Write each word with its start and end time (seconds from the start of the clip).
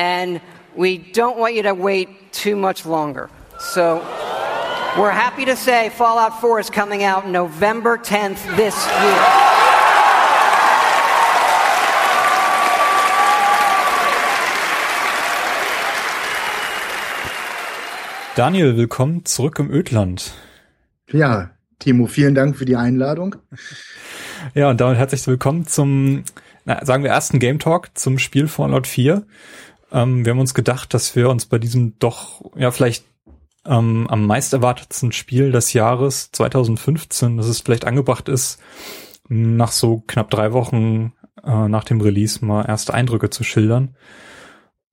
and 0.00 0.40
we 0.74 0.96
don't 0.96 1.36
want 1.36 1.54
you 1.54 1.62
to 1.62 1.74
wait 1.74 2.08
too 2.32 2.56
much 2.56 2.86
longer. 2.86 3.28
So 3.58 3.96
we're 4.98 5.10
happy 5.10 5.44
to 5.44 5.56
say 5.56 5.90
Fallout 5.90 6.40
4 6.40 6.58
is 6.60 6.70
coming 6.70 7.04
out 7.04 7.28
November 7.28 7.98
10th 7.98 8.40
this 8.56 8.74
year. 9.02 9.22
Daniel, 18.36 18.78
willkommen 18.78 19.26
zurück 19.26 19.58
im 19.58 19.70
Ödland. 19.70 20.32
Ja, 21.12 21.50
Timo, 21.78 22.06
vielen 22.06 22.34
Dank 22.34 22.56
für 22.56 22.64
die 22.64 22.76
Einladung. 22.76 23.36
Ja, 24.54 24.70
und 24.70 24.80
damit 24.80 24.96
herzlich 24.96 25.26
willkommen 25.26 25.66
zum, 25.66 26.24
na, 26.64 26.82
sagen 26.86 27.02
wir, 27.02 27.10
ersten 27.10 27.38
Game 27.38 27.58
Talk 27.58 27.90
zum 27.98 28.18
Spiel 28.18 28.48
Fallout 28.48 28.86
4. 28.86 29.26
Ähm, 29.92 30.24
wir 30.24 30.32
haben 30.32 30.40
uns 30.40 30.54
gedacht, 30.54 30.94
dass 30.94 31.16
wir 31.16 31.30
uns 31.30 31.46
bei 31.46 31.58
diesem 31.58 31.98
doch, 31.98 32.42
ja, 32.56 32.70
vielleicht 32.70 33.04
ähm, 33.66 34.06
am 34.08 34.26
meist 34.26 34.52
erwartetsten 34.52 35.12
Spiel 35.12 35.52
des 35.52 35.72
Jahres 35.72 36.30
2015, 36.32 37.36
dass 37.36 37.46
es 37.46 37.60
vielleicht 37.60 37.84
angebracht 37.84 38.28
ist, 38.28 38.60
nach 39.28 39.72
so 39.72 40.02
knapp 40.06 40.30
drei 40.30 40.52
Wochen 40.52 41.12
äh, 41.44 41.68
nach 41.68 41.84
dem 41.84 42.00
Release 42.00 42.44
mal 42.44 42.64
erste 42.64 42.94
Eindrücke 42.94 43.30
zu 43.30 43.44
schildern. 43.44 43.96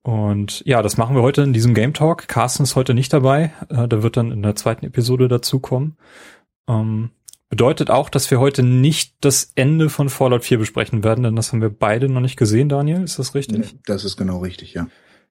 Und 0.04 0.64
ja, 0.66 0.82
das 0.82 0.96
machen 0.96 1.16
wir 1.16 1.22
heute 1.22 1.42
in 1.42 1.54
diesem 1.54 1.74
Game 1.74 1.94
Talk. 1.94 2.28
Carsten 2.28 2.64
ist 2.64 2.76
heute 2.76 2.94
nicht 2.94 3.12
dabei. 3.12 3.52
Äh, 3.70 3.88
der 3.88 4.04
wird 4.04 4.16
dann 4.16 4.32
in 4.32 4.42
der 4.42 4.56
zweiten 4.56 4.86
Episode 4.86 5.28
dazukommen. 5.28 5.98
Ähm, 6.70 7.12
bedeutet 7.50 7.90
auch, 7.90 8.10
dass 8.10 8.30
wir 8.30 8.40
heute 8.40 8.64
nicht 8.64 9.16
das 9.22 9.52
Ende 9.56 9.90
von 9.90 10.10
Fallout 10.10 10.44
4 10.44 10.58
besprechen 10.58 11.04
werden, 11.04 11.24
denn 11.24 11.36
das 11.36 11.52
haben 11.52 11.62
wir 11.62 11.70
beide 11.70 12.10
noch 12.10 12.22
nicht 12.22 12.38
gesehen, 12.38 12.70
Daniel. 12.70 13.04
Ist 13.04 13.20
das 13.20 13.36
richtig? 13.36 13.76
Das 13.86 14.04
ist 14.04 14.18
genau 14.18 14.40
richtig, 14.40 14.74
ja. 14.74 14.88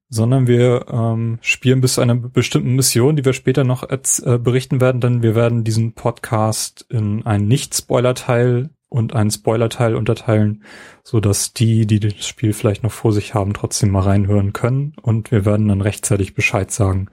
Sondern 0.08 0.46
wir 0.46 0.86
ähm, 0.88 1.38
spielen 1.40 1.80
bis 1.80 1.94
zu 1.94 2.00
einer 2.00 2.14
bestimmten 2.14 2.74
Mission, 2.76 3.16
die 3.16 3.24
wir 3.24 3.32
später 3.32 3.64
noch 3.64 3.82
äh, 3.90 4.38
berichten 4.38 4.80
werden, 4.80 5.00
denn 5.00 5.22
wir 5.22 5.34
werden 5.34 5.64
diesen 5.64 5.94
Podcast 5.94 6.86
in 6.88 7.26
einen 7.26 7.48
Nicht-Spoiler-Teil 7.48 8.70
und 8.88 9.14
einen 9.14 9.30
Spoiler-Teil 9.30 9.96
unterteilen, 9.96 10.62
so 11.02 11.20
dass 11.20 11.52
die, 11.52 11.86
die 11.86 12.00
das 12.00 12.26
Spiel 12.26 12.52
vielleicht 12.52 12.82
noch 12.82 12.92
vor 12.92 13.12
sich 13.12 13.34
haben, 13.34 13.52
trotzdem 13.52 13.90
mal 13.90 14.00
reinhören 14.00 14.52
können 14.52 14.94
und 15.02 15.32
wir 15.32 15.44
werden 15.44 15.68
dann 15.68 15.80
rechtzeitig 15.80 16.34
Bescheid 16.34 16.70
sagen, 16.70 17.08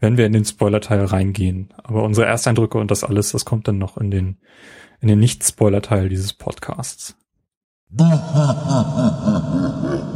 wenn 0.00 0.16
wir 0.16 0.26
in 0.26 0.32
den 0.32 0.44
Spoiler-Teil 0.44 1.04
reingehen. 1.04 1.72
Aber 1.82 2.02
unsere 2.02 2.26
Ersteindrücke 2.26 2.78
und 2.78 2.90
das 2.90 3.04
alles, 3.04 3.32
das 3.32 3.44
kommt 3.44 3.68
dann 3.68 3.78
noch 3.78 3.96
in 3.96 4.10
den, 4.10 4.38
in 5.00 5.08
den 5.08 5.20
Nicht-Spoiler-Teil 5.20 6.08
dieses 6.08 6.32
Podcasts. 6.32 7.16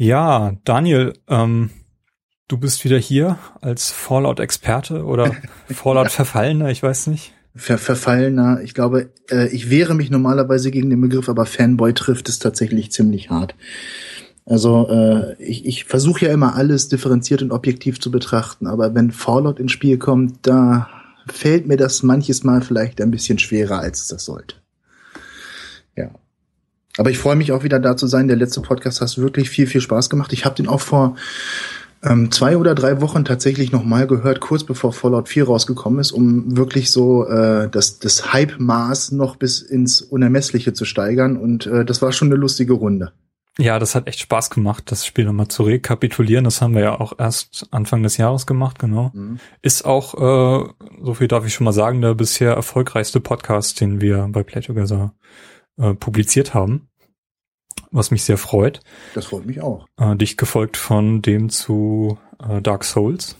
Ja, 0.00 0.54
Daniel, 0.64 1.12
ähm, 1.28 1.68
du 2.48 2.56
bist 2.56 2.86
wieder 2.86 2.96
hier 2.96 3.38
als 3.60 3.90
Fallout-Experte 3.90 5.04
oder 5.04 5.36
Fallout-Verfallener, 5.68 6.70
ich 6.70 6.82
weiß 6.82 7.08
nicht. 7.08 7.34
Ver 7.54 7.76
Verfallener, 7.76 8.62
ich 8.62 8.72
glaube, 8.72 9.10
äh, 9.30 9.48
ich 9.48 9.68
wehre 9.68 9.94
mich 9.94 10.08
normalerweise 10.08 10.70
gegen 10.70 10.88
den 10.88 11.02
Begriff, 11.02 11.28
aber 11.28 11.44
Fanboy 11.44 11.92
trifft 11.92 12.30
es 12.30 12.38
tatsächlich 12.38 12.90
ziemlich 12.92 13.28
hart. 13.28 13.54
Also 14.46 14.88
äh, 14.88 15.34
ich, 15.34 15.66
ich 15.66 15.84
versuche 15.84 16.24
ja 16.24 16.32
immer 16.32 16.54
alles 16.54 16.88
differenziert 16.88 17.42
und 17.42 17.52
objektiv 17.52 18.00
zu 18.00 18.10
betrachten, 18.10 18.68
aber 18.68 18.94
wenn 18.94 19.10
Fallout 19.10 19.60
ins 19.60 19.72
Spiel 19.72 19.98
kommt, 19.98 20.46
da 20.46 20.88
fällt 21.26 21.66
mir 21.66 21.76
das 21.76 22.02
manches 22.02 22.42
Mal 22.42 22.62
vielleicht 22.62 23.02
ein 23.02 23.10
bisschen 23.10 23.38
schwerer, 23.38 23.80
als 23.80 24.00
es 24.00 24.08
das 24.08 24.24
sollte. 24.24 24.56
Ja. 25.94 26.10
Aber 26.96 27.10
ich 27.10 27.18
freue 27.18 27.36
mich 27.36 27.52
auch 27.52 27.62
wieder 27.62 27.78
da 27.78 27.96
zu 27.96 28.06
sein. 28.06 28.28
Der 28.28 28.36
letzte 28.36 28.60
Podcast 28.60 29.00
hat 29.00 29.16
wirklich 29.18 29.50
viel, 29.50 29.66
viel 29.66 29.80
Spaß 29.80 30.10
gemacht. 30.10 30.32
Ich 30.32 30.44
habe 30.44 30.56
den 30.56 30.68
auch 30.68 30.80
vor 30.80 31.16
ähm, 32.02 32.30
zwei 32.30 32.56
oder 32.56 32.74
drei 32.74 33.00
Wochen 33.00 33.24
tatsächlich 33.24 33.72
nochmal 33.72 34.06
gehört, 34.06 34.40
kurz 34.40 34.64
bevor 34.64 34.92
Fallout 34.92 35.28
4 35.28 35.44
rausgekommen 35.44 36.00
ist, 36.00 36.12
um 36.12 36.56
wirklich 36.56 36.90
so 36.90 37.26
äh, 37.26 37.68
das, 37.68 37.98
das 37.98 38.32
Hype-Maß 38.32 39.12
noch 39.12 39.36
bis 39.36 39.60
ins 39.60 40.00
Unermessliche 40.00 40.72
zu 40.72 40.84
steigern. 40.84 41.36
Und 41.36 41.66
äh, 41.66 41.84
das 41.84 42.00
war 42.02 42.12
schon 42.12 42.28
eine 42.28 42.36
lustige 42.36 42.72
Runde. 42.72 43.12
Ja, 43.58 43.78
das 43.78 43.94
hat 43.94 44.06
echt 44.06 44.20
Spaß 44.20 44.48
gemacht, 44.50 44.84
das 44.90 45.04
Spiel 45.04 45.26
nochmal 45.26 45.48
zu 45.48 45.64
rekapitulieren. 45.64 46.44
Das 46.44 46.62
haben 46.62 46.74
wir 46.74 46.82
ja 46.82 47.00
auch 47.00 47.18
erst 47.18 47.66
Anfang 47.70 48.02
des 48.02 48.16
Jahres 48.16 48.46
gemacht, 48.46 48.78
genau. 48.78 49.10
Mhm. 49.12 49.38
Ist 49.60 49.84
auch, 49.84 50.14
äh, 50.14 50.68
so 51.02 51.14
viel 51.14 51.28
darf 51.28 51.44
ich 51.46 51.52
schon 51.52 51.66
mal 51.66 51.72
sagen, 51.72 52.00
der 52.00 52.14
bisher 52.14 52.52
erfolgreichste 52.52 53.20
Podcast, 53.20 53.80
den 53.80 54.00
wir 54.00 54.28
bei 54.30 54.42
Play 54.44 54.62
Together 54.62 55.12
äh, 55.80 55.94
publiziert 55.94 56.54
haben, 56.54 56.88
was 57.90 58.10
mich 58.10 58.24
sehr 58.24 58.38
freut. 58.38 58.80
Das 59.14 59.26
freut 59.26 59.46
mich 59.46 59.60
auch. 59.60 59.86
Äh, 59.96 60.16
dich 60.16 60.36
gefolgt 60.36 60.76
von 60.76 61.22
dem 61.22 61.48
zu 61.48 62.18
äh, 62.38 62.60
Dark 62.62 62.84
Souls. 62.84 63.36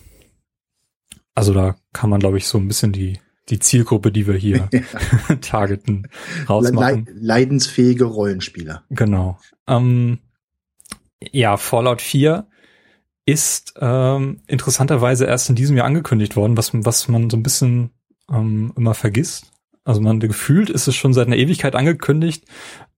Also 1.35 1.55
da 1.55 1.77
kann 1.93 2.11
man, 2.11 2.21
glaube 2.21 2.39
ich, 2.39 2.47
so 2.47 2.59
ein 2.59 2.69
bisschen 2.69 2.93
die 2.93 3.19
die 3.51 3.59
Zielgruppe, 3.59 4.13
die 4.13 4.27
wir 4.27 4.35
hier 4.35 4.69
targeten, 5.41 6.09
rausmachen. 6.49 7.07
Le 7.07 7.13
leidensfähige 7.15 8.05
Rollenspieler. 8.05 8.85
Genau. 8.91 9.39
Ähm, 9.67 10.21
ja, 11.33 11.57
Fallout 11.57 12.01
4 12.01 12.47
ist 13.27 13.75
ähm, 13.81 14.41
interessanterweise 14.47 15.27
erst 15.27 15.51
in 15.51 15.57
diesem 15.57 15.77
Jahr 15.77 15.87
angekündigt 15.87 16.37
worden, 16.37 16.57
was, 16.57 16.71
was 16.73 17.09
man 17.09 17.31
so 17.31 17.37
ein 17.37 17.43
bisschen 17.43 17.91
ähm, 18.31 18.73
immer 18.77 18.95
vergisst. 18.95 19.50
Also 19.91 20.01
man 20.03 20.21
gefühlt 20.21 20.71
ist 20.71 20.87
es 20.87 20.95
schon 20.95 21.13
seit 21.13 21.27
einer 21.27 21.37
Ewigkeit 21.37 21.75
angekündigt, 21.75 22.45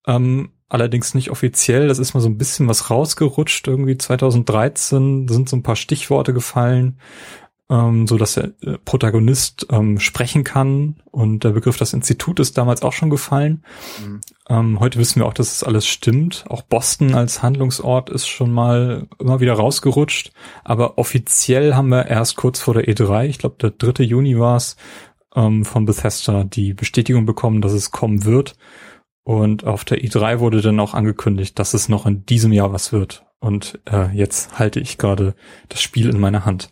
ähm, 0.06 0.50
allerdings 0.68 1.14
nicht 1.14 1.30
offiziell. 1.30 1.88
Das 1.88 1.98
ist 1.98 2.12
mal 2.12 2.20
so 2.20 2.28
ein 2.28 2.36
bisschen 2.36 2.68
was 2.68 2.90
rausgerutscht. 2.90 3.66
Irgendwie 3.66 3.96
2013 3.96 5.26
sind 5.26 5.48
so 5.48 5.56
ein 5.56 5.62
paar 5.62 5.76
Stichworte 5.76 6.34
gefallen, 6.34 6.98
ähm, 7.70 8.06
so 8.06 8.18
dass 8.18 8.34
der 8.34 8.52
äh, 8.60 8.76
Protagonist 8.84 9.68
ähm, 9.70 10.00
sprechen 10.00 10.44
kann. 10.44 10.96
Und 11.10 11.44
der 11.44 11.52
Begriff 11.52 11.78
das 11.78 11.94
Institut 11.94 12.38
ist 12.40 12.58
damals 12.58 12.82
auch 12.82 12.92
schon 12.92 13.08
gefallen. 13.08 13.64
Mhm. 14.04 14.20
Ähm, 14.50 14.80
heute 14.80 14.98
wissen 14.98 15.20
wir 15.20 15.26
auch, 15.26 15.32
dass 15.32 15.50
es 15.50 15.64
alles 15.64 15.86
stimmt. 15.86 16.44
Auch 16.50 16.60
Boston 16.60 17.14
als 17.14 17.42
Handlungsort 17.42 18.10
ist 18.10 18.26
schon 18.26 18.52
mal 18.52 19.06
immer 19.18 19.40
wieder 19.40 19.54
rausgerutscht. 19.54 20.30
Aber 20.62 20.98
offiziell 20.98 21.74
haben 21.74 21.88
wir 21.88 22.04
erst 22.04 22.36
kurz 22.36 22.60
vor 22.60 22.74
der 22.74 22.86
E3, 22.86 23.24
ich 23.28 23.38
glaube 23.38 23.56
der 23.58 23.70
3. 23.70 24.04
Juni 24.04 24.38
war 24.38 24.56
es, 24.56 24.76
ähm, 25.34 25.64
von 25.64 25.84
Bethesda 25.84 26.44
die 26.44 26.74
Bestätigung 26.74 27.26
bekommen, 27.26 27.60
dass 27.60 27.72
es 27.72 27.90
kommen 27.90 28.24
wird. 28.24 28.56
Und 29.24 29.64
auf 29.64 29.84
der 29.84 30.02
E3 30.02 30.40
wurde 30.40 30.60
dann 30.60 30.80
auch 30.80 30.94
angekündigt, 30.94 31.58
dass 31.58 31.74
es 31.74 31.88
noch 31.88 32.06
in 32.06 32.26
diesem 32.26 32.52
Jahr 32.52 32.72
was 32.72 32.92
wird. 32.92 33.24
Und 33.38 33.80
äh, 33.90 34.10
jetzt 34.16 34.58
halte 34.58 34.80
ich 34.80 34.98
gerade 34.98 35.34
das 35.68 35.80
Spiel 35.80 36.08
in 36.08 36.20
meiner 36.20 36.44
Hand. 36.44 36.70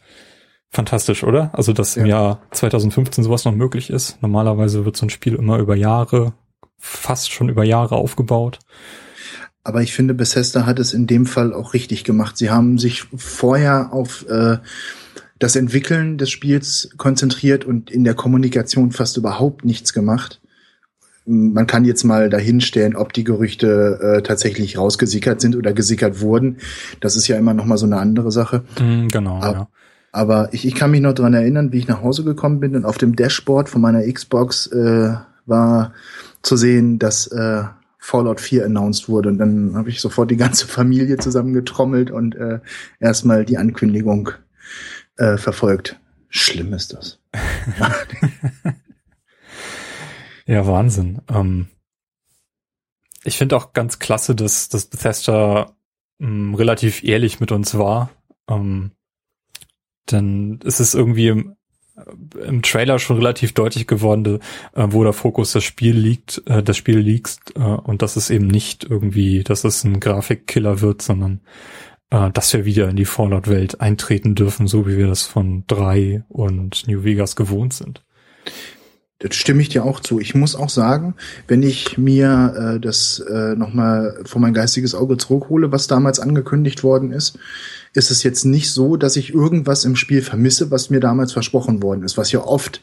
Fantastisch, 0.71 1.25
oder? 1.25 1.51
Also, 1.53 1.73
dass 1.73 1.97
ja. 1.97 2.03
im 2.03 2.09
Jahr 2.09 2.43
2015 2.53 3.25
sowas 3.25 3.45
noch 3.45 3.55
möglich 3.55 3.91
ist. 3.91 4.23
Normalerweise 4.23 4.85
wird 4.85 4.97
so 4.97 5.07
ein 5.07 5.11
Spiel 5.11 5.35
immer 5.35 5.59
über 5.59 5.75
Jahre, 5.75 6.33
fast 6.79 7.33
schon 7.33 7.49
über 7.49 7.65
Jahre 7.65 7.97
aufgebaut. 7.97 8.61
Aber 9.63 9.83
ich 9.83 9.93
finde, 9.93 10.15
Bethesda 10.15 10.67
hat 10.67 10.79
es 10.79 10.95
in 10.95 11.07
dem 11.07 11.27
Fall 11.27 11.53
auch 11.53 11.75
richtig 11.75 12.05
gemacht. 12.05 12.37
Sie 12.37 12.51
haben 12.51 12.79
sich 12.79 13.03
vorher 13.15 13.93
auf 13.93 14.27
äh, 14.29 14.59
das 15.41 15.57
Entwickeln 15.57 16.19
des 16.19 16.31
Spiels 16.31 16.91
konzentriert 16.99 17.65
und 17.65 17.91
in 17.91 18.05
der 18.05 18.15
Kommunikation 18.15 18.93
fast 18.93 19.17
überhaupt 19.17 19.65
nichts 19.65 19.93
gemacht. 19.93 20.41
Man 21.25 21.67
kann 21.67 21.85
jetzt 21.85 22.05
mal 22.05 22.29
dahinstellen, 22.29 22.95
ob 22.95 23.13
die 23.15 23.25
Gerüchte 23.25 23.99
äh, 24.03 24.23
tatsächlich 24.23 24.77
rausgesickert 24.77 25.41
sind 25.41 25.57
oder 25.57 25.73
gesickert 25.73 26.21
wurden. 26.21 26.59
Das 27.01 27.17
ist 27.17 27.27
ja 27.27 27.39
immer 27.39 27.55
noch 27.55 27.65
mal 27.65 27.79
so 27.79 27.87
eine 27.87 27.99
andere 27.99 28.31
Sache. 28.31 28.65
Mm, 28.79 29.09
genau. 29.09 29.41
Aber, 29.41 29.53
ja. 29.53 29.69
aber 30.13 30.49
ich, 30.53 30.67
ich 30.67 30.75
kann 30.75 30.91
mich 30.91 31.01
noch 31.01 31.15
dran 31.15 31.33
erinnern, 31.33 31.73
wie 31.73 31.79
ich 31.79 31.89
nach 31.89 32.03
Hause 32.03 32.23
gekommen 32.23 32.61
bin 32.61 32.77
und 32.77 32.85
auf 32.85 32.99
dem 32.99 33.17
Dashboard 33.17 33.71
von 33.71 33.81
meiner 33.81 34.03
Xbox 34.03 34.67
äh, 34.67 35.15
war 35.47 35.95
zu 36.43 36.57
sehen, 36.57 36.99
dass 36.99 37.29
äh, 37.29 37.63
Fallout 37.99 38.41
4 38.43 38.67
announced 38.67 39.09
wurde. 39.09 39.31
Und 39.31 39.39
dann 39.39 39.75
habe 39.75 39.89
ich 39.89 40.03
sofort 40.03 40.31
die 40.31 40.37
ganze 40.37 40.67
Familie 40.67 41.17
zusammengetrommelt 41.17 42.11
und 42.11 42.35
äh, 42.35 42.59
erstmal 42.99 43.47
die 43.47 43.57
Ankündigung 43.57 44.33
äh, 45.17 45.37
verfolgt. 45.37 45.99
Schlimm 46.29 46.73
ist 46.73 46.93
das. 46.93 47.19
ja, 50.47 50.67
Wahnsinn. 50.67 51.23
Ähm, 51.29 51.69
ich 53.25 53.37
finde 53.37 53.57
auch 53.57 53.73
ganz 53.73 53.99
klasse, 53.99 54.35
dass, 54.35 54.69
dass 54.69 54.87
Bethesda 54.87 55.75
ähm, 56.21 56.55
relativ 56.55 57.03
ehrlich 57.03 57.41
mit 57.41 57.53
uns 57.53 57.77
war. 57.77 58.11
Ähm, 58.49 58.93
denn 60.11 60.61
es 60.65 60.81
ist 60.81 60.95
irgendwie 60.95 61.29
im, 61.29 61.57
im 62.43 62.63
Trailer 62.63 62.99
schon 62.99 63.17
relativ 63.17 63.53
deutlich 63.53 63.87
geworden, 63.87 64.41
äh, 64.75 64.87
wo 64.89 65.05
der 65.05 65.13
Fokus 65.13 65.53
das 65.53 65.65
Spiel 65.65 65.97
liegt, 65.97 66.43
äh, 66.47 66.63
das 66.63 66.77
Spiel 66.77 66.99
liegt 66.99 67.57
äh, 67.57 67.61
und 67.61 68.03
dass 68.03 68.17
es 68.17 68.31
eben 68.31 68.47
nicht 68.47 68.85
irgendwie, 68.85 69.43
dass 69.45 69.65
es 69.65 69.85
ein 69.85 70.01
Grafikkiller 70.01 70.81
wird, 70.81 71.03
sondern 71.03 71.41
äh, 72.11 72.31
dass 72.31 72.53
wir 72.53 72.65
wieder 72.65 72.89
in 72.89 72.97
die 72.97 73.05
Fallout-Welt 73.05 73.81
eintreten 73.81 74.35
dürfen, 74.35 74.67
so 74.67 74.87
wie 74.87 74.97
wir 74.97 75.07
das 75.07 75.23
von 75.23 75.65
3 75.67 76.25
und 76.29 76.87
New 76.87 77.05
Vegas 77.05 77.37
gewohnt 77.37 77.73
sind. 77.73 78.03
Das 79.21 79.37
stimme 79.37 79.61
ich 79.61 79.69
dir 79.69 79.85
auch 79.85 80.01
zu. 80.01 80.19
Ich 80.19 80.35
muss 80.35 80.57
auch 80.57 80.71
sagen, 80.71 81.15
wenn 81.47 81.63
ich 81.63 81.99
mir 81.99 82.55
äh, 82.77 82.81
das 82.81 83.21
äh, 83.21 83.55
nochmal 83.55 84.19
vor 84.25 84.41
mein 84.41 84.55
geistiges 84.55 84.95
Auge 84.95 85.19
zurückhole, 85.19 85.71
was 85.71 85.87
damals 85.87 86.21
angekündigt 86.21 86.83
worden 86.83 87.13
ist, 87.13 87.39
ist 87.93 88.11
es 88.11 88.23
jetzt 88.23 88.45
nicht 88.45 88.71
so, 88.71 88.97
dass 88.97 89.17
ich 89.17 89.35
irgendwas 89.35 89.85
im 89.85 89.95
Spiel 89.95 90.23
vermisse, 90.23 90.71
was 90.71 90.89
mir 90.89 91.01
damals 91.01 91.35
versprochen 91.35 91.83
worden 91.83 92.03
ist. 92.03 92.17
Was 92.17 92.33
ja 92.33 92.41
oft 92.41 92.81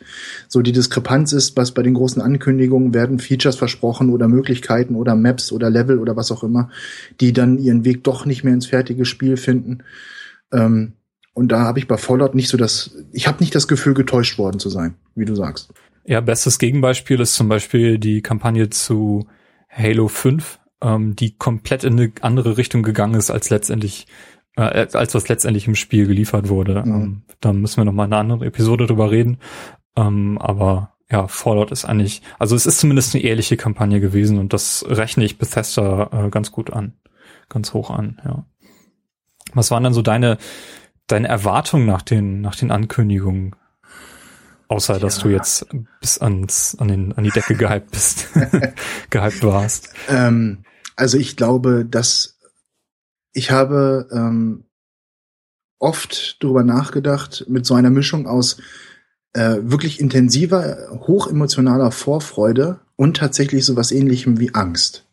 so 0.48 0.62
die 0.62 0.74
Diskrepanz 0.74 1.34
ist, 1.34 1.58
was 1.58 1.72
bei 1.72 1.82
den 1.82 1.96
großen 1.96 2.22
Ankündigungen 2.22 2.94
werden 2.94 3.18
Features 3.18 3.56
versprochen 3.56 4.12
oder 4.12 4.28
Möglichkeiten 4.28 4.94
oder 4.94 5.16
Maps 5.16 5.52
oder 5.52 5.72
Level 5.72 5.98
oder 5.98 6.16
was 6.16 6.32
auch 6.32 6.44
immer, 6.44 6.70
die 7.20 7.34
dann 7.34 7.58
ihren 7.58 7.84
Weg 7.84 8.04
doch 8.04 8.28
nicht 8.28 8.44
mehr 8.44 8.54
ins 8.54 8.68
fertige 8.68 9.06
Spiel 9.06 9.38
finden. 9.38 9.80
Ähm, 10.52 10.94
und 11.34 11.52
da 11.52 11.62
habe 11.62 11.80
ich 11.80 11.88
bei 11.88 11.98
Fallout 11.98 12.36
nicht 12.36 12.50
so 12.50 12.58
das, 12.58 12.96
ich 13.12 13.28
habe 13.28 13.40
nicht 13.40 13.56
das 13.56 13.68
Gefühl, 13.68 13.96
getäuscht 13.96 14.38
worden 14.38 14.60
zu 14.60 14.70
sein, 14.70 14.94
wie 15.16 15.26
du 15.26 15.34
sagst. 15.34 15.72
Ja, 16.08 16.22
bestes 16.22 16.58
Gegenbeispiel 16.58 17.20
ist 17.20 17.34
zum 17.34 17.50
Beispiel 17.50 18.00
die 18.00 18.22
Kampagne 18.22 18.70
zu 18.70 19.28
Halo 19.70 20.08
5, 20.08 20.58
ähm, 20.82 21.18
die 21.18 21.38
komplett 21.38 21.84
in 21.84 22.00
eine 22.00 22.12
andere 22.22 22.56
Richtung 22.56 22.82
gegangen 22.82 23.16
ist, 23.16 23.30
als 23.30 23.50
letztendlich, 23.50 24.08
äh, 24.56 24.62
als 24.62 25.14
was 25.14 25.28
letztendlich 25.28 25.68
im 25.68 25.76
Spiel 25.76 26.08
geliefert 26.08 26.48
wurde. 26.48 26.82
Mhm. 26.86 26.94
Ähm, 26.94 27.22
da 27.42 27.52
müssen 27.52 27.78
wir 27.78 27.84
noch 27.84 27.92
mal 27.92 28.06
eine 28.06 28.16
andere 28.16 28.46
Episode 28.46 28.88
drüber 28.88 29.12
reden. 29.12 29.40
Ähm, 29.98 30.38
aber 30.38 30.94
ja, 31.12 31.28
Fallout 31.28 31.72
ist 31.72 31.84
eigentlich, 31.84 32.22
also 32.40 32.56
es 32.56 32.66
ist 32.66 32.80
zumindest 32.80 33.14
eine 33.14 33.26
ehrliche 33.26 33.58
Kampagne 33.58 34.00
gewesen 34.00 34.40
und 34.40 34.54
das 34.54 34.86
rechne 34.88 35.26
ich 35.26 35.38
Bethesda 35.38 36.10
äh, 36.14 36.30
ganz 36.30 36.54
gut 36.54 36.72
an, 36.72 36.94
ganz 37.50 37.74
hoch 37.74 37.90
an, 37.90 38.22
ja. 38.24 38.46
Was 39.54 39.72
waren 39.72 39.84
dann 39.84 39.94
so 39.94 40.02
deine, 40.02 40.38
deine 41.08 41.28
Erwartungen 41.28 41.86
nach 41.86 42.02
den, 42.02 42.42
nach 42.42 42.56
den 42.56 42.72
Ankündigungen? 42.72 43.56
Außer, 44.70 44.94
ja. 44.94 45.00
dass 45.00 45.20
du 45.20 45.30
jetzt 45.30 45.66
bis 46.02 46.18
ans, 46.18 46.76
an, 46.80 46.90
den, 46.90 47.14
an 47.14 47.24
die 47.24 47.30
Decke 47.30 47.56
gehypt 47.56 47.92
bist, 47.92 48.28
gehypt 49.10 49.44
warst. 49.44 49.90
Ähm, 50.10 50.64
also 50.96 51.18
ich 51.18 51.38
glaube, 51.38 51.86
dass 51.86 52.38
ich 53.32 53.52
habe 53.52 54.08
ähm, 54.12 54.66
oft 55.80 56.44
darüber 56.44 56.64
nachgedacht, 56.64 57.46
mit 57.48 57.66
so 57.66 57.76
einer 57.76 57.92
Mischung 57.92 58.28
aus 58.28 58.58
äh, 59.34 59.58
wirklich 59.62 60.00
intensiver, 60.00 60.90
hochemotionaler 61.08 61.92
Vorfreude 61.92 62.80
und 62.96 63.18
tatsächlich 63.18 63.66
so 63.66 63.76
was 63.76 63.92
ähnlichem 63.92 64.40
wie 64.40 64.54
Angst. 64.56 65.06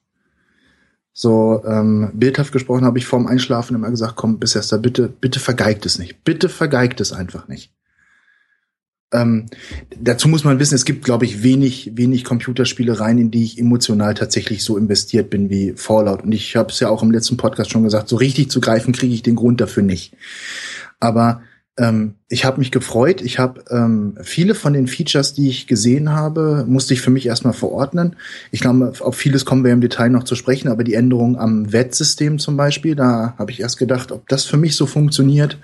So 1.13 1.63
ähm, 1.65 2.11
bildhaft 2.15 2.53
gesprochen 2.53 2.85
habe 2.85 2.99
ich 2.99 3.07
vorm 3.07 3.27
Einschlafen 3.27 3.77
immer 3.77 3.91
gesagt, 3.91 4.17
komm, 4.17 4.41
Bethesda, 4.41 4.79
bitte, 4.79 5.09
bitte 5.09 5.39
vergeigt 5.39 5.87
es 5.87 5.99
nicht. 5.99 6.25
Bitte 6.25 6.49
vergeigt 6.49 7.01
es 7.01 7.13
einfach 7.13 7.47
nicht. 7.47 7.73
Ähm, 9.15 9.47
dazu 10.01 10.29
muss 10.29 10.45
man 10.45 10.59
wissen, 10.59 10.75
es 10.75 10.85
gibt, 10.85 11.05
glaube 11.05 11.25
ich, 11.25 11.45
wenig, 11.45 11.93
wenig 11.95 12.25
Computerspielereien, 12.25 13.19
in 13.19 13.31
die 13.31 13.45
ich 13.45 13.59
emotional 13.59 14.15
tatsächlich 14.15 14.65
so 14.65 14.77
investiert 14.77 15.31
bin 15.31 15.49
wie 15.49 15.75
Fallout. 15.77 16.25
Und 16.25 16.33
ich 16.33 16.57
habe 16.57 16.71
es 16.71 16.81
ja 16.81 16.89
auch 16.89 17.03
im 17.03 17.13
letzten 17.13 17.37
Podcast 17.37 17.71
schon 17.71 17.85
gesagt, 17.85 18.09
so 18.09 18.17
richtig 18.17 18.51
zu 18.51 18.61
greifen 18.61 18.93
kriege 18.93 19.15
ich 19.15 19.23
den 19.23 19.37
Grund 19.37 19.61
dafür 19.61 19.85
nicht. 19.85 20.15
Aber 20.99 21.43
ähm, 21.77 22.17
ich 22.29 22.45
habe 22.45 22.59
mich 22.59 22.73
gefreut. 22.73 23.23
Ich 23.23 23.39
habe 23.39 23.65
ähm, 23.71 24.17
viele 24.23 24.57
von 24.57 24.73
den 24.73 24.89
Features, 24.89 25.33
die 25.33 25.49
ich 25.49 25.69
gesehen 25.69 26.11
habe, 26.11 26.65
musste 26.67 26.95
ich 26.95 27.01
für 27.01 27.11
mich 27.11 27.27
erstmal 27.27 27.53
verordnen. 27.53 28.17
Ich 28.51 28.61
glaube, 28.61 28.93
auf 28.99 29.17
vieles 29.17 29.45
kommen 29.45 29.65
wir 29.65 29.73
im 29.73 29.81
Detail 29.81 30.09
noch 30.09 30.25
zu 30.25 30.35
sprechen, 30.35 30.69
aber 30.69 30.83
die 30.83 30.95
Änderung 30.95 31.39
am 31.39 31.73
Wettsystem 31.73 32.41
zum 32.41 32.57
Beispiel, 32.57 32.97
da 32.97 33.35
habe 33.39 33.53
ich 33.53 33.61
erst 33.61 33.79
gedacht, 33.79 34.11
ob 34.11 34.29
das 34.29 34.45
für 34.45 34.57
mich 34.57 34.77
so 34.77 34.87
funktioniert, 34.87 35.59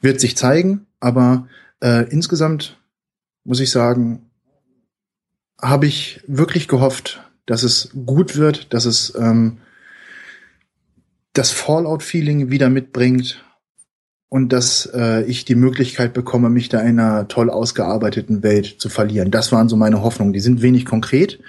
wird 0.00 0.20
sich 0.20 0.36
zeigen. 0.36 0.86
Aber 1.00 1.48
äh, 1.80 2.08
insgesamt 2.10 2.78
muss 3.44 3.60
ich 3.60 3.70
sagen, 3.70 4.30
habe 5.60 5.86
ich 5.86 6.22
wirklich 6.26 6.68
gehofft, 6.68 7.22
dass 7.46 7.62
es 7.62 7.90
gut 8.06 8.36
wird, 8.36 8.72
dass 8.74 8.84
es 8.84 9.14
ähm, 9.18 9.58
das 11.32 11.50
Fallout-Feeling 11.50 12.50
wieder 12.50 12.68
mitbringt 12.68 13.44
und 14.28 14.52
dass 14.52 14.86
äh, 14.92 15.24
ich 15.24 15.44
die 15.44 15.54
Möglichkeit 15.54 16.12
bekomme, 16.12 16.50
mich 16.50 16.68
da 16.68 16.80
in 16.80 17.00
einer 17.00 17.28
toll 17.28 17.50
ausgearbeiteten 17.50 18.42
Welt 18.42 18.76
zu 18.78 18.88
verlieren. 18.88 19.30
Das 19.30 19.52
waren 19.52 19.68
so 19.68 19.76
meine 19.76 20.02
Hoffnungen. 20.02 20.32
Die 20.32 20.40
sind 20.40 20.62
wenig 20.62 20.84
konkret, 20.84 21.40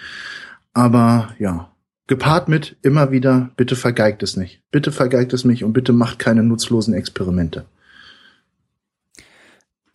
aber 0.74 1.34
ja, 1.40 1.72
gepaart 2.08 2.48
mit 2.48 2.78
immer 2.82 3.12
wieder, 3.12 3.52
bitte 3.58 3.76
vergeigt 3.76 4.24
es 4.24 4.38
nicht. 4.38 4.62
Bitte 4.72 4.92
vergeigt 4.92 5.34
es 5.34 5.44
mich 5.44 5.64
und 5.64 5.74
bitte 5.74 5.94
macht 5.94 6.20
keine 6.20 6.44
nutzlosen 6.44 6.94
Experimente. 6.94 7.66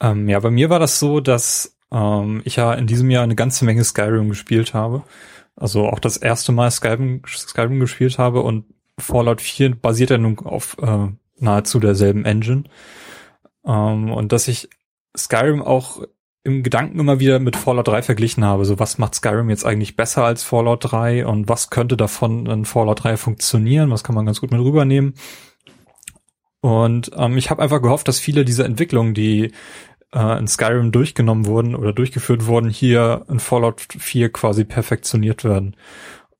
Ähm, 0.04 0.28
ja, 0.28 0.38
bei 0.38 0.50
mir 0.50 0.68
war 0.68 0.78
das 0.78 0.98
so, 0.98 1.20
dass 1.20 1.78
ähm, 1.90 2.42
ich 2.44 2.56
ja 2.56 2.74
in 2.74 2.86
diesem 2.86 3.10
Jahr 3.10 3.24
eine 3.24 3.36
ganze 3.36 3.64
Menge 3.64 3.82
Skyrim 3.84 4.28
gespielt 4.28 4.74
habe. 4.74 5.02
Also 5.56 5.86
auch 5.88 5.98
das 5.98 6.18
erste 6.18 6.52
Mal 6.52 6.70
Skyrim, 6.70 7.22
Skyrim 7.26 7.80
gespielt 7.80 8.18
habe 8.18 8.42
und 8.42 8.66
Fallout 8.98 9.40
4 9.40 9.74
basiert 9.76 10.10
ja 10.10 10.18
nun 10.18 10.38
auf 10.40 10.76
äh, 10.80 11.08
nahezu 11.38 11.80
derselben 11.80 12.26
Engine. 12.26 12.64
Ähm, 13.64 14.12
und 14.12 14.32
dass 14.32 14.46
ich 14.46 14.68
Skyrim 15.16 15.62
auch 15.62 16.02
im 16.42 16.62
Gedanken 16.62 17.00
immer 17.00 17.18
wieder 17.18 17.38
mit 17.38 17.56
Fallout 17.56 17.88
3 17.88 18.02
verglichen 18.02 18.44
habe. 18.44 18.66
So, 18.66 18.78
was 18.78 18.98
macht 18.98 19.14
Skyrim 19.14 19.48
jetzt 19.48 19.64
eigentlich 19.64 19.96
besser 19.96 20.24
als 20.24 20.42
Fallout 20.42 20.80
3 20.82 21.24
und 21.24 21.48
was 21.48 21.70
könnte 21.70 21.96
davon 21.96 22.44
in 22.44 22.66
Fallout 22.66 23.04
3 23.04 23.16
funktionieren? 23.16 23.90
Was 23.90 24.04
kann 24.04 24.14
man 24.14 24.26
ganz 24.26 24.42
gut 24.42 24.50
mit 24.50 24.60
rübernehmen? 24.60 25.14
Und 26.64 27.10
ähm, 27.16 27.36
ich 27.36 27.50
habe 27.50 27.62
einfach 27.62 27.82
gehofft, 27.82 28.08
dass 28.08 28.18
viele 28.18 28.44
dieser 28.44 28.64
Entwicklungen, 28.64 29.12
die 29.12 29.52
äh, 30.14 30.38
in 30.38 30.46
Skyrim 30.46 30.92
durchgenommen 30.92 31.46
wurden 31.46 31.74
oder 31.74 31.92
durchgeführt 31.92 32.46
wurden, 32.46 32.70
hier 32.70 33.26
in 33.28 33.40
Fallout 33.40 33.82
4 33.98 34.32
quasi 34.32 34.64
perfektioniert 34.64 35.44
werden. 35.44 35.76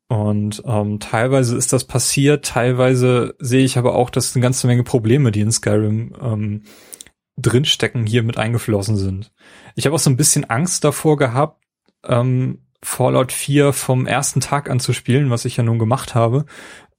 Und 0.09 0.63
ähm, 0.67 1.01
teilweise 1.01 1.57
ist 1.57 1.73
das 1.73 1.85
passiert, 1.85 2.45
teilweise 2.45 3.35
sehe 3.39 3.65
ich 3.65 3.79
aber 3.79 3.95
auch, 3.95 4.11
dass 4.11 4.35
eine 4.35 4.43
ganze 4.43 4.67
Menge 4.67 4.85
Probleme, 4.85 5.33
die 5.33 5.41
in 5.41 5.51
Skyrim 5.51 6.15
ähm, 6.21 6.63
drinstecken, 7.37 8.07
hier 8.07 8.23
mit 8.23 8.39
eingeflossen 8.39 8.97
sind. 8.97 9.33
Ich 9.75 9.87
habe 9.87 9.97
auch 9.97 10.01
so 10.01 10.11
ein 10.11 10.17
bisschen 10.17 10.49
Angst 10.49 10.85
davor 10.85 11.17
gehabt, 11.17 11.65
ähm, 12.05 12.61
Fallout 12.83 13.33
4 13.33 13.73
vom 13.73 14.07
ersten 14.07 14.41
Tag 14.41 14.71
an 14.71 14.79
zu 14.79 14.93
spielen, 14.93 15.31
was 15.31 15.47
ich 15.47 15.57
ja 15.57 15.65
nun 15.65 15.79
gemacht 15.79 16.15
habe, 16.15 16.45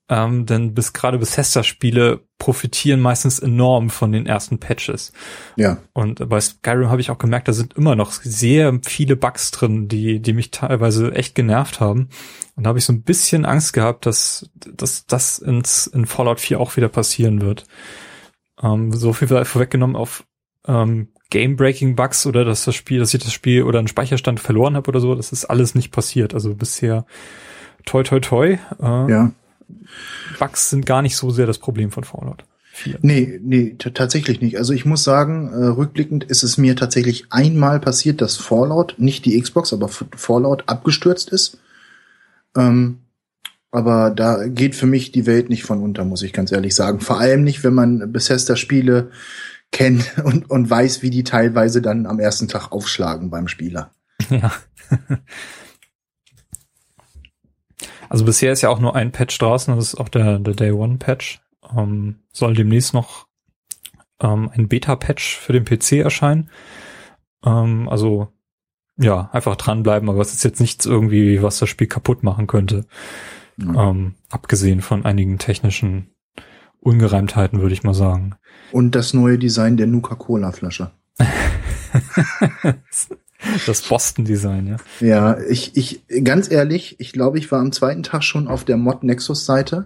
ähm, 0.08 0.46
denn 0.46 0.74
bis 0.76 0.94
gerade 0.94 1.18
Bethesda-Spiele 1.18 2.22
profitieren 2.38 3.00
meistens 3.00 3.40
enorm 3.40 3.90
von 3.90 4.12
den 4.12 4.28
ersten 4.28 4.60
Patches. 4.60 5.12
Ja. 5.56 5.78
Und 5.94 6.30
bei 6.30 6.40
Skyrim 6.40 6.90
habe 6.90 7.02
ich 7.02 7.10
auch 7.10 7.18
gemerkt, 7.18 7.48
da 7.48 7.54
sind 7.54 7.74
immer 7.74 7.96
noch 7.96 8.12
sehr 8.12 8.80
viele 8.84 9.16
Bugs 9.16 9.50
drin, 9.50 9.88
die, 9.88 10.20
die 10.20 10.34
mich 10.34 10.52
teilweise 10.52 11.12
echt 11.14 11.34
genervt 11.34 11.80
haben. 11.80 12.10
Und 12.56 12.66
da 12.66 12.70
habe 12.70 12.80
ich 12.80 12.86
so 12.86 12.94
ein 12.94 13.02
bisschen 13.02 13.46
Angst 13.46 13.74
gehabt, 13.74 14.06
dass, 14.06 14.50
dass 14.56 15.08
das 15.08 15.40
ins, 15.40 15.88
in 15.88 16.06
Fallout 16.06 16.40
4 16.40 16.60
auch 16.60 16.78
wieder 16.78 16.90
passieren 16.90 17.42
wird. 17.42 17.66
Ähm, 18.62 18.94
so 18.94 19.12
viel 19.12 19.28
vorweggenommen 19.28 19.96
auf 19.96 20.24
ähm, 20.68 21.10
Game-Breaking-Bugs 21.32 22.28
oder 22.28 22.46
dass 22.46 22.66
das 22.66 22.76
Spiel, 22.76 23.00
dass 23.00 23.14
ich 23.14 23.24
das 23.24 23.34
Spiel 23.34 23.64
oder 23.64 23.80
einen 23.80 23.88
Speicherstand 23.88 24.40
verloren 24.40 24.76
habe 24.76 24.88
oder 24.90 25.00
so, 25.00 25.16
das 25.16 25.32
ist 25.32 25.46
alles 25.46 25.74
nicht 25.74 25.92
passiert. 25.92 26.36
Also 26.36 26.54
bisher 26.54 27.08
toi 27.86 28.04
toi 28.04 28.20
toi. 28.20 28.58
Äh, 28.80 29.12
ja 29.12 29.32
Bugs 30.40 30.70
sind 30.70 30.86
gar 30.86 31.02
nicht 31.02 31.16
so 31.18 31.32
sehr 31.32 31.48
das 31.48 31.58
Problem 31.58 31.92
von 31.92 32.04
Fallout. 32.04 32.44
4. 32.76 33.00
Nee, 33.02 33.40
nee, 33.42 33.76
tatsächlich 33.78 34.42
nicht. 34.42 34.58
Also 34.58 34.74
ich 34.74 34.86
muss 34.86 35.04
sagen, 35.04 35.52
äh, 35.54 35.66
rückblickend 35.68 36.26
ist 36.26 36.44
es 36.44 36.58
mir 36.58 36.76
tatsächlich 36.76 37.28
einmal 37.30 37.80
passiert, 37.80 38.22
dass 38.22 38.36
Fallout, 38.36 38.96
nicht 38.98 39.26
die 39.26 39.40
Xbox, 39.40 39.72
aber 39.72 39.88
Fallout 39.88 40.64
abgestürzt 40.68 41.30
ist. 41.30 41.58
Ähm, 42.56 43.00
aber 43.72 44.10
da 44.10 44.48
geht 44.48 44.76
für 44.76 44.88
mich 44.88 45.12
die 45.12 45.26
Welt 45.26 45.50
nicht 45.50 45.64
von 45.64 45.82
unter, 45.82 46.06
muss 46.06 46.22
ich 46.22 46.34
ganz 46.34 46.52
ehrlich 46.52 46.76
sagen. 46.76 47.00
Vor 47.00 47.20
allem 47.20 47.44
nicht, 47.44 47.64
wenn 47.64 47.74
man 47.74 48.12
Bethesda-Spiele 48.12 49.10
kennt 49.72 50.18
und, 50.24 50.50
und 50.50 50.70
weiß, 50.70 51.02
wie 51.02 51.10
die 51.10 51.24
teilweise 51.24 51.82
dann 51.82 52.06
am 52.06 52.20
ersten 52.20 52.48
Tag 52.48 52.72
aufschlagen 52.72 53.30
beim 53.30 53.48
Spieler. 53.48 53.92
Ja. 54.30 54.52
Also 58.10 58.26
bisher 58.26 58.52
ist 58.52 58.62
ja 58.62 58.70
auch 58.70 58.80
nur 58.80 58.96
ein 58.96 59.12
Patch 59.12 59.38
draußen, 59.38 59.76
das 59.76 59.94
ist 59.94 59.96
auch 59.96 60.10
der, 60.10 60.40
der 60.40 60.54
Day 60.54 60.72
One 60.72 60.98
Patch. 60.98 61.42
Ähm, 61.76 62.20
soll 62.32 62.54
demnächst 62.54 62.94
noch 62.94 63.28
ähm, 64.22 64.50
ein 64.54 64.68
Beta-Patch 64.68 65.38
für 65.38 65.54
den 65.54 65.66
PC 65.66 65.94
erscheinen. 65.94 66.50
Ähm, 67.44 67.90
also 67.90 68.30
ja, 68.98 69.30
einfach 69.34 69.56
dranbleiben, 69.56 70.10
aber 70.10 70.22
es 70.22 70.34
ist 70.34 70.44
jetzt 70.44 70.62
nichts 70.62 70.86
irgendwie, 70.86 71.42
was 71.42 71.60
das 71.60 71.70
Spiel 71.70 71.88
kaputt 71.88 72.24
machen 72.24 72.48
könnte. 72.48 72.86
Mhm. 73.58 74.16
Abgesehen 74.30 74.82
von 74.82 75.06
einigen 75.06 75.38
technischen 75.38 76.12
Ungereimtheiten, 76.80 77.62
würde 77.62 77.74
ich 77.74 77.84
mal 77.84 77.94
sagen. 77.94 78.36
Und 78.72 78.96
das 78.96 79.14
neue 79.14 79.38
Design 79.38 79.78
der 79.78 79.88
Nuka-Cola-Flasche. 79.88 80.92
das 83.66 83.82
Boston-Design, 83.82 84.68
ja. 84.68 84.78
Ja, 85.06 85.38
ich, 85.50 85.76
ich, 85.76 86.02
ganz 86.24 86.50
ehrlich, 86.52 86.96
ich 87.00 87.12
glaube, 87.12 87.38
ich 87.38 87.52
war 87.52 87.60
am 87.60 87.72
zweiten 87.72 88.04
Tag 88.04 88.24
schon 88.24 88.48
auf 88.48 88.64
der 88.64 88.78
Mod 88.78 89.04
Nexus-Seite, 89.04 89.86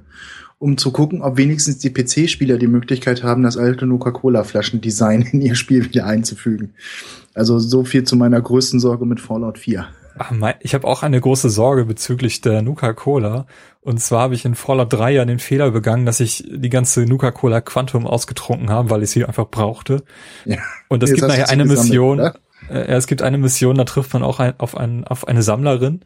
um 0.58 0.78
zu 0.78 0.92
gucken, 0.92 1.22
ob 1.22 1.38
wenigstens 1.38 1.78
die 1.78 1.92
PC-Spieler 1.92 2.58
die 2.58 2.68
Möglichkeit 2.68 3.24
haben, 3.24 3.44
das 3.44 3.58
alte 3.58 3.86
Nuka-Cola-Flaschen-Design 3.86 5.22
in 5.32 5.42
ihr 5.42 5.56
Spiel 5.56 5.86
wieder 5.86 6.06
einzufügen. 6.06 6.74
Also 7.34 7.60
so 7.60 7.86
viel 7.86 8.04
zu 8.04 8.16
meiner 8.16 8.42
größten 8.42 8.80
Sorge 8.80 9.06
mit 9.06 9.22
Fallout 9.22 9.58
4. 9.58 9.88
Ich 10.60 10.74
habe 10.74 10.86
auch 10.86 11.04
eine 11.04 11.22
große 11.22 11.50
Sorge 11.50 11.86
bezüglich 11.86 12.42
der 12.42 12.62
Nuka-Cola. 12.62 13.46
Und 13.82 14.02
zwar 14.02 14.24
habe 14.24 14.36
ich 14.36 14.44
in 14.44 14.56
Fallout 14.56 14.92
3 14.92 15.12
ja 15.12 15.26
den 15.26 15.40
Fehler 15.40 15.72
begangen, 15.72 16.06
dass 16.06 16.20
ich 16.20 16.44
die 16.46 16.70
ganze 16.70 17.06
Nuka-Cola 17.06 17.62
Quantum 17.62 18.06
ausgetrunken 18.06 18.70
habe, 18.70 18.90
weil 18.90 19.04
ich 19.04 19.12
sie 19.12 19.24
einfach 19.24 19.48
brauchte. 19.50 20.04
Ja. 20.44 20.58
Und 20.90 21.04
es 21.04 21.14
gibt 21.14 21.26
nachher 21.26 21.50
eine 21.50 21.64
Mission. 21.64 22.20
Oder? 22.20 22.36
Äh, 22.70 22.86
es 22.88 23.08
gibt 23.08 23.22
eine 23.22 23.38
Mission, 23.38 23.78
da 23.78 23.86
trifft 23.86 24.14
man 24.14 24.24
auch 24.24 24.40
ein, 24.40 24.60
auf, 24.60 24.76
ein, 24.76 25.06
auf 25.06 25.28
eine 25.28 25.44
Sammlerin 25.44 26.04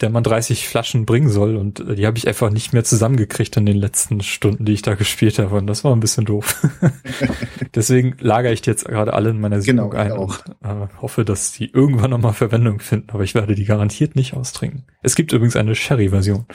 der 0.00 0.10
man 0.10 0.22
30 0.22 0.68
Flaschen 0.68 1.06
bringen 1.06 1.28
soll 1.28 1.56
und 1.56 1.80
äh, 1.80 1.94
die 1.94 2.06
habe 2.06 2.18
ich 2.18 2.26
einfach 2.26 2.50
nicht 2.50 2.72
mehr 2.72 2.84
zusammengekriegt 2.84 3.56
in 3.56 3.66
den 3.66 3.76
letzten 3.76 4.20
Stunden, 4.22 4.64
die 4.64 4.72
ich 4.72 4.82
da 4.82 4.94
gespielt 4.94 5.38
habe 5.38 5.56
und 5.56 5.66
das 5.66 5.84
war 5.84 5.94
ein 5.94 6.00
bisschen 6.00 6.24
doof. 6.24 6.66
Deswegen 7.74 8.16
lagere 8.18 8.52
ich 8.52 8.62
die 8.62 8.70
jetzt 8.70 8.84
gerade 8.84 9.14
alle 9.14 9.30
in 9.30 9.40
meiner 9.40 9.60
Sitzung 9.60 9.90
genau, 9.90 10.02
ein 10.02 10.12
auch. 10.12 10.44
und 10.46 10.66
äh, 10.68 10.88
hoffe, 11.00 11.24
dass 11.24 11.52
die 11.52 11.70
irgendwann 11.70 12.10
nochmal 12.10 12.32
Verwendung 12.32 12.80
finden, 12.80 13.10
aber 13.10 13.22
ich 13.22 13.34
werde 13.34 13.54
die 13.54 13.64
garantiert 13.64 14.16
nicht 14.16 14.34
austrinken. 14.34 14.84
Es 15.02 15.14
gibt 15.14 15.32
übrigens 15.32 15.56
eine 15.56 15.74
Sherry-Version. 15.74 16.46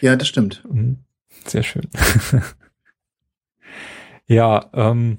Ja, 0.00 0.16
das 0.16 0.28
stimmt. 0.28 0.64
Mhm. 0.70 0.98
Sehr 1.46 1.62
schön. 1.62 1.88
ja, 4.26 4.70
ähm, 4.74 5.18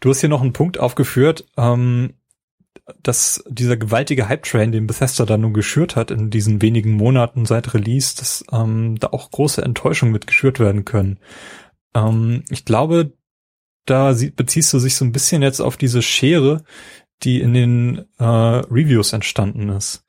du 0.00 0.10
hast 0.10 0.20
hier 0.20 0.28
noch 0.28 0.42
einen 0.42 0.52
Punkt 0.52 0.78
aufgeführt, 0.78 1.46
ähm, 1.56 2.14
dass 3.02 3.44
dieser 3.48 3.76
gewaltige 3.76 4.28
Hype-Train, 4.28 4.72
den 4.72 4.86
Bethesda 4.86 5.24
da 5.24 5.36
nun 5.38 5.54
geschürt 5.54 5.96
hat 5.96 6.10
in 6.10 6.30
diesen 6.30 6.62
wenigen 6.62 6.92
Monaten 6.92 7.46
seit 7.46 7.74
Release, 7.74 8.16
dass 8.16 8.44
ähm, 8.52 8.98
da 8.98 9.08
auch 9.08 9.30
große 9.30 9.62
Enttäuschungen 9.62 10.12
mit 10.12 10.26
geschürt 10.26 10.58
werden 10.58 10.84
können. 10.84 11.18
Ähm, 11.94 12.44
ich 12.48 12.64
glaube, 12.64 13.12
da 13.86 14.14
beziehst 14.36 14.72
du 14.72 14.78
sich 14.78 14.96
so 14.96 15.04
ein 15.04 15.12
bisschen 15.12 15.42
jetzt 15.42 15.60
auf 15.60 15.76
diese 15.76 16.02
Schere, 16.02 16.64
die 17.22 17.40
in 17.40 17.54
den 17.54 18.04
äh, 18.18 18.24
Reviews 18.24 19.12
entstanden 19.12 19.68
ist. 19.68 20.01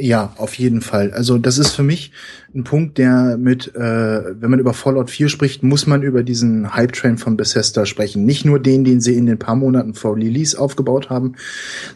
Ja, 0.00 0.32
auf 0.36 0.54
jeden 0.54 0.80
Fall. 0.80 1.10
Also 1.10 1.38
das 1.38 1.58
ist 1.58 1.74
für 1.74 1.82
mich 1.82 2.12
ein 2.54 2.62
Punkt, 2.62 2.98
der 2.98 3.36
mit, 3.36 3.74
äh, 3.74 4.40
wenn 4.40 4.48
man 4.48 4.60
über 4.60 4.72
Fallout 4.72 5.10
4 5.10 5.28
spricht, 5.28 5.64
muss 5.64 5.88
man 5.88 6.02
über 6.02 6.22
diesen 6.22 6.72
Hype-Train 6.72 7.18
von 7.18 7.36
Bethesda 7.36 7.84
sprechen. 7.84 8.24
Nicht 8.24 8.44
nur 8.44 8.60
den, 8.60 8.84
den 8.84 9.00
sie 9.00 9.16
in 9.16 9.26
den 9.26 9.40
paar 9.40 9.56
Monaten 9.56 9.94
vor 9.94 10.14
Release 10.14 10.56
aufgebaut 10.56 11.10
haben, 11.10 11.34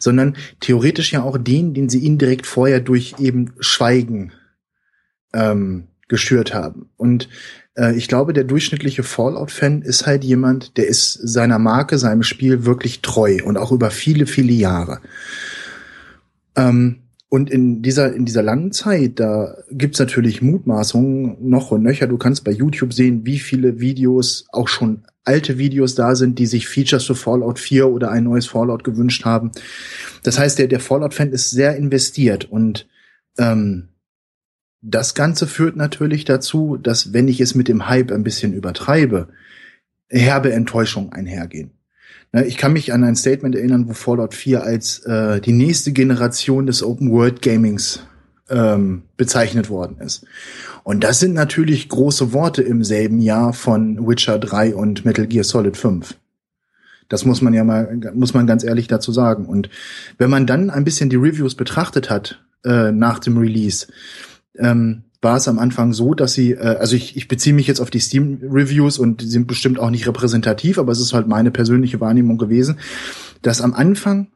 sondern 0.01 0.37
theoretisch 0.59 1.13
ja 1.13 1.23
auch 1.23 1.39
den, 1.39 1.75
den 1.75 1.89
sie 1.89 2.05
indirekt 2.05 2.45
vorher 2.45 2.81
durch 2.81 3.15
eben 3.21 3.53
Schweigen 3.61 4.33
ähm, 5.33 5.85
geschürt 6.09 6.53
haben. 6.55 6.91
Und 6.97 7.29
äh, 7.77 7.95
ich 7.95 8.09
glaube, 8.09 8.33
der 8.33 8.43
durchschnittliche 8.43 9.05
Fallout-Fan 9.05 9.83
ist 9.83 10.07
halt 10.07 10.25
jemand, 10.25 10.77
der 10.77 10.89
ist 10.89 11.13
seiner 11.13 11.61
Marke, 11.61 11.99
seinem 11.99 12.25
Spiel 12.25 12.65
wirklich 12.65 13.01
treu 13.01 13.39
und 13.45 13.57
auch 13.59 13.71
über 13.71 13.93
viele, 13.93 14.27
viele 14.27 14.53
Jahre. 14.53 14.99
Ähm, 16.57 17.02
und 17.33 17.49
in 17.49 17.81
dieser, 17.81 18.13
in 18.13 18.27
dieser 18.27 18.43
langen 18.43 18.73
Zeit, 18.73 19.19
da 19.19 19.57
gibt's 19.71 19.99
natürlich 19.99 20.43
Mutmaßungen 20.43 21.39
noch 21.41 21.71
und 21.71 21.83
nöcher. 21.83 22.07
Du 22.07 22.19
kannst 22.19 22.45
bei 22.45 22.51
YouTube 22.51 22.93
sehen, 22.93 23.25
wie 23.25 23.39
viele 23.39 23.81
Videos, 23.81 24.45
auch 24.53 24.69
schon 24.69 25.05
alte 25.25 25.57
Videos 25.57 25.95
da 25.95 26.15
sind, 26.15 26.39
die 26.39 26.45
sich 26.45 26.69
Features 26.69 27.07
für 27.07 27.15
Fallout 27.15 27.59
4 27.59 27.89
oder 27.89 28.11
ein 28.11 28.25
neues 28.25 28.45
Fallout 28.45 28.85
gewünscht 28.85 29.25
haben. 29.25 29.51
Das 30.23 30.39
heißt, 30.39 30.59
der, 30.59 30.69
der 30.69 30.79
Fallout-Fan 30.79 31.31
ist 31.31 31.49
sehr 31.49 31.75
investiert 31.75 32.45
und 32.45 32.87
ähm, 33.39 33.89
das 34.83 35.15
Ganze 35.15 35.47
führt 35.47 35.75
natürlich 35.75 36.27
dazu, 36.27 36.77
dass 36.77 37.15
wenn 37.15 37.29
ich 37.29 37.41
es 37.41 37.55
mit 37.55 37.67
dem 37.67 37.89
Hype 37.89 38.13
ein 38.13 38.25
bisschen 38.25 38.53
übertreibe, 38.53 39.29
herbe 40.11 40.53
Enttäuschung 40.53 41.15
einhergehen. 41.15 41.71
Ne, 42.33 42.47
ich 42.47 42.57
kann 42.57 42.73
mich 42.73 42.93
an 42.93 43.05
ein 43.05 43.17
Statement 43.17 43.55
erinnern, 43.55 43.89
wo 43.89 43.93
Fallout 43.93 44.35
4 44.35 44.63
als 44.63 45.01
äh, 45.01 45.41
die 45.41 45.53
nächste 45.53 45.93
Generation 45.93 46.67
des 46.67 46.83
Open 46.83 47.11
World 47.11 47.43
Gamings 47.43 48.01
ähm, 48.49 49.03
bezeichnet 49.17 49.69
worden 49.69 49.99
ist. 50.01 50.25
Und 50.83 51.05
das 51.05 51.21
sind 51.21 51.35
natürlich 51.35 51.89
große 51.89 52.33
Worte 52.33 52.63
im 52.63 52.85
selben 52.85 53.21
Jahr 53.21 53.53
von 53.53 54.07
Witcher 54.07 54.39
3 54.39 54.75
und 54.75 55.05
Metal 55.05 55.27
Gear 55.27 55.45
Solid 55.45 55.77
5. 55.77 56.15
Das 57.09 57.27
muss 57.27 57.43
man 57.43 57.53
ja 57.53 57.63
mal, 57.63 58.01
muss 58.15 58.33
man 58.33 58.47
ganz 58.47 58.65
ehrlich 58.65 58.89
dazu 58.89 59.13
sagen. 59.13 59.45
Und 59.45 59.69
wenn 60.17 60.31
man 60.31 60.47
dann 60.47 60.71
ein 60.71 60.85
bisschen 60.85 61.11
die 61.11 61.17
Reviews 61.17 61.55
betrachtet 61.55 62.09
hat 62.09 62.43
äh, 62.65 62.91
nach 62.91 63.19
dem 63.19 63.37
Release, 63.37 63.87
ähm, 64.57 65.05
war 65.23 65.37
es 65.37 65.49
am 65.49 65.61
Anfang 65.61 65.93
so, 65.93 66.15
dass 66.15 66.35
sie, 66.35 66.53
äh, 66.53 66.77
also 66.79 66.97
ich, 66.97 67.17
ich 67.17 67.29
beziehe 67.29 67.55
mich 67.55 67.69
jetzt 67.69 67.81
auf 67.81 67.91
die 67.91 68.01
Steam-Reviews 68.01 68.99
und 68.99 69.23
die 69.23 69.29
sind 69.29 69.47
bestimmt 69.47 69.79
auch 69.79 69.91
nicht 69.91 70.07
repräsentativ, 70.07 70.79
aber 70.79 70.93
es 70.93 71.01
ist 71.01 71.15
halt 71.15 71.29
meine 71.29 71.51
persönliche 71.51 72.01
Wahrnehmung 72.01 72.37
gewesen, 72.37 72.81
dass 73.41 73.61
am 73.61 73.73
Anfang 73.73 74.29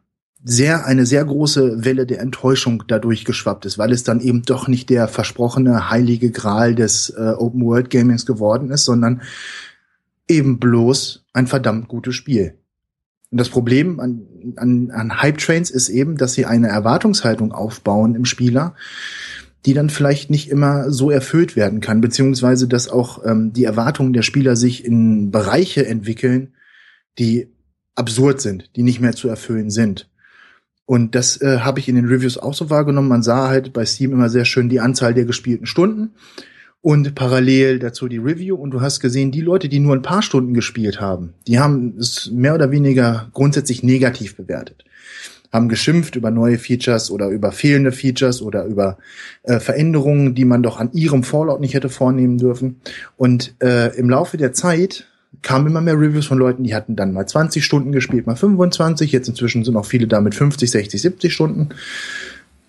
sehr 0.45 0.87
eine 0.87 1.05
sehr 1.07 1.25
große 1.25 1.85
Welle 1.85 2.07
der 2.07 2.21
Enttäuschung 2.21 2.85
dadurch 2.87 3.25
geschwappt 3.25 3.67
ist, 3.67 3.79
weil 3.79 3.91
es 3.91 4.05
dann 4.05 4.21
eben 4.21 4.43
doch 4.43 4.69
nicht 4.69 4.91
der 4.91 5.09
versprochene 5.09 5.91
heilige 5.91 6.31
Gral 6.31 6.77
des 6.77 7.11
äh, 7.11 7.35
Open 7.37 7.65
World 7.65 7.91
Gamings 7.91 8.27
geworden 8.27 8.71
ist, 8.71 8.85
sondern 8.85 9.23
eben 10.29 10.61
bloß 10.61 11.25
ein 11.33 11.49
verdammt 11.49 11.89
gutes 11.89 12.15
Spiel. 12.15 12.55
Und 13.33 13.41
das 13.41 13.49
Problem 13.49 13.99
an, 13.99 14.23
an, 14.55 14.91
an 14.93 15.21
Hype 15.21 15.39
Trains 15.39 15.71
ist 15.71 15.89
eben, 15.89 16.17
dass 16.17 16.35
sie 16.35 16.47
eine 16.47 16.69
Erwartungshaltung 16.69 17.51
aufbauen 17.51 18.15
im 18.15 18.25
Spieler, 18.25 18.77
die 19.67 19.75
dann 19.75 19.91
vielleicht 19.91 20.31
nicht 20.31 20.49
immer 20.49 20.93
so 20.93 21.11
erfüllt 21.11 21.57
werden 21.57 21.81
kann, 21.81 22.01
beziehungsweise 22.01 22.69
dass 22.69 22.89
auch 22.89 23.25
ähm, 23.25 23.53
die 23.53 23.65
Erwartungen 23.65 24.13
der 24.13 24.23
Spieler 24.23 24.55
sich 24.55 24.85
in 24.85 25.33
Bereiche 25.33 25.85
entwickeln, 25.85 26.55
die 27.19 27.49
absurd 27.97 28.41
sind, 28.41 28.71
die 28.77 28.85
nicht 28.85 29.01
mehr 29.01 29.15
zu 29.15 29.29
erfüllen 29.29 29.71
sind. 29.71 30.09
Und 30.85 31.17
das 31.17 31.41
äh, 31.43 31.59
habe 31.59 31.81
ich 31.81 31.89
in 31.89 31.97
den 31.97 32.07
Reviews 32.07 32.39
auch 32.39 32.55
so 32.55 32.71
wahrgenommen. 32.71 33.09
Man 33.09 33.25
sah 33.25 33.49
halt 33.49 33.73
bei 33.73 33.85
Steam 33.85 34.13
immer 34.13 34.29
sehr 34.29 34.45
schön 34.45 34.69
die 34.69 34.79
Anzahl 34.79 35.15
der 35.15 35.25
gespielten 35.25 35.67
Stunden 35.67 36.15
und 36.81 37.17
parallel 37.17 37.81
dazu 37.81 38.07
die 38.07 38.19
Review. 38.19 38.55
Und 38.55 38.71
du 38.71 38.81
hast 38.81 39.01
gesehen, 39.01 39.33
die 39.33 39.41
Leute, 39.41 39.69
die 39.69 39.81
nur 39.81 39.97
ein 39.97 40.03
paar 40.03 40.23
Stunden 40.23 40.55
gespielt 40.55 41.01
haben, 41.01 41.35
die 41.49 41.59
haben 41.59 41.97
es 41.99 42.31
mehr 42.31 42.55
oder 42.55 42.71
weniger 42.71 43.31
grundsätzlich 43.33 43.83
negativ 43.83 44.37
bewertet 44.37 44.85
haben 45.57 45.69
geschimpft 45.69 46.15
über 46.15 46.31
neue 46.31 46.59
Features 46.59 47.11
oder 47.11 47.29
über 47.29 47.51
fehlende 47.51 47.91
Features 47.91 48.41
oder 48.41 48.65
über 48.65 48.99
äh, 49.43 49.59
Veränderungen, 49.59 50.35
die 50.35 50.45
man 50.45 50.63
doch 50.63 50.79
an 50.79 50.93
ihrem 50.93 51.25
Fallout 51.25 51.61
nicht 51.61 51.75
hätte 51.75 51.89
vornehmen 51.89 52.39
dürfen. 52.39 52.81
Und 53.17 53.55
äh, 53.61 53.97
im 53.97 54.09
Laufe 54.09 54.37
der 54.37 54.53
Zeit 54.53 55.07
kamen 55.43 55.67
immer 55.67 55.81
mehr 55.81 55.99
Reviews 55.99 56.27
von 56.27 56.39
Leuten, 56.39 56.65
die 56.65 56.75
hatten 56.75 56.97
dann 56.97 57.13
mal 57.13 57.27
20 57.27 57.65
Stunden 57.65 57.93
gespielt, 57.93 58.27
mal 58.27 58.37
25. 58.37 59.13
Jetzt 59.13 59.29
inzwischen 59.29 59.65
sind 59.65 59.77
auch 59.77 59.87
viele 59.87 60.07
da 60.07 60.21
mit 60.21 60.35
50, 60.35 60.71
60, 60.71 61.03
70 61.03 61.33
Stunden. 61.33 61.69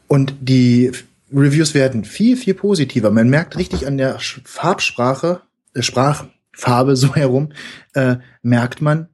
Und 0.07 0.33
die 0.41 0.91
Reviews 1.33 1.73
werden 1.73 2.05
viel, 2.05 2.37
viel 2.37 2.53
positiver. 2.53 3.11
Man 3.11 3.29
merkt 3.29 3.57
richtig 3.57 3.87
an 3.87 3.97
der 3.97 4.17
Farbsprache, 4.19 5.41
äh, 5.73 5.81
Sprachfarbe 5.81 6.95
so 6.95 7.15
herum, 7.15 7.49
äh, 7.93 8.17
merkt 8.41 8.81
man, 8.81 9.07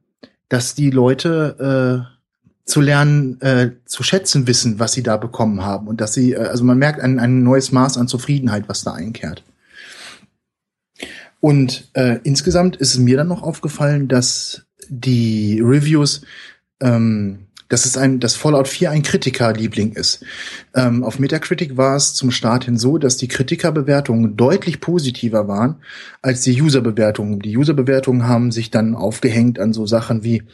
dass 0.48 0.74
die 0.74 0.90
Leute 0.90 2.06
äh, 2.08 2.13
zu 2.64 2.80
lernen, 2.80 3.40
äh, 3.40 3.72
zu 3.84 4.02
schätzen 4.02 4.46
wissen, 4.46 4.78
was 4.78 4.92
sie 4.92 5.02
da 5.02 5.16
bekommen 5.16 5.62
haben 5.62 5.86
und 5.86 6.00
dass 6.00 6.14
sie, 6.14 6.32
äh, 6.32 6.38
also 6.38 6.64
man 6.64 6.78
merkt 6.78 7.00
ein, 7.00 7.18
ein 7.18 7.42
neues 7.42 7.72
Maß 7.72 7.98
an 7.98 8.08
Zufriedenheit, 8.08 8.64
was 8.68 8.84
da 8.84 8.92
einkehrt. 8.92 9.44
Und 11.40 11.90
äh, 11.92 12.20
insgesamt 12.22 12.76
ist 12.76 12.94
es 12.94 12.98
mir 12.98 13.18
dann 13.18 13.28
noch 13.28 13.42
aufgefallen, 13.42 14.08
dass 14.08 14.64
die 14.88 15.60
Reviews 15.62 16.22
ähm, 16.80 17.46
dass 17.74 17.86
es 17.86 17.96
ein, 17.96 18.20
dass 18.20 18.36
Fallout 18.36 18.68
4 18.68 18.92
ein 18.92 19.02
Kritikerliebling 19.02 19.94
ist. 19.94 20.24
Ähm, 20.76 21.02
auf 21.02 21.18
Metacritic 21.18 21.76
war 21.76 21.96
es 21.96 22.14
zum 22.14 22.30
Start 22.30 22.66
hin 22.66 22.78
so, 22.78 22.98
dass 22.98 23.16
die 23.16 23.26
Kritikerbewertungen 23.26 24.36
deutlich 24.36 24.80
positiver 24.80 25.48
waren 25.48 25.74
als 26.22 26.42
die 26.42 26.62
Userbewertungen. 26.62 27.40
Die 27.40 27.58
Userbewertungen 27.58 28.28
haben 28.28 28.52
sich 28.52 28.70
dann 28.70 28.94
aufgehängt 28.94 29.58
an 29.58 29.72
so 29.72 29.86
Sachen 29.86 30.22
wie, 30.22 30.44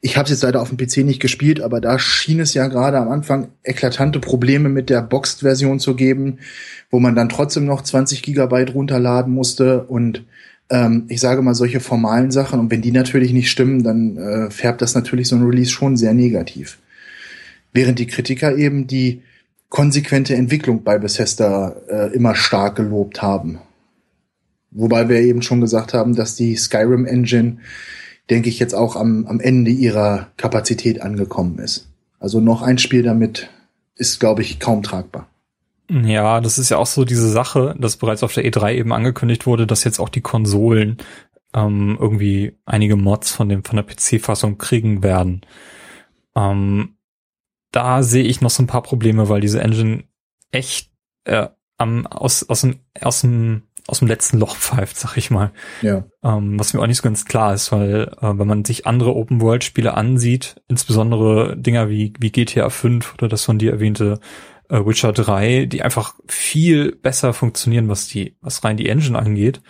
ich 0.00 0.16
habe 0.16 0.24
es 0.24 0.30
jetzt 0.30 0.44
leider 0.44 0.62
auf 0.62 0.70
dem 0.70 0.78
PC 0.78 1.04
nicht 1.04 1.20
gespielt, 1.20 1.60
aber 1.60 1.82
da 1.82 1.98
schien 1.98 2.40
es 2.40 2.54
ja 2.54 2.66
gerade 2.68 2.96
am 2.96 3.10
Anfang 3.10 3.48
eklatante 3.62 4.18
Probleme 4.18 4.70
mit 4.70 4.88
der 4.88 5.02
Boxed-Version 5.02 5.78
zu 5.78 5.94
geben, 5.94 6.38
wo 6.90 7.00
man 7.00 7.14
dann 7.14 7.28
trotzdem 7.28 7.66
noch 7.66 7.82
20 7.82 8.22
Gigabyte 8.22 8.72
runterladen 8.72 9.34
musste 9.34 9.82
und 9.82 10.24
ähm, 10.72 11.04
ich 11.08 11.20
sage 11.20 11.42
mal 11.42 11.54
solche 11.54 11.80
formalen 11.80 12.30
Sachen 12.30 12.58
und 12.58 12.70
wenn 12.70 12.80
die 12.80 12.92
natürlich 12.92 13.32
nicht 13.32 13.50
stimmen, 13.50 13.82
dann 13.82 14.16
äh, 14.16 14.50
färbt 14.50 14.80
das 14.80 14.94
natürlich 14.94 15.28
so 15.28 15.36
ein 15.36 15.44
Release 15.44 15.70
schon 15.70 15.96
sehr 15.98 16.14
negativ. 16.14 16.78
Während 17.74 17.98
die 17.98 18.06
Kritiker 18.06 18.56
eben 18.56 18.86
die 18.86 19.22
konsequente 19.68 20.34
Entwicklung 20.34 20.82
bei 20.82 20.98
Bethesda 20.98 21.76
äh, 21.88 22.14
immer 22.14 22.34
stark 22.34 22.76
gelobt 22.76 23.20
haben. 23.20 23.58
Wobei 24.70 25.10
wir 25.10 25.20
eben 25.20 25.42
schon 25.42 25.60
gesagt 25.60 25.92
haben, 25.92 26.14
dass 26.14 26.36
die 26.36 26.56
Skyrim 26.56 27.04
Engine, 27.04 27.58
denke 28.30 28.48
ich, 28.48 28.58
jetzt 28.58 28.74
auch 28.74 28.96
am, 28.96 29.26
am 29.26 29.40
Ende 29.40 29.70
ihrer 29.70 30.28
Kapazität 30.38 31.02
angekommen 31.02 31.58
ist. 31.58 31.88
Also 32.18 32.40
noch 32.40 32.62
ein 32.62 32.78
Spiel 32.78 33.02
damit 33.02 33.50
ist, 33.96 34.20
glaube 34.20 34.40
ich, 34.40 34.58
kaum 34.58 34.82
tragbar. 34.82 35.28
Ja, 35.92 36.40
das 36.40 36.58
ist 36.58 36.70
ja 36.70 36.78
auch 36.78 36.86
so 36.86 37.04
diese 37.04 37.28
Sache, 37.28 37.74
dass 37.78 37.98
bereits 37.98 38.22
auf 38.22 38.32
der 38.32 38.44
E3 38.44 38.74
eben 38.74 38.92
angekündigt 38.92 39.46
wurde, 39.46 39.66
dass 39.66 39.84
jetzt 39.84 39.98
auch 39.98 40.08
die 40.08 40.22
Konsolen 40.22 40.96
ähm, 41.54 41.98
irgendwie 42.00 42.56
einige 42.64 42.96
Mods 42.96 43.32
von 43.32 43.48
dem 43.48 43.62
von 43.62 43.76
der 43.76 43.84
PC-Fassung 43.84 44.56
kriegen 44.56 45.02
werden. 45.02 45.42
Ähm, 46.34 46.96
da 47.72 48.02
sehe 48.02 48.24
ich 48.24 48.40
noch 48.40 48.50
so 48.50 48.62
ein 48.62 48.68
paar 48.68 48.82
Probleme, 48.82 49.28
weil 49.28 49.42
diese 49.42 49.60
Engine 49.60 50.04
echt 50.50 50.90
äh, 51.24 51.48
am, 51.76 52.06
aus, 52.06 52.48
aus, 52.48 52.62
dem, 52.62 52.80
aus, 53.00 53.20
dem, 53.20 53.62
aus 53.86 53.98
dem 53.98 54.08
letzten 54.08 54.38
Loch 54.38 54.56
pfeift, 54.56 54.96
sag 54.96 55.18
ich 55.18 55.30
mal. 55.30 55.52
Ja. 55.82 56.04
Ähm, 56.22 56.58
was 56.58 56.72
mir 56.72 56.80
auch 56.80 56.86
nicht 56.86 56.98
so 56.98 57.02
ganz 57.02 57.26
klar 57.26 57.52
ist, 57.52 57.70
weil 57.70 58.14
äh, 58.20 58.38
wenn 58.38 58.46
man 58.46 58.64
sich 58.64 58.86
andere 58.86 59.14
Open-World-Spiele 59.14 59.94
ansieht, 59.94 60.62
insbesondere 60.68 61.56
Dinger 61.56 61.90
wie, 61.90 62.14
wie 62.18 62.30
GTA 62.30 62.70
5 62.70 63.14
oder 63.14 63.28
das 63.28 63.44
von 63.44 63.58
dir 63.58 63.72
erwähnte 63.72 64.20
äh, 64.20 64.51
Witcher 64.72 65.12
3, 65.12 65.66
die 65.66 65.82
einfach 65.82 66.14
viel 66.26 66.96
besser 66.96 67.32
funktionieren, 67.32 67.88
was 67.88 68.08
die, 68.08 68.36
was 68.40 68.64
rein 68.64 68.76
die 68.76 68.88
Engine 68.88 69.18
angeht, 69.18 69.60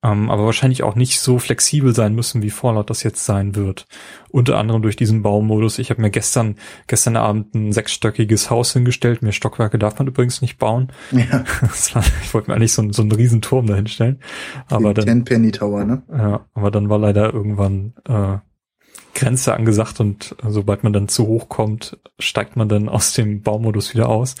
ähm, 0.00 0.30
aber 0.30 0.44
wahrscheinlich 0.44 0.84
auch 0.84 0.94
nicht 0.94 1.18
so 1.18 1.40
flexibel 1.40 1.92
sein 1.92 2.14
müssen, 2.14 2.40
wie 2.42 2.50
Fallout 2.50 2.88
das 2.88 3.02
jetzt 3.02 3.24
sein 3.24 3.56
wird. 3.56 3.88
Unter 4.30 4.56
anderem 4.56 4.80
durch 4.80 4.94
diesen 4.94 5.22
Baumodus. 5.22 5.80
Ich 5.80 5.90
habe 5.90 6.00
mir 6.00 6.10
gestern, 6.10 6.54
gestern 6.86 7.16
Abend 7.16 7.52
ein 7.54 7.72
sechsstöckiges 7.72 8.48
Haus 8.48 8.72
hingestellt. 8.72 9.22
Mehr 9.22 9.32
Stockwerke 9.32 9.76
darf 9.76 9.98
man 9.98 10.06
übrigens 10.06 10.40
nicht 10.40 10.58
bauen. 10.58 10.92
Ja. 11.10 11.44
War, 11.94 12.04
ich 12.22 12.32
wollte 12.32 12.48
mir 12.48 12.56
eigentlich 12.56 12.72
so, 12.72 12.92
so 12.92 13.02
einen 13.02 13.10
riesen 13.10 13.42
Turm 13.42 13.66
da 13.66 13.74
hinstellen. 13.74 14.20
Aber 14.68 14.94
Den 14.94 15.06
dann. 15.06 15.24
Penny 15.24 15.50
Tower, 15.50 15.84
ne? 15.84 16.02
Ja, 16.12 16.46
aber 16.54 16.70
dann 16.70 16.88
war 16.88 16.98
leider 16.98 17.34
irgendwann 17.34 17.94
äh, 18.06 18.38
Grenze 19.14 19.54
angesagt 19.54 20.00
und 20.00 20.36
äh, 20.42 20.50
sobald 20.50 20.84
man 20.84 20.92
dann 20.92 21.08
zu 21.08 21.26
hoch 21.26 21.48
kommt, 21.48 21.98
steigt 22.18 22.56
man 22.56 22.68
dann 22.68 22.88
aus 22.88 23.12
dem 23.12 23.42
Baumodus 23.42 23.94
wieder 23.94 24.08
aus. 24.08 24.34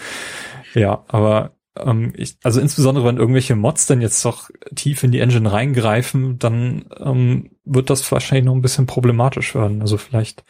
Ja, 0.74 1.04
aber 1.08 1.52
ähm, 1.76 2.12
ich, 2.16 2.36
also 2.42 2.60
insbesondere 2.60 3.06
wenn 3.06 3.16
irgendwelche 3.16 3.56
Mods 3.56 3.86
dann 3.86 4.00
jetzt 4.00 4.24
doch 4.24 4.50
tief 4.74 5.02
in 5.02 5.12
die 5.12 5.20
Engine 5.20 5.50
reingreifen, 5.50 6.38
dann 6.38 6.86
ähm, 6.98 7.50
wird 7.64 7.90
das 7.90 8.10
wahrscheinlich 8.10 8.44
noch 8.44 8.54
ein 8.54 8.62
bisschen 8.62 8.86
problematisch 8.86 9.54
werden. 9.54 9.80
Also 9.80 9.96
vielleicht, 9.96 10.44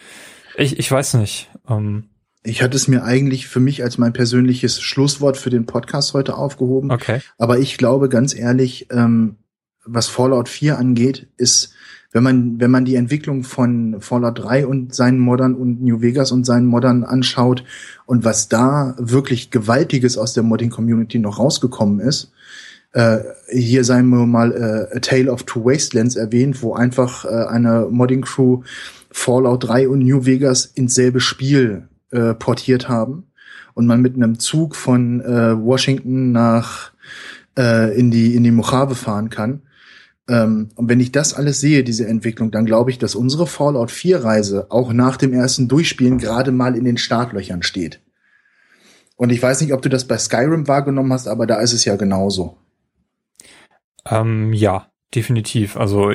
ich, 0.56 0.78
ich 0.78 0.90
weiß 0.90 1.14
nicht. 1.14 1.50
Ähm, 1.68 2.10
ich 2.42 2.62
hatte 2.62 2.76
es 2.76 2.88
mir 2.88 3.04
eigentlich 3.04 3.48
für 3.48 3.60
mich 3.60 3.82
als 3.82 3.98
mein 3.98 4.12
persönliches 4.12 4.80
Schlusswort 4.80 5.36
für 5.36 5.50
den 5.50 5.66
Podcast 5.66 6.14
heute 6.14 6.36
aufgehoben. 6.36 6.90
Okay. 6.90 7.20
Aber 7.36 7.58
ich 7.58 7.76
glaube 7.76 8.08
ganz 8.08 8.34
ehrlich, 8.34 8.88
ähm, 8.90 9.36
was 9.84 10.06
Fallout 10.06 10.48
4 10.48 10.78
angeht, 10.78 11.28
ist 11.36 11.74
wenn 12.12 12.22
man, 12.22 12.60
wenn 12.60 12.70
man 12.70 12.84
die 12.84 12.96
Entwicklung 12.96 13.44
von 13.44 14.00
Fallout 14.00 14.38
3 14.38 14.66
und 14.66 14.94
seinen 14.94 15.18
Modern 15.18 15.54
und 15.54 15.82
New 15.82 16.00
Vegas 16.00 16.32
und 16.32 16.44
seinen 16.44 16.66
Modern 16.66 17.04
anschaut 17.04 17.64
und 18.06 18.24
was 18.24 18.48
da 18.48 18.94
wirklich 18.98 19.50
Gewaltiges 19.50 20.16
aus 20.16 20.32
der 20.32 20.42
Modding-Community 20.42 21.18
noch 21.18 21.38
rausgekommen 21.38 22.00
ist, 22.00 22.32
äh, 22.92 23.18
hier 23.50 23.84
sei 23.84 24.02
wir 24.02 24.24
mal 24.24 24.52
äh, 24.52 24.96
A 24.96 25.00
Tale 25.00 25.30
of 25.30 25.42
Two 25.42 25.66
Wastelands 25.66 26.16
erwähnt, 26.16 26.62
wo 26.62 26.72
einfach 26.72 27.26
äh, 27.26 27.28
eine 27.28 27.88
Modding-Crew 27.90 28.62
Fallout 29.10 29.64
3 29.64 29.88
und 29.88 29.98
New 30.00 30.24
Vegas 30.24 30.64
ins 30.64 30.94
selbe 30.94 31.20
Spiel 31.20 31.88
äh, 32.10 32.32
portiert 32.32 32.88
haben 32.88 33.24
und 33.74 33.86
man 33.86 34.00
mit 34.00 34.14
einem 34.14 34.38
Zug 34.38 34.74
von 34.74 35.20
äh, 35.20 35.58
Washington 35.58 36.32
nach 36.32 36.92
äh, 37.58 37.98
in 37.98 38.10
die 38.10 38.34
in 38.34 38.44
die 38.44 38.50
Mojave 38.50 38.94
fahren 38.94 39.28
kann 39.28 39.62
ähm, 40.28 40.68
und 40.76 40.88
wenn 40.88 41.00
ich 41.00 41.10
das 41.10 41.32
alles 41.32 41.60
sehe, 41.60 41.82
diese 41.82 42.06
Entwicklung, 42.06 42.50
dann 42.50 42.66
glaube 42.66 42.90
ich, 42.90 42.98
dass 42.98 43.14
unsere 43.14 43.46
Fallout 43.46 43.90
4 43.90 44.24
Reise 44.24 44.66
auch 44.70 44.92
nach 44.92 45.16
dem 45.16 45.32
ersten 45.32 45.68
Durchspielen 45.68 46.18
gerade 46.18 46.52
mal 46.52 46.76
in 46.76 46.84
den 46.84 46.98
Startlöchern 46.98 47.62
steht. 47.62 48.00
Und 49.16 49.30
ich 49.30 49.42
weiß 49.42 49.62
nicht, 49.62 49.72
ob 49.72 49.82
du 49.82 49.88
das 49.88 50.06
bei 50.06 50.18
Skyrim 50.18 50.68
wahrgenommen 50.68 51.12
hast, 51.12 51.26
aber 51.26 51.46
da 51.46 51.56
ist 51.56 51.72
es 51.72 51.84
ja 51.84 51.96
genauso. 51.96 52.56
Ähm, 54.08 54.52
ja, 54.52 54.86
definitiv. 55.14 55.76
Also 55.76 56.12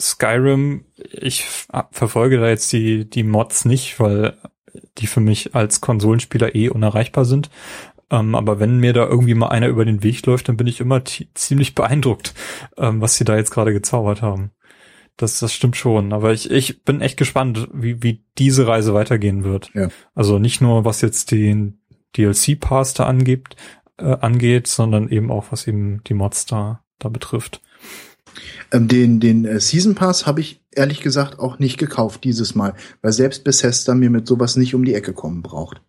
Skyrim, 0.00 0.86
ich 0.96 1.44
verfolge 1.90 2.38
da 2.38 2.48
jetzt 2.48 2.72
die, 2.72 3.08
die 3.10 3.24
Mods 3.24 3.64
nicht, 3.64 3.98
weil 3.98 4.36
die 4.98 5.06
für 5.06 5.20
mich 5.20 5.54
als 5.54 5.80
Konsolenspieler 5.80 6.54
eh 6.54 6.68
unerreichbar 6.68 7.24
sind. 7.24 7.50
Ähm, 8.10 8.34
aber 8.34 8.60
wenn 8.60 8.78
mir 8.78 8.92
da 8.92 9.06
irgendwie 9.06 9.34
mal 9.34 9.48
einer 9.48 9.68
über 9.68 9.84
den 9.84 10.02
Weg 10.02 10.24
läuft, 10.26 10.48
dann 10.48 10.56
bin 10.56 10.66
ich 10.66 10.80
immer 10.80 11.02
ziemlich 11.34 11.74
beeindruckt, 11.74 12.34
ähm, 12.76 13.00
was 13.00 13.16
sie 13.16 13.24
da 13.24 13.36
jetzt 13.36 13.50
gerade 13.50 13.72
gezaubert 13.72 14.22
haben. 14.22 14.52
Das, 15.16 15.40
das 15.40 15.52
stimmt 15.52 15.76
schon. 15.76 16.12
Aber 16.12 16.32
ich, 16.32 16.50
ich 16.50 16.84
bin 16.84 17.00
echt 17.00 17.16
gespannt, 17.16 17.68
wie, 17.72 18.02
wie 18.02 18.24
diese 18.38 18.66
Reise 18.66 18.94
weitergehen 18.94 19.44
wird. 19.44 19.70
Ja. 19.74 19.88
Also 20.14 20.38
nicht 20.38 20.60
nur, 20.60 20.84
was 20.84 21.00
jetzt 21.00 21.30
den 21.30 21.80
DLC-Pass 22.16 22.94
da 22.94 23.06
angibt, 23.06 23.56
äh, 23.98 24.16
angeht, 24.20 24.66
sondern 24.66 25.08
eben 25.08 25.30
auch, 25.30 25.46
was 25.50 25.66
eben 25.66 26.02
die 26.04 26.14
Mods 26.14 26.46
da, 26.46 26.84
da 26.98 27.08
betrifft. 27.08 27.62
Ähm, 28.70 28.88
den 28.88 29.18
den 29.18 29.46
äh, 29.46 29.58
Season 29.58 29.94
Pass 29.94 30.26
habe 30.26 30.40
ich 30.40 30.62
ehrlich 30.70 31.00
gesagt 31.00 31.38
auch 31.38 31.58
nicht 31.58 31.78
gekauft 31.78 32.22
dieses 32.24 32.54
Mal, 32.54 32.74
weil 33.00 33.12
selbst 33.12 33.44
Bethesda 33.44 33.94
mir 33.94 34.10
mit 34.10 34.26
sowas 34.26 34.56
nicht 34.56 34.74
um 34.74 34.84
die 34.84 34.94
Ecke 34.94 35.14
kommen 35.14 35.40
braucht 35.40 35.80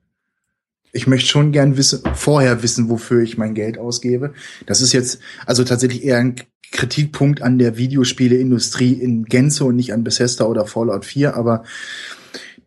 ich 0.97 1.07
möchte 1.07 1.29
schon 1.29 1.51
gern 1.51 1.77
wissen, 1.77 2.01
vorher 2.15 2.63
wissen, 2.63 2.89
wofür 2.89 3.21
ich 3.21 3.38
mein 3.38 3.53
Geld 3.53 3.77
ausgebe. 3.77 4.33
Das 4.65 4.81
ist 4.81 4.93
jetzt 4.93 5.19
also 5.45 5.63
tatsächlich 5.63 6.03
eher 6.03 6.17
ein 6.17 6.36
Kritikpunkt 6.71 7.41
an 7.41 7.60
der 7.60 7.77
Videospieleindustrie 7.77 8.93
in 8.93 9.25
Gänze 9.25 9.63
und 9.63 9.75
nicht 9.75 9.93
an 9.93 10.03
Bethesda 10.03 10.45
oder 10.45 10.65
Fallout 10.65 11.05
4, 11.05 11.36
aber 11.36 11.63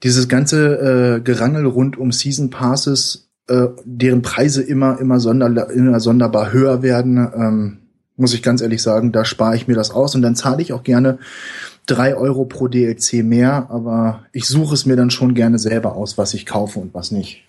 dieses 0.02 0.28
ganze 0.28 1.18
äh, 1.18 1.20
Gerangel 1.20 1.66
rund 1.66 1.98
um 1.98 2.12
Season 2.12 2.50
Passes, 2.50 3.28
äh, 3.48 3.66
deren 3.84 4.22
Preise 4.22 4.62
immer, 4.62 4.98
immer, 5.00 5.20
sonder, 5.20 5.68
immer 5.68 6.00
sonderbar 6.00 6.52
höher 6.52 6.82
werden, 6.82 7.18
ähm, 7.18 7.78
muss 8.16 8.32
ich 8.32 8.42
ganz 8.42 8.62
ehrlich 8.62 8.80
sagen, 8.80 9.12
da 9.12 9.24
spare 9.24 9.56
ich 9.56 9.66
mir 9.66 9.74
das 9.74 9.90
aus 9.90 10.14
und 10.14 10.22
dann 10.22 10.36
zahle 10.36 10.62
ich 10.62 10.72
auch 10.72 10.84
gerne 10.84 11.18
drei 11.86 12.14
Euro 12.14 12.44
pro 12.44 12.68
DLC 12.68 13.24
mehr, 13.24 13.66
aber 13.70 14.24
ich 14.32 14.46
suche 14.46 14.74
es 14.74 14.86
mir 14.86 14.96
dann 14.96 15.10
schon 15.10 15.34
gerne 15.34 15.58
selber 15.58 15.96
aus, 15.96 16.16
was 16.16 16.32
ich 16.32 16.46
kaufe 16.46 16.78
und 16.78 16.94
was 16.94 17.10
nicht. 17.10 17.44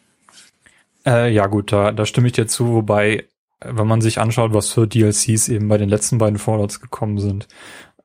Äh, 1.05 1.33
ja 1.33 1.47
gut, 1.47 1.71
da, 1.71 1.91
da 1.91 2.05
stimme 2.05 2.27
ich 2.27 2.33
dir 2.33 2.47
zu, 2.47 2.69
wobei, 2.69 3.25
wenn 3.63 3.87
man 3.87 4.01
sich 4.01 4.19
anschaut, 4.19 4.53
was 4.53 4.69
für 4.69 4.87
DLCs 4.87 5.49
eben 5.49 5.67
bei 5.67 5.77
den 5.77 5.89
letzten 5.89 6.17
beiden 6.17 6.37
Fallouts 6.37 6.79
gekommen 6.79 7.19
sind. 7.19 7.47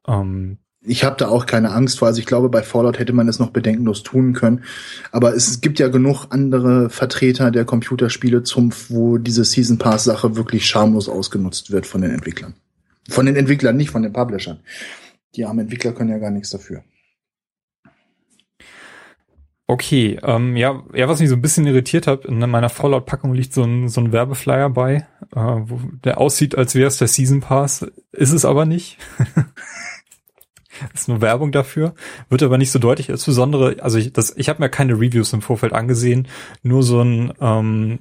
Ähm, 0.06 0.58
ich 0.88 1.02
habe 1.02 1.16
da 1.16 1.28
auch 1.28 1.46
keine 1.46 1.72
Angst 1.72 1.98
vor. 1.98 2.06
Also 2.06 2.20
ich 2.20 2.26
glaube, 2.26 2.48
bei 2.48 2.62
Fallout 2.62 2.98
hätte 2.98 3.12
man 3.12 3.28
es 3.28 3.40
noch 3.40 3.50
bedenkenlos 3.50 4.04
tun 4.04 4.34
können. 4.34 4.62
Aber 5.10 5.34
es 5.34 5.60
gibt 5.60 5.80
ja 5.80 5.88
genug 5.88 6.26
andere 6.30 6.90
Vertreter 6.90 7.50
der 7.50 7.64
Computerspiele 7.64 8.44
zum, 8.44 8.72
wo 8.88 9.18
diese 9.18 9.44
Season 9.44 9.78
Pass 9.78 10.04
Sache 10.04 10.36
wirklich 10.36 10.66
schamlos 10.66 11.08
ausgenutzt 11.08 11.72
wird 11.72 11.86
von 11.86 12.02
den 12.02 12.12
Entwicklern. 12.12 12.54
Von 13.08 13.26
den 13.26 13.34
Entwicklern, 13.34 13.76
nicht 13.76 13.90
von 13.90 14.02
den 14.02 14.12
Publishern. 14.12 14.60
Die 15.34 15.44
armen 15.44 15.60
Entwickler 15.60 15.92
können 15.92 16.10
ja 16.10 16.18
gar 16.18 16.30
nichts 16.30 16.50
dafür. 16.50 16.82
Okay, 19.68 20.18
ähm, 20.22 20.56
ja, 20.56 20.84
ja, 20.94 21.08
was 21.08 21.18
mich 21.18 21.28
so 21.28 21.34
ein 21.34 21.42
bisschen 21.42 21.66
irritiert 21.66 22.06
hat, 22.06 22.24
in 22.24 22.38
meiner 22.38 22.68
Fallout-Packung 22.68 23.34
liegt 23.34 23.52
so 23.52 23.64
ein, 23.64 23.88
so 23.88 24.00
ein 24.00 24.12
Werbeflyer 24.12 24.70
bei, 24.70 25.08
äh, 25.34 25.40
wo 25.40 25.80
der 26.04 26.18
aussieht, 26.18 26.56
als 26.56 26.76
wäre 26.76 26.86
es 26.86 26.98
der 26.98 27.08
Season 27.08 27.40
Pass, 27.40 27.84
ist 28.12 28.32
es 28.32 28.44
aber 28.44 28.64
nicht. 28.64 28.98
ist 30.94 31.08
nur 31.08 31.20
Werbung 31.20 31.50
dafür, 31.50 31.94
wird 32.28 32.44
aber 32.44 32.58
nicht 32.58 32.70
so 32.70 32.78
deutlich, 32.78 33.08
insbesondere, 33.08 33.82
also 33.82 33.98
ich, 33.98 34.12
das, 34.12 34.36
ich 34.36 34.48
habe 34.48 34.62
mir 34.62 34.68
keine 34.68 34.94
Reviews 34.94 35.32
im 35.32 35.42
Vorfeld 35.42 35.72
angesehen, 35.72 36.28
nur 36.62 36.84
so 36.84 37.00
ein, 37.02 37.32
ähm, 37.40 37.98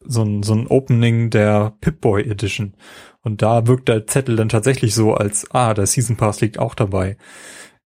so 0.00 0.22
ein, 0.22 0.42
so 0.42 0.54
ein 0.54 0.66
Opening 0.66 1.30
der 1.30 1.74
Pip-Boy 1.80 2.24
Edition. 2.28 2.74
Und 3.22 3.40
da 3.40 3.68
wirkt 3.68 3.88
der 3.88 4.06
Zettel 4.08 4.34
dann 4.34 4.48
tatsächlich 4.48 4.94
so, 4.94 5.14
als, 5.14 5.48
ah, 5.52 5.74
der 5.74 5.86
Season 5.86 6.16
Pass 6.16 6.40
liegt 6.40 6.58
auch 6.58 6.74
dabei. 6.74 7.16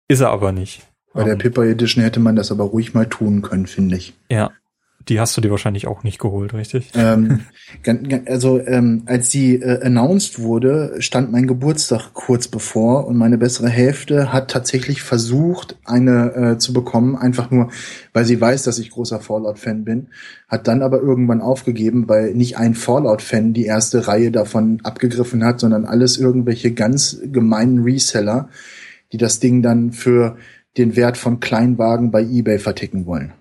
Ist 0.10 0.20
er 0.20 0.32
aber 0.32 0.52
nicht. 0.52 0.93
Bei 1.14 1.24
der 1.24 1.36
Pippa 1.36 1.64
Edition 1.64 2.04
hätte 2.04 2.20
man 2.20 2.36
das 2.36 2.52
aber 2.52 2.64
ruhig 2.64 2.94
mal 2.94 3.08
tun 3.08 3.42
können, 3.42 3.68
finde 3.68 3.98
ich. 3.98 4.14
Ja. 4.30 4.52
Die 5.10 5.20
hast 5.20 5.36
du 5.36 5.42
dir 5.42 5.52
wahrscheinlich 5.52 5.86
auch 5.86 6.04
nicht 6.04 6.18
geholt, 6.18 6.54
richtig? 6.54 6.92
Ähm, 6.96 7.42
also 8.26 8.60
ähm, 8.66 9.04
als 9.06 9.32
sie 9.32 9.56
äh, 9.56 9.84
announced 9.84 10.40
wurde, 10.40 10.96
stand 11.00 11.30
mein 11.30 11.46
Geburtstag 11.46 12.14
kurz 12.14 12.48
bevor 12.48 13.06
und 13.06 13.18
meine 13.18 13.38
bessere 13.38 13.68
Hälfte 13.68 14.32
hat 14.32 14.50
tatsächlich 14.50 15.02
versucht, 15.02 15.78
eine 15.84 16.34
äh, 16.36 16.58
zu 16.58 16.72
bekommen, 16.72 17.18
einfach 17.18 17.52
nur, 17.52 17.70
weil 18.14 18.24
sie 18.24 18.40
weiß, 18.40 18.64
dass 18.64 18.80
ich 18.80 18.92
großer 18.92 19.20
Fallout-Fan 19.20 19.84
bin, 19.84 20.08
hat 20.48 20.70
dann 20.70 20.82
aber 20.82 21.02
irgendwann 21.02 21.42
aufgegeben, 21.42 22.08
weil 22.08 22.34
nicht 22.34 22.58
ein 22.58 22.74
Fallout-Fan 22.74 23.54
die 23.54 23.66
erste 23.66 24.08
Reihe 24.08 24.32
davon 24.32 24.80
abgegriffen 24.84 25.44
hat, 25.44 25.60
sondern 25.60 25.84
alles 25.84 26.18
irgendwelche 26.18 26.72
ganz 26.72 27.20
gemeinen 27.26 27.84
Reseller, 27.84 28.48
die 29.12 29.18
das 29.18 29.42
Ding 29.42 29.62
dann 29.62 29.92
für 29.92 30.38
den 30.78 30.96
Wert 30.96 31.18
von 31.18 31.40
Kleinwagen 31.40 32.12
bei 32.12 32.22
eBay 32.22 32.60
verticken 32.60 33.06
wollen. 33.06 33.34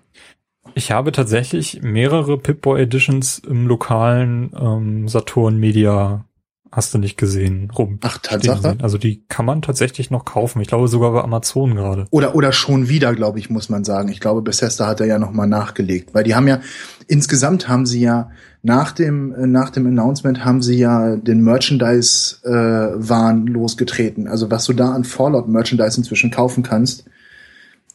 Ich 0.75 0.91
habe 0.91 1.11
tatsächlich 1.11 1.81
mehrere 1.81 2.37
Pip-Boy 2.37 2.81
Editions 2.81 3.39
im 3.39 3.67
lokalen 3.67 4.51
ähm, 4.59 5.07
Saturn 5.07 5.57
Media 5.57 6.25
hast 6.73 6.93
du 6.93 6.97
nicht 6.97 7.17
gesehen, 7.17 7.69
rum. 7.77 7.99
Ach, 8.01 8.17
Tatsache? 8.17 8.77
Also 8.81 8.97
die 8.97 9.23
kann 9.27 9.45
man 9.45 9.61
tatsächlich 9.61 10.09
noch 10.09 10.25
kaufen. 10.25 10.59
Ich 10.59 10.67
glaube 10.67 10.87
sogar 10.87 11.11
bei 11.11 11.21
Amazon 11.21 11.75
gerade. 11.75 12.07
Oder, 12.09 12.33
oder 12.33 12.51
schon 12.51 12.89
wieder, 12.89 13.13
glaube 13.13 13.37
ich, 13.37 13.51
muss 13.51 13.69
man 13.69 13.83
sagen. 13.83 14.09
Ich 14.09 14.19
glaube, 14.19 14.41
Bethesda 14.41 14.87
hat 14.87 14.99
er 14.99 15.05
ja 15.05 15.19
nochmal 15.19 15.47
nachgelegt. 15.47 16.15
Weil 16.15 16.23
die 16.23 16.33
haben 16.33 16.47
ja, 16.47 16.61
insgesamt 17.07 17.67
haben 17.67 17.85
sie 17.85 18.01
ja, 18.01 18.31
nach 18.63 18.91
dem, 18.91 19.35
äh, 19.35 19.45
nach 19.45 19.69
dem 19.69 19.85
Announcement 19.85 20.43
haben 20.43 20.63
sie 20.63 20.79
ja 20.79 21.15
den 21.15 21.43
Merchandise-Wahn 21.43 23.47
äh, 23.47 23.51
losgetreten. 23.51 24.27
Also 24.27 24.49
was 24.49 24.65
du 24.65 24.73
da 24.73 24.93
an 24.93 25.03
Fallout-Merchandise 25.03 25.99
inzwischen 25.99 26.31
kaufen 26.31 26.63
kannst, 26.63 27.05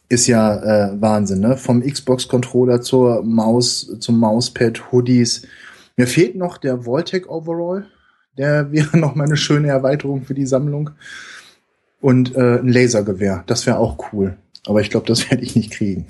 ist 0.09 0.25
ja 0.25 0.57
äh, 0.89 1.01
Wahnsinn, 1.01 1.39
ne? 1.39 1.55
Vom 1.55 1.81
Xbox-Controller 1.81 2.81
zur 2.81 3.23
Maus, 3.23 3.95
zum 3.99 4.19
Mauspad, 4.19 4.91
Hoodies. 4.91 5.47
Mir 5.95 6.07
fehlt 6.07 6.35
noch 6.35 6.57
der 6.57 6.85
Voltec 6.85 7.29
Overall. 7.29 7.85
Der 8.37 8.71
wäre 8.71 8.97
noch 8.97 9.15
mal 9.15 9.25
eine 9.25 9.37
schöne 9.37 9.69
Erweiterung 9.69 10.23
für 10.23 10.33
die 10.33 10.47
Sammlung. 10.47 10.89
Und 12.01 12.35
äh, 12.35 12.59
ein 12.59 12.69
Lasergewehr. 12.69 13.43
Das 13.45 13.65
wäre 13.67 13.77
auch 13.77 14.11
cool. 14.11 14.37
Aber 14.65 14.81
ich 14.81 14.89
glaube, 14.89 15.05
das 15.05 15.29
werde 15.29 15.43
ich 15.43 15.55
nicht 15.55 15.71
kriegen. 15.71 16.07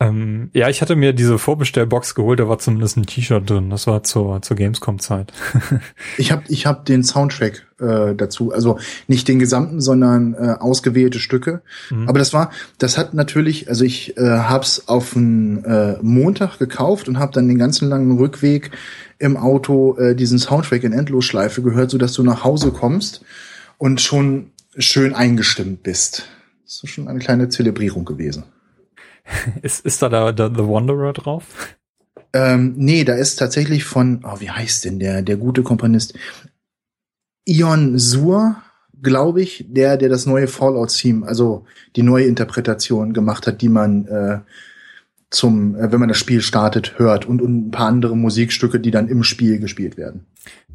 Ähm, 0.00 0.50
ja, 0.52 0.68
ich 0.68 0.80
hatte 0.80 0.94
mir 0.94 1.12
diese 1.12 1.38
Vorbestellbox 1.38 2.14
geholt, 2.14 2.38
da 2.38 2.48
war 2.48 2.60
zumindest 2.60 2.96
ein 2.96 3.06
T-Shirt 3.06 3.50
drin. 3.50 3.68
Das 3.68 3.88
war 3.88 4.04
zur, 4.04 4.40
zur 4.42 4.56
Gamescom-Zeit. 4.56 5.32
ich 6.18 6.30
habe 6.30 6.44
ich 6.46 6.66
hab 6.66 6.84
den 6.84 7.02
Soundtrack 7.02 7.66
äh, 7.80 8.14
dazu, 8.14 8.52
also 8.52 8.78
nicht 9.08 9.26
den 9.26 9.40
gesamten, 9.40 9.80
sondern 9.80 10.34
äh, 10.34 10.54
ausgewählte 10.60 11.18
Stücke. 11.18 11.62
Mhm. 11.90 12.08
Aber 12.08 12.20
das 12.20 12.32
war, 12.32 12.52
das 12.78 12.96
hat 12.96 13.12
natürlich, 13.12 13.68
also 13.68 13.84
ich 13.84 14.16
äh, 14.16 14.22
hab's 14.22 14.86
auf 14.86 15.16
einen 15.16 15.64
äh, 15.64 15.96
Montag 16.00 16.58
gekauft 16.60 17.08
und 17.08 17.18
habe 17.18 17.32
dann 17.32 17.48
den 17.48 17.58
ganzen 17.58 17.88
langen 17.88 18.18
Rückweg 18.18 18.70
im 19.18 19.36
Auto 19.36 19.96
äh, 19.98 20.14
diesen 20.14 20.38
Soundtrack 20.38 20.84
in 20.84 20.92
Endlosschleife 20.92 21.60
gehört, 21.60 21.90
so 21.90 21.98
dass 21.98 22.12
du 22.12 22.22
nach 22.22 22.44
Hause 22.44 22.70
kommst 22.70 23.24
und 23.78 24.00
schon 24.00 24.52
schön 24.76 25.12
eingestimmt 25.12 25.82
bist. 25.82 26.28
Das 26.64 26.84
ist 26.84 26.90
schon 26.90 27.08
eine 27.08 27.18
kleine 27.18 27.48
Zelebrierung 27.48 28.04
gewesen. 28.04 28.44
Ist, 29.62 29.84
ist 29.84 30.02
da 30.02 30.08
der, 30.08 30.32
der 30.32 30.48
The 30.48 30.66
Wanderer 30.66 31.12
drauf? 31.12 31.44
Ähm, 32.32 32.74
nee, 32.76 33.04
da 33.04 33.14
ist 33.14 33.36
tatsächlich 33.36 33.84
von, 33.84 34.22
oh, 34.24 34.40
wie 34.40 34.50
heißt 34.50 34.84
denn 34.84 34.98
der, 34.98 35.22
der 35.22 35.36
gute 35.36 35.62
Komponist? 35.62 36.14
Ion 37.46 37.98
Sur, 37.98 38.56
glaube 39.02 39.40
ich, 39.40 39.64
der, 39.68 39.96
der 39.96 40.08
das 40.08 40.26
neue 40.26 40.46
Fallout-Theme, 40.46 41.26
also 41.26 41.64
die 41.96 42.02
neue 42.02 42.26
Interpretation 42.26 43.14
gemacht 43.14 43.46
hat, 43.46 43.62
die 43.62 43.70
man 43.70 44.06
äh, 44.06 44.40
zum, 45.30 45.74
äh, 45.76 45.90
wenn 45.90 46.00
man 46.00 46.08
das 46.08 46.18
Spiel 46.18 46.42
startet, 46.42 46.98
hört 46.98 47.26
und, 47.26 47.40
und 47.40 47.68
ein 47.68 47.70
paar 47.70 47.88
andere 47.88 48.16
Musikstücke, 48.16 48.78
die 48.80 48.90
dann 48.90 49.08
im 49.08 49.24
Spiel 49.24 49.58
gespielt 49.58 49.96
werden. 49.96 50.26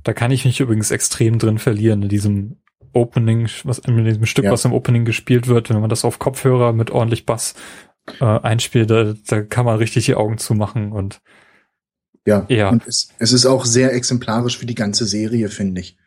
Da 0.04 0.14
kann 0.14 0.32
ich 0.32 0.46
mich 0.46 0.60
übrigens 0.60 0.92
extrem 0.92 1.38
drin 1.38 1.60
verlieren, 1.60 2.02
in 2.04 2.10
diesem 2.10 2.58
Opening, 2.94 3.48
was 3.64 3.80
in 3.80 4.04
diesem 4.06 4.26
Stück, 4.26 4.46
ja. 4.46 4.52
was 4.52 4.66
im 4.66 4.74
Opening 4.74 5.06
gespielt 5.06 5.48
wird, 5.48 5.70
wenn 5.70 5.80
man 5.80 5.90
das 5.90 6.06
auf 6.06 6.20
Kopfhörer 6.20 6.74
mit 6.74 6.92
ordentlich 6.92 7.26
Bass 7.26 7.56
äh, 8.20 8.26
einspielt, 8.26 8.90
da, 8.90 9.14
da 9.28 9.42
kann 9.42 9.66
man 9.66 9.78
richtig 9.78 10.06
die 10.06 10.16
Augen 10.16 10.38
zumachen 10.38 10.92
und 10.92 11.22
ja, 12.26 12.46
ja. 12.48 12.70
und 12.70 12.88
es, 12.88 13.10
es 13.20 13.34
ist 13.34 13.46
auch 13.46 13.66
sehr 13.66 13.94
exemplarisch 13.94 14.58
für 14.58 14.66
die 14.66 14.76
ganze 14.76 15.06
Serie, 15.06 15.50
finde 15.50 15.82
ich. 15.82 15.98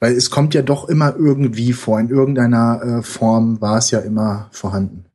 Weil 0.00 0.14
es 0.14 0.30
kommt 0.30 0.52
ja 0.54 0.62
doch 0.62 0.88
immer 0.88 1.14
irgendwie 1.16 1.72
vor. 1.72 2.00
In 2.00 2.10
irgendeiner 2.10 2.82
äh, 2.82 3.02
Form 3.02 3.60
war 3.60 3.78
es 3.78 3.90
ja 3.90 4.00
immer 4.00 4.48
vorhanden. 4.50 5.06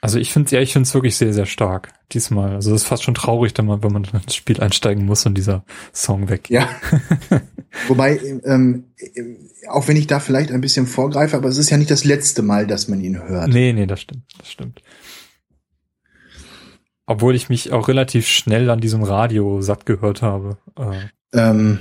Also 0.00 0.18
ich 0.18 0.32
finde 0.32 0.46
es 0.46 0.52
ja, 0.52 0.60
ich 0.60 0.72
finde 0.72 0.86
es 0.86 0.94
wirklich 0.94 1.16
sehr, 1.16 1.34
sehr 1.34 1.44
stark 1.44 1.92
diesmal. 2.12 2.54
Also 2.54 2.74
es 2.74 2.82
ist 2.82 2.88
fast 2.88 3.02
schon 3.02 3.14
traurig, 3.14 3.52
wenn 3.56 3.66
man, 3.66 3.82
wenn 3.82 3.92
man 3.92 4.04
ins 4.04 4.34
Spiel 4.34 4.60
einsteigen 4.60 5.04
muss 5.04 5.26
und 5.26 5.36
dieser 5.36 5.62
Song 5.92 6.30
weg. 6.30 6.48
Ja. 6.48 6.68
Wobei, 7.88 8.18
ähm, 8.44 8.84
auch 9.68 9.88
wenn 9.88 9.96
ich 9.96 10.06
da 10.06 10.18
vielleicht 10.18 10.52
ein 10.52 10.62
bisschen 10.62 10.86
vorgreife, 10.86 11.36
aber 11.36 11.48
es 11.48 11.58
ist 11.58 11.70
ja 11.70 11.76
nicht 11.76 11.90
das 11.90 12.04
letzte 12.04 12.42
Mal, 12.42 12.66
dass 12.66 12.88
man 12.88 13.00
ihn 13.02 13.22
hört. 13.22 13.48
Nee, 13.48 13.74
nee, 13.74 13.86
das 13.86 14.00
stimmt, 14.00 14.24
das 14.38 14.50
stimmt. 14.50 14.82
Obwohl 17.10 17.34
ich 17.34 17.48
mich 17.48 17.72
auch 17.72 17.88
relativ 17.88 18.28
schnell 18.28 18.70
an 18.70 18.80
diesem 18.80 19.02
Radio 19.02 19.60
satt 19.62 19.84
gehört 19.84 20.22
habe. 20.22 20.58
Äh. 20.78 21.08
Ähm, 21.32 21.80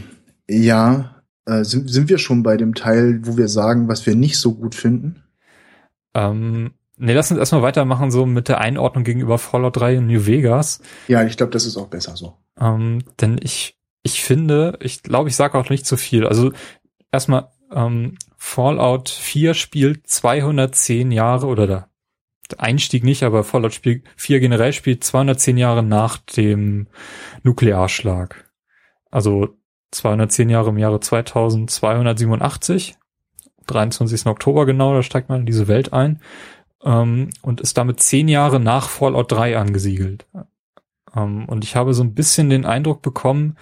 ja, 0.50 1.22
äh, 1.46 1.63
sind, 1.63 1.88
sind 1.88 2.10
wir 2.10 2.18
schon 2.18 2.42
bei 2.42 2.58
dem 2.58 2.74
Teil, 2.74 3.20
wo 3.22 3.38
wir 3.38 3.48
sagen, 3.48 3.88
was 3.88 4.08
wir 4.08 4.15
nicht 4.15 4.39
so 4.39 4.56
gut 4.56 4.74
finden? 4.74 5.22
Ähm, 6.15 6.72
Nee, 7.02 7.13
lass 7.13 7.30
uns 7.32 7.39
erstmal 7.39 7.62
weitermachen, 7.62 8.12
so 8.12 8.26
mit 8.26 8.50
der 8.50 8.60
Einordnung 8.60 9.06
gegenüber 9.06 9.38
Fallout 9.38 9.78
3 9.78 10.00
und 10.00 10.08
New 10.08 10.26
Vegas. 10.26 10.82
Ja, 11.08 11.24
ich 11.24 11.38
glaube, 11.38 11.54
das 11.54 11.65
ist 11.65 11.78
auch 11.78 11.88
besser 11.88 12.18
so. 12.18 12.34
Ähm, 12.60 13.04
denn 13.22 13.39
ich, 13.42 13.78
ich 14.04 14.22
finde, 14.22 14.78
ich 14.82 15.04
glaube, 15.04 15.30
ich 15.30 15.36
sage 15.38 15.58
auch 15.58 15.70
nicht 15.70 15.86
zu 15.86 15.96
viel. 15.96 16.26
Also 16.26 16.52
erstmal, 17.10 17.52
ähm, 17.72 18.18
Fallout 18.36 19.08
4 19.08 19.54
spielt 19.54 20.08
210 20.08 21.12
Jahre 21.12 21.48
oder 21.48 21.68
da 21.68 21.88
Einstieg 22.58 23.04
nicht, 23.04 23.24
aber 23.24 23.44
Fallout 23.44 23.74
Spiel 23.74 24.04
4 24.16 24.40
generell 24.40 24.74
spielt 24.74 25.04
210 25.04 25.58
Jahre 25.58 25.84
nach 25.84 26.18
dem 26.18 26.88
Nuklearschlag. 27.44 28.50
Also 29.12 29.50
210 29.92 30.50
Jahre 30.50 30.70
im 30.70 30.78
Jahre 30.78 31.00
2287, 31.00 32.98
23. 33.68 34.26
Oktober 34.26 34.66
genau, 34.66 34.94
da 34.94 35.04
steigt 35.04 35.30
man 35.30 35.42
in 35.42 35.46
diese 35.46 35.68
Welt 35.68 35.94
ein 35.94 36.22
ähm, 36.84 37.30
und 37.42 37.62
ist 37.62 37.78
damit 37.78 38.00
zehn 38.00 38.28
Jahre 38.28 38.60
nach 38.60 38.90
Fallout 38.90 39.32
3 39.32 39.58
angesiedelt. 39.58 40.28
Ähm, 41.16 41.46
und 41.46 41.64
ich 41.64 41.76
habe 41.76 41.94
so 41.94 42.04
ein 42.04 42.14
bisschen 42.14 42.50
den 42.50 42.66
Eindruck 42.66 43.02
bekommen, 43.02 43.58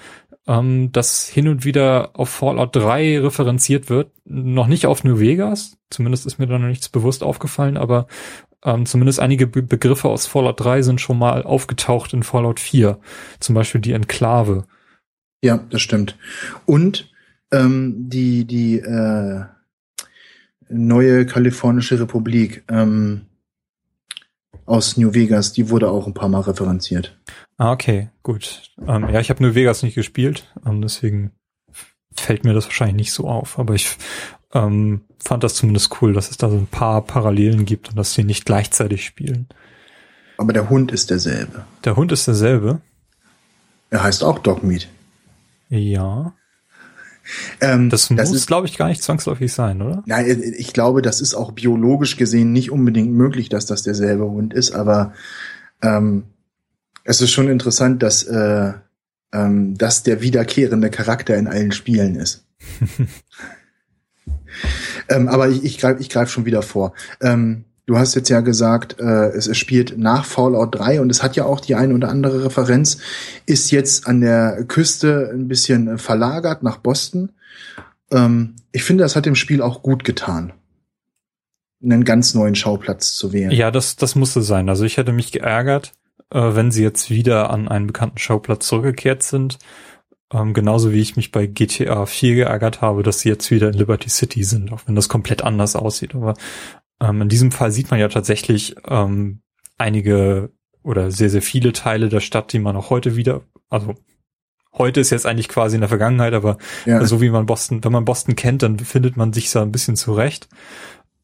ähm, 0.47 0.91
dass 0.91 1.27
hin 1.27 1.47
und 1.47 1.65
wieder 1.65 2.11
auf 2.13 2.29
Fallout 2.29 2.75
3 2.75 3.19
referenziert 3.19 3.89
wird. 3.89 4.11
Noch 4.25 4.67
nicht 4.67 4.85
auf 4.85 5.03
New 5.03 5.19
Vegas, 5.19 5.77
zumindest 5.89 6.25
ist 6.25 6.39
mir 6.39 6.47
da 6.47 6.57
noch 6.57 6.67
nichts 6.67 6.89
bewusst 6.89 7.23
aufgefallen, 7.23 7.77
aber 7.77 8.07
ähm, 8.67 8.85
zumindest 8.85 9.19
einige 9.19 9.47
Be 9.47 9.63
Begriffe 9.63 10.09
aus 10.09 10.27
Fallout 10.27 10.59
3 10.59 10.83
sind 10.83 11.01
schon 11.01 11.17
mal 11.17 11.43
aufgetaucht 11.43 12.13
in 12.13 12.23
Fallout 12.23 12.59
4. 12.59 12.99
Zum 13.39 13.55
Beispiel 13.55 13.81
die 13.81 13.93
Enklave. 13.93 14.65
Ja, 15.41 15.59
das 15.69 15.81
stimmt. 15.81 16.17
Und 16.65 17.11
ähm, 17.51 18.09
die, 18.09 18.45
die, 18.45 18.79
äh, 18.79 19.45
neue 20.69 21.25
kalifornische 21.25 21.99
Republik 21.99 22.63
ähm, 22.69 23.21
aus 24.65 24.97
New 24.97 25.13
Vegas, 25.13 25.53
die 25.53 25.69
wurde 25.69 25.89
auch 25.89 26.07
ein 26.07 26.13
paar 26.13 26.29
Mal 26.29 26.41
referenziert. 26.41 27.17
Ah, 27.57 27.71
okay, 27.71 28.09
gut. 28.23 28.71
Ähm, 28.85 29.09
ja, 29.09 29.19
ich 29.19 29.29
habe 29.29 29.41
New 29.41 29.55
Vegas 29.55 29.83
nicht 29.83 29.95
gespielt, 29.95 30.53
ähm, 30.65 30.81
deswegen 30.81 31.31
fällt 32.13 32.43
mir 32.43 32.53
das 32.53 32.65
wahrscheinlich 32.65 32.97
nicht 32.97 33.13
so 33.13 33.27
auf. 33.27 33.59
Aber 33.59 33.75
ich 33.75 33.95
ähm, 34.53 35.01
fand 35.23 35.43
das 35.43 35.55
zumindest 35.55 36.01
cool, 36.01 36.13
dass 36.13 36.31
es 36.31 36.37
da 36.37 36.49
so 36.49 36.57
ein 36.57 36.67
paar 36.67 37.01
Parallelen 37.01 37.65
gibt 37.65 37.89
und 37.89 37.97
dass 37.97 38.13
sie 38.13 38.23
nicht 38.23 38.45
gleichzeitig 38.45 39.05
spielen. 39.05 39.47
Aber 40.37 40.53
der 40.53 40.69
Hund 40.69 40.91
ist 40.91 41.09
derselbe. 41.09 41.65
Der 41.83 41.95
Hund 41.95 42.11
ist 42.11 42.27
derselbe? 42.27 42.81
Er 43.89 44.03
heißt 44.03 44.23
auch 44.23 44.39
Dogmeat. 44.39 44.87
Ja. 45.69 46.33
Ähm, 47.59 47.89
das 47.89 48.09
muss, 48.09 48.45
glaube 48.45 48.67
ich, 48.67 48.77
gar 48.77 48.87
nicht 48.87 49.03
zwangsläufig 49.03 49.51
sein, 49.51 49.81
oder? 49.81 50.03
Ja, 50.05 50.21
ich 50.21 50.71
glaube, 50.71 51.01
das 51.01 51.19
ist 51.19 51.33
auch 51.33 51.51
biologisch 51.51 52.15
gesehen 52.15 52.53
nicht 52.53 52.71
unbedingt 52.71 53.11
möglich, 53.11 53.49
dass 53.49 53.65
das 53.65 53.83
derselbe 53.83 54.25
Hund 54.25 54.53
ist, 54.53 54.71
aber 54.71 55.13
ähm, 55.81 56.23
es 57.03 57.19
ist 57.19 57.31
schon 57.31 57.49
interessant, 57.49 58.01
dass 58.01 58.23
äh, 58.23 58.73
ähm, 59.33 59.77
das 59.77 60.03
der 60.03 60.21
wiederkehrende 60.21 60.89
Charakter 60.89 61.35
in 61.35 61.47
allen 61.47 61.71
Spielen 61.71 62.15
ist. 62.15 62.45
ähm, 65.09 65.27
aber 65.27 65.49
ich, 65.49 65.63
ich 65.63 65.77
greife 65.77 66.01
ich 66.01 66.09
greif 66.09 66.29
schon 66.29 66.45
wieder 66.45 66.61
vor. 66.61 66.93
Ähm, 67.21 67.65
Du 67.87 67.97
hast 67.97 68.15
jetzt 68.15 68.27
ja 68.27 68.41
gesagt, 68.41 68.99
äh, 68.99 69.29
es, 69.29 69.47
es 69.47 69.57
spielt 69.57 69.97
nach 69.97 70.25
Fallout 70.25 70.75
3 70.77 70.99
und 70.99 71.09
es 71.09 71.23
hat 71.23 71.37
ja 71.37 71.45
auch 71.45 71.61
die 71.61 71.75
eine 71.75 71.93
oder 71.93 72.09
andere 72.09 72.43
Referenz, 72.43 72.97
ist 73.45 73.71
jetzt 73.71 74.07
an 74.07 74.19
der 74.19 74.65
Küste 74.65 75.31
ein 75.33 75.47
bisschen 75.47 75.97
verlagert 75.97 76.63
nach 76.63 76.77
Boston. 76.77 77.31
Ähm, 78.11 78.55
ich 78.73 78.83
finde, 78.83 79.05
das 79.05 79.15
hat 79.15 79.25
dem 79.25 79.35
Spiel 79.35 79.61
auch 79.61 79.83
gut 79.83 80.03
getan, 80.03 80.51
einen 81.81 82.03
ganz 82.03 82.33
neuen 82.33 82.55
Schauplatz 82.55 83.13
zu 83.13 83.31
wählen. 83.31 83.51
Ja, 83.51 83.71
das, 83.71 83.95
das 83.95 84.15
musste 84.15 84.41
sein. 84.41 84.67
Also 84.67 84.83
ich 84.83 84.97
hätte 84.97 85.13
mich 85.13 85.31
geärgert, 85.31 85.93
äh, 86.29 86.41
wenn 86.41 86.71
sie 86.71 86.83
jetzt 86.83 87.09
wieder 87.09 87.51
an 87.51 87.69
einen 87.69 87.87
bekannten 87.87 88.17
Schauplatz 88.17 88.67
zurückgekehrt 88.67 89.23
sind. 89.23 89.59
Ähm, 90.33 90.53
genauso 90.53 90.91
wie 90.91 90.99
ich 90.99 91.15
mich 91.15 91.31
bei 91.31 91.45
GTA 91.47 92.05
4 92.05 92.35
geärgert 92.35 92.81
habe, 92.81 93.01
dass 93.01 93.19
sie 93.19 93.29
jetzt 93.29 93.49
wieder 93.49 93.69
in 93.69 93.75
Liberty 93.75 94.09
City 94.09 94.43
sind, 94.43 94.73
auch 94.73 94.81
wenn 94.85 94.95
das 94.95 95.07
komplett 95.07 95.41
anders 95.41 95.75
aussieht. 95.75 96.15
Aber 96.15 96.33
ähm, 96.99 97.21
in 97.21 97.29
diesem 97.29 97.51
Fall 97.51 97.71
sieht 97.71 97.91
man 97.91 97.99
ja 97.99 98.09
tatsächlich 98.09 98.75
ähm, 98.87 99.41
einige 99.77 100.51
oder 100.83 101.11
sehr, 101.11 101.29
sehr 101.29 101.41
viele 101.41 101.73
Teile 101.73 102.09
der 102.09 102.19
Stadt, 102.19 102.51
die 102.53 102.59
man 102.59 102.75
auch 102.75 102.89
heute 102.89 103.15
wieder, 103.15 103.41
also 103.69 103.95
heute 104.73 104.99
ist 104.99 105.09
jetzt 105.09 105.25
eigentlich 105.25 105.49
quasi 105.49 105.75
in 105.75 105.81
der 105.81 105.89
Vergangenheit, 105.89 106.33
aber 106.33 106.57
ja. 106.85 107.03
so 107.05 107.21
wie 107.21 107.29
man 107.29 107.45
Boston, 107.45 107.83
wenn 107.83 107.91
man 107.91 108.05
Boston 108.05 108.35
kennt, 108.35 108.63
dann 108.63 108.79
findet 108.79 109.17
man 109.17 109.33
sich 109.33 109.51
da 109.51 109.61
ein 109.61 109.71
bisschen 109.71 109.95
zurecht. 109.95 110.47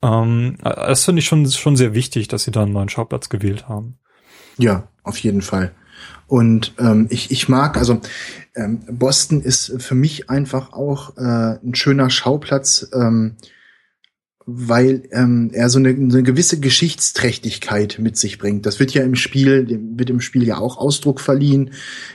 Ähm, 0.02 0.58
das 0.64 1.06
finde 1.06 1.20
ich 1.20 1.26
schon, 1.26 1.50
schon 1.50 1.76
sehr 1.76 1.94
wichtig, 1.94 2.28
dass 2.28 2.44
sie 2.44 2.52
da 2.52 2.64
einen 2.64 2.74
neuen 2.74 2.90
Schauplatz 2.90 3.30
gewählt 3.30 3.68
haben. 3.68 3.98
Ja, 4.58 4.88
auf 5.04 5.18
jeden 5.18 5.42
Fall. 5.42 5.74
Und 6.28 6.74
ähm, 6.80 7.08
ich, 7.10 7.32
ich 7.32 7.50
mag, 7.50 7.78
also 7.78 8.02
ähm, 8.56 8.82
Boston 8.90 9.42
ist 9.42 9.82
für 9.82 9.96
mich 9.96 10.30
einfach 10.30 10.74
auch 10.74 11.18
äh, 11.18 11.58
ein 11.64 11.76
schöner 11.76 12.10
Schauplatz, 12.10 12.88
ähm, 12.94 13.36
weil 14.46 15.04
ähm, 15.12 15.52
er 15.54 15.70
so 15.70 15.80
eine, 15.80 15.90
eine 15.90 16.24
gewisse 16.24 16.60
Geschichtsträchtigkeit 16.60 17.98
mit 18.00 18.18
sich 18.18 18.38
bringt. 18.38 18.66
Das 18.66 18.80
wird 18.80 18.94
ja 18.94 19.04
im 19.04 19.16
Spiel, 19.16 19.80
wird 19.96 20.10
im 20.10 20.22
Spiel 20.22 20.44
ja 20.44 20.58
auch 20.58 20.78
Ausdruck 20.78 21.22
verliehen 21.22 21.72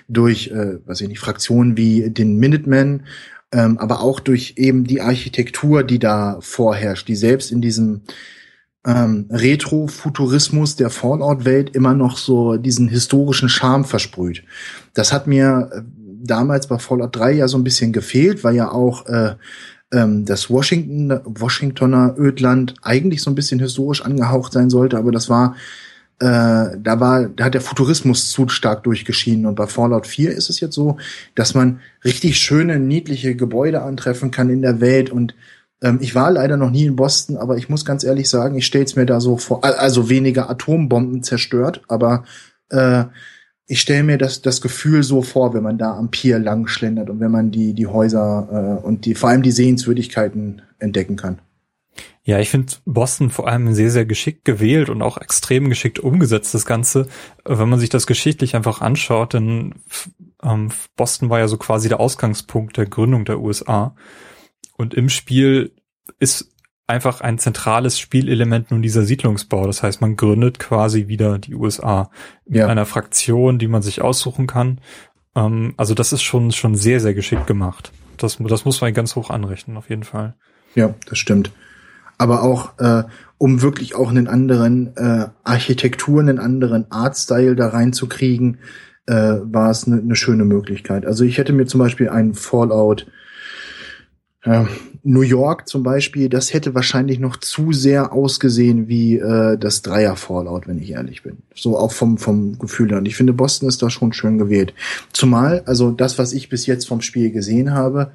durch, 0.09 0.49
äh, 0.49 0.79
was 0.85 1.01
ich 1.01 1.09
nicht, 1.09 1.21
Fraktionen 1.21 1.77
wie 1.77 2.11
den 2.11 2.37
Minutemen, 2.37 3.07
ähm, 3.51 3.79
aber 3.79 4.03
auch 4.03 4.21
durch 4.21 4.55
eben 4.57 4.85
die 4.85 5.01
Architektur, 5.01 5.83
die 5.83 5.99
da 5.99 6.39
vorherrscht, 6.41 7.09
die 7.09 7.17
selbst 7.17 7.51
in 7.51 7.63
diesem 7.63 8.03
ähm, 8.89 9.27
Retro-Futurismus 9.31 10.77
der 10.77 10.89
Fallout-Welt 10.89 11.77
immer 11.77 11.93
noch 11.93 12.17
so 12.17 12.57
diesen 12.57 12.89
historischen 12.89 13.51
Charme 13.51 13.85
versprüht. 13.85 14.45
Das 14.95 15.13
hat 15.13 15.27
mir 15.27 15.69
äh, 15.71 15.83
damals 16.25 16.69
bei 16.69 16.79
Fallout 16.79 17.15
3 17.15 17.33
ja 17.33 17.49
so 17.49 17.59
ein 17.59 17.65
bisschen 17.65 17.93
gefehlt, 17.93 18.45
weil 18.45 18.57
ja 18.57 18.73
auch 18.73 19.07
äh, 19.07 19.35
ähm, 19.93 20.25
das 20.25 20.49
Washington, 20.49 21.21
Washingtoner 21.25 22.15
Ödland 22.19 22.75
eigentlich 22.83 23.21
so 23.21 23.31
ein 23.31 23.35
bisschen 23.35 23.61
historisch 23.61 24.03
angehaucht 24.03 24.55
sein 24.55 24.71
sollte, 24.71 24.97
aber 24.97 25.13
das 25.13 25.29
war 25.29 25.55
äh, 26.21 26.77
da 26.77 26.99
war, 26.99 27.29
da 27.29 27.45
hat 27.45 27.55
der 27.55 27.61
Futurismus 27.61 28.31
zu 28.33 28.49
stark 28.49 28.83
durchgeschienen. 28.83 29.47
Und 29.47 29.55
bei 29.55 29.69
Fallout 29.69 30.05
4 30.05 30.33
ist 30.33 30.51
es 30.51 30.59
jetzt 30.59 30.75
so, 30.75 30.97
dass 31.37 31.55
man 31.55 31.79
richtig 32.05 32.39
schöne, 32.39 32.81
niedliche 32.81 33.37
Gebäude 33.37 33.83
antreffen 33.83 34.33
kann 34.33 34.51
in 34.51 34.63
der 34.63 34.81
Welt. 34.81 35.11
Und 35.11 35.37
ähm, 35.83 35.99
ich 36.01 36.15
war 36.15 36.31
leider 36.31 36.57
noch 36.57 36.71
nie 36.71 36.87
in 36.87 36.97
Boston, 36.97 37.37
aber 37.37 37.57
ich 37.57 37.69
muss 37.69 37.85
ganz 37.85 38.05
ehrlich 38.05 38.29
sagen, 38.29 38.57
ich 38.57 38.67
stelle 38.67 38.85
es 38.85 38.97
mir 38.97 39.07
da 39.07 39.21
so 39.21 39.37
vor, 39.37 39.65
also 39.65 40.09
weniger 40.09 40.51
Atombomben 40.51 41.23
zerstört, 41.23 41.83
aber 41.89 42.25
äh, 42.71 43.05
ich 43.67 43.81
stelle 43.81 44.03
mir 44.03 44.19
das, 44.19 44.41
das 44.41 44.61
Gefühl 44.61 45.03
so 45.03 45.23
vor, 45.23 45.53
wenn 45.53 45.63
man 45.63 45.79
da 45.79 45.95
am 45.95 46.11
Pier 46.11 46.39
lang 46.39 46.67
schlendert 46.67 47.11
und 47.11 47.21
wenn 47.21 47.31
man 47.31 47.51
die, 47.51 47.75
die 47.75 47.87
Häuser 47.87 48.81
äh, 48.83 48.87
und 48.87 49.05
die, 49.05 49.15
vor 49.15 49.29
allem 49.29 49.43
die 49.43 49.53
Sehenswürdigkeiten 49.53 50.63
entdecken 50.79 51.17
kann. 51.17 51.39
Ja, 52.25 52.39
ich 52.39 52.51
finde 52.51 52.73
Boston 52.85 53.31
vor 53.31 53.49
allem 53.49 53.73
sehr, 53.75 53.91
sehr 53.91 54.05
geschickt 54.05 54.45
gewählt 54.45 54.91
und 54.91 55.03
auch 55.03 55.19
extrem 55.19 55.69
geschickt 55.69 55.99
umgesetzt, 55.99 56.53
das 56.55 56.67
Ganze. 56.67 57.09
Wenn 57.45 57.69
man 57.69 57.81
sich 57.81 57.89
das 57.89 58.07
geschichtlich 58.07 58.55
einfach 58.55 58.81
anschaut, 58.81 59.35
dann 59.35 59.77
ähm, 60.43 60.69
Boston 60.97 61.31
war 61.31 61.39
ja 61.39 61.49
so 61.49 61.57
quasi 61.57 61.89
der 61.89 62.01
Ausgangspunkt 62.01 62.77
der 62.77 62.87
Gründung 62.87 63.25
der 63.25 63.41
USA. 63.41 63.95
Und 64.79 64.95
im 64.95 65.11
Spiel 65.11 65.73
ist 66.19 66.55
einfach 66.87 67.21
ein 67.21 67.39
zentrales 67.39 67.99
Spielelement 67.99 68.71
nun 68.71 68.81
dieser 68.81 69.03
Siedlungsbau. 69.03 69.67
Das 69.67 69.83
heißt, 69.83 70.01
man 70.01 70.17
gründet 70.17 70.59
quasi 70.59 71.09
wieder 71.09 71.39
die 71.39 71.55
USA 71.55 72.11
ja. 72.47 72.65
in 72.65 72.71
einer 72.71 72.87
Fraktion, 72.87 73.59
die 73.59 73.69
man 73.69 73.83
sich 73.83 74.01
aussuchen 74.01 74.47
kann. 74.47 74.81
Ähm, 75.37 75.75
also 75.77 75.93
das 75.93 76.15
ist 76.15 76.23
schon, 76.23 76.53
schon 76.53 76.75
sehr, 76.75 77.01
sehr 77.01 77.13
geschickt 77.13 77.47
gemacht. 77.47 77.93
Das, 78.17 78.39
das 78.39 78.65
muss 78.65 78.81
man 78.81 78.95
ganz 78.95 79.17
hoch 79.17 79.29
anrechnen, 79.29 79.77
auf 79.77 79.91
jeden 79.91 80.05
Fall. 80.05 80.35
Ja, 80.75 80.95
das 81.07 81.19
stimmt. 81.19 81.53
Aber 82.17 82.43
auch, 82.43 82.79
äh, 82.79 83.05
um 83.37 83.61
wirklich 83.63 83.95
auch 83.95 84.09
einen 84.09 84.27
anderen 84.27 84.97
äh, 84.97 85.29
Architektur, 85.45 86.21
einen 86.21 86.39
anderen 86.39 86.91
Artstyle 86.91 87.55
da 87.55 87.69
reinzukriegen, 87.69 88.59
äh, 89.07 89.13
war 89.43 89.71
es 89.71 89.87
eine 89.87 90.03
ne 90.03 90.17
schöne 90.17 90.45
Möglichkeit. 90.45 91.05
Also 91.05 91.25
ich 91.25 91.39
hätte 91.39 91.53
mir 91.53 91.67
zum 91.67 91.81
Beispiel 91.81 92.09
einen 92.09 92.35
Fallout 92.35 93.07
äh, 94.49 94.65
New 95.05 95.23
York 95.23 95.69
zum 95.69 95.83
Beispiel, 95.83 96.29
das 96.29 96.53
hätte 96.53 96.75
wahrscheinlich 96.75 97.19
noch 97.19 97.37
zu 97.37 97.73
sehr 97.73 98.13
ausgesehen 98.13 98.89
wie 98.89 99.17
äh, 99.17 99.57
das 99.57 99.83
Dreier 99.83 100.17
Fallout, 100.17 100.67
wenn 100.67 100.79
ich 100.79 100.91
ehrlich 100.91 101.23
bin. 101.23 101.39
So 101.55 101.79
auch 101.79 101.93
vom, 101.93 102.19
vom 102.19 102.59
Gefühl 102.59 102.91
her. 102.91 102.99
Und 102.99 103.07
ich 103.07 103.17
finde, 103.17 103.33
Boston 103.33 103.69
ist 103.69 103.83
da 103.83 103.91
schon 103.91 104.13
schön 104.13 104.39
gewählt. 104.39 104.75
Zumal, 105.13 105.63
also 105.67 105.91
das, 105.91 106.19
was 106.19 106.33
ich 106.33 106.49
bis 106.49 106.67
jetzt 106.67 106.89
vom 106.89 107.01
Spiel 107.01 107.31
gesehen 107.31 107.73
habe, 107.73 108.13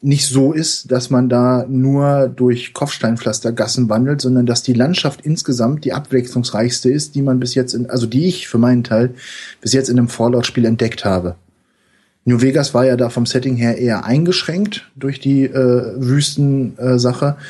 nicht 0.00 0.28
so 0.28 0.52
ist, 0.52 0.92
dass 0.92 1.10
man 1.10 1.28
da 1.28 1.66
nur 1.68 2.28
durch 2.28 2.72
Kopfsteinpflastergassen 2.72 3.88
wandelt, 3.88 4.20
sondern 4.20 4.46
dass 4.46 4.62
die 4.62 4.74
Landschaft 4.74 5.22
insgesamt 5.22 5.84
die 5.84 5.92
abwechslungsreichste 5.92 6.88
ist, 6.88 7.14
die 7.14 7.22
man 7.22 7.40
bis 7.40 7.54
jetzt 7.54 7.74
in, 7.74 7.90
also 7.90 8.06
die 8.06 8.26
ich 8.26 8.48
für 8.48 8.58
meinen 8.58 8.84
Teil 8.84 9.14
bis 9.60 9.72
jetzt 9.72 9.88
in 9.88 9.98
einem 9.98 10.08
Fallout-Spiel 10.08 10.66
entdeckt 10.66 11.04
habe. 11.04 11.36
New 12.28 12.42
Vegas 12.42 12.74
war 12.74 12.84
ja 12.84 12.96
da 12.96 13.08
vom 13.08 13.24
Setting 13.24 13.56
her 13.56 13.78
eher 13.78 14.04
eingeschränkt 14.04 14.90
durch 14.94 15.18
die 15.18 15.44
äh, 15.44 15.94
Wüstensache. 15.96 17.36
Äh, 17.38 17.42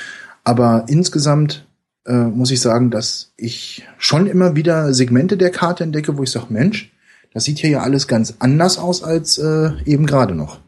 Aber 0.45 0.85
insgesamt 0.87 1.67
äh, 2.07 2.13
muss 2.13 2.53
ich 2.53 2.61
sagen, 2.61 2.93
dass 2.93 3.33
ich 3.37 3.87
schon 3.99 4.29
immer 4.29 4.55
wieder 4.55 4.95
Segmente 4.95 5.37
der 5.37 5.51
Karte 5.51 5.83
entdecke, 5.83 6.17
wo 6.17 6.23
ich 6.23 6.31
sage, 6.31 6.47
Mensch, 6.51 6.93
das 7.35 7.45
sieht 7.45 7.59
hier 7.59 7.71
ja 7.71 7.81
alles 7.83 8.07
ganz 8.07 8.37
anders 8.39 8.79
aus 8.79 9.03
als 9.03 9.37
äh, 9.39 9.73
eben 9.85 10.07
gerade 10.07 10.37
noch. 10.37 10.61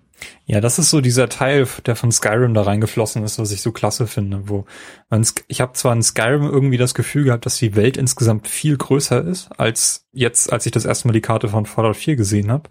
Ja, 0.45 0.61
das 0.61 0.81
ist 0.81 0.91
so 0.91 1.01
dieser 1.01 1.29
Teil, 1.29 1.69
der 1.87 1.95
von 1.95 2.11
Skyrim 2.11 2.53
da 2.53 2.63
reingeflossen 2.63 3.23
ist, 3.23 3.39
was 3.39 3.53
ich 3.53 3.63
so 3.63 3.71
klasse 3.71 4.09
finde, 4.09 4.49
wo 4.49 4.65
man, 5.09 5.25
ich 5.47 5.61
habe 5.61 5.75
zwar 5.75 5.93
in 5.93 6.03
Skyrim 6.03 6.43
irgendwie 6.43 6.77
das 6.77 6.95
Gefühl 6.95 7.25
gehabt, 7.25 7.47
dass 7.47 7.57
die 7.59 7.77
Welt 7.77 7.97
insgesamt 7.97 8.49
viel 8.49 8.77
größer 8.77 9.25
ist 9.25 9.51
als 9.57 10.07
jetzt, 10.13 10.53
als 10.53 10.67
ich 10.67 10.73
das 10.73 10.85
erste 10.85 11.07
Mal 11.07 11.13
die 11.13 11.21
Karte 11.21 11.49
von 11.49 11.65
Fallout 11.65 11.97
4 11.97 12.17
gesehen 12.17 12.51
habe. 12.51 12.69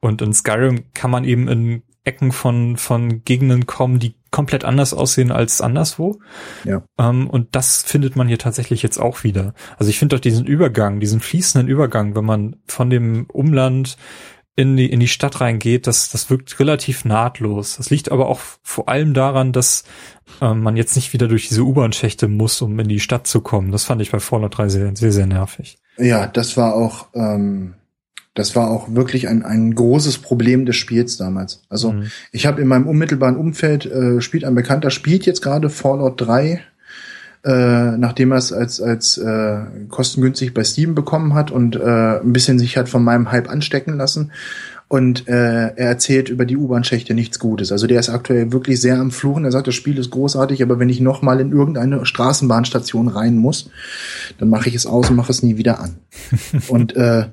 Und 0.00 0.22
in 0.22 0.32
Skyrim 0.32 0.84
kann 0.94 1.10
man 1.10 1.24
eben 1.24 1.48
in 1.48 1.82
Ecken 2.04 2.32
von, 2.32 2.76
von 2.76 3.24
Gegenden 3.24 3.66
kommen, 3.66 3.98
die 3.98 4.14
komplett 4.30 4.64
anders 4.64 4.94
aussehen 4.94 5.30
als 5.32 5.60
anderswo. 5.60 6.20
Ja. 6.64 6.82
Ähm, 6.98 7.28
und 7.28 7.54
das 7.54 7.82
findet 7.82 8.16
man 8.16 8.28
hier 8.28 8.38
tatsächlich 8.38 8.82
jetzt 8.82 8.98
auch 8.98 9.24
wieder. 9.24 9.54
Also 9.76 9.90
ich 9.90 9.98
finde 9.98 10.16
doch 10.16 10.20
diesen 10.20 10.46
Übergang, 10.46 11.00
diesen 11.00 11.20
fließenden 11.20 11.68
Übergang, 11.68 12.14
wenn 12.14 12.24
man 12.24 12.56
von 12.66 12.88
dem 12.90 13.26
Umland 13.26 13.96
in 14.56 14.76
die, 14.76 14.90
in 14.90 15.00
die 15.00 15.08
Stadt 15.08 15.40
reingeht, 15.40 15.86
das, 15.86 16.10
das 16.10 16.28
wirkt 16.30 16.58
relativ 16.60 17.04
nahtlos. 17.04 17.76
Das 17.76 17.90
liegt 17.90 18.10
aber 18.10 18.28
auch 18.28 18.40
vor 18.62 18.88
allem 18.88 19.14
daran, 19.14 19.52
dass 19.52 19.84
ähm, 20.40 20.62
man 20.62 20.76
jetzt 20.76 20.96
nicht 20.96 21.12
wieder 21.12 21.28
durch 21.28 21.48
diese 21.48 21.62
U-Bahn-Schächte 21.62 22.28
muss, 22.28 22.60
um 22.60 22.78
in 22.78 22.88
die 22.88 23.00
Stadt 23.00 23.26
zu 23.26 23.40
kommen. 23.40 23.72
Das 23.72 23.84
fand 23.84 24.02
ich 24.02 24.10
bei 24.10 24.20
Fallout 24.20 24.58
3 24.58 24.68
sehr, 24.68 24.96
sehr, 24.96 25.12
sehr 25.12 25.26
nervig. 25.26 25.78
Ja, 25.98 26.26
das 26.26 26.56
war 26.56 26.74
auch, 26.74 27.08
ähm, 27.14 27.74
das 28.34 28.54
war 28.54 28.70
auch 28.70 28.94
wirklich 28.94 29.28
ein, 29.28 29.44
ein 29.44 29.74
großes 29.74 30.18
Problem 30.18 30.64
des 30.64 30.76
Spiels 30.76 31.16
damals. 31.16 31.62
Also 31.68 31.92
mhm. 31.92 32.10
ich 32.32 32.46
habe 32.46 32.62
in 32.62 32.68
meinem 32.68 32.86
unmittelbaren 32.86 33.36
Umfeld 33.36 33.86
äh, 33.86 34.20
spielt 34.20 34.44
ein 34.44 34.54
Bekannter, 34.54 34.90
spielt 34.90 35.26
jetzt 35.26 35.42
gerade 35.42 35.68
Fallout 35.68 36.20
3, 36.20 36.60
äh, 37.42 37.96
nachdem 37.96 38.32
er 38.32 38.38
es 38.38 38.52
als, 38.52 38.80
als 38.80 39.18
äh, 39.18 39.60
kostengünstig 39.88 40.54
bei 40.54 40.62
Steam 40.62 40.94
bekommen 40.94 41.34
hat 41.34 41.50
und 41.50 41.74
äh, 41.76 42.20
ein 42.20 42.32
bisschen 42.32 42.58
sich 42.58 42.76
hat 42.76 42.88
von 42.88 43.02
meinem 43.02 43.32
Hype 43.32 43.50
anstecken 43.50 43.96
lassen. 43.96 44.30
Und 44.86 45.28
äh, 45.28 45.68
er 45.76 45.86
erzählt 45.86 46.30
über 46.30 46.44
die 46.44 46.56
U-Bahn-Schächte 46.56 47.14
nichts 47.14 47.38
Gutes. 47.38 47.70
Also 47.70 47.86
der 47.86 48.00
ist 48.00 48.08
aktuell 48.08 48.50
wirklich 48.50 48.80
sehr 48.80 48.98
am 48.98 49.12
Fluchen. 49.12 49.44
Er 49.44 49.52
sagt, 49.52 49.68
das 49.68 49.76
Spiel 49.76 49.96
ist 49.98 50.10
großartig, 50.10 50.64
aber 50.64 50.80
wenn 50.80 50.88
ich 50.88 51.00
noch 51.00 51.22
mal 51.22 51.40
in 51.40 51.52
irgendeine 51.52 52.04
Straßenbahnstation 52.04 53.06
rein 53.06 53.36
muss, 53.36 53.70
dann 54.38 54.48
mache 54.48 54.68
ich 54.68 54.74
es 54.74 54.86
aus 54.86 55.08
und 55.08 55.14
mache 55.14 55.30
es 55.30 55.44
nie 55.44 55.56
wieder 55.56 55.78
an. 55.78 55.98
und 56.68 56.96
äh, 56.96 57.26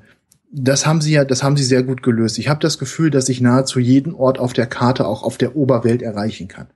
das 0.50 0.86
haben 0.86 1.00
sie 1.00 1.12
ja, 1.12 1.24
das 1.24 1.42
haben 1.42 1.56
sie 1.56 1.64
sehr 1.64 1.82
gut 1.82 2.02
gelöst. 2.02 2.38
Ich 2.38 2.48
habe 2.48 2.60
das 2.60 2.78
Gefühl, 2.78 3.10
dass 3.10 3.28
ich 3.28 3.40
nahezu 3.40 3.80
jeden 3.80 4.14
Ort 4.14 4.38
auf 4.38 4.52
der 4.52 4.66
Karte 4.66 5.06
auch 5.06 5.22
auf 5.22 5.38
der 5.38 5.56
Oberwelt 5.56 6.02
erreichen 6.02 6.48
kann. 6.48 6.68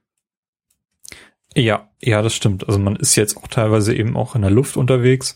Ja, 1.54 1.90
ja, 2.00 2.22
das 2.22 2.35
stimmt. 2.35 2.66
Also 2.66 2.78
man 2.78 2.96
ist 2.96 3.16
jetzt 3.16 3.37
auch 3.37 3.48
teilweise 3.48 3.94
eben 3.94 4.16
auch 4.16 4.35
in 4.35 4.42
der 4.42 4.50
Luft 4.50 4.76
unterwegs 4.76 5.35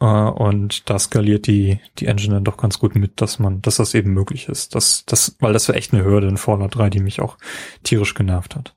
äh, 0.00 0.04
und 0.04 0.88
da 0.90 0.98
skaliert 0.98 1.46
die 1.46 1.80
die 1.98 2.06
Engine 2.06 2.34
dann 2.34 2.44
doch 2.44 2.56
ganz 2.56 2.78
gut 2.78 2.94
mit, 2.94 3.20
dass 3.20 3.38
man, 3.38 3.62
dass 3.62 3.76
das 3.76 3.94
eben 3.94 4.12
möglich 4.12 4.48
ist. 4.48 4.74
Das, 4.74 5.04
das, 5.06 5.36
weil 5.40 5.52
das 5.52 5.68
war 5.68 5.76
echt 5.76 5.92
eine 5.92 6.04
Hürde 6.04 6.28
in 6.28 6.36
Fallout 6.36 6.74
3, 6.76 6.90
die 6.90 7.00
mich 7.00 7.20
auch 7.20 7.38
tierisch 7.82 8.14
genervt 8.14 8.56
hat. 8.56 8.74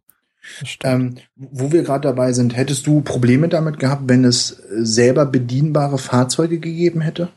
Ähm, 0.83 1.15
wo 1.35 1.71
wir 1.71 1.83
gerade 1.83 2.07
dabei 2.07 2.33
sind, 2.33 2.55
hättest 2.55 2.87
du 2.87 3.01
Probleme 3.01 3.49
damit 3.49 3.77
gehabt, 3.77 4.03
wenn 4.07 4.23
es 4.23 4.61
selber 4.69 5.25
bedienbare 5.25 5.97
Fahrzeuge 5.97 6.59
gegeben 6.59 7.01
hätte? 7.01 7.29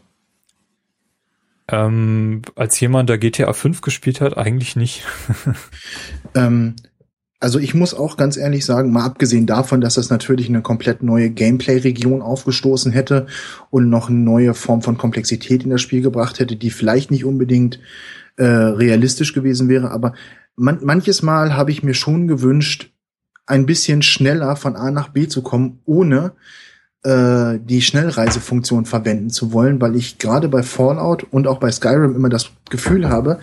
Ähm, 1.72 2.42
als 2.54 2.78
jemand, 2.78 3.08
der 3.08 3.18
GTA 3.18 3.52
5 3.52 3.80
gespielt 3.80 4.20
hat, 4.20 4.36
eigentlich 4.36 4.76
nicht. 4.76 5.04
ähm, 6.34 6.76
also 7.40 7.58
ich 7.58 7.74
muss 7.74 7.94
auch 7.94 8.16
ganz 8.16 8.36
ehrlich 8.36 8.64
sagen, 8.64 8.92
mal 8.92 9.04
abgesehen 9.04 9.46
davon, 9.46 9.80
dass 9.80 9.94
das 9.94 10.10
natürlich 10.10 10.48
eine 10.48 10.62
komplett 10.62 11.02
neue 11.02 11.30
Gameplay-Region 11.30 12.22
aufgestoßen 12.22 12.92
hätte 12.92 13.26
und 13.70 13.88
noch 13.88 14.08
eine 14.08 14.18
neue 14.18 14.54
Form 14.54 14.82
von 14.82 14.98
Komplexität 14.98 15.64
in 15.64 15.70
das 15.70 15.80
Spiel 15.80 16.02
gebracht 16.02 16.38
hätte, 16.38 16.54
die 16.54 16.70
vielleicht 16.70 17.10
nicht 17.10 17.24
unbedingt 17.24 17.80
äh, 18.36 18.44
realistisch 18.44 19.32
gewesen 19.32 19.68
wäre, 19.68 19.90
aber 19.90 20.12
man, 20.56 20.78
manches 20.84 21.22
Mal 21.22 21.56
habe 21.56 21.70
ich 21.70 21.82
mir 21.82 21.94
schon 21.94 22.28
gewünscht, 22.28 22.92
ein 23.46 23.66
bisschen 23.66 24.02
schneller 24.02 24.54
von 24.56 24.76
A 24.76 24.90
nach 24.90 25.08
B 25.08 25.26
zu 25.26 25.42
kommen, 25.42 25.80
ohne 25.84 26.32
äh, 27.04 27.58
die 27.58 27.82
Schnellreisefunktion 27.82 28.84
verwenden 28.84 29.30
zu 29.30 29.52
wollen, 29.52 29.80
weil 29.80 29.96
ich 29.96 30.18
gerade 30.18 30.48
bei 30.48 30.62
Fallout 30.62 31.24
und 31.24 31.46
auch 31.46 31.58
bei 31.58 31.70
Skyrim 31.70 32.14
immer 32.14 32.28
das 32.28 32.50
Gefühl 32.70 33.08
habe, 33.08 33.40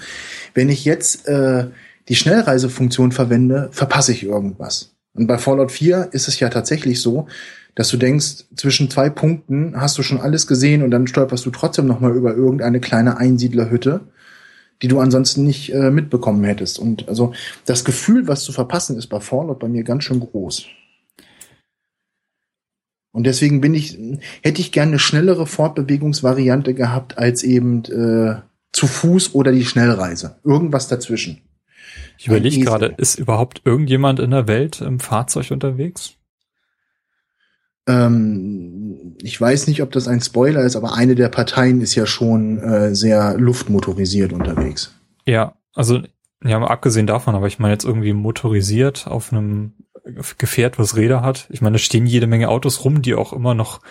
wenn 0.53 0.69
ich 0.69 0.85
jetzt 0.85 1.27
äh, 1.27 1.67
die 2.07 2.15
Schnellreisefunktion 2.15 3.11
verwende, 3.11 3.69
verpasse 3.71 4.11
ich 4.11 4.23
irgendwas. 4.23 4.95
Und 5.13 5.27
bei 5.27 5.37
Fallout 5.37 5.71
4 5.71 6.09
ist 6.11 6.27
es 6.27 6.39
ja 6.39 6.49
tatsächlich 6.49 7.01
so, 7.01 7.27
dass 7.75 7.89
du 7.89 7.97
denkst, 7.97 8.45
zwischen 8.55 8.89
zwei 8.89 9.09
Punkten 9.09 9.73
hast 9.79 9.97
du 9.97 10.03
schon 10.03 10.19
alles 10.19 10.47
gesehen 10.47 10.81
und 10.81 10.91
dann 10.91 11.07
stolperst 11.07 11.45
du 11.45 11.51
trotzdem 11.51 11.85
noch 11.85 11.99
mal 11.99 12.15
über 12.15 12.33
irgendeine 12.33 12.79
kleine 12.79 13.17
Einsiedlerhütte, 13.17 14.01
die 14.81 14.87
du 14.87 14.99
ansonsten 14.99 15.43
nicht 15.43 15.73
äh, 15.73 15.91
mitbekommen 15.91 16.43
hättest. 16.43 16.79
Und 16.79 17.07
also 17.09 17.33
das 17.65 17.85
Gefühl, 17.85 18.27
was 18.27 18.43
zu 18.43 18.51
verpassen 18.51 18.97
ist 18.97 19.07
bei 19.07 19.19
Fallout 19.19 19.59
bei 19.59 19.67
mir 19.67 19.83
ganz 19.83 20.05
schön 20.05 20.19
groß. 20.19 20.65
Und 23.11 23.23
deswegen 23.23 23.59
bin 23.61 23.73
ich, 23.73 23.97
hätte 24.43 24.61
ich 24.61 24.71
gerne 24.71 24.91
eine 24.91 24.99
schnellere 24.99 25.47
Fortbewegungsvariante 25.47 26.73
gehabt 26.73 27.17
als 27.17 27.43
eben 27.43 27.83
äh, 27.85 28.41
zu 28.71 28.87
Fuß 28.87 29.33
oder 29.33 29.51
die 29.51 29.65
Schnellreise. 29.65 30.39
Irgendwas 30.43 30.87
dazwischen. 30.87 31.41
Ich 32.17 32.27
überlege 32.27 32.59
gerade, 32.59 32.93
ist 32.97 33.17
überhaupt 33.17 33.61
irgendjemand 33.65 34.19
in 34.19 34.31
der 34.31 34.47
Welt 34.47 34.81
im 34.81 34.99
Fahrzeug 34.99 35.51
unterwegs? 35.51 36.15
Ähm, 37.87 39.15
ich 39.21 39.39
weiß 39.39 39.67
nicht, 39.67 39.81
ob 39.81 39.91
das 39.91 40.07
ein 40.07 40.21
Spoiler 40.21 40.61
ist, 40.61 40.75
aber 40.75 40.93
eine 40.93 41.15
der 41.15 41.29
Parteien 41.29 41.81
ist 41.81 41.95
ja 41.95 42.05
schon 42.05 42.59
äh, 42.59 42.93
sehr 42.93 43.37
luftmotorisiert 43.37 44.33
unterwegs. 44.33 44.93
Ja, 45.25 45.55
also 45.73 46.01
ja, 46.43 46.61
abgesehen 46.61 47.07
davon, 47.07 47.35
aber 47.35 47.47
ich 47.47 47.57
meine 47.57 47.73
jetzt 47.73 47.85
irgendwie 47.85 48.13
motorisiert 48.13 49.07
auf 49.07 49.33
einem 49.33 49.73
Gefährt, 50.37 50.79
was 50.79 50.95
Räder 50.95 51.21
hat. 51.21 51.47
Ich 51.49 51.61
meine, 51.61 51.75
da 51.75 51.79
stehen 51.79 52.05
jede 52.05 52.27
Menge 52.27 52.49
Autos 52.49 52.83
rum, 52.83 53.01
die 53.01 53.15
auch 53.15 53.33
immer 53.33 53.53
noch 53.53 53.81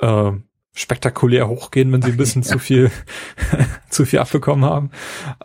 äh, 0.00 0.32
spektakulär 0.74 1.48
hochgehen, 1.48 1.90
wenn 1.92 2.02
sie 2.02 2.10
ein 2.10 2.16
bisschen 2.16 2.42
ja. 2.42 2.48
zu 2.48 2.58
viel 2.58 2.90
zu 3.90 4.04
viel 4.04 4.18
abbekommen 4.18 4.64
haben. 4.64 4.90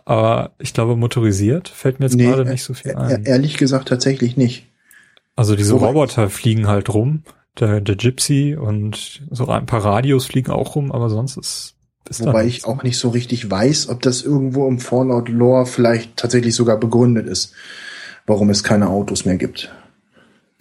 Aber 0.04 0.52
ich 0.58 0.74
glaube, 0.74 0.96
motorisiert 0.96 1.68
fällt 1.68 1.98
mir 1.98 2.06
jetzt 2.06 2.16
nee, 2.16 2.26
gerade 2.26 2.44
nicht 2.44 2.62
so 2.62 2.74
viel 2.74 2.94
ein. 2.94 3.24
Ehrlich 3.24 3.56
gesagt 3.56 3.88
tatsächlich 3.88 4.36
nicht. 4.36 4.68
Also 5.34 5.56
diese 5.56 5.74
Wobei 5.74 5.86
Roboter 5.86 6.28
fliegen 6.28 6.68
halt 6.68 6.92
rum, 6.92 7.22
der, 7.58 7.80
der 7.80 7.96
Gypsy 7.96 8.56
und 8.56 9.22
so 9.30 9.48
ein 9.48 9.66
paar 9.66 9.84
Radios 9.84 10.26
fliegen 10.26 10.52
auch 10.52 10.76
rum, 10.76 10.92
aber 10.92 11.08
sonst 11.08 11.38
ist 11.38 11.76
Wobei 12.18 12.46
ich 12.46 12.66
auch 12.66 12.82
nicht 12.82 12.98
so 12.98 13.10
richtig 13.10 13.50
weiß, 13.50 13.88
ob 13.88 14.02
das 14.02 14.22
irgendwo 14.22 14.68
im 14.68 14.80
Fallout 14.80 15.28
Lore 15.28 15.66
vielleicht 15.66 16.16
tatsächlich 16.16 16.54
sogar 16.54 16.76
begründet 16.76 17.26
ist, 17.26 17.54
warum 18.26 18.50
es 18.50 18.64
keine 18.64 18.88
Autos 18.88 19.24
mehr 19.24 19.36
gibt. 19.36 19.72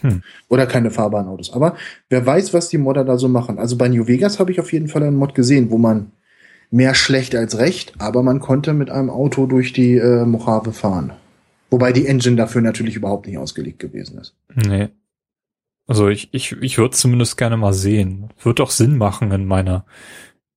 Hm. 0.01 0.23
Oder 0.49 0.65
keine 0.65 0.91
fahrbaren 0.91 1.27
Autos. 1.27 1.53
Aber 1.53 1.75
wer 2.09 2.25
weiß, 2.25 2.53
was 2.53 2.69
die 2.69 2.77
Modder 2.77 3.05
da 3.05 3.17
so 3.17 3.27
machen. 3.27 3.59
Also 3.59 3.77
bei 3.77 3.87
New 3.87 4.07
Vegas 4.07 4.39
habe 4.39 4.51
ich 4.51 4.59
auf 4.59 4.73
jeden 4.73 4.87
Fall 4.87 5.03
einen 5.03 5.17
Mod 5.17 5.35
gesehen, 5.35 5.71
wo 5.71 5.77
man 5.77 6.11
mehr 6.71 6.95
schlecht 6.95 7.35
als 7.35 7.57
recht, 7.57 7.93
aber 7.99 8.23
man 8.23 8.39
konnte 8.39 8.73
mit 8.73 8.89
einem 8.89 9.09
Auto 9.09 9.45
durch 9.45 9.73
die 9.73 9.97
äh, 9.97 10.25
Mojave 10.25 10.71
fahren. 10.71 11.13
Wobei 11.69 11.91
die 11.91 12.07
Engine 12.07 12.35
dafür 12.35 12.61
natürlich 12.61 12.95
überhaupt 12.95 13.27
nicht 13.27 13.37
ausgelegt 13.37 13.79
gewesen 13.79 14.17
ist. 14.19 14.35
Nee. 14.55 14.89
Also 15.87 16.09
ich, 16.09 16.29
ich, 16.33 16.53
ich 16.61 16.77
würde 16.77 16.95
zumindest 16.95 17.37
gerne 17.37 17.57
mal 17.57 17.73
sehen. 17.73 18.29
Wird 18.41 18.61
auch 18.61 18.71
Sinn 18.71 18.97
machen 18.97 19.31
in 19.31 19.45
meiner 19.45 19.85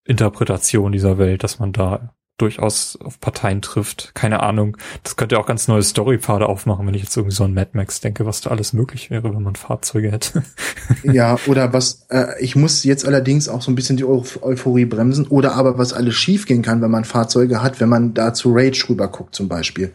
Interpretation 0.04 0.92
dieser 0.92 1.18
Welt, 1.18 1.42
dass 1.42 1.58
man 1.58 1.72
da 1.72 2.14
durchaus 2.36 2.98
auf 3.00 3.20
Parteien 3.20 3.62
trifft. 3.62 4.12
Keine 4.14 4.42
Ahnung. 4.42 4.76
Das 5.04 5.16
könnte 5.16 5.38
auch 5.38 5.46
ganz 5.46 5.68
neue 5.68 5.82
Storypfade 5.82 6.46
aufmachen, 6.46 6.86
wenn 6.86 6.94
ich 6.94 7.02
jetzt 7.02 7.16
irgendwie 7.16 7.34
so 7.34 7.44
an 7.44 7.54
Mad 7.54 7.70
Max 7.74 8.00
denke, 8.00 8.26
was 8.26 8.40
da 8.40 8.50
alles 8.50 8.72
möglich 8.72 9.10
wäre, 9.10 9.34
wenn 9.34 9.42
man 9.42 9.54
Fahrzeuge 9.54 10.10
hätte. 10.10 10.42
ja, 11.04 11.36
oder 11.46 11.72
was, 11.72 12.06
äh, 12.10 12.26
ich 12.40 12.56
muss 12.56 12.82
jetzt 12.82 13.06
allerdings 13.06 13.48
auch 13.48 13.62
so 13.62 13.70
ein 13.70 13.76
bisschen 13.76 13.96
die 13.96 14.04
Euph 14.04 14.42
Euphorie 14.42 14.84
bremsen, 14.84 15.28
oder 15.28 15.54
aber 15.54 15.78
was 15.78 15.92
alles 15.92 16.14
schiefgehen 16.14 16.62
kann, 16.62 16.82
wenn 16.82 16.90
man 16.90 17.04
Fahrzeuge 17.04 17.62
hat, 17.62 17.80
wenn 17.80 17.88
man 17.88 18.14
da 18.14 18.34
zu 18.34 18.52
Rage 18.52 18.86
rüber 18.88 19.08
guckt 19.08 19.34
zum 19.34 19.48
Beispiel. 19.48 19.92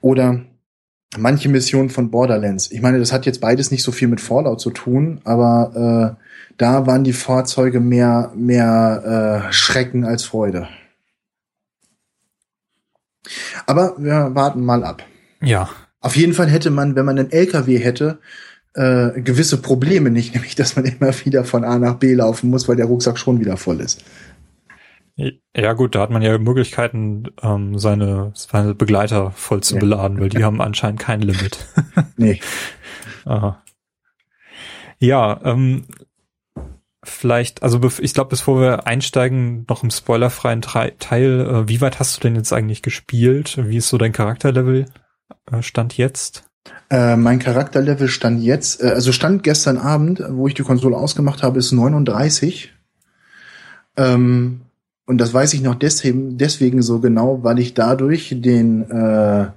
Oder 0.00 0.42
manche 1.16 1.48
Missionen 1.48 1.90
von 1.90 2.10
Borderlands. 2.10 2.70
Ich 2.70 2.82
meine, 2.82 2.98
das 3.00 3.12
hat 3.12 3.26
jetzt 3.26 3.40
beides 3.40 3.72
nicht 3.72 3.82
so 3.82 3.90
viel 3.90 4.08
mit 4.08 4.20
Fallout 4.20 4.60
zu 4.60 4.70
tun, 4.70 5.20
aber 5.24 6.16
äh, 6.18 6.24
da 6.56 6.86
waren 6.86 7.04
die 7.04 7.12
Fahrzeuge 7.12 7.80
mehr, 7.80 8.32
mehr 8.36 9.46
äh, 9.48 9.52
Schrecken 9.52 10.04
als 10.04 10.24
Freude. 10.24 10.68
Aber 13.66 13.94
wir 13.98 14.34
warten 14.34 14.64
mal 14.64 14.84
ab. 14.84 15.04
Ja. 15.42 15.68
Auf 16.00 16.16
jeden 16.16 16.32
Fall 16.32 16.48
hätte 16.48 16.70
man, 16.70 16.96
wenn 16.96 17.04
man 17.04 17.18
einen 17.18 17.32
LKW 17.32 17.78
hätte, 17.78 18.18
äh, 18.74 19.20
gewisse 19.20 19.60
Probleme 19.60 20.10
nicht, 20.10 20.34
nämlich 20.34 20.54
dass 20.54 20.76
man 20.76 20.84
immer 20.84 21.12
wieder 21.24 21.44
von 21.44 21.64
A 21.64 21.78
nach 21.78 21.94
B 21.94 22.14
laufen 22.14 22.50
muss, 22.50 22.68
weil 22.68 22.76
der 22.76 22.86
Rucksack 22.86 23.18
schon 23.18 23.40
wieder 23.40 23.56
voll 23.56 23.80
ist. 23.80 24.04
Ja 25.56 25.72
gut, 25.72 25.96
da 25.96 26.02
hat 26.02 26.10
man 26.10 26.22
ja 26.22 26.38
Möglichkeiten, 26.38 27.24
ähm, 27.42 27.76
seine, 27.76 28.30
seine 28.34 28.76
Begleiter 28.76 29.32
voll 29.32 29.62
zu 29.64 29.74
ja. 29.74 29.80
beladen, 29.80 30.20
weil 30.20 30.28
die 30.28 30.44
haben 30.44 30.60
anscheinend 30.60 31.00
kein 31.00 31.20
Limit. 31.22 31.66
nee. 32.16 32.40
Aha. 33.24 33.62
Ja, 35.00 35.40
ähm, 35.44 35.86
vielleicht, 37.04 37.62
also 37.62 37.80
ich 38.00 38.14
glaube, 38.14 38.30
bevor 38.30 38.60
wir 38.60 38.86
einsteigen, 38.86 39.64
noch 39.68 39.82
im 39.82 39.90
spoilerfreien 39.90 40.62
Teil, 40.62 41.40
äh, 41.40 41.68
wie 41.68 41.80
weit 41.80 42.00
hast 42.00 42.16
du 42.16 42.20
denn 42.20 42.36
jetzt 42.36 42.52
eigentlich 42.52 42.82
gespielt? 42.82 43.58
Wie 43.62 43.76
ist 43.76 43.88
so 43.88 43.98
dein 43.98 44.12
Charakterlevel 44.12 44.86
äh, 45.50 45.62
Stand 45.62 45.96
jetzt? 45.96 46.44
Äh, 46.90 47.16
mein 47.16 47.38
Charakterlevel 47.38 48.08
stand 48.08 48.42
jetzt, 48.42 48.82
äh, 48.82 48.88
also 48.88 49.12
stand 49.12 49.42
gestern 49.42 49.78
Abend, 49.78 50.22
wo 50.28 50.48
ich 50.48 50.54
die 50.54 50.62
Konsole 50.62 50.96
ausgemacht 50.96 51.42
habe, 51.42 51.58
ist 51.58 51.72
39. 51.72 52.72
Ähm, 53.96 54.62
und 55.06 55.18
das 55.18 55.32
weiß 55.32 55.54
ich 55.54 55.62
noch 55.62 55.74
deswegen, 55.74 56.36
deswegen 56.36 56.82
so 56.82 57.00
genau, 57.00 57.42
weil 57.42 57.58
ich 57.58 57.74
dadurch 57.74 58.34
den 58.36 58.90
äh, 58.90 59.48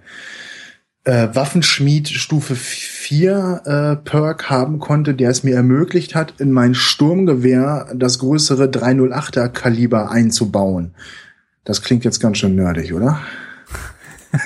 äh, 1.04 1.30
Waffenschmied 1.34 2.10
Stufe 2.10 2.56
4 2.56 3.62
äh, 3.66 3.96
Perk 3.98 4.50
haben 4.50 4.80
konnte, 4.80 5.14
der 5.14 5.32
es 5.32 5.44
mir 5.44 5.56
ermöglicht 5.56 6.16
hat, 6.16 6.36
in 6.40 6.52
mein 6.52 6.76
Sturmgewehr 6.76 7.88
das 7.96 8.20
größere 8.20 8.66
308er 8.66 9.50
Kaliber 9.50 10.12
einzubauen. 10.12 10.94
Das 11.64 11.82
klingt 11.82 12.06
jetzt 12.06 12.20
ganz 12.20 12.38
schön 12.38 12.56
nerdig, 12.56 12.94
oder? 12.94 13.20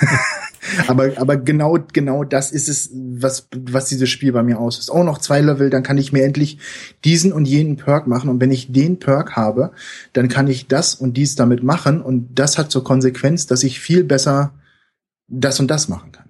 aber, 0.88 1.12
aber 1.16 1.36
genau, 1.36 1.78
genau 1.92 2.24
das 2.24 2.52
ist 2.52 2.68
es, 2.68 2.90
was, 2.92 3.48
was 3.54 3.88
dieses 3.88 4.08
Spiel 4.08 4.32
bei 4.32 4.42
mir 4.42 4.58
aus 4.58 4.78
ist. 4.78 4.90
Auch 4.90 5.04
noch 5.04 5.18
zwei 5.18 5.40
Level, 5.40 5.70
dann 5.70 5.82
kann 5.82 5.98
ich 5.98 6.12
mir 6.12 6.24
endlich 6.24 6.58
diesen 7.04 7.32
und 7.32 7.46
jenen 7.46 7.76
Perk 7.76 8.06
machen. 8.06 8.30
Und 8.30 8.40
wenn 8.40 8.50
ich 8.50 8.72
den 8.72 8.98
Perk 8.98 9.36
habe, 9.36 9.72
dann 10.12 10.28
kann 10.28 10.48
ich 10.48 10.68
das 10.68 10.94
und 10.94 11.16
dies 11.16 11.36
damit 11.36 11.62
machen. 11.62 12.00
Und 12.00 12.38
das 12.38 12.58
hat 12.58 12.70
zur 12.70 12.84
Konsequenz, 12.84 13.46
dass 13.46 13.62
ich 13.62 13.80
viel 13.80 14.04
besser 14.04 14.54
das 15.28 15.60
und 15.60 15.70
das 15.70 15.88
machen 15.88 16.12
kann. 16.12 16.25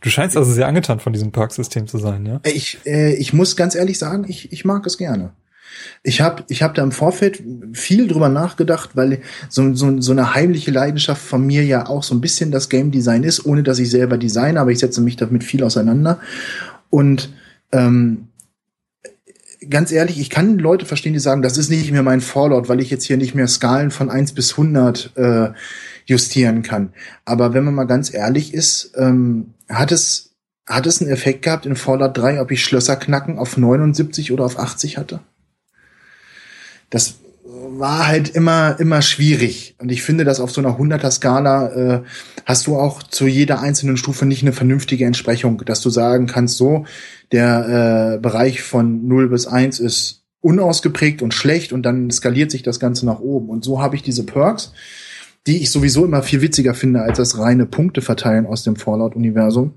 Du 0.00 0.10
scheinst 0.10 0.36
also 0.36 0.52
sehr 0.52 0.66
angetan 0.66 1.00
von 1.00 1.12
diesem 1.12 1.32
Parksystem 1.32 1.86
zu 1.86 1.98
sein, 1.98 2.26
ja? 2.26 2.40
Ich, 2.44 2.78
äh, 2.86 3.14
ich 3.14 3.32
muss 3.32 3.56
ganz 3.56 3.74
ehrlich 3.74 3.98
sagen, 3.98 4.24
ich, 4.28 4.52
ich 4.52 4.64
mag 4.64 4.86
es 4.86 4.98
gerne. 4.98 5.32
Ich 6.02 6.20
habe 6.20 6.44
ich 6.48 6.62
hab 6.62 6.74
da 6.74 6.82
im 6.82 6.92
Vorfeld 6.92 7.42
viel 7.72 8.08
drüber 8.08 8.28
nachgedacht, 8.28 8.90
weil 8.94 9.20
so, 9.48 9.74
so, 9.74 10.00
so 10.00 10.12
eine 10.12 10.34
heimliche 10.34 10.70
Leidenschaft 10.70 11.22
von 11.22 11.46
mir 11.46 11.64
ja 11.64 11.86
auch 11.86 12.02
so 12.02 12.14
ein 12.14 12.20
bisschen 12.20 12.50
das 12.50 12.68
Game 12.68 12.90
Design 12.90 13.22
ist, 13.22 13.46
ohne 13.46 13.62
dass 13.62 13.78
ich 13.78 13.90
selber 13.90 14.18
designe, 14.18 14.60
aber 14.60 14.70
ich 14.70 14.78
setze 14.78 15.00
mich 15.00 15.16
damit 15.16 15.44
viel 15.44 15.62
auseinander. 15.62 16.18
Und 16.90 17.32
ähm, 17.72 18.28
ganz 19.68 19.92
ehrlich, 19.92 20.20
ich 20.20 20.30
kann 20.30 20.58
Leute 20.58 20.86
verstehen, 20.86 21.12
die 21.12 21.18
sagen, 21.18 21.42
das 21.42 21.58
ist 21.58 21.70
nicht 21.70 21.90
mehr 21.90 22.02
mein 22.02 22.20
Fallout, 22.20 22.68
weil 22.68 22.80
ich 22.80 22.90
jetzt 22.90 23.04
hier 23.04 23.16
nicht 23.16 23.34
mehr 23.34 23.48
Skalen 23.48 23.90
von 23.90 24.10
eins 24.10 24.32
bis 24.32 24.56
hundert 24.56 25.12
äh, 25.16 25.50
justieren 26.06 26.62
kann. 26.62 26.92
Aber 27.24 27.54
wenn 27.54 27.64
man 27.64 27.74
mal 27.74 27.84
ganz 27.84 28.12
ehrlich 28.12 28.54
ist, 28.54 28.92
ähm, 28.96 29.54
hat 29.68 29.92
es, 29.92 30.34
hat 30.66 30.86
es 30.86 31.00
einen 31.00 31.10
Effekt 31.10 31.42
gehabt 31.42 31.66
in 31.66 31.76
Fallout 31.76 32.16
3, 32.16 32.40
ob 32.40 32.50
ich 32.50 32.64
Schlösser 32.64 32.96
knacken 32.96 33.38
auf 33.38 33.56
79 33.56 34.32
oder 34.32 34.44
auf 34.44 34.58
80 34.58 34.98
hatte? 34.98 35.20
Das 36.90 37.16
war 37.78 38.06
halt 38.06 38.30
immer, 38.30 38.78
immer 38.80 39.02
schwierig. 39.02 39.76
Und 39.78 39.90
ich 39.90 40.02
finde, 40.02 40.24
dass 40.24 40.40
auf 40.40 40.50
so 40.50 40.60
einer 40.60 40.78
100er 40.78 41.10
Skala 41.10 41.68
äh, 41.68 42.02
hast 42.44 42.66
du 42.66 42.76
auch 42.76 43.02
zu 43.02 43.26
jeder 43.26 43.60
einzelnen 43.60 43.96
Stufe 43.96 44.26
nicht 44.26 44.42
eine 44.42 44.52
vernünftige 44.52 45.04
Entsprechung, 45.04 45.62
dass 45.64 45.80
du 45.80 45.90
sagen 45.90 46.26
kannst, 46.26 46.56
so, 46.56 46.86
der 47.32 48.14
äh, 48.16 48.18
Bereich 48.18 48.62
von 48.62 49.06
0 49.06 49.28
bis 49.28 49.46
1 49.46 49.80
ist 49.80 50.24
unausgeprägt 50.40 51.20
und 51.20 51.34
schlecht 51.34 51.72
und 51.72 51.82
dann 51.82 52.10
skaliert 52.10 52.50
sich 52.50 52.62
das 52.62 52.80
Ganze 52.80 53.06
nach 53.06 53.20
oben. 53.20 53.48
Und 53.48 53.64
so 53.64 53.82
habe 53.82 53.96
ich 53.96 54.02
diese 54.02 54.24
Perks, 54.24 54.72
die 55.48 55.62
ich 55.62 55.70
sowieso 55.70 56.04
immer 56.04 56.22
viel 56.22 56.42
witziger 56.42 56.74
finde 56.74 57.00
als 57.00 57.16
das 57.16 57.38
reine 57.38 57.64
Punkte 57.64 58.02
verteilen 58.02 58.46
aus 58.46 58.64
dem 58.64 58.76
Fallout-Universum. 58.76 59.72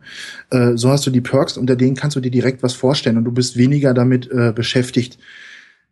Äh, 0.49 0.73
so 0.75 0.89
hast 0.89 1.07
du 1.07 1.11
die 1.11 1.21
Perks, 1.21 1.57
unter 1.57 1.77
denen 1.77 1.95
kannst 1.95 2.17
du 2.17 2.19
dir 2.19 2.29
direkt 2.29 2.61
was 2.61 2.73
vorstellen 2.73 3.17
und 3.17 3.23
du 3.23 3.31
bist 3.31 3.57
weniger 3.57 3.93
damit 3.93 4.29
äh, 4.29 4.51
beschäftigt, 4.53 5.17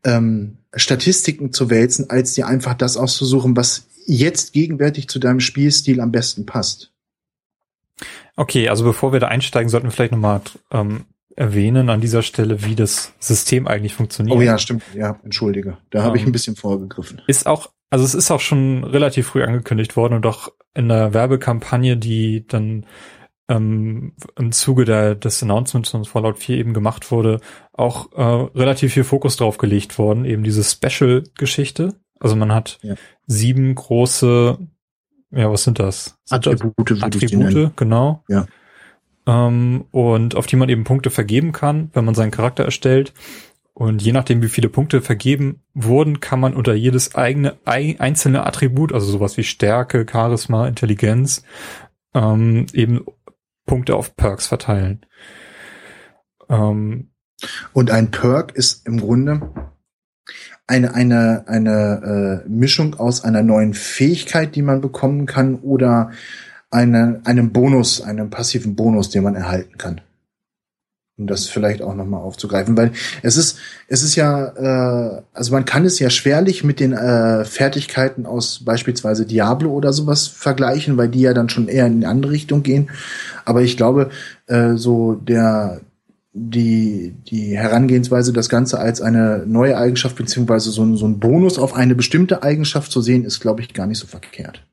ähm, 0.03 0.57
Statistiken 0.75 1.53
zu 1.53 1.69
wälzen, 1.69 2.09
als 2.09 2.34
dir 2.34 2.45
einfach 2.47 2.73
das 2.73 2.97
auszusuchen, 2.97 3.55
was 3.55 3.88
jetzt 4.05 4.51
gegenwärtig 4.51 5.07
zu 5.07 5.17
deinem 5.17 5.39
Spielstil 5.39 6.01
am 6.01 6.11
besten 6.11 6.45
passt. 6.45 6.91
Okay, 8.36 8.67
also 8.67 8.84
bevor 8.84 9.13
wir 9.13 9.21
da 9.21 9.30
einsteigen, 9.30 9.69
sollten 9.69 9.88
wir 9.88 9.91
vielleicht 9.91 10.11
nochmal 10.11 10.41
ähm, 10.71 11.05
erwähnen 11.38 11.89
an 11.89 12.01
dieser 12.01 12.21
Stelle, 12.21 12.65
wie 12.65 12.75
das 12.75 13.13
System 13.19 13.65
eigentlich 13.65 13.93
funktioniert. 13.93 14.38
Oh 14.38 14.41
ja, 14.41 14.57
stimmt. 14.57 14.84
Ja, 14.93 15.17
entschuldige. 15.23 15.77
Da 15.89 15.99
ähm, 15.99 16.05
habe 16.05 16.17
ich 16.17 16.25
ein 16.25 16.34
bisschen 16.34 16.57
vorgegriffen. 16.57 17.21
Ist 17.27 17.47
auch 17.47 17.69
also 17.89 18.05
es 18.05 18.13
ist 18.13 18.31
auch 18.31 18.39
schon 18.39 18.83
relativ 18.83 19.27
früh 19.27 19.43
angekündigt 19.43 19.95
worden 19.95 20.13
und 20.13 20.25
auch 20.25 20.49
in 20.73 20.89
der 20.89 21.13
Werbekampagne, 21.13 21.97
die 21.97 22.45
dann 22.47 22.85
ähm, 23.49 24.13
im 24.37 24.51
Zuge 24.51 24.85
der, 24.85 25.15
des 25.15 25.41
Announcements 25.41 25.89
von 25.89 26.05
Fallout 26.05 26.39
4 26.39 26.57
eben 26.57 26.73
gemacht 26.73 27.11
wurde, 27.11 27.39
auch 27.73 28.11
äh, 28.13 28.57
relativ 28.57 28.93
viel 28.93 29.03
Fokus 29.03 29.37
drauf 29.37 29.57
gelegt 29.57 29.97
worden, 29.97 30.25
eben 30.25 30.43
diese 30.43 30.63
Special-Geschichte. 30.63 31.95
Also 32.19 32.35
man 32.35 32.53
hat 32.53 32.79
ja. 32.83 32.95
sieben 33.25 33.73
große, 33.73 34.59
ja, 35.31 35.51
was 35.51 35.63
sind 35.63 35.79
das? 35.79 36.19
Sind 36.25 36.47
Attribute, 36.47 36.91
das? 36.91 37.03
Attribute, 37.03 37.75
genau. 37.75 38.23
Ja. 38.27 38.45
Ähm, 39.25 39.85
und 39.91 40.35
auf 40.35 40.45
die 40.45 40.55
man 40.55 40.69
eben 40.69 40.83
Punkte 40.83 41.09
vergeben 41.09 41.51
kann, 41.51 41.89
wenn 41.93 42.05
man 42.05 42.15
seinen 42.15 42.31
Charakter 42.31 42.65
erstellt. 42.65 43.13
Und 43.80 44.01
je 44.01 44.11
nachdem, 44.11 44.41
wie 44.41 44.49
viele 44.49 44.67
Punkte 44.67 45.01
vergeben 45.01 45.61
wurden, 45.73 46.19
kann 46.19 46.41
man 46.41 46.53
unter 46.53 46.73
jedes 46.73 47.15
eigene 47.15 47.55
einzelne 47.63 48.45
Attribut, 48.45 48.91
also 48.91 49.09
sowas 49.09 49.38
wie 49.38 49.45
Stärke, 49.45 50.05
Charisma, 50.05 50.67
Intelligenz, 50.67 51.43
ähm, 52.13 52.65
eben 52.73 53.05
Punkte 53.65 53.95
auf 53.95 54.17
Perks 54.17 54.47
verteilen. 54.47 55.05
Ähm, 56.49 57.11
und 57.71 57.89
ein 57.89 58.11
Perk 58.11 58.51
ist 58.53 58.86
im 58.86 58.99
Grunde 58.99 59.49
eine, 60.67 60.93
eine, 60.93 61.45
eine 61.47 62.43
äh, 62.45 62.49
Mischung 62.49 62.95
aus 62.95 63.23
einer 63.23 63.43
neuen 63.43 63.73
Fähigkeit, 63.73 64.57
die 64.57 64.61
man 64.61 64.82
bekommen 64.82 65.25
kann, 65.25 65.55
oder 65.55 66.11
eine, 66.69 67.21
einem 67.23 67.53
Bonus, 67.53 68.01
einem 68.01 68.30
passiven 68.30 68.75
Bonus, 68.75 69.09
den 69.09 69.23
man 69.23 69.36
erhalten 69.36 69.77
kann 69.77 70.01
um 71.20 71.28
das 71.28 71.47
vielleicht 71.47 71.82
auch 71.82 71.93
nochmal 71.93 72.22
aufzugreifen, 72.22 72.78
weil 72.78 72.93
es 73.22 73.36
ist, 73.36 73.57
es 73.88 74.01
ist 74.01 74.15
ja, 74.15 74.47
äh, 75.17 75.22
also 75.34 75.51
man 75.51 75.65
kann 75.65 75.86
es 75.86 75.99
ja 75.99 76.09
schwerlich 76.09 76.63
mit 76.63 76.80
den 76.80 76.93
äh, 76.93 77.43
Fertigkeiten 77.43 78.26
aus 78.26 78.63
beispielsweise 78.63 79.26
Diablo 79.26 79.72
oder 79.72 79.91
sowas 79.91 80.28
vergleichen, 80.28 80.97
weil 80.97 81.09
die 81.09 81.22
ja 81.22 81.34
dann 81.34 81.49
schon 81.49 81.67
eher 81.67 81.86
in 81.86 81.97
eine 81.97 82.07
andere 82.07 82.32
Richtung 82.32 82.63
gehen. 82.63 82.89
Aber 83.45 83.61
ich 83.61 83.76
glaube, 83.78 84.09
äh, 84.47 84.76
so 84.76 85.13
der 85.13 85.82
die 86.32 87.15
die 87.28 87.57
Herangehensweise, 87.57 88.32
das 88.32 88.49
Ganze 88.49 88.80
als 88.80 89.01
eine 89.01 89.43
neue 89.45 89.78
Eigenschaft 89.78 90.15
beziehungsweise 90.15 90.72
so, 90.72 90.95
so 90.95 91.07
ein 91.07 91.20
Bonus 91.20 91.59
auf 91.59 91.76
eine 91.76 91.95
bestimmte 91.95 92.43
Eigenschaft 92.43 92.91
zu 92.91 93.01
sehen, 93.01 93.26
ist, 93.26 93.39
glaube 93.39 93.61
ich, 93.61 93.74
gar 93.74 93.88
nicht 93.88 93.97
so 93.97 94.07
verkehrt. 94.07 94.63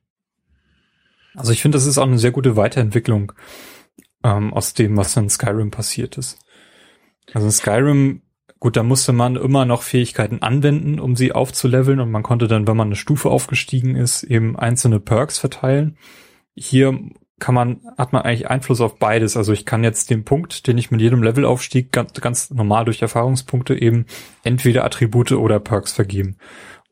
Also 1.34 1.52
ich 1.52 1.60
finde, 1.60 1.76
das 1.76 1.86
ist 1.86 1.98
auch 1.98 2.06
eine 2.06 2.18
sehr 2.18 2.30
gute 2.30 2.56
Weiterentwicklung 2.56 3.32
ähm, 4.22 4.52
aus 4.52 4.74
dem, 4.74 4.96
was 4.96 5.16
in 5.16 5.28
Skyrim 5.28 5.70
passiert 5.70 6.18
ist. 6.18 6.38
Also 7.32 7.46
in 7.46 7.52
Skyrim, 7.52 8.22
gut, 8.58 8.76
da 8.76 8.82
musste 8.82 9.12
man 9.12 9.36
immer 9.36 9.64
noch 9.64 9.82
Fähigkeiten 9.82 10.42
anwenden, 10.42 11.00
um 11.00 11.16
sie 11.16 11.32
aufzuleveln 11.32 12.00
und 12.00 12.10
man 12.10 12.22
konnte 12.22 12.48
dann, 12.48 12.66
wenn 12.66 12.76
man 12.76 12.88
eine 12.88 12.96
Stufe 12.96 13.30
aufgestiegen 13.30 13.96
ist, 13.96 14.22
eben 14.22 14.56
einzelne 14.56 15.00
Perks 15.00 15.38
verteilen. 15.38 15.98
Hier 16.54 16.98
kann 17.38 17.54
man, 17.54 17.82
hat 17.98 18.12
man 18.12 18.22
eigentlich 18.22 18.48
Einfluss 18.48 18.80
auf 18.80 18.98
beides. 18.98 19.36
Also 19.36 19.52
ich 19.52 19.66
kann 19.66 19.84
jetzt 19.84 20.10
den 20.10 20.24
Punkt, 20.24 20.66
den 20.66 20.78
ich 20.78 20.90
mit 20.90 21.00
jedem 21.00 21.22
Levelaufstieg 21.22 21.92
ganz, 21.92 22.14
ganz 22.14 22.50
normal 22.50 22.86
durch 22.86 23.02
Erfahrungspunkte 23.02 23.74
eben 23.74 24.06
entweder 24.42 24.84
Attribute 24.84 25.32
oder 25.32 25.60
Perks 25.60 25.92
vergeben. 25.92 26.38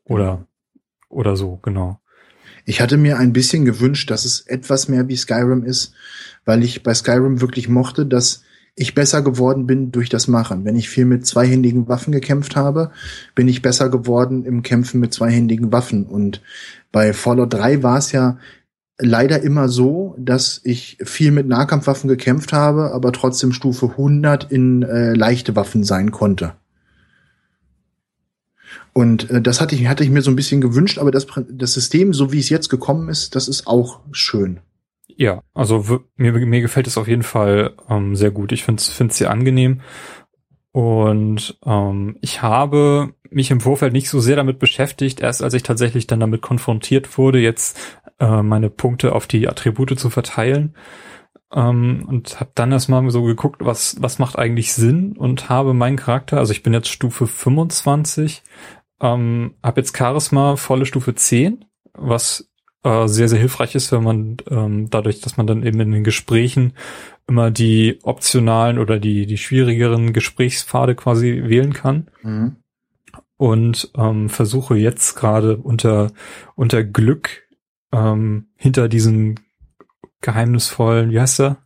Oder, 0.03 0.45
oder 1.09 1.35
so, 1.35 1.57
genau. 1.57 1.99
Ich 2.65 2.81
hatte 2.81 2.97
mir 2.97 3.17
ein 3.17 3.33
bisschen 3.33 3.63
gewünscht, 3.63 4.09
dass 4.09 4.25
es 4.25 4.41
etwas 4.41 4.87
mehr 4.87 5.07
wie 5.07 5.15
Skyrim 5.15 5.63
ist, 5.63 5.93
weil 6.45 6.63
ich 6.63 6.83
bei 6.83 6.93
Skyrim 6.93 7.39
wirklich 7.41 7.69
mochte, 7.69 8.05
dass 8.05 8.41
ich 8.75 8.93
besser 8.93 9.21
geworden 9.21 9.67
bin 9.67 9.91
durch 9.91 10.09
das 10.09 10.27
Machen. 10.27 10.65
Wenn 10.65 10.75
ich 10.75 10.89
viel 10.89 11.05
mit 11.05 11.25
zweihändigen 11.25 11.87
Waffen 11.87 12.11
gekämpft 12.11 12.55
habe, 12.55 12.91
bin 13.33 13.47
ich 13.47 13.61
besser 13.61 13.89
geworden 13.89 14.43
im 14.43 14.63
Kämpfen 14.63 14.99
mit 14.99 15.13
zweihändigen 15.13 15.71
Waffen. 15.71 16.05
Und 16.05 16.41
bei 16.91 17.13
Fallout 17.13 17.53
3 17.53 17.83
war 17.83 17.97
es 17.97 18.11
ja 18.11 18.37
leider 18.97 19.41
immer 19.41 19.69
so, 19.69 20.15
dass 20.17 20.59
ich 20.63 20.97
viel 21.03 21.31
mit 21.31 21.47
Nahkampfwaffen 21.47 22.09
gekämpft 22.09 22.51
habe, 22.51 22.91
aber 22.93 23.11
trotzdem 23.11 23.53
Stufe 23.53 23.91
100 23.91 24.51
in 24.51 24.83
äh, 24.83 25.13
leichte 25.13 25.55
Waffen 25.55 25.83
sein 25.83 26.11
konnte. 26.11 26.53
Und 28.97 29.29
äh, 29.29 29.41
das 29.41 29.59
hatte 29.59 29.75
ich, 29.75 29.87
hatte 29.87 30.05
ich 30.05 30.09
mir 30.09 30.21
so 30.21 30.31
ein 30.31 30.37
bisschen 30.37 30.61
gewünscht, 30.61 30.99
aber 30.99 31.11
das, 31.11 31.27
das 31.49 31.73
System, 31.73 32.13
so 32.13 32.31
wie 32.31 32.39
es 32.39 32.47
jetzt 32.47 32.69
gekommen 32.69 33.09
ist, 33.09 33.35
das 33.35 33.49
ist 33.49 33.67
auch 33.67 33.99
schön. 34.11 34.61
Ja, 35.07 35.41
also 35.53 36.01
mir, 36.15 36.31
mir 36.31 36.61
gefällt 36.61 36.87
es 36.87 36.97
auf 36.97 37.09
jeden 37.09 37.23
Fall 37.23 37.73
ähm, 37.89 38.15
sehr 38.15 38.31
gut. 38.31 38.53
Ich 38.53 38.63
finde 38.63 38.81
es 38.81 39.17
sehr 39.17 39.31
angenehm. 39.31 39.81
Und 40.71 41.57
ähm, 41.65 42.17
ich 42.21 42.41
habe 42.41 43.13
mich 43.29 43.51
im 43.51 43.59
Vorfeld 43.59 43.91
nicht 43.91 44.09
so 44.09 44.21
sehr 44.21 44.37
damit 44.37 44.59
beschäftigt, 44.59 45.19
erst 45.19 45.43
als 45.43 45.53
ich 45.53 45.63
tatsächlich 45.63 46.07
dann 46.07 46.21
damit 46.21 46.41
konfrontiert 46.41 47.17
wurde, 47.17 47.39
jetzt 47.39 47.77
äh, 48.19 48.41
meine 48.41 48.69
Punkte 48.69 49.13
auf 49.13 49.27
die 49.27 49.49
Attribute 49.49 49.99
zu 49.99 50.09
verteilen. 50.09 50.73
Ähm, 51.53 52.05
und 52.07 52.39
habe 52.39 52.51
dann 52.55 52.71
erstmal 52.71 53.09
so 53.09 53.23
geguckt, 53.23 53.63
was, 53.63 53.97
was 53.99 54.19
macht 54.19 54.37
eigentlich 54.37 54.73
Sinn 54.73 55.17
und 55.17 55.49
habe 55.49 55.73
meinen 55.73 55.97
Charakter, 55.97 56.37
also 56.37 56.53
ich 56.53 56.63
bin 56.63 56.73
jetzt 56.73 56.89
Stufe 56.89 57.27
25, 57.27 58.41
ähm, 59.01 59.55
habe 59.63 59.81
jetzt 59.81 59.97
Charisma 59.97 60.55
volle 60.55 60.85
Stufe 60.85 61.15
10, 61.15 61.65
was 61.93 62.49
äh, 62.83 63.07
sehr, 63.07 63.27
sehr 63.27 63.39
hilfreich 63.39 63.75
ist, 63.75 63.91
wenn 63.91 64.03
man 64.03 64.37
ähm, 64.49 64.89
dadurch, 64.89 65.19
dass 65.21 65.37
man 65.37 65.47
dann 65.47 65.63
eben 65.63 65.79
in 65.79 65.91
den 65.91 66.03
Gesprächen 66.03 66.73
immer 67.27 67.51
die 67.51 67.99
optionalen 68.03 68.77
oder 68.77 68.99
die, 68.99 69.25
die 69.25 69.37
schwierigeren 69.37 70.13
Gesprächspfade 70.13 70.95
quasi 70.95 71.43
wählen 71.45 71.73
kann. 71.73 72.07
Mhm. 72.21 72.57
Und 73.37 73.91
ähm, 73.97 74.29
versuche 74.29 74.77
jetzt 74.77 75.15
gerade 75.15 75.57
unter, 75.57 76.11
unter 76.55 76.83
Glück 76.83 77.43
ähm, 77.91 78.47
hinter 78.55 78.87
diesen 78.87 79.39
geheimnisvollen, 80.21 81.11
wie 81.11 81.19
heißt 81.19 81.41
er? 81.41 81.57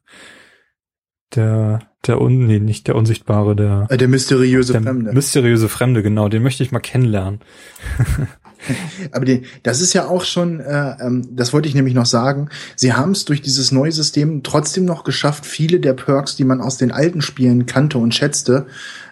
Der, 1.36 1.80
der 2.08 2.20
un, 2.22 2.48
nee, 2.48 2.60
nicht 2.60 2.88
der 2.88 2.96
unsichtbare, 2.96 3.56
der. 3.56 3.88
Äh, 3.90 3.98
der 3.98 4.08
mysteriöse 4.08 4.74
der 4.74 4.82
Fremde. 4.82 5.14
Mysteriöse 5.14 5.70
Fremde, 5.70 6.02
genau, 6.02 6.28
den 6.28 6.42
möchte 6.42 6.64
ich 6.64 6.72
mal 6.72 6.80
kennenlernen. 6.80 7.40
Aber 9.12 9.26
die, 9.26 9.44
das 9.64 9.82
ist 9.82 9.94
ja 9.94 10.08
auch 10.08 10.24
schon, 10.24 10.60
äh, 10.60 10.96
ähm, 11.00 11.28
das 11.32 11.54
wollte 11.54 11.70
ich 11.70 11.76
nämlich 11.76 11.94
noch 11.94 12.06
sagen, 12.06 12.50
sie 12.76 12.94
haben 12.94 13.12
es 13.12 13.26
durch 13.26 13.42
dieses 13.42 13.72
neue 13.72 13.92
System 13.92 14.44
trotzdem 14.44 14.86
noch 14.86 15.04
geschafft, 15.04 15.46
viele 15.46 15.80
der 15.80 15.94
Perks, 15.94 16.36
die 16.36 16.44
man 16.44 16.62
aus 16.62 16.78
den 16.78 16.92
alten 16.92 17.22
Spielen 17.22 17.66
kannte 17.66 17.98
und 18.00 18.14
schätzte, 18.14 18.68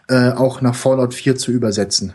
äh, 0.07 0.31
auch 0.31 0.61
nach 0.61 0.75
Fallout 0.75 1.13
4 1.13 1.35
zu 1.35 1.51
übersetzen. 1.51 2.13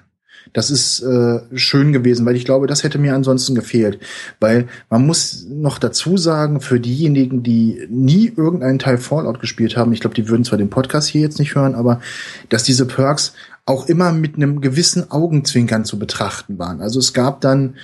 Das 0.52 0.70
ist 0.70 1.00
äh, 1.00 1.40
schön 1.54 1.92
gewesen, 1.92 2.26
weil 2.26 2.36
ich 2.36 2.44
glaube, 2.44 2.66
das 2.66 2.82
hätte 2.84 2.98
mir 2.98 3.14
ansonsten 3.14 3.54
gefehlt. 3.54 3.98
Weil 4.40 4.68
man 4.90 5.06
muss 5.06 5.46
noch 5.48 5.78
dazu 5.78 6.16
sagen, 6.16 6.60
für 6.60 6.80
diejenigen, 6.80 7.42
die 7.42 7.86
nie 7.88 8.32
irgendeinen 8.36 8.78
Teil 8.78 8.98
Fallout 8.98 9.40
gespielt 9.40 9.76
haben, 9.76 9.92
ich 9.92 10.00
glaube, 10.00 10.14
die 10.14 10.28
würden 10.28 10.44
zwar 10.44 10.58
den 10.58 10.70
Podcast 10.70 11.08
hier 11.08 11.22
jetzt 11.22 11.38
nicht 11.38 11.54
hören, 11.54 11.74
aber 11.74 12.00
dass 12.48 12.64
diese 12.64 12.86
Perks 12.86 13.32
auch 13.64 13.88
immer 13.88 14.12
mit 14.12 14.36
einem 14.36 14.60
gewissen 14.60 15.10
Augenzwinkern 15.10 15.84
zu 15.84 15.98
betrachten 15.98 16.58
waren. 16.58 16.80
Also 16.80 16.98
es 16.98 17.12
gab 17.12 17.40
dann 17.40 17.76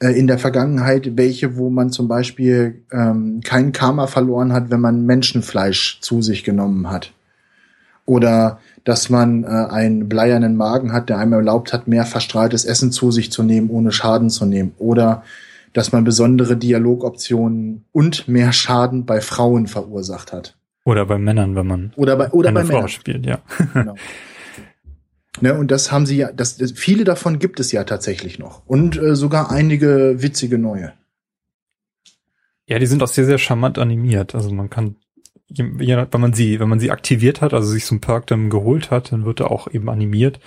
äh, 0.00 0.08
in 0.08 0.26
der 0.26 0.38
Vergangenheit 0.38 1.16
welche, 1.16 1.56
wo 1.56 1.70
man 1.70 1.90
zum 1.90 2.08
Beispiel 2.08 2.82
ähm, 2.90 3.40
kein 3.44 3.72
Karma 3.72 4.06
verloren 4.06 4.52
hat, 4.52 4.70
wenn 4.70 4.80
man 4.80 5.06
Menschenfleisch 5.06 6.00
zu 6.00 6.22
sich 6.22 6.44
genommen 6.44 6.90
hat. 6.90 7.12
Oder 8.06 8.60
dass 8.84 9.10
man 9.10 9.44
äh, 9.44 9.48
einen 9.48 10.08
bleiernen 10.08 10.56
Magen 10.56 10.92
hat, 10.92 11.08
der 11.08 11.18
einem 11.18 11.34
erlaubt 11.34 11.72
hat, 11.72 11.88
mehr 11.88 12.06
verstrahltes 12.06 12.64
Essen 12.64 12.92
zu 12.92 13.10
sich 13.10 13.30
zu 13.30 13.42
nehmen, 13.42 13.68
ohne 13.68 13.92
Schaden 13.92 14.30
zu 14.30 14.46
nehmen. 14.46 14.72
Oder 14.78 15.22
dass 15.72 15.92
man 15.92 16.04
besondere 16.04 16.56
Dialogoptionen 16.56 17.84
und 17.92 18.28
mehr 18.28 18.52
Schaden 18.52 19.04
bei 19.04 19.20
Frauen 19.20 19.66
verursacht 19.66 20.32
hat. 20.32 20.56
Oder 20.84 21.04
bei 21.04 21.18
Männern, 21.18 21.54
wenn 21.54 21.66
man 21.66 21.92
oder 21.96 22.16
bei, 22.16 22.30
oder 22.30 22.48
eine 22.48 22.60
bei 22.60 22.64
Frau 22.64 22.74
Männern. 22.76 22.88
spielt, 22.88 23.26
ja. 23.26 23.40
Genau. 23.74 23.94
Ne, 25.40 25.52
und 25.52 25.70
das 25.70 25.92
haben 25.92 26.06
sie 26.06 26.16
ja, 26.16 26.32
das, 26.32 26.58
viele 26.74 27.04
davon 27.04 27.38
gibt 27.38 27.60
es 27.60 27.70
ja 27.70 27.84
tatsächlich 27.84 28.38
noch. 28.38 28.62
Und 28.66 28.96
äh, 28.96 29.14
sogar 29.14 29.50
einige 29.50 30.22
witzige 30.22 30.56
neue. 30.56 30.94
Ja, 32.66 32.78
die 32.78 32.86
sind 32.86 33.02
auch 33.02 33.08
sehr, 33.08 33.26
sehr 33.26 33.36
charmant 33.36 33.78
animiert. 33.78 34.34
Also 34.34 34.50
man 34.50 34.70
kann, 34.70 34.96
ja, 35.48 36.06
wenn 36.10 36.20
man 36.20 36.32
sie, 36.32 36.58
wenn 36.58 36.68
man 36.68 36.80
sie 36.80 36.90
aktiviert 36.90 37.40
hat, 37.40 37.54
also 37.54 37.68
sich 37.68 37.86
so 37.86 37.94
ein 37.94 38.00
Perk 38.00 38.26
dann 38.26 38.50
geholt 38.50 38.90
hat, 38.90 39.12
dann 39.12 39.24
wird 39.24 39.40
er 39.40 39.50
auch 39.50 39.68
eben 39.72 39.88
animiert. 39.88 40.40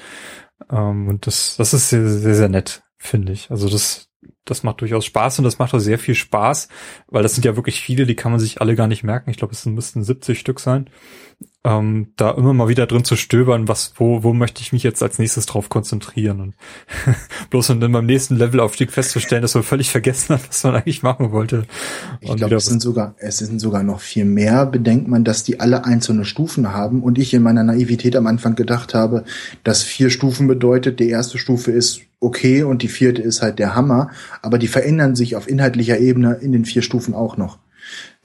Ähm, 0.69 1.07
und 1.07 1.27
das, 1.27 1.55
das 1.57 1.73
ist 1.73 1.89
sehr, 1.89 2.07
sehr, 2.07 2.35
sehr 2.35 2.49
nett, 2.49 2.83
finde 2.97 3.31
ich. 3.31 3.49
Also 3.49 3.69
das, 3.69 4.09
das 4.45 4.63
macht 4.63 4.81
durchaus 4.81 5.05
Spaß 5.05 5.39
und 5.39 5.45
das 5.45 5.59
macht 5.59 5.73
auch 5.73 5.79
sehr 5.79 5.99
viel 5.99 6.15
Spaß, 6.15 6.67
weil 7.07 7.23
das 7.23 7.33
sind 7.33 7.45
ja 7.45 7.55
wirklich 7.55 7.81
viele, 7.81 8.05
die 8.05 8.15
kann 8.15 8.31
man 8.31 8.39
sich 8.39 8.59
alle 8.61 8.75
gar 8.75 8.87
nicht 8.87 9.03
merken. 9.03 9.29
Ich 9.29 9.37
glaube, 9.37 9.53
es 9.53 9.65
müssten 9.65 10.03
70 10.03 10.37
Stück 10.39 10.59
sein 10.59 10.89
ähm, 11.65 12.13
da 12.15 12.31
immer 12.31 12.53
mal 12.53 12.69
wieder 12.69 12.87
drin 12.87 13.03
zu 13.03 13.17
stöbern, 13.17 13.67
was, 13.67 13.93
wo, 13.97 14.23
wo 14.23 14.33
möchte 14.33 14.61
ich 14.61 14.71
mich 14.71 14.83
jetzt 14.83 15.03
als 15.03 15.19
nächstes 15.19 15.45
drauf 15.45 15.67
konzentrieren 15.67 16.39
und 16.39 16.53
bloß 17.49 17.71
und 17.71 17.81
dann 17.81 17.91
beim 17.91 18.05
nächsten 18.05 18.37
Levelaufstieg 18.37 18.91
festzustellen, 18.91 19.41
dass 19.41 19.55
man 19.55 19.63
völlig 19.63 19.89
vergessen 19.89 20.35
hat, 20.35 20.47
was 20.47 20.63
man 20.63 20.75
eigentlich 20.75 21.03
machen 21.03 21.31
wollte. 21.31 21.65
Ich 22.21 22.33
glaube, 22.37 22.55
es 22.55 22.65
sind 22.65 22.81
sogar, 22.81 23.15
es 23.17 23.39
sind 23.39 23.59
sogar 23.59 23.83
noch 23.83 23.99
viel 23.99 24.23
mehr. 24.23 24.65
Bedenkt 24.65 25.09
man, 25.09 25.25
dass 25.25 25.43
die 25.43 25.59
alle 25.59 25.83
einzelne 25.83 26.23
Stufen 26.23 26.71
haben 26.71 27.03
und 27.03 27.17
ich 27.17 27.33
in 27.33 27.43
meiner 27.43 27.65
Naivität 27.65 28.15
am 28.15 28.27
Anfang 28.27 28.55
gedacht 28.55 28.93
habe, 28.93 29.25
dass 29.65 29.83
vier 29.83 30.09
Stufen 30.09 30.47
bedeutet, 30.47 31.01
die 31.01 31.09
erste 31.09 31.37
Stufe 31.37 31.71
ist 31.71 32.01
okay 32.21 32.63
und 32.63 32.83
die 32.83 32.87
vierte 32.87 33.21
ist 33.21 33.41
halt 33.41 33.59
der 33.59 33.75
Hammer, 33.75 34.11
aber 34.41 34.59
die 34.59 34.67
verändern 34.67 35.15
sich 35.15 35.35
auf 35.35 35.47
inhaltlicher 35.47 35.99
Ebene 35.99 36.35
in 36.35 36.53
den 36.53 36.63
vier 36.63 36.83
Stufen 36.83 37.13
auch 37.13 37.35
noch. 37.35 37.59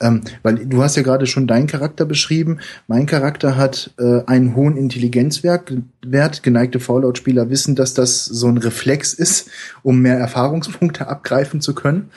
Ähm, 0.01 0.23
weil 0.43 0.67
du 0.67 0.83
hast 0.83 0.97
ja 0.97 1.03
gerade 1.03 1.27
schon 1.27 1.47
deinen 1.47 1.69
Charakter 1.69 2.05
beschrieben. 2.05 2.59
Mein 2.89 3.07
Charakter 3.07 3.57
hat 3.57 3.95
äh, 3.99 4.23
einen 4.27 4.57
hohen 4.57 4.77
Intelligenzwert. 4.77 5.73
Wert. 6.05 6.43
Geneigte 6.43 6.81
Fallout-Spieler 6.81 7.49
wissen, 7.49 7.77
dass 7.77 7.95
das 7.95 8.25
so 8.25 8.49
ein 8.49 8.59
Reflex 8.59 9.13
ist, 9.15 9.51
um 9.83 10.01
mehr 10.01 10.19
Erfahrungspunkte 10.19 11.07
abgreifen 11.09 11.61
zu 11.61 11.75
können. 11.75 12.11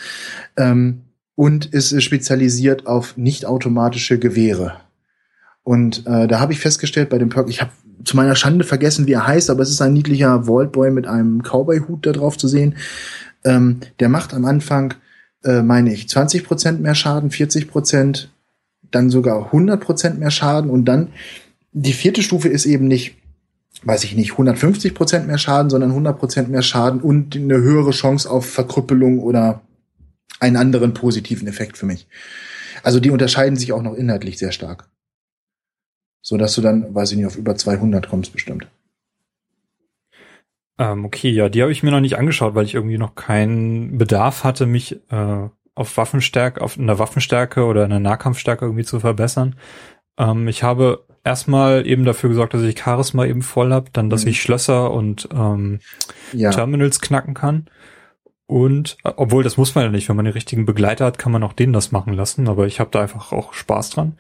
Ähm, 0.57 1.01
und 1.35 1.67
ist 1.67 2.01
spezialisiert 2.01 2.87
auf 2.87 3.15
nicht 3.15 3.45
automatische 3.45 4.17
Gewehre. 4.17 4.73
Und 5.61 6.07
äh, 6.07 6.27
da 6.27 6.39
habe 6.39 6.53
ich 6.53 6.59
festgestellt 6.59 7.09
bei 7.09 7.19
dem 7.19 7.29
Perk, 7.29 7.47
ich 7.49 7.61
habe 7.61 7.71
zu 8.03 8.15
meiner 8.15 8.35
Schande 8.35 8.63
vergessen, 8.63 9.05
wie 9.05 9.13
er 9.13 9.27
heißt, 9.27 9.49
aber 9.49 9.61
es 9.61 9.69
ist 9.69 9.81
ein 9.81 9.93
niedlicher 9.93 10.47
Vaultboy 10.47 10.89
mit 10.89 11.05
einem 11.05 11.43
Cowboy-Hut 11.43 12.05
da 12.05 12.11
drauf 12.11 12.37
zu 12.37 12.47
sehen. 12.47 12.75
Ähm, 13.43 13.81
der 13.99 14.09
macht 14.09 14.33
am 14.33 14.45
Anfang 14.45 14.95
äh, 15.47 15.63
meine 15.63 15.93
ich, 15.93 16.09
20 16.09 16.43
Prozent 16.43 16.81
mehr 16.81 16.93
Schaden, 16.93 17.31
40 17.31 17.69
Prozent, 17.69 18.29
dann 18.91 19.09
sogar 19.09 19.45
100 19.45 19.81
Prozent 19.81 20.19
mehr 20.19 20.31
Schaden 20.31 20.69
und 20.69 20.85
dann 20.85 21.09
die 21.71 21.93
vierte 21.93 22.21
Stufe 22.21 22.49
ist 22.49 22.65
eben 22.65 22.87
nicht, 22.87 23.15
weiß 23.83 24.03
ich 24.03 24.15
nicht, 24.15 24.31
150 24.31 24.93
Prozent 24.93 25.27
mehr 25.27 25.37
Schaden, 25.37 25.69
sondern 25.69 25.91
100 25.91 26.19
Prozent 26.19 26.49
mehr 26.49 26.61
Schaden 26.61 27.01
und 27.01 27.35
eine 27.35 27.57
höhere 27.57 27.91
Chance 27.91 28.29
auf 28.29 28.49
Verkrüppelung 28.49 29.19
oder 29.19 29.61
einen 30.39 30.57
anderen 30.57 30.93
positiven 30.93 31.47
Effekt 31.47 31.77
für 31.77 31.85
mich. 31.85 32.07
Also 32.83 32.99
die 32.99 33.09
unterscheiden 33.09 33.57
sich 33.57 33.73
auch 33.73 33.81
noch 33.81 33.93
inhaltlich 33.93 34.37
sehr 34.37 34.51
stark. 34.51 34.89
So 36.21 36.37
dass 36.37 36.55
du 36.55 36.61
dann, 36.61 36.93
weiß 36.93 37.11
ich 37.11 37.17
nicht, 37.17 37.25
auf 37.25 37.37
über 37.37 37.55
200 37.55 38.09
kommst 38.09 38.33
bestimmt. 38.33 38.67
Ähm, 40.79 41.05
okay, 41.05 41.29
ja, 41.29 41.49
die 41.49 41.61
habe 41.61 41.71
ich 41.71 41.83
mir 41.83 41.91
noch 41.91 41.99
nicht 41.99 42.17
angeschaut, 42.17 42.55
weil 42.55 42.65
ich 42.65 42.75
irgendwie 42.75 42.97
noch 42.97 43.15
keinen 43.15 43.97
Bedarf 43.97 44.43
hatte, 44.43 44.65
mich 44.65 44.99
äh, 45.09 45.49
auf 45.75 45.97
Waffenstärke, 45.97 46.61
auf 46.61 46.77
einer 46.77 46.99
Waffenstärke 46.99 47.65
oder 47.65 47.85
einer 47.85 47.99
Nahkampfstärke 47.99 48.65
irgendwie 48.65 48.83
zu 48.83 48.99
verbessern. 48.99 49.55
Ähm, 50.17 50.47
ich 50.47 50.63
habe 50.63 51.05
erstmal 51.23 51.85
eben 51.85 52.05
dafür 52.05 52.29
gesorgt, 52.29 52.53
dass 52.53 52.63
ich 52.63 52.79
Charisma 52.79 53.25
eben 53.25 53.41
voll 53.41 53.73
habe, 53.73 53.89
dann, 53.91 54.09
dass 54.09 54.23
mhm. 54.23 54.31
ich 54.31 54.41
Schlösser 54.41 54.91
und 54.91 55.29
ähm, 55.33 55.79
ja. 56.33 56.51
Terminals 56.51 57.01
knacken 57.01 57.33
kann. 57.33 57.67
Und 58.47 58.97
äh, 59.03 59.11
obwohl 59.15 59.43
das 59.43 59.57
muss 59.57 59.75
man 59.75 59.83
ja 59.83 59.91
nicht, 59.91 60.09
wenn 60.09 60.15
man 60.15 60.25
den 60.25 60.33
richtigen 60.33 60.65
Begleiter 60.65 61.05
hat, 61.05 61.17
kann 61.17 61.31
man 61.31 61.43
auch 61.43 61.53
den 61.53 61.73
das 61.73 61.91
machen 61.91 62.13
lassen, 62.13 62.47
aber 62.47 62.65
ich 62.65 62.79
habe 62.79 62.89
da 62.91 63.01
einfach 63.01 63.31
auch 63.31 63.53
Spaß 63.53 63.89
dran. 63.91 64.17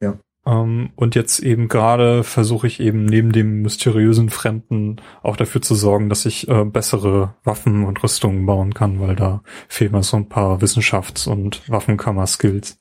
Ja. 0.00 0.18
Ähm, 0.48 0.90
und 0.96 1.14
jetzt 1.14 1.40
eben 1.40 1.68
gerade 1.68 2.24
versuche 2.24 2.66
ich 2.66 2.80
eben 2.80 3.04
neben 3.04 3.32
dem 3.32 3.62
mysteriösen 3.62 4.30
Fremden 4.30 4.96
auch 5.22 5.36
dafür 5.36 5.60
zu 5.60 5.74
sorgen, 5.74 6.08
dass 6.08 6.24
ich 6.24 6.48
äh, 6.48 6.64
bessere 6.64 7.34
Waffen 7.44 7.84
und 7.84 8.02
Rüstungen 8.02 8.46
bauen 8.46 8.72
kann, 8.72 8.98
weil 9.00 9.14
da 9.14 9.42
fehlen 9.68 9.92
mir 9.92 10.02
so 10.02 10.16
ein 10.16 10.28
paar 10.28 10.62
Wissenschafts- 10.62 11.28
und 11.28 11.62
Waffenkammer-Skills. 11.68 12.78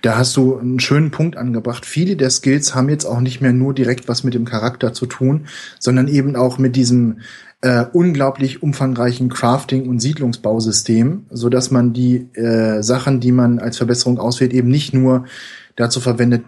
Da 0.00 0.16
hast 0.16 0.36
du 0.36 0.56
einen 0.56 0.80
schönen 0.80 1.10
Punkt 1.10 1.36
angebracht. 1.36 1.84
Viele 1.84 2.16
der 2.16 2.30
Skills 2.30 2.74
haben 2.74 2.88
jetzt 2.88 3.04
auch 3.04 3.20
nicht 3.20 3.42
mehr 3.42 3.52
nur 3.52 3.74
direkt 3.74 4.08
was 4.08 4.24
mit 4.24 4.32
dem 4.32 4.46
Charakter 4.46 4.94
zu 4.94 5.06
tun, 5.06 5.46
sondern 5.78 6.08
eben 6.08 6.34
auch 6.34 6.56
mit 6.56 6.76
diesem 6.76 7.18
äh, 7.60 7.84
unglaublich 7.92 8.62
umfangreichen 8.62 9.28
Crafting- 9.28 9.88
und 9.88 10.00
Siedlungsbausystem, 10.00 11.26
so 11.30 11.48
dass 11.48 11.70
man 11.70 11.92
die 11.92 12.28
äh, 12.34 12.82
Sachen, 12.82 13.20
die 13.20 13.32
man 13.32 13.60
als 13.60 13.76
Verbesserung 13.76 14.18
auswählt, 14.18 14.52
eben 14.52 14.68
nicht 14.68 14.94
nur 14.94 15.26
dazu 15.76 16.00
verwendet, 16.00 16.44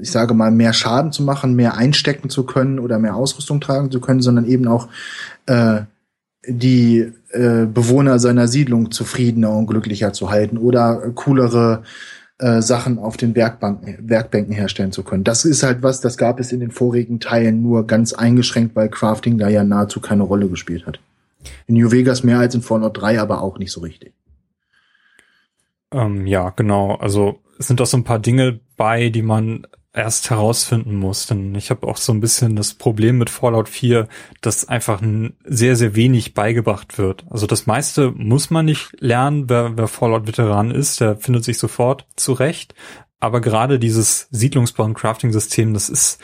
ich 0.00 0.10
sage 0.10 0.34
mal, 0.34 0.50
mehr 0.50 0.72
Schaden 0.72 1.12
zu 1.12 1.22
machen, 1.22 1.54
mehr 1.54 1.76
einstecken 1.76 2.28
zu 2.28 2.44
können 2.44 2.78
oder 2.78 2.98
mehr 2.98 3.16
Ausrüstung 3.16 3.60
tragen 3.60 3.90
zu 3.90 4.00
können, 4.00 4.20
sondern 4.20 4.46
eben 4.46 4.66
auch 4.66 4.88
äh, 5.46 5.82
die 6.46 7.12
äh, 7.30 7.66
Bewohner 7.66 8.18
seiner 8.18 8.48
Siedlung 8.48 8.90
zufriedener 8.90 9.50
und 9.50 9.66
glücklicher 9.66 10.12
zu 10.12 10.30
halten 10.30 10.58
oder 10.58 10.96
coolere 11.14 11.82
äh, 12.38 12.60
Sachen 12.60 12.98
auf 12.98 13.16
den 13.16 13.36
Werkbanken, 13.36 13.98
Werkbänken 14.00 14.52
herstellen 14.52 14.90
zu 14.90 15.04
können. 15.04 15.22
Das 15.22 15.44
ist 15.44 15.62
halt 15.62 15.82
was, 15.84 16.00
das 16.00 16.16
gab 16.16 16.40
es 16.40 16.50
in 16.50 16.58
den 16.58 16.72
vorigen 16.72 17.20
Teilen 17.20 17.62
nur 17.62 17.86
ganz 17.86 18.12
eingeschränkt, 18.12 18.74
weil 18.74 18.88
Crafting 18.88 19.38
da 19.38 19.48
ja 19.48 19.62
nahezu 19.62 20.00
keine 20.00 20.24
Rolle 20.24 20.48
gespielt 20.48 20.86
hat. 20.86 20.98
In 21.68 21.76
New 21.76 21.92
Vegas 21.92 22.24
mehr 22.24 22.40
als 22.40 22.54
in 22.56 22.62
Fallout 22.62 23.00
3, 23.00 23.20
aber 23.20 23.42
auch 23.42 23.58
nicht 23.58 23.70
so 23.70 23.80
richtig. 23.80 24.12
Ähm, 25.92 26.26
ja, 26.26 26.50
genau. 26.50 26.96
Also 26.96 27.38
sind 27.58 27.80
auch 27.80 27.86
so 27.86 27.96
ein 27.96 28.04
paar 28.04 28.18
Dinge 28.18 28.60
bei, 28.76 29.08
die 29.08 29.22
man 29.22 29.66
erst 29.94 30.30
herausfinden 30.30 30.96
muss. 30.96 31.26
Denn 31.26 31.54
ich 31.54 31.70
habe 31.70 31.86
auch 31.86 31.96
so 31.96 32.12
ein 32.12 32.20
bisschen 32.20 32.56
das 32.56 32.74
Problem 32.74 33.18
mit 33.18 33.30
Fallout 33.30 33.68
4, 33.68 34.08
dass 34.40 34.68
einfach 34.68 35.02
sehr, 35.44 35.76
sehr 35.76 35.94
wenig 35.94 36.34
beigebracht 36.34 36.98
wird. 36.98 37.24
Also 37.30 37.46
das 37.46 37.66
meiste 37.66 38.10
muss 38.12 38.50
man 38.50 38.64
nicht 38.64 38.92
lernen. 39.00 39.48
Wer, 39.48 39.76
wer 39.76 39.88
Fallout-Veteran 39.88 40.70
ist, 40.70 41.00
der 41.00 41.16
findet 41.16 41.44
sich 41.44 41.58
sofort 41.58 42.06
zurecht. 42.16 42.74
Aber 43.20 43.40
gerade 43.40 43.78
dieses 43.78 44.28
Siedlungsbau- 44.32 44.84
und 44.84 44.94
Crafting-System, 44.94 45.74
das 45.74 45.88
ist 45.88 46.18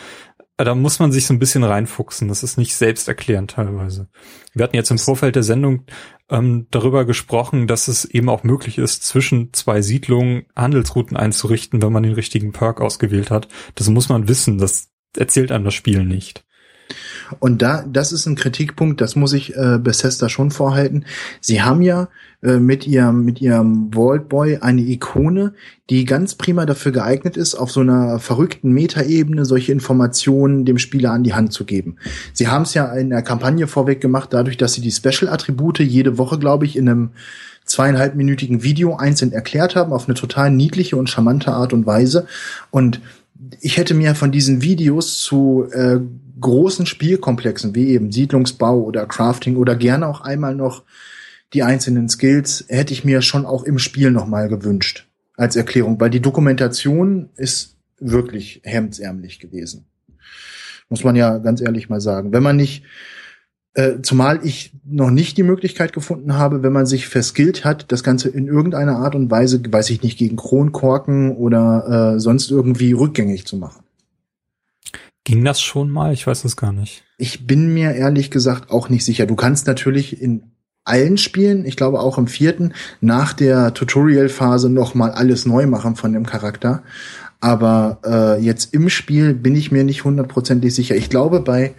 da 0.65 0.75
muss 0.75 0.99
man 0.99 1.13
sich 1.13 1.25
so 1.25 1.33
ein 1.33 1.39
bisschen 1.39 1.63
reinfuchsen. 1.63 2.27
Das 2.27 2.43
ist 2.43 2.59
nicht 2.59 2.75
selbsterklärend 2.75 3.53
teilweise. 3.53 4.09
Wir 4.55 4.65
hatten 4.65 4.75
jetzt 4.75 4.91
im 4.91 4.99
Vorfeld 4.99 5.37
der 5.37 5.45
Sendung 5.45 5.85
ähm, 6.31 6.67
darüber 6.71 7.05
gesprochen, 7.05 7.67
dass 7.67 7.89
es 7.89 8.05
eben 8.05 8.29
auch 8.29 8.43
möglich 8.43 8.79
ist, 8.79 9.05
zwischen 9.05 9.53
zwei 9.53 9.83
Siedlungen 9.83 10.47
Handelsrouten 10.55 11.17
einzurichten, 11.17 11.83
wenn 11.83 11.93
man 11.93 12.03
den 12.03 12.13
richtigen 12.13 12.53
Perk 12.53 12.81
ausgewählt 12.81 13.31
hat. 13.31 13.49
Das 13.75 13.89
muss 13.89 14.09
man 14.09 14.29
wissen. 14.29 14.59
Das 14.59 14.91
erzählt 15.17 15.53
einem 15.53 15.65
das 15.65 15.75
Spiel 15.75 16.05
nicht. 16.05 16.45
Und 17.39 17.63
da, 17.63 17.85
das 17.91 18.13
ist 18.13 18.27
ein 18.27 18.37
Kritikpunkt, 18.37 19.01
das 19.01 19.17
muss 19.17 19.33
ich 19.33 19.55
äh, 19.57 19.79
Bethesda 19.79 20.29
schon 20.29 20.51
vorhalten. 20.51 21.05
Sie 21.41 21.63
haben 21.63 21.83
ja 21.83 22.09
äh, 22.43 22.59
mit 22.59 22.87
ihrem, 22.87 23.25
mit 23.25 23.41
ihrem 23.41 23.91
Vault 23.93 24.29
Boy 24.29 24.59
eine 24.61 24.83
Ikone, 24.83 25.55
die 25.91 26.05
ganz 26.05 26.35
prima 26.35 26.67
dafür 26.67 26.93
geeignet 26.93 27.37
ist, 27.37 27.55
auf 27.55 27.71
so 27.71 27.81
einer 27.81 28.19
verrückten 28.19 28.71
Metaebene 28.73 29.45
solche 29.45 29.73
Informationen 29.73 30.65
dem 30.65 30.79
Spieler 30.79 31.13
an 31.13 31.25
die 31.25 31.35
Hand 31.35 31.53
zu 31.53 31.65
geben. 31.65 31.97
Sie 32.33 32.49
haben 32.49 32.63
es 32.63 32.75
ja 32.75 32.93
in 32.93 33.11
der 33.11 33.23
Kampagne 33.23 33.67
vorweg 33.67 34.01
gemacht, 34.01 34.29
dadurch, 34.33 34.57
dass 34.57 34.75
sie 34.75 34.81
die 34.81 34.93
Special-Attribute 34.93 35.81
jede 35.81 36.17
Woche, 36.17 36.39
glaube 36.39 36.65
ich, 36.65 36.77
in 36.77 36.89
einem 36.89 37.11
zweieinhalbminütigen 37.65 38.63
Video 38.63 38.97
einzeln 38.97 39.33
erklärt 39.33 39.77
haben, 39.77 39.93
auf 39.93 40.07
eine 40.07 40.15
total 40.15 40.51
niedliche 40.51 40.97
und 40.97 41.11
charmante 41.11 41.53
Art 41.53 41.73
und 41.73 41.87
Weise. 41.87 42.27
Und 42.71 43.01
ich 43.61 43.77
hätte 43.77 43.95
mir 43.95 44.15
von 44.15 44.33
diesen 44.33 44.63
Videos 44.63 45.21
zu 45.21 45.67
äh, 45.73 45.99
großen 46.41 46.87
Spielkomplexen 46.87 47.75
wie 47.75 47.89
eben 47.89 48.13
Siedlungsbau 48.13 48.81
oder 48.81 49.07
Crafting 49.07 49.57
oder 49.57 49.77
gerne 49.77 50.07
auch 50.07 50.21
einmal 50.21 50.55
noch 50.55 50.85
die 51.55 51.63
einzelnen 51.63 52.09
Skills 52.09 52.65
hätte 52.69 52.93
ich 52.93 53.05
mir 53.05 53.23
schon 53.23 53.47
auch 53.47 53.65
im 53.65 53.79
Spiel 53.79 54.11
noch 54.11 54.27
mal 54.27 54.49
gewünscht 54.49 55.09
als 55.37 55.57
Erklärung, 55.57 56.01
weil 56.01 56.11
die 56.11 56.21
Dokumentation 56.21 57.31
ist 57.37 57.77
wirklich 57.99 58.61
hemdsärmlich 58.65 59.41
gewesen. 59.41 59.87
Muss 60.89 61.05
man 61.05 61.17
ja 61.17 61.39
ganz 61.39 61.61
ehrlich 61.61 61.89
mal 61.89 62.01
sagen. 62.01 62.33
Wenn 62.33 62.43
man 62.43 62.57
nicht, 62.57 62.83
äh, 63.75 64.01
zumal 64.03 64.41
ich 64.45 64.73
noch 64.85 65.11
nicht 65.11 65.37
die 65.37 65.43
Möglichkeit 65.43 65.93
gefunden 65.93 66.35
habe, 66.35 66.63
wenn 66.63 66.73
man 66.73 66.87
sich 66.87 67.09
verskillt 67.09 67.65
hat, 67.65 67.91
das 67.93 68.03
Ganze 68.03 68.29
in 68.29 68.47
irgendeiner 68.47 68.97
Art 68.97 69.15
und 69.15 69.31
Weise, 69.31 69.63
weiß 69.67 69.91
ich 69.91 70.03
nicht, 70.03 70.19
gegen 70.19 70.37
Kronkorken 70.37 71.37
oder 71.37 72.15
äh, 72.15 72.21
sonst 72.21 72.51
irgendwie 72.51 72.93
rückgängig 72.93 73.47
zu 73.47 73.57
machen. 73.57 73.85
Ging 75.29 75.45
das 75.45 75.61
schon 75.61 75.91
mal? 75.91 76.15
Ich 76.15 76.27
weiß 76.27 76.47
es 76.47 76.57
gar 76.57 76.73
nicht. 76.73 77.05
Ich 77.19 77.47
bin 77.47 77.75
mir 77.75 77.93
ehrlich 77.93 78.31
gesagt 78.31 78.71
auch 78.71 78.89
nicht 78.89 79.05
sicher. 79.05 79.27
Du 79.27 79.37
kannst 79.37 79.67
natürlich 79.67 80.23
in 80.23 80.53
allen 80.85 81.19
Spielen, 81.19 81.67
ich 81.67 81.77
glaube 81.77 82.01
auch 82.01 82.17
im 82.17 82.29
vierten, 82.29 82.73
nach 83.03 83.35
der 83.35 83.75
Tutorial-Phase 83.75 84.71
noch 84.71 84.95
mal 84.95 85.11
alles 85.11 85.45
neu 85.45 85.67
machen 85.67 85.97
von 85.97 86.15
dem 86.15 86.25
Charakter. 86.25 86.83
Aber 87.41 87.99
äh, 88.07 88.43
jetzt 88.43 88.73
im 88.73 88.89
Spiel 88.89 89.35
bin 89.35 89.55
ich 89.55 89.71
mir 89.71 89.85
nicht 89.85 90.03
hundertprozentig 90.03 90.75
sicher. 90.75 90.97
Ich 90.97 91.11
glaube, 91.11 91.41
bei 91.41 91.75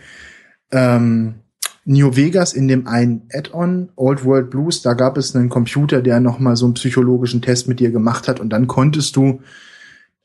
ähm, 0.72 1.40
New 1.86 2.16
Vegas 2.16 2.54
in 2.54 2.68
dem 2.68 2.86
einen 2.86 3.24
Add-on 3.34 3.90
Old 3.96 4.26
World 4.26 4.52
Blues, 4.52 4.84
da 4.84 4.94
gab 4.94 5.18
es 5.18 5.36
einen 5.36 5.50
Computer, 5.50 6.04
der 6.04 6.20
noch 6.20 6.38
mal 6.38 6.56
so 6.56 6.66
einen 6.66 6.76
psychologischen 6.76 7.42
Test 7.42 7.68
mit 7.68 7.80
dir 7.80 7.90
gemacht 7.90 8.28
hat 8.28 8.40
und 8.40 8.52
dann 8.52 8.68
konntest 8.68 9.16
du 9.16 9.42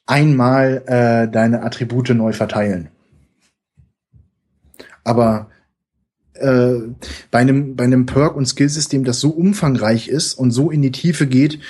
einmal 0.04 0.82
äh, 0.84 1.32
deine 1.32 1.62
Attribute 1.62 2.10
neu 2.10 2.34
verteilen. 2.34 2.90
Aber 5.04 5.50
äh, 6.34 6.74
bei 7.30 7.38
einem 7.38 7.76
bei 7.76 7.84
einem 7.84 8.06
Perk 8.06 8.36
und 8.36 8.46
Skillsystem, 8.46 9.04
das 9.04 9.20
so 9.20 9.30
umfangreich 9.30 10.08
ist 10.08 10.34
und 10.34 10.50
so 10.50 10.70
in 10.70 10.82
die 10.82 10.92
Tiefe 10.92 11.26
geht, 11.26 11.60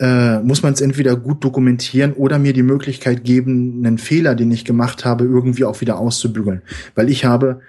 äh, 0.00 0.40
muss 0.40 0.62
man 0.62 0.72
es 0.72 0.80
entweder 0.80 1.16
gut 1.16 1.44
dokumentieren 1.44 2.12
oder 2.14 2.38
mir 2.38 2.52
die 2.52 2.62
Möglichkeit 2.62 3.24
geben, 3.24 3.84
einen 3.84 3.98
Fehler, 3.98 4.34
den 4.34 4.50
ich 4.50 4.64
gemacht 4.64 5.04
habe, 5.04 5.24
irgendwie 5.24 5.64
auch 5.64 5.80
wieder 5.80 5.98
auszubügeln. 5.98 6.62
Weil 6.94 7.08
ich 7.08 7.24
habe, 7.24 7.60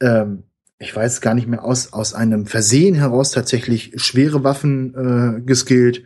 ähm, 0.00 0.44
ich 0.78 0.94
weiß 0.94 1.20
gar 1.20 1.34
nicht 1.34 1.48
mehr, 1.48 1.64
aus, 1.64 1.92
aus 1.92 2.14
einem 2.14 2.46
Versehen 2.46 2.94
heraus 2.94 3.32
tatsächlich 3.32 3.92
schwere 3.96 4.44
Waffen 4.44 4.94
äh, 4.94 5.40
geskillt, 5.42 6.04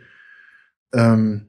ähm, 0.94 1.48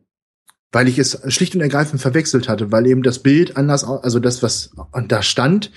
weil 0.73 0.89
ich 0.89 0.99
es 0.99 1.21
schlicht 1.33 1.55
und 1.55 1.61
ergreifend 1.61 2.01
verwechselt 2.01 2.49
hatte, 2.49 2.71
weil 2.71 2.85
eben 2.85 3.03
das 3.03 3.19
Bild 3.19 3.55
anders, 3.55 3.85
also 3.85 4.19
das, 4.19 4.43
was 4.43 4.71
da 5.07 5.21
stand, 5.21 5.71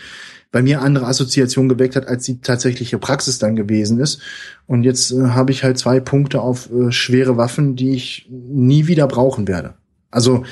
bei 0.53 0.63
mir 0.63 0.83
andere 0.83 1.07
Assoziationen 1.07 1.69
geweckt 1.69 1.97
hat, 1.97 2.09
als 2.09 2.25
die 2.25 2.41
tatsächliche 2.41 2.99
Praxis 2.99 3.39
dann 3.39 3.57
gewesen 3.57 4.01
ist. 4.01 4.21
Und 4.67 4.83
jetzt 4.83 5.13
äh, 5.13 5.29
habe 5.29 5.53
ich 5.53 5.63
halt 5.63 5.79
zwei 5.79 6.01
Punkte 6.01 6.41
auf 6.41 6.71
äh, 6.73 6.91
schwere 6.91 7.37
Waffen, 7.37 7.77
die 7.77 7.91
ich 7.91 8.29
nie 8.31 8.87
wieder 8.87 9.07
brauchen 9.07 9.47
werde. 9.47 9.75
Also 10.11 10.45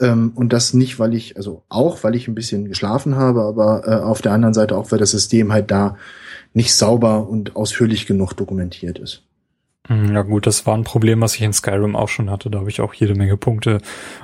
ähm, 0.00 0.32
und 0.34 0.52
das 0.52 0.72
nicht, 0.72 0.98
weil 0.98 1.14
ich, 1.14 1.36
also 1.36 1.64
auch, 1.68 2.02
weil 2.04 2.14
ich 2.14 2.28
ein 2.28 2.34
bisschen 2.34 2.66
geschlafen 2.68 3.16
habe, 3.16 3.42
aber 3.42 3.86
äh, 3.86 3.94
auf 4.02 4.22
der 4.22 4.32
anderen 4.32 4.54
Seite 4.54 4.76
auch, 4.76 4.90
weil 4.92 4.98
das 4.98 5.10
System 5.10 5.52
halt 5.52 5.70
da 5.70 5.96
nicht 6.52 6.74
sauber 6.74 7.28
und 7.28 7.56
ausführlich 7.56 8.06
genug 8.06 8.34
dokumentiert 8.34 8.98
ist. 8.98 9.22
Hm, 9.90 10.14
ja 10.14 10.22
gut, 10.22 10.46
das 10.46 10.66
war 10.66 10.76
ein 10.76 10.84
Problem, 10.84 11.20
was 11.20 11.34
ich 11.34 11.42
in 11.42 11.52
Skyrim 11.52 11.96
auch 11.96 12.08
schon 12.08 12.30
hatte. 12.30 12.48
Da 12.48 12.60
habe 12.60 12.70
ich 12.70 12.80
auch 12.80 12.94
jede 12.94 13.16
Menge 13.16 13.36
Punkte 13.36 13.80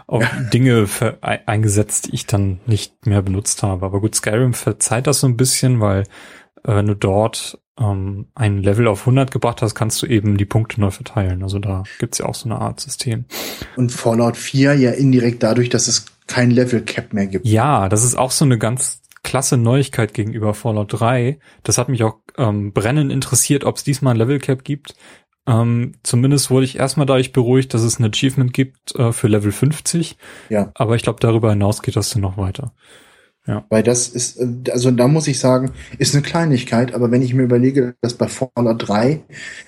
auf. 0.06 0.24
Dinge 0.52 0.86
für, 0.86 1.18
eingesetzt, 1.22 2.06
die 2.06 2.14
ich 2.14 2.26
dann 2.26 2.60
nicht 2.66 3.04
mehr 3.04 3.20
benutzt 3.20 3.64
habe. 3.64 3.84
Aber 3.84 4.00
gut, 4.00 4.14
Skyrim 4.14 4.54
verzeiht 4.54 5.08
das 5.08 5.20
so 5.20 5.26
ein 5.26 5.36
bisschen, 5.36 5.80
weil 5.80 6.02
äh, 6.62 6.76
wenn 6.76 6.86
du 6.86 6.94
dort 6.94 7.58
ähm, 7.80 8.28
ein 8.36 8.62
Level 8.62 8.86
auf 8.86 9.00
100 9.00 9.32
gebracht 9.32 9.60
hast, 9.60 9.74
kannst 9.74 10.00
du 10.02 10.06
eben 10.06 10.36
die 10.36 10.44
Punkte 10.44 10.80
neu 10.80 10.92
verteilen. 10.92 11.42
Also 11.42 11.58
da 11.58 11.82
gibt's 11.98 12.18
ja 12.18 12.26
auch 12.26 12.36
so 12.36 12.48
eine 12.48 12.60
Art 12.60 12.78
System. 12.78 13.24
Und 13.74 13.90
Fallout 13.90 14.36
4 14.36 14.74
ja 14.74 14.92
indirekt 14.92 15.42
dadurch, 15.42 15.68
dass 15.68 15.88
es 15.88 16.06
kein 16.28 16.52
Level 16.52 16.82
Cap 16.82 17.12
mehr 17.12 17.26
gibt. 17.26 17.44
Ja, 17.44 17.88
das 17.88 18.04
ist 18.04 18.16
auch 18.16 18.30
so 18.30 18.44
eine 18.44 18.58
ganz 18.58 19.02
klasse 19.24 19.56
Neuigkeit 19.56 20.14
gegenüber 20.14 20.54
Fallout 20.54 20.92
3. 20.92 21.40
Das 21.64 21.76
hat 21.76 21.88
mich 21.88 22.04
auch 22.04 22.18
ähm, 22.38 22.72
brennend 22.72 23.10
interessiert, 23.10 23.64
ob 23.64 23.76
es 23.76 23.82
diesmal 23.82 24.14
ein 24.14 24.18
Level 24.18 24.38
Cap 24.38 24.62
gibt. 24.62 24.94
Ähm, 25.46 25.92
zumindest 26.02 26.50
wurde 26.50 26.64
ich 26.64 26.78
erstmal 26.78 27.06
dadurch 27.06 27.32
beruhigt, 27.32 27.72
dass 27.72 27.82
es 27.82 27.98
ein 27.98 28.04
Achievement 28.04 28.52
gibt 28.52 28.94
äh, 28.96 29.12
für 29.12 29.28
Level 29.28 29.52
50. 29.52 30.16
Ja. 30.48 30.70
Aber 30.74 30.96
ich 30.96 31.02
glaube, 31.02 31.20
darüber 31.20 31.50
hinaus 31.50 31.82
geht 31.82 31.96
das 31.96 32.10
dann 32.10 32.22
noch 32.22 32.36
weiter. 32.36 32.72
Ja. 33.46 33.64
Weil 33.68 33.84
das 33.84 34.08
ist, 34.08 34.38
äh, 34.38 34.70
also 34.72 34.90
da 34.90 35.06
muss 35.06 35.28
ich 35.28 35.38
sagen, 35.38 35.70
ist 35.98 36.14
eine 36.14 36.22
Kleinigkeit, 36.22 36.92
aber 36.92 37.12
wenn 37.12 37.22
ich 37.22 37.32
mir 37.32 37.44
überlege, 37.44 37.94
dass 38.00 38.14
bei 38.14 38.26
Fallout 38.26 38.88
3 38.88 39.22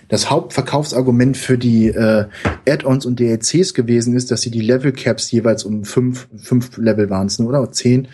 das 0.09 0.31
Hauptverkaufsargument 0.31 1.37
für 1.37 1.59
die 1.59 1.87
äh, 1.87 2.27
Add-ons 2.69 3.07
und 3.07 3.21
DLCs 3.21 3.75
gewesen 3.75 4.17
ist, 4.17 4.33
dass 4.33 4.43
sie 4.43 4.51
die 4.51 4.61
Level 4.63 4.91
Caps 4.91 5.31
jeweils 5.31 5.63
um 5.63 5.85
fünf, 5.85 6.29
fünf 6.37 6.77
Level 6.77 7.09
waren 7.09 7.29
es, 7.29 7.39
oder? 7.39 7.71
Zehn, 7.71 8.09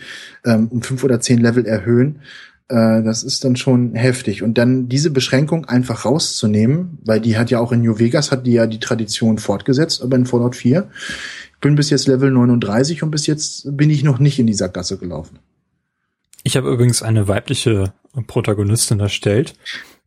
ähm, 0.45 0.67
um 0.67 0.83
fünf 0.83 1.03
oder 1.03 1.19
zehn 1.19 1.39
Level 1.39 1.65
erhöhen. 1.65 2.19
Äh, 2.67 3.03
das 3.03 3.23
ist 3.23 3.43
dann 3.43 3.55
schon 3.55 3.95
heftig. 3.95 4.43
Und 4.43 4.57
dann 4.57 4.89
diese 4.89 5.11
Beschränkung 5.11 5.65
einfach 5.65 6.05
rauszunehmen, 6.05 6.97
weil 7.03 7.19
die 7.19 7.37
hat 7.37 7.51
ja 7.51 7.59
auch 7.59 7.71
in 7.71 7.81
New 7.81 7.99
Vegas, 7.99 8.31
hat 8.31 8.45
die 8.45 8.53
ja 8.53 8.67
die 8.67 8.79
Tradition 8.79 9.37
fortgesetzt, 9.37 10.01
aber 10.01 10.15
in 10.15 10.25
Fallout 10.25 10.55
4. 10.55 10.89
Ich 11.53 11.59
bin 11.61 11.75
bis 11.75 11.89
jetzt 11.89 12.07
Level 12.07 12.31
39 12.31 13.03
und 13.03 13.11
bis 13.11 13.27
jetzt 13.27 13.75
bin 13.75 13.89
ich 13.89 14.03
noch 14.03 14.19
nicht 14.19 14.39
in 14.39 14.47
die 14.47 14.53
Sackgasse 14.53 14.97
gelaufen. 14.97 15.39
Ich 16.43 16.57
habe 16.57 16.71
übrigens 16.71 17.01
eine 17.01 17.27
weibliche 17.27 17.93
Protagonistin 18.27 18.99
erstellt. 18.99 19.55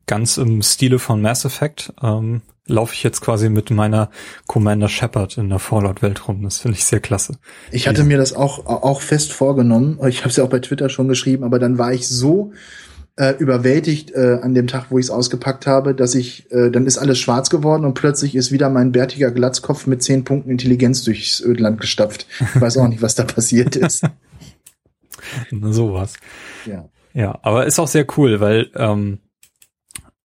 Ganz 0.07 0.37
im 0.37 0.63
Stile 0.63 0.99
von 0.99 1.21
Mass 1.21 1.45
Effect 1.45 1.93
ähm, 2.01 2.43
laufe 2.69 2.95
ich 2.95 3.03
jetzt 3.03 3.21
quasi 3.21 3.49
mit 3.49 3.71
meiner 3.71 4.11
Commander 4.47 4.89
Shepard 4.89 5.37
in 5.39 5.49
der 5.49 5.59
Fallout-Welt 5.59 6.29
rum. 6.29 6.43
Das 6.43 6.59
finde 6.59 6.77
ich 6.77 6.85
sehr 6.85 7.01
klasse. 7.01 7.39
Ich 7.73 7.89
hatte 7.89 8.05
mir 8.05 8.19
das 8.19 8.33
auch, 8.33 8.67
auch 8.67 9.01
fest 9.01 9.33
vorgenommen. 9.33 9.99
Ich 10.09 10.21
habe 10.21 10.31
es 10.31 10.37
ja 10.37 10.45
auch 10.45 10.51
bei 10.51 10.61
Twitter 10.61 10.89
schon 10.89 11.09
geschrieben, 11.09 11.45
aber 11.45 11.59
dann 11.59 11.79
war 11.79 11.93
ich 11.93 12.09
so 12.09 12.53
äh, 13.17 13.35
überwältigt 13.39 14.13
äh, 14.13 14.39
an 14.41 14.55
dem 14.55 14.69
Tag, 14.69 14.87
wo 14.91 14.99
ich 14.99 15.07
es 15.07 15.11
ausgepackt 15.11 15.67
habe, 15.67 15.95
dass 15.95 16.15
ich, 16.15 16.51
äh, 16.53 16.71
dann 16.71 16.87
ist 16.87 16.99
alles 16.99 17.19
schwarz 17.19 17.51
geworden 17.51 17.85
und 17.85 17.95
plötzlich 17.95 18.37
ist 18.37 18.53
wieder 18.53 18.71
mein 18.71 18.93
bärtiger 18.93 19.33
Glatzkopf 19.33 19.87
mit 19.87 20.03
zehn 20.03 20.25
Punkten 20.25 20.51
Intelligenz 20.51 21.03
durchs 21.03 21.41
Ödland 21.41 21.81
gestapft. 21.81 22.27
Ich 22.55 22.61
weiß 22.61 22.77
auch 22.79 22.87
nicht, 22.87 23.03
was 23.03 23.17
da 23.17 23.25
passiert 23.25 23.75
ist. 23.75 24.05
Sowas. 25.51 26.15
Ja. 26.65 26.89
Ja, 27.13 27.39
aber 27.43 27.67
ist 27.67 27.81
auch 27.81 27.89
sehr 27.89 28.07
cool, 28.17 28.39
weil 28.39 28.71
ähm, 28.77 29.19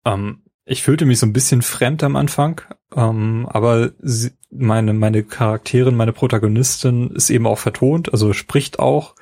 ähm, 0.05 0.43
ich 0.67 0.83
fühlte 0.83 1.05
mich 1.05 1.19
so 1.19 1.25
ein 1.25 1.33
bisschen 1.33 1.61
fremd 1.61 2.03
am 2.03 2.15
Anfang, 2.15 2.61
ähm, 2.95 3.47
aber 3.49 3.91
sie, 3.99 4.31
meine 4.51 4.93
meine 4.93 5.23
Charakterin, 5.23 5.95
meine 5.95 6.13
Protagonistin 6.13 7.11
ist 7.11 7.29
eben 7.29 7.47
auch 7.47 7.57
vertont, 7.57 8.11
also 8.11 8.33
spricht 8.33 8.79
auch 8.79 9.15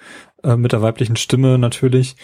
äh, 0.44 0.56
mit 0.56 0.72
der 0.72 0.82
weiblichen 0.82 1.16
Stimme 1.16 1.58
natürlich 1.58 2.16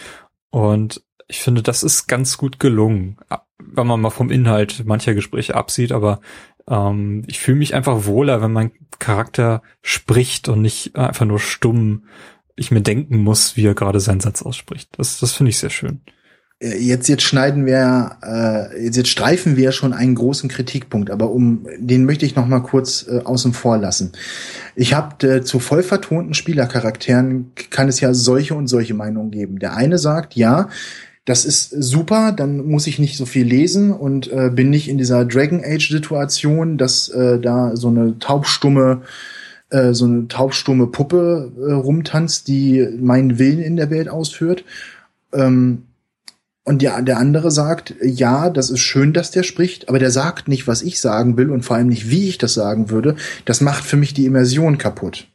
und 0.49 1.03
ich 1.27 1.39
finde, 1.39 1.61
das 1.61 1.83
ist 1.83 2.07
ganz 2.07 2.37
gut 2.37 2.59
gelungen, 2.59 3.17
wenn 3.59 3.87
man 3.87 4.01
mal 4.01 4.09
vom 4.09 4.31
Inhalt 4.31 4.85
mancher 4.85 5.13
Gespräche 5.13 5.55
absieht, 5.55 5.93
aber 5.93 6.19
ähm, 6.67 7.23
ich 7.27 7.39
fühle 7.39 7.57
mich 7.57 7.73
einfach 7.73 8.05
wohler, 8.05 8.41
wenn 8.41 8.51
mein 8.51 8.71
Charakter 8.99 9.61
spricht 9.81 10.49
und 10.49 10.61
nicht 10.61 10.95
einfach 10.97 11.25
nur 11.25 11.39
stumm 11.39 12.03
ich 12.55 12.71
mir 12.71 12.81
denken 12.81 13.23
muss, 13.23 13.55
wie 13.55 13.65
er 13.65 13.73
gerade 13.73 13.99
seinen 13.99 14.19
Satz 14.19 14.41
ausspricht. 14.41 14.89
Das, 14.97 15.19
das 15.19 15.33
finde 15.33 15.49
ich 15.49 15.57
sehr 15.57 15.69
schön. 15.69 16.01
Äh, 16.61 16.77
jetzt, 16.77 17.09
jetzt 17.09 17.23
schneiden 17.23 17.65
wir, 17.65 18.17
äh, 18.23 18.83
jetzt, 18.83 18.95
jetzt 18.95 19.09
streifen 19.09 19.57
wir 19.57 19.71
schon 19.71 19.93
einen 19.93 20.15
großen 20.15 20.49
Kritikpunkt, 20.49 21.09
aber 21.09 21.31
um 21.31 21.65
den 21.77 22.05
möchte 22.05 22.25
ich 22.25 22.35
noch 22.35 22.47
mal 22.47 22.61
kurz 22.61 23.07
äh, 23.07 23.21
außen 23.23 23.53
vor 23.53 23.77
lassen. 23.77 24.11
Ich 24.75 24.93
habe 24.93 25.27
äh, 25.27 25.41
zu 25.41 25.59
voll 25.59 25.83
vertonten 25.83 26.33
Spielercharakteren 26.33 27.51
kann 27.69 27.89
es 27.89 27.99
ja 27.99 28.13
solche 28.13 28.55
und 28.55 28.67
solche 28.67 28.93
Meinungen 28.93 29.31
geben. 29.31 29.59
Der 29.59 29.75
eine 29.75 29.97
sagt, 29.97 30.35
ja, 30.35 30.69
das 31.25 31.45
ist 31.45 31.69
super, 31.69 32.31
dann 32.31 32.65
muss 32.65 32.87
ich 32.87 32.97
nicht 32.97 33.15
so 33.15 33.25
viel 33.25 33.45
lesen 33.45 33.91
und 33.91 34.31
äh, 34.31 34.49
bin 34.49 34.69
nicht 34.69 34.89
in 34.89 34.97
dieser 34.97 35.23
Dragon 35.25 35.61
Age 35.63 35.89
Situation, 35.89 36.77
dass 36.77 37.09
äh, 37.09 37.39
da 37.39 37.75
so 37.75 37.89
eine 37.89 38.17
taubstumme 38.17 39.01
äh, 39.69 39.93
so 39.93 40.05
eine 40.05 40.27
taubstumme 40.27 40.87
Puppe 40.87 41.51
äh, 41.57 41.71
rumtanzt, 41.73 42.47
die 42.47 42.87
meinen 42.99 43.39
Willen 43.39 43.61
in 43.61 43.77
der 43.77 43.89
Welt 43.89 44.09
ausführt. 44.09 44.65
Ähm, 45.31 45.83
und 46.63 46.81
der, 46.81 47.01
der 47.01 47.17
andere 47.17 47.49
sagt, 47.49 47.95
ja, 48.03 48.49
das 48.49 48.69
ist 48.69 48.81
schön, 48.81 49.13
dass 49.13 49.31
der 49.31 49.43
spricht, 49.43 49.89
aber 49.89 49.97
der 49.97 50.11
sagt 50.11 50.47
nicht, 50.47 50.67
was 50.67 50.83
ich 50.83 51.01
sagen 51.01 51.35
will 51.37 51.49
und 51.49 51.63
vor 51.63 51.75
allem 51.75 51.87
nicht, 51.87 52.09
wie 52.09 52.29
ich 52.29 52.37
das 52.37 52.53
sagen 52.53 52.89
würde. 52.89 53.15
Das 53.45 53.61
macht 53.61 53.83
für 53.83 53.97
mich 53.97 54.13
die 54.13 54.25
Immersion 54.25 54.77
kaputt. 54.77 55.27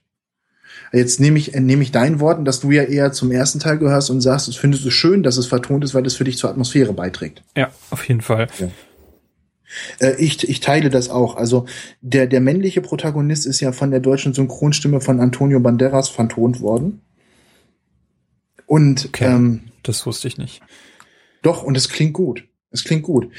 Jetzt 0.92 1.18
nehme 1.18 1.38
ich, 1.38 1.52
nehme 1.52 1.82
ich 1.82 1.90
deinen 1.90 2.20
Worten, 2.20 2.44
dass 2.44 2.60
du 2.60 2.70
ja 2.70 2.84
eher 2.84 3.10
zum 3.10 3.32
ersten 3.32 3.58
Teil 3.58 3.78
gehörst 3.78 4.08
und 4.08 4.20
sagst, 4.20 4.46
es 4.46 4.56
findest 4.56 4.84
du 4.84 4.90
schön, 4.90 5.24
dass 5.24 5.36
es 5.36 5.46
vertont 5.46 5.82
ist, 5.82 5.94
weil 5.94 6.06
es 6.06 6.14
für 6.14 6.24
dich 6.24 6.38
zur 6.38 6.48
Atmosphäre 6.48 6.92
beiträgt. 6.92 7.42
Ja, 7.56 7.70
auf 7.90 8.06
jeden 8.08 8.20
Fall. 8.20 8.46
Ja. 8.58 8.68
Äh, 9.98 10.14
ich, 10.22 10.48
ich 10.48 10.60
teile 10.60 10.90
das 10.90 11.08
auch. 11.08 11.36
Also 11.36 11.66
der, 12.00 12.28
der 12.28 12.40
männliche 12.40 12.80
Protagonist 12.82 13.46
ist 13.46 13.60
ja 13.60 13.72
von 13.72 13.90
der 13.90 14.00
deutschen 14.00 14.32
Synchronstimme 14.32 15.00
von 15.00 15.20
Antonio 15.20 15.58
Banderas 15.58 16.08
vertont 16.08 16.60
worden. 16.60 17.00
Und 18.66 19.06
okay, 19.06 19.26
ähm, 19.26 19.60
das 19.82 20.06
wusste 20.06 20.28
ich 20.28 20.38
nicht. 20.38 20.62
Doch, 21.46 21.62
und 21.62 21.76
es 21.76 21.88
klingt 21.88 22.12
gut. 22.12 22.44
Es 22.70 22.84
klingt 22.84 23.04
gut. 23.04 23.30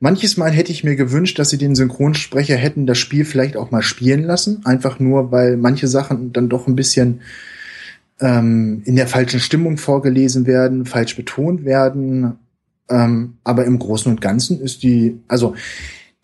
Manches 0.00 0.36
Mal 0.36 0.52
hätte 0.52 0.72
ich 0.72 0.84
mir 0.84 0.96
gewünscht, 0.96 1.38
dass 1.38 1.50
sie 1.50 1.58
den 1.58 1.74
Synchronsprecher 1.74 2.56
hätten 2.56 2.86
das 2.86 2.98
Spiel 2.98 3.24
vielleicht 3.24 3.56
auch 3.56 3.70
mal 3.70 3.82
spielen 3.82 4.22
lassen. 4.22 4.64
Einfach 4.64 4.98
nur, 4.98 5.30
weil 5.30 5.56
manche 5.56 5.88
Sachen 5.88 6.32
dann 6.32 6.48
doch 6.48 6.66
ein 6.66 6.76
bisschen 6.76 7.20
ähm, 8.20 8.82
in 8.84 8.96
der 8.96 9.08
falschen 9.08 9.40
Stimmung 9.40 9.76
vorgelesen 9.76 10.46
werden, 10.46 10.86
falsch 10.86 11.16
betont 11.16 11.64
werden 11.64 12.38
ähm, 12.90 13.38
aber 13.44 13.64
im 13.64 13.78
Großen 13.78 14.10
und 14.10 14.20
Ganzen 14.20 14.60
ist 14.60 14.82
die, 14.82 15.20
also 15.28 15.54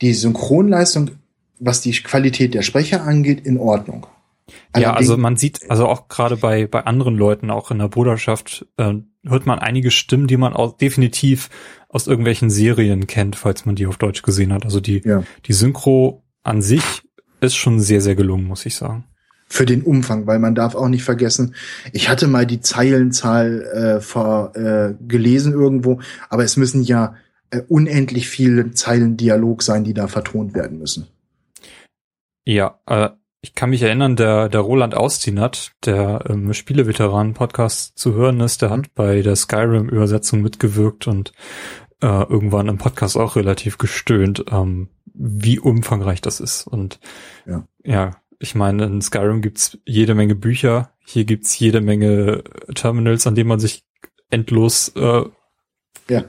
die 0.01 0.15
Synchronleistung, 0.15 1.11
was 1.59 1.81
die 1.81 1.93
Qualität 1.93 2.55
der 2.55 2.63
Sprecher 2.63 3.05
angeht, 3.05 3.47
in 3.47 3.59
Ordnung. 3.59 4.07
ja, 4.77 4.93
also 4.93 5.17
man 5.17 5.37
sieht, 5.37 5.71
also 5.71 5.87
auch 5.87 6.09
gerade 6.09 6.37
bei, 6.37 6.67
bei 6.67 6.85
anderen 6.85 7.17
Leuten, 7.17 7.51
auch 7.51 7.71
in 7.71 7.79
der 7.79 7.89
Bruderschaft, 7.89 8.67
äh, 8.77 8.95
hört 9.27 9.47
man 9.47 9.59
einige 9.59 9.91
Stimmen, 9.91 10.27
die 10.27 10.37
man 10.37 10.53
auch 10.53 10.77
definitiv 10.77 11.51
aus 11.89 12.07
irgendwelchen 12.07 12.51
Serien 12.51 13.07
kennt, 13.07 13.37
falls 13.37 13.67
man 13.67 13.77
die 13.77 13.87
auf 13.87 13.97
Deutsch 13.97 14.23
gesehen 14.23 14.53
hat. 14.53 14.65
Also 14.65 14.81
die, 14.81 15.03
ja. 15.05 15.23
die 15.47 15.53
Synchro 15.53 16.25
an 16.43 16.63
sich 16.63 16.83
ist 17.41 17.57
schon 17.57 17.81
sehr, 17.81 18.01
sehr 18.01 18.15
gelungen, 18.15 18.47
muss 18.47 18.67
ich 18.67 18.75
sagen 18.75 19.05
für 19.47 19.67
den 19.67 19.83
Umfang, 19.83 20.27
weil 20.27 20.41
man 20.41 20.57
darf 20.57 20.75
auch 20.75 20.89
nicht 20.89 21.05
vergessen, 21.05 21.55
ich 21.93 22.09
hatte 22.09 22.27
mal 22.27 22.45
die 22.45 22.61
Zeilenzahl 22.61 23.63
äh, 23.63 24.01
vor, 24.01 24.57
äh, 24.57 24.95
gelesen 25.07 25.53
irgendwo, 25.53 26.01
aber 26.29 26.43
es 26.43 26.57
müssen 26.57 26.83
ja 26.83 27.15
äh, 27.51 27.61
unendlich 27.69 28.29
viele 28.29 28.73
Zeilen 28.73 29.17
Dialog 29.17 29.63
sein, 29.63 29.85
die 29.85 29.95
da 29.95 30.09
vertont 30.09 30.55
werden 30.55 30.79
müssen. 30.79 31.07
Ja, 32.45 32.81
äh, 32.87 33.11
ich 33.45 33.55
kann 33.55 33.69
mich 33.69 33.83
erinnern, 33.83 34.17
der, 34.17 34.49
der 34.49 34.63
Roland 34.63 34.95
Austinat, 34.95 35.73
der 35.85 36.25
im 36.31 36.55
Spieleveteranen-Podcast 36.55 37.99
zu 37.99 38.15
hören 38.15 38.41
ist, 38.41 38.63
der 38.63 38.71
hat 38.71 38.79
mhm. 38.79 38.91
bei 38.95 39.21
der 39.21 39.37
Skyrim-Übersetzung 39.37 40.41
mitgewirkt 40.41 41.07
und 41.07 41.33
äh, 42.01 42.07
irgendwann 42.07 42.69
im 42.69 42.79
Podcast 42.79 43.19
auch 43.19 43.37
relativ 43.37 43.77
gestöhnt, 43.77 44.47
ähm, 44.51 44.89
wie 45.13 45.59
umfangreich 45.59 46.23
das 46.23 46.41
ist. 46.41 46.67
Und 46.67 47.01
ja, 47.45 47.67
ja 47.85 48.17
ich 48.39 48.55
meine, 48.55 48.87
in 48.87 49.03
Skyrim 49.03 49.43
gibt's 49.43 49.77
jede 49.85 50.15
Menge 50.15 50.37
Bücher, 50.37 50.93
hier 51.05 51.27
gibt's 51.27 51.59
jede 51.59 51.83
Menge 51.83 52.45
Terminals, 52.75 53.27
an 53.27 53.35
denen 53.35 53.49
man 53.49 53.61
sich 53.61 53.85
endlos 54.31 54.89
äh, 54.97 55.25
ja. 56.09 56.25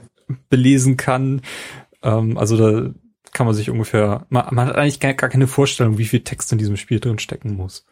belesen 0.50 0.98
kann. 0.98 1.40
Ähm, 2.02 2.36
also 2.36 2.58
da 2.58 2.90
kann 3.36 3.46
man 3.46 3.54
sich 3.54 3.68
ungefähr, 3.68 4.24
man, 4.30 4.46
man 4.50 4.68
hat 4.68 4.76
eigentlich 4.76 4.98
gar, 4.98 5.12
gar, 5.12 5.28
keine 5.28 5.46
Vorstellung, 5.46 5.98
wie 5.98 6.06
viel 6.06 6.20
Text 6.20 6.52
in 6.52 6.58
diesem 6.58 6.78
Spiel 6.78 7.00
drin 7.00 7.18
stecken 7.18 7.54
muss. 7.54 7.84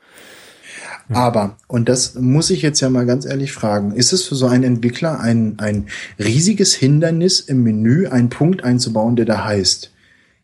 Aber, 1.11 1.59
und 1.69 1.87
das 1.91 2.15
muss 2.15 2.49
ich 2.49 2.63
jetzt 2.63 2.81
ja 2.81 2.89
mal 2.89 3.05
ganz 3.05 3.27
ehrlich 3.27 3.53
fragen, 3.53 3.93
ist 3.93 4.15
es 4.15 4.25
für 4.25 4.37
so 4.37 4.47
einen 4.47 4.65
Entwickler 4.65 5.21
ein, 5.21 5.57
ein 5.59 5.89
riesiges 6.19 6.75
Hindernis 6.75 7.41
im 7.41 7.63
Menü, 7.63 8.09
einen 8.09 8.31
Punkt 8.31 8.65
einzubauen, 8.65 9.17
der 9.17 9.27
da 9.27 9.45
heißt 9.45 9.93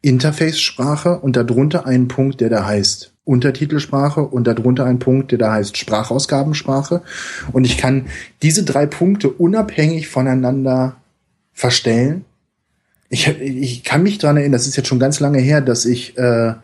Interface-Sprache 0.03 1.19
und 1.19 1.35
darunter 1.37 1.87
einen 1.87 2.09
Punkt, 2.09 2.43
der 2.43 2.51
da 2.51 2.67
heißt 2.67 3.15
Untertitelsprache 3.25 4.21
und 4.21 4.47
darunter 4.47 4.85
ein 4.85 4.99
Punkt, 4.99 5.31
der 5.31 5.39
da 5.39 5.53
heißt 5.53 5.79
Sprachausgabensprache. 5.79 7.01
Und 7.53 7.65
ich 7.65 7.79
kann 7.79 8.07
diese 8.43 8.65
drei 8.65 8.85
Punkte 8.85 9.31
unabhängig 9.31 10.09
voneinander 10.09 10.97
verstellen. 11.55 12.27
Ich, 13.11 13.29
ich 13.29 13.85
kann 13.85 14.03
mich 14.03 14.19
dran 14.19 14.37
erinnern, 14.37 14.53
das 14.53 14.67
ist 14.67 14.77
jetzt 14.77 14.89
schon 14.89 15.01
ganz 15.01 15.21
lange 15.21 15.41
her, 15.41 15.61
dass 15.61 15.85
ich 15.85 16.17
äh, 16.17 16.55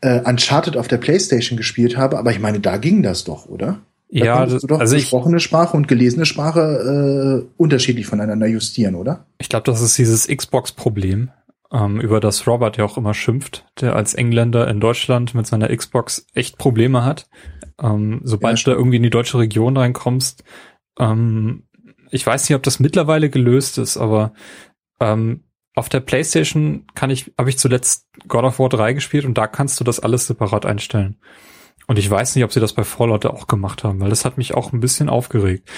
äh, 0.00 0.20
Uncharted 0.24 0.76
auf 0.76 0.88
der 0.88 0.96
Playstation 0.98 1.56
gespielt 1.56 1.96
habe, 1.96 2.18
aber 2.18 2.30
ich 2.32 2.40
meine, 2.40 2.58
da 2.58 2.78
ging 2.78 3.02
das 3.02 3.24
doch, 3.24 3.46
oder? 3.46 3.80
Da 4.16 4.24
ja, 4.24 4.46
du 4.46 4.58
doch 4.66 4.80
also 4.80 4.96
ich, 4.96 5.04
gesprochene 5.04 5.40
Sprache 5.40 5.76
und 5.76 5.88
gelesene 5.88 6.24
Sprache 6.24 7.44
äh, 7.46 7.52
unterschiedlich 7.56 8.06
voneinander 8.06 8.46
justieren, 8.46 8.94
oder? 8.94 9.26
ich 9.38 9.48
glaube, 9.48 9.64
das 9.64 9.80
ist 9.80 9.98
dieses 9.98 10.28
Xbox-Problem, 10.28 11.30
ähm, 11.72 12.00
über 12.00 12.20
das 12.20 12.46
Robert 12.46 12.76
ja 12.76 12.84
auch 12.84 12.96
immer 12.96 13.14
schimpft, 13.14 13.66
der 13.80 13.96
als 13.96 14.14
Engländer 14.14 14.68
in 14.68 14.80
Deutschland 14.80 15.34
mit 15.34 15.46
seiner 15.46 15.74
Xbox 15.74 16.26
echt 16.32 16.58
Probleme 16.58 17.04
hat. 17.04 17.28
Ähm, 17.82 18.20
sobald 18.24 18.58
Ja, 18.58 18.64
du 18.64 18.70
da 18.70 18.76
irgendwie 18.76 18.98
in 18.98 19.02
die 19.02 19.10
deutsche 19.10 19.38
Region 19.38 19.76
reinkommst, 19.76 20.44
ähm, 20.98 21.64
ich 22.10 22.24
weiß 22.24 22.48
nicht, 22.48 22.54
ob 22.54 22.62
das 22.62 22.78
mittlerweile 22.78 23.28
gelöst 23.28 23.78
ist, 23.78 23.96
aber 23.96 24.34
ähm, 25.00 25.42
auf 25.74 25.88
der 25.88 26.00
PlayStation 26.00 26.86
kann 26.94 27.10
ich, 27.10 27.32
habe 27.38 27.50
ich 27.50 27.58
zuletzt 27.58 28.06
God 28.28 28.44
of 28.44 28.58
War 28.58 28.68
3 28.68 28.92
gespielt 28.92 29.24
und 29.24 29.36
da 29.36 29.46
kannst 29.46 29.80
du 29.80 29.84
das 29.84 30.00
alles 30.00 30.26
separat 30.26 30.66
einstellen. 30.66 31.16
Und 31.86 31.98
ich 31.98 32.08
weiß 32.08 32.34
nicht, 32.34 32.44
ob 32.44 32.52
sie 32.52 32.60
das 32.60 32.72
bei 32.72 32.84
Fallout 32.84 33.26
auch 33.26 33.46
gemacht 33.46 33.84
haben, 33.84 34.00
weil 34.00 34.10
das 34.10 34.24
hat 34.24 34.38
mich 34.38 34.54
auch 34.54 34.72
ein 34.72 34.80
bisschen 34.80 35.08
aufgeregt. 35.08 35.68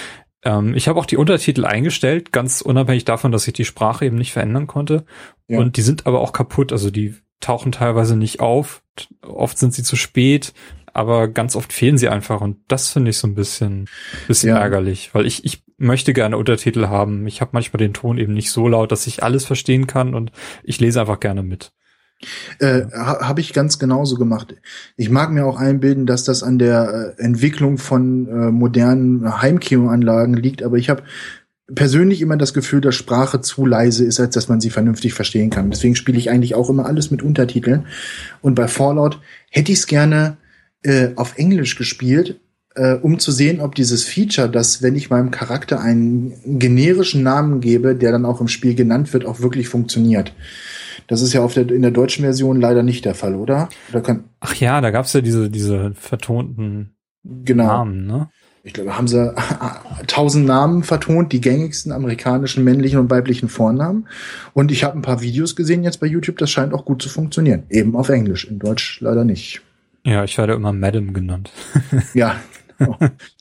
Ähm, 0.44 0.74
ich 0.74 0.86
habe 0.86 1.00
auch 1.00 1.06
die 1.06 1.16
Untertitel 1.16 1.64
eingestellt, 1.64 2.30
ganz 2.30 2.60
unabhängig 2.60 3.04
davon, 3.04 3.32
dass 3.32 3.48
ich 3.48 3.54
die 3.54 3.64
Sprache 3.64 4.04
eben 4.04 4.16
nicht 4.16 4.32
verändern 4.32 4.66
konnte. 4.66 5.04
Ja. 5.48 5.58
Und 5.58 5.76
die 5.76 5.82
sind 5.82 6.06
aber 6.06 6.20
auch 6.20 6.32
kaputt, 6.32 6.72
also 6.72 6.90
die 6.90 7.14
tauchen 7.40 7.72
teilweise 7.72 8.16
nicht 8.16 8.40
auf. 8.40 8.82
Oft 9.22 9.58
sind 9.58 9.74
sie 9.74 9.82
zu 9.82 9.96
spät, 9.96 10.52
aber 10.92 11.28
ganz 11.28 11.56
oft 11.56 11.72
fehlen 11.72 11.98
sie 11.98 12.08
einfach 12.08 12.40
und 12.40 12.58
das 12.68 12.90
finde 12.90 13.10
ich 13.10 13.18
so 13.18 13.26
ein 13.26 13.34
bisschen, 13.34 13.88
bisschen 14.28 14.50
Ja. 14.50 14.58
ärgerlich, 14.58 15.14
weil 15.14 15.26
ich, 15.26 15.44
ich 15.44 15.62
möchte 15.78 16.12
gerne 16.12 16.38
Untertitel 16.38 16.86
haben. 16.86 17.26
Ich 17.26 17.40
habe 17.40 17.50
manchmal 17.52 17.78
den 17.78 17.94
Ton 17.94 18.18
eben 18.18 18.32
nicht 18.32 18.50
so 18.50 18.68
laut, 18.68 18.92
dass 18.92 19.06
ich 19.06 19.22
alles 19.22 19.44
verstehen 19.44 19.86
kann 19.86 20.14
und 20.14 20.32
ich 20.62 20.80
lese 20.80 21.00
einfach 21.00 21.20
gerne 21.20 21.42
mit. 21.42 21.72
Äh, 22.60 22.82
ha, 22.92 23.28
Habe 23.28 23.40
ich 23.40 23.52
ganz 23.52 23.78
genauso 23.78 24.16
gemacht. 24.16 24.54
Ich 24.96 25.10
mag 25.10 25.30
mir 25.30 25.44
auch 25.44 25.58
einbilden, 25.58 26.06
dass 26.06 26.24
das 26.24 26.42
an 26.42 26.58
der 26.58 27.14
äh, 27.18 27.22
Entwicklung 27.22 27.76
von 27.76 28.26
äh, 28.26 28.50
modernen 28.50 29.40
Heimkinoanlagen 29.42 30.34
liegt, 30.34 30.62
aber 30.62 30.76
ich 30.76 30.88
habe 30.88 31.02
persönlich 31.74 32.22
immer 32.22 32.36
das 32.36 32.54
Gefühl, 32.54 32.80
dass 32.80 32.94
Sprache 32.94 33.40
zu 33.40 33.66
leise 33.66 34.04
ist, 34.04 34.20
als 34.20 34.34
dass 34.34 34.48
man 34.48 34.60
sie 34.60 34.70
vernünftig 34.70 35.14
verstehen 35.14 35.50
kann. 35.50 35.70
Deswegen 35.70 35.96
spiele 35.96 36.16
ich 36.16 36.30
eigentlich 36.30 36.54
auch 36.54 36.70
immer 36.70 36.86
alles 36.86 37.10
mit 37.10 37.22
Untertiteln. 37.22 37.86
Und 38.40 38.54
bei 38.54 38.68
Fallout 38.68 39.20
hätte 39.50 39.72
ich 39.72 39.80
es 39.80 39.86
gerne 39.86 40.36
äh, 40.82 41.10
auf 41.16 41.36
Englisch 41.36 41.76
gespielt, 41.76 42.40
äh, 42.76 42.94
um 42.94 43.18
zu 43.18 43.32
sehen, 43.32 43.60
ob 43.60 43.74
dieses 43.74 44.04
Feature, 44.04 44.48
dass 44.48 44.82
wenn 44.82 44.94
ich 44.94 45.10
meinem 45.10 45.30
Charakter 45.30 45.80
einen 45.80 46.34
generischen 46.44 47.22
Namen 47.22 47.60
gebe, 47.60 47.96
der 47.96 48.12
dann 48.12 48.24
auch 48.24 48.40
im 48.40 48.48
Spiel 48.48 48.74
genannt 48.74 49.12
wird, 49.12 49.24
auch 49.24 49.40
wirklich 49.40 49.68
funktioniert. 49.68 50.32
Das 51.08 51.22
ist 51.22 51.32
ja 51.32 51.42
auf 51.42 51.54
der, 51.54 51.70
in 51.70 51.82
der 51.82 51.90
deutschen 51.90 52.24
Version 52.24 52.60
leider 52.60 52.82
nicht 52.82 53.04
der 53.04 53.14
Fall, 53.14 53.34
oder? 53.34 53.68
Oder 53.92 54.20
Ach 54.40 54.54
ja, 54.54 54.80
da 54.80 54.90
gab's 54.90 55.12
ja 55.12 55.20
diese, 55.20 55.50
diese 55.50 55.92
vertonten 55.94 56.96
genau. 57.24 57.66
Namen, 57.66 58.06
ne? 58.06 58.28
Ich 58.64 58.72
glaube, 58.72 58.98
haben 58.98 59.06
sie 59.06 59.32
tausend 60.08 60.44
Namen 60.44 60.82
vertont, 60.82 61.32
die 61.32 61.40
gängigsten 61.40 61.92
amerikanischen 61.92 62.64
männlichen 62.64 62.98
und 62.98 63.08
weiblichen 63.10 63.48
Vornamen. 63.48 64.08
Und 64.54 64.72
ich 64.72 64.82
habe 64.82 64.98
ein 64.98 65.02
paar 65.02 65.20
Videos 65.20 65.54
gesehen 65.54 65.84
jetzt 65.84 66.00
bei 66.00 66.08
YouTube, 66.08 66.38
das 66.38 66.50
scheint 66.50 66.74
auch 66.74 66.84
gut 66.84 67.00
zu 67.00 67.08
funktionieren. 67.08 67.62
Eben 67.70 67.94
auf 67.94 68.08
Englisch, 68.08 68.44
in 68.44 68.58
Deutsch 68.58 68.98
leider 69.00 69.24
nicht. 69.24 69.62
Ja, 70.04 70.24
ich 70.24 70.36
werde 70.36 70.54
immer 70.54 70.72
Madam 70.72 71.12
genannt. 71.12 71.52
Ja, 72.12 72.40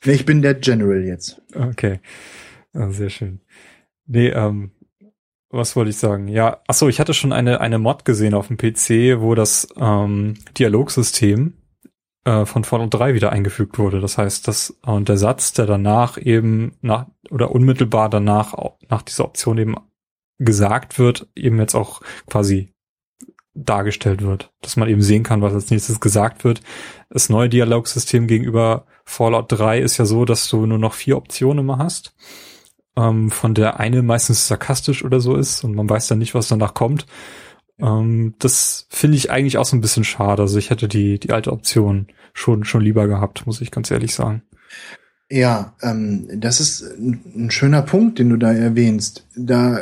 ich 0.04 0.24
bin 0.26 0.42
der 0.42 0.54
General 0.54 1.02
jetzt. 1.02 1.42
Okay. 1.54 2.00
Ja, 2.74 2.90
sehr 2.90 3.10
schön. 3.10 3.40
Nee, 4.06 4.28
ähm, 4.28 4.70
was 5.50 5.76
wollte 5.76 5.90
ich 5.90 5.96
sagen? 5.96 6.28
Ja, 6.28 6.62
ach 6.66 6.74
so, 6.74 6.88
ich 6.88 7.00
hatte 7.00 7.14
schon 7.14 7.32
eine, 7.32 7.60
eine 7.60 7.78
Mod 7.78 8.04
gesehen 8.04 8.34
auf 8.34 8.48
dem 8.48 8.56
PC, 8.56 9.20
wo 9.20 9.34
das 9.34 9.68
ähm, 9.76 10.34
Dialogsystem 10.58 11.54
äh, 12.24 12.44
von 12.44 12.64
Fallout 12.64 12.94
3 12.94 13.14
wieder 13.14 13.32
eingefügt 13.32 13.78
wurde. 13.78 14.00
Das 14.00 14.18
heißt, 14.18 14.46
das 14.48 14.70
und 14.84 15.08
der 15.08 15.16
Satz, 15.16 15.52
der 15.52 15.66
danach 15.66 16.18
eben 16.18 16.76
nach 16.82 17.06
oder 17.30 17.52
unmittelbar 17.52 18.10
danach 18.10 18.54
nach 18.88 19.02
dieser 19.02 19.24
Option 19.24 19.58
eben 19.58 19.76
gesagt 20.38 20.98
wird, 20.98 21.28
eben 21.34 21.58
jetzt 21.58 21.74
auch 21.74 22.02
quasi 22.26 22.74
dargestellt 23.56 24.22
wird, 24.22 24.52
dass 24.60 24.76
man 24.76 24.88
eben 24.88 25.02
sehen 25.02 25.22
kann, 25.22 25.42
was 25.42 25.54
als 25.54 25.70
nächstes 25.70 26.00
gesagt 26.00 26.44
wird. 26.44 26.60
Das 27.10 27.28
neue 27.28 27.48
Dialogsystem 27.48 28.26
gegenüber 28.26 28.86
Fallout 29.04 29.46
3 29.48 29.80
ist 29.80 29.96
ja 29.98 30.04
so, 30.04 30.24
dass 30.24 30.48
du 30.48 30.66
nur 30.66 30.78
noch 30.78 30.94
vier 30.94 31.16
Optionen 31.16 31.64
immer 31.64 31.78
hast, 31.78 32.14
ähm, 32.96 33.30
von 33.30 33.54
der 33.54 33.80
eine 33.80 34.02
meistens 34.02 34.46
sarkastisch 34.46 35.04
oder 35.04 35.20
so 35.20 35.36
ist 35.36 35.64
und 35.64 35.74
man 35.74 35.88
weiß 35.88 36.08
dann 36.08 36.18
nicht, 36.18 36.34
was 36.34 36.48
danach 36.48 36.74
kommt. 36.74 37.06
Ähm, 37.78 38.34
das 38.38 38.86
finde 38.90 39.16
ich 39.16 39.30
eigentlich 39.30 39.58
auch 39.58 39.66
so 39.66 39.76
ein 39.76 39.80
bisschen 39.80 40.04
schade. 40.04 40.42
Also 40.42 40.58
ich 40.58 40.70
hätte 40.70 40.88
die, 40.88 41.18
die 41.18 41.32
alte 41.32 41.52
Option 41.52 42.08
schon, 42.32 42.64
schon 42.64 42.82
lieber 42.82 43.06
gehabt, 43.06 43.46
muss 43.46 43.60
ich 43.60 43.70
ganz 43.70 43.90
ehrlich 43.90 44.14
sagen. 44.14 44.42
Ja, 45.28 45.74
ähm, 45.82 46.28
das 46.36 46.60
ist 46.60 46.82
ein, 46.82 47.50
schöner 47.50 47.82
Punkt, 47.82 48.18
den 48.18 48.30
du 48.30 48.36
da 48.36 48.52
erwähnst. 48.52 49.26
Da 49.34 49.80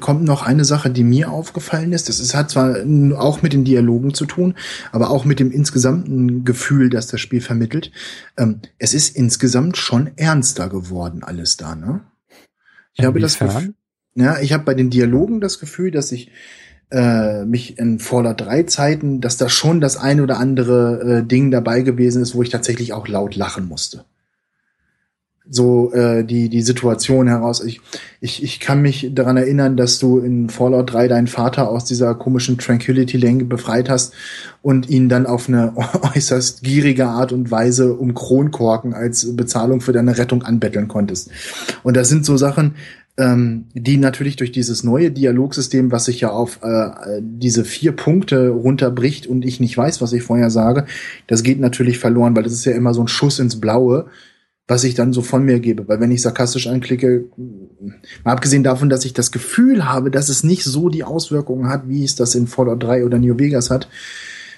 kommt 0.00 0.24
noch 0.24 0.42
eine 0.42 0.64
Sache, 0.64 0.90
die 0.90 1.04
mir 1.04 1.30
aufgefallen 1.30 1.92
ist. 1.92 2.08
Das 2.08 2.20
ist, 2.20 2.34
hat 2.34 2.50
zwar 2.50 2.76
auch 3.16 3.42
mit 3.42 3.52
den 3.52 3.64
Dialogen 3.64 4.14
zu 4.14 4.26
tun, 4.26 4.54
aber 4.92 5.10
auch 5.10 5.24
mit 5.24 5.40
dem 5.40 5.50
insgesamten 5.50 6.44
Gefühl, 6.44 6.90
das 6.90 7.06
das 7.06 7.20
Spiel 7.20 7.40
vermittelt. 7.40 7.90
Ähm, 8.36 8.60
es 8.78 8.94
ist 8.94 9.16
insgesamt 9.16 9.76
schon 9.76 10.10
ernster 10.16 10.68
geworden, 10.68 11.22
alles 11.22 11.56
da, 11.56 11.74
ne? 11.74 12.00
Ich 12.94 13.04
habe 13.04 13.20
das? 13.20 13.38
Gefühl, 13.38 13.74
ja, 14.14 14.38
ich 14.38 14.52
habe 14.52 14.64
bei 14.64 14.74
den 14.74 14.90
Dialogen 14.90 15.40
das 15.40 15.58
Gefühl, 15.58 15.90
dass 15.90 16.12
ich 16.12 16.30
äh, 16.90 17.44
mich 17.44 17.78
in 17.78 17.98
Fallout 17.98 18.40
3 18.40 18.62
Zeiten, 18.64 19.20
dass 19.20 19.36
da 19.36 19.48
schon 19.48 19.80
das 19.80 19.96
eine 19.96 20.22
oder 20.22 20.38
andere 20.38 21.18
äh, 21.22 21.26
Ding 21.26 21.50
dabei 21.50 21.82
gewesen 21.82 22.22
ist, 22.22 22.34
wo 22.34 22.42
ich 22.42 22.50
tatsächlich 22.50 22.92
auch 22.92 23.08
laut 23.08 23.34
lachen 23.34 23.66
musste 23.66 24.04
so 25.48 25.92
äh, 25.92 26.24
die 26.24 26.48
die 26.48 26.62
Situation 26.62 27.28
heraus. 27.28 27.62
Ich, 27.62 27.80
ich, 28.20 28.42
ich 28.42 28.60
kann 28.60 28.80
mich 28.80 29.10
daran 29.12 29.36
erinnern, 29.36 29.76
dass 29.76 29.98
du 29.98 30.18
in 30.18 30.48
Fallout 30.48 30.92
3 30.92 31.08
deinen 31.08 31.26
Vater 31.26 31.68
aus 31.68 31.84
dieser 31.84 32.14
komischen 32.14 32.56
Tranquility 32.56 33.18
Lane 33.18 33.44
befreit 33.44 33.90
hast 33.90 34.14
und 34.62 34.88
ihn 34.88 35.08
dann 35.08 35.26
auf 35.26 35.48
eine 35.48 35.74
äußerst 36.16 36.62
gierige 36.62 37.06
Art 37.06 37.32
und 37.32 37.50
Weise 37.50 37.94
um 37.94 38.14
Kronkorken 38.14 38.94
als 38.94 39.36
Bezahlung 39.36 39.82
für 39.82 39.92
deine 39.92 40.16
Rettung 40.16 40.42
anbetteln 40.42 40.88
konntest. 40.88 41.30
Und 41.82 41.96
das 41.96 42.08
sind 42.08 42.24
so 42.24 42.38
Sachen, 42.38 42.74
ähm, 43.16 43.66
die 43.74 43.98
natürlich 43.98 44.36
durch 44.36 44.50
dieses 44.50 44.82
neue 44.82 45.10
Dialogsystem, 45.10 45.92
was 45.92 46.06
sich 46.06 46.22
ja 46.22 46.30
auf 46.30 46.60
äh, 46.62 47.20
diese 47.20 47.64
vier 47.64 47.92
Punkte 47.92 48.48
runterbricht 48.48 49.26
und 49.26 49.44
ich 49.44 49.60
nicht 49.60 49.76
weiß, 49.76 50.00
was 50.00 50.12
ich 50.12 50.22
vorher 50.22 50.50
sage, 50.50 50.86
das 51.26 51.42
geht 51.42 51.60
natürlich 51.60 51.98
verloren, 51.98 52.34
weil 52.34 52.42
das 52.42 52.54
ist 52.54 52.64
ja 52.64 52.72
immer 52.72 52.94
so 52.94 53.02
ein 53.02 53.08
Schuss 53.08 53.38
ins 53.38 53.60
Blaue 53.60 54.06
was 54.66 54.84
ich 54.84 54.94
dann 54.94 55.12
so 55.12 55.22
von 55.22 55.44
mir 55.44 55.60
gebe. 55.60 55.86
Weil 55.88 56.00
wenn 56.00 56.10
ich 56.10 56.22
sarkastisch 56.22 56.66
anklicke, 56.66 57.26
mal 58.24 58.32
abgesehen 58.32 58.64
davon, 58.64 58.88
dass 58.88 59.04
ich 59.04 59.12
das 59.12 59.30
Gefühl 59.30 59.84
habe, 59.84 60.10
dass 60.10 60.28
es 60.28 60.42
nicht 60.42 60.64
so 60.64 60.88
die 60.88 61.04
Auswirkungen 61.04 61.68
hat, 61.68 61.88
wie 61.88 62.04
es 62.04 62.14
das 62.14 62.34
in 62.34 62.46
Fallout 62.46 62.82
3 62.82 63.04
oder 63.04 63.18
New 63.18 63.38
Vegas 63.38 63.70
hat, 63.70 63.88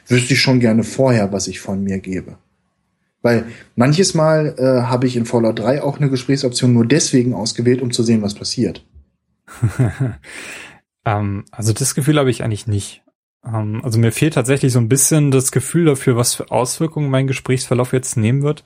wüsste 0.06 0.34
ich 0.34 0.40
schon 0.40 0.60
gerne 0.60 0.84
vorher, 0.84 1.32
was 1.32 1.48
ich 1.48 1.60
von 1.60 1.82
mir 1.82 1.98
gebe. 1.98 2.38
Weil 3.22 3.46
manches 3.74 4.14
Mal 4.14 4.54
äh, 4.58 4.82
habe 4.86 5.08
ich 5.08 5.16
in 5.16 5.26
Fallout 5.26 5.58
3 5.58 5.82
auch 5.82 5.98
eine 5.98 6.10
Gesprächsoption 6.10 6.72
nur 6.72 6.86
deswegen 6.86 7.34
ausgewählt, 7.34 7.82
um 7.82 7.90
zu 7.90 8.04
sehen, 8.04 8.22
was 8.22 8.34
passiert. 8.34 8.86
ähm, 11.04 11.44
also 11.50 11.72
das 11.72 11.96
Gefühl 11.96 12.18
habe 12.18 12.30
ich 12.30 12.44
eigentlich 12.44 12.68
nicht. 12.68 13.02
Ähm, 13.44 13.80
also 13.82 13.98
mir 13.98 14.12
fehlt 14.12 14.34
tatsächlich 14.34 14.72
so 14.72 14.78
ein 14.78 14.88
bisschen 14.88 15.32
das 15.32 15.50
Gefühl 15.50 15.86
dafür, 15.86 16.16
was 16.16 16.34
für 16.34 16.52
Auswirkungen 16.52 17.10
mein 17.10 17.26
Gesprächsverlauf 17.26 17.92
jetzt 17.92 18.16
nehmen 18.16 18.42
wird. 18.42 18.62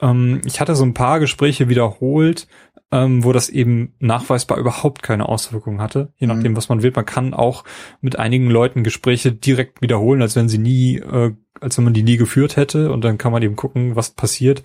Ähm, 0.00 0.40
ich 0.44 0.60
hatte 0.60 0.74
so 0.74 0.84
ein 0.84 0.94
paar 0.94 1.20
Gespräche 1.20 1.68
wiederholt, 1.68 2.48
ähm, 2.90 3.24
wo 3.24 3.32
das 3.32 3.48
eben 3.48 3.94
nachweisbar 3.98 4.58
überhaupt 4.58 5.02
keine 5.02 5.28
Auswirkungen 5.28 5.80
hatte, 5.80 6.12
je 6.16 6.26
nachdem, 6.26 6.52
Mhm. 6.52 6.56
was 6.56 6.68
man 6.68 6.82
will. 6.82 6.92
Man 6.94 7.06
kann 7.06 7.34
auch 7.34 7.64
mit 8.00 8.18
einigen 8.18 8.50
Leuten 8.50 8.84
Gespräche 8.84 9.32
direkt 9.32 9.82
wiederholen, 9.82 10.22
als 10.22 10.36
wenn 10.36 10.48
sie 10.48 10.58
nie, 10.58 10.98
äh, 10.98 11.32
als 11.60 11.76
wenn 11.76 11.84
man 11.84 11.94
die 11.94 12.02
nie 12.02 12.16
geführt 12.16 12.56
hätte 12.56 12.92
und 12.92 13.02
dann 13.04 13.18
kann 13.18 13.32
man 13.32 13.42
eben 13.42 13.56
gucken, 13.56 13.96
was 13.96 14.10
passiert. 14.10 14.62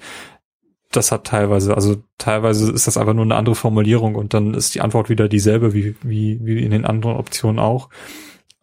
Das 0.91 1.11
hat 1.11 1.25
teilweise, 1.27 1.75
also 1.75 1.97
teilweise 2.17 2.71
ist 2.71 2.87
das 2.87 2.97
einfach 2.97 3.13
nur 3.13 3.23
eine 3.23 3.35
andere 3.35 3.55
Formulierung 3.55 4.15
und 4.15 4.33
dann 4.33 4.55
ist 4.55 4.73
die 4.73 4.81
Antwort 4.81 5.07
wieder 5.09 5.27
dieselbe 5.29 5.73
wie, 5.73 5.95
wie, 6.01 6.39
wie 6.43 6.63
in 6.63 6.71
den 6.71 6.85
anderen 6.85 7.15
Optionen 7.15 7.59
auch. 7.59 7.89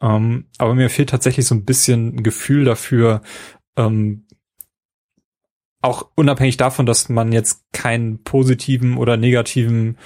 Ähm, 0.03 0.47
aber 0.59 0.75
mir 0.75 0.91
fehlt 0.91 1.11
tatsächlich 1.11 1.47
so 1.47 1.55
ein 1.55 1.65
bisschen 1.65 2.17
ein 2.17 2.23
Gefühl 2.25 2.65
dafür, 2.65 3.23
ähm, 3.77 4.26
auch 5.87 6.11
unabhängig 6.15 6.57
davon, 6.57 6.87
dass 6.87 7.09
man 7.09 7.33
jetzt 7.33 7.65
keinen 7.73 8.23
positiven 8.23 8.97
oder 8.97 9.17
negativen 9.17 9.99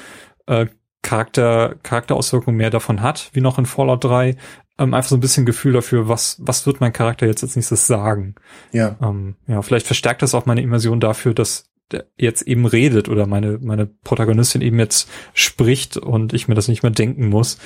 äh, 0.47 0.67
Charakter, 1.03 1.77
Charakterauswirkungen 1.83 2.57
mehr 2.57 2.71
davon 2.71 3.01
hat, 3.01 3.31
wie 3.33 3.41
noch 3.41 3.59
in 3.59 3.67
Fallout 3.67 4.05
3, 4.05 4.37
ähm, 4.79 4.95
einfach 4.95 5.11
so 5.11 5.17
ein 5.17 5.21
bisschen 5.21 5.47
Gefühl 5.47 5.73
dafür, 5.73 6.09
was, 6.09 6.37
was 6.41 6.67
wird 6.67 6.81
mein 6.81 6.93
Charakter 6.93 7.27
jetzt 7.27 7.43
als 7.43 7.57
nächstes 7.57 7.87
sagen. 7.87 8.35
Ja. 8.73 8.97
Ähm, 9.03 9.37
ja, 9.47 9.63
vielleicht 9.63 9.87
verstärkt 9.87 10.23
das 10.23 10.35
auch 10.35 10.47
meine 10.47 10.63
Immersion 10.63 11.01
dafür, 11.01 11.35
dass 11.35 11.71
der 11.91 12.07
jetzt 12.17 12.43
eben 12.43 12.67
redet 12.67 13.09
oder 13.09 13.27
meine, 13.27 13.59
meine 13.61 13.87
Protagonistin 13.87 14.63
eben 14.63 14.79
jetzt 14.79 15.09
spricht 15.35 15.97
und 15.97 16.33
ich 16.33 16.49
mir 16.49 16.55
das 16.55 16.69
nicht 16.69 16.83
mehr 16.83 16.93
denken 16.93 17.29
muss, 17.29 17.59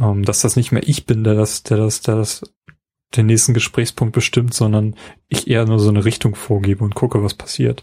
ähm, 0.00 0.24
dass 0.24 0.40
das 0.40 0.56
nicht 0.56 0.72
mehr 0.72 0.86
ich 0.86 1.06
bin, 1.06 1.24
der 1.24 1.34
das, 1.34 1.62
der 1.62 1.76
das, 1.76 2.00
der 2.00 2.16
das 2.16 2.42
den 3.16 3.26
nächsten 3.26 3.54
Gesprächspunkt 3.54 4.14
bestimmt, 4.14 4.54
sondern 4.54 4.96
ich 5.28 5.48
eher 5.48 5.64
nur 5.64 5.78
so 5.78 5.88
eine 5.88 6.04
Richtung 6.04 6.34
vorgebe 6.34 6.84
und 6.84 6.94
gucke, 6.94 7.22
was 7.22 7.34
passiert. 7.34 7.82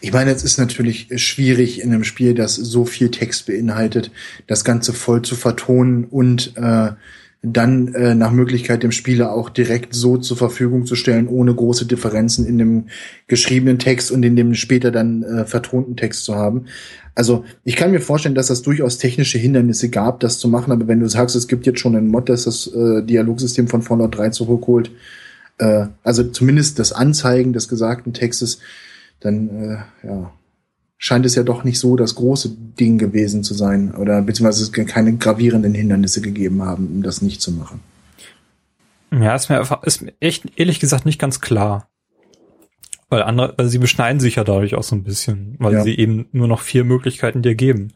Ich 0.00 0.12
meine, 0.12 0.30
es 0.30 0.44
ist 0.44 0.58
natürlich 0.58 1.08
schwierig 1.16 1.80
in 1.80 1.92
einem 1.92 2.04
Spiel, 2.04 2.34
das 2.34 2.54
so 2.54 2.84
viel 2.84 3.10
Text 3.10 3.46
beinhaltet, 3.46 4.10
das 4.46 4.64
Ganze 4.64 4.92
voll 4.92 5.22
zu 5.22 5.34
vertonen 5.34 6.04
und 6.04 6.56
äh, 6.56 6.92
dann 7.42 7.94
äh, 7.94 8.14
nach 8.14 8.32
Möglichkeit 8.32 8.82
dem 8.82 8.92
Spieler 8.92 9.32
auch 9.32 9.50
direkt 9.50 9.94
so 9.94 10.16
zur 10.16 10.36
Verfügung 10.36 10.86
zu 10.86 10.96
stellen, 10.96 11.28
ohne 11.28 11.54
große 11.54 11.86
Differenzen 11.86 12.46
in 12.46 12.58
dem 12.58 12.84
geschriebenen 13.28 13.78
Text 13.78 14.10
und 14.10 14.22
in 14.24 14.36
dem 14.36 14.54
später 14.54 14.90
dann 14.90 15.22
äh, 15.22 15.44
vertonten 15.44 15.96
Text 15.96 16.24
zu 16.24 16.34
haben. 16.34 16.66
Also 17.14 17.44
ich 17.64 17.76
kann 17.76 17.92
mir 17.92 18.00
vorstellen, 18.00 18.34
dass 18.34 18.48
das 18.48 18.62
durchaus 18.62 18.98
technische 18.98 19.38
Hindernisse 19.38 19.90
gab, 19.90 20.20
das 20.20 20.38
zu 20.38 20.48
machen, 20.48 20.72
aber 20.72 20.88
wenn 20.88 21.00
du 21.00 21.08
sagst, 21.08 21.36
es 21.36 21.48
gibt 21.48 21.66
jetzt 21.66 21.80
schon 21.80 21.96
einen 21.96 22.08
Mod, 22.08 22.28
das 22.28 22.44
das 22.44 22.66
äh, 22.66 23.02
Dialogsystem 23.02 23.68
von 23.68 23.82
Fallout 23.82 24.16
3 24.16 24.30
zurückholt, 24.30 24.90
äh, 25.58 25.86
also 26.02 26.24
zumindest 26.24 26.78
das 26.78 26.92
Anzeigen 26.92 27.52
des 27.52 27.68
gesagten 27.68 28.12
Textes, 28.12 28.58
dann 29.20 29.48
äh, 29.48 30.06
ja, 30.06 30.32
scheint 30.98 31.26
es 31.26 31.34
ja 31.34 31.42
doch 31.42 31.64
nicht 31.64 31.78
so 31.78 31.96
das 31.96 32.14
große 32.14 32.50
Ding 32.78 32.98
gewesen 32.98 33.42
zu 33.42 33.54
sein 33.54 33.94
oder 33.94 34.22
beziehungsweise 34.22 34.62
es 34.62 34.72
keine 34.72 35.16
gravierenden 35.16 35.74
Hindernisse 35.74 36.20
gegeben 36.20 36.62
haben, 36.62 36.86
um 36.88 37.02
das 37.02 37.22
nicht 37.22 37.42
zu 37.42 37.52
machen. 37.52 37.80
Ja, 39.12 39.34
ist 39.34 39.48
mir, 39.48 39.62
ist 39.82 40.02
mir 40.02 40.14
echt 40.20 40.44
ehrlich 40.56 40.80
gesagt 40.80 41.06
nicht 41.06 41.20
ganz 41.20 41.40
klar. 41.40 41.88
Weil 43.08 43.22
andere, 43.22 43.54
also 43.56 43.70
sie 43.70 43.78
beschneiden 43.78 44.20
sich 44.20 44.34
ja 44.34 44.44
dadurch 44.44 44.74
auch 44.74 44.82
so 44.82 44.96
ein 44.96 45.04
bisschen, 45.04 45.54
weil 45.58 45.74
ja. 45.74 45.82
sie 45.82 45.96
eben 45.96 46.26
nur 46.32 46.48
noch 46.48 46.60
vier 46.60 46.82
Möglichkeiten 46.82 47.40
dir 47.40 47.54
geben. 47.54 47.92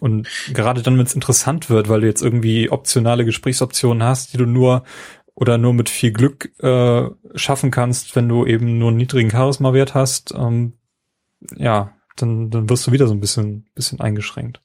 Und 0.00 0.28
gerade 0.52 0.82
dann, 0.82 0.98
wenn 0.98 1.06
es 1.06 1.14
interessant 1.14 1.70
wird, 1.70 1.88
weil 1.88 2.00
du 2.00 2.08
jetzt 2.08 2.22
irgendwie 2.22 2.68
optionale 2.68 3.24
Gesprächsoptionen 3.24 4.02
hast, 4.02 4.32
die 4.32 4.38
du 4.38 4.44
nur 4.44 4.82
oder 5.36 5.56
nur 5.56 5.72
mit 5.72 5.88
viel 5.88 6.12
Glück 6.12 6.52
äh, 6.62 7.08
schaffen 7.36 7.70
kannst, 7.70 8.16
wenn 8.16 8.28
du 8.28 8.44
eben 8.44 8.78
nur 8.78 8.88
einen 8.88 8.96
niedrigen 8.96 9.30
Charisma-Wert 9.30 9.94
hast, 9.94 10.34
ähm, 10.36 10.74
ja, 11.56 11.92
dann, 12.16 12.50
dann 12.50 12.68
wirst 12.68 12.86
du 12.86 12.92
wieder 12.92 13.06
so 13.06 13.14
ein 13.14 13.20
bisschen, 13.20 13.66
bisschen 13.74 14.00
eingeschränkt. 14.00 14.60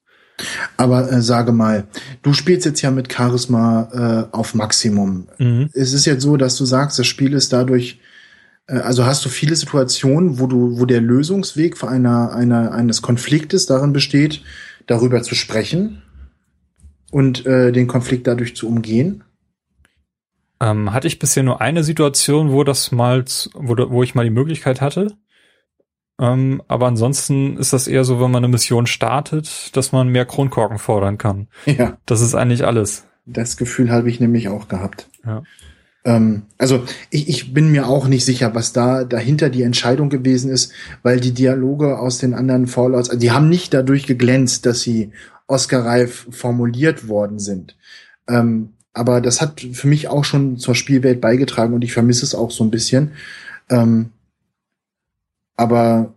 Aber 0.78 1.12
äh, 1.12 1.22
sage 1.22 1.52
mal, 1.52 1.88
du 2.22 2.34
spielst 2.34 2.66
jetzt 2.66 2.82
ja 2.82 2.92
mit 2.92 3.12
Charisma 3.12 4.28
äh, 4.32 4.36
auf 4.36 4.56
Maximum. 4.56 5.28
Mhm. 5.38 5.70
Es 5.74 5.94
ist 5.94 6.06
jetzt 6.06 6.24
so, 6.24 6.38
dass 6.38 6.56
du 6.56 6.66
sagst, 6.66 6.98
das 7.00 7.08
Spiel 7.08 7.34
ist 7.34 7.52
dadurch, 7.52 8.00
äh, 8.68 8.78
also 8.78 9.06
hast 9.06 9.26
du 9.26 9.30
viele 9.30 9.56
Situationen, 9.56 10.40
wo 10.40 10.48
du, 10.48 10.80
wo 10.80 10.86
der 10.86 11.02
Lösungsweg 11.02 11.78
für 11.78 11.90
einer, 11.90 12.34
einer 12.34 12.72
eines 12.72 13.02
Konfliktes 13.02 13.66
darin 13.66 13.94
besteht, 13.94 14.42
darüber 14.88 15.22
zu 15.22 15.36
sprechen 15.36 16.02
und 17.12 17.46
äh, 17.46 17.72
den 17.72 17.88
Konflikt 17.88 18.28
dadurch 18.28 18.56
zu 18.56 18.68
umgehen? 18.68 19.24
Ähm, 20.62 20.92
hatte 20.94 21.08
ich 21.08 21.20
bisher 21.20 21.44
nur 21.44 21.62
eine 21.62 21.84
Situation, 21.84 22.52
wo 22.52 22.64
das 22.64 22.92
mal, 22.92 23.24
wo, 23.54 23.76
wo 23.90 24.04
ich 24.04 24.16
mal 24.16 24.26
die 24.26 24.30
Möglichkeit 24.30 24.82
hatte. 24.82 25.18
Ähm, 26.20 26.62
aber 26.68 26.88
ansonsten 26.88 27.58
ist 27.58 27.72
das 27.72 27.88
eher 27.88 28.04
so, 28.04 28.20
wenn 28.20 28.32
man 28.32 28.44
eine 28.44 28.52
Mission 28.52 28.88
startet, 28.88 29.76
dass 29.76 29.92
man 29.92 30.10
mehr 30.10 30.26
Kronkorken 30.26 30.78
fordern 30.78 31.18
kann. 31.18 31.48
Ja. 31.66 31.98
Das 32.06 32.22
ist 32.22 32.36
eigentlich 32.36 32.66
alles. 32.66 33.06
Das 33.26 33.58
Gefühl 33.58 33.92
habe 33.92 34.10
ich 34.10 34.20
nämlich 34.20 34.50
auch 34.50 34.68
gehabt. 34.68 35.10
Ja. 35.26 35.44
Ähm, 36.04 36.44
also 36.58 36.84
ich, 37.10 37.30
ich 37.30 37.54
bin 37.54 37.72
mir 37.72 37.88
auch 37.88 38.08
nicht 38.08 38.26
sicher, 38.26 38.54
was 38.56 38.74
da 38.74 39.04
dahinter 39.04 39.50
die 39.50 39.64
Entscheidung 39.64 40.10
gewesen 40.10 40.52
ist, 40.52 40.74
weil 41.04 41.20
die 41.20 41.34
Dialoge 41.34 42.00
aus 42.00 42.18
den 42.18 42.34
anderen 42.34 42.68
Fallouts, 42.68 43.10
also 43.10 43.20
die 43.20 43.32
haben 43.32 43.50
nicht 43.50 43.74
dadurch 43.74 44.06
geglänzt, 44.06 44.66
dass 44.66 44.82
sie 44.82 45.12
Oscar-reif 45.48 46.28
formuliert 46.32 47.08
worden 47.08 47.40
sind. 47.40 47.76
Ähm, 48.28 48.74
aber 48.94 49.22
das 49.22 49.42
hat 49.42 49.62
für 49.62 49.88
mich 49.88 50.08
auch 50.08 50.26
schon 50.26 50.58
zur 50.58 50.76
Spielwelt 50.76 51.22
beigetragen 51.22 51.74
und 51.74 51.84
ich 51.84 51.94
vermisse 51.94 52.26
es 52.26 52.36
auch 52.36 52.52
so 52.52 52.64
ein 52.64 52.72
bisschen. 52.72 53.12
Ähm, 53.70 54.10
aber 55.60 56.16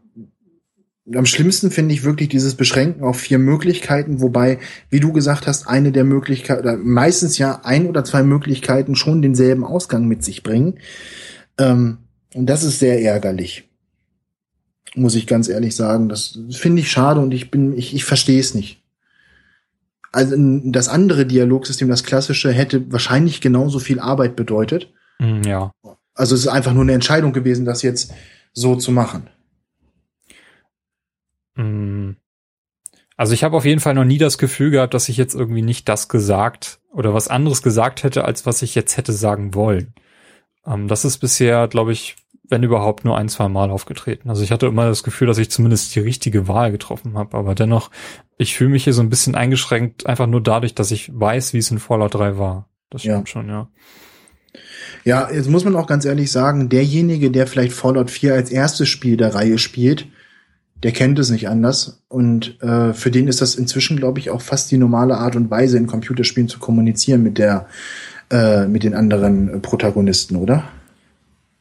am 1.12 1.26
schlimmsten 1.26 1.72
finde 1.72 1.92
ich 1.92 2.04
wirklich 2.04 2.28
dieses 2.28 2.54
Beschränken 2.54 3.02
auf 3.02 3.18
vier 3.18 3.40
Möglichkeiten, 3.40 4.20
wobei, 4.20 4.60
wie 4.88 5.00
du 5.00 5.12
gesagt 5.12 5.48
hast, 5.48 5.66
eine 5.66 5.90
der 5.90 6.04
Möglichkeiten, 6.04 6.80
meistens 6.84 7.38
ja 7.38 7.60
ein 7.64 7.88
oder 7.88 8.04
zwei 8.04 8.22
Möglichkeiten 8.22 8.94
schon 8.94 9.20
denselben 9.20 9.64
Ausgang 9.64 10.06
mit 10.06 10.22
sich 10.22 10.44
bringen. 10.44 10.78
Ähm, 11.58 11.98
und 12.34 12.46
das 12.46 12.62
ist 12.62 12.78
sehr 12.78 13.02
ärgerlich. 13.02 13.68
Muss 14.94 15.16
ich 15.16 15.26
ganz 15.26 15.48
ehrlich 15.48 15.74
sagen. 15.74 16.08
Das 16.08 16.38
finde 16.52 16.80
ich 16.80 16.90
schade 16.92 17.18
und 17.18 17.34
ich 17.34 17.50
bin, 17.50 17.76
ich, 17.76 17.94
ich 17.94 18.04
verstehe 18.04 18.38
es 18.38 18.54
nicht. 18.54 18.80
Also 20.12 20.36
das 20.36 20.88
andere 20.88 21.26
Dialogsystem, 21.26 21.88
das 21.88 22.04
klassische, 22.04 22.52
hätte 22.52 22.92
wahrscheinlich 22.92 23.40
genauso 23.40 23.80
viel 23.80 23.98
Arbeit 23.98 24.36
bedeutet. 24.36 24.92
Mm, 25.18 25.42
ja. 25.42 25.72
Also 26.14 26.36
es 26.36 26.42
ist 26.42 26.48
einfach 26.48 26.74
nur 26.74 26.82
eine 26.82 26.92
Entscheidung 26.92 27.32
gewesen, 27.32 27.64
das 27.64 27.82
jetzt 27.82 28.12
so 28.52 28.76
zu 28.76 28.92
machen. 28.92 29.28
Mm. 31.54 32.12
Also 33.16 33.34
ich 33.34 33.44
habe 33.44 33.56
auf 33.56 33.64
jeden 33.64 33.80
Fall 33.80 33.94
noch 33.94 34.04
nie 34.04 34.18
das 34.18 34.38
Gefühl 34.38 34.70
gehabt, 34.70 34.94
dass 34.94 35.08
ich 35.08 35.16
jetzt 35.16 35.34
irgendwie 35.34 35.62
nicht 35.62 35.88
das 35.88 36.08
gesagt 36.08 36.80
oder 36.90 37.14
was 37.14 37.28
anderes 37.28 37.62
gesagt 37.62 38.02
hätte, 38.02 38.24
als 38.24 38.46
was 38.46 38.62
ich 38.62 38.74
jetzt 38.74 38.96
hätte 38.96 39.12
sagen 39.12 39.54
wollen. 39.54 39.94
Ähm, 40.66 40.88
das 40.88 41.04
ist 41.04 41.18
bisher, 41.18 41.68
glaube 41.68 41.92
ich, 41.92 42.16
wenn 42.48 42.62
überhaupt 42.62 43.04
nur 43.04 43.16
ein, 43.16 43.28
zwei 43.28 43.48
Mal 43.48 43.70
aufgetreten. 43.70 44.28
Also 44.28 44.42
ich 44.42 44.52
hatte 44.52 44.66
immer 44.66 44.86
das 44.86 45.02
Gefühl, 45.02 45.26
dass 45.26 45.38
ich 45.38 45.50
zumindest 45.50 45.94
die 45.94 46.00
richtige 46.00 46.48
Wahl 46.48 46.70
getroffen 46.70 47.16
habe. 47.16 47.36
Aber 47.36 47.54
dennoch, 47.54 47.90
ich 48.36 48.54
fühle 48.54 48.70
mich 48.70 48.84
hier 48.84 48.92
so 48.92 49.02
ein 49.02 49.10
bisschen 49.10 49.34
eingeschränkt, 49.34 50.06
einfach 50.06 50.26
nur 50.26 50.42
dadurch, 50.42 50.74
dass 50.74 50.90
ich 50.90 51.10
weiß, 51.12 51.54
wie 51.54 51.58
es 51.58 51.70
in 51.70 51.78
Fallout 51.78 52.14
3 52.14 52.38
war. 52.38 52.68
Das 52.90 53.02
stimmt 53.02 53.28
ja. 53.28 53.32
schon, 53.32 53.48
ja. 53.48 53.68
Ja, 55.04 55.30
jetzt 55.30 55.48
muss 55.48 55.64
man 55.64 55.76
auch 55.76 55.86
ganz 55.86 56.04
ehrlich 56.04 56.30
sagen, 56.30 56.68
derjenige, 56.68 57.30
der 57.30 57.46
vielleicht 57.46 57.72
Fallout 57.72 58.10
4 58.10 58.34
als 58.34 58.50
erstes 58.50 58.88
Spiel 58.88 59.16
der 59.16 59.34
Reihe 59.34 59.58
spielt, 59.58 60.08
der 60.82 60.92
kennt 60.92 61.18
es 61.18 61.30
nicht 61.30 61.48
anders. 61.48 62.02
Und 62.08 62.60
äh, 62.62 62.92
für 62.92 63.10
den 63.10 63.28
ist 63.28 63.40
das 63.40 63.54
inzwischen, 63.54 63.96
glaube 63.96 64.18
ich, 64.18 64.30
auch 64.30 64.40
fast 64.40 64.70
die 64.70 64.78
normale 64.78 65.16
Art 65.16 65.36
und 65.36 65.50
Weise, 65.50 65.78
in 65.78 65.86
Computerspielen 65.86 66.48
zu 66.48 66.58
kommunizieren 66.58 67.22
mit 67.22 67.38
der, 67.38 67.66
äh, 68.30 68.66
mit 68.66 68.82
den 68.82 68.94
anderen 68.94 69.62
Protagonisten, 69.62 70.36
oder? 70.36 70.64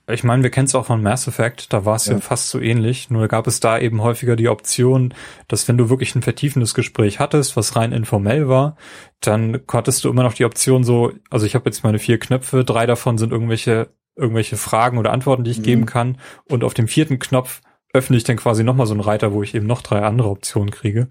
Ich 0.10 0.24
meine, 0.24 0.44
wir 0.44 0.50
kennen 0.50 0.66
es 0.66 0.76
auch 0.76 0.88
von 0.88 1.02
Mass 1.02 1.28
Effect, 1.28 1.72
da 1.72 1.86
war 1.86 1.96
es 1.96 2.08
ja. 2.08 2.14
ja. 2.14 2.20
fast 2.20 2.50
so 2.50 2.60
ähnlich, 2.60 3.10
nur 3.10 3.28
gab 3.28 3.48
es 3.48 3.60
da 3.60 3.80
eben 3.80 4.02
häufiger 4.02 4.36
die 4.36 4.50
Option, 4.50 5.14
dass 5.48 5.68
wenn 5.68 5.78
du 5.78 5.90
wirklich 5.90 6.16
ein 6.16 6.22
vertiefendes 6.22 6.74
Gespräch 6.74 7.20
hattest, 7.20 7.56
was 7.56 7.76
rein 7.76 7.94
informell 7.94 8.50
war, 8.50 8.76
dann 9.22 9.60
hattest 9.72 10.04
du 10.04 10.10
immer 10.10 10.24
noch 10.24 10.34
die 10.34 10.44
Option 10.44 10.84
so, 10.84 11.14
also 11.30 11.46
ich 11.46 11.56
habe 11.56 11.66
jetzt 11.70 11.84
meine 11.84 12.00
vier 12.00 12.18
Knöpfe, 12.18 12.66
drei 12.66 12.88
davon 12.88 13.18
sind 13.18 13.32
irgendwelche 13.32 13.90
irgendwelche 14.16 14.58
Fragen 14.58 14.98
oder 14.98 15.14
Antworten, 15.14 15.44
die 15.44 15.52
ich 15.52 15.60
mhm. 15.60 15.64
geben 15.64 15.86
kann 15.86 16.18
und 16.46 16.64
auf 16.64 16.74
dem 16.74 16.88
vierten 16.88 17.18
Knopf 17.18 17.62
öffne 17.94 18.18
ich 18.18 18.24
dann 18.24 18.38
quasi 18.38 18.64
nochmal 18.64 18.88
so 18.88 18.94
einen 18.94 19.02
Reiter, 19.02 19.34
wo 19.34 19.44
ich 19.44 19.56
eben 19.56 19.68
noch 19.68 19.82
drei 19.82 20.02
andere 20.02 20.30
Optionen 20.30 20.72
kriege. 20.72 21.08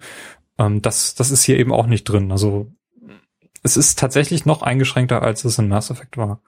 Ähm, 0.59 0.83
das, 0.83 1.15
das 1.15 1.31
ist 1.31 1.43
hier 1.43 1.59
eben 1.59 1.73
auch 1.73 1.87
nicht 1.87 2.05
drin. 2.05 2.33
Also 2.33 2.69
es 3.63 3.77
ist 3.77 3.99
tatsächlich 3.99 4.47
noch 4.47 4.63
eingeschränkter, 4.63 5.23
als 5.23 5.45
es 5.45 5.59
in 5.59 5.69
Mass 5.69 5.91
Effect 5.91 6.17
war. 6.17 6.41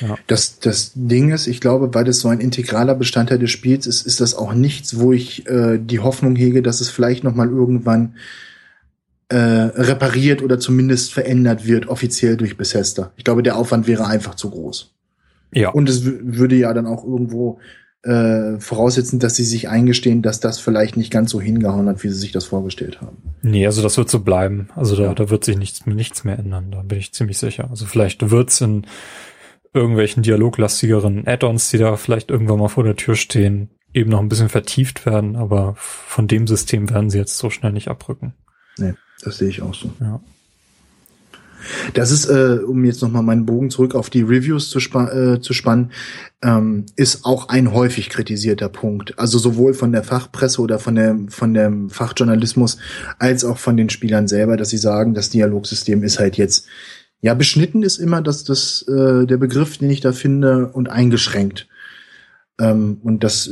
Ja. 0.00 0.16
Das, 0.26 0.58
das 0.58 0.92
Ding 0.94 1.30
ist, 1.30 1.46
ich 1.46 1.60
glaube, 1.60 1.94
weil 1.94 2.04
das 2.04 2.20
so 2.20 2.28
ein 2.28 2.40
integraler 2.40 2.94
Bestandteil 2.94 3.38
des 3.38 3.50
Spiels 3.50 3.86
ist, 3.86 4.06
ist 4.06 4.20
das 4.20 4.34
auch 4.34 4.54
nichts, 4.54 4.98
wo 4.98 5.12
ich 5.12 5.46
äh, 5.46 5.78
die 5.78 6.00
Hoffnung 6.00 6.34
hege, 6.36 6.62
dass 6.62 6.80
es 6.80 6.88
vielleicht 6.88 7.24
noch 7.24 7.34
mal 7.34 7.48
irgendwann 7.48 8.16
äh, 9.28 9.36
repariert 9.36 10.42
oder 10.42 10.58
zumindest 10.58 11.12
verändert 11.12 11.66
wird, 11.66 11.88
offiziell 11.88 12.36
durch 12.36 12.56
Bethesda. 12.56 13.12
Ich 13.16 13.24
glaube, 13.24 13.42
der 13.42 13.56
Aufwand 13.56 13.86
wäre 13.86 14.06
einfach 14.06 14.34
zu 14.34 14.50
groß. 14.50 14.94
Ja. 15.52 15.70
Und 15.70 15.88
es 15.88 16.04
würde 16.04 16.56
ja 16.56 16.72
dann 16.72 16.86
auch 16.86 17.04
irgendwo 17.04 17.58
äh, 18.02 18.58
voraussetzen, 18.58 19.18
dass 19.18 19.36
sie 19.36 19.44
sich 19.44 19.68
eingestehen, 19.68 20.22
dass 20.22 20.40
das 20.40 20.58
vielleicht 20.58 20.96
nicht 20.96 21.12
ganz 21.12 21.30
so 21.30 21.40
hingehauen 21.40 21.88
hat, 21.88 22.02
wie 22.02 22.08
sie 22.08 22.18
sich 22.18 22.32
das 22.32 22.46
vorgestellt 22.46 23.00
haben. 23.00 23.18
Nee, 23.42 23.66
also 23.66 23.82
das 23.82 23.96
wird 23.98 24.08
so 24.08 24.20
bleiben. 24.20 24.70
Also 24.74 24.96
da, 24.96 25.02
ja. 25.04 25.14
da 25.14 25.28
wird 25.30 25.44
sich 25.44 25.58
nichts, 25.58 25.84
nichts 25.86 26.24
mehr 26.24 26.38
ändern, 26.38 26.70
da 26.70 26.82
bin 26.82 26.98
ich 26.98 27.12
ziemlich 27.12 27.38
sicher. 27.38 27.68
Also 27.70 27.86
vielleicht 27.86 28.30
wird's 28.30 28.60
in 28.60 28.86
irgendwelchen 29.74 30.22
dialoglastigeren 30.22 31.26
Add-ons, 31.26 31.70
die 31.70 31.78
da 31.78 31.96
vielleicht 31.96 32.30
irgendwann 32.30 32.58
mal 32.58 32.68
vor 32.68 32.84
der 32.84 32.96
Tür 32.96 33.16
stehen, 33.16 33.70
eben 33.92 34.10
noch 34.10 34.20
ein 34.20 34.28
bisschen 34.28 34.48
vertieft 34.48 35.06
werden, 35.06 35.36
aber 35.36 35.74
von 35.76 36.26
dem 36.26 36.46
System 36.46 36.90
werden 36.90 37.10
sie 37.10 37.18
jetzt 37.18 37.38
so 37.38 37.50
schnell 37.50 37.72
nicht 37.72 37.88
abrücken. 37.88 38.34
Nee, 38.78 38.94
das 39.22 39.38
sehe 39.38 39.48
ich 39.48 39.62
auch 39.62 39.74
so. 39.74 39.90
Ja. 40.00 40.20
Das 41.94 42.10
ist, 42.10 42.26
äh, 42.26 42.58
um 42.66 42.84
jetzt 42.84 43.02
nochmal 43.02 43.22
meinen 43.22 43.46
Bogen 43.46 43.70
zurück 43.70 43.94
auf 43.94 44.10
die 44.10 44.22
Reviews 44.22 44.70
zu, 44.70 44.80
spa 44.80 45.08
äh, 45.08 45.40
zu 45.40 45.52
spannen, 45.52 45.90
ähm, 46.42 46.86
ist 46.96 47.24
auch 47.24 47.48
ein 47.48 47.72
häufig 47.72 48.08
kritisierter 48.08 48.68
Punkt. 48.68 49.18
Also 49.18 49.38
sowohl 49.38 49.74
von 49.74 49.92
der 49.92 50.02
Fachpresse 50.02 50.60
oder 50.62 50.78
von 50.78 50.94
der 50.94 51.16
von 51.28 51.54
dem 51.54 51.90
Fachjournalismus 51.90 52.78
als 53.18 53.44
auch 53.44 53.58
von 53.58 53.76
den 53.76 53.90
Spielern 53.90 54.28
selber, 54.28 54.56
dass 54.56 54.70
sie 54.70 54.78
sagen, 54.78 55.14
das 55.14 55.30
Dialogsystem 55.30 56.02
ist 56.02 56.18
halt 56.18 56.36
jetzt 56.36 56.66
Ja, 57.22 57.34
beschnitten 57.34 57.82
ist 57.82 57.98
immer 57.98 58.22
das, 58.22 58.44
das, 58.44 58.82
äh, 58.88 59.26
der 59.26 59.36
Begriff, 59.36 59.76
den 59.76 59.90
ich 59.90 60.00
da 60.00 60.12
finde, 60.12 60.68
und 60.68 60.88
eingeschränkt. 60.88 61.68
Ähm, 62.58 62.98
und 63.02 63.22
das 63.22 63.50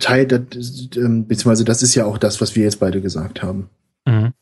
Teil, 0.00 0.26
das, 0.26 0.88
ähm, 0.96 1.26
beziehungsweise 1.28 1.64
das 1.64 1.82
ist 1.82 1.94
ja 1.94 2.06
auch 2.06 2.18
das, 2.18 2.40
was 2.40 2.56
wir 2.56 2.64
jetzt 2.64 2.80
beide 2.80 3.00
gesagt 3.00 3.42
haben. 3.42 3.70
Mhm. 4.04 4.32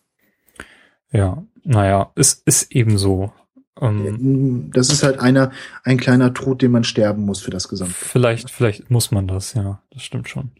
Ja, 1.12 1.44
naja, 1.64 2.12
es 2.14 2.34
ist 2.34 2.72
eben 2.72 2.98
so. 2.98 3.32
Ähm, 3.80 4.70
das 4.72 4.90
ist 4.90 5.02
halt 5.02 5.18
einer, 5.20 5.50
ein 5.84 5.98
kleiner 5.98 6.34
Tod, 6.34 6.62
den 6.62 6.72
man 6.72 6.84
sterben 6.84 7.24
muss 7.24 7.40
für 7.40 7.50
das 7.50 7.68
Gesamte. 7.68 7.94
Vielleicht, 7.94 8.50
vielleicht 8.50 8.90
muss 8.90 9.10
man 9.10 9.26
das, 9.26 9.54
ja, 9.54 9.82
das 9.90 10.02
stimmt 10.02 10.28
schon. 10.28 10.52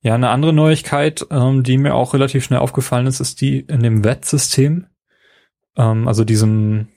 Ja, 0.00 0.14
eine 0.14 0.30
andere 0.30 0.52
Neuigkeit, 0.52 1.26
ähm, 1.30 1.62
die 1.62 1.78
mir 1.78 1.94
auch 1.94 2.14
relativ 2.14 2.44
schnell 2.44 2.60
aufgefallen 2.60 3.06
ist, 3.06 3.20
ist 3.20 3.40
die 3.40 3.60
in 3.60 3.82
dem 3.82 4.04
WET-System, 4.04 4.86
ähm, 5.76 6.08
also 6.08 6.24
diesem 6.24 6.88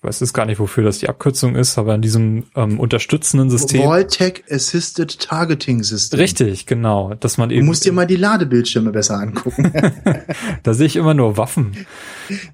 ich 0.00 0.04
weiß 0.08 0.20
jetzt 0.20 0.32
gar 0.32 0.46
nicht, 0.46 0.58
wofür 0.58 0.82
das 0.82 0.98
die 0.98 1.10
Abkürzung 1.10 1.56
ist, 1.56 1.76
aber 1.76 1.94
in 1.94 2.00
diesem 2.00 2.44
ähm, 2.56 2.80
unterstützenden 2.80 3.50
System. 3.50 3.82
Voltec 3.82 4.44
Assisted 4.50 5.20
Targeting 5.20 5.82
System. 5.82 6.18
Richtig, 6.18 6.64
genau. 6.64 7.12
Dass 7.20 7.36
man 7.36 7.50
eben. 7.50 7.60
Du 7.60 7.66
musst 7.66 7.84
dir 7.84 7.92
mal 7.92 8.06
die 8.06 8.16
Ladebildschirme 8.16 8.92
besser 8.92 9.18
angucken. 9.18 9.70
da 10.62 10.72
sehe 10.72 10.86
ich 10.86 10.96
immer 10.96 11.12
nur 11.12 11.36
Waffen, 11.36 11.76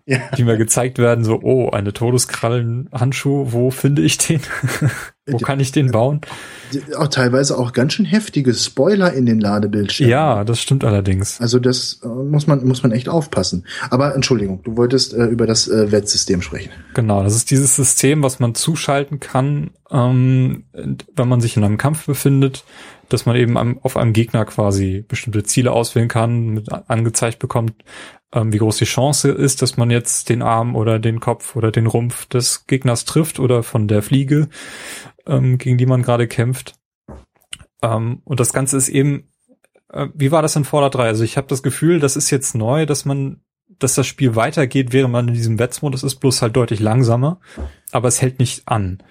ja. 0.07 0.19
die 0.37 0.43
mir 0.43 0.57
gezeigt 0.57 0.99
werden, 0.99 1.25
so, 1.25 1.41
oh, 1.41 1.71
eine 1.71 1.93
Todeskrallen-Handschuh, 1.93 3.53
wo 3.53 3.71
finde 3.71 4.03
ich 4.03 4.19
den? 4.19 4.41
Wo 5.27 5.39
kann 5.39 5.61
ich 5.61 5.73
den 5.73 5.91
bauen? 5.91 6.21
auch 6.97 7.09
teilweise 7.09 7.59
auch 7.59 7.73
ganz 7.73 7.93
schön 7.93 8.07
heftige 8.07 8.53
Spoiler 8.53 9.13
in 9.13 9.27
den 9.27 9.41
Ladebildschirmen. 9.41 10.11
Ja, 10.11 10.45
das 10.45 10.61
stimmt 10.61 10.85
allerdings. 10.85 11.41
Also 11.41 11.59
das 11.59 12.01
äh, 12.03 12.09
muss 12.09 12.47
man 12.47 12.67
muss 12.67 12.83
man 12.83 12.93
echt 12.93 13.09
aufpassen. 13.09 13.65
Aber 13.91 14.15
Entschuldigung, 14.15 14.63
du 14.65 14.77
wolltest 14.77 15.15
äh, 15.15 15.27
über 15.27 15.47
das 15.47 15.69
äh, 15.69 15.93
Wettsystem 15.93 16.43
sprechen. 16.43 16.71
Genau, 16.95 17.23
das 17.23 17.37
ist 17.37 17.51
dieses 17.51 17.77
System, 17.77 18.23
was 18.23 18.41
man 18.41 18.55
zuschalten 18.55 19.21
kann, 19.21 19.71
ähm, 19.91 20.65
wenn 20.73 21.29
man 21.29 21.41
sich 21.41 21.57
in 21.57 21.65
einem 21.65 21.79
Kampf 21.79 22.07
befindet, 22.07 22.65
dass 23.09 23.27
man 23.27 23.37
eben 23.37 23.57
am, 23.57 23.79
auf 23.83 23.97
einem 23.97 24.13
Gegner 24.13 24.45
quasi 24.45 25.05
bestimmte 25.07 25.45
Ziele 25.45 25.73
auswählen 25.73 26.09
kann, 26.09 26.49
mit 26.49 26.73
angezeigt 26.89 27.39
bekommt, 27.39 27.75
ähm, 28.33 28.53
wie 28.53 28.59
groß 28.59 28.79
die 28.79 28.85
Chance 28.85 29.31
ist, 29.31 29.63
dass 29.63 29.77
man 29.77 29.91
jetzt 29.91 30.29
den 30.29 30.43
Arm 30.43 30.77
oder 30.77 30.99
den 30.99 31.21
Kopf 31.21 31.57
oder 31.57 31.71
den 31.71 31.87
Rumpf 31.87 32.27
des 32.27 32.67
Gegners 32.67 33.05
trifft 33.05 33.39
oder 33.39 33.63
von 33.63 33.89
der 33.89 34.03
Fliege 34.03 34.49
ähm, 35.27 35.59
gegen 35.59 35.79
die 35.79 35.87
man 35.87 36.03
gerade 36.03 36.29
kämpft. 36.29 36.75
Ähm, 37.83 38.21
und 38.25 38.41
das 38.41 38.53
Ganze 38.53 38.77
ist 38.77 38.89
eben, 38.89 39.29
äh, 39.93 40.07
wie 40.15 40.33
war 40.33 40.43
das 40.43 40.57
in 40.57 40.65
Fallout 40.65 40.95
3? 40.95 41.05
Also 41.05 41.25
ich 41.25 41.37
habe 41.37 41.49
das 41.49 41.63
Gefühl, 41.63 42.01
das 42.01 42.17
ist 42.17 42.31
jetzt 42.31 42.55
neu, 42.55 42.87
dass 42.87 43.05
man, 43.05 43.41
dass 43.79 43.95
das 43.95 44.07
Spiel 44.07 44.37
weitergeht, 44.37 44.93
während 44.93 45.13
man 45.13 45.29
in 45.29 45.35
diesem 45.35 45.59
Wetzmodus 45.59 46.03
ist, 46.03 46.17
bloß 46.17 46.43
halt 46.43 46.57
deutlich 46.57 46.81
langsamer, 46.81 47.41
aber 47.93 48.09
es 48.09 48.23
hält 48.23 48.39
nicht 48.39 48.69
an. 48.69 49.03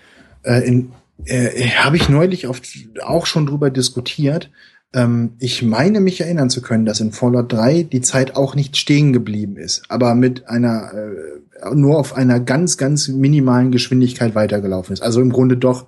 Äh, 0.43 0.83
äh, 1.25 1.69
habe 1.71 1.97
ich 1.97 2.09
neulich 2.09 2.47
oft 2.47 2.67
auch 3.03 3.25
schon 3.25 3.45
drüber 3.45 3.69
diskutiert. 3.69 4.51
Ähm, 4.95 5.33
ich 5.39 5.61
meine 5.61 5.99
mich 5.99 6.21
erinnern 6.21 6.49
zu 6.49 6.61
können, 6.61 6.85
dass 6.85 7.01
in 7.01 7.11
Fallout 7.11 7.51
3 7.51 7.83
die 7.83 8.01
Zeit 8.01 8.35
auch 8.35 8.55
nicht 8.55 8.77
stehen 8.77 9.11
geblieben 9.11 9.57
ist, 9.57 9.83
aber 9.89 10.15
mit 10.15 10.47
einer 10.47 10.93
äh, 10.93 11.75
nur 11.75 11.99
auf 11.99 12.15
einer 12.15 12.39
ganz, 12.39 12.77
ganz 12.77 13.09
minimalen 13.09 13.71
Geschwindigkeit 13.71 14.35
weitergelaufen 14.35 14.93
ist. 14.93 15.01
Also 15.01 15.21
im 15.21 15.31
Grunde 15.31 15.57
doch 15.57 15.85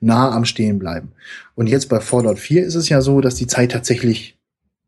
nah 0.00 0.30
am 0.30 0.44
Stehen 0.44 0.78
bleiben. 0.78 1.12
Und 1.54 1.68
jetzt 1.68 1.88
bei 1.88 2.00
Fallout 2.00 2.38
4 2.38 2.64
ist 2.64 2.74
es 2.74 2.88
ja 2.88 3.00
so, 3.00 3.20
dass 3.20 3.34
die 3.34 3.46
Zeit 3.46 3.72
tatsächlich 3.72 4.38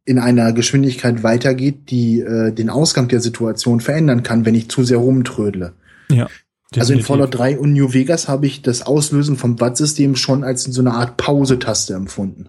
in 0.04 0.18
einer 0.18 0.52
Geschwindigkeit 0.52 1.22
weitergeht, 1.22 1.90
die 1.90 2.20
äh, 2.20 2.52
den 2.52 2.70
Ausgang 2.70 3.08
der 3.08 3.20
Situation 3.20 3.80
verändern 3.80 4.22
kann, 4.22 4.44
wenn 4.44 4.54
ich 4.54 4.68
zu 4.68 4.84
sehr 4.84 4.98
rumtrödle. 4.98 5.72
Ja. 6.10 6.28
Definitiv. 6.74 6.80
Also 6.80 6.92
in 6.94 7.02
Fallout 7.02 7.38
3 7.38 7.58
und 7.58 7.72
New 7.72 7.92
Vegas 7.92 8.28
habe 8.28 8.46
ich 8.46 8.62
das 8.62 8.82
Auslösen 8.82 9.36
vom 9.36 9.60
Watt-System 9.60 10.16
schon 10.16 10.42
als 10.44 10.64
so 10.64 10.80
eine 10.80 10.92
Art 10.92 11.18
Pause-Taste 11.18 11.94
empfunden 11.94 12.48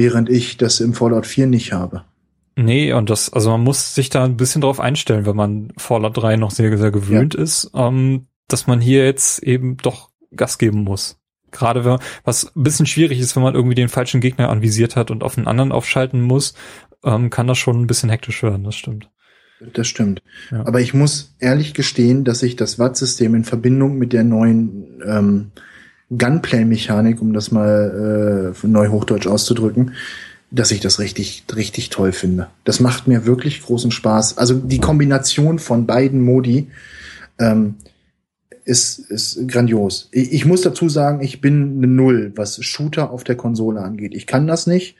während 0.00 0.30
ich 0.30 0.56
das 0.56 0.80
im 0.80 0.94
Fallout 0.94 1.26
4 1.26 1.46
nicht 1.46 1.74
habe. 1.74 2.06
Nee, 2.56 2.94
und 2.94 3.10
das, 3.10 3.30
also 3.30 3.50
man 3.50 3.60
muss 3.60 3.94
sich 3.94 4.08
da 4.08 4.24
ein 4.24 4.38
bisschen 4.38 4.62
drauf 4.62 4.80
einstellen, 4.80 5.26
wenn 5.26 5.36
man 5.36 5.74
Fallout 5.76 6.16
3 6.16 6.36
noch 6.36 6.52
sehr, 6.52 6.76
sehr 6.78 6.90
gewöhnt 6.90 7.34
ja. 7.34 7.42
ist, 7.42 7.70
ähm, 7.74 8.26
dass 8.48 8.66
man 8.66 8.80
hier 8.80 9.04
jetzt 9.04 9.42
eben 9.42 9.76
doch 9.76 10.08
Gas 10.34 10.56
geben 10.56 10.84
muss. 10.84 11.18
Gerade 11.50 11.84
wenn, 11.84 11.98
was 12.24 12.56
ein 12.56 12.62
bisschen 12.62 12.86
schwierig 12.86 13.20
ist, 13.20 13.36
wenn 13.36 13.42
man 13.42 13.54
irgendwie 13.54 13.74
den 13.74 13.90
falschen 13.90 14.22
Gegner 14.22 14.48
anvisiert 14.48 14.96
hat 14.96 15.10
und 15.10 15.22
auf 15.22 15.36
einen 15.36 15.46
anderen 15.46 15.70
aufschalten 15.70 16.22
muss, 16.22 16.54
ähm, 17.04 17.28
kann 17.28 17.46
das 17.46 17.58
schon 17.58 17.78
ein 17.78 17.86
bisschen 17.86 18.08
hektisch 18.08 18.42
werden, 18.42 18.64
das 18.64 18.76
stimmt. 18.76 19.10
Das 19.74 19.86
stimmt. 19.86 20.22
Ja. 20.50 20.66
Aber 20.66 20.80
ich 20.80 20.94
muss 20.94 21.36
ehrlich 21.40 21.74
gestehen, 21.74 22.24
dass 22.24 22.42
ich 22.42 22.56
das 22.56 22.78
Watt-System 22.78 23.34
in 23.34 23.44
Verbindung 23.44 23.98
mit 23.98 24.14
der 24.14 24.24
neuen 24.24 25.02
ähm, 25.06 25.50
Gunplay-Mechanik, 26.16 27.20
um 27.22 27.32
das 27.32 27.50
mal 27.50 28.52
äh, 28.62 28.66
neu 28.66 28.88
Hochdeutsch 28.88 29.26
auszudrücken, 29.26 29.92
dass 30.50 30.72
ich 30.72 30.80
das 30.80 30.98
richtig, 30.98 31.44
richtig 31.54 31.90
toll 31.90 32.12
finde. 32.12 32.48
Das 32.64 32.80
macht 32.80 33.06
mir 33.06 33.26
wirklich 33.26 33.62
großen 33.62 33.92
Spaß. 33.92 34.38
Also 34.38 34.54
die 34.54 34.80
Kombination 34.80 35.58
von 35.58 35.86
beiden 35.86 36.22
Modi 36.22 36.68
ähm, 37.38 37.76
ist, 38.64 38.98
ist 38.98 39.48
grandios. 39.48 40.08
Ich, 40.10 40.32
ich 40.32 40.44
muss 40.44 40.62
dazu 40.62 40.88
sagen, 40.88 41.22
ich 41.22 41.40
bin 41.40 41.78
eine 41.78 41.86
Null, 41.86 42.32
was 42.34 42.62
Shooter 42.64 43.10
auf 43.10 43.24
der 43.24 43.36
Konsole 43.36 43.80
angeht. 43.80 44.14
Ich 44.14 44.26
kann 44.26 44.46
das 44.46 44.66
nicht. 44.66 44.96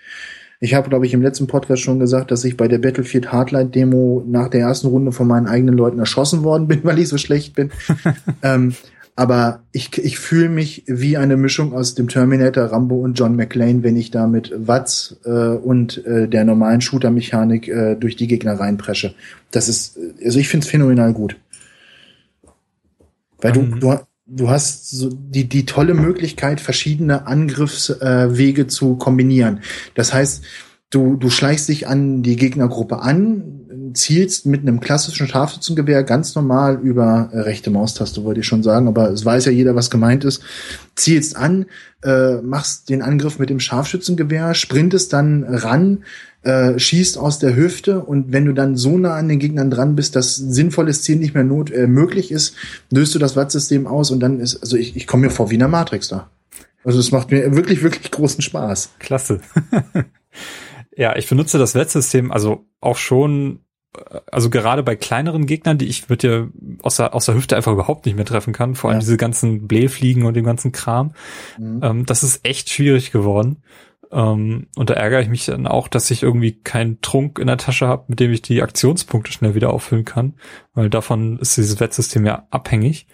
Ich 0.63 0.75
habe, 0.75 0.91
glaube 0.91 1.07
ich, 1.07 1.15
im 1.15 1.23
letzten 1.23 1.47
Podcast 1.47 1.83
schon 1.83 1.99
gesagt, 1.99 2.31
dass 2.31 2.45
ich 2.45 2.57
bei 2.57 2.69
der 2.69 2.79
Battlefield 2.79 3.33
Hardline 3.33 3.71
Demo 3.71 4.23
nach 4.27 4.49
der 4.49 4.61
ersten 4.61 4.89
Runde 4.89 5.11
von 5.11 5.27
meinen 5.27 5.47
eigenen 5.47 5.75
Leuten 5.75 5.99
erschossen 5.99 6.43
worden 6.45 6.69
bin, 6.69 6.81
weil 6.85 6.99
ich 6.99 7.09
so 7.09 7.19
schlecht 7.19 7.55
bin. 7.55 7.71
ähm, 8.43 8.75
aber 9.21 9.65
ich, 9.73 9.99
ich 9.99 10.19
fühle 10.19 10.49
mich 10.49 10.85
wie 10.87 11.19
eine 11.19 11.37
Mischung 11.37 11.75
aus 11.75 11.95
dem 11.95 12.09
Terminator, 12.09 12.65
Rambo 12.65 12.95
und 13.01 13.19
John 13.19 13.37
McClane, 13.37 13.83
wenn 13.83 13.95
ich 13.95 14.11
da 14.11 14.27
mit 14.27 14.51
Watts 14.57 15.21
äh, 15.27 15.31
und 15.31 16.03
äh, 16.07 16.27
der 16.27 16.47
normalen 16.47 16.81
Shooter-Mechanik 16.81 17.69
äh, 17.69 17.97
durch 17.97 18.17
die 18.17 18.29
Gegner 18.29 18.59
reinpresche. 18.59 19.15
Das 19.51 19.69
ist, 19.69 19.99
also 20.25 20.39
ich 20.39 20.49
finde 20.49 20.65
es 20.65 20.71
phänomenal 20.71 21.13
gut. 21.13 21.37
Weil 23.43 23.53
du, 23.53 23.61
mhm. 23.61 23.81
du, 23.81 23.99
du 24.25 24.49
hast 24.49 24.89
so 24.89 25.11
die, 25.13 25.47
die 25.47 25.67
tolle 25.67 25.93
Möglichkeit, 25.93 26.59
verschiedene 26.59 27.27
Angriffswege 27.27 28.63
äh, 28.63 28.67
zu 28.69 28.97
kombinieren. 28.97 29.61
Das 29.95 30.15
heißt, 30.15 30.45
du, 30.89 31.17
du 31.17 31.29
schleichst 31.29 31.69
dich 31.69 31.87
an 31.87 32.23
die 32.23 32.37
Gegnergruppe 32.37 33.03
an, 33.03 33.60
zielst 33.95 34.47
mit 34.47 34.63
einem 34.63 34.81
klassischen 34.81 35.27
Scharfschützengewehr 35.27 36.03
ganz 36.05 36.35
normal 36.35 36.79
über 36.83 37.31
äh, 37.33 37.41
rechte 37.41 37.71
Maustaste, 37.71 38.25
wollte 38.25 38.41
ich 38.41 38.47
schon 38.47 38.63
sagen, 38.63 38.89
aber 38.89 39.11
es 39.11 39.25
weiß 39.25 39.47
ja 39.47 39.53
jeder, 39.53 39.75
was 39.75 39.91
gemeint 39.91 40.25
ist. 40.25 40.43
Zielst 40.97 41.37
an, 41.37 41.67
äh, 42.03 42.37
machst 42.43 42.89
den 42.89 43.03
Angriff 43.03 43.39
mit 43.39 43.51
dem 43.51 43.61
Scharfschützengewehr, 43.61 44.55
sprintest 44.55 45.13
dann 45.13 45.45
ran, 45.45 46.05
äh, 46.43 46.79
schießt 46.79 47.19
aus 47.19 47.39
der 47.39 47.55
Hüfte 47.55 48.01
und 48.01 48.33
wenn 48.33 48.47
du 48.47 48.53
dann 48.53 48.77
so 48.77 48.97
nah 48.97 49.15
an 49.15 49.29
den 49.29 49.39
Gegnern 49.39 49.71
dran 49.71 49.97
bist, 49.97 50.17
dass 50.17 50.37
sinnvolles 50.37 51.03
Ziel 51.03 51.17
nicht 51.17 51.35
mehr 51.35 51.45
not 51.45 51.71
äh, 51.71 51.87
möglich 51.87 52.33
ist, 52.33 52.55
löst 52.91 53.15
du 53.15 53.19
das 53.19 53.37
Wattsystem 53.37 53.87
aus 53.87 54.11
und 54.11 54.21
dann 54.21 54.41
ist, 54.41 54.57
also 54.57 54.77
ich, 54.77 54.97
ich 54.97 55.07
komme 55.07 55.27
mir 55.27 55.31
vor 55.31 55.51
wie 55.51 55.55
in 55.55 55.61
der 55.61 55.69
Matrix 55.69 56.09
da. 56.09 56.31
Also 56.83 56.99
es 56.99 57.13
macht 57.13 57.31
mir 57.31 57.55
wirklich, 57.55 57.83
wirklich 57.83 58.11
großen 58.11 58.43
Spaß. 58.43 58.91
Klasse. 58.99 59.41
ja, 60.97 61.15
ich 61.17 61.29
benutze 61.29 61.59
das 61.59 61.75
Wettsystem 61.75 62.33
also 62.33 62.65
auch 62.81 62.97
schon 62.97 63.61
also 64.31 64.51
gerade 64.51 64.83
bei 64.83 64.97
kleineren 64.97 65.47
Gegnern, 65.47 65.79
die 65.79 65.87
ich 65.87 66.09
mit 66.09 66.23
dir 66.23 66.51
aus 66.83 66.97
der, 66.97 67.15
aus 67.15 67.27
der 67.27 67.35
Hüfte 67.35 67.57
einfach 67.57 67.73
überhaupt 67.73 68.07
nicht 68.07 68.15
mehr 68.15 68.25
treffen 68.25 68.53
kann, 68.53 68.75
vor 68.75 68.91
allem 68.91 68.99
ja. 68.99 69.01
diese 69.01 69.17
ganzen 69.17 69.67
Blähfliegen 69.67 70.25
und 70.25 70.35
dem 70.35 70.45
ganzen 70.45 70.73
Kram, 70.73 71.13
mhm. 71.59 71.81
ähm, 71.83 72.07
das 72.07 72.23
ist 72.23 72.45
echt 72.45 72.71
schwierig 72.71 73.11
geworden. 73.11 73.63
Ähm, 74.13 74.67
und 74.77 74.91
da 74.91 74.95
ärgere 74.95 75.21
ich 75.21 75.29
mich 75.29 75.47
dann 75.47 75.67
auch, 75.67 75.89
dass 75.89 76.11
ich 76.11 76.23
irgendwie 76.23 76.53
keinen 76.53 77.01
Trunk 77.01 77.39
in 77.39 77.47
der 77.47 77.59
Tasche 77.59 77.87
habe, 77.87 78.05
mit 78.09 78.21
dem 78.21 78.33
ich 78.33 78.43
die 78.43 78.63
Aktionspunkte 78.63 79.33
schnell 79.33 79.55
wieder 79.55 79.73
auffüllen 79.73 80.05
kann, 80.05 80.35
weil 80.75 80.91
davon 80.91 81.39
ist 81.39 81.57
dieses 81.57 81.81
Wettsystem 81.81 82.27
ja 82.27 82.47
abhängig. 82.51 83.07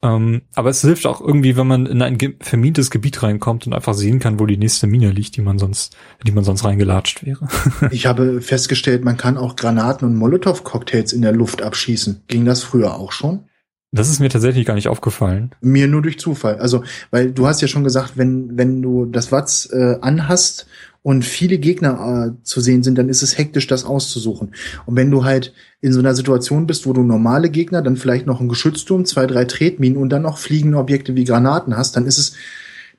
Ähm, 0.00 0.42
aber 0.54 0.70
es 0.70 0.80
hilft 0.82 1.06
auch 1.06 1.20
irgendwie, 1.20 1.56
wenn 1.56 1.66
man 1.66 1.86
in 1.86 2.02
ein 2.02 2.18
vermintes 2.40 2.90
Gebiet 2.90 3.22
reinkommt 3.22 3.66
und 3.66 3.72
einfach 3.72 3.94
sehen 3.94 4.20
kann, 4.20 4.38
wo 4.38 4.46
die 4.46 4.56
nächste 4.56 4.86
Mine 4.86 5.10
liegt, 5.10 5.36
die 5.36 5.40
man 5.40 5.58
sonst, 5.58 5.96
die 6.24 6.30
man 6.30 6.44
sonst 6.44 6.64
reingelatscht 6.64 7.26
wäre. 7.26 7.48
ich 7.90 8.06
habe 8.06 8.40
festgestellt, 8.40 9.04
man 9.04 9.16
kann 9.16 9.36
auch 9.36 9.56
Granaten 9.56 10.06
und 10.06 10.16
Molotow-Cocktails 10.16 11.12
in 11.12 11.22
der 11.22 11.32
Luft 11.32 11.62
abschießen. 11.62 12.22
Ging 12.28 12.44
das 12.44 12.62
früher 12.62 12.94
auch 12.94 13.10
schon? 13.10 13.44
Das 13.90 14.10
ist 14.10 14.20
mir 14.20 14.28
tatsächlich 14.28 14.66
gar 14.66 14.74
nicht 14.74 14.88
aufgefallen. 14.88 15.54
Mir 15.62 15.88
nur 15.88 16.02
durch 16.02 16.18
Zufall. 16.18 16.58
Also, 16.58 16.84
weil 17.10 17.32
du 17.32 17.46
hast 17.46 17.62
ja 17.62 17.68
schon 17.68 17.84
gesagt, 17.84 18.12
wenn, 18.16 18.56
wenn 18.58 18.82
du 18.82 19.06
das 19.06 19.32
Watz 19.32 19.68
äh, 19.72 19.96
anhast 20.02 20.66
und 21.02 21.24
viele 21.24 21.58
Gegner 21.58 22.34
äh, 22.38 22.44
zu 22.44 22.60
sehen 22.60 22.82
sind, 22.82 22.98
dann 22.98 23.08
ist 23.08 23.22
es 23.22 23.38
hektisch, 23.38 23.66
das 23.66 23.84
auszusuchen. 23.84 24.54
Und 24.86 24.96
wenn 24.96 25.10
du 25.10 25.24
halt 25.24 25.52
in 25.80 25.92
so 25.92 26.00
einer 26.00 26.14
Situation 26.14 26.66
bist, 26.66 26.86
wo 26.86 26.92
du 26.92 27.02
normale 27.02 27.50
Gegner, 27.50 27.82
dann 27.82 27.96
vielleicht 27.96 28.26
noch 28.26 28.40
einen 28.40 28.48
Geschützturm, 28.48 29.04
zwei, 29.04 29.26
drei 29.26 29.44
Tretminen 29.44 29.96
und 29.96 30.10
dann 30.10 30.22
noch 30.22 30.38
fliegende 30.38 30.78
Objekte 30.78 31.14
wie 31.14 31.24
Granaten 31.24 31.76
hast, 31.76 31.96
dann 31.96 32.06
ist 32.06 32.18
es 32.18 32.34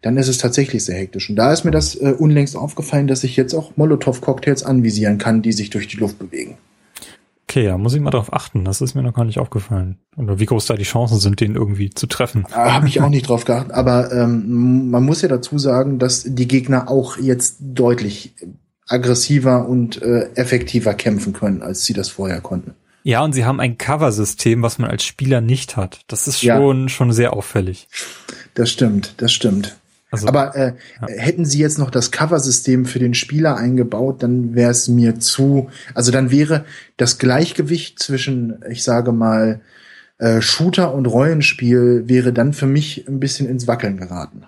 dann 0.01 0.15
ist 0.15 0.29
es 0.29 0.37
tatsächlich 0.37 0.85
sehr 0.85 0.95
hektisch. 0.95 1.29
Und 1.29 1.35
da 1.35 1.51
ist 1.51 1.65
mir 1.65 1.71
das 1.71 1.95
äh, 1.95 2.13
unlängst 2.17 2.55
aufgefallen, 2.55 3.07
dass 3.07 3.25
ich 3.25 3.35
jetzt 3.35 3.53
auch 3.53 3.75
Molotow-Cocktails 3.75 4.63
anvisieren 4.63 5.17
kann, 5.17 5.41
die 5.41 5.51
sich 5.51 5.71
durch 5.71 5.89
die 5.89 5.97
Luft 5.97 6.19
bewegen. 6.19 6.57
Okay, 7.49 7.65
ja, 7.65 7.79
muss 7.79 7.95
ich 7.95 7.99
mal 7.99 8.11
drauf 8.11 8.31
achten. 8.31 8.63
Das 8.63 8.79
ist 8.79 8.93
mir 8.93 9.01
noch 9.01 9.15
gar 9.15 9.25
nicht 9.25 9.39
aufgefallen. 9.39 9.97
Oder 10.15 10.39
wie 10.39 10.45
groß 10.45 10.67
da 10.67 10.75
die 10.75 10.83
Chancen 10.83 11.19
sind, 11.19 11.39
den 11.39 11.55
irgendwie 11.55 11.89
zu 11.89 12.05
treffen. 12.05 12.45
Habe 12.51 12.87
ich 12.87 13.01
auch 13.01 13.09
nicht 13.09 13.27
drauf 13.27 13.43
geachtet. 13.43 13.71
Aber 13.71 14.11
ähm, 14.11 14.91
man 14.91 15.03
muss 15.03 15.23
ja 15.23 15.29
dazu 15.29 15.57
sagen, 15.57 15.97
dass 15.97 16.23
die 16.23 16.47
Gegner 16.47 16.89
auch 16.89 17.17
jetzt 17.17 17.57
deutlich 17.59 18.35
aggressiver 18.87 19.67
und 19.67 19.99
äh, 19.99 20.29
effektiver 20.35 20.93
kämpfen 20.93 21.33
können, 21.33 21.63
als 21.63 21.85
sie 21.85 21.93
das 21.93 22.09
vorher 22.09 22.39
konnten. 22.39 22.75
Ja, 23.01 23.23
und 23.23 23.33
sie 23.33 23.45
haben 23.45 23.59
ein 23.59 23.79
Cover-System, 23.79 24.61
was 24.61 24.77
man 24.77 24.91
als 24.91 25.03
Spieler 25.03 25.41
nicht 25.41 25.75
hat. 25.75 26.01
Das 26.05 26.27
ist 26.27 26.41
schon, 26.41 26.81
ja. 26.83 26.89
schon 26.89 27.11
sehr 27.11 27.33
auffällig. 27.33 27.87
Das 28.53 28.69
stimmt, 28.69 29.15
das 29.17 29.31
stimmt. 29.31 29.78
Also, 30.11 30.27
Aber 30.27 30.55
äh, 30.55 30.73
ja. 31.01 31.07
hätten 31.07 31.45
sie 31.45 31.59
jetzt 31.59 31.77
noch 31.77 31.91
das 31.91 32.11
Cover-System 32.11 32.85
für 32.85 32.99
den 32.99 33.13
Spieler 33.13 33.57
eingebaut, 33.57 34.23
dann 34.23 34.55
wäre 34.55 34.71
es 34.71 34.87
mir 34.87 35.19
zu, 35.19 35.69
also 35.93 36.11
dann 36.11 36.31
wäre 36.31 36.65
das 36.97 37.19
Gleichgewicht 37.19 37.99
zwischen, 37.99 38.63
ich 38.69 38.83
sage 38.83 39.11
mal, 39.11 39.61
äh, 40.17 40.41
Shooter 40.41 40.93
und 40.93 41.05
Rollenspiel 41.05 42.03
wäre 42.07 42.33
dann 42.33 42.53
für 42.53 42.65
mich 42.65 43.07
ein 43.07 43.19
bisschen 43.19 43.47
ins 43.47 43.67
Wackeln 43.67 43.97
geraten. 43.97 44.45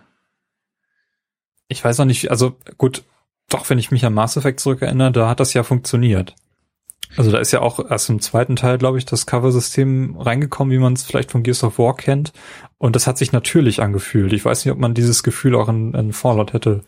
Ich 1.67 1.83
weiß 1.83 1.99
auch 1.99 2.05
nicht, 2.05 2.31
also 2.31 2.57
gut, 2.77 3.03
doch, 3.47 3.69
wenn 3.69 3.79
ich 3.79 3.91
mich 3.91 4.03
an 4.03 4.13
Mass 4.13 4.37
Effect 4.37 4.59
zurückerinnere, 4.59 5.11
da 5.11 5.29
hat 5.29 5.39
das 5.39 5.53
ja 5.53 5.63
funktioniert. 5.63 6.35
Also 7.17 7.31
da 7.31 7.39
ist 7.39 7.51
ja 7.51 7.61
auch 7.61 7.91
erst 7.91 8.09
im 8.09 8.21
zweiten 8.21 8.55
Teil, 8.55 8.77
glaube 8.77 8.97
ich, 8.97 9.05
das 9.05 9.25
Cover-System 9.25 10.17
reingekommen, 10.17 10.73
wie 10.73 10.79
man 10.79 10.93
es 10.93 11.03
vielleicht 11.03 11.31
von 11.31 11.43
Gears 11.43 11.63
of 11.63 11.77
War 11.77 11.95
kennt. 11.95 12.31
Und 12.81 12.95
das 12.95 13.05
hat 13.05 13.19
sich 13.19 13.31
natürlich 13.31 13.79
angefühlt. 13.79 14.33
Ich 14.33 14.43
weiß 14.43 14.65
nicht, 14.65 14.71
ob 14.71 14.79
man 14.79 14.95
dieses 14.95 15.21
Gefühl 15.21 15.53
auch 15.53 15.69
in, 15.69 15.93
in 15.93 16.13
Fallout 16.13 16.53
hätte, 16.53 16.81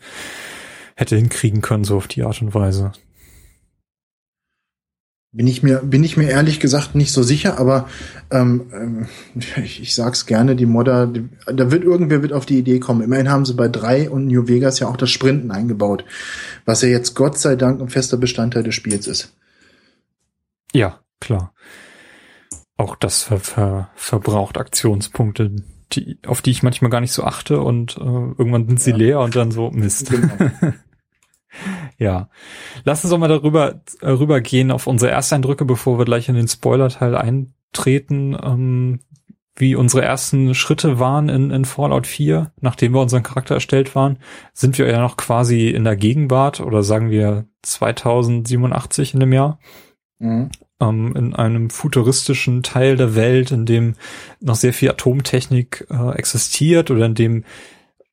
hätte 0.96 1.14
hinkriegen 1.14 1.60
können, 1.60 1.84
so 1.84 1.96
auf 1.96 2.08
die 2.08 2.24
Art 2.24 2.42
und 2.42 2.52
Weise. 2.52 2.90
Bin 5.30 5.46
ich 5.46 5.62
mir, 5.62 5.78
bin 5.84 6.02
ich 6.02 6.16
mir 6.16 6.28
ehrlich 6.28 6.58
gesagt 6.58 6.96
nicht 6.96 7.12
so 7.12 7.22
sicher, 7.22 7.60
aber 7.60 7.88
ähm, 8.32 8.72
ähm 8.72 9.06
ich, 9.62 9.82
ich 9.82 9.94
sag's 9.94 10.26
gerne, 10.26 10.56
die 10.56 10.66
Modder, 10.66 11.06
die, 11.06 11.28
da 11.46 11.70
wird 11.70 11.84
irgendwer 11.84 12.22
wird 12.22 12.32
auf 12.32 12.44
die 12.44 12.58
Idee 12.58 12.80
kommen. 12.80 13.02
Immerhin 13.02 13.30
haben 13.30 13.44
sie 13.44 13.54
bei 13.54 13.68
drei 13.68 14.10
und 14.10 14.26
New 14.26 14.48
Vegas 14.48 14.80
ja 14.80 14.88
auch 14.88 14.96
das 14.96 15.10
Sprinten 15.10 15.52
eingebaut, 15.52 16.04
was 16.64 16.82
ja 16.82 16.88
jetzt 16.88 17.14
Gott 17.14 17.38
sei 17.38 17.54
Dank 17.54 17.80
ein 17.80 17.88
fester 17.88 18.16
Bestandteil 18.16 18.64
des 18.64 18.74
Spiels 18.74 19.06
ist. 19.06 19.32
Ja, 20.72 20.98
klar. 21.20 21.54
Auch 22.76 22.96
das 22.96 23.22
ver 23.22 23.38
ver 23.38 23.90
verbraucht 23.94 24.58
Aktionspunkte, 24.58 25.52
die, 25.92 26.18
auf 26.26 26.42
die 26.42 26.50
ich 26.50 26.62
manchmal 26.62 26.90
gar 26.90 27.00
nicht 27.00 27.12
so 27.12 27.24
achte 27.24 27.60
und 27.60 27.96
äh, 27.96 28.00
irgendwann 28.00 28.66
sind 28.66 28.80
sie 28.80 28.90
ja. 28.90 28.96
leer 28.96 29.20
und 29.20 29.36
dann 29.36 29.50
so 29.50 29.70
Mist. 29.70 30.10
Genau. 30.10 30.28
Ja. 31.98 32.28
Lass 32.84 33.04
uns 33.04 33.10
doch 33.10 33.18
mal 33.18 33.28
darüber 33.28 33.80
äh, 34.00 34.10
rübergehen 34.10 34.70
auf 34.70 34.86
unsere 34.86 35.12
Ersteindrücke, 35.12 35.64
bevor 35.64 35.98
wir 35.98 36.04
gleich 36.04 36.28
in 36.28 36.34
den 36.34 36.48
Spoiler-Teil 36.48 37.14
eintreten, 37.14 38.36
ähm, 38.42 39.00
wie 39.56 39.76
unsere 39.76 40.02
ersten 40.02 40.54
Schritte 40.54 40.98
waren 40.98 41.28
in, 41.28 41.50
in 41.50 41.64
Fallout 41.64 42.08
4, 42.08 42.52
nachdem 42.60 42.92
wir 42.92 43.00
unseren 43.00 43.22
Charakter 43.22 43.54
erstellt 43.54 43.94
waren, 43.94 44.18
sind 44.52 44.78
wir 44.78 44.88
ja 44.88 45.00
noch 45.00 45.16
quasi 45.16 45.68
in 45.68 45.84
der 45.84 45.96
Gegenwart 45.96 46.60
oder 46.60 46.82
sagen 46.82 47.10
wir 47.10 47.46
2087 47.62 49.14
in 49.14 49.20
dem 49.20 49.32
Jahr. 49.32 49.60
Mhm. 50.18 50.50
Ähm, 50.80 51.14
in 51.16 51.34
einem 51.34 51.70
futuristischen 51.70 52.62
Teil 52.62 52.96
der 52.96 53.14
Welt, 53.14 53.52
in 53.52 53.64
dem 53.66 53.94
noch 54.40 54.56
sehr 54.56 54.72
viel 54.72 54.90
Atomtechnik 54.90 55.86
äh, 55.90 56.16
existiert 56.16 56.90
oder 56.90 57.06
in 57.06 57.14
dem 57.14 57.44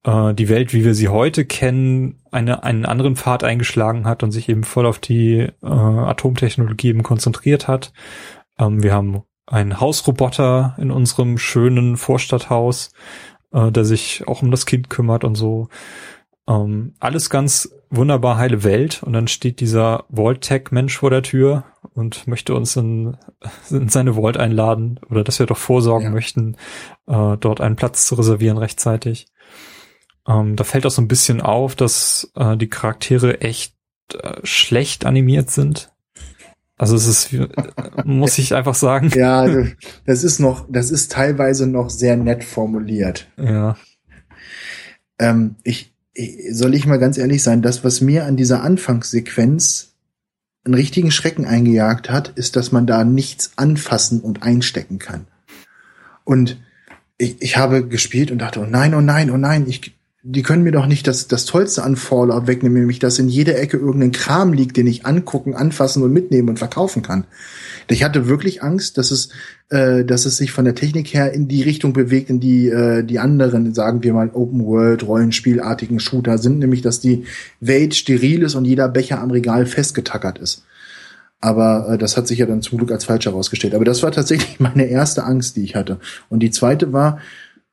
äh, 0.04 0.34
die 0.34 0.50
Welt, 0.50 0.74
wie 0.74 0.86
wir 0.86 0.94
sie 0.94 1.10
heute 1.10 1.46
kennen, 1.46 2.22
eine, 2.32 2.64
einen 2.64 2.86
anderen 2.86 3.16
Pfad 3.16 3.44
eingeschlagen 3.44 4.06
hat 4.06 4.24
und 4.24 4.32
sich 4.32 4.50
eben 4.50 4.64
voll 4.64 4.86
auf 4.86 5.00
die 5.00 5.40
äh, 5.40 5.66
Atomtechnologie 5.66 6.90
eben 6.90 7.04
konzentriert 7.04 7.68
hat. 7.68 7.94
Ähm, 8.58 8.84
wir 8.84 8.94
haben 8.94 9.24
einen 9.48 9.80
Hausroboter 9.80 10.76
in 10.78 10.92
unserem 10.92 11.38
schönen 11.38 11.98
Vorstadthaus, 11.98 12.92
äh, 13.52 13.72
der 13.72 13.86
sich 13.86 14.28
auch 14.28 14.42
um 14.42 14.52
das 14.52 14.66
Kind 14.66 14.90
kümmert 14.90 15.24
und 15.24 15.36
so. 15.36 15.68
Ähm, 16.48 16.94
alles 17.00 17.30
ganz 17.30 17.70
wunderbar 17.90 18.38
heile 18.38 18.64
Welt 18.64 19.04
und 19.04 19.14
dann 19.14 19.28
steht 19.28 19.60
dieser 19.60 20.06
Vault-Tech-Mensch 20.10 20.98
vor 20.98 21.10
der 21.10 21.24
Tür 21.24 21.66
und 21.94 22.28
möchte 22.28 22.56
uns 22.56 22.76
in, 22.76 23.18
in 23.70 23.90
seine 23.90 24.16
Vault 24.16 24.38
einladen 24.38 25.00
oder 25.10 25.24
dass 25.24 25.40
wir 25.40 25.46
doch 25.46 25.58
vorsorgen 25.58 26.08
ja. 26.08 26.12
möchten, 26.12 26.56
äh, 27.08 27.38
dort 27.38 27.62
einen 27.62 27.76
Platz 27.76 28.08
zu 28.08 28.16
reservieren 28.16 28.58
rechtzeitig. 28.58 29.28
Ähm, 30.28 30.56
da 30.56 30.64
fällt 30.64 30.86
auch 30.86 30.92
so 30.92 31.02
ein 31.02 31.08
bisschen 31.08 31.42
auf, 31.42 31.76
dass 31.76 32.32
äh, 32.36 32.56
die 32.56 32.70
Charaktere 32.70 33.42
echt 33.42 33.76
äh, 34.14 34.40
schlecht 34.44 35.06
animiert 35.06 35.50
sind. 35.50 35.92
Also 36.78 36.96
es 36.96 37.08
ist, 37.08 37.34
äh, 37.34 37.48
muss 38.06 38.38
ich 38.38 38.56
einfach 38.56 38.76
sagen. 38.76 39.12
Ja, 39.14 39.48
das 40.06 40.24
ist 40.24 40.40
noch, 40.40 40.66
das 40.70 40.92
ist 40.92 41.12
teilweise 41.12 41.68
noch 41.68 41.90
sehr 41.90 42.18
nett 42.18 42.44
formuliert. 42.44 43.28
Ja. 43.38 43.78
Ähm, 45.20 45.56
ich, 45.64 45.91
soll 46.52 46.76
ich 46.76 46.86
mal 46.86 47.00
ganz 47.00 47.18
ehrlich 47.18 47.42
sein, 47.44 47.62
das, 47.62 47.84
was 47.84 48.02
mir 48.02 48.26
an 48.26 48.38
dieser 48.38 48.64
Anfangssequenz 48.64 49.94
einen 50.64 50.74
richtigen 50.76 51.12
Schrecken 51.12 51.46
eingejagt 51.46 52.10
hat, 52.10 52.30
ist, 52.30 52.56
dass 52.56 52.72
man 52.72 52.86
da 52.86 53.04
nichts 53.04 53.54
anfassen 53.56 54.20
und 54.22 54.44
einstecken 54.44 55.00
kann. 55.00 55.28
Und 56.24 56.60
ich, 57.18 57.42
ich 57.42 57.58
habe 57.58 57.88
gespielt 57.88 58.32
und 58.32 58.40
dachte, 58.40 58.60
oh 58.60 58.66
nein, 58.66 58.94
oh 58.94 59.02
nein, 59.02 59.32
oh 59.32 59.38
nein, 59.38 59.66
ich, 59.68 59.96
die 60.24 60.44
können 60.44 60.64
mir 60.64 60.72
doch 60.72 60.86
nicht 60.86 61.08
das, 61.08 61.28
das 61.28 61.46
Tollste 61.46 61.84
an 61.84 61.96
Fallout 61.96 62.46
wegnehmen, 62.46 62.78
nämlich 62.78 63.00
dass 63.00 63.18
in 63.18 63.28
jeder 63.28 63.58
Ecke 63.58 63.78
irgendein 63.78 64.12
Kram 64.12 64.54
liegt, 64.54 64.78
den 64.78 64.86
ich 64.86 65.06
angucken, 65.06 65.56
anfassen 65.56 66.04
und 66.04 66.14
mitnehmen 66.14 66.50
und 66.50 66.60
verkaufen 66.60 67.02
kann. 67.02 67.26
Ich 67.88 68.04
hatte 68.04 68.28
wirklich 68.28 68.62
Angst, 68.62 69.00
dass 69.00 69.10
es, 69.10 69.30
äh, 69.70 70.06
dass 70.06 70.26
es 70.26 70.38
sich 70.38 70.52
von 70.52 70.64
der 70.64 70.76
Technik 70.76 71.12
her 71.14 71.34
in 71.34 71.48
die 71.48 71.64
Richtung 71.64 71.94
bewegt, 71.94 72.30
in 72.30 72.40
die 72.40 72.70
äh, 72.70 73.04
die 73.04 73.18
anderen, 73.18 73.74
sagen 73.74 74.04
wir 74.04 74.14
mal, 74.14 74.30
Open 74.32 74.64
World, 74.66 75.06
Rollenspielartigen 75.08 76.00
Shooter 76.00 76.38
sind, 76.38 76.60
nämlich 76.60 76.82
dass 76.82 77.00
die 77.00 77.26
Welt 77.60 77.96
steril 77.96 78.44
ist 78.44 78.54
und 78.54 78.66
jeder 78.66 78.90
Becher 78.90 79.20
am 79.20 79.32
Regal 79.32 79.66
festgetackert 79.66 80.38
ist. 80.38 80.64
Aber 81.42 81.90
äh, 81.90 81.98
das 81.98 82.16
hat 82.16 82.28
sich 82.28 82.38
ja 82.38 82.46
dann 82.46 82.62
zum 82.62 82.78
Glück 82.78 82.92
als 82.92 83.06
falsch 83.06 83.26
herausgestellt. 83.26 83.74
Aber 83.74 83.86
das 83.86 84.04
war 84.04 84.12
tatsächlich 84.12 84.60
meine 84.60 84.86
erste 84.86 85.24
Angst, 85.24 85.56
die 85.58 85.64
ich 85.64 85.76
hatte. 85.76 86.00
Und 86.30 86.42
die 86.42 86.52
zweite 86.52 86.94
war, 86.94 87.20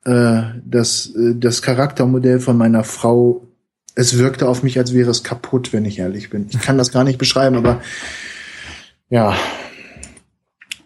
äh, 0.04 0.42
das, 0.64 1.14
äh, 1.14 1.34
das 1.34 1.62
Charaktermodell 1.62 2.40
von 2.40 2.56
meiner 2.56 2.84
Frau, 2.84 3.46
es 3.94 4.18
wirkte 4.18 4.48
auf 4.48 4.62
mich, 4.62 4.78
als 4.78 4.94
wäre 4.94 5.10
es 5.10 5.24
kaputt, 5.24 5.72
wenn 5.72 5.84
ich 5.84 5.98
ehrlich 5.98 6.30
bin. 6.30 6.46
Ich 6.50 6.60
kann 6.60 6.78
das 6.78 6.92
gar 6.92 7.04
nicht 7.04 7.18
beschreiben, 7.18 7.56
aber 7.56 7.80
ja. 9.10 9.36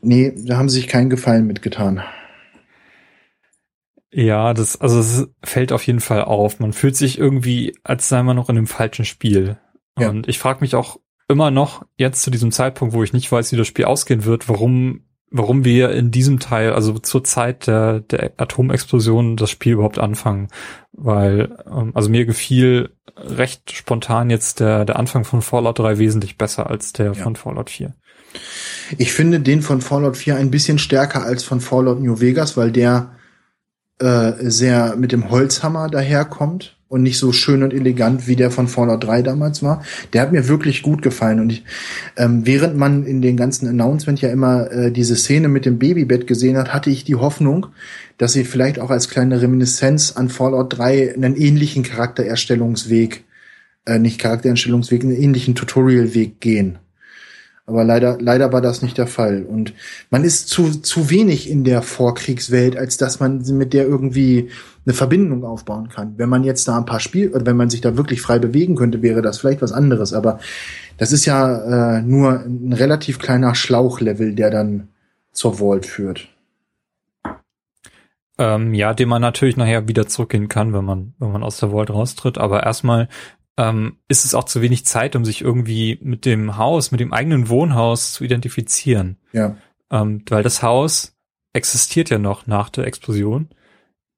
Nee, 0.01 0.33
da 0.37 0.57
haben 0.57 0.69
sie 0.69 0.77
sich 0.77 0.89
keinen 0.89 1.11
Gefallen 1.11 1.47
mitgetan. 1.47 2.03
Ja, 4.11 4.53
das, 4.53 4.81
also 4.81 4.99
es 5.01 5.29
fällt 5.43 5.73
auf 5.73 5.87
jeden 5.87 6.01
Fall 6.01 6.23
auf. 6.23 6.61
Man 6.61 6.73
fühlt 6.73 6.97
sich 6.97 7.19
irgendwie, 7.19 7.77
als 7.83 8.09
sei 8.09 8.23
man 8.23 8.37
noch 8.37 8.51
in 8.51 8.59
einem 8.59 8.67
falschen 8.67 9.05
Spiel. 9.05 9.59
Ja. 9.99 10.11
Und 10.11 10.29
ich 10.29 10.39
frage 10.39 10.61
mich 10.61 10.75
auch 10.75 10.99
immer 11.29 11.51
noch, 11.51 11.87
jetzt 11.97 12.23
zu 12.23 12.31
diesem 12.31 12.53
Zeitpunkt, 12.53 12.95
wo 12.95 13.03
ich 13.03 13.13
nicht 13.13 13.31
weiß, 13.33 13.53
wie 13.53 13.57
das 13.57 13.67
Spiel 13.67 13.87
ausgehen 13.87 14.25
wird, 14.25 14.49
warum 14.49 15.05
warum 15.33 15.65
wir 15.65 15.91
in 15.91 16.11
diesem 16.11 16.39
Teil, 16.39 16.73
also 16.73 16.99
zur 16.99 17.25
Zeit 17.25 17.67
der, 17.67 18.01
der 18.01 18.33
Atomexplosion, 18.37 19.37
das 19.37 19.51
Spiel 19.51 19.73
überhaupt 19.73 19.99
anfangen. 19.99 20.49
Weil, 20.93 21.57
ähm, 21.67 21.93
also 21.95 22.11
mir 22.11 22.27
gefiel 22.27 22.91
recht 23.17 23.73
spontan 23.73 24.31
jetzt 24.31 24.61
der, 24.61 24.85
der 24.85 24.99
Anfang 24.99 25.25
von 25.25 25.43
Fallout 25.43 25.79
3 25.79 25.99
wesentlich 25.99 26.39
besser 26.39 26.69
als 26.69 26.93
der 26.93 27.07
ja. 27.07 27.15
von 27.15 27.37
Fallout 27.37 27.71
4. 27.71 27.95
Ich 28.99 29.13
finde 29.13 29.41
den 29.41 29.63
von 29.63 29.81
Fallout 29.81 30.17
4 30.17 30.37
ein 30.37 30.51
bisschen 30.51 30.79
stärker 30.79 31.23
als 31.25 31.45
von 31.45 31.61
Fallout 31.61 32.01
New 32.01 32.21
Vegas, 32.21 32.57
weil 32.57 32.71
der 32.71 33.17
äh, 33.99 34.33
sehr 34.39 34.97
mit 34.97 35.13
dem 35.13 35.31
Holzhammer 35.31 35.89
daherkommt 35.89 36.79
und 36.93 37.03
nicht 37.03 37.19
so 37.19 37.33
schön 37.33 37.63
und 37.63 37.73
elegant 37.73 38.27
wie 38.27 38.37
der 38.37 38.51
von 38.51 38.69
Fallout 38.69 39.05
3 39.05 39.23
damals 39.23 39.63
war. 39.63 39.83
Der 40.13 40.21
hat 40.21 40.31
mir 40.31 40.47
wirklich 40.47 40.83
gut 40.83 41.01
gefallen 41.01 41.41
und 41.41 41.51
ich, 41.51 41.65
ähm, 42.19 42.45
während 42.45 42.77
man 42.77 43.07
in 43.07 43.23
den 43.23 43.39
ganzen 43.39 43.67
Announcement 43.67 44.21
ja 44.21 44.29
immer 44.29 44.71
äh, 44.71 44.93
diese 44.93 45.17
Szene 45.17 45.49
mit 45.49 45.65
dem 45.65 45.79
Babybett 45.79 46.27
gesehen 46.27 46.59
hat, 46.59 46.75
hatte 46.75 46.91
ich 46.91 47.05
die 47.05 47.15
Hoffnung, 47.15 47.69
dass 48.19 48.35
sie 48.35 48.45
vielleicht 48.45 48.79
auch 48.79 48.91
als 48.91 49.09
kleine 49.09 49.41
Reminiszenz 49.41 50.13
an 50.13 50.29
Fallout 50.29 50.77
3 50.77 51.15
einen 51.15 51.35
ähnlichen 51.35 51.83
Charaktererstellungsweg, 51.83 53.25
äh, 53.87 53.99
nicht 53.99 54.21
Charaktererstellungsweg, 54.21 55.03
einen 55.03 55.17
ähnlichen 55.17 55.55
Tutorialweg 55.55 56.41
gehen. 56.41 56.79
Aber 57.65 57.85
leider, 57.85 58.19
leider 58.21 58.53
war 58.53 58.61
das 58.61 58.83
nicht 58.83 58.99
der 58.99 59.07
Fall. 59.07 59.45
Und 59.45 59.73
man 60.11 60.25
ist 60.25 60.49
zu, 60.49 60.83
zu 60.83 61.09
wenig 61.09 61.49
in 61.49 61.65
der 61.65 61.81
Vorkriegswelt, 61.81 62.77
als 62.77 62.99
dass 62.99 63.19
man 63.19 63.39
mit 63.57 63.73
der 63.73 63.87
irgendwie 63.87 64.51
eine 64.85 64.95
Verbindung 64.95 65.45
aufbauen 65.45 65.89
kann. 65.89 66.19
Wenn 66.19 66.29
man 66.29 66.45
jetzt 66.45 66.67
da 66.67 66.77
ein 66.77 66.87
paar 66.87 67.01
Spiel, 67.01 67.31
oder 67.31 67.47
wenn 67.47 67.57
man 67.57 67.71
sich 67.71 67.81
da 67.81 67.97
wirklich 67.97 68.21
frei 68.21 68.39
bewegen 68.39 68.75
könnte, 68.75 69.03
wäre 69.03 69.23
das 69.23 69.39
vielleicht 69.39 69.63
was 69.63 69.73
anderes. 69.73 70.13
Aber 70.13 70.41
das 70.99 71.13
ist 71.13 71.25
ja 71.25 71.99
äh, 71.99 72.03
nur 72.03 72.41
ein 72.41 72.73
relativ 72.73 73.19
kleiner 73.19 73.55
Schlauchlevel, 73.55 74.35
der 74.35 74.51
dann 74.51 74.89
zur 75.33 75.59
Vault 75.59 75.87
führt. 75.87 76.29
Ähm, 78.39 78.75
ja, 78.75 78.93
den 78.95 79.09
man 79.09 79.23
natürlich 79.23 79.57
nachher 79.57 79.89
wieder 79.89 80.07
zurückgehen 80.09 80.49
kann, 80.49 80.73
wenn 80.73 80.85
man, 80.85 81.15
wenn 81.19 81.33
man 81.33 81.43
aus 81.43 81.59
der 81.59 81.71
Vault 81.71 81.91
raustritt. 81.91 82.39
Aber 82.39 82.65
erstmal 82.65 83.09
ähm, 83.57 83.99
ist 84.09 84.25
es 84.25 84.35
auch 84.35 84.45
zu 84.45 84.63
wenig 84.63 84.85
Zeit, 84.85 85.15
um 85.15 85.25
sich 85.25 85.43
irgendwie 85.43 85.99
mit 86.03 86.25
dem 86.25 86.57
Haus, 86.57 86.91
mit 86.91 87.01
dem 87.01 87.13
eigenen 87.13 87.49
Wohnhaus 87.49 88.15
zu 88.15 88.25
identifizieren. 88.25 89.19
Ja. 89.33 89.57
Ähm, 89.91 90.25
weil 90.29 90.43
das 90.43 90.63
Haus 90.63 91.15
existiert 91.53 92.11
ja 92.11 92.19
noch 92.19 92.47
nach 92.47 92.71
der 92.71 92.87
Explosion. 92.87 93.49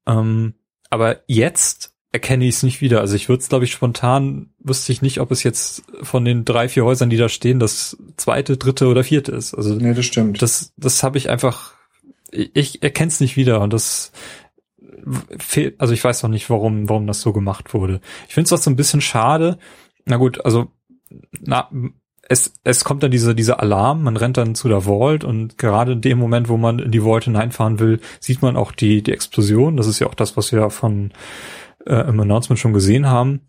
Ähm, 0.07 0.55
aber 0.91 1.23
jetzt 1.27 1.95
erkenne 2.13 2.45
ich 2.45 2.57
es 2.57 2.63
nicht 2.63 2.81
wieder. 2.81 3.01
Also 3.01 3.17
ich 3.17 3.29
würde 3.29 3.43
es, 3.43 3.49
glaube 3.49 3.65
ich, 3.65 3.73
spontan, 3.73 4.51
wüsste 4.61 4.93
ich 4.93 5.03
nicht, 5.03 5.19
ob 5.21 5.33
es 5.33 5.43
jetzt 5.43 5.83
von 6.03 6.25
den 6.25 6.45
drei, 6.45 6.69
vier 6.69 6.85
Häusern, 6.85 7.11
die 7.11 7.17
da 7.17 7.29
stehen, 7.29 7.59
das 7.59 7.97
zweite, 8.17 8.57
dritte 8.57 8.87
oder 8.87 9.03
vierte 9.03 9.33
ist. 9.33 9.53
Also 9.55 9.75
Nee, 9.75 9.95
das 9.95 10.07
stimmt. 10.07 10.41
das, 10.41 10.73
das 10.77 11.03
habe 11.03 11.19
ich 11.19 11.29
einfach, 11.29 11.73
ich, 12.31 12.85
erkenne 12.85 13.09
es 13.09 13.19
nicht 13.19 13.37
wieder 13.37 13.61
und 13.61 13.73
das 13.73 14.13
fehlt, 15.39 15.81
also 15.81 15.93
ich 15.93 16.05
weiß 16.05 16.23
noch 16.23 16.31
nicht, 16.31 16.49
warum, 16.51 16.89
warum 16.89 17.09
das 17.09 17.21
so 17.21 17.33
gemacht 17.33 17.75
wurde. 17.75 18.01
Ich 18.29 18.35
finde 18.35 18.47
es 18.47 18.53
auch 18.53 18.63
so 18.63 18.71
ein 18.71 18.77
bisschen 18.77 19.01
schade. 19.01 19.59
Na 20.05 20.17
gut, 20.17 20.45
also 20.45 20.71
na, 21.41 21.69
es, 22.29 22.55
es 22.65 22.85
kommt 22.85 23.03
dann 23.03 23.11
diese, 23.11 23.35
dieser 23.35 23.61
Alarm, 23.61 24.03
man 24.03 24.17
rennt 24.17 24.37
dann 24.37 24.55
zu 24.55 24.69
der 24.69 24.83
Vault 24.83 25.25
und 25.25 25.59
gerade 25.59 25.93
in 25.93 26.01
dem 26.01 26.19
Moment, 26.19 26.49
wo 26.49 26.57
man 26.57 26.79
in 26.79 26.91
die 26.91 27.01
Vault 27.01 27.25
hineinfahren 27.25 27.79
will, 27.79 28.01
sieht 28.21 28.43
man 28.43 28.57
auch 28.57 28.73
die, 28.73 29.03
die 29.03 29.13
Explosion. 29.13 29.77
Das 29.77 29.87
ist 29.87 29.99
ja 29.99 30.07
auch 30.07 30.15
das, 30.15 30.37
was 30.37 30.53
wir 30.53 30.71
von 30.71 31.13
äh, 31.87 32.09
im 32.09 32.21
Announcement 32.21 32.59
schon 32.59 32.73
gesehen 32.73 33.07
haben. 33.07 33.41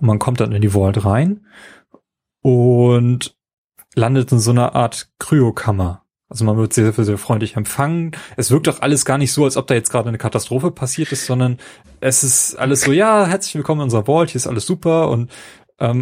Und 0.00 0.06
man 0.06 0.18
kommt 0.18 0.40
dann 0.40 0.52
in 0.52 0.62
die 0.62 0.70
Vault 0.70 1.04
rein 1.04 1.46
und 2.42 3.34
landet 3.94 4.32
in 4.32 4.38
so 4.38 4.50
einer 4.50 4.74
Art 4.74 5.10
Kryokammer. 5.18 6.04
Also 6.28 6.44
man 6.44 6.56
wird 6.56 6.72
sehr, 6.72 6.92
sehr 6.92 7.18
freundlich 7.18 7.56
empfangen. 7.56 8.12
Es 8.36 8.52
wirkt 8.52 8.68
auch 8.68 8.80
alles 8.82 9.04
gar 9.04 9.18
nicht 9.18 9.32
so, 9.32 9.44
als 9.44 9.56
ob 9.56 9.66
da 9.66 9.74
jetzt 9.74 9.90
gerade 9.90 10.08
eine 10.08 10.18
Katastrophe 10.18 10.70
passiert 10.70 11.10
ist, 11.10 11.26
sondern 11.26 11.58
es 12.00 12.22
ist 12.22 12.54
alles 12.54 12.82
so, 12.82 12.92
ja, 12.92 13.26
herzlich 13.26 13.56
willkommen 13.56 13.80
in 13.80 13.84
unserer 13.84 14.06
Vault, 14.06 14.30
hier 14.30 14.38
ist 14.38 14.46
alles 14.46 14.64
super 14.64 15.08
und 15.08 15.32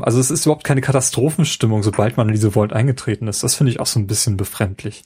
also 0.02 0.18
es 0.18 0.30
ist 0.30 0.44
überhaupt 0.44 0.64
keine 0.64 0.80
Katastrophenstimmung, 0.80 1.82
sobald 1.82 2.16
man 2.16 2.28
in 2.28 2.34
diese 2.34 2.52
Vault 2.52 2.72
eingetreten 2.72 3.28
ist. 3.28 3.44
Das 3.44 3.54
finde 3.54 3.70
ich 3.70 3.80
auch 3.80 3.86
so 3.86 4.00
ein 4.00 4.08
bisschen 4.08 4.36
befremdlich. 4.36 5.04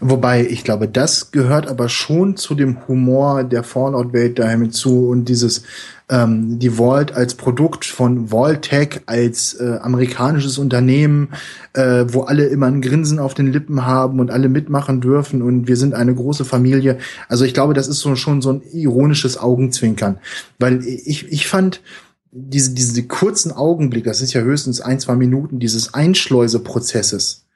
Wobei, 0.00 0.46
ich 0.46 0.64
glaube, 0.64 0.88
das 0.88 1.32
gehört 1.32 1.66
aber 1.66 1.88
schon 1.88 2.36
zu 2.36 2.54
dem 2.54 2.88
Humor 2.88 3.44
der 3.44 3.62
Fallout-Welt 3.62 4.38
daher 4.38 4.58
hinzu 4.58 5.08
und 5.08 5.26
dieses, 5.26 5.64
ähm, 6.08 6.58
die 6.58 6.78
Vault 6.78 7.12
als 7.12 7.34
Produkt 7.34 7.84
von 7.84 8.30
Vaultech, 8.30 9.02
als 9.06 9.54
äh, 9.54 9.78
amerikanisches 9.82 10.56
Unternehmen, 10.56 11.30
äh, 11.72 12.04
wo 12.08 12.22
alle 12.22 12.46
immer 12.46 12.66
ein 12.66 12.80
Grinsen 12.80 13.18
auf 13.18 13.34
den 13.34 13.52
Lippen 13.52 13.84
haben 13.84 14.20
und 14.20 14.30
alle 14.30 14.48
mitmachen 14.48 15.00
dürfen 15.00 15.42
und 15.42 15.66
wir 15.68 15.76
sind 15.76 15.94
eine 15.94 16.14
große 16.14 16.44
Familie. 16.44 16.98
Also 17.28 17.44
ich 17.44 17.54
glaube, 17.54 17.74
das 17.74 17.88
ist 17.88 18.00
so, 18.00 18.14
schon 18.16 18.40
so 18.40 18.52
ein 18.52 18.62
ironisches 18.72 19.36
Augenzwinkern, 19.36 20.18
weil 20.58 20.82
ich, 20.84 21.30
ich 21.30 21.48
fand, 21.48 21.82
diese, 22.30 22.74
diese 22.74 23.02
kurzen 23.04 23.52
Augenblick, 23.52 24.04
das 24.04 24.20
ist 24.20 24.32
ja 24.32 24.42
höchstens 24.42 24.80
ein, 24.80 25.00
zwei 25.00 25.14
Minuten 25.14 25.58
dieses 25.58 25.94
Einschleuseprozesses, 25.94 27.46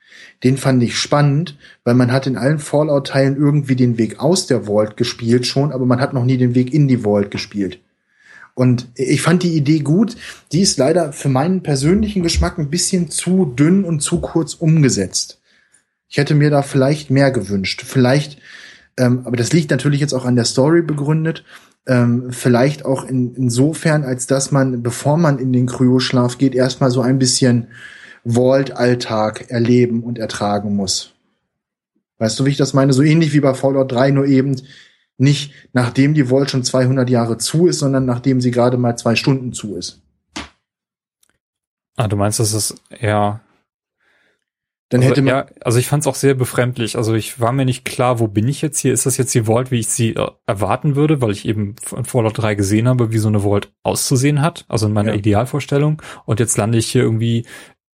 den 0.42 0.56
fand 0.56 0.82
ich 0.82 0.97
spannend, 0.97 1.59
weil 1.84 1.94
man 1.94 2.12
hat 2.12 2.26
in 2.26 2.36
allen 2.36 2.59
Fallout-Teilen 2.59 3.36
irgendwie 3.36 3.76
den 3.76 3.98
Weg 3.98 4.20
aus 4.20 4.47
der 4.47 4.66
Vault 4.66 4.97
gespielt 4.97 5.47
schon, 5.47 5.72
aber 5.72 5.84
man 5.84 6.01
hat 6.01 6.14
noch 6.14 6.24
nie 6.24 6.38
den 6.38 6.55
Weg 6.55 6.72
in 6.72 6.88
die 6.88 7.05
Vault 7.05 7.30
gespielt. 7.30 7.80
Und 8.55 8.88
ich 8.94 9.22
fand 9.22 9.42
die 9.42 9.56
Idee 9.56 9.78
gut. 9.78 10.16
Die 10.52 10.60
ist 10.60 10.78
leider 10.78 11.12
für 11.12 11.28
meinen 11.28 11.62
persönlichen 11.62 12.22
Geschmack 12.22 12.59
ein 12.59 12.70
bisschen 12.70 13.10
zu 13.10 13.47
dünn 13.47 13.84
und 13.84 14.01
zu 14.01 14.20
kurz 14.20 14.55
umgesetzt. 14.55 15.40
Ich 16.09 16.18
hätte 16.18 16.34
mir 16.34 16.51
da 16.51 16.62
vielleicht 16.62 17.10
mehr 17.10 17.30
gewünscht. 17.30 17.82
Vielleicht, 17.86 18.38
ähm, 18.98 19.22
aber 19.24 19.36
das 19.36 19.52
liegt 19.52 19.70
natürlich 19.70 20.01
jetzt 20.01 20.12
auch 20.12 20.24
an 20.24 20.36
der 20.36 20.44
Story 20.44 20.82
begründet. 20.82 21.44
Ähm, 21.90 22.30
vielleicht 22.30 22.84
auch 22.84 23.02
in, 23.02 23.34
insofern, 23.34 24.04
als 24.04 24.28
dass 24.28 24.52
man, 24.52 24.80
bevor 24.80 25.16
man 25.16 25.40
in 25.40 25.52
den 25.52 25.66
Kryoschlaf 25.66 26.38
geht, 26.38 26.54
erstmal 26.54 26.92
so 26.92 27.00
ein 27.00 27.18
bisschen 27.18 27.66
Vault-Alltag 28.24 29.50
erleben 29.50 30.04
und 30.04 30.16
ertragen 30.16 30.76
muss. 30.76 31.14
Weißt 32.18 32.38
du, 32.38 32.44
wie 32.44 32.50
ich 32.50 32.56
das 32.56 32.74
meine? 32.74 32.92
So 32.92 33.02
ähnlich 33.02 33.32
wie 33.32 33.40
bei 33.40 33.54
Fallout 33.54 33.90
3, 33.90 34.12
nur 34.12 34.26
eben 34.26 34.54
nicht 35.18 35.52
nachdem 35.72 36.14
die 36.14 36.26
Vault 36.26 36.52
schon 36.52 36.62
200 36.62 37.10
Jahre 37.10 37.38
zu 37.38 37.66
ist, 37.66 37.80
sondern 37.80 38.06
nachdem 38.06 38.40
sie 38.40 38.52
gerade 38.52 38.76
mal 38.76 38.96
zwei 38.96 39.16
Stunden 39.16 39.52
zu 39.52 39.74
ist. 39.74 40.00
Ah, 41.96 42.06
du 42.06 42.14
meinst, 42.14 42.38
das 42.38 42.54
ist 42.54 42.76
eher 42.88 43.40
Dann 44.90 45.02
also, 45.02 45.10
hätte 45.12 45.22
man, 45.22 45.28
ja, 45.34 45.46
also 45.60 45.78
ich 45.78 45.86
fand 45.86 46.02
es 46.02 46.06
auch 46.08 46.16
sehr 46.16 46.34
befremdlich. 46.34 46.96
Also 46.96 47.14
ich 47.14 47.40
war 47.40 47.52
mir 47.52 47.64
nicht 47.64 47.84
klar, 47.84 48.18
wo 48.18 48.26
bin 48.26 48.48
ich 48.48 48.60
jetzt 48.60 48.80
hier? 48.80 48.92
Ist 48.92 49.06
das 49.06 49.16
jetzt 49.16 49.32
die 49.34 49.44
Vault, 49.44 49.70
wie 49.70 49.78
ich 49.78 49.86
sie 49.88 50.16
äh, 50.16 50.26
erwarten 50.46 50.96
würde, 50.96 51.20
weil 51.20 51.30
ich 51.30 51.46
eben 51.46 51.76
in 51.96 52.04
Fallout 52.04 52.36
3 52.38 52.56
gesehen 52.56 52.88
habe, 52.88 53.12
wie 53.12 53.18
so 53.18 53.28
eine 53.28 53.40
Vault 53.40 53.72
auszusehen 53.84 54.42
hat, 54.42 54.64
also 54.68 54.88
in 54.88 54.92
meiner 54.92 55.12
Ja. 55.12 55.18
Idealvorstellung. 55.18 56.02
Und 56.26 56.40
jetzt 56.40 56.58
lande 56.58 56.76
ich 56.76 56.88
hier 56.90 57.02
irgendwie 57.02 57.46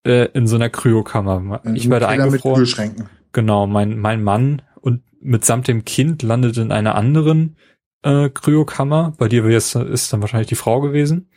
äh, 0.06 0.30
in 0.32 0.46
so 0.46 0.56
einer 0.56 0.70
Kryokammer. 0.70 1.60
Ich 1.74 1.90
werde 1.90 2.06
Keller 2.06 2.24
mit 2.24 2.32
eingefroren. 2.32 2.56
Kühlschränken. 2.60 3.08
Genau, 3.32 3.66
mein, 3.66 3.98
mein 3.98 4.22
Mann 4.24 4.62
und 4.80 5.02
mitsamt 5.20 5.68
dem 5.68 5.84
Kind 5.84 6.22
landet 6.22 6.56
in 6.56 6.72
einer 6.72 6.94
anderen 6.94 7.56
äh, 8.04 8.30
Kryokammer. 8.30 9.12
Bei 9.18 9.28
dir 9.28 9.44
ist, 9.44 9.74
ist 9.74 10.10
dann 10.14 10.22
wahrscheinlich 10.22 10.48
die 10.48 10.54
Frau 10.54 10.80
gewesen. 10.80 11.28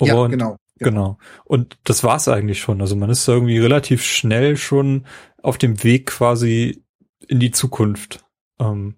Ja, 0.00 0.16
Und- 0.16 0.32
genau. 0.32 0.56
Genau. 0.82 1.18
Und 1.44 1.78
das 1.84 2.04
war's 2.04 2.28
eigentlich 2.28 2.60
schon. 2.60 2.80
Also 2.80 2.96
man 2.96 3.10
ist 3.10 3.26
irgendwie 3.26 3.58
relativ 3.58 4.04
schnell 4.04 4.56
schon 4.56 5.06
auf 5.42 5.58
dem 5.58 5.82
Weg 5.84 6.06
quasi 6.06 6.84
in 7.28 7.40
die 7.40 7.50
Zukunft. 7.50 8.24
Ähm, 8.60 8.96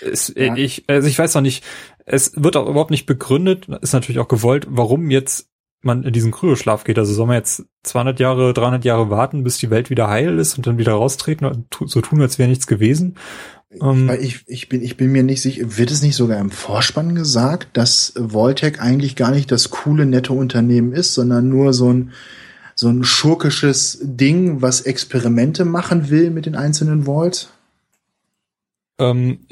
es, 0.00 0.32
Ja. 0.36 0.54
ich, 0.56 0.84
also 0.88 1.08
ich 1.08 1.18
weiß 1.18 1.34
noch 1.34 1.42
nicht, 1.42 1.64
es 2.06 2.32
wird 2.42 2.56
auch 2.56 2.68
überhaupt 2.68 2.90
nicht 2.90 3.06
begründet, 3.06 3.68
ist 3.82 3.92
natürlich 3.92 4.18
auch 4.18 4.28
gewollt, 4.28 4.66
warum 4.68 5.10
jetzt 5.10 5.48
man 5.82 6.02
in 6.02 6.12
diesen 6.12 6.32
Kryoschlaf 6.32 6.84
geht. 6.84 6.98
Also 6.98 7.14
soll 7.14 7.26
man 7.26 7.36
jetzt 7.36 7.64
200 7.84 8.20
Jahre, 8.20 8.52
300 8.52 8.84
Jahre 8.84 9.10
warten, 9.10 9.44
bis 9.44 9.58
die 9.58 9.70
Welt 9.70 9.88
wieder 9.90 10.08
heil 10.08 10.38
ist 10.38 10.56
und 10.58 10.66
dann 10.66 10.78
wieder 10.78 10.92
raustreten 10.92 11.46
und 11.46 11.66
so 11.86 12.00
tun, 12.00 12.20
als 12.20 12.38
wäre 12.38 12.48
nichts 12.48 12.66
gewesen. 12.66 13.16
Ähm, 13.80 14.08
Weil 14.08 14.22
ich, 14.22 14.42
ich, 14.46 14.68
bin, 14.68 14.82
ich 14.82 14.96
bin 14.96 15.12
mir 15.12 15.22
nicht 15.22 15.42
sicher, 15.42 15.76
wird 15.78 15.90
es 15.92 16.02
nicht 16.02 16.16
sogar 16.16 16.38
im 16.40 16.50
Vorspann 16.50 17.14
gesagt, 17.14 17.68
dass 17.76 18.12
Voltec 18.16 18.80
eigentlich 18.82 19.14
gar 19.14 19.30
nicht 19.30 19.52
das 19.52 19.70
coole, 19.70 20.06
nette 20.06 20.32
Unternehmen 20.32 20.92
ist, 20.92 21.14
sondern 21.14 21.48
nur 21.48 21.72
so 21.72 21.92
ein, 21.92 22.12
so 22.74 22.88
ein 22.88 23.04
schurkisches 23.04 23.98
Ding, 24.02 24.60
was 24.60 24.80
Experimente 24.80 25.64
machen 25.64 26.10
will 26.10 26.30
mit 26.30 26.46
den 26.46 26.56
einzelnen 26.56 27.06
Vaults? 27.06 27.50
Ähm, 28.98 29.46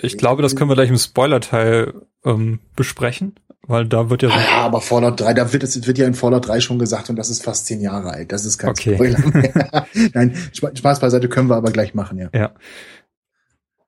ich 0.00 0.18
glaube, 0.18 0.42
das 0.42 0.56
können 0.56 0.70
wir 0.70 0.74
gleich 0.74 0.90
im 0.90 0.98
Spoiler-Teil 0.98 1.94
ähm, 2.24 2.58
besprechen, 2.76 3.34
weil 3.66 3.86
da 3.86 4.10
wird 4.10 4.22
ja 4.22 4.30
so 4.30 4.34
Ja, 4.34 4.58
aber 4.62 4.80
Fallout 4.80 5.20
3, 5.20 5.34
da 5.34 5.52
wird 5.52 5.62
es 5.62 5.86
wird 5.86 5.98
ja 5.98 6.06
in 6.06 6.14
Fallout 6.14 6.48
3 6.48 6.60
schon 6.60 6.78
gesagt 6.78 7.08
und 7.10 7.16
das 7.16 7.30
ist 7.30 7.42
fast 7.44 7.66
zehn 7.66 7.80
Jahre 7.80 8.10
alt. 8.10 8.32
Das 8.32 8.44
ist 8.44 8.58
kein 8.58 8.70
Okay. 8.70 8.94
Spoiler. 8.94 9.86
Nein, 10.14 10.34
Spa- 10.52 10.74
Spaß 10.74 11.00
beiseite 11.00 11.28
können 11.28 11.48
wir 11.48 11.56
aber 11.56 11.70
gleich 11.70 11.94
machen, 11.94 12.18
ja. 12.18 12.30
Ja. 12.34 12.52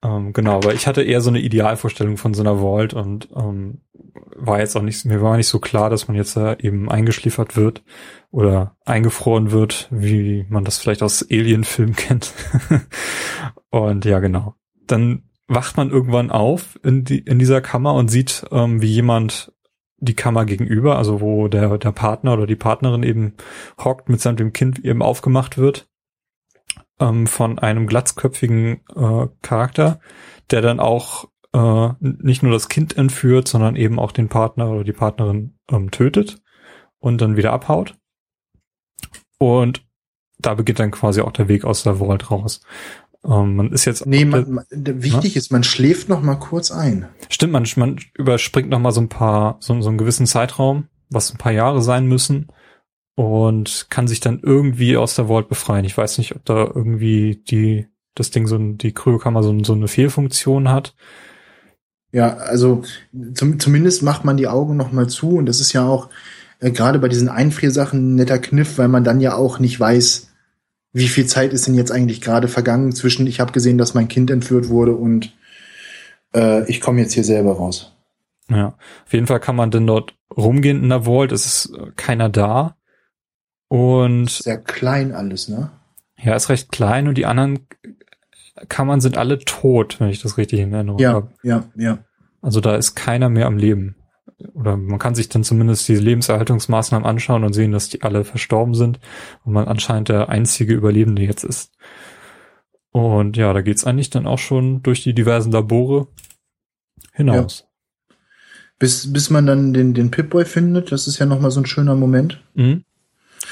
Ähm, 0.03 0.33
genau, 0.33 0.57
aber 0.57 0.73
ich 0.73 0.87
hatte 0.87 1.03
eher 1.03 1.21
so 1.21 1.29
eine 1.29 1.41
Idealvorstellung 1.41 2.17
von 2.17 2.33
so 2.33 2.43
einer 2.43 2.59
Vault 2.59 2.95
und 2.95 3.29
ähm, 3.37 3.83
war 4.35 4.61
jetzt 4.61 4.75
auch 4.77 4.83
nicht, 4.83 5.05
mir 5.05 5.21
war 5.21 5.37
nicht 5.37 5.49
so 5.49 5.59
klar, 5.59 5.91
dass 5.91 6.09
man 6.09 6.17
jetzt 6.17 6.37
da 6.37 6.55
eben 6.55 6.91
eingeschliefert 6.91 7.57
wird 7.57 7.83
oder 8.31 8.77
eingefroren 8.87 9.51
wird, 9.51 9.89
wie 9.91 10.47
man 10.49 10.65
das 10.65 10.79
vielleicht 10.79 11.03
aus 11.03 11.27
Alien-Filmen 11.31 11.97
kennt. 11.97 12.33
und 13.71 14.05
ja, 14.07 14.21
genau. 14.21 14.55
Dann 14.87 15.25
wacht 15.49 15.77
man 15.77 15.91
irgendwann 15.91 16.31
auf 16.31 16.79
in, 16.83 17.05
die, 17.05 17.19
in 17.19 17.39
dieser 17.39 17.61
Kammer 17.61 17.95
und 17.95 18.09
sieht, 18.09 18.47
ähm, 18.53 18.81
wie 18.81 18.91
jemand 18.91 19.53
die 19.99 20.15
Kammer 20.15 20.47
gegenüber, 20.47 20.97
also 20.97 21.21
wo 21.21 21.49
der, 21.49 21.77
der 21.77 21.93
Partner 21.93 22.33
oder 22.33 22.47
die 22.47 22.57
Partnerin 22.57 23.03
eben 23.03 23.35
hockt 23.79 24.09
mit 24.09 24.23
seinem 24.23 24.55
Kind 24.55 24.79
eben 24.83 25.03
aufgemacht 25.03 25.59
wird 25.59 25.90
ähm, 27.01 27.27
von 27.27 27.59
einem 27.59 27.87
glatzköpfigen 27.87 28.81
äh, 28.95 29.27
Charakter, 29.43 30.01
der 30.51 30.61
dann 30.61 30.79
auch 30.79 31.29
äh, 31.53 31.89
nicht 32.01 32.43
nur 32.43 32.53
das 32.53 32.69
Kind 32.69 32.97
entführt, 32.97 33.49
sondern 33.49 33.75
eben 33.75 33.99
auch 33.99 34.13
den 34.13 34.29
Partner 34.29 34.71
oder 34.71 34.85
die 34.85 34.93
Partnerin 34.93 35.59
ähm, 35.71 35.91
tötet 35.91 36.41
und 36.99 37.21
dann 37.21 37.37
wieder 37.37 37.53
abhaut. 37.53 37.97
Und 39.39 39.85
da 40.39 40.55
beginnt 40.55 40.79
dann 40.79 40.91
quasi 40.91 41.23
auch 41.23 41.33
der 41.33 41.49
Weg 41.49 41.65
aus 41.65 41.83
der 41.83 41.97
Vault 41.97 42.31
raus. 42.31 42.61
Ähm, 43.25 43.57
man 43.57 43.73
ist 43.73 43.85
jetzt 43.85 44.07
Nee, 44.07 44.25
man, 44.25 44.51
man, 44.51 44.65
wichtig 44.71 45.37
ist, 45.37 45.51
man 45.51 45.65
schläft 45.65 46.09
noch 46.09 46.23
mal 46.23 46.37
kurz 46.37 46.71
ein. 46.71 47.09
Stimmt, 47.29 47.53
man, 47.53 47.67
man 47.77 47.99
überspringt 48.15 48.71
noch 48.71 48.79
mal 48.79 48.93
so 48.93 49.01
ein 49.01 49.09
paar, 49.09 49.57
so, 49.61 49.81
so 49.81 49.89
einen 49.89 49.99
gewissen 49.99 50.27
Zeitraum, 50.27 50.89
was 51.09 51.33
ein 51.33 51.39
paar 51.39 51.53
Jahre 51.53 51.83
sein 51.83 52.07
müssen 52.07 52.49
und 53.15 53.87
kann 53.91 54.09
sich 54.09 54.21
dann 54.21 54.41
irgendwie 54.43 54.97
aus 54.97 55.15
der 55.15 55.29
Vault 55.29 55.49
befreien. 55.49 55.85
Ich 55.85 55.97
weiß 55.97 56.19
nicht, 56.19 56.35
ob 56.35 56.45
da 56.45 56.71
irgendwie 56.75 57.43
die, 57.49 57.87
das 58.15 58.31
Ding 58.31 58.47
so, 58.47 58.59
die 58.59 58.93
Kryokammer 58.93 59.43
so, 59.43 59.63
so 59.65 59.75
eine 59.75 59.89
Fehlfunktion 59.89 60.71
hat. 60.71 60.95
Ja, 62.13 62.37
also 62.37 62.83
zum, 63.35 63.61
zumindest 63.61 64.03
macht 64.03 64.25
man 64.25 64.37
die 64.37 64.49
Augen 64.49 64.77
noch 64.77 64.93
mal 64.93 65.09
zu 65.09 65.37
und 65.37 65.47
das 65.47 65.61
ist 65.61 65.73
ja 65.73 65.87
auch 65.87 66.09
äh, 66.59 66.71
gerade 66.71 66.99
bei 66.99 67.09
diesen 67.09 67.29
Einfriersachen 67.29 68.15
ein 68.15 68.15
netter 68.17 68.39
Kniff, 68.39 68.79
weil 68.79 68.89
man 68.89 69.05
dann 69.05 69.21
ja 69.21 69.35
auch 69.35 69.59
nicht 69.59 69.79
weiß, 69.79 70.29
wie 70.93 71.09
viel 71.09 71.27
Zeit 71.27 71.53
ist 71.53 71.67
denn 71.67 71.75
jetzt 71.75 71.93
eigentlich 71.93 72.21
gerade 72.21 72.49
vergangen 72.49 72.93
zwischen 72.93 73.27
ich 73.27 73.39
habe 73.41 73.53
gesehen, 73.53 73.79
dass 73.79 73.95
mein 73.95 74.09
Kind 74.09 74.31
entführt 74.31 74.69
wurde 74.69 74.93
und 74.93 75.33
äh, 76.35 76.69
ich 76.69 76.81
komme 76.81 77.01
jetzt 77.01 77.13
hier 77.13 77.25
selber 77.25 77.53
raus. 77.53 77.93
Ja, 78.49 78.75
auf 79.07 79.13
jeden 79.13 79.29
Fall 79.29 79.39
kann 79.39 79.55
man 79.55 79.71
denn 79.71 79.87
dort 79.87 80.15
rumgehen 80.37 80.83
in 80.83 80.89
der 80.89 81.05
Vault, 81.05 81.31
es 81.31 81.47
ist 81.47 81.77
äh, 81.77 81.93
keiner 81.97 82.29
da. 82.29 82.77
Und 83.71 84.29
Sehr 84.31 84.59
klein 84.59 85.13
alles, 85.13 85.49
ne? 85.49 85.71
ja, 86.19 86.35
ist 86.35 86.49
recht 86.49 86.73
klein 86.73 87.07
und 87.07 87.17
die 87.17 87.25
anderen 87.25 87.69
Kammern 88.69 89.01
sind 89.01 89.17
alle 89.17 89.39
tot, 89.39 90.01
wenn 90.01 90.09
ich 90.11 90.21
das 90.21 90.37
richtig 90.37 90.59
in 90.59 90.73
Erinnerung 90.73 90.99
Ja, 90.99 91.13
habe. 91.13 91.31
ja, 91.45 91.65
ja. 91.77 91.99
Also 92.43 92.61
da 92.61 92.75
ist 92.75 92.97
keiner 92.97 93.29
mehr 93.29 93.47
am 93.47 93.57
Leben. 93.57 93.95
Oder 94.55 94.77
man 94.77 94.99
kann 94.99 95.15
sich 95.15 95.29
dann 95.29 95.45
zumindest 95.45 95.87
diese 95.89 96.03
Lebenserhaltungsmaßnahmen 96.03 97.07
anschauen 97.07 97.45
und 97.45 97.53
sehen, 97.53 97.71
dass 97.71 97.89
die 97.91 98.03
alle 98.03 98.25
verstorben 98.25 98.75
sind 98.75 98.99
und 99.45 99.53
man 99.53 99.69
anscheinend 99.69 100.09
der 100.09 100.29
einzige 100.31 100.75
Überlebende 100.75 101.23
jetzt 101.23 101.45
ist. 101.45 101.73
Und 102.91 103.37
ja, 103.37 103.53
da 103.53 103.61
geht's 103.63 103.85
eigentlich 103.85 104.11
dann 104.11 104.27
auch 104.27 104.39
schon 104.39 104.83
durch 104.83 105.05
die 105.05 105.15
diversen 105.15 105.53
Labore 105.53 106.09
hinaus. 107.13 107.69
Bis, 108.81 109.13
bis 109.13 109.31
man 109.31 109.47
dann 109.47 109.73
den, 109.73 109.95
den 109.95 110.11
Pip-Boy 110.11 110.45
findet, 110.45 110.91
das 110.91 111.07
ist 111.07 111.19
ja 111.19 111.27
nochmal 111.27 111.53
so 111.53 111.61
ein 111.61 111.67
schöner 111.67 111.95
Moment. 111.95 112.43
Mhm. 112.55 112.85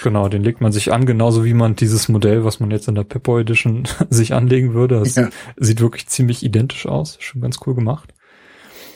Genau, 0.02 0.28
den 0.28 0.42
legt 0.42 0.60
man 0.60 0.72
sich 0.72 0.92
an, 0.92 1.06
genauso 1.06 1.44
wie 1.44 1.54
man 1.54 1.74
dieses 1.76 2.08
Modell, 2.08 2.44
was 2.44 2.60
man 2.60 2.70
jetzt 2.70 2.88
in 2.88 2.94
der 2.94 3.04
Pip-Boy 3.04 3.42
Edition 3.42 3.84
sich 4.10 4.34
anlegen 4.34 4.74
würde. 4.74 5.00
Das 5.00 5.14
Ja. 5.16 5.28
sieht 5.56 5.80
wirklich 5.80 6.06
ziemlich 6.08 6.42
identisch 6.42 6.86
aus. 6.86 7.16
Schon 7.20 7.40
ganz 7.40 7.58
cool 7.66 7.74
gemacht. 7.74 8.14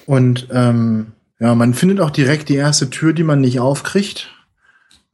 Und 0.06 0.48
ähm, 0.52 1.12
ja, 1.40 1.54
man 1.54 1.74
findet 1.74 2.00
auch 2.00 2.10
direkt 2.10 2.48
die 2.48 2.54
erste 2.56 2.90
Tür, 2.90 3.12
die 3.12 3.24
man 3.24 3.40
nicht 3.40 3.60
aufkriegt. 3.60 4.30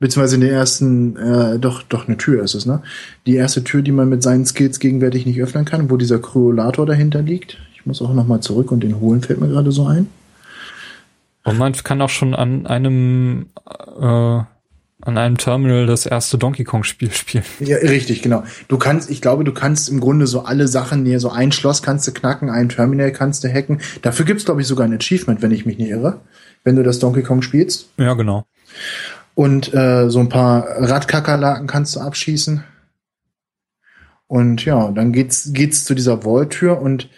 Beziehungsweise 0.01 0.37
in 0.37 0.43
der 0.43 0.53
ersten, 0.53 1.17
äh, 1.17 1.59
doch, 1.59 1.83
doch 1.83 2.07
eine 2.07 2.17
Tür 2.17 2.45
ist 2.45 2.55
es, 2.55 2.67
ne? 2.67 2.83
Die 3.27 3.35
erste 3.35 3.65
Tür, 3.65 3.83
die 3.83 3.91
man 3.91 4.09
mit 4.09 4.23
seinen 4.23 4.47
Skills 4.47 4.79
gegenwärtig 4.79 5.27
nicht 5.27 5.41
öffnen 5.41 5.65
kann, 5.65 5.91
wo 5.91 5.97
dieser 5.97 6.21
Kryolator 6.21 6.87
dahinter 6.87 7.21
liegt. 7.21 7.59
Ich 7.75 7.85
muss 7.85 8.01
auch 8.01 8.15
nochmal 8.15 8.39
zurück 8.41 8.71
und 8.71 8.81
den 8.85 9.01
holen, 9.01 9.23
fällt 9.23 9.41
mir 9.41 9.49
gerade 9.49 9.73
so 9.73 9.87
ein. 9.87 10.07
Und 11.43 11.59
man 11.59 11.73
kann 11.73 12.01
auch 12.01 12.11
schon 12.11 12.35
an 12.35 12.67
einem 12.67 13.47
äh, 14.01 14.41
an 15.01 15.17
einem 15.17 15.39
Terminal 15.39 15.87
das 15.87 16.07
erste 16.07 16.39
Donkey 16.39 16.65
Kong 16.65 16.83
Spiel 16.83 17.13
spielen. 17.13 17.45
Ja, 17.61 17.77
richtig, 17.77 18.23
genau. 18.23 18.43
Du 18.67 18.79
kannst, 18.79 19.11
ich 19.11 19.23
glaube, 19.23 19.45
du 19.45 19.53
kannst 19.53 19.89
im 19.89 20.01
Grunde 20.01 20.27
so 20.27 20.43
alle 20.43 20.67
Sachen 20.67 21.05
hier, 21.05 21.21
so 21.21 21.31
ein 21.31 21.53
Schloss 21.53 21.83
kannst 21.83 22.07
du 22.09 22.13
knacken, 22.13 22.51
ein 22.51 22.69
Terminal 22.69 23.13
kannst 23.13 23.45
du 23.45 23.49
hacken. 23.49 23.81
Dafür 24.03 24.25
gibt's 24.25 24.45
glaube 24.45 24.61
ich, 24.61 24.67
sogar 24.67 24.87
ein 24.87 24.95
Achievement, 24.95 25.41
wenn 25.41 25.53
ich 25.53 25.67
mich 25.67 25.79
nicht 25.79 25.91
irre, 25.91 26.21
wenn 26.65 26.77
du 26.77 26.83
das 26.83 26.99
Donkey 26.99 27.23
Kong 27.23 27.43
spielst. 27.43 27.91
Ja, 27.97 28.15
genau. 28.15 28.45
Und 29.35 29.73
äh, 29.73 30.11
so 30.11 30.19
ein 30.19 30.29
paar 30.29 30.67
Radkakerlaken 30.67 31.69
kannst 31.69 31.95
du 31.95 32.01
abschießen. 32.01 32.65
Und 34.27 34.65
ja, 34.65 34.91
dann 34.91 35.13
geht's, 35.13 35.53
geht's 35.53 35.85
zu 35.85 35.95
dieser 35.95 36.23
Vault-Tür 36.23 36.81
und 36.81 37.09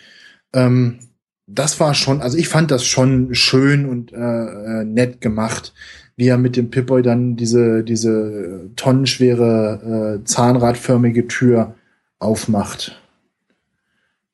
ähm, 0.52 1.00
das 1.46 1.80
war 1.80 1.94
schon, 1.94 2.22
also 2.22 2.38
ich 2.38 2.48
fand 2.48 2.70
das 2.70 2.84
schon 2.84 3.34
schön 3.34 3.86
und 3.86 4.12
äh, 4.12 4.16
äh, 4.16 4.84
nett 4.84 5.20
gemacht, 5.20 5.72
wie 6.20 6.28
er 6.28 6.36
mit 6.36 6.54
dem 6.54 6.68
Pip-Boy 6.68 7.00
dann 7.00 7.36
diese, 7.36 7.82
diese 7.82 8.68
tonnenschwere, 8.76 10.18
äh, 10.20 10.24
zahnradförmige 10.24 11.26
Tür 11.26 11.76
aufmacht. 12.18 13.00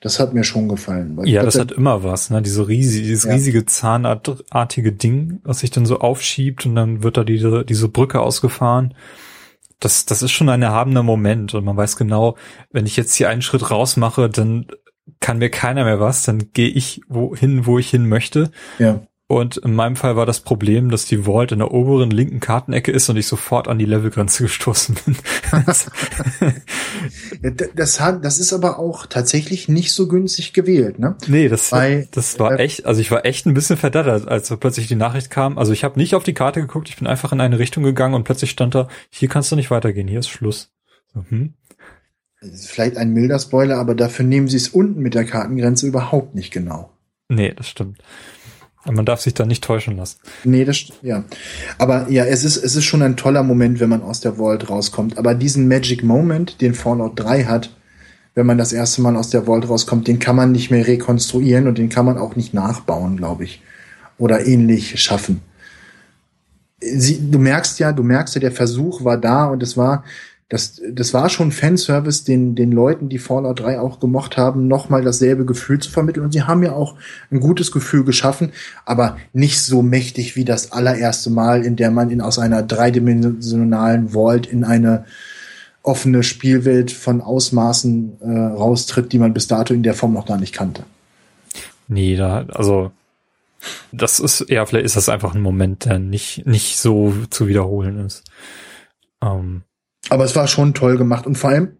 Das 0.00 0.18
hat 0.18 0.34
mir 0.34 0.42
schon 0.42 0.68
gefallen. 0.68 1.16
Ja, 1.26 1.44
das 1.44 1.60
hat 1.60 1.70
immer 1.70 2.02
was, 2.02 2.28
ne? 2.28 2.42
Diese 2.42 2.66
riesige, 2.66 3.06
dieses 3.06 3.24
Ja. 3.24 3.34
riesige 3.34 3.66
zahnartige 3.66 4.92
Ding, 4.92 5.38
was 5.44 5.60
sich 5.60 5.70
dann 5.70 5.86
so 5.86 6.00
aufschiebt 6.00 6.66
und 6.66 6.74
dann 6.74 7.04
wird 7.04 7.16
da 7.18 7.22
diese, 7.22 7.64
diese 7.64 7.88
Brücke 7.88 8.18
ausgefahren. 8.20 8.94
Das, 9.78 10.06
das 10.06 10.22
ist 10.22 10.32
schon 10.32 10.48
ein 10.48 10.62
erhabener 10.62 11.04
Moment 11.04 11.54
und 11.54 11.64
man 11.64 11.76
weiß 11.76 11.96
genau, 11.96 12.36
wenn 12.72 12.86
ich 12.86 12.96
jetzt 12.96 13.14
hier 13.14 13.28
einen 13.28 13.42
Schritt 13.42 13.70
raus 13.70 13.96
mache, 13.96 14.28
dann 14.28 14.66
kann 15.20 15.38
mir 15.38 15.50
keiner 15.50 15.84
mehr 15.84 16.00
was, 16.00 16.24
dann 16.24 16.50
gehe 16.52 16.68
ich 16.68 17.00
wohin, 17.08 17.64
wo 17.64 17.78
ich 17.78 17.90
hin 17.90 18.08
möchte. 18.08 18.50
ja. 18.80 19.02
Und 19.28 19.56
in 19.56 19.74
meinem 19.74 19.96
Fall 19.96 20.14
war 20.14 20.24
das 20.24 20.40
Problem, 20.40 20.88
dass 20.88 21.04
die 21.06 21.24
Vault 21.24 21.50
in 21.50 21.58
der 21.58 21.72
oberen 21.72 22.10
linken 22.10 22.38
Kartenecke 22.38 22.92
ist 22.92 23.08
und 23.08 23.16
ich 23.16 23.26
sofort 23.26 23.66
an 23.66 23.76
die 23.78 23.84
Levelgrenze 23.84 24.44
gestoßen 24.44 24.96
bin. 25.04 25.16
Das, 27.74 28.00
hat, 28.00 28.24
das 28.24 28.38
ist 28.38 28.52
aber 28.52 28.78
auch 28.78 29.06
tatsächlich 29.06 29.68
nicht 29.68 29.92
so 29.92 30.08
günstig 30.08 30.52
gewählt, 30.52 30.98
ne? 30.98 31.16
nee, 31.26 31.48
das, 31.48 31.70
Bei- 31.70 32.08
das 32.12 32.38
war 32.38 32.58
äh, 32.58 32.64
echt, 32.64 32.86
also 32.86 33.00
ich 33.00 33.10
war 33.10 33.24
echt 33.26 33.46
ein 33.46 33.54
bisschen 33.54 33.76
verdattert, 33.76 34.28
als 34.28 34.48
plötzlich 34.56 34.88
die 34.88 34.96
Nachricht 34.96 35.30
kam. 35.30 35.58
Also 35.58 35.72
ich 35.72 35.84
habe 35.84 35.98
nicht 35.98 36.14
auf 36.14 36.24
die 36.24 36.34
Karte 36.34 36.60
geguckt, 36.60 36.88
ich 36.88 36.96
bin 36.96 37.06
einfach 37.06 37.32
in 37.32 37.40
eine 37.40 37.58
Richtung 37.58 37.82
gegangen 37.82 38.14
und 38.14 38.24
plötzlich 38.24 38.50
stand 38.50 38.74
da, 38.74 38.88
hier 39.10 39.28
kannst 39.28 39.52
du 39.52 39.56
nicht 39.56 39.70
weitergehen, 39.70 40.08
hier 40.08 40.20
ist 40.20 40.28
Schluss. 40.28 40.72
Hm? 41.28 41.54
Ist 42.40 42.68
Vielleicht 42.70 42.96
ein 42.96 43.12
milder 43.12 43.38
Spoiler, 43.38 43.78
aber 43.78 43.94
dafür 43.94 44.24
nehmen 44.24 44.48
sie 44.48 44.56
es 44.56 44.68
unten 44.68 45.00
mit 45.00 45.14
der 45.14 45.24
Kartengrenze 45.24 45.86
überhaupt 45.86 46.34
nicht 46.34 46.52
genau. 46.52 46.92
Nee, 47.28 47.52
das 47.54 47.68
stimmt. 47.68 47.98
Man 48.90 49.04
darf 49.04 49.20
sich 49.20 49.34
da 49.34 49.44
nicht 49.44 49.64
täuschen 49.64 49.96
lassen. 49.96 50.18
Nee, 50.44 50.64
das 50.64 50.84
ja. 51.02 51.24
Aber 51.78 52.08
ja, 52.10 52.24
es 52.24 52.44
ist, 52.44 52.56
es 52.56 52.76
ist 52.76 52.84
schon 52.84 53.02
ein 53.02 53.16
toller 53.16 53.42
Moment, 53.42 53.80
wenn 53.80 53.88
man 53.88 54.02
aus 54.02 54.20
der 54.20 54.34
Vault 54.34 54.70
rauskommt. 54.70 55.18
Aber 55.18 55.34
diesen 55.34 55.68
Magic 55.68 56.04
Moment, 56.04 56.60
den 56.60 56.74
Fallout 56.74 57.18
3 57.18 57.44
hat, 57.44 57.70
wenn 58.34 58.46
man 58.46 58.58
das 58.58 58.72
erste 58.72 59.02
Mal 59.02 59.16
aus 59.16 59.30
der 59.30 59.46
Vault 59.46 59.68
rauskommt, 59.68 60.06
den 60.06 60.18
kann 60.18 60.36
man 60.36 60.52
nicht 60.52 60.70
mehr 60.70 60.86
rekonstruieren 60.86 61.66
und 61.66 61.78
den 61.78 61.88
kann 61.88 62.04
man 62.04 62.18
auch 62.18 62.36
nicht 62.36 62.54
nachbauen, 62.54 63.16
glaube 63.16 63.44
ich. 63.44 63.62
Oder 64.18 64.46
ähnlich 64.46 65.00
schaffen. 65.00 65.40
Sie, 66.80 67.30
du 67.30 67.38
merkst 67.38 67.78
ja, 67.78 67.92
du 67.92 68.02
merkst 68.02 68.34
ja, 68.34 68.40
der 68.40 68.52
Versuch 68.52 69.02
war 69.02 69.16
da 69.16 69.46
und 69.46 69.62
es 69.62 69.76
war, 69.76 70.04
das, 70.48 70.80
das 70.92 71.12
war 71.12 71.28
schon 71.28 71.50
Fanservice, 71.50 72.24
den, 72.24 72.54
den 72.54 72.70
Leuten, 72.70 73.08
die 73.08 73.18
Fallout 73.18 73.60
3 73.60 73.80
auch 73.80 73.98
gemocht 73.98 74.36
haben, 74.36 74.68
nochmal 74.68 75.02
dasselbe 75.02 75.44
Gefühl 75.44 75.80
zu 75.80 75.90
vermitteln. 75.90 76.24
Und 76.24 76.32
sie 76.32 76.42
haben 76.42 76.62
ja 76.62 76.72
auch 76.72 76.94
ein 77.32 77.40
gutes 77.40 77.72
Gefühl 77.72 78.04
geschaffen, 78.04 78.52
aber 78.84 79.16
nicht 79.32 79.60
so 79.60 79.82
mächtig 79.82 80.36
wie 80.36 80.44
das 80.44 80.70
allererste 80.70 81.30
Mal, 81.30 81.64
in 81.64 81.74
der 81.74 81.90
man 81.90 82.10
in, 82.10 82.20
aus 82.20 82.38
einer 82.38 82.62
dreidimensionalen 82.62 84.10
Vault 84.10 84.46
in 84.46 84.62
eine 84.62 85.04
offene 85.82 86.22
Spielwelt 86.22 86.92
von 86.92 87.20
Ausmaßen 87.20 88.20
äh, 88.20 88.28
raustritt, 88.28 89.12
die 89.12 89.18
man 89.18 89.34
bis 89.34 89.48
dato 89.48 89.74
in 89.74 89.82
der 89.82 89.94
Form 89.94 90.12
noch 90.12 90.26
gar 90.26 90.38
nicht 90.38 90.54
kannte. 90.54 90.84
Nee, 91.88 92.16
da, 92.16 92.44
also 92.52 92.92
das 93.90 94.20
ist, 94.20 94.46
ja, 94.48 94.64
vielleicht 94.64 94.86
ist 94.86 94.96
das 94.96 95.08
einfach 95.08 95.34
ein 95.34 95.40
Moment, 95.40 95.86
der 95.86 95.98
nicht, 95.98 96.46
nicht 96.46 96.78
so 96.78 97.14
zu 97.30 97.48
wiederholen 97.48 98.06
ist. 98.06 98.24
Ähm, 99.22 99.62
Aber 100.10 100.24
es 100.24 100.36
war 100.36 100.46
schon 100.46 100.74
toll 100.74 100.96
gemacht 100.98 101.26
und 101.26 101.36
vor 101.36 101.50
allem, 101.50 101.76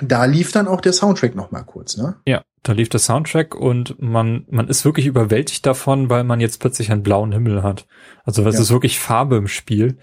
da 0.00 0.24
lief 0.24 0.52
dann 0.52 0.66
auch 0.68 0.80
der 0.80 0.92
Soundtrack 0.92 1.34
noch 1.34 1.50
mal 1.50 1.62
kurz, 1.62 1.96
ne? 1.96 2.16
Ja, 2.26 2.42
da 2.62 2.72
lief 2.72 2.88
der 2.88 3.00
Soundtrack 3.00 3.54
und 3.54 4.00
man, 4.02 4.44
man 4.50 4.68
ist 4.68 4.84
wirklich 4.84 5.06
überwältigt 5.06 5.64
davon, 5.66 6.10
weil 6.10 6.24
man 6.24 6.40
jetzt 6.40 6.58
plötzlich 6.60 6.90
einen 6.90 7.02
blauen 7.02 7.32
Himmel 7.32 7.62
hat. 7.62 7.86
Also 8.24 8.44
es 8.46 8.56
Ja. 8.56 8.60
ist 8.62 8.70
wirklich 8.70 8.98
Farbe 8.98 9.36
im 9.36 9.48
Spiel. 9.48 9.98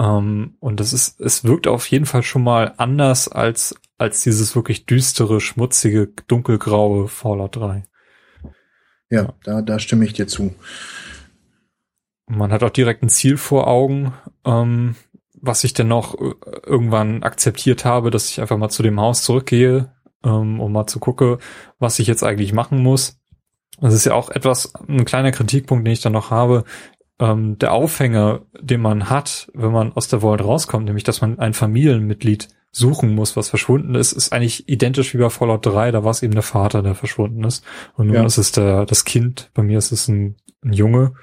Ähm, 0.00 0.56
und 0.60 0.80
das 0.80 0.92
ist, 0.92 1.20
es 1.20 1.44
wirkt 1.44 1.66
auf 1.68 1.86
jeden 1.90 2.06
Fall 2.06 2.22
schon 2.22 2.42
mal 2.42 2.74
anders 2.76 3.28
als, 3.28 3.74
als 3.98 4.22
dieses 4.22 4.54
wirklich 4.56 4.86
düstere, 4.86 5.40
schmutzige, 5.40 6.08
dunkelgraue 6.26 7.08
Fallout 7.08 7.56
3. 7.56 7.84
Ja, 9.08 9.34
da, 9.44 9.62
da 9.62 9.78
stimme 9.78 10.04
ich 10.04 10.12
dir 10.12 10.26
zu. 10.26 10.54
Man 12.28 12.50
hat 12.52 12.64
auch 12.64 12.70
direkt 12.70 13.02
ein 13.04 13.08
Ziel 13.08 13.36
vor 13.36 13.68
Augen, 13.68 14.12
ähm, 14.44 14.96
was 15.40 15.64
ich 15.64 15.74
dann 15.74 15.88
noch 15.88 16.14
äh, 16.20 16.32
irgendwann 16.64 17.22
akzeptiert 17.22 17.84
habe, 17.84 18.10
dass 18.10 18.28
ich 18.30 18.40
einfach 18.40 18.56
mal 18.58 18.68
zu 18.68 18.82
dem 18.82 19.00
Haus 19.00 19.22
zurückgehe, 19.22 19.92
ähm, 20.24 20.60
um 20.60 20.72
mal 20.72 20.86
zu 20.86 20.98
gucken, 20.98 21.38
was 21.78 21.98
ich 21.98 22.06
jetzt 22.06 22.22
eigentlich 22.24 22.52
machen 22.52 22.82
muss. 22.82 23.18
Das 23.80 23.94
ist 23.94 24.06
ja 24.06 24.14
auch 24.14 24.30
etwas, 24.30 24.72
ein 24.88 25.04
kleiner 25.04 25.32
Kritikpunkt, 25.32 25.86
den 25.86 25.92
ich 25.92 26.00
dann 26.00 26.12
noch 26.14 26.30
habe. 26.30 26.64
Ähm, 27.18 27.58
der 27.58 27.72
Aufhänger, 27.72 28.42
den 28.60 28.80
man 28.80 29.08
hat, 29.10 29.50
wenn 29.54 29.72
man 29.72 29.92
aus 29.92 30.08
der 30.08 30.20
Vault 30.22 30.42
rauskommt, 30.42 30.84
nämlich, 30.86 31.04
dass 31.04 31.20
man 31.20 31.38
ein 31.38 31.54
Familienmitglied 31.54 32.48
suchen 32.72 33.14
muss, 33.14 33.36
was 33.36 33.48
verschwunden 33.48 33.94
ist, 33.94 34.12
ist 34.12 34.32
eigentlich 34.34 34.68
identisch 34.68 35.14
wie 35.14 35.18
bei 35.18 35.30
Fallout 35.30 35.64
3. 35.64 35.92
Da 35.92 36.04
war 36.04 36.10
es 36.10 36.22
eben 36.22 36.34
der 36.34 36.42
Vater, 36.42 36.82
der 36.82 36.94
verschwunden 36.94 37.42
ist. 37.44 37.64
Und 37.94 38.08
nun 38.08 38.16
Ja. 38.16 38.24
ist 38.26 38.36
es 38.36 38.52
der, 38.52 38.84
das 38.84 39.04
Kind. 39.06 39.50
Bei 39.54 39.62
mir 39.62 39.78
ist 39.78 39.92
es 39.92 40.08
ein, 40.08 40.36
ein 40.62 40.74
Junge. 40.74 41.14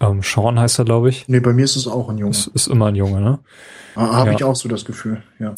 Ähm, 0.00 0.22
Sean 0.22 0.58
heißt 0.58 0.78
er, 0.78 0.84
glaube 0.84 1.08
ich. 1.08 1.26
Nee, 1.28 1.40
bei 1.40 1.52
mir 1.52 1.64
ist 1.64 1.76
es 1.76 1.86
auch 1.86 2.08
ein 2.08 2.18
Junge. 2.18 2.32
Ist, 2.32 2.48
ist 2.48 2.66
immer 2.66 2.86
ein 2.86 2.96
Junge, 2.96 3.20
ne? 3.20 3.38
Habe 3.94 4.30
ja. 4.30 4.36
ich 4.36 4.44
auch 4.44 4.56
so 4.56 4.68
das 4.68 4.84
Gefühl, 4.84 5.22
ja. 5.38 5.54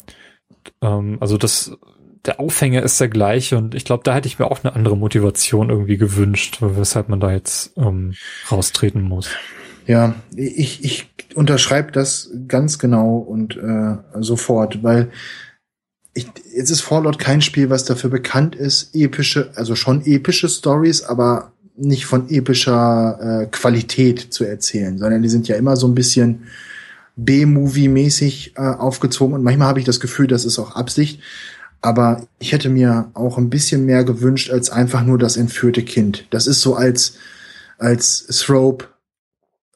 Ähm, 0.81 1.17
also 1.19 1.37
das, 1.37 1.77
der 2.25 2.39
Aufhänger 2.39 2.83
ist 2.83 2.99
der 2.99 3.09
gleiche 3.09 3.57
und 3.57 3.75
ich 3.75 3.85
glaube, 3.85 4.03
da 4.03 4.13
hätte 4.13 4.27
ich 4.27 4.39
mir 4.39 4.45
auch 4.45 4.63
eine 4.63 4.73
andere 4.75 4.97
Motivation 4.97 5.69
irgendwie 5.69 5.97
gewünscht, 5.97 6.59
weshalb 6.61 7.09
man 7.09 7.19
da 7.19 7.31
jetzt 7.31 7.73
ähm, 7.77 8.13
raustreten 8.49 9.01
muss. 9.01 9.29
Ja, 9.87 10.15
ich, 10.35 10.83
ich 10.83 11.09
unterschreibe 11.35 11.91
das 11.91 12.29
ganz 12.47 12.79
genau 12.79 13.17
und 13.17 13.57
äh, 13.57 13.97
sofort, 14.21 14.83
weil 14.83 15.11
ich, 16.13 16.27
jetzt 16.53 16.69
ist 16.69 16.81
Fallout 16.81 17.19
kein 17.19 17.41
Spiel, 17.41 17.69
was 17.69 17.85
dafür 17.85 18.09
bekannt 18.09 18.55
ist, 18.55 18.93
epische, 18.93 19.51
also 19.55 19.75
schon 19.75 20.05
epische 20.05 20.49
Stories, 20.49 21.03
aber 21.03 21.53
nicht 21.79 22.05
von 22.05 22.29
epischer 22.29 23.43
äh, 23.43 23.45
Qualität 23.47 24.33
zu 24.33 24.43
erzählen, 24.43 24.97
sondern 24.97 25.21
die 25.21 25.29
sind 25.29 25.47
ja 25.47 25.55
immer 25.55 25.75
so 25.75 25.87
ein 25.87 25.95
bisschen 25.95 26.43
B-Movie-mäßig 27.15 28.53
äh, 28.55 28.61
aufgezogen 28.61 29.33
und 29.33 29.43
manchmal 29.43 29.67
habe 29.67 29.79
ich 29.79 29.85
das 29.85 29.99
Gefühl, 29.99 30.27
das 30.27 30.45
ist 30.45 30.59
auch 30.59 30.75
Absicht. 30.75 31.21
Aber 31.81 32.27
ich 32.39 32.51
hätte 32.51 32.69
mir 32.69 33.09
auch 33.13 33.37
ein 33.37 33.49
bisschen 33.49 33.85
mehr 33.85 34.03
gewünscht 34.03 34.51
als 34.51 34.69
einfach 34.69 35.03
nur 35.03 35.17
das 35.17 35.37
entführte 35.37 35.83
Kind. 35.83 36.25
Das 36.29 36.45
ist 36.45 36.61
so 36.61 36.75
als 36.75 37.13
als 37.77 38.25
Thrope 38.27 38.85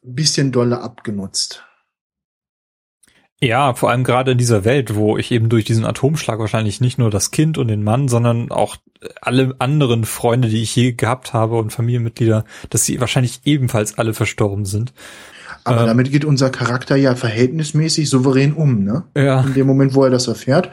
bisschen 0.04 0.52
dolle 0.52 0.82
abgenutzt. 0.82 1.64
Ja, 3.44 3.74
vor 3.74 3.90
allem 3.90 4.06
gerade 4.06 4.32
in 4.32 4.38
dieser 4.38 4.64
Welt, 4.64 4.96
wo 4.96 5.18
ich 5.18 5.32
eben 5.32 5.50
durch 5.50 5.66
diesen 5.66 5.86
Atomschlag 5.86 6.40
wahrscheinlich 6.40 6.80
nicht 6.80 6.98
nur 6.98 7.10
das 7.10 7.32
Kind 7.32 7.58
und 7.58 7.68
den 7.68 7.84
Mann, 7.84 8.08
sondern 8.08 8.52
auch 8.52 8.78
alle 9.20 9.54
anderen 9.60 10.06
Freunde, 10.06 10.48
die 10.48 10.62
ich 10.62 10.74
je 10.74 10.94
gehabt 10.94 11.34
habe 11.34 11.58
und 11.58 11.74
Familienmitglieder, 11.74 12.46
dass 12.70 12.86
sie 12.86 13.02
wahrscheinlich 13.02 13.42
ebenfalls 13.44 13.98
alle 13.98 14.14
verstorben 14.14 14.64
sind. 14.64 14.94
Aber 15.66 15.82
ähm, 15.82 15.88
damit 15.88 16.10
geht 16.10 16.24
unser 16.24 16.52
Charakter 16.52 16.96
ja 16.96 17.16
verhältnismäßig 17.16 18.10
souverän 18.10 18.54
um, 18.54 18.86
ne? 18.86 19.04
Ja. 19.16 19.42
In 19.42 19.54
dem 19.54 19.68
Moment, 19.68 19.94
wo 19.94 20.06
er 20.06 20.10
das 20.10 20.28
erfährt. 20.28 20.72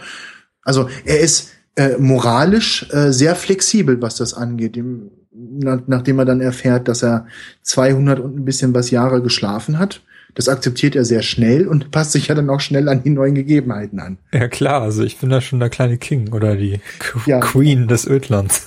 Also 0.62 0.88
er 1.04 1.18
ist 1.18 1.50
äh, 1.74 1.96
moralisch 1.98 2.86
äh, 2.90 3.10
sehr 3.10 3.34
flexibel, 3.34 4.00
was 4.00 4.14
das 4.14 4.32
angeht. 4.32 4.76
Dem, 4.76 5.10
nach, 5.32 5.80
nachdem 5.88 6.20
er 6.20 6.24
dann 6.24 6.40
erfährt, 6.40 6.86
dass 6.86 7.02
er 7.02 7.26
200 7.62 8.20
und 8.20 8.36
ein 8.36 8.44
bisschen 8.44 8.74
was 8.74 8.92
Jahre 8.92 9.22
geschlafen 9.22 9.80
hat 9.80 10.02
das 10.34 10.48
akzeptiert 10.48 10.96
er 10.96 11.04
sehr 11.04 11.22
schnell 11.22 11.66
und 11.66 11.90
passt 11.90 12.12
sich 12.12 12.28
ja 12.28 12.34
dann 12.34 12.50
auch 12.50 12.60
schnell 12.60 12.88
an 12.88 13.02
die 13.02 13.10
neuen 13.10 13.34
Gegebenheiten 13.34 14.00
an. 14.00 14.18
Ja 14.32 14.48
klar, 14.48 14.82
also 14.82 15.02
ich 15.02 15.18
bin 15.18 15.30
da 15.30 15.40
schon 15.40 15.60
der 15.60 15.70
kleine 15.70 15.98
King 15.98 16.32
oder 16.32 16.56
die 16.56 16.80
ja. 17.26 17.40
Queen 17.40 17.88
des 17.88 18.06
Ödlands. 18.06 18.66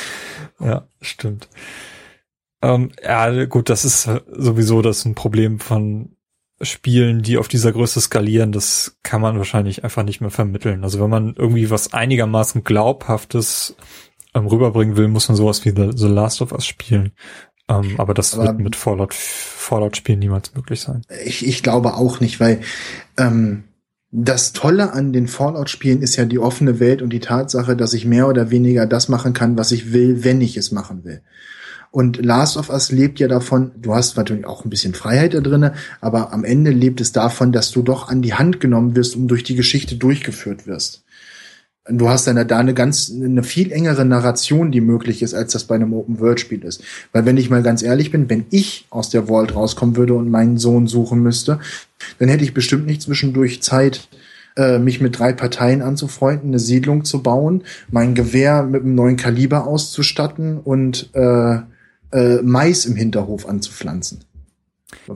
ja, 0.60 0.86
stimmt. 1.00 1.48
Ähm, 2.62 2.92
ja, 3.02 3.44
gut, 3.44 3.68
das 3.68 3.84
ist 3.84 4.08
sowieso 4.32 4.80
das 4.82 5.04
ein 5.04 5.14
Problem 5.14 5.60
von 5.60 6.16
Spielen, 6.62 7.22
die 7.22 7.36
auf 7.36 7.48
dieser 7.48 7.72
Größe 7.72 8.00
skalieren, 8.00 8.52
das 8.52 8.96
kann 9.02 9.20
man 9.20 9.38
wahrscheinlich 9.38 9.82
einfach 9.82 10.04
nicht 10.04 10.20
mehr 10.20 10.30
vermitteln. 10.30 10.84
Also 10.84 11.00
wenn 11.00 11.10
man 11.10 11.34
irgendwie 11.36 11.68
was 11.68 11.92
einigermaßen 11.92 12.62
glaubhaftes 12.62 13.76
ähm, 14.34 14.46
rüberbringen 14.46 14.96
will, 14.96 15.08
muss 15.08 15.28
man 15.28 15.36
sowas 15.36 15.64
wie 15.64 15.70
The, 15.70 15.90
The 15.94 16.08
Last 16.08 16.42
of 16.42 16.52
Us 16.52 16.64
spielen. 16.64 17.12
Ähm, 17.68 17.94
aber 17.98 18.14
das 18.14 18.34
aber 18.34 18.44
wird 18.44 18.58
mit 18.58 18.76
Fallout, 18.76 19.14
Fallout-Spielen 19.14 20.18
niemals 20.18 20.54
möglich 20.54 20.80
sein. 20.80 21.02
Ich, 21.24 21.46
ich 21.46 21.62
glaube 21.62 21.94
auch 21.94 22.20
nicht, 22.20 22.40
weil 22.40 22.60
ähm, 23.16 23.64
das 24.10 24.52
Tolle 24.52 24.92
an 24.92 25.12
den 25.12 25.26
Fallout-Spielen 25.26 26.02
ist 26.02 26.16
ja 26.16 26.24
die 26.24 26.38
offene 26.38 26.78
Welt 26.78 27.02
und 27.02 27.10
die 27.10 27.20
Tatsache, 27.20 27.74
dass 27.74 27.94
ich 27.94 28.04
mehr 28.04 28.28
oder 28.28 28.50
weniger 28.50 28.86
das 28.86 29.08
machen 29.08 29.32
kann, 29.32 29.56
was 29.58 29.72
ich 29.72 29.92
will, 29.92 30.24
wenn 30.24 30.40
ich 30.40 30.56
es 30.56 30.72
machen 30.72 31.04
will. 31.04 31.22
Und 31.90 32.24
Last 32.24 32.56
of 32.56 32.70
Us 32.70 32.90
lebt 32.90 33.20
ja 33.20 33.28
davon, 33.28 33.72
du 33.76 33.94
hast 33.94 34.16
natürlich 34.16 34.46
auch 34.46 34.64
ein 34.64 34.70
bisschen 34.70 34.94
Freiheit 34.94 35.32
da 35.32 35.40
drinne, 35.40 35.74
aber 36.00 36.32
am 36.32 36.44
Ende 36.44 36.70
lebt 36.70 37.00
es 37.00 37.12
davon, 37.12 37.52
dass 37.52 37.70
du 37.70 37.82
doch 37.82 38.08
an 38.08 38.20
die 38.20 38.34
Hand 38.34 38.60
genommen 38.60 38.96
wirst 38.96 39.16
und 39.16 39.28
durch 39.28 39.44
die 39.44 39.54
Geschichte 39.54 39.96
durchgeführt 39.96 40.66
wirst 40.66 41.03
du 41.86 42.08
hast 42.08 42.26
dann 42.26 42.48
da 42.48 42.58
eine 42.58 42.74
ganz, 42.74 43.12
eine 43.14 43.42
viel 43.42 43.70
engere 43.70 44.04
Narration, 44.04 44.72
die 44.72 44.80
möglich 44.80 45.22
ist, 45.22 45.34
als 45.34 45.52
das 45.52 45.64
bei 45.64 45.74
einem 45.74 45.92
Open-World-Spiel 45.92 46.64
ist. 46.64 46.82
Weil 47.12 47.26
wenn 47.26 47.36
ich 47.36 47.50
mal 47.50 47.62
ganz 47.62 47.82
ehrlich 47.82 48.10
bin, 48.10 48.30
wenn 48.30 48.46
ich 48.50 48.86
aus 48.90 49.10
der 49.10 49.28
Vault 49.28 49.54
rauskommen 49.54 49.96
würde 49.96 50.14
und 50.14 50.30
meinen 50.30 50.56
Sohn 50.56 50.86
suchen 50.86 51.22
müsste, 51.22 51.58
dann 52.18 52.28
hätte 52.28 52.44
ich 52.44 52.54
bestimmt 52.54 52.86
nicht 52.86 53.02
zwischendurch 53.02 53.62
Zeit, 53.62 54.08
äh, 54.56 54.78
mich 54.78 55.00
mit 55.00 55.18
drei 55.18 55.32
Parteien 55.32 55.82
anzufreunden, 55.82 56.50
eine 56.50 56.58
Siedlung 56.58 57.04
zu 57.04 57.22
bauen, 57.22 57.64
mein 57.90 58.14
Gewehr 58.14 58.62
mit 58.62 58.82
einem 58.82 58.94
neuen 58.94 59.16
Kaliber 59.16 59.66
auszustatten 59.66 60.58
und 60.58 61.10
äh, 61.14 61.58
äh, 62.12 62.42
Mais 62.42 62.86
im 62.86 62.96
Hinterhof 62.96 63.48
anzupflanzen. 63.48 64.24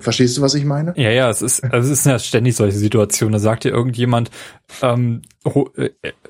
Verstehst 0.00 0.36
du, 0.36 0.42
was 0.42 0.54
ich 0.54 0.64
meine? 0.64 0.92
Ja, 0.96 1.10
ja, 1.10 1.30
es 1.30 1.40
ist, 1.40 1.62
also 1.64 1.90
es 1.90 2.00
ist 2.00 2.06
ja 2.06 2.18
ständig 2.18 2.56
solche 2.56 2.76
Situationen. 2.76 3.32
Da 3.32 3.38
sagt 3.38 3.64
dir 3.64 3.70
irgendjemand, 3.70 4.30
ähm, 4.82 5.22
äh, 5.38 5.38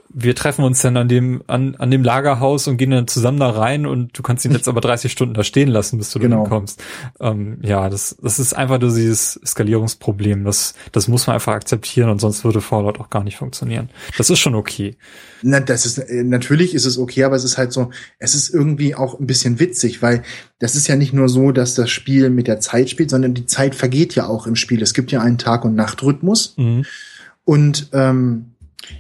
wir 0.09 0.35
treffen 0.35 0.65
uns 0.65 0.83
dann 0.83 0.97
an 0.97 1.09
dem, 1.09 1.43
an, 1.47 1.77
an 1.77 1.91
dem 1.91 2.03
Lagerhaus 2.03 2.67
und 2.67 2.77
gehen 2.77 2.91
dann 2.91 3.07
zusammen 3.07 3.39
da 3.39 3.51
rein 3.51 3.87
und 3.87 4.17
du 4.17 4.23
kannst 4.23 4.45
ihn 4.45 4.53
jetzt 4.59 4.69
aber 4.69 4.81
30 4.81 5.13
Stunden 5.13 5.35
da 5.35 5.45
stehen 5.45 5.69
lassen, 5.69 5.99
bis 5.99 6.11
du 6.11 6.19
genau. 6.19 6.45
da 6.45 6.49
kommst. 6.49 6.83
Ähm, 7.21 7.59
ja, 7.63 7.89
das, 7.89 8.17
das 8.23 8.39
ist 8.39 8.55
einfach 8.55 8.81
nur 8.81 8.95
dieses 8.95 9.41
Skalierungsproblem. 9.45 10.45
Das, 10.45 10.75
das 10.93 11.09
muss 11.09 11.27
man 11.27 11.35
einfach 11.35 11.53
akzeptieren 11.53 12.11
und 12.11 12.21
sonst 12.21 12.45
würde 12.45 12.61
Fallout 12.61 13.01
auch 13.01 13.11
gar 13.11 13.23
nicht 13.23 13.37
funktionieren. 13.37 13.91
Das 14.17 14.31
ist 14.31 14.39
schon 14.39 14.55
okay. 14.55 14.97
Na, 15.43 15.61
das 15.61 15.87
ist, 15.87 15.99
äh, 15.99 16.25
natürlich 16.25 16.75
ist 16.75 16.87
es 16.87 16.99
okay, 16.99 17.25
aber 17.25 17.37
es 17.37 17.45
ist 17.45 17.59
halt 17.59 17.73
so, 17.73 17.91
es 18.19 18.35
ist 18.35 18.53
irgendwie 18.53 18.95
auch 18.95 19.21
ein 19.21 19.27
bisschen 19.27 19.61
witzig, 19.61 20.03
weil 20.03 20.23
das 20.59 20.75
ist 20.75 20.89
ja 20.89 20.97
nicht 20.97 21.13
nur 21.13 21.29
so, 21.29 21.53
dass 21.53 21.75
das 21.75 21.91
Spiel 21.91 22.31
mit 22.31 22.49
der 22.49 22.61
Zeit 22.61 22.91
spielt, 22.91 23.11
sondern 23.11 23.35
die 23.35 23.47
Zeit 23.47 23.75
vergeht 23.75 24.15
ja 24.15 24.27
auch 24.27 24.47
im 24.47 24.57
Spiel. 24.57 24.83
Es 24.83 24.95
gibt 24.95 25.13
ja 25.13 25.21
einen 25.21 25.39
Tag- 25.39 25.65
und 25.65 25.75
Nachtrhythmus. 25.75 26.55
Mhm. 26.57 26.85
Und 27.45 27.89
ähm, 27.93 28.53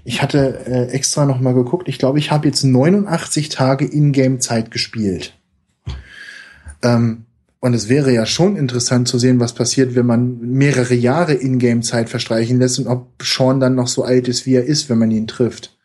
ich 0.05 0.23
hatte 0.23 0.67
äh, 0.67 0.89
extra 0.93 1.25
noch 1.25 1.41
mal 1.41 1.55
geguckt. 1.55 1.89
Ich 1.89 1.99
glaube, 1.99 2.19
ich 2.19 2.31
habe 2.31 2.47
jetzt 2.47 2.65
89 2.65 3.49
Tage 3.49 3.85
Ingame-Zeit 3.85 4.71
gespielt. 4.71 5.35
Ähm, 6.83 7.25
und 7.61 7.75
es 7.75 7.89
wäre 7.89 8.13
ja 8.13 8.25
schon 8.25 8.57
interessant 8.57 9.09
zu 9.09 9.19
sehen, 9.19 9.41
was 9.41 9.53
passiert, 9.53 9.97
wenn 9.97 10.07
man 10.07 10.39
mehrere 10.41 10.95
Jahre 10.95 11.35
Ingame-Zeit 11.35 12.09
verstreichen 12.09 12.59
lässt 12.59 12.79
und 12.79 12.87
ob 12.87 13.23
Sean 13.23 13.59
dann 13.59 13.75
noch 13.75 13.89
so 13.89 14.05
alt 14.05 14.29
ist, 14.29 14.47
wie 14.47 14.55
er 14.55 14.65
ist, 14.65 14.89
wenn 14.89 14.99
man 14.99 15.11
ihn 15.11 15.27
trifft. 15.27 15.77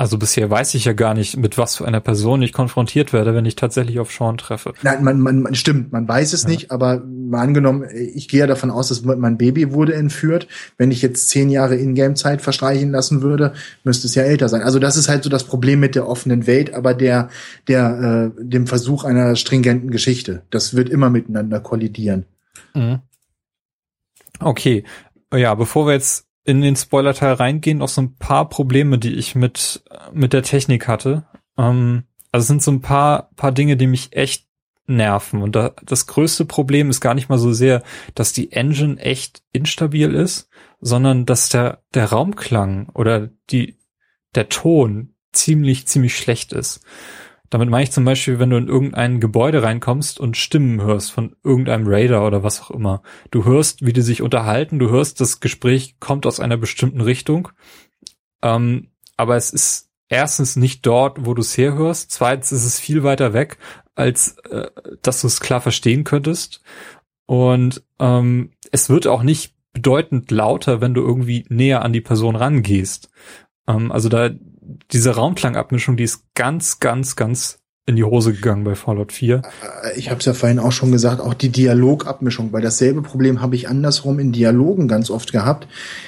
Also 0.00 0.16
bisher 0.16 0.48
weiß 0.48 0.72
ich 0.76 0.86
ja 0.86 0.94
gar 0.94 1.12
nicht, 1.12 1.36
mit 1.36 1.58
was 1.58 1.76
für 1.76 1.86
einer 1.86 2.00
Person 2.00 2.40
ich 2.40 2.54
konfrontiert 2.54 3.12
werde, 3.12 3.34
wenn 3.34 3.44
ich 3.44 3.54
tatsächlich 3.54 4.00
auf 4.00 4.10
Sean 4.10 4.38
treffe. 4.38 4.72
Nein, 4.80 5.04
man, 5.04 5.20
man, 5.20 5.42
man 5.42 5.54
stimmt, 5.54 5.92
man 5.92 6.08
weiß 6.08 6.32
es 6.32 6.44
ja. 6.44 6.48
nicht, 6.48 6.70
aber 6.70 7.04
mal 7.04 7.42
angenommen, 7.42 7.84
ich 7.94 8.26
gehe 8.26 8.40
ja 8.40 8.46
davon 8.46 8.70
aus, 8.70 8.88
dass 8.88 9.04
mein 9.04 9.36
Baby 9.36 9.74
wurde 9.74 9.92
entführt. 9.92 10.48
Wenn 10.78 10.90
ich 10.90 11.02
jetzt 11.02 11.28
zehn 11.28 11.50
Jahre 11.50 11.76
Ingame-Zeit 11.76 12.40
verstreichen 12.40 12.92
lassen 12.92 13.20
würde, 13.20 13.52
müsste 13.84 14.06
es 14.06 14.14
ja 14.14 14.22
älter 14.22 14.48
sein. 14.48 14.62
Also 14.62 14.78
das 14.78 14.96
ist 14.96 15.10
halt 15.10 15.22
so 15.22 15.28
das 15.28 15.44
Problem 15.44 15.80
mit 15.80 15.94
der 15.94 16.08
offenen 16.08 16.46
Welt, 16.46 16.72
aber 16.72 16.94
der, 16.94 17.28
der, 17.68 18.32
äh, 18.38 18.42
dem 18.42 18.66
Versuch 18.66 19.04
einer 19.04 19.36
stringenten 19.36 19.90
Geschichte. 19.90 20.44
Das 20.48 20.72
wird 20.72 20.88
immer 20.88 21.10
miteinander 21.10 21.60
kollidieren. 21.60 22.24
Mhm. 22.72 23.00
Okay. 24.38 24.82
Ja, 25.30 25.54
bevor 25.54 25.86
wir 25.86 25.92
jetzt 25.92 26.29
in 26.44 26.60
den 26.60 26.76
Spoiler-Teil 26.76 27.34
reingehen, 27.34 27.78
noch 27.78 27.88
so 27.88 28.02
ein 28.02 28.16
paar 28.16 28.48
Probleme, 28.48 28.98
die 28.98 29.14
ich 29.14 29.34
mit, 29.34 29.82
mit 30.12 30.32
der 30.32 30.42
Technik 30.42 30.88
hatte. 30.88 31.26
Ähm, 31.58 32.04
also 32.32 32.44
es 32.44 32.48
sind 32.48 32.62
so 32.62 32.70
ein 32.70 32.80
paar, 32.80 33.30
paar 33.36 33.52
Dinge, 33.52 33.76
die 33.76 33.86
mich 33.86 34.16
echt 34.16 34.46
nerven. 34.86 35.42
Und 35.42 35.54
da, 35.56 35.74
das 35.84 36.06
größte 36.06 36.44
Problem 36.44 36.90
ist 36.90 37.00
gar 37.00 37.14
nicht 37.14 37.28
mal 37.28 37.38
so 37.38 37.52
sehr, 37.52 37.82
dass 38.14 38.32
die 38.32 38.52
Engine 38.52 38.98
echt 38.98 39.42
instabil 39.52 40.14
ist, 40.14 40.48
sondern 40.80 41.26
dass 41.26 41.48
der, 41.48 41.82
der 41.94 42.06
Raumklang 42.06 42.88
oder 42.90 43.30
die, 43.50 43.78
der 44.34 44.48
Ton 44.48 45.14
ziemlich, 45.32 45.86
ziemlich 45.86 46.16
schlecht 46.16 46.52
ist. 46.52 46.84
Damit 47.50 47.68
meine 47.68 47.82
ich 47.82 47.92
zum 47.92 48.04
Beispiel, 48.04 48.38
wenn 48.38 48.50
du 48.50 48.56
in 48.56 48.68
irgendein 48.68 49.18
Gebäude 49.20 49.62
reinkommst 49.62 50.20
und 50.20 50.36
Stimmen 50.36 50.80
hörst 50.80 51.10
von 51.10 51.34
irgendeinem 51.42 51.86
Raider 51.88 52.24
oder 52.24 52.44
was 52.44 52.62
auch 52.62 52.70
immer. 52.70 53.02
Du 53.32 53.44
hörst, 53.44 53.84
wie 53.84 53.92
die 53.92 54.02
sich 54.02 54.22
unterhalten, 54.22 54.78
du 54.78 54.88
hörst, 54.88 55.20
das 55.20 55.40
Gespräch 55.40 55.96
kommt 55.98 56.26
aus 56.26 56.38
einer 56.38 56.56
bestimmten 56.56 57.00
Richtung. 57.00 57.48
Ähm, 58.40 58.88
aber 59.16 59.36
es 59.36 59.50
ist 59.50 59.90
erstens 60.08 60.56
nicht 60.56 60.86
dort, 60.86 61.26
wo 61.26 61.34
du 61.34 61.40
es 61.40 61.58
herhörst. 61.58 62.12
Zweitens 62.12 62.52
ist 62.52 62.64
es 62.64 62.78
viel 62.78 63.02
weiter 63.02 63.32
weg, 63.32 63.58
als 63.96 64.38
äh, 64.50 64.70
dass 65.02 65.20
du 65.20 65.26
es 65.26 65.40
klar 65.40 65.60
verstehen 65.60 66.04
könntest. 66.04 66.62
Und 67.26 67.82
ähm, 67.98 68.52
es 68.70 68.88
wird 68.88 69.06
auch 69.08 69.22
nicht 69.22 69.54
bedeutend 69.72 70.30
lauter, 70.30 70.80
wenn 70.80 70.94
du 70.94 71.00
irgendwie 71.00 71.44
näher 71.48 71.82
an 71.82 71.92
die 71.92 72.00
Person 72.00 72.36
rangehst. 72.36 73.10
Ähm, 73.66 73.92
also 73.92 74.08
da 74.08 74.30
diese 74.92 75.10
Raumklangabmischung, 75.10 75.96
die 75.96 76.04
ist 76.04 76.34
ganz, 76.34 76.80
ganz, 76.80 77.16
ganz 77.16 77.60
in 77.86 77.96
die 77.96 78.04
Hose 78.04 78.32
gegangen 78.32 78.62
bei 78.62 78.74
Fallout 78.74 79.12
4. 79.12 79.42
Äh, 79.42 79.98
ich 79.98 80.10
habe 80.10 80.20
es 80.20 80.26
ja 80.26 80.32
vorhin 80.32 80.58
auch 80.58 80.72
schon 80.72 80.92
gesagt, 80.92 81.20
auch 81.20 81.34
die 81.34 81.48
Dialogabmischung, 81.48 82.52
weil 82.52 82.62
dasselbe 82.62 83.02
Problem 83.02 83.40
habe 83.40 83.56
ich 83.56 83.68
andersrum 83.68 84.18
in 84.18 84.32
Dialogen 84.32 84.86
ganz 84.86 85.10
oft 85.10 85.32
gehabt, 85.32 85.66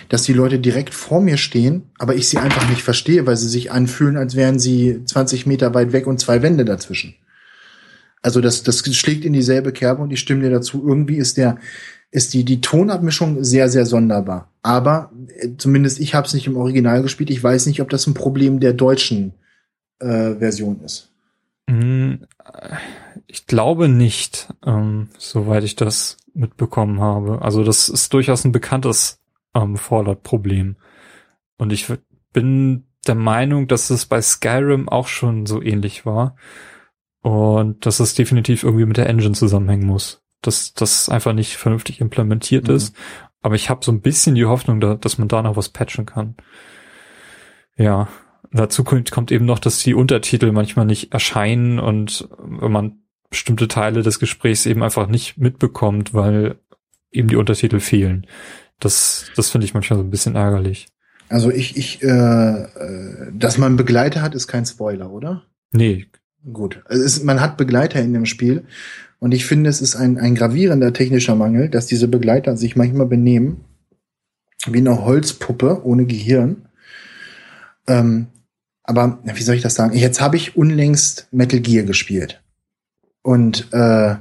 dass 0.08 0.22
die 0.22 0.32
Leute 0.32 0.58
direkt 0.58 0.94
vor 0.94 1.20
mir 1.20 1.36
stehen, 1.36 1.90
aber 1.98 2.14
ich 2.14 2.28
sie 2.28 2.38
einfach 2.38 2.68
nicht 2.68 2.82
verstehe, 2.82 3.26
weil 3.26 3.36
sie 3.36 3.48
sich 3.48 3.72
anfühlen, 3.72 4.16
als 4.16 4.36
wären 4.36 4.58
sie 4.58 5.04
20 5.04 5.46
Meter 5.46 5.74
weit 5.74 5.92
weg 5.92 6.06
und 6.06 6.20
zwei 6.20 6.42
Wände 6.42 6.64
dazwischen. 6.64 7.14
Also 8.22 8.40
das, 8.40 8.62
das 8.62 8.78
schlägt 8.94 9.24
in 9.24 9.32
dieselbe 9.32 9.72
Kerbe 9.72 10.02
und 10.02 10.12
ich 10.12 10.20
stimme 10.20 10.42
dir 10.42 10.50
dazu. 10.50 10.84
Irgendwie 10.86 11.16
ist 11.16 11.36
der 11.36 11.58
ist 12.12 12.34
die, 12.34 12.44
die 12.44 12.60
Tonabmischung 12.60 13.42
sehr, 13.42 13.68
sehr 13.68 13.86
sonderbar. 13.86 14.52
Aber 14.62 15.10
äh, 15.28 15.48
zumindest 15.56 15.98
ich 15.98 16.14
habe 16.14 16.26
es 16.26 16.34
nicht 16.34 16.46
im 16.46 16.56
Original 16.56 17.02
gespielt. 17.02 17.30
Ich 17.30 17.42
weiß 17.42 17.66
nicht, 17.66 17.80
ob 17.80 17.88
das 17.88 18.06
ein 18.06 18.14
Problem 18.14 18.60
der 18.60 18.74
deutschen 18.74 19.32
äh, 19.98 20.34
Version 20.34 20.80
ist. 20.84 21.10
Mm, 21.66 22.16
ich 23.26 23.46
glaube 23.46 23.88
nicht, 23.88 24.52
ähm, 24.64 25.08
soweit 25.18 25.64
ich 25.64 25.74
das 25.74 26.18
mitbekommen 26.34 27.00
habe. 27.00 27.40
Also 27.42 27.64
das 27.64 27.88
ist 27.88 28.12
durchaus 28.12 28.44
ein 28.44 28.52
bekanntes 28.52 29.18
ähm, 29.54 29.78
Fallout-Problem. 29.78 30.76
Und 31.56 31.72
ich 31.72 31.86
bin 32.34 32.84
der 33.06 33.14
Meinung, 33.14 33.68
dass 33.68 33.88
es 33.88 34.04
bei 34.04 34.20
Skyrim 34.20 34.88
auch 34.88 35.08
schon 35.08 35.46
so 35.46 35.62
ähnlich 35.62 36.04
war. 36.04 36.36
Und 37.22 37.86
dass 37.86 38.00
es 38.00 38.14
definitiv 38.14 38.64
irgendwie 38.64 38.84
mit 38.84 38.98
der 38.98 39.08
Engine 39.08 39.32
zusammenhängen 39.32 39.86
muss 39.86 40.21
dass 40.42 40.74
das 40.74 41.08
einfach 41.08 41.32
nicht 41.32 41.56
vernünftig 41.56 42.00
implementiert 42.00 42.68
mhm. 42.68 42.74
ist. 42.74 42.96
Aber 43.40 43.54
ich 43.54 43.70
habe 43.70 43.84
so 43.84 43.90
ein 43.90 44.00
bisschen 44.00 44.34
die 44.34 44.44
Hoffnung, 44.44 44.80
da, 44.80 44.94
dass 44.94 45.18
man 45.18 45.28
da 45.28 45.42
noch 45.42 45.56
was 45.56 45.70
patchen 45.70 46.06
kann. 46.06 46.36
Ja, 47.76 48.08
dazu 48.52 48.84
kommt, 48.84 49.10
kommt 49.10 49.32
eben 49.32 49.46
noch, 49.46 49.58
dass 49.58 49.82
die 49.82 49.94
Untertitel 49.94 50.52
manchmal 50.52 50.86
nicht 50.86 51.12
erscheinen 51.12 51.78
und 51.78 52.28
wenn 52.38 52.70
man 52.70 52.98
bestimmte 53.30 53.66
Teile 53.66 54.02
des 54.02 54.18
Gesprächs 54.18 54.66
eben 54.66 54.82
einfach 54.82 55.08
nicht 55.08 55.38
mitbekommt, 55.38 56.12
weil 56.12 56.56
eben 57.10 57.28
die 57.28 57.36
Untertitel 57.36 57.80
fehlen. 57.80 58.26
Das, 58.78 59.30
das 59.36 59.50
finde 59.50 59.64
ich 59.64 59.74
manchmal 59.74 59.98
so 59.98 60.04
ein 60.04 60.10
bisschen 60.10 60.36
ärgerlich. 60.36 60.88
Also 61.28 61.50
ich, 61.50 61.76
ich, 61.76 62.02
äh, 62.02 62.06
äh, 62.08 63.32
dass 63.32 63.56
man 63.56 63.76
Begleiter 63.76 64.20
hat, 64.20 64.34
ist 64.34 64.48
kein 64.48 64.66
Spoiler, 64.66 65.10
oder? 65.10 65.44
Nee. 65.70 66.06
Gut. 66.52 66.82
Also 66.84 67.02
ist, 67.02 67.24
man 67.24 67.40
hat 67.40 67.56
Begleiter 67.56 68.00
in 68.00 68.12
dem 68.12 68.26
Spiel 68.26 68.66
und 69.22 69.32
ich 69.32 69.46
finde, 69.46 69.70
es 69.70 69.80
ist 69.80 69.94
ein, 69.94 70.18
ein 70.18 70.34
gravierender 70.34 70.92
technischer 70.92 71.36
Mangel, 71.36 71.68
dass 71.68 71.86
diese 71.86 72.08
Begleiter 72.08 72.56
sich 72.56 72.74
manchmal 72.74 73.06
benehmen 73.06 73.60
wie 74.66 74.78
eine 74.78 75.04
Holzpuppe 75.04 75.82
ohne 75.84 76.06
Gehirn. 76.06 76.66
Ähm, 77.86 78.26
aber 78.82 79.20
wie 79.22 79.42
soll 79.44 79.54
ich 79.54 79.62
das 79.62 79.76
sagen? 79.76 79.96
Jetzt 79.96 80.20
habe 80.20 80.36
ich 80.36 80.56
unlängst 80.56 81.28
Metal 81.30 81.60
Gear 81.60 81.84
gespielt. 81.84 82.42
Und 83.22 83.68
äh, 83.72 84.16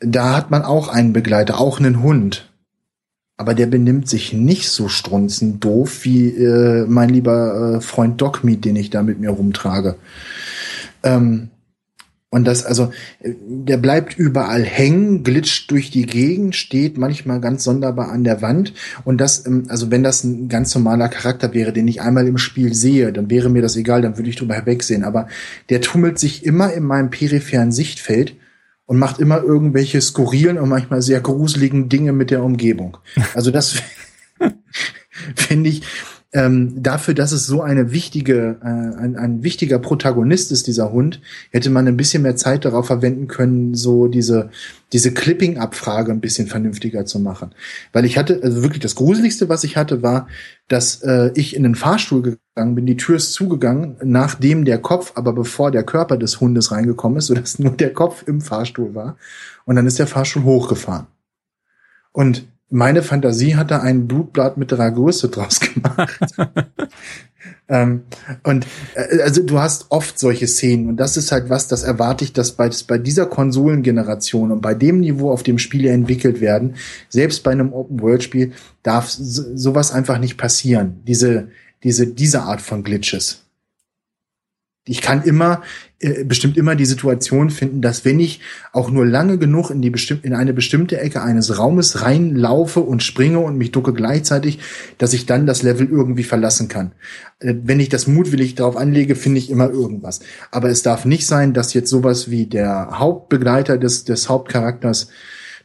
da 0.00 0.36
hat 0.36 0.50
man 0.50 0.62
auch 0.62 0.88
einen 0.88 1.12
Begleiter, 1.12 1.60
auch 1.60 1.78
einen 1.78 2.02
Hund. 2.02 2.52
Aber 3.36 3.54
der 3.54 3.66
benimmt 3.66 4.08
sich 4.08 4.32
nicht 4.32 4.70
so 4.70 4.88
strunzend 4.88 5.62
doof 5.62 6.04
wie 6.04 6.30
äh, 6.30 6.84
mein 6.88 7.10
lieber 7.10 7.76
äh, 7.76 7.80
Freund 7.80 8.20
Dogmeat, 8.20 8.64
den 8.64 8.74
ich 8.74 8.90
da 8.90 9.04
mit 9.04 9.20
mir 9.20 9.30
rumtrage. 9.30 9.94
Ähm, 11.04 11.50
und 12.30 12.44
das, 12.44 12.66
also, 12.66 12.92
der 13.22 13.78
bleibt 13.78 14.18
überall 14.18 14.62
hängen, 14.62 15.24
glitscht 15.24 15.70
durch 15.70 15.90
die 15.90 16.04
Gegend, 16.04 16.54
steht 16.54 16.98
manchmal 16.98 17.40
ganz 17.40 17.64
sonderbar 17.64 18.10
an 18.10 18.22
der 18.22 18.42
Wand. 18.42 18.74
Und 19.04 19.18
das, 19.18 19.46
ähm, 19.46 19.64
also 19.68 19.90
wenn 19.90 20.02
das 20.02 20.24
ein 20.24 20.48
ganz 20.50 20.74
normaler 20.74 21.08
Charakter 21.08 21.54
wäre, 21.54 21.72
den 21.72 21.88
ich 21.88 22.02
einmal 22.02 22.28
im 22.28 22.36
Spiel 22.36 22.74
sehe, 22.74 23.14
dann 23.14 23.30
wäre 23.30 23.48
mir 23.48 23.62
das 23.62 23.76
egal, 23.76 24.02
dann 24.02 24.18
würde 24.18 24.28
ich 24.28 24.36
drüber 24.36 24.56
hinwegsehen. 24.56 25.04
Aber 25.04 25.28
der 25.70 25.80
tummelt 25.80 26.18
sich 26.18 26.44
immer 26.44 26.70
in 26.74 26.84
meinem 26.84 27.08
peripheren 27.08 27.72
Sichtfeld 27.72 28.36
und 28.84 28.98
macht 28.98 29.20
immer 29.20 29.42
irgendwelche 29.42 30.00
skurrilen 30.02 30.58
und 30.58 30.68
manchmal 30.68 31.00
sehr 31.00 31.22
gruseligen 31.22 31.88
Dinge 31.88 32.12
mit 32.12 32.30
der 32.30 32.42
Umgebung. 32.42 32.98
Also 33.34 33.50
das 33.50 33.76
finde 35.34 35.70
ich, 35.70 35.82
ähm, 36.32 36.82
dafür, 36.82 37.14
dass 37.14 37.32
es 37.32 37.46
so 37.46 37.62
eine 37.62 37.90
wichtige, 37.90 38.58
äh, 38.62 38.66
ein, 38.66 39.16
ein 39.16 39.42
wichtiger 39.42 39.78
Protagonist 39.78 40.52
ist, 40.52 40.66
dieser 40.66 40.92
Hund, 40.92 41.22
hätte 41.50 41.70
man 41.70 41.88
ein 41.88 41.96
bisschen 41.96 42.22
mehr 42.22 42.36
Zeit 42.36 42.66
darauf 42.66 42.86
verwenden 42.86 43.28
können, 43.28 43.74
so 43.74 44.08
diese, 44.08 44.50
diese 44.92 45.14
Clipping-Abfrage 45.14 46.12
ein 46.12 46.20
bisschen 46.20 46.46
vernünftiger 46.46 47.06
zu 47.06 47.18
machen. 47.18 47.54
Weil 47.94 48.04
ich 48.04 48.18
hatte, 48.18 48.40
also 48.42 48.62
wirklich 48.62 48.82
das 48.82 48.94
Gruseligste, 48.94 49.48
was 49.48 49.64
ich 49.64 49.78
hatte, 49.78 50.02
war, 50.02 50.28
dass 50.68 51.02
äh, 51.02 51.30
ich 51.34 51.56
in 51.56 51.62
den 51.62 51.74
Fahrstuhl 51.74 52.20
gegangen 52.20 52.74
bin, 52.74 52.84
die 52.84 52.98
Tür 52.98 53.16
ist 53.16 53.32
zugegangen, 53.32 53.96
nachdem 54.04 54.66
der 54.66 54.78
Kopf, 54.78 55.12
aber 55.14 55.32
bevor 55.32 55.70
der 55.70 55.82
Körper 55.82 56.18
des 56.18 56.42
Hundes 56.42 56.72
reingekommen 56.72 57.18
ist, 57.18 57.28
sodass 57.28 57.58
nur 57.58 57.72
der 57.72 57.94
Kopf 57.94 58.24
im 58.26 58.42
Fahrstuhl 58.42 58.94
war. 58.94 59.16
Und 59.64 59.76
dann 59.76 59.86
ist 59.86 59.98
der 59.98 60.06
Fahrstuhl 60.06 60.44
hochgefahren. 60.44 61.06
Und 62.12 62.46
meine 62.70 63.02
Fantasie 63.02 63.56
hat 63.56 63.70
da 63.70 63.80
ein 63.80 64.06
Blutblatt 64.06 64.56
mit 64.56 64.70
der 64.70 64.90
Größe 64.90 65.28
draus 65.28 65.60
gemacht. 65.60 66.18
ähm, 67.68 68.02
und 68.42 68.66
äh, 68.94 69.22
also 69.22 69.42
du 69.42 69.58
hast 69.58 69.86
oft 69.90 70.18
solche 70.18 70.46
Szenen 70.46 70.88
und 70.88 70.96
das 70.96 71.16
ist 71.16 71.32
halt 71.32 71.48
was, 71.48 71.68
das 71.68 71.82
erwarte 71.82 72.24
ich, 72.24 72.32
dass 72.32 72.52
bei, 72.52 72.70
bei 72.86 72.98
dieser 72.98 73.26
Konsolengeneration 73.26 74.52
und 74.52 74.60
bei 74.60 74.74
dem 74.74 75.00
Niveau, 75.00 75.30
auf 75.30 75.42
dem 75.42 75.58
Spiele 75.58 75.90
entwickelt 75.90 76.40
werden, 76.40 76.76
selbst 77.08 77.42
bei 77.42 77.52
einem 77.52 77.72
Open-World-Spiel 77.72 78.52
darf 78.82 79.08
so, 79.08 79.44
sowas 79.56 79.92
einfach 79.92 80.18
nicht 80.18 80.36
passieren. 80.36 81.00
Diese, 81.06 81.48
diese, 81.82 82.06
diese 82.06 82.42
Art 82.42 82.60
von 82.60 82.82
Glitches 82.82 83.44
ich 84.88 85.02
kann 85.02 85.22
immer 85.22 85.62
äh, 86.00 86.22
bestimmt 86.22 86.56
immer 86.56 86.76
die 86.76 86.86
Situation 86.86 87.50
finden, 87.50 87.82
dass 87.82 88.04
wenn 88.04 88.20
ich 88.20 88.40
auch 88.72 88.88
nur 88.88 89.04
lange 89.04 89.36
genug 89.36 89.70
in 89.70 89.82
die 89.82 89.90
bestimm 89.90 90.20
in 90.22 90.32
eine 90.32 90.52
bestimmte 90.52 91.00
Ecke 91.00 91.22
eines 91.22 91.58
Raumes 91.58 92.02
reinlaufe 92.02 92.78
und 92.78 93.02
springe 93.02 93.40
und 93.40 93.58
mich 93.58 93.72
ducke 93.72 93.92
gleichzeitig, 93.92 94.60
dass 94.98 95.12
ich 95.12 95.26
dann 95.26 95.44
das 95.44 95.64
Level 95.64 95.88
irgendwie 95.88 96.22
verlassen 96.22 96.68
kann. 96.68 96.92
Äh, 97.40 97.54
wenn 97.64 97.80
ich 97.80 97.88
das 97.88 98.06
mutwillig 98.06 98.54
darauf 98.54 98.76
anlege, 98.76 99.16
finde 99.16 99.38
ich 99.38 99.50
immer 99.50 99.70
irgendwas. 99.70 100.20
Aber 100.52 100.68
es 100.68 100.82
darf 100.82 101.04
nicht 101.04 101.26
sein, 101.26 101.52
dass 101.52 101.74
jetzt 101.74 101.90
sowas 101.90 102.30
wie 102.30 102.46
der 102.46 102.90
Hauptbegleiter 102.92 103.76
des 103.76 104.04
des 104.04 104.28
Hauptcharakters 104.28 105.08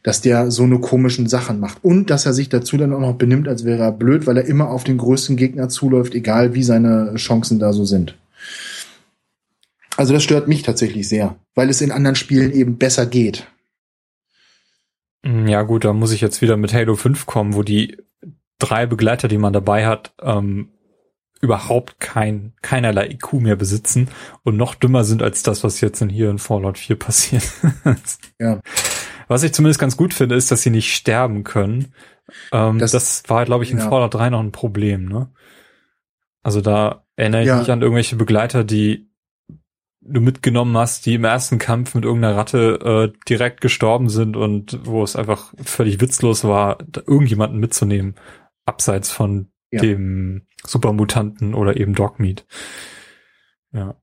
dass 0.02 0.20
der 0.20 0.50
so 0.50 0.64
eine 0.64 0.80
komischen 0.80 1.28
Sachen 1.28 1.60
macht 1.60 1.82
und 1.82 2.10
dass 2.10 2.26
er 2.26 2.34
sich 2.34 2.50
dazu 2.50 2.76
dann 2.76 2.92
auch 2.92 3.00
noch 3.00 3.14
benimmt, 3.14 3.48
als 3.48 3.64
wäre 3.64 3.84
er 3.84 3.92
blöd, 3.92 4.26
weil 4.26 4.36
er 4.36 4.44
immer 4.44 4.68
auf 4.68 4.84
den 4.84 4.98
größten 4.98 5.36
Gegner 5.36 5.70
zuläuft, 5.70 6.14
egal 6.14 6.54
wie 6.54 6.62
seine 6.62 7.14
Chancen 7.14 7.58
da 7.58 7.72
so 7.72 7.86
sind. 7.86 8.14
Also 9.96 10.12
das 10.12 10.24
stört 10.24 10.48
mich 10.48 10.62
tatsächlich 10.62 11.08
sehr, 11.08 11.36
weil 11.54 11.70
es 11.70 11.80
in 11.80 11.92
anderen 11.92 12.16
Spielen 12.16 12.52
eben 12.52 12.78
besser 12.78 13.06
geht. 13.06 13.46
Ja 15.24 15.62
gut, 15.62 15.84
da 15.84 15.92
muss 15.92 16.12
ich 16.12 16.20
jetzt 16.20 16.42
wieder 16.42 16.56
mit 16.56 16.74
Halo 16.74 16.96
5 16.96 17.26
kommen, 17.26 17.54
wo 17.54 17.62
die 17.62 17.96
drei 18.58 18.86
Begleiter, 18.86 19.28
die 19.28 19.38
man 19.38 19.52
dabei 19.52 19.86
hat, 19.86 20.12
ähm, 20.20 20.68
überhaupt 21.40 22.00
kein, 22.00 22.52
keinerlei 22.62 23.10
IQ 23.10 23.34
mehr 23.34 23.56
besitzen 23.56 24.08
und 24.42 24.56
noch 24.56 24.74
dümmer 24.74 25.04
sind 25.04 25.22
als 25.22 25.42
das, 25.42 25.64
was 25.64 25.80
jetzt 25.80 26.00
in 26.00 26.08
hier 26.08 26.30
in 26.30 26.38
Fallout 26.38 26.78
4 26.78 26.96
passiert. 26.98 27.44
ja. 28.38 28.60
Was 29.28 29.42
ich 29.42 29.52
zumindest 29.52 29.80
ganz 29.80 29.96
gut 29.96 30.12
finde, 30.12 30.34
ist, 30.34 30.50
dass 30.50 30.62
sie 30.62 30.70
nicht 30.70 30.94
sterben 30.94 31.44
können. 31.44 31.94
Ähm, 32.52 32.78
das, 32.78 32.92
das, 32.92 33.22
war, 33.28 33.44
glaube 33.44 33.64
ich, 33.64 33.70
in 33.70 33.78
ja. 33.78 33.88
Fallout 33.88 34.14
3 34.14 34.30
noch 34.30 34.40
ein 34.40 34.52
Problem, 34.52 35.06
ne? 35.06 35.30
Also 36.42 36.60
da 36.60 37.06
erinnere 37.16 37.40
ich 37.40 37.48
ja. 37.48 37.58
mich 37.58 37.70
an 37.70 37.80
irgendwelche 37.80 38.16
Begleiter, 38.16 38.64
die 38.64 39.08
du 40.06 40.20
mitgenommen 40.20 40.76
hast, 40.76 41.06
die 41.06 41.14
im 41.14 41.24
ersten 41.24 41.58
Kampf 41.58 41.94
mit 41.94 42.04
irgendeiner 42.04 42.36
Ratte 42.36 43.12
äh, 43.14 43.18
direkt 43.28 43.60
gestorben 43.60 44.08
sind 44.08 44.36
und 44.36 44.78
wo 44.84 45.02
es 45.02 45.16
einfach 45.16 45.52
völlig 45.64 46.00
witzlos 46.00 46.44
war, 46.44 46.78
irgendjemanden 47.06 47.58
mitzunehmen, 47.58 48.14
abseits 48.66 49.10
von 49.10 49.48
ja. 49.70 49.80
dem 49.80 50.42
Supermutanten 50.64 51.54
oder 51.54 51.76
eben 51.76 51.94
Dogmeat. 51.94 52.46
Ja. 53.72 53.96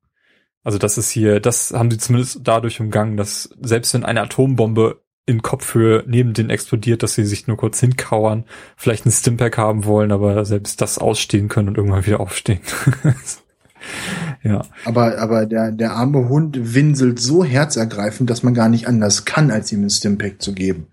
Also 0.64 0.78
das 0.78 0.98
ist 0.98 1.10
hier, 1.10 1.40
das 1.40 1.72
haben 1.72 1.90
sie 1.90 1.98
zumindest 1.98 2.42
dadurch 2.44 2.80
umgangen, 2.80 3.18
dass 3.18 3.50
selbst 3.60 3.94
wenn 3.94 4.06
eine 4.06 4.22
Atombombe 4.22 5.02
in 5.26 5.42
Kopfhöhe 5.42 6.04
neben 6.08 6.34
denen 6.34 6.50
explodiert, 6.50 7.04
dass 7.04 7.16
sie 7.16 7.26
sich 7.26 7.48
nur 7.48 7.58
kurz 7.58 7.80
hinkauern, 7.80 8.46
vielleicht 8.76 9.06
ein 9.06 9.12
Stimpack 9.12 9.58
haben 9.58 9.86
wollen, 9.86 10.12
aber 10.12 10.46
selbst 10.46 10.82
das 10.82 10.98
ausstehen 10.98 11.48
können 11.48 11.70
und 11.70 11.78
irgendwann 11.78 12.06
wieder 12.06 12.20
aufstehen. 12.20 12.62
Ja. 14.44 14.64
Aber, 14.86 15.20
aber 15.20 15.46
der, 15.46 15.72
der 15.72 15.94
arme 15.94 16.28
Hund 16.28 16.74
winselt 16.74 17.20
so 17.20 17.44
herzergreifend, 17.44 18.30
dass 18.30 18.44
man 18.44 18.54
gar 18.54 18.70
nicht 18.70 18.88
anders 18.88 19.26
kann, 19.26 19.52
als 19.52 19.72
ihm 19.72 19.82
einen 19.82 19.90
Stimpack 19.90 20.42
zu 20.42 20.54
geben. 20.54 20.88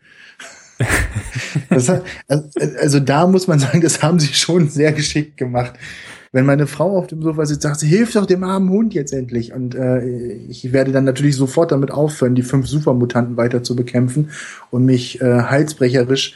hat, 1.71 2.03
also 2.81 3.01
da 3.01 3.27
muss 3.27 3.49
man 3.49 3.59
sagen, 3.59 3.81
das 3.81 4.03
haben 4.03 4.21
sie 4.21 4.33
schon 4.33 4.69
sehr 4.69 4.93
geschickt 4.93 5.37
gemacht. 5.37 5.75
Wenn 6.31 6.45
meine 6.45 6.67
Frau 6.67 6.99
auf 6.99 7.07
dem 7.07 7.23
Sofa 7.23 7.47
sitzt, 7.47 7.63
sagt 7.63 7.81
sie, 7.81 7.89
hilf 7.89 8.13
doch 8.13 8.27
dem 8.27 8.45
armen 8.45 8.69
Hund 8.69 8.93
jetzt 8.93 9.15
endlich. 9.15 9.55
Und 9.55 9.75
äh, 9.75 10.05
ich 10.49 10.73
werde 10.73 10.93
dann 10.93 11.05
natürlich 11.05 11.37
sofort 11.37 11.73
damit 11.73 11.91
aufhören, 11.91 12.35
die 12.35 12.43
fünf 12.43 12.67
Supermutanten 12.67 13.39
weiter 13.39 13.63
zu 13.63 13.75
bekämpfen 13.75 14.29
und 14.71 14.85
mich 14.85 15.23
äh, 15.23 15.43
heilsbrecherisch 15.43 16.35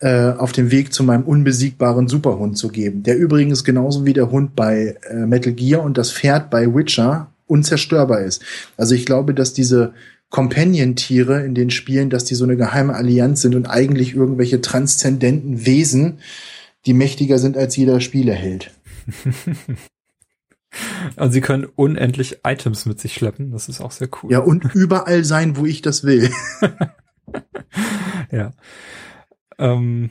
äh, 0.00 0.30
auf 0.30 0.52
dem 0.52 0.70
Weg 0.70 0.92
zu 0.92 1.04
meinem 1.04 1.24
unbesiegbaren 1.24 2.08
Superhund 2.08 2.58
zu 2.58 2.68
geben, 2.68 3.02
der 3.02 3.16
übrigens 3.16 3.64
genauso 3.64 4.04
wie 4.04 4.12
der 4.12 4.30
Hund 4.30 4.54
bei 4.54 4.96
äh, 5.08 5.26
Metal 5.26 5.52
Gear 5.52 5.82
und 5.82 5.96
das 5.96 6.12
Pferd 6.12 6.50
bei 6.50 6.74
Witcher 6.74 7.30
unzerstörbar 7.46 8.20
ist. 8.20 8.42
Also 8.76 8.94
ich 8.94 9.06
glaube, 9.06 9.32
dass 9.32 9.52
diese 9.52 9.94
Companion-Tiere 10.30 11.44
in 11.44 11.54
den 11.54 11.70
Spielen, 11.70 12.10
dass 12.10 12.24
die 12.24 12.34
so 12.34 12.44
eine 12.44 12.56
geheime 12.56 12.94
Allianz 12.94 13.40
sind 13.40 13.54
und 13.54 13.66
eigentlich 13.66 14.14
irgendwelche 14.14 14.60
transzendenten 14.60 15.64
Wesen, 15.64 16.18
die 16.84 16.92
mächtiger 16.92 17.38
sind 17.38 17.56
als 17.56 17.76
jeder 17.76 18.00
Spieleheld. 18.00 18.72
Und 21.16 21.32
sie 21.32 21.40
können 21.40 21.64
unendlich 21.64 22.40
Items 22.44 22.84
mit 22.84 23.00
sich 23.00 23.14
schleppen. 23.14 23.50
Das 23.50 23.70
ist 23.70 23.80
auch 23.80 23.92
sehr 23.92 24.08
cool. 24.22 24.30
Ja, 24.30 24.40
und 24.40 24.74
überall 24.74 25.24
sein, 25.24 25.56
wo 25.56 25.64
ich 25.64 25.80
das 25.80 26.04
will. 26.04 26.30
ja. 28.30 28.52
Ähm, 29.58 30.10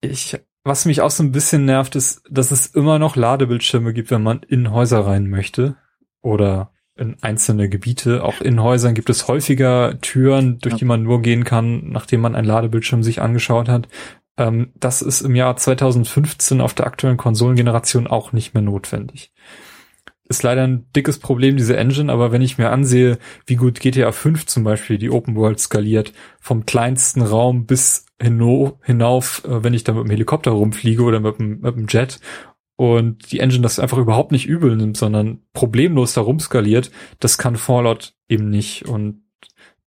ich, 0.00 0.38
was 0.64 0.84
mich 0.84 1.00
auch 1.00 1.10
so 1.10 1.22
ein 1.22 1.32
bisschen 1.32 1.64
nervt, 1.64 1.96
ist, 1.96 2.22
dass 2.30 2.50
es 2.50 2.66
immer 2.66 2.98
noch 2.98 3.16
Ladebildschirme 3.16 3.92
gibt, 3.92 4.10
wenn 4.10 4.22
man 4.22 4.40
in 4.42 4.70
Häuser 4.70 5.06
rein 5.06 5.28
möchte 5.28 5.76
oder 6.22 6.72
in 6.96 7.16
einzelne 7.22 7.68
Gebiete. 7.68 8.24
Auch 8.24 8.40
in 8.40 8.62
Häusern 8.62 8.94
gibt 8.94 9.10
es 9.10 9.28
häufiger 9.28 10.00
Türen, 10.00 10.58
durch 10.58 10.74
ja. 10.74 10.78
die 10.78 10.84
man 10.86 11.02
nur 11.02 11.22
gehen 11.22 11.44
kann, 11.44 11.90
nachdem 11.90 12.20
man 12.20 12.34
einen 12.34 12.46
Ladebildschirm 12.46 13.02
sich 13.02 13.20
angeschaut 13.20 13.68
hat. 13.68 13.88
Ähm, 14.38 14.72
das 14.74 15.02
ist 15.02 15.20
im 15.20 15.34
Jahr 15.34 15.56
2015 15.56 16.60
auf 16.60 16.74
der 16.74 16.86
aktuellen 16.86 17.16
Konsolengeneration 17.16 18.06
auch 18.06 18.32
nicht 18.32 18.54
mehr 18.54 18.62
notwendig 18.62 19.32
ist 20.28 20.42
leider 20.42 20.64
ein 20.64 20.86
dickes 20.94 21.18
Problem, 21.18 21.56
diese 21.56 21.76
Engine, 21.76 22.12
aber 22.12 22.32
wenn 22.32 22.42
ich 22.42 22.58
mir 22.58 22.70
ansehe, 22.70 23.18
wie 23.46 23.56
gut 23.56 23.80
GTA 23.80 24.12
5 24.12 24.46
zum 24.46 24.64
Beispiel 24.64 24.98
die 24.98 25.10
Open 25.10 25.36
World 25.36 25.60
skaliert, 25.60 26.12
vom 26.40 26.66
kleinsten 26.66 27.22
Raum 27.22 27.66
bis 27.66 28.05
hinauf, 28.20 29.44
äh, 29.44 29.62
wenn 29.62 29.74
ich 29.74 29.84
da 29.84 29.92
mit 29.92 30.04
dem 30.04 30.10
Helikopter 30.10 30.50
rumfliege 30.52 31.02
oder 31.02 31.20
mit 31.20 31.38
dem, 31.38 31.60
mit 31.60 31.76
dem 31.76 31.86
Jet 31.88 32.20
und 32.76 33.30
die 33.32 33.40
Engine 33.40 33.62
das 33.62 33.78
einfach 33.78 33.98
überhaupt 33.98 34.32
nicht 34.32 34.46
übel 34.46 34.76
nimmt, 34.76 34.96
sondern 34.96 35.40
problemlos 35.52 36.14
da 36.14 36.22
rumskaliert, 36.22 36.90
das 37.20 37.38
kann 37.38 37.56
Fallout 37.56 38.14
eben 38.28 38.48
nicht 38.48 38.86
und 38.86 39.22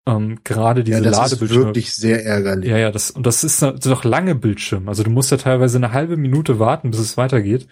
ähm, 0.08 0.40
gerade 0.44 0.84
diese 0.84 0.98
ja, 0.98 1.04
das 1.04 1.18
Ladebildschirme. 1.18 1.62
Ist 1.62 1.68
wirklich 1.68 1.94
sehr 1.94 2.26
ärgerlich. 2.26 2.70
Ja, 2.70 2.78
ja, 2.78 2.92
das, 2.92 3.12
und 3.12 3.26
das 3.26 3.44
ist 3.44 3.62
doch 3.62 4.04
lange 4.04 4.34
Bildschirm. 4.34 4.90
Also 4.90 5.04
du 5.04 5.12
musst 5.12 5.30
ja 5.32 5.38
teilweise 5.38 5.78
eine 5.78 5.92
halbe 5.92 6.18
Minute 6.18 6.58
warten, 6.58 6.90
bis 6.90 7.00
es 7.00 7.18
weitergeht. 7.18 7.68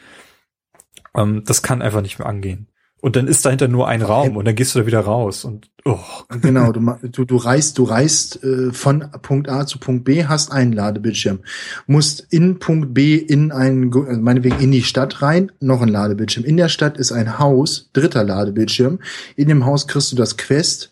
Ähm, 1.15 1.43
das 1.45 1.63
kann 1.63 1.81
einfach 1.81 2.01
nicht 2.01 2.19
mehr 2.19 2.27
angehen. 2.27 2.67
Und 3.01 3.15
dann 3.15 3.27
ist 3.27 3.45
dahinter 3.45 3.69
nur 3.69 3.88
ein 3.88 4.01
Raum 4.01 4.35
und 4.35 4.45
dann 4.45 4.55
gehst 4.55 4.76
du 4.76 4.80
da 4.80 4.85
wieder 4.85 4.99
raus 4.99 5.45
und 5.45 5.69
oh. 5.85 5.99
Genau, 6.41 6.73
du, 6.73 6.81
du, 7.09 7.23
du 7.23 7.38
reist, 7.38 7.77
du 7.77 7.84
reist 7.84 8.43
äh, 8.43 8.73
von 8.73 9.05
Punkt 9.21 9.49
A 9.49 9.65
zu 9.65 9.80
Punkt 9.80 10.03
B, 10.03 10.26
hast 10.26 10.51
einen 10.51 10.73
Ladebildschirm, 10.73 11.39
musst 11.88 12.27
in 12.30 12.59
Punkt 12.59 12.93
B 12.93 13.15
in 13.15 13.53
einen, 13.53 13.93
also 13.93 14.19
meinetwegen 14.19 14.59
in 14.59 14.71
die 14.71 14.84
Stadt 14.84 15.21
rein, 15.21 15.51
noch 15.61 15.81
ein 15.81 15.88
Ladebildschirm. 15.88 16.43
In 16.43 16.57
der 16.57 16.67
Stadt 16.67 16.97
ist 16.97 17.13
ein 17.13 17.39
Haus, 17.39 17.89
dritter 17.93 18.23
Ladebildschirm. 18.26 18.99
In 19.38 19.47
dem 19.47 19.65
Haus 19.65 19.88
kriegst 19.88 20.11
du 20.11 20.17
das 20.17 20.35
Quest, 20.35 20.91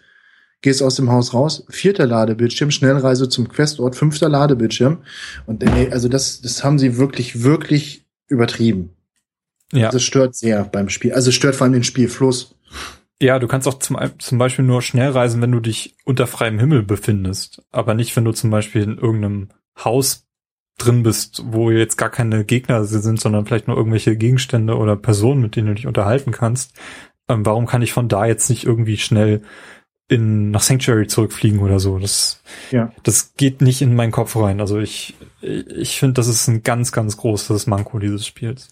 gehst 0.62 0.82
aus 0.82 0.96
dem 0.96 1.12
Haus 1.12 1.34
raus, 1.34 1.66
vierter 1.70 2.06
Ladebildschirm, 2.06 2.72
Schnellreise 2.72 3.28
zum 3.28 3.50
Questort, 3.50 3.98
fünfter 3.98 4.30
Ladebildschirm. 4.30 5.00
Und 5.46 5.62
äh, 5.64 5.90
also 5.92 6.08
das, 6.08 6.40
das 6.40 6.64
haben 6.64 6.80
sie 6.80 6.98
wirklich, 6.98 7.44
wirklich 7.44 8.06
übertrieben. 8.30 8.97
Ja. 9.72 9.90
Das 9.90 10.04
stört 10.04 10.36
sehr 10.36 10.64
beim 10.64 10.90
Spiel. 10.90 11.14
Also 11.14 11.32
stört 11.32 11.56
vor 11.56 11.66
allem 11.66 11.74
den 11.74 11.84
Spielfluss. 11.84 12.56
Ja, 13.22 13.40
du 13.40 13.48
kannst 13.48 13.68
auch 13.68 13.80
zum, 13.80 13.98
zum 14.20 14.38
Beispiel 14.38 14.64
nur 14.64 14.82
schnell 14.82 15.10
reisen, 15.10 15.42
wenn 15.42 15.52
du 15.52 15.60
dich 15.60 15.96
unter 16.06 16.28
freiem 16.28 16.60
Himmel 16.60 16.84
befindest, 16.84 17.64
aber 17.72 17.96
nicht, 17.96 18.16
wenn 18.16 18.26
du 18.26 18.32
zum 18.32 18.52
Beispiel 18.52 18.84
in 18.84 18.98
irgendeinem 18.98 19.50
Haus 19.84 20.28
drin 20.78 21.02
bist, 21.02 21.42
wo 21.48 21.72
jetzt 21.72 21.98
gar 21.98 22.12
keine 22.12 22.46
Gegner 22.46 22.86
sind, 22.86 23.20
sondern 23.20 23.46
vielleicht 23.46 23.68
nur 23.68 23.78
irgendwelche 23.78 24.16
Gegenstände 24.16 24.78
oder 24.78 24.96
Personen, 24.96 25.42
mit 25.42 25.56
denen 25.56 25.68
du 25.70 25.74
dich 25.74 25.88
unterhalten 25.88 26.32
kannst. 26.32 26.74
Ähm, 27.28 27.46
warum 27.46 27.66
kann 27.66 27.82
ich 27.82 27.94
von 27.94 28.08
da 28.08 28.26
jetzt 28.28 28.50
nicht 28.50 28.66
irgendwie 28.66 28.98
schnell 28.98 29.42
in 30.08 30.52
nach 30.52 30.62
Sanctuary 30.62 31.08
zurückfliegen 31.08 31.60
oder 31.60 31.80
so? 31.80 31.98
Das, 31.98 32.42
ja. 32.70 32.92
das 33.02 33.34
geht 33.36 33.62
nicht 33.62 33.82
in 33.82 33.96
meinen 33.96 34.12
Kopf 34.12 34.36
rein. 34.36 34.62
Also 34.62 34.80
ich, 34.80 35.16
ich 35.42 35.98
finde, 35.98 36.14
das 36.14 36.28
ist 36.28 36.48
ein 36.48 36.62
ganz, 36.62 36.92
ganz 36.92 37.18
großes 37.18 37.66
Manko 37.66 37.98
dieses 37.98 38.28
Spiels. 38.28 38.70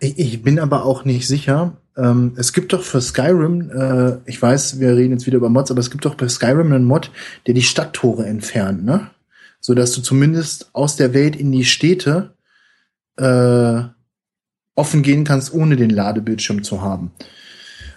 Ich, 0.00 0.18
ich 0.18 0.42
bin 0.42 0.58
aber 0.58 0.84
auch 0.84 1.04
nicht 1.04 1.26
sicher. 1.26 1.76
Ähm, 1.96 2.32
es 2.36 2.52
gibt 2.52 2.72
doch 2.72 2.82
für 2.82 3.00
Skyrim, 3.00 3.70
äh, 3.70 4.18
ich 4.26 4.40
weiß, 4.40 4.78
wir 4.78 4.96
reden 4.96 5.14
jetzt 5.14 5.26
wieder 5.26 5.38
über 5.38 5.48
Mods, 5.48 5.70
aber 5.70 5.80
es 5.80 5.90
gibt 5.90 6.04
doch 6.04 6.14
bei 6.14 6.28
Skyrim 6.28 6.72
einen 6.72 6.84
Mod, 6.84 7.10
der 7.46 7.54
die 7.54 7.62
Stadttore 7.62 8.26
entfernt, 8.26 8.84
ne? 8.84 9.10
So 9.60 9.74
dass 9.74 9.92
du 9.92 10.00
zumindest 10.00 10.70
aus 10.72 10.94
der 10.94 11.12
Welt 11.14 11.34
in 11.34 11.50
die 11.50 11.64
Städte 11.64 12.34
äh, 13.16 13.82
offen 14.76 15.02
gehen 15.02 15.24
kannst, 15.24 15.52
ohne 15.52 15.74
den 15.74 15.90
Ladebildschirm 15.90 16.62
zu 16.62 16.80
haben. 16.82 17.10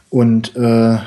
Und 0.10 0.56
äh, 0.56 0.98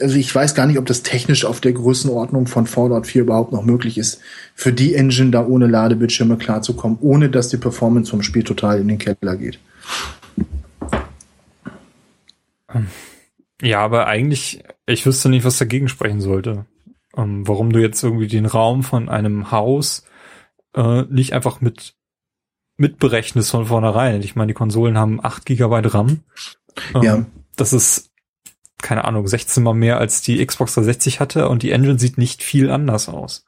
also 0.00 0.16
ich 0.16 0.34
weiß 0.34 0.54
gar 0.54 0.66
nicht, 0.66 0.78
ob 0.78 0.86
das 0.86 1.02
technisch 1.02 1.44
auf 1.44 1.60
der 1.60 1.72
Größenordnung 1.72 2.46
von 2.46 2.66
Fallout 2.66 3.06
4 3.06 3.22
überhaupt 3.22 3.52
noch 3.52 3.64
möglich 3.64 3.96
ist, 3.98 4.20
für 4.54 4.72
die 4.72 4.94
Engine 4.94 5.30
da 5.30 5.46
ohne 5.46 5.66
Ladebildschirme 5.66 6.36
klarzukommen, 6.36 6.98
ohne 7.00 7.30
dass 7.30 7.48
die 7.48 7.56
Performance 7.56 8.10
vom 8.10 8.22
Spiel 8.22 8.44
total 8.44 8.80
in 8.80 8.88
den 8.88 8.98
Keller 8.98 9.36
geht. 9.36 9.58
Ja, 13.62 13.80
aber 13.80 14.06
eigentlich, 14.06 14.62
ich 14.86 15.06
wüsste 15.06 15.28
nicht, 15.30 15.44
was 15.44 15.58
dagegen 15.58 15.88
sprechen 15.88 16.20
sollte. 16.20 16.66
Ähm, 17.16 17.48
warum 17.48 17.72
du 17.72 17.80
jetzt 17.80 18.02
irgendwie 18.02 18.28
den 18.28 18.46
Raum 18.46 18.82
von 18.82 19.08
einem 19.08 19.50
Haus 19.50 20.04
äh, 20.74 21.02
nicht 21.08 21.32
einfach 21.32 21.60
mit 21.60 21.94
mitberechnest 22.76 23.50
von 23.50 23.66
vornherein. 23.66 24.22
Ich 24.22 24.36
meine, 24.36 24.48
die 24.48 24.54
Konsolen 24.54 24.96
haben 24.96 25.18
8 25.22 25.44
GB 25.46 25.80
RAM. 25.88 26.20
Ähm, 26.94 27.02
ja. 27.02 27.26
Das 27.56 27.72
ist 27.72 28.07
keine 28.82 29.04
Ahnung, 29.04 29.26
16 29.26 29.62
mal 29.62 29.74
mehr 29.74 29.98
als 29.98 30.22
die 30.22 30.44
Xbox 30.44 30.74
360 30.74 31.20
hatte 31.20 31.48
und 31.48 31.62
die 31.62 31.72
Engine 31.72 31.98
sieht 31.98 32.18
nicht 32.18 32.42
viel 32.42 32.70
anders 32.70 33.08
aus. 33.08 33.44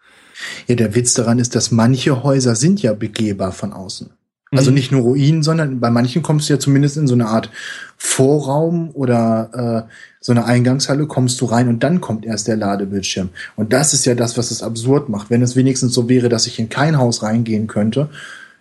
Ja, 0.66 0.74
der 0.74 0.94
Witz 0.94 1.15
daran 1.15 1.39
ist, 1.39 1.55
dass 1.55 1.70
manche 1.70 2.23
Häuser 2.23 2.57
sind 2.57 2.82
ja 2.82 2.94
begehbar 2.94 3.52
von 3.52 3.73
außen. 3.73 4.11
Also 4.52 4.70
mhm. 4.70 4.74
nicht 4.74 4.90
nur 4.90 5.02
Ruinen, 5.02 5.43
sondern 5.43 5.78
bei 5.78 5.90
manchen 5.90 6.23
kommst 6.23 6.48
du 6.48 6.55
ja 6.55 6.59
zumindest 6.59 6.97
in 6.97 7.07
so 7.07 7.15
eine 7.15 7.27
Art 7.27 7.51
Vorraum 7.97 8.90
oder 8.94 9.86
äh, 9.89 9.93
so 10.20 10.32
eine 10.32 10.44
Eingangshalle 10.44 11.07
kommst 11.07 11.40
du 11.40 11.44
rein 11.44 11.69
und 11.69 11.85
dann 11.85 12.01
kommt 12.01 12.27
erst 12.27 12.48
der 12.48 12.57
Ladebildschirm. 12.57 13.28
Und 13.55 13.73
das 13.73 13.94
ist 13.94 14.07
ja 14.07 14.15
das, 14.16 14.36
was 14.36 14.51
es 14.51 14.62
absurd 14.62 15.09
macht. 15.09 15.31
Wenn 15.31 15.43
es 15.43 15.55
wenigstens 15.55 15.94
so 15.94 16.09
wäre, 16.09 16.28
dass 16.28 16.47
ich 16.47 16.59
in 16.59 16.69
kein 16.69 16.98
Haus 16.98 17.23
reingehen 17.23 17.69
könnte, 17.69 18.09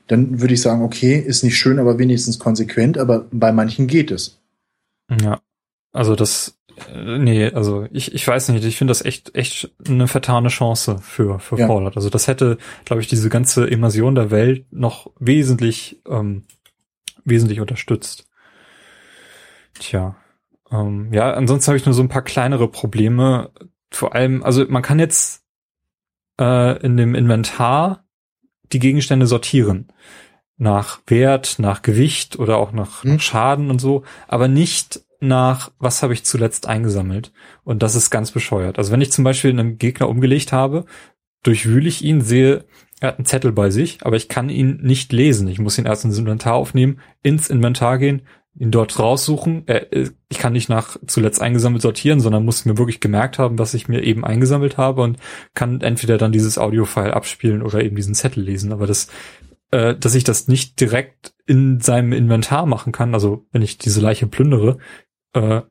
dann 0.07 0.41
würde 0.41 0.53
ich 0.53 0.61
sagen, 0.61 0.83
okay, 0.83 1.17
ist 1.17 1.43
nicht 1.43 1.57
schön, 1.57 1.79
aber 1.79 1.97
wenigstens 1.97 2.37
konsequent, 2.37 2.97
aber 2.97 3.25
bei 3.31 3.51
manchen 3.51 3.87
geht 3.87 4.11
es. 4.11 4.37
Ja. 5.21 5.39
Also 5.91 6.15
das 6.15 6.53
nee, 6.93 7.51
also 7.51 7.87
ich, 7.91 8.13
ich 8.13 8.27
weiß 8.27 8.49
nicht, 8.49 8.63
ich 8.63 8.77
finde 8.77 8.91
das 8.91 9.03
echt, 9.03 9.35
echt 9.35 9.71
eine 9.87 10.07
vertane 10.07 10.49
Chance 10.49 10.99
für, 11.01 11.39
für 11.39 11.57
ja. 11.57 11.67
Fallout. 11.67 11.95
Also 11.95 12.09
das 12.09 12.27
hätte, 12.27 12.57
glaube 12.85 13.01
ich, 13.01 13.07
diese 13.07 13.29
ganze 13.29 13.65
Immersion 13.65 14.15
der 14.15 14.31
Welt 14.31 14.65
noch 14.71 15.11
wesentlich, 15.19 16.01
ähm, 16.07 16.43
wesentlich 17.25 17.59
unterstützt. 17.59 18.27
Tja. 19.79 20.15
Ähm, 20.71 21.11
ja, 21.13 21.33
ansonsten 21.33 21.69
habe 21.69 21.77
ich 21.77 21.85
nur 21.85 21.93
so 21.93 22.03
ein 22.03 22.09
paar 22.09 22.21
kleinere 22.21 22.67
Probleme. 22.67 23.51
Vor 23.91 24.15
allem, 24.15 24.43
also 24.43 24.65
man 24.67 24.83
kann 24.83 24.99
jetzt 24.99 25.43
äh, 26.39 26.79
in 26.85 26.97
dem 26.97 27.15
Inventar 27.15 28.05
die 28.71 28.79
Gegenstände 28.79 29.25
sortieren. 29.25 29.87
Nach 30.57 30.99
Wert, 31.07 31.55
nach 31.57 31.81
Gewicht 31.81 32.37
oder 32.37 32.57
auch 32.57 32.71
nach, 32.71 33.03
hm. 33.03 33.13
nach 33.13 33.21
Schaden 33.21 33.71
und 33.71 33.79
so, 33.79 34.03
aber 34.27 34.47
nicht 34.47 35.01
nach, 35.19 35.71
was 35.79 36.01
habe 36.01 36.13
ich 36.13 36.23
zuletzt 36.23 36.67
eingesammelt? 36.67 37.31
Und 37.63 37.83
das 37.83 37.95
ist 37.95 38.09
ganz 38.09 38.31
bescheuert. 38.31 38.77
Also 38.77 38.91
wenn 38.91 39.01
ich 39.01 39.11
zum 39.11 39.23
Beispiel 39.23 39.51
einen 39.51 39.77
Gegner 39.77 40.09
umgelegt 40.09 40.51
habe, 40.51 40.85
durchwühle 41.43 41.87
ich 41.87 42.03
ihn, 42.03 42.21
sehe, 42.21 42.65
er 42.99 43.09
hat 43.09 43.19
einen 43.19 43.25
Zettel 43.25 43.51
bei 43.51 43.69
sich, 43.69 43.99
aber 44.01 44.17
ich 44.17 44.27
kann 44.27 44.49
ihn 44.49 44.79
nicht 44.81 45.13
lesen. 45.13 45.47
Ich 45.47 45.59
muss 45.59 45.77
ihn 45.77 45.85
erst 45.85 46.05
ins 46.05 46.17
Inventar 46.17 46.55
aufnehmen, 46.55 46.99
ins 47.23 47.49
Inventar 47.49 47.97
gehen, 47.97 48.23
ihn 48.57 48.71
dort 48.71 48.99
raussuchen. 48.99 49.67
Äh, 49.67 50.09
ich 50.27 50.37
kann 50.37 50.53
nicht 50.53 50.69
nach 50.69 50.97
zuletzt 51.07 51.41
eingesammelt 51.41 51.81
sortieren, 51.81 52.19
sondern 52.19 52.45
muss 52.45 52.65
mir 52.65 52.77
wirklich 52.77 52.99
gemerkt 52.99 53.39
haben, 53.39 53.57
was 53.57 53.73
ich 53.73 53.87
mir 53.87 54.03
eben 54.03 54.25
eingesammelt 54.25 54.77
habe 54.77 55.01
und 55.01 55.17
kann 55.53 55.81
entweder 55.81 56.17
dann 56.17 56.33
dieses 56.33 56.57
Audiofile 56.57 57.13
abspielen 57.13 57.61
oder 57.61 57.83
eben 57.83 57.95
diesen 57.95 58.15
Zettel 58.15 58.43
lesen. 58.43 58.73
Aber 58.73 58.85
das 58.85 59.07
äh, 59.71 59.95
dass 59.95 60.15
ich 60.15 60.23
das 60.23 60.47
nicht 60.47 60.79
direkt 60.79 61.33
in 61.45 61.79
seinem 61.79 62.13
Inventar 62.13 62.65
machen 62.65 62.91
kann, 62.91 63.13
also 63.13 63.45
wenn 63.51 63.61
ich 63.61 63.77
diese 63.77 64.01
Leiche 64.01 64.27
plündere, 64.27 64.77
äh, 65.33 65.61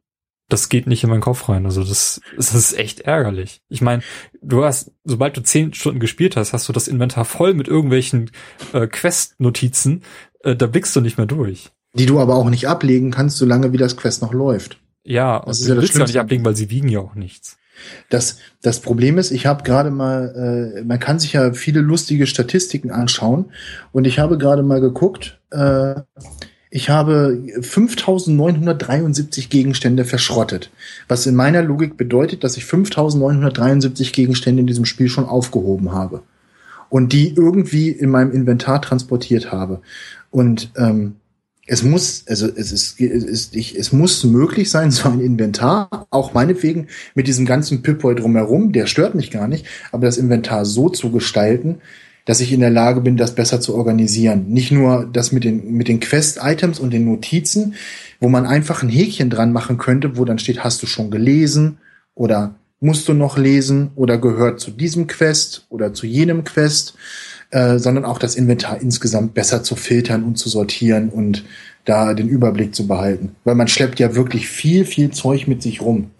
das 0.48 0.70
geht 0.70 0.86
nicht 0.86 1.04
in 1.04 1.10
meinen 1.10 1.20
Kopf 1.20 1.48
rein. 1.48 1.66
Also 1.66 1.84
das, 1.84 2.20
das 2.36 2.54
ist 2.54 2.78
echt 2.78 3.00
ärgerlich. 3.00 3.60
Ich 3.68 3.82
meine, 3.82 4.02
du 4.40 4.64
hast, 4.64 4.92
sobald 5.04 5.36
du 5.36 5.42
zehn 5.42 5.74
Stunden 5.74 6.00
gespielt 6.00 6.36
hast, 6.36 6.52
hast 6.52 6.68
du 6.68 6.72
das 6.72 6.88
Inventar 6.88 7.26
voll 7.26 7.52
mit 7.52 7.68
irgendwelchen 7.68 8.30
äh, 8.72 8.86
Quest-Notizen. 8.86 10.02
Äh, 10.42 10.56
da 10.56 10.66
blickst 10.66 10.96
du 10.96 11.00
nicht 11.00 11.18
mehr 11.18 11.26
durch. 11.26 11.70
Die 11.94 12.06
du 12.06 12.18
aber 12.18 12.36
auch 12.36 12.48
nicht 12.48 12.66
ablegen 12.66 13.10
kannst, 13.10 13.36
solange 13.36 13.72
wie 13.72 13.76
das 13.76 13.96
Quest 13.96 14.22
noch 14.22 14.32
läuft. 14.32 14.78
Ja, 15.04 15.42
das 15.46 15.60
ist 15.60 15.68
ja 15.68 15.74
das 15.74 15.82
willst 15.82 15.96
du 15.96 16.02
nicht 16.02 16.18
ablegen, 16.18 16.44
weil 16.44 16.56
sie 16.56 16.70
wiegen 16.70 16.88
ja 16.88 17.00
auch 17.00 17.14
nichts. 17.14 17.58
Das, 18.08 18.38
das 18.62 18.80
Problem 18.80 19.18
ist, 19.18 19.30
ich 19.30 19.46
habe 19.46 19.62
gerade 19.62 19.90
mal, 19.90 20.74
äh, 20.78 20.84
man 20.84 20.98
kann 20.98 21.18
sich 21.18 21.34
ja 21.34 21.52
viele 21.52 21.80
lustige 21.80 22.26
Statistiken 22.26 22.90
anschauen 22.90 23.52
und 23.92 24.06
ich 24.06 24.18
habe 24.18 24.36
gerade 24.36 24.62
mal 24.62 24.80
geguckt, 24.80 25.40
äh, 25.50 25.94
ich 26.70 26.90
habe 26.90 27.42
5973 27.60 29.48
Gegenstände 29.48 30.04
verschrottet. 30.04 30.70
Was 31.08 31.26
in 31.26 31.34
meiner 31.34 31.62
Logik 31.62 31.96
bedeutet, 31.96 32.44
dass 32.44 32.56
ich 32.56 32.66
5973 32.66 34.12
Gegenstände 34.12 34.60
in 34.60 34.66
diesem 34.66 34.84
Spiel 34.84 35.08
schon 35.08 35.24
aufgehoben 35.24 35.92
habe. 35.92 36.22
Und 36.90 37.12
die 37.12 37.34
irgendwie 37.34 37.90
in 37.90 38.10
meinem 38.10 38.32
Inventar 38.32 38.82
transportiert 38.82 39.52
habe. 39.52 39.80
Und 40.30 40.70
ähm, 40.76 41.16
es 41.66 41.82
muss, 41.82 42.24
also 42.26 42.48
es 42.48 42.72
ist, 42.72 43.00
es 43.00 43.24
ist, 43.24 43.54
ich, 43.54 43.78
es 43.78 43.92
muss 43.92 44.24
möglich 44.24 44.70
sein, 44.70 44.90
so 44.92 45.08
ein 45.08 45.20
Inventar, 45.20 46.06
auch 46.10 46.34
meinetwegen 46.34 46.88
mit 47.14 47.28
diesem 47.28 47.46
ganzen 47.46 47.82
Pip-Boy 47.82 48.14
drumherum, 48.16 48.72
der 48.72 48.86
stört 48.86 49.14
mich 49.14 49.30
gar 49.30 49.48
nicht, 49.48 49.66
aber 49.92 50.06
das 50.06 50.18
Inventar 50.18 50.64
so 50.64 50.88
zu 50.88 51.10
gestalten, 51.12 51.80
dass 52.28 52.40
ich 52.40 52.52
in 52.52 52.60
der 52.60 52.68
Lage 52.68 53.00
bin, 53.00 53.16
das 53.16 53.34
besser 53.34 53.58
zu 53.58 53.74
organisieren. 53.74 54.48
Nicht 54.50 54.70
nur 54.70 55.08
das 55.10 55.32
mit 55.32 55.44
den, 55.44 55.72
mit 55.72 55.88
den 55.88 55.98
Quest-Items 55.98 56.78
und 56.78 56.90
den 56.92 57.06
Notizen, 57.06 57.74
wo 58.20 58.28
man 58.28 58.44
einfach 58.44 58.82
ein 58.82 58.90
Häkchen 58.90 59.30
dran 59.30 59.50
machen 59.50 59.78
könnte, 59.78 60.18
wo 60.18 60.26
dann 60.26 60.38
steht, 60.38 60.62
hast 60.62 60.82
du 60.82 60.86
schon 60.86 61.10
gelesen 61.10 61.78
oder 62.14 62.54
musst 62.80 63.08
du 63.08 63.14
noch 63.14 63.38
lesen 63.38 63.92
oder 63.94 64.18
gehört 64.18 64.60
zu 64.60 64.70
diesem 64.70 65.06
Quest 65.06 65.64
oder 65.70 65.94
zu 65.94 66.04
jenem 66.04 66.44
Quest, 66.44 66.96
äh, 67.48 67.78
sondern 67.78 68.04
auch 68.04 68.18
das 68.18 68.36
Inventar 68.36 68.78
insgesamt 68.78 69.32
besser 69.32 69.62
zu 69.62 69.74
filtern 69.74 70.22
und 70.22 70.36
zu 70.36 70.50
sortieren 70.50 71.08
und 71.08 71.46
da 71.86 72.12
den 72.12 72.28
Überblick 72.28 72.74
zu 72.74 72.86
behalten. 72.86 73.36
Weil 73.44 73.54
man 73.54 73.68
schleppt 73.68 74.00
ja 74.00 74.14
wirklich 74.14 74.48
viel, 74.48 74.84
viel 74.84 75.12
Zeug 75.12 75.48
mit 75.48 75.62
sich 75.62 75.80
rum. 75.80 76.10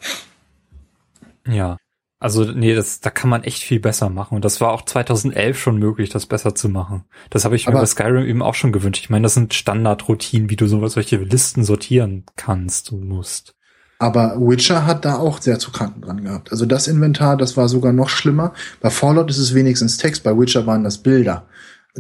Ja. 1.46 1.76
Also 2.20 2.44
nee, 2.44 2.74
das, 2.74 2.98
da 2.98 3.10
kann 3.10 3.30
man 3.30 3.44
echt 3.44 3.62
viel 3.62 3.78
besser 3.78 4.10
machen. 4.10 4.34
Und 4.34 4.44
das 4.44 4.60
war 4.60 4.72
auch 4.72 4.82
2011 4.82 5.58
schon 5.58 5.78
möglich, 5.78 6.10
das 6.10 6.26
besser 6.26 6.54
zu 6.54 6.68
machen. 6.68 7.04
Das 7.30 7.44
habe 7.44 7.54
ich 7.54 7.66
mir 7.66 7.72
Aber 7.72 7.80
bei 7.80 7.86
Skyrim 7.86 8.26
eben 8.26 8.42
auch 8.42 8.54
schon 8.54 8.72
gewünscht. 8.72 9.02
Ich 9.02 9.10
meine, 9.10 9.22
das 9.22 9.34
sind 9.34 9.54
Standardroutinen, 9.54 10.50
wie 10.50 10.56
du 10.56 10.66
so 10.66 10.84
solche 10.88 11.16
Listen 11.18 11.62
sortieren 11.62 12.24
kannst 12.34 12.92
und 12.92 13.06
musst. 13.06 13.54
Aber 14.00 14.36
Witcher 14.38 14.86
hat 14.86 15.04
da 15.04 15.16
auch 15.16 15.40
sehr 15.40 15.58
zu 15.58 15.70
kranken 15.70 16.02
dran 16.02 16.22
gehabt. 16.22 16.50
Also 16.50 16.66
das 16.66 16.88
Inventar, 16.88 17.36
das 17.36 17.56
war 17.56 17.68
sogar 17.68 17.92
noch 17.92 18.08
schlimmer. 18.08 18.52
Bei 18.80 18.90
Fallout 18.90 19.30
ist 19.30 19.38
es 19.38 19.54
wenigstens 19.54 19.96
Text, 19.96 20.22
bei 20.22 20.36
Witcher 20.36 20.66
waren 20.66 20.84
das 20.84 20.98
Bilder. 20.98 21.46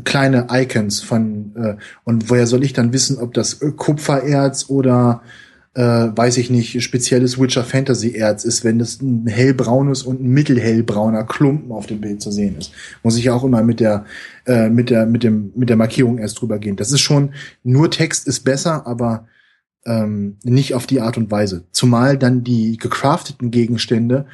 Kleine 0.04 0.46
Icons 0.50 1.00
von, 1.00 1.56
äh, 1.56 1.76
und 2.04 2.30
woher 2.30 2.46
soll 2.46 2.62
ich 2.62 2.72
dann 2.72 2.92
wissen, 2.92 3.18
ob 3.18 3.34
das 3.34 3.58
Kupfererz 3.76 4.66
oder 4.68 5.22
äh, 5.78 6.10
weiß 6.16 6.38
ich 6.38 6.50
nicht, 6.50 6.82
spezielles 6.82 7.38
Witcher 7.38 7.62
Fantasy 7.62 8.10
Erz 8.10 8.42
ist, 8.42 8.64
wenn 8.64 8.80
das 8.80 9.00
ein 9.00 9.28
hellbraunes 9.28 10.02
und 10.02 10.20
ein 10.20 10.28
mittelhellbrauner 10.30 11.22
Klumpen 11.22 11.70
auf 11.70 11.86
dem 11.86 12.00
Bild 12.00 12.20
zu 12.20 12.32
sehen 12.32 12.56
ist. 12.58 12.72
Muss 13.04 13.16
ich 13.16 13.30
auch 13.30 13.44
immer 13.44 13.62
mit 13.62 13.78
der, 13.78 14.04
äh, 14.44 14.70
mit 14.70 14.90
der, 14.90 15.06
mit 15.06 15.22
dem, 15.22 15.52
mit 15.54 15.68
der 15.68 15.76
Markierung 15.76 16.18
erst 16.18 16.40
drüber 16.40 16.58
gehen. 16.58 16.74
Das 16.74 16.90
ist 16.90 17.00
schon, 17.00 17.32
nur 17.62 17.92
Text 17.92 18.26
ist 18.26 18.40
besser, 18.40 18.88
aber 18.88 19.28
ähm, 19.86 20.38
nicht 20.42 20.74
auf 20.74 20.88
die 20.88 21.00
Art 21.00 21.16
und 21.16 21.30
Weise. 21.30 21.62
Zumal 21.70 22.18
dann 22.18 22.42
die 22.42 22.76
gecrafteten 22.76 23.52
Gegenstände 23.52 24.26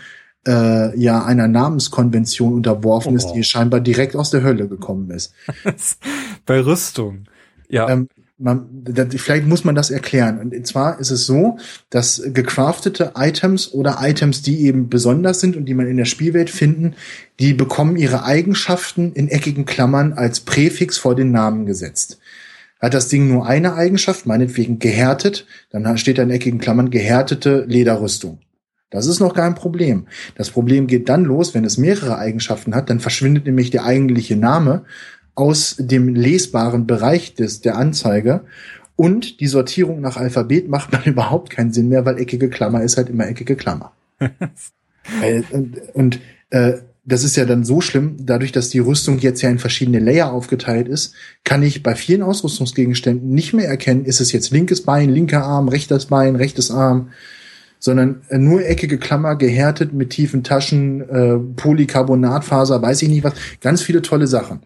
äh, 0.49 0.99
ja 0.99 1.27
einer 1.27 1.47
Namenskonvention 1.47 2.55
unterworfen 2.55 3.13
oh. 3.13 3.17
ist, 3.17 3.33
die 3.33 3.45
scheinbar 3.45 3.81
direkt 3.81 4.17
aus 4.17 4.31
der 4.31 4.43
Hölle 4.43 4.67
gekommen 4.67 5.11
ist. 5.11 5.35
Bei 6.47 6.65
Rüstung. 6.65 7.25
Ja. 7.69 7.91
Ähm, 7.91 8.09
man, 8.37 8.85
vielleicht 9.17 9.47
muss 9.47 9.65
man 9.65 9.75
das 9.75 9.91
erklären. 9.91 10.39
Und 10.39 10.67
zwar 10.67 10.99
ist 10.99 11.11
es 11.11 11.25
so, 11.25 11.59
dass 11.91 12.23
gecraftete 12.27 13.13
Items 13.17 13.73
oder 13.73 13.99
Items, 14.01 14.43
die 14.43 14.63
eben 14.63 14.89
besonders 14.89 15.41
sind 15.41 15.57
und 15.57 15.67
die 15.67 15.75
man 15.75 15.87
in 15.87 15.97
der 15.97 16.05
Spielwelt 16.05 16.51
finden, 16.51 16.95
die 17.39 17.55
bekommen 17.55 17.97
ihre 17.97 18.25
Eigenschaften 18.25 19.13
in 19.13 19.29
eckigen 19.29 19.67
Klammern 19.67 20.13
als 20.13 20.41
Präfix 20.41 20.99
vor 20.99 21.15
den 21.15 21.31
Namen 21.31 21.65
gesetzt. 21.65 22.19
Hat 22.81 22.93
das 22.93 23.09
Ding 23.09 23.29
nur 23.29 23.47
eine 23.47 23.75
Eigenschaft, 23.75 24.27
meinetwegen 24.27 24.79
gehärtet, 24.79 25.47
dann 25.71 25.97
steht 25.97 26.19
da 26.19 26.23
in 26.23 26.31
eckigen 26.31 26.59
Klammern 26.59 26.91
gehärtete 26.91 27.65
Lederrüstung. 27.67 28.41
Das 28.91 29.07
ist 29.07 29.21
noch 29.21 29.35
kein 29.35 29.55
Problem. 29.55 30.07
Das 30.37 30.51
Problem 30.51 30.87
geht 30.87 31.09
dann 31.09 31.25
los, 31.25 31.55
wenn 31.55 31.65
es 31.65 31.79
mehrere 31.79 32.19
Eigenschaften 32.19 32.75
hat, 32.75 32.91
dann 32.91 33.01
verschwindet 33.01 33.47
nämlich 33.47 33.71
der 33.71 33.85
eigentliche 33.85 34.37
Name 34.37 34.85
aus 35.35 35.77
dem 35.79 36.15
lesbaren 36.15 36.87
Bereich 36.87 37.35
des, 37.35 37.61
der 37.61 37.77
Anzeige 37.77 38.43
und 38.97 39.41
die 39.41 39.47
Sortierung 39.47 40.01
nach 40.01 40.17
Alphabet 40.17 40.69
macht 40.69 40.93
dann 40.95 41.03
überhaupt 41.05 41.51
keinen 41.51 41.73
Sinn 41.73 41.89
mehr, 41.89 42.05
weil 42.05 42.19
eckige 42.19 42.49
Klammer 42.49 42.83
ist 42.83 42.97
halt 42.97 43.09
immer 43.09 43.27
eckige 43.27 43.57
Klammer. 43.57 43.93
und, 45.51 45.81
und 45.95 46.21
äh, 46.51 46.75
das 47.07 47.23
ist 47.23 47.37
ja 47.37 47.45
dann 47.45 47.65
so 47.65 47.81
schlimm, 47.81 48.17
dadurch, 48.21 48.53
dass 48.53 48.71
die 48.71 48.79
Rüstung 48.79 49.19
jetzt 49.19 49.43
ja 49.43 49.51
in 49.51 49.59
verschiedene 49.59 49.99
Layer 49.99 50.33
aufgeteilt 50.33 50.89
ist, 50.89 51.15
kann 51.45 51.63
ich 51.63 51.83
bei 51.83 51.95
vielen 51.95 52.23
Ausrüstungsgegenständen 52.23 53.29
nicht 53.29 53.53
mehr 53.53 53.69
erkennen, 53.69 54.07
ist 54.07 54.21
es 54.21 54.33
jetzt 54.33 54.51
linkes 54.53 54.83
Bein, 54.83 55.11
linker 55.11 55.45
Arm, 55.45 55.69
rechtes 55.69 56.07
Bein, 56.07 56.37
rechtes 56.37 56.71
Arm, 56.71 57.11
sondern 57.79 58.23
nur 58.31 58.67
eckige 58.67 58.97
Klammer, 58.97 59.37
gehärtet 59.37 59.93
mit 59.93 60.11
tiefen 60.11 60.43
Taschen, 60.45 61.03
äh, 61.03 61.37
Polycarbonatfaser, 61.57 62.81
weiß 62.81 63.03
ich 63.03 63.11
nicht 63.11 63.25
was, 63.25 63.35
ganz 63.61 63.83
viele 63.83 64.01
tolle 64.01 64.27
Sachen. 64.27 64.61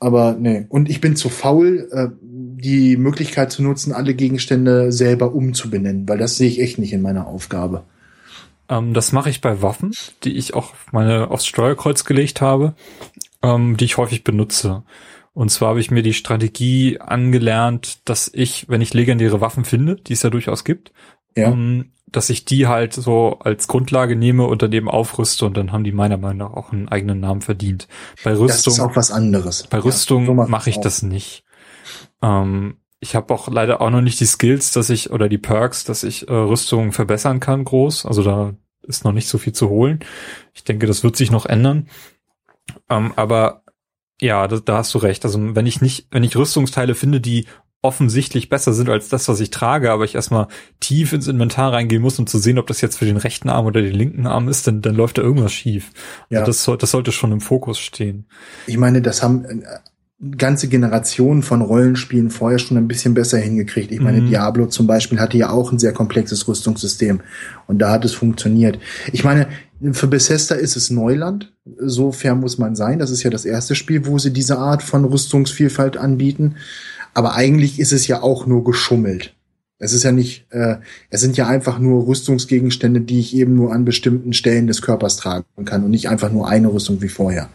Aber 0.00 0.36
nee, 0.38 0.66
und 0.68 0.88
ich 0.88 1.00
bin 1.00 1.16
zu 1.16 1.28
faul, 1.28 1.88
äh, 1.90 2.08
die 2.22 2.96
Möglichkeit 2.96 3.52
zu 3.52 3.62
nutzen, 3.62 3.92
alle 3.92 4.14
Gegenstände 4.14 4.92
selber 4.92 5.34
umzubenennen, 5.34 6.08
weil 6.08 6.18
das 6.18 6.36
sehe 6.36 6.48
ich 6.48 6.60
echt 6.60 6.78
nicht 6.78 6.92
in 6.92 7.02
meiner 7.02 7.26
Aufgabe. 7.26 7.84
Ähm, 8.68 8.94
das 8.94 9.12
mache 9.12 9.30
ich 9.30 9.40
bei 9.40 9.62
Waffen, 9.62 9.92
die 10.24 10.36
ich 10.36 10.54
auch 10.54 10.74
meine 10.92 11.30
aufs 11.30 11.46
Steuerkreuz 11.46 12.04
gelegt 12.04 12.40
habe, 12.40 12.74
ähm, 13.42 13.76
die 13.76 13.84
ich 13.84 13.96
häufig 13.96 14.24
benutze. 14.24 14.82
Und 15.34 15.50
zwar 15.50 15.70
habe 15.70 15.80
ich 15.80 15.90
mir 15.90 16.02
die 16.02 16.14
Strategie 16.14 16.98
angelernt, 17.00 18.00
dass 18.04 18.30
ich, 18.32 18.68
wenn 18.68 18.80
ich 18.80 18.92
legendäre 18.92 19.40
Waffen 19.40 19.64
finde, 19.64 19.94
die 19.94 20.14
es 20.14 20.22
ja 20.22 20.30
durchaus 20.30 20.64
gibt, 20.64 20.92
ja. 21.38 21.50
ähm, 21.50 21.92
dass 22.10 22.30
ich 22.30 22.44
die 22.44 22.66
halt 22.66 22.94
so 22.94 23.38
als 23.40 23.68
Grundlage 23.68 24.16
nehme 24.16 24.46
und 24.46 24.62
daneben 24.62 24.88
aufrüste 24.88 25.44
und 25.44 25.56
dann 25.56 25.72
haben 25.72 25.84
die 25.84 25.92
meiner 25.92 26.16
Meinung 26.16 26.38
nach 26.38 26.56
auch 26.56 26.72
einen 26.72 26.88
eigenen 26.88 27.20
Namen 27.20 27.42
verdient. 27.42 27.86
Bei 28.24 28.30
Rüstung. 28.30 28.46
Das 28.46 28.66
ist 28.66 28.80
auch 28.80 28.96
was 28.96 29.10
anderes. 29.10 29.66
Bei 29.68 29.78
Rüstung 29.78 30.22
ja, 30.22 30.26
so 30.26 30.34
mache 30.34 30.70
ich 30.70 30.78
auch. 30.78 30.82
das 30.82 31.02
nicht. 31.02 31.44
Ähm, 32.22 32.78
ich 33.00 33.14
habe 33.14 33.32
auch 33.32 33.48
leider 33.48 33.80
auch 33.80 33.90
noch 33.90 34.00
nicht 34.00 34.20
die 34.20 34.26
Skills, 34.26 34.72
dass 34.72 34.90
ich 34.90 35.10
oder 35.10 35.28
die 35.28 35.38
Perks, 35.38 35.84
dass 35.84 36.02
ich 36.02 36.28
äh, 36.28 36.32
Rüstungen 36.32 36.92
verbessern 36.92 37.40
kann 37.40 37.64
groß. 37.64 38.06
Also 38.06 38.22
da 38.22 38.54
ist 38.82 39.04
noch 39.04 39.12
nicht 39.12 39.28
so 39.28 39.38
viel 39.38 39.52
zu 39.52 39.68
holen. 39.68 40.00
Ich 40.54 40.64
denke, 40.64 40.86
das 40.86 41.04
wird 41.04 41.16
sich 41.16 41.30
noch 41.30 41.46
ändern. 41.46 41.88
Ähm, 42.88 43.12
aber 43.16 43.62
ja, 44.20 44.48
da, 44.48 44.58
da 44.58 44.78
hast 44.78 44.94
du 44.94 44.98
recht. 44.98 45.24
Also 45.24 45.54
wenn 45.54 45.66
ich 45.66 45.80
nicht, 45.80 46.08
wenn 46.10 46.24
ich 46.24 46.36
Rüstungsteile 46.36 46.94
finde, 46.94 47.20
die 47.20 47.46
offensichtlich 47.80 48.48
besser 48.48 48.72
sind 48.72 48.88
als 48.88 49.08
das, 49.08 49.28
was 49.28 49.38
ich 49.40 49.50
trage, 49.50 49.92
aber 49.92 50.04
ich 50.04 50.16
erstmal 50.16 50.48
tief 50.80 51.12
ins 51.12 51.28
Inventar 51.28 51.72
reingehen 51.72 52.02
muss, 52.02 52.18
um 52.18 52.26
zu 52.26 52.38
sehen, 52.38 52.58
ob 52.58 52.66
das 52.66 52.80
jetzt 52.80 52.98
für 52.98 53.04
den 53.04 53.16
rechten 53.16 53.48
Arm 53.48 53.66
oder 53.66 53.80
den 53.80 53.94
linken 53.94 54.26
Arm 54.26 54.48
ist, 54.48 54.66
dann, 54.66 54.82
dann 54.82 54.96
läuft 54.96 55.18
da 55.18 55.22
irgendwas 55.22 55.52
schief. 55.52 55.92
Ja. 56.28 56.40
Also 56.40 56.72
das, 56.72 56.80
das 56.80 56.90
sollte 56.90 57.12
schon 57.12 57.30
im 57.30 57.40
Fokus 57.40 57.78
stehen. 57.78 58.26
Ich 58.66 58.78
meine, 58.78 59.00
das 59.00 59.22
haben 59.22 59.62
ganze 60.36 60.66
Generationen 60.66 61.42
von 61.42 61.62
Rollenspielen 61.62 62.30
vorher 62.30 62.58
schon 62.58 62.76
ein 62.76 62.88
bisschen 62.88 63.14
besser 63.14 63.38
hingekriegt. 63.38 63.92
Ich 63.92 64.00
meine, 64.00 64.20
mhm. 64.20 64.26
Diablo 64.26 64.66
zum 64.66 64.88
Beispiel 64.88 65.20
hatte 65.20 65.38
ja 65.38 65.50
auch 65.50 65.70
ein 65.70 65.78
sehr 65.78 65.92
komplexes 65.92 66.48
Rüstungssystem 66.48 67.20
und 67.68 67.78
da 67.78 67.92
hat 67.92 68.04
es 68.04 68.14
funktioniert. 68.14 68.80
Ich 69.12 69.22
meine, 69.22 69.46
für 69.92 70.08
Bethesda 70.08 70.56
ist 70.56 70.76
es 70.76 70.90
Neuland. 70.90 71.52
So 71.78 72.10
fair 72.10 72.34
muss 72.34 72.58
man 72.58 72.74
sein. 72.74 72.98
Das 72.98 73.12
ist 73.12 73.22
ja 73.22 73.30
das 73.30 73.44
erste 73.44 73.76
Spiel, 73.76 74.06
wo 74.06 74.18
sie 74.18 74.32
diese 74.32 74.58
Art 74.58 74.82
von 74.82 75.04
Rüstungsvielfalt 75.04 75.96
anbieten. 75.96 76.56
Aber 77.18 77.34
eigentlich 77.34 77.80
ist 77.80 77.90
es 77.90 78.06
ja 78.06 78.22
auch 78.22 78.46
nur 78.46 78.62
geschummelt. 78.62 79.34
Es 79.80 79.92
ist 79.92 80.04
ja 80.04 80.12
nicht, 80.12 80.46
äh, 80.50 80.76
es 81.10 81.20
sind 81.20 81.36
ja 81.36 81.48
einfach 81.48 81.80
nur 81.80 82.06
Rüstungsgegenstände, 82.06 83.00
die 83.00 83.18
ich 83.18 83.34
eben 83.34 83.56
nur 83.56 83.72
an 83.72 83.84
bestimmten 83.84 84.32
Stellen 84.32 84.68
des 84.68 84.82
Körpers 84.82 85.16
tragen 85.16 85.64
kann 85.64 85.82
und 85.82 85.90
nicht 85.90 86.08
einfach 86.08 86.30
nur 86.30 86.48
eine 86.48 86.72
Rüstung 86.72 87.02
wie 87.02 87.08
vorher. 87.08 87.48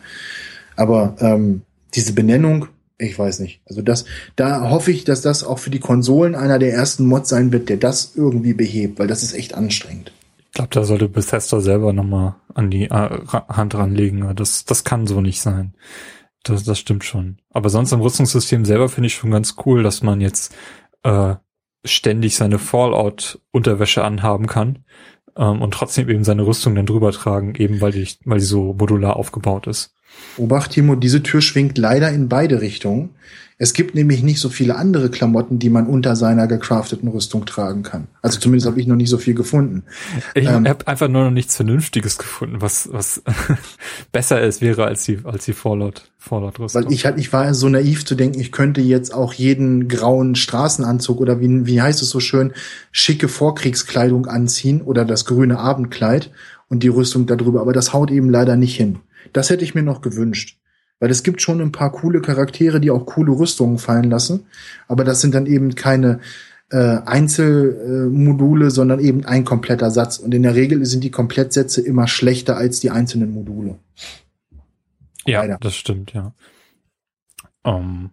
Aber 0.76 1.16
ähm, 1.20 1.62
diese 1.96 2.12
Benennung, 2.12 2.68
ich 2.98 3.18
weiß 3.18 3.40
nicht. 3.40 3.62
Also 3.66 3.82
das, 3.82 4.04
da 4.36 4.70
hoffe 4.70 4.92
ich, 4.92 5.06
dass 5.06 5.22
das 5.22 5.46
auch 5.46 5.60
für 5.60 5.70
die 5.70 5.80
Konsolen 5.80 6.36
einer 6.36 6.60
der 6.60 6.74
ersten 6.74 7.06
Mods 7.06 7.30
sein 7.30 7.54
wird, 7.54 7.70
der 7.70 7.78
das 7.78 8.18
irgendwie 8.18 8.54
behebt, 8.54 9.00
weil 9.00 9.08
das 9.08 9.24
ist 9.24 9.34
echt 9.34 9.54
anstrengend. 9.54 10.12
Ich 10.40 10.52
glaube, 10.56 10.72
da 10.72 10.84
sollte 10.84 11.08
Bethesda 11.08 11.62
selber 11.62 11.94
nochmal 11.94 12.36
an 12.54 12.70
die 12.70 12.84
äh, 12.84 12.90
Hand 12.90 13.76
ranlegen. 13.76 14.30
Das, 14.36 14.66
das 14.66 14.84
kann 14.84 15.08
so 15.08 15.22
nicht 15.22 15.40
sein. 15.40 15.74
Das, 16.44 16.64
das 16.64 16.80
stimmt 16.80 17.04
schon. 17.04 17.38
Aber 17.52 17.70
sonst 17.70 17.92
im 17.94 18.02
Rüstungssystem 18.02 18.66
selber 18.66 18.90
finde 18.90 19.08
ich 19.08 19.16
schon 19.16 19.32
ganz 19.32 19.56
cool, 19.66 19.82
dass 19.82 20.04
man 20.04 20.22
jetzt 20.22 20.54
äh, 21.04 21.36
ständig 21.86 22.36
seine 22.36 22.60
Fallout-Unterwäsche 22.60 24.04
anhaben 24.04 24.48
kann 24.48 24.84
ähm, 25.38 25.62
und 25.62 25.74
trotzdem 25.74 26.10
eben 26.10 26.24
seine 26.24 26.46
Rüstung 26.46 26.76
dann 26.76 26.86
drüber 26.86 27.12
tragen, 27.12 27.56
eben 27.56 27.82
weil 27.82 27.92
die, 27.92 28.08
weil 28.26 28.40
die 28.40 28.46
so 28.46 28.74
modular 28.74 29.16
aufgebaut 29.16 29.68
ist. 29.68 29.96
Obacht, 30.38 30.72
Timo, 30.72 30.96
diese 30.96 31.24
Tür 31.24 31.42
schwingt 31.42 31.78
leider 31.78 32.10
in 32.10 32.30
beide 32.30 32.62
Richtungen. 32.62 33.12
Es 33.60 33.74
gibt 33.74 33.94
nämlich 33.94 34.24
nicht 34.24 34.40
so 34.40 34.50
viele 34.50 34.76
andere 34.76 35.10
Klamotten, 35.10 35.60
die 35.60 35.70
man 35.70 35.86
unter 35.86 36.16
seiner 36.16 36.48
gecrafteten 36.48 37.08
Rüstung 37.08 37.46
tragen 37.46 37.84
kann. 37.84 38.08
Also 38.22 38.40
zumindest 38.40 38.68
habe 38.68 38.82
ich 38.82 38.88
noch 38.88 38.96
nicht 38.96 39.10
so 39.10 39.20
viel 39.20 39.36
gefunden. 39.36 39.84
Ich 40.34 40.48
ähm, 40.48 40.68
habe 40.68 40.88
einfach 40.88 41.08
nur 41.08 41.26
noch 41.26 41.32
nichts 41.32 41.56
Vernünftiges 41.56 42.18
gefunden, 42.18 42.62
was 42.62 42.90
was 42.92 43.22
besser 44.12 44.42
ist 44.42 44.62
wäre 44.62 44.86
als 44.86 45.06
die 45.06 45.20
als 45.24 45.46
die 45.46 45.54
Fallout 45.54 46.10
Fallout 46.18 46.60
Rüstung. 46.60 46.84
Weil 46.84 46.92
ich 46.92 47.06
halt 47.06 47.20
ich 47.20 47.32
war 47.32 47.54
so 47.54 47.70
naiv 47.70 48.06
zu 48.06 48.16
denken, 48.16 48.40
ich 48.40 48.52
könnte 48.52 48.82
jetzt 48.82 49.14
auch 49.14 49.34
jeden 49.34 49.88
grauen 49.88 50.36
Straßenanzug 50.36 51.22
oder 51.22 51.40
wie 51.40 51.66
wie 51.68 51.82
heißt 51.82 52.02
es 52.02 52.10
so 52.10 52.20
schön 52.20 52.54
schicke 52.92 53.28
Vorkriegskleidung 53.28 54.26
anziehen 54.26 54.82
oder 54.82 55.06
das 55.06 55.26
grüne 55.26 55.60
Abendkleid 55.60 56.32
und 56.70 56.82
die 56.82 56.88
Rüstung 56.88 57.28
darüber. 57.28 57.62
Aber 57.62 57.72
das 57.72 57.94
haut 57.94 58.10
eben 58.10 58.30
leider 58.30 58.58
nicht 58.58 58.76
hin. 58.76 59.00
Das 59.32 59.50
hätte 59.50 59.64
ich 59.64 59.76
mir 59.76 59.84
noch 59.84 60.02
gewünscht. 60.02 60.60
Weil 61.00 61.12
es 61.12 61.24
gibt 61.24 61.42
schon 61.42 61.60
ein 61.62 61.72
paar 61.72 61.92
coole 61.92 62.22
Charaktere, 62.22 62.80
die 62.80 62.92
auch 62.92 63.06
coole 63.06 63.32
Rüstungen 63.32 63.78
fallen 63.78 64.10
lassen. 64.10 64.46
Aber 64.88 65.04
das 65.04 65.22
sind 65.22 65.36
dann 65.36 65.46
eben 65.46 65.76
keine 65.76 66.20
äh, 66.70 67.00
Einzelmodule, 67.06 68.72
sondern 68.72 69.00
eben 69.00 69.26
ein 69.26 69.46
kompletter 69.46 69.92
Satz. 69.92 70.18
Und 70.18 70.34
in 70.34 70.44
der 70.44 70.56
Regel 70.56 70.86
sind 70.86 71.04
die 71.04 71.12
Komplettsätze 71.12 71.82
immer 71.82 72.08
schlechter 72.08 72.58
als 72.58 72.80
die 72.80 72.90
einzelnen 72.90 73.34
Module. 73.34 73.80
Ja, 75.26 75.42
Leider. 75.42 75.58
das 75.60 75.76
stimmt, 75.76 76.14
ja. 76.14 76.34
Um, 77.64 77.74
ähm, 77.76 78.10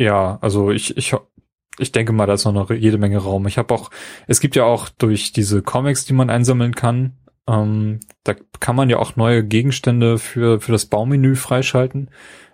ja, 0.00 0.38
also 0.40 0.70
ich, 0.70 0.96
ich, 0.96 1.14
ich 1.78 1.92
denke 1.92 2.12
mal, 2.12 2.26
da 2.26 2.32
ist 2.32 2.46
noch 2.46 2.70
jede 2.70 2.96
Menge 2.96 3.18
Raum. 3.18 3.46
Ich 3.46 3.58
habe 3.58 3.74
auch, 3.74 3.90
es 4.26 4.40
gibt 4.40 4.56
ja 4.56 4.64
auch 4.64 4.88
durch 4.88 5.32
diese 5.32 5.60
Comics, 5.62 6.06
die 6.06 6.14
man 6.14 6.30
einsammeln 6.30 6.74
kann, 6.74 7.12
ähm, 7.48 8.00
da 8.24 8.34
kann 8.60 8.76
man 8.76 8.90
ja 8.90 8.98
auch 8.98 9.16
neue 9.16 9.44
Gegenstände 9.44 10.18
für, 10.18 10.60
für 10.60 10.72
das 10.72 10.86
Baumenü 10.86 11.36
freischalten. 11.36 12.10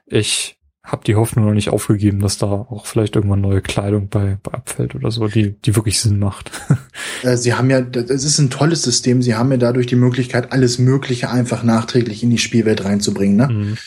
Ich 0.06 0.56
habe 0.86 1.02
die 1.04 1.16
Hoffnung 1.16 1.46
noch 1.46 1.52
nicht 1.52 1.70
aufgegeben, 1.70 2.20
dass 2.20 2.38
da 2.38 2.46
auch 2.46 2.86
vielleicht 2.86 3.16
irgendwann 3.16 3.40
neue 3.40 3.60
Kleidung 3.60 4.08
bei, 4.08 4.38
bei 4.40 4.52
abfällt 4.52 4.94
oder 4.94 5.10
so, 5.10 5.26
die, 5.26 5.60
die 5.60 5.74
wirklich 5.74 6.00
Sinn 6.00 6.18
macht. 6.18 6.50
Äh, 7.22 7.38
sie 7.38 7.54
haben 7.54 7.70
ja, 7.70 7.80
das 7.80 8.24
ist 8.24 8.38
ein 8.38 8.50
tolles 8.50 8.82
System. 8.82 9.22
Sie 9.22 9.34
haben 9.34 9.50
ja 9.50 9.56
dadurch 9.56 9.86
die 9.86 9.96
Möglichkeit, 9.96 10.52
alles 10.52 10.78
Mögliche 10.78 11.30
einfach 11.30 11.62
nachträglich 11.62 12.22
in 12.22 12.28
die 12.28 12.36
Spielwelt 12.36 12.84
reinzubringen. 12.84 13.36
Ne? 13.36 13.48
Mhm. 13.48 13.78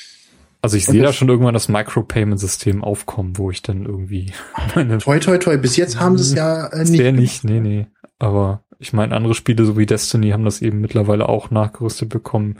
Also 0.61 0.77
ich 0.77 0.87
sehe 0.87 1.03
da 1.03 1.13
schon 1.13 1.29
irgendwann 1.29 1.53
das 1.53 1.69
Micropayment-System 1.69 2.83
aufkommen, 2.83 3.37
wo 3.37 3.51
ich 3.51 3.61
dann 3.61 3.85
irgendwie 3.85 4.33
meine 4.75 4.97
Toi, 4.97 5.19
toi, 5.19 5.37
toi. 5.37 5.57
Bis 5.57 5.77
jetzt 5.77 5.99
haben 5.99 6.17
sie 6.17 6.23
es 6.23 6.33
ja 6.33 6.67
äh, 6.67 6.79
nicht. 6.79 6.97
Sehr 6.97 7.11
nicht, 7.11 7.43
nee, 7.43 7.59
nee. 7.59 7.87
Aber 8.17 8.63
ich 8.79 8.93
meine, 8.93 9.15
andere 9.15 9.35
Spiele 9.35 9.65
so 9.65 9.77
wie 9.77 9.85
Destiny 9.85 10.31
haben 10.31 10.45
das 10.45 10.61
eben 10.61 10.79
mittlerweile 10.79 11.27
auch 11.27 11.51
nachgerüstet 11.51 12.09
bekommen. 12.09 12.57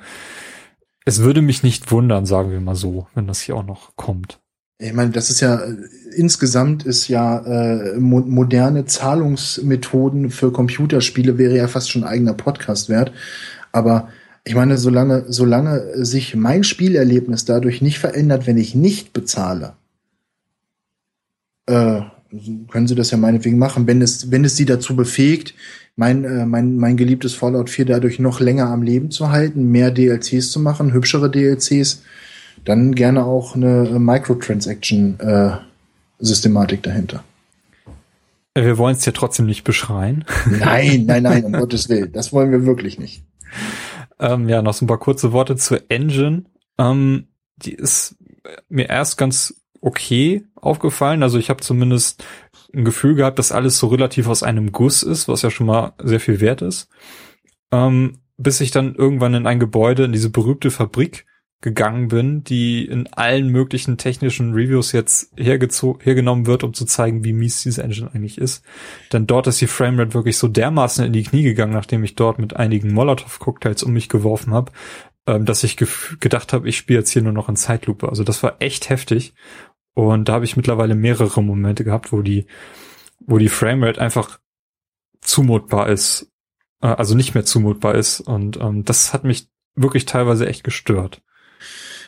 Es 1.05 1.23
würde 1.23 1.41
mich 1.41 1.63
nicht 1.63 1.91
wundern, 1.91 2.25
sagen 2.25 2.51
wir 2.51 2.59
mal 2.59 2.75
so, 2.75 3.07
wenn 3.15 3.25
das 3.25 3.39
hier 3.39 3.55
auch 3.55 3.65
noch 3.65 3.95
kommt. 3.95 4.39
Ich 4.81 4.93
meine, 4.93 5.11
das 5.11 5.29
ist 5.29 5.41
ja 5.41 5.61
insgesamt 6.15 6.85
ist 6.85 7.07
ja 7.07 7.39
äh, 7.39 7.99
mo 7.99 8.19
moderne 8.19 8.85
Zahlungsmethoden 8.85 10.29
für 10.29 10.51
Computerspiele 10.51 11.37
wäre 11.37 11.55
ja 11.55 11.67
fast 11.67 11.89
schon 11.89 12.03
eigener 12.03 12.33
Podcast 12.33 12.89
wert. 12.89 13.11
Aber 13.71 14.09
ich 14.43 14.55
meine, 14.55 14.77
solange, 14.77 15.25
solange 15.27 16.05
sich 16.05 16.35
mein 16.35 16.63
Spielerlebnis 16.63 17.45
dadurch 17.45 17.81
nicht 17.81 17.99
verändert, 17.99 18.47
wenn 18.47 18.57
ich 18.57 18.73
nicht 18.73 19.13
bezahle, 19.13 19.73
äh, 21.65 22.01
können 22.69 22.87
sie 22.87 22.95
das 22.95 23.11
ja 23.11 23.17
meinetwegen 23.17 23.57
machen, 23.57 23.87
wenn 23.87 24.01
es, 24.01 24.31
wenn 24.31 24.45
es 24.45 24.55
sie 24.55 24.65
dazu 24.65 24.95
befähigt, 24.95 25.53
mein, 25.95 26.23
äh, 26.23 26.45
mein, 26.45 26.77
mein 26.77 26.95
geliebtes 26.97 27.33
Fallout 27.33 27.69
4 27.69 27.85
dadurch 27.85 28.19
noch 28.19 28.39
länger 28.39 28.67
am 28.67 28.83
Leben 28.83 29.11
zu 29.11 29.31
halten, 29.31 29.69
mehr 29.71 29.91
DLCs 29.91 30.51
zu 30.51 30.59
machen, 30.59 30.93
hübschere 30.93 31.29
DLCs, 31.29 32.03
dann 32.65 32.95
gerne 32.95 33.25
auch 33.25 33.55
eine 33.55 33.99
Microtransaction-Systematik 33.99 36.79
äh, 36.79 36.83
dahinter. 36.83 37.23
Wir 38.55 38.77
wollen 38.77 38.95
es 38.95 39.05
ja 39.05 39.11
trotzdem 39.11 39.45
nicht 39.45 39.63
beschreien. 39.63 40.25
Nein, 40.59 41.05
nein, 41.05 41.23
nein, 41.23 41.45
um 41.45 41.53
Gottes 41.53 41.87
Willen. 41.87 42.11
Das 42.11 42.33
wollen 42.33 42.51
wir 42.51 42.65
wirklich 42.65 42.99
nicht. 42.99 43.23
Ähm, 44.19 44.49
ja, 44.49 44.61
noch 44.61 44.73
so 44.73 44.83
ein 44.85 44.87
paar 44.87 44.99
kurze 44.99 45.31
Worte 45.31 45.55
zur 45.55 45.89
Engine. 45.89 46.43
Ähm, 46.77 47.27
die 47.57 47.73
ist 47.73 48.15
mir 48.67 48.89
erst 48.89 49.17
ganz 49.17 49.55
okay 49.81 50.43
aufgefallen. 50.55 51.23
Also 51.23 51.37
ich 51.39 51.49
habe 51.49 51.61
zumindest 51.61 52.23
ein 52.73 52.85
Gefühl 52.85 53.15
gehabt, 53.15 53.39
dass 53.39 53.51
alles 53.51 53.77
so 53.77 53.87
relativ 53.87 54.27
aus 54.27 54.43
einem 54.43 54.71
Guss 54.71 55.03
ist, 55.03 55.27
was 55.27 55.41
ja 55.41 55.49
schon 55.49 55.67
mal 55.67 55.93
sehr 56.01 56.19
viel 56.19 56.39
wert 56.39 56.61
ist. 56.61 56.89
Ähm, 57.71 58.19
bis 58.37 58.61
ich 58.61 58.71
dann 58.71 58.95
irgendwann 58.95 59.33
in 59.33 59.47
ein 59.47 59.59
Gebäude, 59.59 60.05
in 60.05 60.11
diese 60.11 60.29
berühmte 60.29 60.71
Fabrik 60.71 61.25
gegangen 61.61 62.07
bin, 62.07 62.43
die 62.45 62.85
in 62.85 63.07
allen 63.07 63.49
möglichen 63.49 63.97
technischen 63.97 64.53
Reviews 64.53 64.93
jetzt 64.93 65.33
hergenommen 65.35 66.45
wird, 66.45 66.63
um 66.63 66.73
zu 66.73 66.85
zeigen, 66.85 67.25
wie 67.25 67.33
mies 67.33 67.63
diese 67.63 67.83
Engine 67.83 68.09
eigentlich 68.13 68.37
ist. 68.37 68.63
Denn 69.11 69.27
dort 69.27 69.47
ist 69.47 69.59
die 69.59 69.67
Framerate 69.67 70.13
wirklich 70.13 70.37
so 70.37 70.47
dermaßen 70.47 71.05
in 71.05 71.11
die 71.11 71.23
Knie 71.23 71.43
gegangen, 71.43 71.73
nachdem 71.73 72.03
ich 72.05 72.15
dort 72.15 72.39
mit 72.39 72.55
einigen 72.55 72.93
Molotov-Cocktails 72.93 73.83
um 73.83 73.91
mich 73.91 74.07
geworfen 74.07 74.53
habe, 74.53 74.71
ähm, 75.27 75.45
dass 75.45 75.65
ich 75.65 75.75
gedacht 75.75 76.53
habe, 76.53 76.69
ich 76.69 76.77
spiele 76.77 76.99
jetzt 76.99 77.11
hier 77.11 77.23
nur 77.23 77.33
noch 77.33 77.49
in 77.49 77.57
Zeitlupe. 77.57 78.07
Also 78.07 78.23
das 78.23 78.41
war 78.41 78.55
echt 78.59 78.89
heftig. 78.89 79.33
Und 80.07 80.29
da 80.29 80.33
habe 80.33 80.45
ich 80.45 80.55
mittlerweile 80.55 80.95
mehrere 80.95 81.43
Momente 81.43 81.83
gehabt, 81.83 82.13
wo 82.13 82.21
die, 82.21 82.45
wo 83.19 83.37
die 83.37 83.49
Framerate 83.49 83.99
einfach 83.99 84.39
zumutbar 85.19 85.89
ist, 85.89 86.31
äh, 86.81 86.87
also 86.87 87.15
nicht 87.15 87.33
mehr 87.33 87.43
zumutbar 87.43 87.95
ist. 87.95 88.21
Und 88.21 88.55
ähm, 88.61 88.85
das 88.85 89.11
hat 89.11 89.25
mich 89.25 89.49
wirklich 89.75 90.05
teilweise 90.05 90.47
echt 90.47 90.63
gestört. 90.63 91.21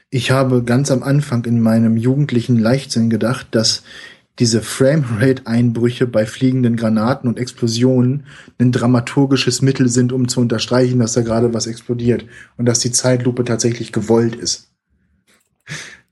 Ich 0.09 0.31
habe 0.31 0.63
ganz 0.63 0.89
am 0.89 1.03
Anfang 1.03 1.43
in 1.43 1.59
meinem 1.59 1.97
jugendlichen 1.97 2.57
Leichtsinn 2.57 3.09
gedacht, 3.09 3.47
dass 3.51 3.83
diese 4.39 4.61
Framerate-Einbrüche 4.61 6.07
bei 6.07 6.25
fliegenden 6.25 6.77
Granaten 6.77 7.27
und 7.27 7.37
Explosionen 7.37 8.25
ein 8.57 8.71
dramaturgisches 8.71 9.61
Mittel 9.61 9.89
sind, 9.89 10.13
um 10.13 10.29
zu 10.29 10.39
unterstreichen, 10.39 10.99
dass 10.99 11.11
da 11.11 11.23
gerade 11.23 11.53
was 11.53 11.67
explodiert 11.67 12.25
und 12.55 12.65
dass 12.67 12.79
die 12.79 12.91
Zeitlupe 12.91 13.43
tatsächlich 13.43 13.91
gewollt 13.91 14.35
ist. 14.35 14.71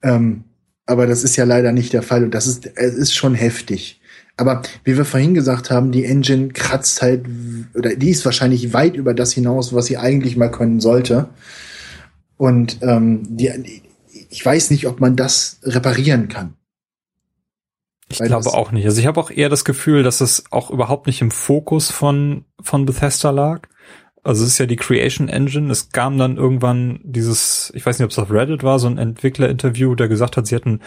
Ähm, 0.02 0.44
aber 0.90 1.06
das 1.06 1.24
ist 1.24 1.36
ja 1.36 1.46
leider 1.46 1.72
nicht 1.72 1.94
der 1.94 2.02
Fall 2.02 2.24
und 2.24 2.32
das 2.34 2.48
ist, 2.48 2.66
es 2.76 2.96
ist 2.96 3.14
schon 3.14 3.36
heftig. 3.36 4.02
Aber 4.38 4.62
wie 4.84 4.98
wir 4.98 5.06
vorhin 5.06 5.34
gesagt 5.34 5.70
haben, 5.70 5.92
die 5.92 6.06
Engine 6.06 6.50
kratzt 6.50 7.02
halt, 7.02 7.26
oder 7.76 7.96
die 7.96 8.10
ist 8.10 8.26
wahrscheinlich 8.26 8.74
weit 8.74 8.96
über 8.96 9.14
das 9.14 9.34
hinaus, 9.34 9.74
was 9.74 9.86
sie 9.86 9.98
eigentlich 9.98 10.38
mal 10.38 10.50
können 10.50 10.80
sollte. 10.80 11.30
Und 12.38 12.78
ähm, 12.82 13.24
die, 13.28 13.82
ich 14.30 14.46
weiß 14.46 14.72
nicht, 14.72 14.88
ob 14.88 15.00
man 15.00 15.16
das 15.16 15.60
reparieren 15.64 16.30
kann. 16.30 16.54
Ich 18.08 18.20
Weil 18.20 18.30
glaube 18.30 18.54
auch 18.54 18.72
nicht. 18.72 18.86
Also 18.86 19.00
ich 19.00 19.06
habe 19.06 19.20
auch 19.20 19.30
eher 19.30 19.50
das 19.50 19.66
Gefühl, 19.66 20.04
dass 20.04 20.22
es 20.22 20.46
auch 20.50 20.72
überhaupt 20.72 21.06
nicht 21.06 21.22
im 21.22 21.32
Fokus 21.32 21.92
von, 21.92 22.46
von 22.62 22.86
Bethesda 22.86 23.30
lag. 23.30 23.68
Also 24.24 24.44
es 24.44 24.52
ist 24.52 24.58
ja 24.58 24.66
die 24.66 24.76
Creation 24.76 25.30
Engine. 25.30 25.72
Es 25.72 25.92
kam 25.92 26.18
dann 26.18 26.38
irgendwann 26.38 27.00
dieses, 27.04 27.72
ich 27.76 27.86
weiß 27.86 28.00
nicht, 28.00 28.06
ob 28.06 28.12
es 28.12 28.20
auf 28.20 28.32
Reddit 28.32 28.64
war, 28.64 28.80
so 28.80 28.88
ein 28.88 28.98
Entwicklerinterview, 28.98 29.96
der 29.96 30.08
gesagt 30.08 30.38
hat, 30.38 30.48
sie 30.48 30.56
hätten, 30.56 30.82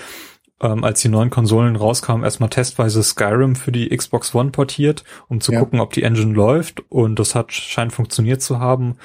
ähm, 0.61 0.85
als 0.85 1.01
die 1.01 1.09
neuen 1.09 1.31
Konsolen 1.31 1.77
rauskamen, 1.77 2.25
erstmal 2.25 2.51
testweise 2.51 3.03
Skyrim 3.03 3.57
für 3.57 3.73
die 3.73 3.95
Xbox 3.97 4.35
One 4.35 4.51
portiert, 4.51 5.05
um 5.29 5.41
zu 5.41 5.53
ja. 5.53 5.61
gucken, 5.61 5.81
ob 5.81 5.93
die 5.93 6.03
Engine 6.03 6.35
läuft. 6.35 6.81
Und 6.91 7.19
das 7.19 7.35
hat 7.35 7.53
scheint 7.53 7.93
funktioniert 7.93 8.43
zu 8.43 8.59
haben. 8.59 8.97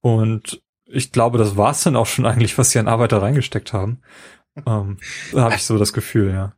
Und 0.00 0.62
ich 0.86 1.12
glaube, 1.12 1.38
das 1.38 1.56
war's 1.56 1.82
dann 1.82 1.96
auch 1.96 2.06
schon 2.06 2.26
eigentlich, 2.26 2.58
was 2.58 2.70
sie 2.70 2.78
an 2.78 2.88
Arbeit 2.88 3.12
da 3.12 3.18
reingesteckt 3.18 3.72
haben. 3.72 4.00
ähm, 4.66 4.98
da 5.32 5.42
habe 5.42 5.54
ich 5.54 5.64
so 5.64 5.78
das 5.78 5.92
Gefühl, 5.92 6.32
ja. 6.32 6.54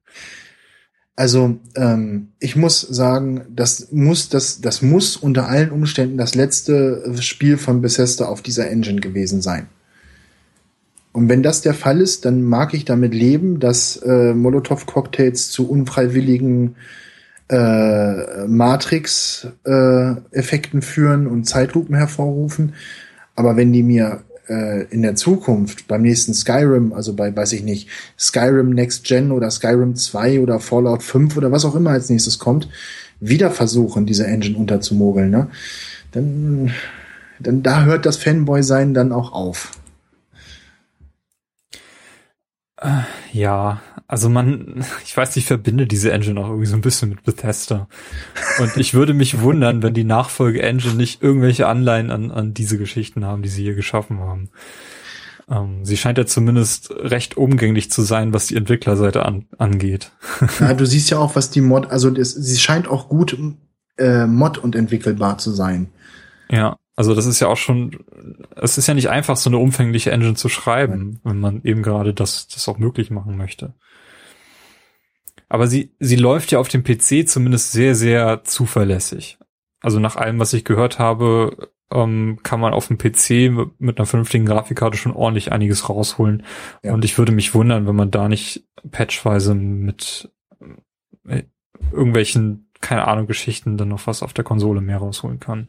Also 1.14 1.58
ähm, 1.76 2.28
ich 2.38 2.56
muss 2.56 2.80
sagen, 2.80 3.42
das 3.54 3.92
muss 3.92 4.30
das 4.30 4.62
das 4.62 4.80
muss 4.80 5.16
unter 5.16 5.46
allen 5.48 5.70
Umständen 5.70 6.16
das 6.16 6.34
letzte 6.34 7.14
Spiel 7.20 7.58
von 7.58 7.82
Bethesda 7.82 8.24
auf 8.26 8.40
dieser 8.40 8.70
Engine 8.70 9.00
gewesen 9.00 9.42
sein. 9.42 9.66
Und 11.12 11.28
wenn 11.28 11.42
das 11.42 11.60
der 11.60 11.74
Fall 11.74 12.00
ist, 12.00 12.24
dann 12.24 12.42
mag 12.42 12.72
ich 12.72 12.86
damit 12.86 13.12
leben, 13.12 13.60
dass 13.60 13.98
äh, 13.98 14.32
Molotov-Cocktails 14.32 15.50
zu 15.50 15.68
unfreiwilligen 15.68 16.76
äh, 17.48 18.46
Matrix-Effekten 18.46 20.78
äh, 20.78 20.82
führen 20.82 21.26
und 21.26 21.44
Zeitlupen 21.44 21.94
hervorrufen. 21.94 22.72
Aber 23.36 23.58
wenn 23.58 23.74
die 23.74 23.82
mir 23.82 24.22
äh, 24.48 24.84
in 24.90 25.02
der 25.02 25.14
Zukunft 25.14 25.88
beim 25.88 26.02
nächsten 26.02 26.34
Skyrim, 26.34 26.92
also 26.92 27.14
bei, 27.14 27.34
weiß 27.34 27.52
ich 27.52 27.62
nicht, 27.62 27.88
Skyrim 28.18 28.70
Next 28.70 29.04
Gen 29.04 29.30
oder 29.30 29.50
Skyrim 29.50 29.94
2 29.94 30.40
oder 30.40 30.60
Fallout 30.60 31.02
5 31.02 31.36
oder 31.36 31.52
was 31.52 31.64
auch 31.64 31.74
immer 31.74 31.90
als 31.90 32.10
nächstes 32.10 32.38
kommt, 32.38 32.68
wieder 33.20 33.50
versuchen, 33.50 34.06
diese 34.06 34.26
Engine 34.26 34.56
unterzumogeln, 34.56 35.30
ne? 35.30 35.48
Dann, 36.10 36.72
dann 37.38 37.62
da 37.62 37.84
hört 37.84 38.04
das 38.04 38.16
Fanboy-Sein 38.16 38.94
dann 38.94 39.12
auch 39.12 39.32
auf. 39.32 39.70
Äh, 42.80 43.02
ja, 43.32 43.80
also 44.12 44.28
man, 44.28 44.84
ich 45.06 45.16
weiß, 45.16 45.34
ich 45.36 45.46
verbinde 45.46 45.86
diese 45.86 46.12
Engine 46.12 46.38
auch 46.38 46.48
irgendwie 46.48 46.66
so 46.66 46.76
ein 46.76 46.82
bisschen 46.82 47.08
mit 47.08 47.22
Bethesda. 47.24 47.88
Und 48.58 48.76
ich 48.76 48.92
würde 48.92 49.14
mich 49.14 49.40
wundern, 49.40 49.82
wenn 49.82 49.94
die 49.94 50.04
Nachfolge-Engine 50.04 50.96
nicht 50.96 51.22
irgendwelche 51.22 51.66
Anleihen 51.66 52.10
an, 52.10 52.30
an 52.30 52.52
diese 52.52 52.76
Geschichten 52.76 53.24
haben, 53.24 53.42
die 53.42 53.48
sie 53.48 53.62
hier 53.62 53.74
geschaffen 53.74 54.20
haben. 54.20 54.50
Ähm, 55.48 55.86
sie 55.86 55.96
scheint 55.96 56.18
ja 56.18 56.26
zumindest 56.26 56.90
recht 56.90 57.38
umgänglich 57.38 57.90
zu 57.90 58.02
sein, 58.02 58.34
was 58.34 58.48
die 58.48 58.56
Entwicklerseite 58.56 59.24
an, 59.24 59.46
angeht. 59.56 60.12
Ja, 60.60 60.74
du 60.74 60.84
siehst 60.84 61.08
ja 61.08 61.16
auch, 61.16 61.34
was 61.34 61.48
die 61.48 61.62
Mod, 61.62 61.90
also 61.90 62.10
das, 62.10 62.32
sie 62.32 62.58
scheint 62.58 62.88
auch 62.88 63.08
gut 63.08 63.34
äh, 63.96 64.26
Mod 64.26 64.58
und 64.58 64.76
entwickelbar 64.76 65.38
zu 65.38 65.52
sein. 65.52 65.88
Ja. 66.50 66.76
Also 66.94 67.14
das 67.14 67.24
ist 67.24 67.40
ja 67.40 67.48
auch 67.48 67.56
schon, 67.56 68.04
es 68.56 68.76
ist 68.76 68.86
ja 68.86 68.92
nicht 68.92 69.08
einfach, 69.08 69.38
so 69.38 69.48
eine 69.48 69.56
umfängliche 69.56 70.12
Engine 70.12 70.34
zu 70.34 70.50
schreiben, 70.50 71.20
wenn 71.24 71.40
man 71.40 71.62
eben 71.64 71.82
gerade 71.82 72.12
das, 72.12 72.46
das 72.48 72.68
auch 72.68 72.76
möglich 72.76 73.10
machen 73.10 73.38
möchte. 73.38 73.72
Aber 75.52 75.66
sie, 75.66 75.94
sie 75.98 76.16
läuft 76.16 76.50
ja 76.50 76.60
auf 76.60 76.68
dem 76.68 76.82
PC 76.82 77.28
zumindest 77.28 77.72
sehr, 77.72 77.94
sehr 77.94 78.42
zuverlässig. 78.42 79.36
Also 79.82 79.98
nach 79.98 80.16
allem, 80.16 80.38
was 80.38 80.54
ich 80.54 80.64
gehört 80.64 80.98
habe, 80.98 81.74
ähm, 81.92 82.38
kann 82.42 82.58
man 82.58 82.72
auf 82.72 82.88
dem 82.88 82.96
PC 82.96 83.50
mit, 83.78 83.98
einer 83.98 84.06
vernünftigen 84.06 84.46
Grafikkarte 84.46 84.96
schon 84.96 85.12
ordentlich 85.12 85.52
einiges 85.52 85.90
rausholen. 85.90 86.44
Ja. 86.82 86.94
Und 86.94 87.04
ich 87.04 87.18
würde 87.18 87.32
mich 87.32 87.54
wundern, 87.54 87.86
wenn 87.86 87.94
man 87.94 88.10
da 88.10 88.30
nicht 88.30 88.66
patchweise 88.90 89.54
mit 89.54 90.32
äh, 91.28 91.42
irgendwelchen, 91.90 92.70
keine 92.80 93.06
Ahnung, 93.06 93.26
Geschichten 93.26 93.76
dann 93.76 93.88
noch 93.88 94.06
was 94.06 94.22
auf 94.22 94.32
der 94.32 94.44
Konsole 94.44 94.80
mehr 94.80 94.96
rausholen 94.96 95.38
kann. 95.38 95.68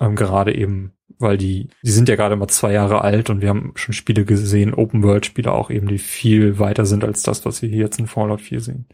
Ähm, 0.00 0.16
gerade 0.16 0.52
eben, 0.52 0.94
weil 1.20 1.36
die, 1.36 1.68
die 1.82 1.90
sind 1.90 2.08
ja 2.08 2.16
gerade 2.16 2.36
mal 2.36 2.48
zwei 2.48 2.72
Jahre 2.72 3.02
alt 3.02 3.30
und 3.30 3.40
wir 3.40 3.48
haben 3.48 3.72
schon 3.74 3.94
Spiele 3.94 4.24
gesehen, 4.24 4.74
Open-World-Spiele 4.74 5.52
auch 5.52 5.70
eben, 5.70 5.86
die 5.86 5.98
viel 5.98 6.58
weiter 6.58 6.86
sind 6.86 7.04
als 7.04 7.22
das, 7.22 7.44
was 7.44 7.62
wir 7.62 7.68
hier 7.68 7.80
jetzt 7.80 7.98
in 7.98 8.06
Fallout 8.06 8.40
4 8.40 8.60
sehen. 8.60 8.86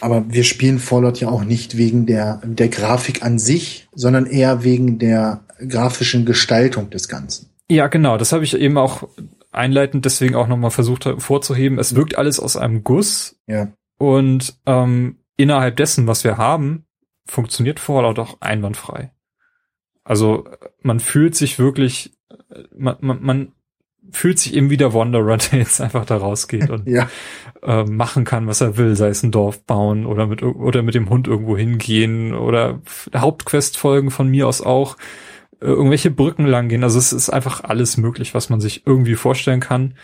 Aber 0.00 0.24
wir 0.28 0.44
spielen 0.44 0.78
Fallout 0.78 1.20
ja 1.20 1.28
auch 1.28 1.44
nicht 1.44 1.76
wegen 1.76 2.06
der, 2.06 2.40
der 2.44 2.68
Grafik 2.68 3.22
an 3.22 3.38
sich, 3.38 3.88
sondern 3.94 4.26
eher 4.26 4.62
wegen 4.62 4.98
der 4.98 5.44
grafischen 5.66 6.24
Gestaltung 6.24 6.90
des 6.90 7.08
Ganzen. 7.08 7.50
Ja, 7.70 7.88
genau. 7.88 8.16
Das 8.16 8.32
habe 8.32 8.44
ich 8.44 8.56
eben 8.56 8.78
auch 8.78 9.08
einleitend 9.50 10.04
deswegen 10.04 10.36
auch 10.36 10.46
nochmal 10.46 10.70
versucht 10.70 11.08
vorzuheben. 11.18 11.78
Es 11.78 11.94
wirkt 11.94 12.16
alles 12.16 12.38
aus 12.38 12.56
einem 12.56 12.84
Guss. 12.84 13.40
Ja. 13.46 13.68
Und 13.98 14.58
ähm, 14.66 15.18
innerhalb 15.36 15.76
dessen, 15.76 16.06
was 16.06 16.22
wir 16.22 16.38
haben, 16.38 16.84
funktioniert 17.26 17.80
Fallout 17.80 18.18
auch 18.18 18.40
einwandfrei. 18.40 19.10
Also 20.08 20.44
man 20.80 21.00
fühlt 21.00 21.34
sich 21.34 21.58
wirklich, 21.58 22.12
man, 22.76 22.96
man, 23.00 23.22
man 23.22 23.52
fühlt 24.10 24.38
sich 24.38 24.54
eben 24.54 24.70
wie 24.70 24.78
der 24.78 24.94
Wanderer, 24.94 25.36
der 25.52 25.58
jetzt 25.58 25.80
einfach 25.82 26.06
da 26.06 26.16
rausgeht 26.16 26.70
und 26.70 26.88
Ja. 26.88 27.08
äh, 27.62 27.84
machen 27.84 28.24
kann, 28.24 28.46
was 28.46 28.62
er 28.62 28.78
will, 28.78 28.96
sei 28.96 29.08
es 29.08 29.22
ein 29.22 29.32
Dorf 29.32 29.64
bauen 29.66 30.06
oder 30.06 30.26
mit 30.26 30.42
oder 30.42 30.82
mit 30.82 30.94
dem 30.94 31.10
Hund 31.10 31.28
irgendwo 31.28 31.58
hingehen 31.58 32.34
oder 32.34 32.80
Hauptquest-Folgen 33.14 34.10
von 34.10 34.28
mir 34.28 34.48
aus 34.48 34.62
auch 34.62 34.96
äh, 35.60 35.66
irgendwelche 35.66 36.10
Brücken 36.10 36.46
lang 36.46 36.68
gehen. 36.70 36.84
Also 36.84 36.98
es 36.98 37.12
ist 37.12 37.28
einfach 37.28 37.62
alles 37.64 37.98
möglich, 37.98 38.32
was 38.32 38.48
man 38.48 38.60
sich 38.60 38.86
irgendwie 38.86 39.14
vorstellen 39.16 39.60
kann. 39.60 39.94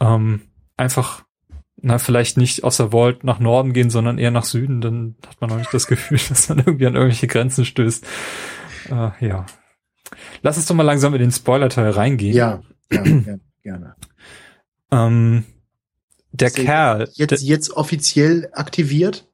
Ähm, 0.00 0.40
einfach, 0.78 1.24
na, 1.82 1.98
vielleicht 1.98 2.38
nicht 2.38 2.64
aus 2.64 2.78
der 2.78 2.92
Vault 2.92 3.24
nach 3.24 3.40
Norden 3.40 3.74
gehen, 3.74 3.90
sondern 3.90 4.16
eher 4.16 4.30
nach 4.30 4.44
Süden, 4.44 4.80
dann 4.80 5.16
hat 5.28 5.38
man 5.42 5.50
noch 5.50 5.58
nicht 5.58 5.74
das 5.74 5.86
Gefühl, 5.86 6.18
dass 6.30 6.48
man 6.48 6.60
irgendwie 6.60 6.86
an 6.86 6.94
irgendwelche 6.94 7.26
Grenzen 7.26 7.66
stößt. 7.66 8.06
Äh, 8.90 9.26
ja. 9.26 9.46
Lass 10.42 10.56
uns 10.56 10.66
doch 10.66 10.74
mal 10.74 10.82
langsam 10.82 11.14
in 11.14 11.20
den 11.20 11.32
Spoiler-Teil 11.32 11.90
reingehen. 11.90 12.34
Ja, 12.34 12.62
ja, 12.90 13.02
gerne. 13.62 13.94
Ähm, 14.90 15.44
der 16.32 16.50
der 16.50 16.64
Kerl, 16.64 17.08
Jetzt, 17.14 17.42
jetzt 17.42 17.70
offiziell 17.72 18.48
aktiviert? 18.52 19.26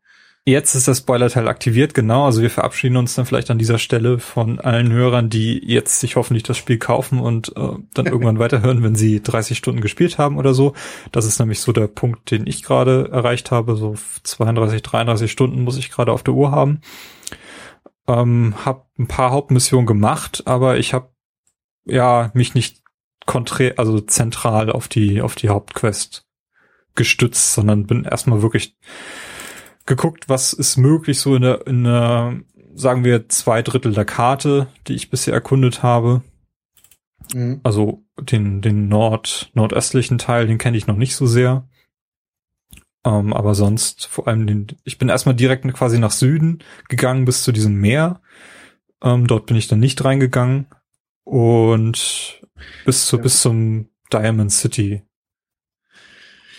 Jetzt 0.48 0.76
ist 0.76 0.86
der 0.86 0.94
Spoiler-Teil 0.94 1.48
aktiviert, 1.48 1.92
genau. 1.92 2.24
Also 2.24 2.40
wir 2.40 2.50
verabschieden 2.50 2.96
uns 2.96 3.16
dann 3.16 3.26
vielleicht 3.26 3.50
an 3.50 3.58
dieser 3.58 3.78
Stelle 3.78 4.20
von 4.20 4.60
allen 4.60 4.92
Hörern, 4.92 5.28
die 5.28 5.60
jetzt 5.66 5.98
sich 5.98 6.14
hoffentlich 6.14 6.44
das 6.44 6.56
Spiel 6.56 6.78
kaufen 6.78 7.18
und 7.18 7.48
äh, 7.56 7.70
dann 7.94 8.06
irgendwann 8.06 8.38
weiterhören, 8.38 8.84
wenn 8.84 8.94
sie 8.94 9.20
30 9.20 9.58
Stunden 9.58 9.80
gespielt 9.80 10.18
haben 10.18 10.38
oder 10.38 10.54
so. 10.54 10.74
Das 11.10 11.24
ist 11.24 11.40
nämlich 11.40 11.60
so 11.60 11.72
der 11.72 11.88
Punkt, 11.88 12.30
den 12.30 12.46
ich 12.46 12.62
gerade 12.62 13.08
erreicht 13.10 13.50
habe. 13.50 13.74
So 13.74 13.96
32, 14.22 14.82
33 14.82 15.32
Stunden 15.32 15.64
muss 15.64 15.78
ich 15.78 15.90
gerade 15.90 16.12
auf 16.12 16.22
der 16.22 16.34
Uhr 16.34 16.52
haben. 16.52 16.80
Ähm, 18.08 18.54
hab 18.64 18.88
ein 18.98 19.08
paar 19.08 19.30
Hauptmissionen 19.30 19.86
gemacht, 19.86 20.42
aber 20.46 20.78
ich 20.78 20.94
habe 20.94 21.10
ja 21.84 22.30
mich 22.34 22.54
nicht 22.54 22.82
konträ 23.26 23.74
also 23.76 24.00
zentral 24.00 24.70
auf 24.70 24.88
die 24.88 25.20
auf 25.20 25.34
die 25.34 25.48
Hauptquest 25.48 26.26
gestützt, 26.94 27.52
sondern 27.52 27.86
bin 27.86 28.04
erstmal 28.04 28.42
wirklich 28.42 28.76
geguckt, 29.86 30.28
was 30.28 30.52
ist 30.52 30.76
möglich 30.76 31.20
so 31.20 31.36
in 31.36 31.42
der, 31.42 31.66
in 31.66 31.84
der, 31.84 32.40
sagen 32.74 33.04
wir, 33.04 33.28
zwei 33.28 33.62
Drittel 33.62 33.92
der 33.92 34.04
Karte, 34.04 34.66
die 34.88 34.94
ich 34.94 35.10
bisher 35.10 35.34
erkundet 35.34 35.82
habe. 35.82 36.22
Mhm. 37.32 37.60
Also 37.62 38.04
den, 38.20 38.60
den 38.62 38.88
Nord, 38.88 39.50
nordöstlichen 39.54 40.18
Teil, 40.18 40.46
den 40.46 40.58
kenne 40.58 40.76
ich 40.76 40.86
noch 40.86 40.96
nicht 40.96 41.14
so 41.14 41.26
sehr. 41.26 41.68
Ähm, 43.06 43.32
aber 43.32 43.54
sonst 43.54 44.06
vor 44.06 44.26
allem 44.26 44.48
den, 44.48 44.66
ich 44.82 44.98
bin 44.98 45.08
erstmal 45.08 45.36
direkt 45.36 45.64
quasi 45.72 45.98
nach 45.98 46.10
Süden 46.10 46.58
gegangen 46.88 47.24
bis 47.24 47.44
zu 47.44 47.52
diesem 47.52 47.76
Meer. 47.76 48.20
Ähm, 49.00 49.28
dort 49.28 49.46
bin 49.46 49.56
ich 49.56 49.68
dann 49.68 49.78
nicht 49.78 50.04
reingegangen. 50.04 50.66
Und 51.22 52.40
bis 52.84 53.06
zu, 53.06 53.16
Ja. 53.16 53.22
bis 53.22 53.40
zum 53.42 53.88
Diamond 54.12 54.50
City. 54.52 55.02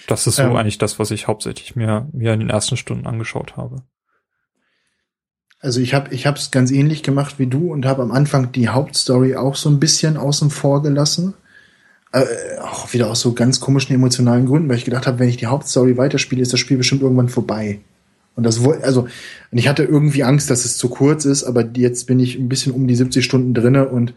Das 0.07 0.25
ist 0.25 0.37
so 0.37 0.43
Ähm. 0.43 0.55
eigentlich 0.55 0.77
das, 0.77 0.99
was 0.99 1.11
ich 1.11 1.27
hauptsächlich 1.27 1.75
mir, 1.75 2.07
mir 2.13 2.33
in 2.33 2.39
den 2.39 2.49
ersten 2.49 2.77
Stunden 2.77 3.07
angeschaut 3.07 3.57
habe. 3.57 3.83
Also 5.59 5.81
ich 5.81 5.93
habe 5.93 6.13
ich 6.13 6.25
es 6.25 6.51
ganz 6.51 6.71
ähnlich 6.71 7.03
gemacht 7.03 7.39
wie 7.39 7.47
du 7.47 7.73
und 7.73 7.85
habe 7.85 8.03
am 8.03 8.11
Anfang 8.11 8.51
die 8.53 8.69
Hauptstory 8.69 9.35
auch 9.35 9.55
so 9.55 9.69
ein 9.69 9.79
bisschen 9.79 10.15
außen 10.15 10.49
vor 10.49 10.81
gelassen. 10.81 11.33
Äh, 12.21 12.59
auch 12.61 12.93
wieder 12.93 13.09
aus 13.09 13.21
so 13.21 13.33
ganz 13.33 13.59
komischen 13.59 13.93
emotionalen 13.95 14.45
Gründen, 14.45 14.69
weil 14.69 14.77
ich 14.77 14.85
gedacht 14.85 15.07
habe, 15.07 15.19
wenn 15.19 15.29
ich 15.29 15.37
die 15.37 15.47
Hauptstory 15.47 15.97
weiterspiele, 15.97 16.41
ist 16.41 16.53
das 16.53 16.59
Spiel 16.59 16.77
bestimmt 16.77 17.01
irgendwann 17.01 17.29
vorbei. 17.29 17.79
Und 18.35 18.43
das 18.43 18.63
woll- 18.63 18.81
also 18.83 19.01
und 19.51 19.57
ich 19.57 19.67
hatte 19.67 19.83
irgendwie 19.83 20.23
Angst, 20.23 20.49
dass 20.49 20.63
es 20.65 20.77
zu 20.77 20.89
kurz 20.89 21.25
ist, 21.25 21.43
aber 21.43 21.65
jetzt 21.75 22.05
bin 22.07 22.19
ich 22.19 22.37
ein 22.37 22.49
bisschen 22.49 22.71
um 22.73 22.87
die 22.87 22.95
70 22.95 23.25
Stunden 23.25 23.53
drinne 23.53 23.87
und 23.89 24.13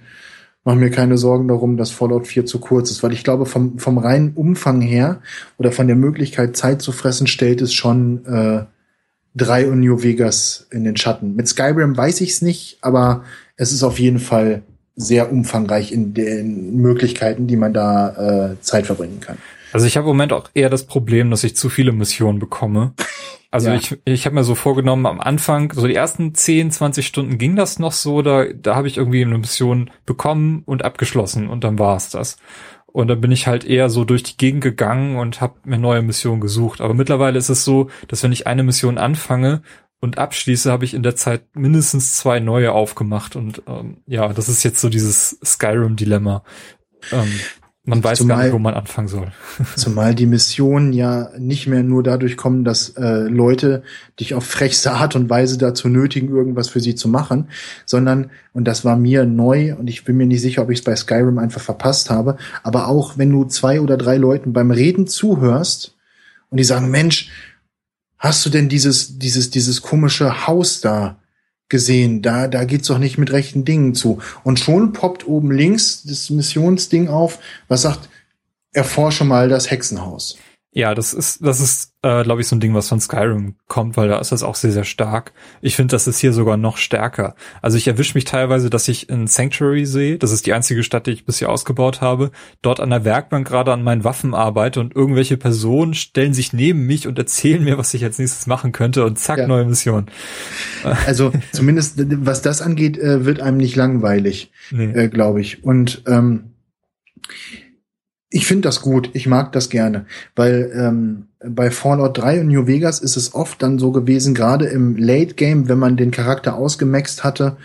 mache 0.64 0.76
mir 0.76 0.90
keine 0.90 1.16
Sorgen 1.16 1.48
darum, 1.48 1.76
dass 1.78 1.90
Fallout 1.90 2.26
4 2.26 2.44
zu 2.44 2.58
kurz 2.58 2.90
ist, 2.90 3.02
weil 3.02 3.12
ich 3.12 3.24
glaube 3.24 3.46
vom 3.46 3.78
vom 3.78 3.96
reinen 3.98 4.32
Umfang 4.34 4.82
her 4.82 5.20
oder 5.56 5.72
von 5.72 5.86
der 5.86 5.96
Möglichkeit 5.96 6.56
Zeit 6.56 6.82
zu 6.82 6.92
fressen 6.92 7.26
stellt 7.26 7.62
es 7.62 7.72
schon 7.72 8.26
äh, 8.26 8.64
drei 9.34 9.68
und 9.70 9.80
New 9.80 10.02
Vegas 10.02 10.66
in 10.70 10.84
den 10.84 10.96
Schatten. 10.96 11.34
Mit 11.34 11.48
Skyrim 11.48 11.96
weiß 11.96 12.20
ich 12.20 12.30
es 12.30 12.42
nicht, 12.42 12.78
aber 12.82 13.24
es 13.56 13.72
ist 13.72 13.82
auf 13.82 13.98
jeden 13.98 14.18
Fall 14.18 14.62
sehr 15.00 15.32
umfangreich 15.32 15.92
in 15.92 16.14
den 16.14 16.76
Möglichkeiten, 16.76 17.46
die 17.46 17.56
man 17.56 17.72
da 17.72 18.52
äh, 18.52 18.60
Zeit 18.60 18.86
verbringen 18.86 19.20
kann. 19.20 19.38
Also 19.72 19.86
ich 19.86 19.96
habe 19.96 20.04
im 20.04 20.16
Moment 20.16 20.32
auch 20.32 20.48
eher 20.54 20.68
das 20.68 20.84
Problem, 20.84 21.30
dass 21.30 21.44
ich 21.44 21.56
zu 21.56 21.68
viele 21.68 21.92
Missionen 21.92 22.38
bekomme. 22.38 22.92
Also 23.52 23.68
Ja. 23.70 23.76
ich, 23.76 23.98
ich 24.04 24.26
habe 24.26 24.34
mir 24.34 24.44
so 24.44 24.54
vorgenommen, 24.54 25.06
am 25.06 25.20
Anfang, 25.20 25.72
so 25.74 25.86
die 25.86 25.94
ersten 25.94 26.34
10, 26.34 26.70
20 26.70 27.06
Stunden 27.06 27.38
ging 27.38 27.56
das 27.56 27.78
noch 27.78 27.92
so, 27.92 28.22
da, 28.22 28.44
da 28.52 28.76
habe 28.76 28.88
ich 28.88 28.96
irgendwie 28.96 29.24
eine 29.24 29.38
Mission 29.38 29.90
bekommen 30.06 30.62
und 30.66 30.84
abgeschlossen 30.84 31.48
und 31.48 31.64
dann 31.64 31.78
war 31.78 31.96
es 31.96 32.10
das. 32.10 32.36
Und 32.86 33.08
dann 33.08 33.20
bin 33.20 33.30
ich 33.30 33.46
halt 33.46 33.64
eher 33.64 33.88
so 33.88 34.04
durch 34.04 34.24
die 34.24 34.36
Gegend 34.36 34.62
gegangen 34.62 35.16
und 35.16 35.40
habe 35.40 35.54
mir 35.64 35.78
neue 35.78 36.02
Missionen 36.02 36.40
gesucht. 36.40 36.80
Aber 36.80 36.94
mittlerweile 36.94 37.38
ist 37.38 37.48
es 37.48 37.64
so, 37.64 37.88
dass 38.08 38.22
wenn 38.24 38.32
ich 38.32 38.48
eine 38.48 38.64
Mission 38.64 38.98
anfange 38.98 39.62
und 40.00 40.18
abschließe, 40.18 40.72
habe 40.72 40.84
ich 40.84 40.94
in 40.94 41.02
der 41.02 41.14
Zeit 41.14 41.42
mindestens 41.54 42.16
zwei 42.16 42.40
neue 42.40 42.72
aufgemacht. 42.72 43.36
Und 43.36 43.62
ähm, 43.66 43.98
ja, 44.06 44.32
das 44.32 44.48
ist 44.48 44.62
jetzt 44.62 44.80
so 44.80 44.88
dieses 44.88 45.38
Skyrim-Dilemma. 45.44 46.42
Ähm, 47.12 47.28
man 47.84 48.04
weiß 48.04 48.20
gar 48.20 48.28
Zumal- 48.28 48.44
nicht, 48.44 48.52
wo 48.52 48.58
man 48.58 48.74
anfangen 48.74 49.08
soll. 49.08 49.32
Zumal 49.76 50.14
die 50.14 50.26
Missionen 50.26 50.92
ja 50.92 51.30
nicht 51.38 51.66
mehr 51.66 51.82
nur 51.82 52.02
dadurch 52.02 52.36
kommen, 52.36 52.64
dass 52.64 52.90
äh, 52.90 53.22
Leute 53.22 53.82
dich 54.18 54.34
auf 54.34 54.44
frechste 54.44 54.92
Art 54.92 55.16
und 55.16 55.28
Weise 55.28 55.58
dazu 55.58 55.88
nötigen, 55.88 56.28
irgendwas 56.28 56.68
für 56.68 56.80
sie 56.80 56.94
zu 56.94 57.08
machen, 57.08 57.48
sondern, 57.86 58.30
und 58.52 58.64
das 58.64 58.84
war 58.84 58.96
mir 58.96 59.24
neu 59.24 59.74
und 59.74 59.88
ich 59.88 60.04
bin 60.04 60.16
mir 60.16 60.26
nicht 60.26 60.42
sicher, 60.42 60.62
ob 60.62 60.70
ich 60.70 60.80
es 60.80 60.84
bei 60.84 60.94
Skyrim 60.94 61.38
einfach 61.38 61.60
verpasst 61.62 62.10
habe, 62.10 62.36
aber 62.62 62.88
auch 62.88 63.18
wenn 63.18 63.30
du 63.30 63.44
zwei 63.44 63.80
oder 63.80 63.96
drei 63.96 64.16
Leuten 64.18 64.52
beim 64.52 64.70
Reden 64.70 65.06
zuhörst 65.06 65.96
und 66.50 66.58
die 66.58 66.64
sagen, 66.64 66.90
Mensch, 66.90 67.30
hast 68.20 68.46
du 68.46 68.50
denn 68.50 68.68
dieses, 68.68 69.18
dieses, 69.18 69.50
dieses 69.50 69.82
komische 69.82 70.46
Haus 70.46 70.80
da 70.80 71.18
gesehen? 71.68 72.22
Da, 72.22 72.46
da 72.46 72.64
geht's 72.64 72.88
doch 72.88 72.98
nicht 72.98 73.18
mit 73.18 73.32
rechten 73.32 73.64
Dingen 73.64 73.94
zu. 73.94 74.20
Und 74.44 74.60
schon 74.60 74.92
poppt 74.92 75.26
oben 75.26 75.50
links 75.50 76.04
das 76.04 76.30
Missionsding 76.30 77.08
auf, 77.08 77.40
was 77.66 77.82
sagt, 77.82 78.08
erforsche 78.72 79.24
mal 79.24 79.48
das 79.48 79.70
Hexenhaus. 79.70 80.36
Ja, 80.72 80.94
das 80.94 81.12
ist, 81.14 81.44
das 81.44 81.58
ist, 81.58 81.94
äh, 82.02 82.22
glaube 82.22 82.42
ich, 82.42 82.46
so 82.46 82.54
ein 82.54 82.60
Ding, 82.60 82.74
was 82.74 82.88
von 82.88 83.00
Skyrim 83.00 83.56
kommt, 83.66 83.96
weil 83.96 84.06
da 84.08 84.20
ist 84.20 84.30
das 84.30 84.44
auch 84.44 84.54
sehr, 84.54 84.70
sehr 84.70 84.84
stark. 84.84 85.32
Ich 85.62 85.74
finde, 85.74 85.90
das 85.96 86.06
ist 86.06 86.20
hier 86.20 86.32
sogar 86.32 86.56
noch 86.56 86.76
stärker. 86.76 87.34
Also 87.60 87.76
ich 87.76 87.88
erwische 87.88 88.14
mich 88.16 88.24
teilweise, 88.24 88.70
dass 88.70 88.86
ich 88.86 89.08
in 89.08 89.26
Sanctuary 89.26 89.84
sehe, 89.84 90.16
das 90.16 90.30
ist 90.30 90.46
die 90.46 90.52
einzige 90.52 90.84
Stadt, 90.84 91.08
die 91.08 91.10
ich 91.10 91.24
bisher 91.24 91.48
ausgebaut 91.48 92.00
habe, 92.00 92.30
dort 92.62 92.78
an 92.78 92.90
der 92.90 93.04
Werkbank 93.04 93.48
gerade 93.48 93.72
an 93.72 93.82
meinen 93.82 94.04
Waffen 94.04 94.32
arbeite 94.32 94.78
und 94.78 94.94
irgendwelche 94.94 95.36
Personen 95.36 95.92
stellen 95.94 96.34
sich 96.34 96.52
neben 96.52 96.86
mich 96.86 97.08
und 97.08 97.18
erzählen 97.18 97.64
mir, 97.64 97.76
was 97.76 97.92
ich 97.94 98.04
als 98.04 98.20
nächstes 98.20 98.46
machen 98.46 98.70
könnte 98.70 99.04
und 99.04 99.18
zack, 99.18 99.38
Ja. 99.38 99.48
neue 99.48 99.64
Mission. 99.64 100.06
Also 101.04 101.32
zumindest 101.52 101.96
was 102.24 102.42
das 102.42 102.62
angeht, 102.62 102.96
äh, 102.96 103.24
wird 103.24 103.40
einem 103.40 103.56
nicht 103.56 103.74
langweilig, 103.74 104.52
Nee. 104.70 104.92
äh, 104.92 105.08
glaube 105.08 105.40
ich. 105.40 105.64
Und 105.64 106.04
ähm, 106.06 106.52
ich 108.30 108.46
finde 108.46 108.68
das 108.68 108.80
gut, 108.80 109.10
ich 109.12 109.26
mag 109.26 109.52
das 109.52 109.68
gerne, 109.68 110.06
weil 110.36 110.70
ähm, 110.74 111.26
bei 111.44 111.70
Fallout 111.70 112.16
3 112.18 112.42
und 112.42 112.48
New 112.48 112.66
Vegas 112.66 113.00
ist 113.00 113.16
es 113.16 113.34
oft 113.34 113.60
dann 113.62 113.78
so 113.78 113.90
gewesen, 113.90 114.34
gerade 114.34 114.66
im 114.66 114.96
Late 114.96 115.34
Game, 115.34 115.68
wenn 115.68 115.78
man 115.78 115.96
den 115.96 116.12
Charakter 116.12 116.54
ausgemaxt 116.54 117.24
hatte, 117.24 117.56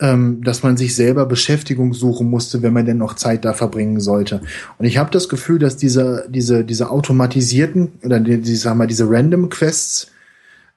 ähm, 0.00 0.42
dass 0.42 0.64
man 0.64 0.76
sich 0.76 0.96
selber 0.96 1.26
Beschäftigung 1.26 1.94
suchen 1.94 2.28
musste, 2.28 2.62
wenn 2.62 2.72
man 2.72 2.84
denn 2.84 2.98
noch 2.98 3.14
Zeit 3.14 3.44
da 3.44 3.52
verbringen 3.52 4.00
sollte. 4.00 4.40
Und 4.78 4.86
ich 4.86 4.98
habe 4.98 5.10
das 5.12 5.28
Gefühl, 5.28 5.60
dass 5.60 5.76
diese 5.76 6.26
diese 6.28 6.64
diese 6.64 6.90
automatisierten 6.90 7.92
oder 8.02 8.18
die, 8.18 8.40
die 8.40 8.56
sagen 8.56 8.78
wir 8.78 8.88
diese 8.88 9.08
Random 9.08 9.48
Quests 9.50 10.08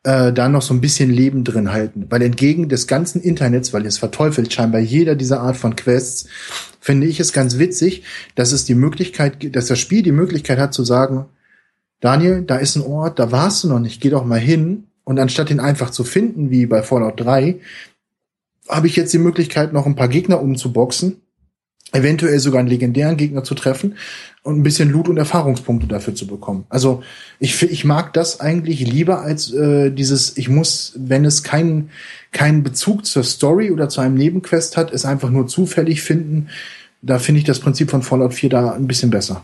äh, 0.06 0.32
da 0.32 0.48
noch 0.48 0.62
so 0.62 0.74
ein 0.74 0.82
bisschen 0.82 1.10
Leben 1.10 1.44
drin 1.44 1.72
halten. 1.72 2.06
Weil 2.10 2.22
entgegen 2.22 2.70
des 2.70 2.88
ganzen 2.88 3.22
Internets, 3.22 3.74
weil 3.74 3.86
es 3.86 3.98
verteufelt 3.98 4.54
scheinbar 4.54 4.82
jeder 4.82 5.16
dieser 5.16 5.42
Art 5.42 5.58
von 5.58 5.76
Quests, 5.76 6.28
finde 6.80 7.08
ich 7.08 7.20
es 7.20 7.34
ganz 7.34 7.58
witzig, 7.58 8.04
dass 8.36 8.52
es 8.52 8.66
die 8.66 8.76
Möglichkeit, 8.76 9.56
dass 9.56 9.66
das 9.66 9.80
Spiel 9.80 10.04
die 10.04 10.12
Möglichkeit 10.12 10.60
hat 10.60 10.74
zu 10.74 10.84
sagen, 10.84 11.26
Daniel, 12.02 12.44
da 12.44 12.58
ist 12.58 12.76
ein 12.76 12.84
Ort, 12.84 13.18
da 13.18 13.32
warst 13.32 13.64
du 13.64 13.68
noch 13.68 13.80
nicht, 13.80 14.00
geh 14.00 14.12
doch 14.12 14.26
mal 14.26 14.40
hin. 14.40 14.86
Und 15.04 15.20
anstatt 15.20 15.50
ihn 15.50 15.60
einfach 15.60 15.90
zu 15.90 16.04
finden, 16.04 16.52
wie 16.52 16.68
bei 16.68 16.84
Fallout 16.84 17.20
3, 17.20 17.60
habe 18.70 18.88
ich 18.88 18.96
jetzt 18.96 19.14
die 19.14 19.20
Möglichkeit, 19.20 19.74
noch 19.74 19.86
ein 19.86 19.96
paar 19.96 20.08
Gegner 20.08 20.42
umzuboxen, 20.42 21.22
eventuell 21.96 22.40
sogar 22.40 22.60
einen 22.60 22.70
legendären 22.70 23.18
Gegner 23.18 23.44
zu 23.44 23.56
treffen 23.56 23.96
und 24.44 24.60
ein 24.60 24.64
bisschen 24.64 24.92
Loot 24.92 25.10
und 25.10 25.18
Erfahrungspunkte 25.18 25.88
dafür 25.88 26.14
zu 26.14 26.28
bekommen. 26.28 26.66
Also 26.70 27.02
ich, 27.40 27.62
ich 27.64 27.84
mag 27.84 28.14
das 28.14 28.40
eigentlich 28.40 28.80
lieber 28.82 29.22
als 29.22 29.52
äh, 29.52 29.90
dieses, 29.92 30.38
ich 30.38 30.50
muss, 30.50 30.94
wenn 30.96 31.26
es 31.26 31.42
keinen 31.42 31.90
keinen 32.32 32.64
Bezug 32.64 33.06
zur 33.06 33.24
Story 33.24 33.72
oder 33.72 33.90
zu 33.90 34.02
einem 34.02 34.16
Nebenquest 34.16 34.78
hat, 34.78 34.92
es 34.92 35.06
einfach 35.06 35.30
nur 35.30 35.48
zufällig 35.48 36.02
finden. 36.02 36.50
Da 37.02 37.18
finde 37.18 37.40
ich 37.40 37.46
das 37.46 37.60
Prinzip 37.60 37.90
von 37.90 38.02
Fallout 38.02 38.34
4 38.34 38.50
da 38.50 38.72
ein 38.74 38.88
bisschen 38.88 39.10
besser. 39.10 39.44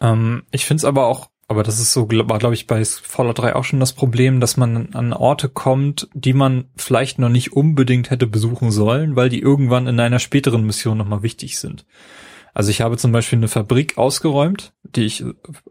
Ähm, 0.00 0.42
ich 0.50 0.64
finde 0.64 0.80
es 0.80 0.84
aber 0.84 1.06
auch, 1.06 1.28
aber 1.46 1.62
das 1.62 1.78
ist 1.78 1.92
so, 1.92 2.08
war 2.10 2.38
glaube 2.38 2.54
ich 2.54 2.66
bei 2.66 2.84
Fallout 2.84 3.38
3 3.38 3.54
auch 3.54 3.64
schon 3.64 3.80
das 3.80 3.92
Problem, 3.92 4.40
dass 4.40 4.56
man 4.56 4.94
an 4.94 5.12
Orte 5.12 5.48
kommt, 5.48 6.08
die 6.14 6.32
man 6.32 6.64
vielleicht 6.76 7.18
noch 7.18 7.28
nicht 7.28 7.52
unbedingt 7.52 8.10
hätte 8.10 8.26
besuchen 8.26 8.70
sollen, 8.70 9.16
weil 9.16 9.28
die 9.28 9.40
irgendwann 9.40 9.86
in 9.86 10.00
einer 10.00 10.18
späteren 10.18 10.64
Mission 10.64 10.98
nochmal 10.98 11.22
wichtig 11.22 11.58
sind. 11.58 11.84
Also 12.54 12.70
ich 12.70 12.80
habe 12.80 12.96
zum 12.96 13.10
Beispiel 13.10 13.38
eine 13.38 13.48
Fabrik 13.48 13.98
ausgeräumt, 13.98 14.72
die 14.84 15.02
ich 15.02 15.24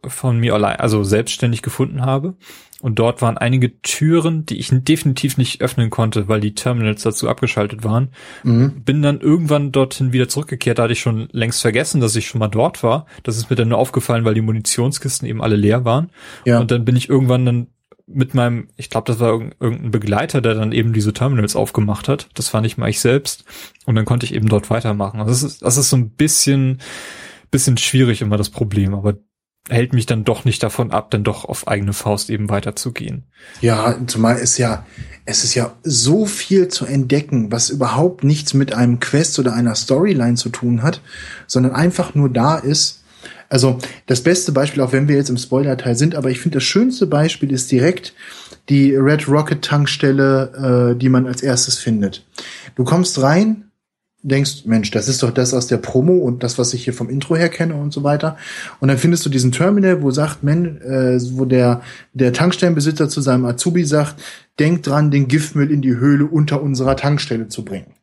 von 0.05 0.37
mir 0.37 0.53
allein, 0.53 0.75
also 0.75 1.03
selbstständig 1.03 1.61
gefunden 1.61 2.01
habe. 2.01 2.35
Und 2.83 2.99
dort 2.99 3.21
waren 3.21 3.37
einige 3.37 3.79
Türen, 3.81 4.45
die 4.45 4.59
ich 4.59 4.67
definitiv 4.69 5.37
nicht 5.37 5.61
öffnen 5.61 5.89
konnte, 5.89 6.27
weil 6.27 6.41
die 6.41 6.53
Terminals 6.53 7.01
dazu 7.03 7.29
abgeschaltet 7.29 7.85
waren. 7.85 8.09
Mhm. 8.43 8.83
Bin 8.83 9.01
dann 9.01 9.21
irgendwann 9.21 9.71
dorthin 9.71 10.11
wieder 10.11 10.27
zurückgekehrt. 10.27 10.79
Da 10.79 10.83
hatte 10.83 10.91
ich 10.91 10.99
schon 10.99 11.29
längst 11.31 11.61
vergessen, 11.61 12.01
dass 12.01 12.13
ich 12.17 12.27
schon 12.27 12.39
mal 12.39 12.49
dort 12.49 12.83
war. 12.83 13.05
Das 13.23 13.37
ist 13.37 13.49
mir 13.49 13.55
dann 13.55 13.69
nur 13.69 13.77
aufgefallen, 13.77 14.25
weil 14.25 14.33
die 14.33 14.41
Munitionskisten 14.41 15.25
eben 15.29 15.41
alle 15.41 15.55
leer 15.55 15.85
waren. 15.85 16.09
Ja. 16.43 16.59
Und 16.59 16.71
dann 16.71 16.83
bin 16.83 16.97
ich 16.97 17.07
irgendwann 17.07 17.45
dann 17.45 17.67
mit 18.05 18.33
meinem, 18.33 18.67
ich 18.75 18.89
glaube, 18.89 19.07
das 19.07 19.21
war 19.21 19.29
irgendein 19.29 19.91
Begleiter, 19.91 20.41
der 20.41 20.53
dann 20.53 20.73
eben 20.73 20.91
diese 20.91 21.13
Terminals 21.13 21.55
aufgemacht 21.55 22.09
hat. 22.09 22.27
Das 22.33 22.53
war 22.53 22.59
nicht 22.59 22.77
mal 22.77 22.89
ich 22.89 22.99
selbst. 22.99 23.45
Und 23.85 23.95
dann 23.95 24.03
konnte 24.03 24.25
ich 24.25 24.33
eben 24.33 24.49
dort 24.49 24.69
weitermachen. 24.69 25.21
Also 25.21 25.31
das 25.31 25.43
ist, 25.43 25.61
das 25.61 25.77
ist 25.77 25.89
so 25.89 25.95
ein 25.95 26.09
bisschen, 26.09 26.81
bisschen 27.49 27.77
schwierig 27.77 28.21
immer 28.21 28.35
das 28.35 28.49
Problem, 28.49 28.93
aber 28.93 29.13
hält 29.69 29.93
mich 29.93 30.05
dann 30.05 30.25
doch 30.25 30.43
nicht 30.43 30.61
davon 30.61 30.91
ab, 30.91 31.09
dann 31.11 31.23
doch 31.23 31.45
auf 31.45 31.67
eigene 31.67 31.93
Faust 31.93 32.29
eben 32.29 32.49
weiterzugehen. 32.49 33.23
Ja, 33.61 33.97
zumal 34.07 34.37
ist 34.37 34.57
ja, 34.57 34.85
es 35.25 35.43
ist 35.43 35.55
ja 35.55 35.73
so 35.83 36.25
viel 36.25 36.67
zu 36.67 36.85
entdecken, 36.85 37.51
was 37.51 37.69
überhaupt 37.69 38.23
nichts 38.23 38.53
mit 38.53 38.73
einem 38.73 38.99
Quest 38.99 39.39
oder 39.39 39.53
einer 39.53 39.75
Storyline 39.75 40.35
zu 40.35 40.49
tun 40.49 40.83
hat, 40.83 41.01
sondern 41.47 41.73
einfach 41.73 42.13
nur 42.13 42.29
da 42.29 42.57
ist, 42.57 43.03
also 43.47 43.77
das 44.07 44.21
beste 44.21 44.51
Beispiel, 44.51 44.81
auch 44.81 44.91
wenn 44.91 45.07
wir 45.07 45.15
jetzt 45.15 45.29
im 45.29 45.37
Spoiler-Teil 45.37 45.95
sind, 45.95 46.15
aber 46.15 46.29
ich 46.29 46.39
finde 46.39 46.57
das 46.57 46.63
schönste 46.63 47.07
Beispiel 47.07 47.51
ist 47.51 47.71
direkt 47.71 48.13
die 48.69 48.95
Red 48.95 49.27
Rocket 49.27 49.63
Tankstelle, 49.63 50.93
äh, 50.93 50.99
die 50.99 51.09
man 51.09 51.27
als 51.27 51.41
erstes 51.43 51.77
findet. 51.77 52.25
Du 52.75 52.83
kommst 52.83 53.21
rein, 53.21 53.65
denkst, 54.23 54.65
Mensch, 54.65 54.89
das 54.91 55.07
ist 55.07 55.21
doch 55.21 55.31
das 55.31 55.53
aus 55.53 55.67
der 55.67 55.77
Promo 55.77 56.13
und 56.17 56.43
das, 56.43 56.57
was 56.57 56.73
ich 56.73 56.85
hier 56.85 56.93
vom 56.93 57.09
Intro 57.09 57.35
her 57.35 57.49
kenne 57.49 57.75
und 57.75 57.93
so 57.93 58.03
weiter. 58.03 58.37
Und 58.79 58.87
dann 58.87 58.97
findest 58.97 59.25
du 59.25 59.29
diesen 59.29 59.51
Terminal, 59.51 60.01
wo 60.01 60.11
sagt, 60.11 60.43
men, 60.43 60.81
äh, 60.81 61.19
wo 61.33 61.45
der 61.45 61.81
der 62.13 62.33
Tankstellenbesitzer 62.33 63.09
zu 63.09 63.21
seinem 63.21 63.45
Azubi 63.45 63.83
sagt, 63.83 64.15
denk 64.59 64.83
dran, 64.83 65.11
den 65.11 65.27
Giftmüll 65.27 65.71
in 65.71 65.81
die 65.81 65.95
Höhle 65.95 66.25
unter 66.25 66.61
unserer 66.61 66.95
Tankstelle 66.95 67.49
zu 67.49 67.65
bringen. 67.65 67.93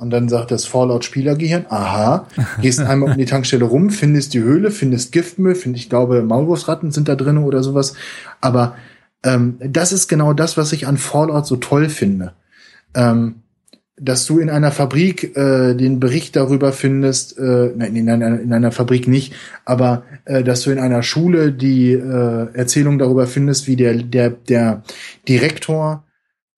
Und 0.00 0.08
dann 0.08 0.30
sagt 0.30 0.50
das 0.50 0.64
Fallout-Spielergehirn, 0.64 1.66
aha, 1.68 2.26
gehst 2.62 2.80
einmal 2.80 3.12
um 3.12 3.18
die 3.18 3.26
Tankstelle 3.26 3.66
rum, 3.66 3.90
findest 3.90 4.32
die 4.32 4.40
Höhle, 4.40 4.70
findest 4.70 5.12
Giftmüll, 5.12 5.54
find, 5.54 5.76
ich 5.76 5.90
glaube, 5.90 6.22
Maulwurfsratten 6.22 6.90
sind 6.90 7.06
da 7.06 7.14
drin 7.16 7.36
oder 7.36 7.62
sowas. 7.62 7.92
Aber 8.40 8.76
ähm, 9.22 9.58
das 9.58 9.92
ist 9.92 10.08
genau 10.08 10.32
das, 10.32 10.56
was 10.56 10.72
ich 10.72 10.86
an 10.86 10.96
Fallout 10.96 11.46
so 11.46 11.56
toll 11.56 11.90
finde. 11.90 12.32
Ähm, 12.94 13.42
dass 14.00 14.24
du 14.24 14.38
in 14.38 14.48
einer 14.48 14.72
Fabrik 14.72 15.36
äh, 15.36 15.74
den 15.74 16.00
Bericht 16.00 16.34
darüber 16.34 16.72
findest, 16.72 17.38
äh, 17.38 17.70
nein, 17.76 17.94
in 17.94 18.08
einer, 18.08 18.40
in 18.40 18.52
einer 18.52 18.72
Fabrik 18.72 19.06
nicht, 19.06 19.34
aber 19.66 20.04
äh, 20.24 20.42
dass 20.42 20.62
du 20.62 20.70
in 20.70 20.78
einer 20.78 21.02
Schule 21.02 21.52
die 21.52 21.92
äh, 21.92 22.46
Erzählung 22.54 22.98
darüber 22.98 23.26
findest, 23.26 23.66
wie 23.66 23.76
der, 23.76 23.94
der, 23.94 24.30
der 24.30 24.82
Direktor 25.28 26.04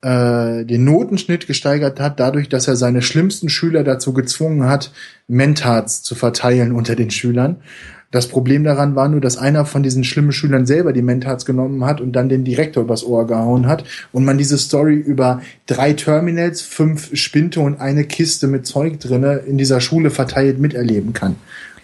äh, 0.02 0.64
den 0.64 0.85
Notenschnitt 0.85 1.48
gesteigert 1.48 1.98
hat, 1.98 2.20
dadurch, 2.20 2.48
dass 2.48 2.69
er 2.69 2.77
seine 2.77 3.02
schlimmsten 3.02 3.48
Schüler 3.48 3.82
dazu 3.82 4.12
gezwungen 4.12 4.69
hat, 4.69 4.93
Mentats 5.27 6.02
zu 6.02 6.14
verteilen 6.14 6.73
unter 6.73 6.94
den 6.94 7.10
Schülern. 7.10 7.56
Das 8.12 8.28
Problem 8.28 8.62
daran 8.62 8.94
war 8.94 9.09
nur, 9.09 9.20
dass 9.20 9.39
einer 9.39 9.64
von 9.64 9.82
diesen 9.82 10.05
schlimmen 10.05 10.32
Schülern 10.32 10.66
selber 10.66 10.93
die 10.93 11.02
Mentats 11.02 11.44
genommen 11.47 11.84
hat 11.84 12.01
und 12.01 12.12
dann 12.12 12.28
den 12.28 12.44
Direktor 12.44 12.84
übers 12.84 13.05
Ohr 13.05 13.26
gehauen 13.26 13.66
hat 13.66 13.84
und 14.12 14.24
man 14.24 14.39
diese 14.39 14.59
Story 14.59 14.94
über 14.94 15.40
drei 15.66 15.94
Terminals, 15.94 16.60
fünf 16.60 17.16
Spinte 17.16 17.60
und 17.60 17.80
eine 17.80 18.05
Kiste 18.05 18.47
mit 18.47 18.66
Zeug 18.66 19.01
drinne 19.01 19.39
in 19.39 19.56
dieser 19.56 19.80
Schule 19.80 20.10
verteilt 20.10 20.59
miterleben 20.59 21.14
kann. 21.14 21.36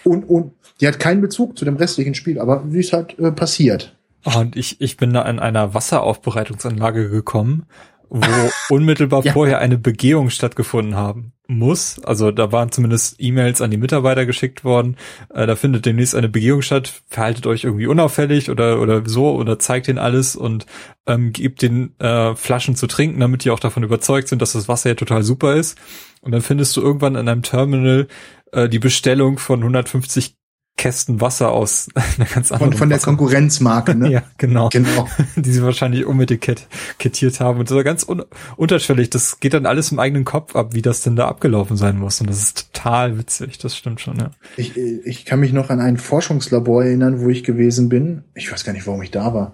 Und, 0.05 0.29
und 0.29 0.53
die 0.81 0.87
hat 0.87 1.01
keinen 1.01 1.23
Bezug 1.23 1.59
zu 1.59 1.65
dem 1.65 1.77
restlichen 1.77 2.15
Spiel, 2.15 2.39
aber 2.39 2.63
wie 2.67 2.81
es 2.81 2.93
halt 2.93 3.19
äh, 3.19 3.33
passiert. 3.33 3.97
Und 4.25 4.55
ich, 4.55 4.81
ich 4.81 4.99
bin 4.99 5.15
da 5.15 5.23
in 5.23 5.39
einer 5.39 5.73
Wasseraufbereitungsanlage 5.73 7.09
gekommen 7.09 7.65
wo 8.11 8.51
unmittelbar 8.75 9.25
ja. 9.25 9.33
vorher 9.33 9.59
eine 9.59 9.79
Begehung 9.79 10.31
stattgefunden 10.31 10.97
haben 10.97 11.33
muss. 11.49 11.99
Also 12.05 12.31
da 12.31 12.53
waren 12.53 12.71
zumindest 12.71 13.17
E-Mails 13.19 13.63
an 13.63 13.71
die 13.71 13.79
Mitarbeiter 13.79 14.27
geschickt 14.27 14.65
worden. 14.65 14.97
Äh, 15.33 15.47
da 15.47 15.57
findet 15.57 15.87
demnächst 15.87 16.15
eine 16.15 16.29
Begehung 16.29 16.63
statt. 16.63 17.03
Verhaltet 17.09 17.47
euch 17.47 17.65
irgendwie 17.65 17.87
unauffällig 17.87 18.51
oder 18.51 18.81
oder 18.81 19.03
so 19.07 19.35
oder 19.35 19.59
zeigt 19.59 19.89
ihnen 19.89 19.99
alles 19.99 20.37
und 20.37 20.67
ähm, 21.07 21.33
gebt 21.33 21.63
den 21.63 21.99
äh, 21.99 22.35
Flaschen 22.35 22.77
zu 22.77 22.87
trinken, 22.87 23.21
damit 23.21 23.45
die 23.45 23.51
auch 23.51 23.61
davon 23.61 23.83
überzeugt 23.83 24.29
sind, 24.29 24.43
dass 24.43 24.53
das 24.53 24.69
Wasser 24.69 24.91
ja 24.91 24.95
total 24.95 25.23
super 25.23 25.55
ist. 25.55 25.79
Und 26.21 26.33
dann 26.33 26.43
findest 26.43 26.77
du 26.77 26.83
irgendwann 26.83 27.15
in 27.15 27.29
einem 27.29 27.43
Terminal 27.43 28.09
äh, 28.53 28.69
die 28.69 28.79
Bestellung 28.79 29.39
von 29.39 29.61
150 29.61 30.38
Kästen 30.79 31.21
Wasser 31.21 31.51
aus 31.51 31.89
einer 31.95 32.27
ganz 32.27 32.51
anderen 32.51 32.73
Von, 32.73 32.79
von 32.79 32.89
der 32.89 32.99
Konkurrenzmarke, 33.01 33.95
ne? 33.95 34.11
ja, 34.13 34.23
genau. 34.39 34.71
genau. 34.71 35.07
Die 35.37 35.53
sie 35.53 35.63
wahrscheinlich 35.63 36.07
umetikettiert 36.07 37.41
haben. 37.41 37.61
Und 37.61 37.69
so 37.69 37.83
ganz 37.85 38.09
un 38.09 38.23
unterschwellig. 38.57 39.11
Das 39.11 39.41
geht 39.41 39.53
dann 39.53 39.67
alles 39.67 39.93
im 39.93 39.99
eigenen 39.99 40.25
Kopf 40.25 40.57
ab, 40.57 40.73
wie 40.73 40.83
das 40.83 41.03
denn 41.03 41.17
da 41.17 41.29
abgelaufen 41.29 41.77
sein 41.77 41.99
muss. 41.99 42.21
Und 42.23 42.31
das 42.31 42.43
ist 42.43 42.73
total 42.73 43.19
witzig. 43.19 43.59
Das 43.59 43.77
stimmt 43.77 44.01
schon, 44.01 44.17
ja. 44.19 44.31
Ich, 44.57 44.77
ich 44.77 45.27
kann 45.27 45.41
mich 45.41 45.53
noch 45.53 45.69
an 45.69 45.81
ein 45.81 45.99
Forschungslabor 45.99 46.85
erinnern, 46.85 47.21
wo 47.21 47.29
ich 47.29 47.45
gewesen 47.45 47.89
bin. 47.89 48.25
Ich 48.35 48.51
weiß 48.51 48.65
gar 48.65 48.73
nicht, 48.73 48.87
warum 48.87 49.03
ich 49.03 49.11
da 49.11 49.35
war 49.35 49.53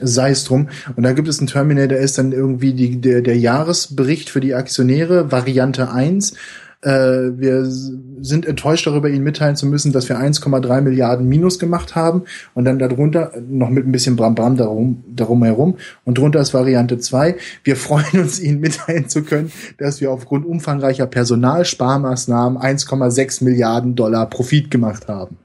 sei 0.00 0.30
es 0.30 0.44
drum. 0.44 0.68
Und 0.96 1.02
da 1.02 1.12
gibt 1.12 1.28
es 1.28 1.38
einen 1.38 1.48
Terminal, 1.48 1.88
da 1.88 1.96
ist 1.96 2.16
dann 2.16 2.32
irgendwie 2.32 2.72
die, 2.72 3.00
der, 3.00 3.20
der 3.20 3.36
Jahresbericht 3.36 4.30
für 4.30 4.40
die 4.40 4.54
Aktionäre, 4.54 5.30
Variante 5.30 5.92
1. 5.92 6.34
Äh, 6.82 6.90
wir 6.90 7.64
sind 7.64 8.46
enttäuscht 8.46 8.86
darüber, 8.86 9.08
Ihnen 9.08 9.24
mitteilen 9.24 9.56
zu 9.56 9.66
müssen, 9.66 9.92
dass 9.92 10.08
wir 10.08 10.18
1,3 10.18 10.80
Milliarden 10.82 11.28
Minus 11.28 11.58
gemacht 11.58 11.94
haben 11.94 12.22
und 12.54 12.64
dann 12.64 12.78
darunter 12.78 13.32
noch 13.48 13.70
mit 13.70 13.86
ein 13.86 13.92
bisschen 13.92 14.16
Bram-Bram 14.16 14.56
darum, 14.56 15.02
darum 15.08 15.42
herum 15.42 15.76
und 16.04 16.18
drunter 16.18 16.40
ist 16.40 16.54
Variante 16.54 16.98
2. 16.98 17.36
Wir 17.64 17.76
freuen 17.76 18.20
uns, 18.20 18.40
Ihnen 18.40 18.60
mitteilen 18.60 19.08
zu 19.08 19.22
können, 19.22 19.50
dass 19.78 20.00
wir 20.00 20.10
aufgrund 20.10 20.44
umfangreicher 20.44 21.06
Personalsparmaßnahmen 21.06 22.58
1,6 22.58 23.44
Milliarden 23.44 23.94
Dollar 23.94 24.28
Profit 24.28 24.70
gemacht 24.70 25.08
haben. 25.08 25.38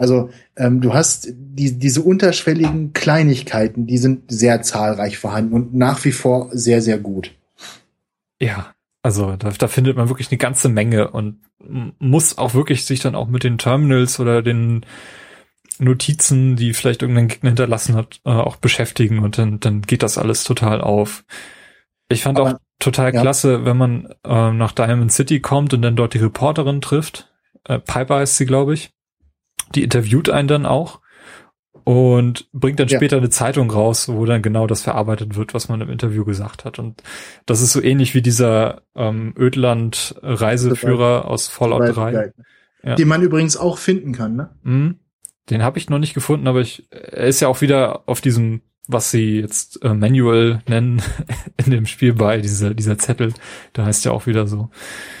Also 0.00 0.30
ähm, 0.56 0.80
du 0.80 0.94
hast 0.94 1.28
die, 1.36 1.78
diese 1.78 2.00
unterschwelligen 2.00 2.94
Kleinigkeiten, 2.94 3.86
die 3.86 3.98
sind 3.98 4.32
sehr 4.32 4.62
zahlreich 4.62 5.18
vorhanden 5.18 5.52
und 5.52 5.74
nach 5.74 6.02
wie 6.06 6.12
vor 6.12 6.48
sehr, 6.52 6.80
sehr 6.80 6.98
gut. 6.98 7.32
Ja, 8.40 8.72
also 9.02 9.36
da, 9.36 9.50
da 9.50 9.68
findet 9.68 9.96
man 9.96 10.08
wirklich 10.08 10.30
eine 10.30 10.38
ganze 10.38 10.68
Menge 10.68 11.10
und 11.10 11.40
muss 11.98 12.38
auch 12.38 12.54
wirklich 12.54 12.84
sich 12.84 13.00
dann 13.00 13.14
auch 13.14 13.28
mit 13.28 13.44
den 13.44 13.58
Terminals 13.58 14.20
oder 14.20 14.42
den 14.42 14.84
Notizen, 15.78 16.56
die 16.56 16.74
vielleicht 16.74 17.02
irgendein 17.02 17.28
Gegner 17.28 17.50
hinterlassen 17.50 17.96
hat, 17.96 18.20
äh, 18.24 18.30
auch 18.30 18.56
beschäftigen 18.56 19.20
und 19.20 19.38
dann, 19.38 19.60
dann 19.60 19.82
geht 19.82 20.02
das 20.02 20.18
alles 20.18 20.44
total 20.44 20.80
auf. 20.80 21.24
Ich 22.08 22.22
fand 22.22 22.38
Aber, 22.38 22.50
auch 22.50 22.58
total 22.78 23.14
ja. 23.14 23.20
klasse, 23.20 23.64
wenn 23.64 23.76
man 23.76 24.14
äh, 24.24 24.50
nach 24.52 24.72
Diamond 24.72 25.12
City 25.12 25.40
kommt 25.40 25.72
und 25.72 25.82
dann 25.82 25.96
dort 25.96 26.14
die 26.14 26.18
Reporterin 26.18 26.80
trifft. 26.80 27.32
Äh, 27.64 27.78
Piper 27.78 28.22
ist 28.22 28.36
sie, 28.36 28.46
glaube 28.46 28.74
ich. 28.74 28.92
Die 29.74 29.82
interviewt 29.82 30.28
einen 30.28 30.48
dann 30.48 30.66
auch 30.66 31.00
und 31.84 32.48
bringt 32.52 32.80
dann 32.80 32.88
ja. 32.88 32.98
später 32.98 33.16
eine 33.16 33.30
Zeitung 33.30 33.70
raus, 33.70 34.08
wo 34.08 34.24
dann 34.26 34.42
genau 34.42 34.66
das 34.66 34.82
verarbeitet 34.82 35.36
wird, 35.36 35.54
was 35.54 35.68
man 35.68 35.80
im 35.80 35.90
Interview 35.90 36.24
gesagt 36.24 36.64
hat. 36.64 36.78
Und 36.78 37.02
das 37.46 37.60
ist 37.60 37.72
so 37.72 37.82
ähnlich 37.82 38.14
wie 38.14 38.22
dieser 38.22 38.82
ähm, 38.94 39.34
Ödland-Reiseführer 39.38 41.26
aus 41.26 41.48
Fallout 41.48 41.96
3. 41.96 42.32
Ja. 42.82 42.94
Den 42.94 43.08
man 43.08 43.22
übrigens 43.22 43.56
auch 43.56 43.78
finden 43.78 44.12
kann, 44.12 44.36
ne? 44.36 44.50
Mhm. 44.62 44.96
Den 45.50 45.62
habe 45.62 45.78
ich 45.78 45.90
noch 45.90 45.98
nicht 45.98 46.14
gefunden, 46.14 46.46
aber 46.46 46.60
ich, 46.60 46.86
er 46.90 47.26
ist 47.26 47.40
ja 47.40 47.48
auch 47.48 47.60
wieder 47.60 48.08
auf 48.08 48.20
diesem, 48.20 48.60
was 48.86 49.10
sie 49.10 49.40
jetzt 49.40 49.82
äh, 49.82 49.94
Manual 49.94 50.62
nennen, 50.68 51.02
in 51.64 51.72
dem 51.72 51.86
Spiel 51.86 52.14
bei, 52.14 52.40
dieser, 52.40 52.72
dieser 52.72 52.98
Zettel, 52.98 53.34
da 53.72 53.84
heißt 53.84 54.04
ja 54.04 54.12
auch 54.12 54.26
wieder 54.26 54.46
so. 54.46 54.70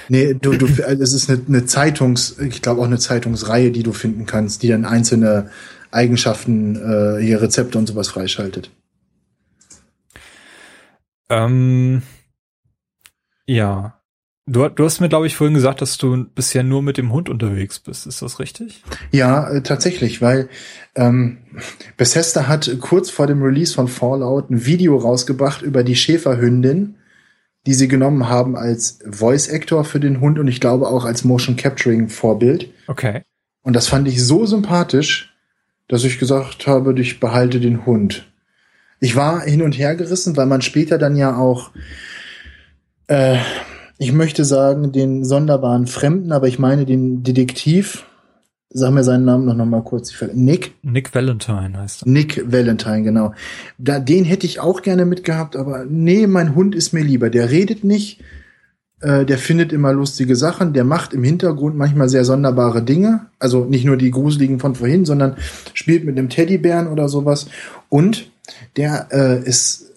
Nee, 0.08 0.34
du, 0.34 0.52
du, 0.52 0.66
es 0.66 1.12
ist 1.12 1.28
eine, 1.28 1.42
eine 1.46 1.66
Zeitungs, 1.66 2.38
ich 2.38 2.62
glaube 2.62 2.80
auch 2.80 2.86
eine 2.86 2.98
Zeitungsreihe, 2.98 3.72
die 3.72 3.82
du 3.82 3.92
finden 3.92 4.26
kannst, 4.26 4.62
die 4.62 4.68
dann 4.68 4.84
einzelne 4.84 5.50
Eigenschaften, 5.90 6.76
äh, 6.76 7.22
hier 7.22 7.42
Rezepte 7.42 7.78
und 7.78 7.86
sowas 7.86 8.08
freischaltet. 8.08 8.70
Ähm, 11.28 12.02
ja. 13.46 13.96
Du, 14.46 14.68
du 14.68 14.84
hast 14.84 15.00
mir, 15.00 15.08
glaube 15.08 15.28
ich, 15.28 15.36
vorhin 15.36 15.54
gesagt, 15.54 15.80
dass 15.80 15.96
du 15.96 16.24
bisher 16.24 16.64
nur 16.64 16.82
mit 16.82 16.96
dem 16.96 17.12
Hund 17.12 17.28
unterwegs 17.28 17.78
bist. 17.78 18.06
Ist 18.06 18.20
das 18.20 18.40
richtig? 18.40 18.82
Ja, 19.12 19.48
äh, 19.48 19.62
tatsächlich, 19.62 20.20
weil 20.22 20.48
ähm, 20.96 21.38
Bethesda 21.96 22.48
hat 22.48 22.70
kurz 22.80 23.10
vor 23.10 23.28
dem 23.28 23.42
Release 23.42 23.72
von 23.72 23.86
Fallout 23.86 24.50
ein 24.50 24.66
Video 24.66 24.96
rausgebracht 24.96 25.62
über 25.62 25.84
die 25.84 25.94
Schäferhündin, 25.94 26.96
die 27.66 27.74
sie 27.74 27.86
genommen 27.86 28.28
haben 28.28 28.56
als 28.56 28.98
Voice 29.08 29.48
Actor 29.48 29.84
für 29.84 30.00
den 30.00 30.20
Hund 30.20 30.38
und 30.38 30.48
ich 30.48 30.60
glaube 30.60 30.88
auch 30.88 31.04
als 31.04 31.22
Motion 31.22 31.56
Capturing 31.56 32.08
Vorbild. 32.08 32.72
Okay. 32.88 33.22
Und 33.62 33.76
das 33.76 33.86
fand 33.86 34.08
ich 34.08 34.24
so 34.24 34.46
sympathisch, 34.46 35.29
dass 35.90 36.04
ich 36.04 36.18
gesagt 36.20 36.68
habe, 36.68 36.98
ich 37.00 37.18
behalte 37.18 37.58
den 37.58 37.84
Hund. 37.84 38.26
Ich 39.00 39.16
war 39.16 39.40
hin 39.42 39.60
und 39.60 39.76
her 39.76 39.96
gerissen, 39.96 40.36
weil 40.36 40.46
man 40.46 40.62
später 40.62 40.98
dann 40.98 41.16
ja 41.16 41.36
auch 41.36 41.72
äh, 43.08 43.38
Ich 43.98 44.12
möchte 44.12 44.44
sagen, 44.46 44.92
den 44.92 45.24
sonderbaren 45.24 45.86
Fremden, 45.86 46.32
aber 46.32 46.48
ich 46.48 46.58
meine 46.58 46.86
den 46.86 47.22
Detektiv. 47.22 48.06
Sag 48.70 48.92
mir 48.92 49.02
seinen 49.02 49.24
Namen 49.24 49.46
noch, 49.46 49.54
noch 49.54 49.66
mal 49.66 49.82
kurz. 49.82 50.14
Nick? 50.32 50.72
Nick 50.82 51.12
Valentine 51.12 51.76
heißt 51.76 52.02
er. 52.02 52.08
Nick 52.08 52.50
Valentine, 52.50 53.02
genau. 53.02 53.34
Da, 53.78 53.98
den 53.98 54.24
hätte 54.24 54.46
ich 54.46 54.60
auch 54.60 54.82
gerne 54.82 55.04
mitgehabt, 55.04 55.56
aber 55.56 55.84
nee, 55.86 56.28
mein 56.28 56.54
Hund 56.54 56.76
ist 56.76 56.92
mir 56.92 57.02
lieber. 57.02 57.30
Der 57.30 57.50
redet 57.50 57.82
nicht, 57.82 58.22
äh, 59.00 59.24
der 59.24 59.38
findet 59.38 59.72
immer 59.72 59.92
lustige 59.92 60.36
Sachen, 60.36 60.72
der 60.72 60.84
macht 60.84 61.14
im 61.14 61.24
Hintergrund 61.24 61.76
manchmal 61.76 62.08
sehr 62.08 62.24
sonderbare 62.24 62.82
Dinge. 62.82 63.26
Also 63.38 63.64
nicht 63.64 63.84
nur 63.84 63.96
die 63.96 64.10
gruseligen 64.10 64.60
von 64.60 64.74
vorhin, 64.74 65.04
sondern 65.04 65.36
spielt 65.74 66.04
mit 66.04 66.18
einem 66.18 66.28
Teddybären 66.28 66.88
oder 66.88 67.08
sowas. 67.08 67.46
Und 67.88 68.30
der 68.76 69.08
äh, 69.10 69.42
ist 69.42 69.90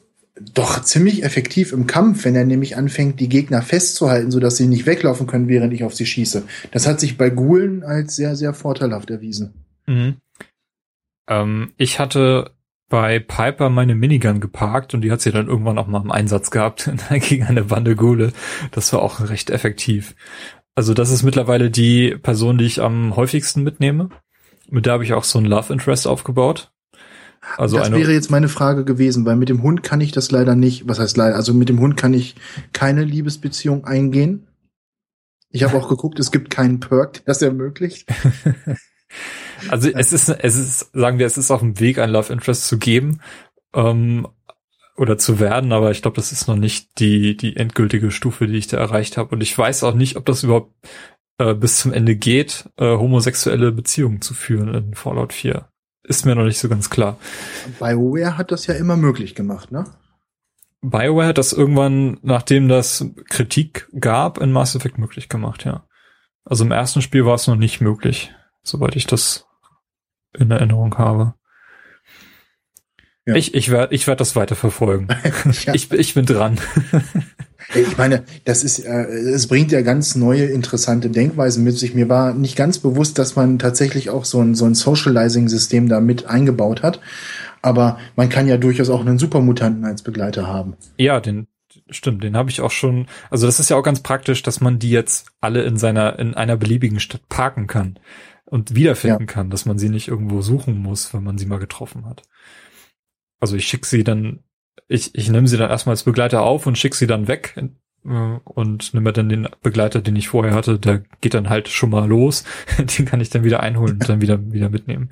doch 0.53 0.81
ziemlich 0.81 1.23
effektiv 1.23 1.73
im 1.73 1.85
Kampf, 1.85 2.25
wenn 2.25 2.35
er 2.35 2.45
nämlich 2.45 2.75
anfängt, 2.75 3.19
die 3.19 3.29
Gegner 3.29 3.61
festzuhalten, 3.61 4.31
sodass 4.31 4.57
sie 4.57 4.67
nicht 4.67 4.85
weglaufen 4.85 5.27
können, 5.27 5.47
während 5.47 5.73
ich 5.73 5.83
auf 5.83 5.93
sie 5.93 6.05
schieße. 6.05 6.43
Das 6.71 6.87
hat 6.87 6.99
sich 6.99 7.17
bei 7.17 7.29
Gulen 7.29 7.83
als 7.83 8.15
sehr, 8.15 8.35
sehr 8.35 8.53
vorteilhaft 8.53 9.09
erwiesen. 9.09 9.53
Mhm. 9.85 10.15
Ähm, 11.27 11.71
ich 11.77 11.99
hatte 11.99 12.51
bei 12.89 13.19
Piper 13.19 13.69
meine 13.69 13.95
Minigun 13.95 14.39
geparkt 14.39 14.93
und 14.93 15.01
die 15.01 15.11
hat 15.11 15.21
sie 15.21 15.31
dann 15.31 15.47
irgendwann 15.47 15.77
auch 15.77 15.87
mal 15.87 16.01
im 16.01 16.11
Einsatz 16.11 16.51
gehabt 16.51 16.89
gegen 17.09 17.45
eine 17.45 17.63
Bande 17.63 17.95
Gule. 17.95 18.33
Das 18.71 18.93
war 18.93 19.01
auch 19.01 19.29
recht 19.29 19.49
effektiv. 19.49 20.15
Also 20.75 20.93
das 20.93 21.11
ist 21.11 21.23
mittlerweile 21.23 21.69
die 21.69 22.17
Person, 22.17 22.57
die 22.57 22.65
ich 22.65 22.81
am 22.81 23.15
häufigsten 23.15 23.63
mitnehme. 23.63 24.09
Mit 24.69 24.85
der 24.85 24.93
habe 24.93 25.03
ich 25.03 25.13
auch 25.13 25.23
so 25.23 25.39
ein 25.39 25.45
Love 25.45 25.73
Interest 25.73 26.07
aufgebaut. 26.07 26.71
Also 27.57 27.77
das 27.77 27.91
wäre 27.91 28.13
jetzt 28.13 28.31
meine 28.31 28.47
Frage 28.47 28.85
gewesen, 28.85 29.25
weil 29.25 29.35
mit 29.35 29.49
dem 29.49 29.63
Hund 29.63 29.83
kann 29.83 30.01
ich 30.01 30.11
das 30.11 30.31
leider 30.31 30.55
nicht. 30.55 30.87
Was 30.87 30.99
heißt 30.99 31.17
leider? 31.17 31.35
Also 31.35 31.53
mit 31.53 31.69
dem 31.69 31.79
Hund 31.79 31.97
kann 31.97 32.13
ich 32.13 32.35
keine 32.71 33.03
Liebesbeziehung 33.03 33.85
eingehen. 33.85 34.47
Ich 35.49 35.63
habe 35.63 35.77
auch 35.77 35.89
geguckt, 35.89 36.19
es 36.19 36.31
gibt 36.31 36.49
keinen 36.49 36.79
Perk, 36.79 37.23
das 37.25 37.41
ermöglicht. 37.41 38.07
also 39.69 39.89
es 39.89 40.13
ist, 40.13 40.29
es 40.29 40.55
ist, 40.55 40.91
sagen 40.93 41.19
wir, 41.19 41.25
es 41.25 41.37
ist 41.37 41.51
auf 41.51 41.61
dem 41.61 41.79
Weg, 41.79 41.99
ein 41.99 42.09
Love 42.09 42.31
Interest 42.31 42.67
zu 42.67 42.77
geben 42.77 43.21
ähm, 43.73 44.27
oder 44.95 45.17
zu 45.17 45.39
werden, 45.39 45.71
aber 45.71 45.91
ich 45.91 46.01
glaube, 46.01 46.15
das 46.15 46.31
ist 46.31 46.47
noch 46.47 46.55
nicht 46.55 46.99
die 46.99 47.35
die 47.35 47.55
endgültige 47.55 48.11
Stufe, 48.11 48.47
die 48.47 48.57
ich 48.57 48.67
da 48.67 48.77
erreicht 48.77 49.17
habe. 49.17 49.35
Und 49.35 49.41
ich 49.41 49.57
weiß 49.57 49.83
auch 49.83 49.95
nicht, 49.95 50.17
ob 50.17 50.25
das 50.25 50.43
überhaupt 50.43 50.73
äh, 51.39 51.53
bis 51.53 51.79
zum 51.79 51.93
Ende 51.93 52.15
geht, 52.15 52.69
äh, 52.77 52.85
homosexuelle 52.85 53.71
Beziehungen 53.71 54.21
zu 54.21 54.33
führen 54.33 54.73
in 54.73 54.93
Fallout 54.93 55.33
4 55.33 55.67
ist 56.03 56.25
mir 56.25 56.35
noch 56.35 56.43
nicht 56.43 56.59
so 56.59 56.69
ganz 56.69 56.89
klar. 56.89 57.17
BioWare 57.79 58.37
hat 58.37 58.51
das 58.51 58.67
ja 58.67 58.75
immer 58.75 58.97
möglich 58.97 59.35
gemacht, 59.35 59.71
ne? 59.71 59.85
BioWare 60.81 61.27
hat 61.27 61.37
das 61.37 61.53
irgendwann, 61.53 62.19
nachdem 62.21 62.67
das 62.67 63.05
Kritik 63.29 63.87
gab, 63.97 64.37
in 64.39 64.51
Mass 64.51 64.75
Effect 64.75 64.97
möglich 64.97 65.29
gemacht, 65.29 65.63
ja. 65.63 65.87
Also 66.43 66.65
im 66.65 66.71
ersten 66.71 67.01
Spiel 67.01 67.25
war 67.25 67.35
es 67.35 67.47
noch 67.47 67.55
nicht 67.55 67.79
möglich, 67.79 68.33
soweit 68.63 68.97
ich 68.97 69.07
das 69.07 69.47
in 70.37 70.51
Erinnerung 70.51 70.97
habe. 70.97 71.33
Ja. 73.25 73.35
Ich, 73.35 73.53
ich 73.53 73.71
werde 73.71 73.95
ich 73.95 74.05
werd 74.05 74.19
das 74.19 74.35
weiter 74.35 74.55
verfolgen. 74.55 75.07
ja. 75.65 75.73
ich, 75.73 75.91
ich 75.91 76.13
bin 76.13 76.25
dran. 76.25 76.59
Ich 77.75 77.97
meine, 77.97 78.23
das 78.45 78.63
ist, 78.63 78.79
äh, 78.79 79.05
es 79.05 79.47
bringt 79.47 79.71
ja 79.71 79.81
ganz 79.81 80.15
neue, 80.15 80.45
interessante 80.45 81.09
Denkweisen 81.09 81.63
mit 81.63 81.77
sich. 81.77 81.95
Mir 81.95 82.09
war 82.09 82.33
nicht 82.33 82.55
ganz 82.55 82.77
bewusst, 82.77 83.17
dass 83.17 83.35
man 83.35 83.57
tatsächlich 83.57 84.09
auch 84.09 84.25
so 84.25 84.41
ein, 84.41 84.53
so 84.53 84.65
ein 84.65 84.75
Socializing-System 84.75 85.89
da 85.89 85.99
mit 85.99 86.25
eingebaut 86.25 86.83
hat. 86.83 86.99
Aber 87.61 87.97
man 88.15 88.29
kann 88.29 88.47
ja 88.47 88.57
durchaus 88.57 88.89
auch 88.89 89.01
einen 89.01 89.17
Supermutanten 89.17 89.85
als 89.85 90.01
Begleiter 90.03 90.45
haben. 90.45 90.75
Ja, 90.97 91.19
den, 91.19 91.47
stimmt, 91.89 92.23
den 92.23 92.35
habe 92.35 92.49
ich 92.49 92.61
auch 92.61 92.71
schon. 92.71 93.07
Also 93.29 93.45
das 93.45 93.59
ist 93.59 93.69
ja 93.69 93.77
auch 93.77 93.83
ganz 93.83 94.01
praktisch, 94.01 94.43
dass 94.43 94.61
man 94.61 94.77
die 94.77 94.91
jetzt 94.91 95.27
alle 95.39 95.63
in 95.63 95.77
seiner, 95.77 96.19
in 96.19 96.33
einer 96.33 96.57
beliebigen 96.57 96.99
Stadt 96.99 97.27
parken 97.29 97.67
kann 97.67 97.97
und 98.45 98.75
wiederfinden 98.75 99.27
ja. 99.27 99.33
kann, 99.33 99.49
dass 99.49 99.65
man 99.65 99.77
sie 99.77 99.89
nicht 99.89 100.07
irgendwo 100.07 100.41
suchen 100.41 100.77
muss, 100.77 101.13
wenn 101.13 101.23
man 101.23 101.37
sie 101.37 101.45
mal 101.45 101.59
getroffen 101.59 102.05
hat. 102.05 102.23
Also 103.39 103.55
ich 103.55 103.65
schicke 103.65 103.87
sie 103.87 104.03
dann 104.03 104.43
ich, 104.87 105.15
ich 105.15 105.29
nehme 105.29 105.47
sie 105.47 105.57
dann 105.57 105.69
erstmal 105.69 105.93
als 105.93 106.03
Begleiter 106.03 106.41
auf 106.41 106.67
und 106.67 106.77
schicke 106.77 106.95
sie 106.95 107.07
dann 107.07 107.27
weg 107.27 107.55
äh, 108.05 108.39
und 108.43 108.93
nehme 108.93 109.13
dann 109.13 109.29
den 109.29 109.47
Begleiter, 109.61 110.01
den 110.01 110.15
ich 110.15 110.27
vorher 110.27 110.53
hatte, 110.53 110.79
der 110.79 111.03
geht 111.21 111.33
dann 111.33 111.49
halt 111.49 111.67
schon 111.67 111.89
mal 111.89 112.07
los. 112.07 112.43
den 112.97 113.05
kann 113.05 113.21
ich 113.21 113.29
dann 113.29 113.43
wieder 113.43 113.61
einholen 113.61 113.93
und 113.93 114.09
dann 114.09 114.21
wieder, 114.21 114.39
wieder 114.51 114.69
mitnehmen. 114.69 115.11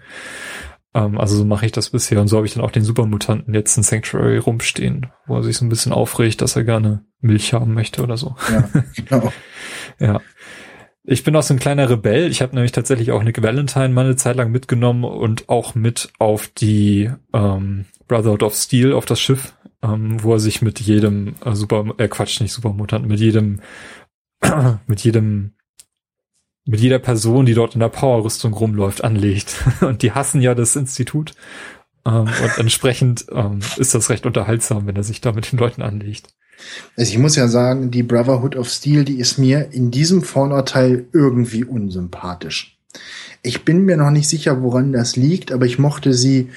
Ähm, 0.94 1.18
also 1.18 1.36
so 1.36 1.46
mache 1.46 1.66
ich 1.66 1.72
das 1.72 1.90
bisher 1.90 2.22
und 2.22 2.28
so 2.28 2.38
habe 2.38 2.46
ich 2.46 2.54
dann 2.54 2.64
auch 2.64 2.72
den 2.72 2.84
Supermutanten 2.84 3.54
jetzt 3.54 3.78
in 3.78 3.84
Sanctuary 3.84 4.38
rumstehen, 4.38 5.08
wo 5.26 5.38
er 5.38 5.44
sich 5.44 5.58
so 5.58 5.66
ein 5.66 5.70
bisschen 5.70 5.94
aufregt, 5.94 6.42
dass 6.42 6.56
er 6.56 6.64
gerne 6.64 7.06
Milch 7.20 7.54
haben 7.54 7.74
möchte 7.74 8.04
oder 8.04 8.18
so. 8.18 8.36
Ja, 8.52 8.70
genau. 8.96 9.34
ja. 10.00 10.22
Ich 11.04 11.24
bin 11.24 11.36
auch 11.36 11.44
so 11.44 11.54
ein 11.54 11.60
kleiner 11.60 11.90
Rebell. 11.90 12.30
Ich 12.30 12.42
habe 12.42 12.54
nämlich 12.54 12.72
tatsächlich 12.72 13.12
auch 13.12 13.24
Nick 13.24 13.42
Valentine 13.42 13.90
mal 13.90 14.06
eine 14.06 14.16
Zeit 14.16 14.36
lang 14.36 14.52
mitgenommen 14.52 15.04
und 15.04 15.50
auch 15.50 15.74
mit 15.74 16.14
auf 16.20 16.48
die 16.48 17.10
ähm, 17.34 17.86
Brotherhood 18.08 18.44
of 18.44 18.54
Steel 18.54 18.94
auf 18.94 19.06
das 19.06 19.20
Schiff 19.20 19.54
ähm, 19.84 20.22
wo 20.24 20.34
er 20.34 20.40
sich 20.40 20.62
mit 20.62 20.80
jedem 20.80 21.36
äh, 21.44 21.54
Super, 21.54 21.86
äh, 21.98 22.08
Quatsch, 22.08 22.40
nicht 22.42 22.54
Supermutant, 22.54 23.08
mit 23.08 23.20
jedem, 23.20 23.62
mit 24.88 25.02
jedem, 25.04 25.54
mit 26.66 26.80
jeder 26.80 27.00
Person, 27.00 27.46
die 27.46 27.54
dort 27.54 27.74
in 27.74 27.80
der 27.80 27.90
Powerrüstung 27.90 28.54
rumläuft, 28.54 29.04
anlegt. 29.04 29.66
Und 29.82 30.04
die 30.04 30.12
hassen 30.12 30.42
ja 30.42 30.56
das 30.56 30.76
Institut. 30.76 31.34
Ähm, 32.04 32.22
und 32.22 32.58
entsprechend 32.58 33.28
ähm, 33.32 33.60
ist 33.78 33.94
das 33.94 34.10
recht 34.10 34.26
unterhaltsam, 34.26 34.88
wenn 34.88 34.96
er 34.96 35.04
sich 35.04 35.22
da 35.22 35.34
mit 35.34 35.52
den 35.52 35.60
Leuten 35.60 35.84
anlegt. 35.84 36.34
Also 36.98 37.12
ich 37.12 37.18
muss 37.18 37.36
ja 37.36 37.48
sagen, 37.48 37.92
die 37.92 38.04
Brotherhood 38.04 38.56
of 38.56 38.70
Steel, 38.70 39.04
die 39.04 39.20
ist 39.20 39.38
mir 39.38 39.72
in 39.72 39.92
diesem 39.92 40.22
Vorurteil 40.22 41.06
irgendwie 41.14 41.64
unsympathisch. 41.64 42.78
Ich 43.44 43.66
bin 43.66 43.86
mir 43.86 43.98
noch 43.98 44.12
nicht 44.12 44.30
sicher, 44.30 44.62
woran 44.62 44.94
das 44.94 45.16
liegt, 45.16 45.52
aber 45.52 45.66
ich 45.66 45.80
mochte 45.80 46.14
sie 46.14 46.50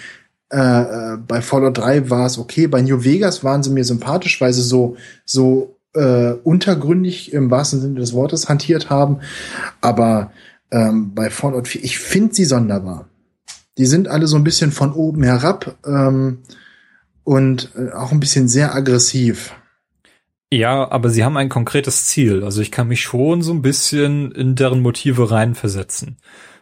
äh, 0.54 1.14
äh, 1.14 1.16
bei 1.16 1.40
Fallout 1.40 1.78
3 1.78 2.10
war 2.10 2.26
es 2.26 2.38
okay. 2.38 2.66
Bei 2.66 2.82
New 2.82 3.02
Vegas 3.02 3.42
waren 3.42 3.62
sie 3.62 3.70
mir 3.70 3.84
sympathisch, 3.84 4.40
weil 4.40 4.52
sie 4.52 4.62
so, 4.62 4.96
so 5.24 5.76
äh, 5.94 6.32
untergründig 6.32 7.32
im 7.32 7.50
wahrsten 7.50 7.80
Sinne 7.80 8.00
des 8.00 8.12
Wortes 8.12 8.48
hantiert 8.48 8.90
haben. 8.90 9.20
Aber 9.80 10.32
ähm, 10.70 11.14
bei 11.14 11.30
Fallout 11.30 11.68
4, 11.68 11.82
ich 11.82 11.98
finde 11.98 12.34
sie 12.34 12.44
sonderbar. 12.44 13.08
Die 13.78 13.86
sind 13.86 14.06
alle 14.06 14.26
so 14.26 14.36
ein 14.36 14.44
bisschen 14.44 14.70
von 14.70 14.92
oben 14.92 15.22
herab 15.22 15.76
ähm, 15.84 16.38
und 17.24 17.70
äh, 17.76 17.92
auch 17.92 18.12
ein 18.12 18.20
bisschen 18.20 18.48
sehr 18.48 18.74
aggressiv. 18.74 19.54
Ja, 20.56 20.90
aber 20.90 21.10
sie 21.10 21.24
haben 21.24 21.36
ein 21.36 21.48
konkretes 21.48 22.06
Ziel. 22.06 22.44
Also 22.44 22.60
ich 22.60 22.70
kann 22.70 22.88
mich 22.88 23.02
schon 23.02 23.42
so 23.42 23.52
ein 23.52 23.62
bisschen 23.62 24.32
in 24.32 24.54
deren 24.54 24.80
Motive 24.80 25.30
reinversetzen. 25.30 26.18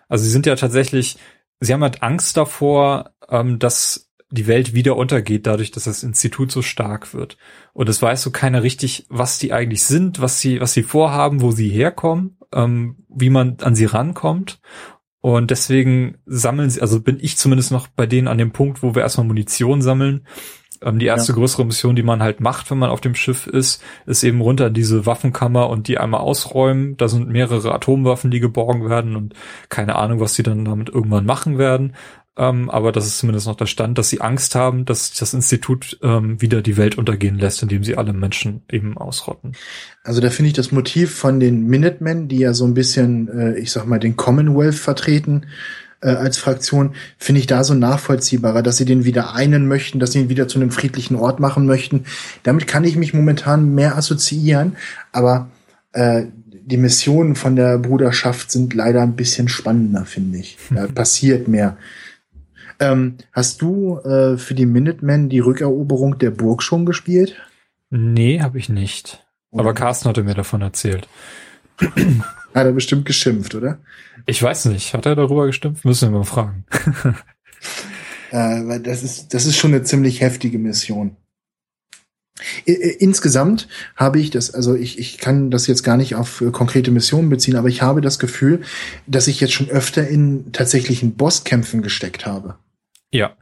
Also 0.09 0.25
sie 0.25 0.31
sind 0.31 0.47
ja 0.47 0.57
tatsächlich 0.57 1.19
sie 1.63 1.73
haben 1.73 1.83
halt 1.83 2.03
Angst 2.03 2.37
davor, 2.37 3.13
ähm, 3.31 3.59
dass 3.59 4.11
die 4.31 4.47
Welt 4.47 4.75
wieder 4.75 4.97
untergeht, 4.97 5.47
dadurch, 5.47 5.71
dass 5.71 5.85
das 5.85 6.03
Institut 6.03 6.51
so 6.51 6.63
stark 6.63 7.15
wird. 7.15 7.37
Und 7.73 7.89
es 7.89 8.01
weiß 8.01 8.23
so 8.23 8.31
keiner 8.31 8.63
richtig, 8.63 9.07
was 9.09 9.39
die 9.39 9.53
eigentlich 9.53 9.85
sind, 9.85 10.21
was 10.21 10.41
sie, 10.41 10.61
was 10.61 10.73
sie 10.73 10.83
vorhaben, 10.83 11.43
wo 11.43 11.51
sie 11.51 11.69
herkommen, 11.69 12.39
ähm, 12.53 12.97
wie 13.09 13.31
man 13.31 13.59
an 13.61 13.75
sie 13.75 13.85
rankommt. 13.85 14.61
Und 15.21 15.51
deswegen 15.51 16.19
sammeln 16.27 16.71
sie, 16.71 16.81
also 16.81 17.01
bin 17.01 17.19
ich 17.21 17.37
zumindest 17.37 17.71
noch 17.71 17.87
bei 17.89 18.07
denen 18.07 18.27
an 18.27 18.39
dem 18.39 18.53
Punkt, 18.53 18.83
wo 18.83 18.95
wir 18.95 19.03
erstmal 19.03 19.27
Munition 19.27 19.81
sammeln 19.83 20.27
ähm, 20.85 20.99
die 20.99 21.07
erste 21.07 21.33
ja. 21.33 21.39
größere 21.39 21.65
Mission, 21.65 21.97
die 21.97 22.03
man 22.03 22.23
halt 22.23 22.41
macht, 22.41 22.71
wenn 22.71 22.79
man 22.79 22.91
auf 22.91 23.01
dem 23.01 23.15
Schiff 23.15 23.47
ist, 23.47 23.83
ist 24.07 24.25
eben 24.25 24.41
runter 24.41 24.69
in 24.69 24.75
diese 24.75 25.07
Waffenkammer 25.07 25.69
und 25.71 25.89
die 25.89 25.99
einmal 25.99 26.21
ausräumen. 26.21 26.97
Da 26.97 27.09
sind 27.09 27.29
mehrere 27.29 27.75
Atomwaffen, 27.75 28.31
die 28.31 28.41
geborgen 28.41 28.89
werden 28.89 29.17
und 29.17 29.35
keine 29.69 29.97
Ahnung, 29.97 30.21
was 30.21 30.35
die 30.35 30.43
dann 30.43 30.65
damit 30.65 30.89
irgendwann 30.89 31.27
machen 31.27 31.59
werden. 31.59 31.95
Ähm, 32.35 32.71
aber 32.71 32.93
das 32.93 33.07
ist 33.07 33.19
zumindest 33.19 33.47
noch 33.47 33.57
der 33.57 33.67
Stand, 33.67 33.99
dass 33.99 34.09
sie 34.09 34.23
Angst 34.23 34.55
haben, 34.55 34.87
dass 34.87 35.13
das 35.13 35.35
Institut 35.35 35.99
ähm, 36.03 36.41
wieder 36.41 36.63
die 36.63 36.79
Welt 36.79 36.97
untergehen 36.97 37.39
lässt, 37.39 37.63
indem 37.63 37.85
sie 37.85 37.97
alle 37.97 38.15
Menschen 38.15 38.63
eben 38.71 38.97
ausrotten. 38.97 39.53
Also 40.03 40.23
da 40.23 40.31
finde 40.31 40.49
ich 40.49 40.55
das 40.55 40.73
Motiv 40.73 41.15
von 41.15 41.41
den 41.41 41.67
Minutemen, 41.67 42.29
die 42.29 42.39
ja 42.39 42.55
so 42.55 42.65
ein 42.65 42.73
bisschen, 42.73 43.29
äh, 43.29 43.59
ich 43.59 43.71
sag 43.71 43.87
mal, 43.87 43.99
den 43.99 44.17
Commonwealth 44.17 44.77
vertreten, 44.77 45.45
äh, 46.03 46.11
als 46.11 46.37
Fraktion, 46.37 46.95
finde 47.17 47.41
ich 47.41 47.47
da 47.47 47.65
so 47.65 47.75
nachvollziehbarer, 47.75 48.63
dass 48.63 48.77
sie 48.77 48.85
den 48.85 49.05
wieder 49.05 49.35
einen 49.35 49.67
möchten, 49.67 49.99
dass 49.99 50.13
sie 50.13 50.21
ihn 50.21 50.29
wieder 50.29 50.49
zu 50.49 50.59
einem 50.59 50.71
friedlichen 50.71 51.17
Ort 51.17 51.41
machen 51.41 51.67
möchten. 51.67 52.05
Damit 52.43 52.67
kann 52.67 52.85
ich 52.85 52.97
mich 52.97 53.15
momentan 53.15 53.75
mehr 53.75 53.97
assoziieren, 53.97 54.77
aber 55.13 55.51
äh, 55.93 56.25
die 56.65 56.77
Missionen 56.77 57.35
von 57.35 57.57
der 57.57 57.79
Bruderschaft 57.79 58.51
sind 58.51 58.75
leider 58.75 59.03
ein 59.03 59.17
bisschen 59.17 59.49
spannender, 59.49 60.05
finde 60.05 60.39
ich. 60.39 60.59
Da 60.71 60.87
passiert 60.95 61.49
mehr. 61.49 61.77
Ähm, 62.81 63.19
hast 63.33 63.63
du 63.63 63.99
äh, 63.99 64.37
für 64.37 64.55
die 64.55 64.67
Minutemen 64.67 65.29
die 65.29 65.41
Rückeroberung 65.41 66.19
der 66.19 66.31
Burg 66.31 66.63
schon 66.63 66.87
gespielt? 66.87 67.37
Nee, 67.91 68.41
habe 68.41 68.59
ich 68.59 68.69
nicht. 68.69 69.25
Aber 69.53 69.75
Carsten 69.75 70.09
hatte 70.09 70.23
mir 70.23 70.35
davon 70.35 70.63
erzählt. 70.63 71.07
Hat 72.55 72.67
er 72.67 72.73
bestimmt 72.73 73.07
geschimpft, 73.07 73.55
oder? 73.55 73.79
Ich 74.27 74.43
weiß 74.43 74.67
nicht. 74.67 74.95
Hat 74.95 75.07
er 75.07 75.17
darüber 75.17 75.47
gestimmt? 75.47 75.85
Müssen 75.85 76.13
wir 76.13 76.19
mal 76.19 76.25
fragen. 76.25 76.65
äh, 78.31 78.67
weil 78.67 78.81
das 78.81 79.03
ist, 79.03 79.35
das 79.35 79.47
ist 79.47 79.57
schon 79.57 79.73
eine 79.73 79.83
ziemlich 79.83 80.21
heftige 80.21 80.59
Mission. 80.59 81.17
Insgesamt 82.65 83.69
habe 83.95 84.19
ich 84.19 84.31
das, 84.31 84.53
also 84.53 84.75
ich, 84.75 84.99
ich 84.99 85.19
kann 85.19 85.51
das 85.51 85.67
jetzt 85.67 85.83
gar 85.83 85.97
nicht 85.97 86.15
auf 86.15 86.43
konkrete 86.53 86.91
Missionen 86.91 87.29
beziehen, 87.29 87.57
aber 87.57 87.69
ich 87.69 87.83
habe 87.83 88.01
das 88.01 88.19
Gefühl, 88.19 88.63
dass 89.07 89.29
ich 89.29 89.41
jetzt 89.41 89.53
schon 89.53 89.69
öfter 89.69 90.07
in 90.09 90.51
tatsächlichen 90.53 91.15
Bosskämpfen 91.15 91.83
gesteckt 91.83 92.27
habe. 92.27 92.57
Ja. 93.13 93.37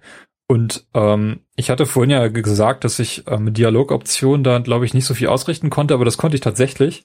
Und 0.49 0.87
ähm, 0.95 1.41
ich 1.55 1.71
hatte 1.71 1.87
vorhin 1.87 2.11
ja 2.11 2.27
gesagt, 2.29 2.83
dass 2.83 2.99
ich 2.99 3.27
äh, 3.29 3.39
mit 3.39 3.57
Dialogoptionen 3.57 4.43
da, 4.43 4.59
glaube 4.59 4.85
ich, 4.85 4.95
nicht 4.95 5.07
so 5.07 5.15
viel 5.15 5.29
ausrichten 5.29 5.71
konnte, 5.71 5.95
aber 5.95 6.05
das 6.05 6.19
konnte 6.19 6.35
ich 6.35 6.41
tatsächlich. 6.41 7.05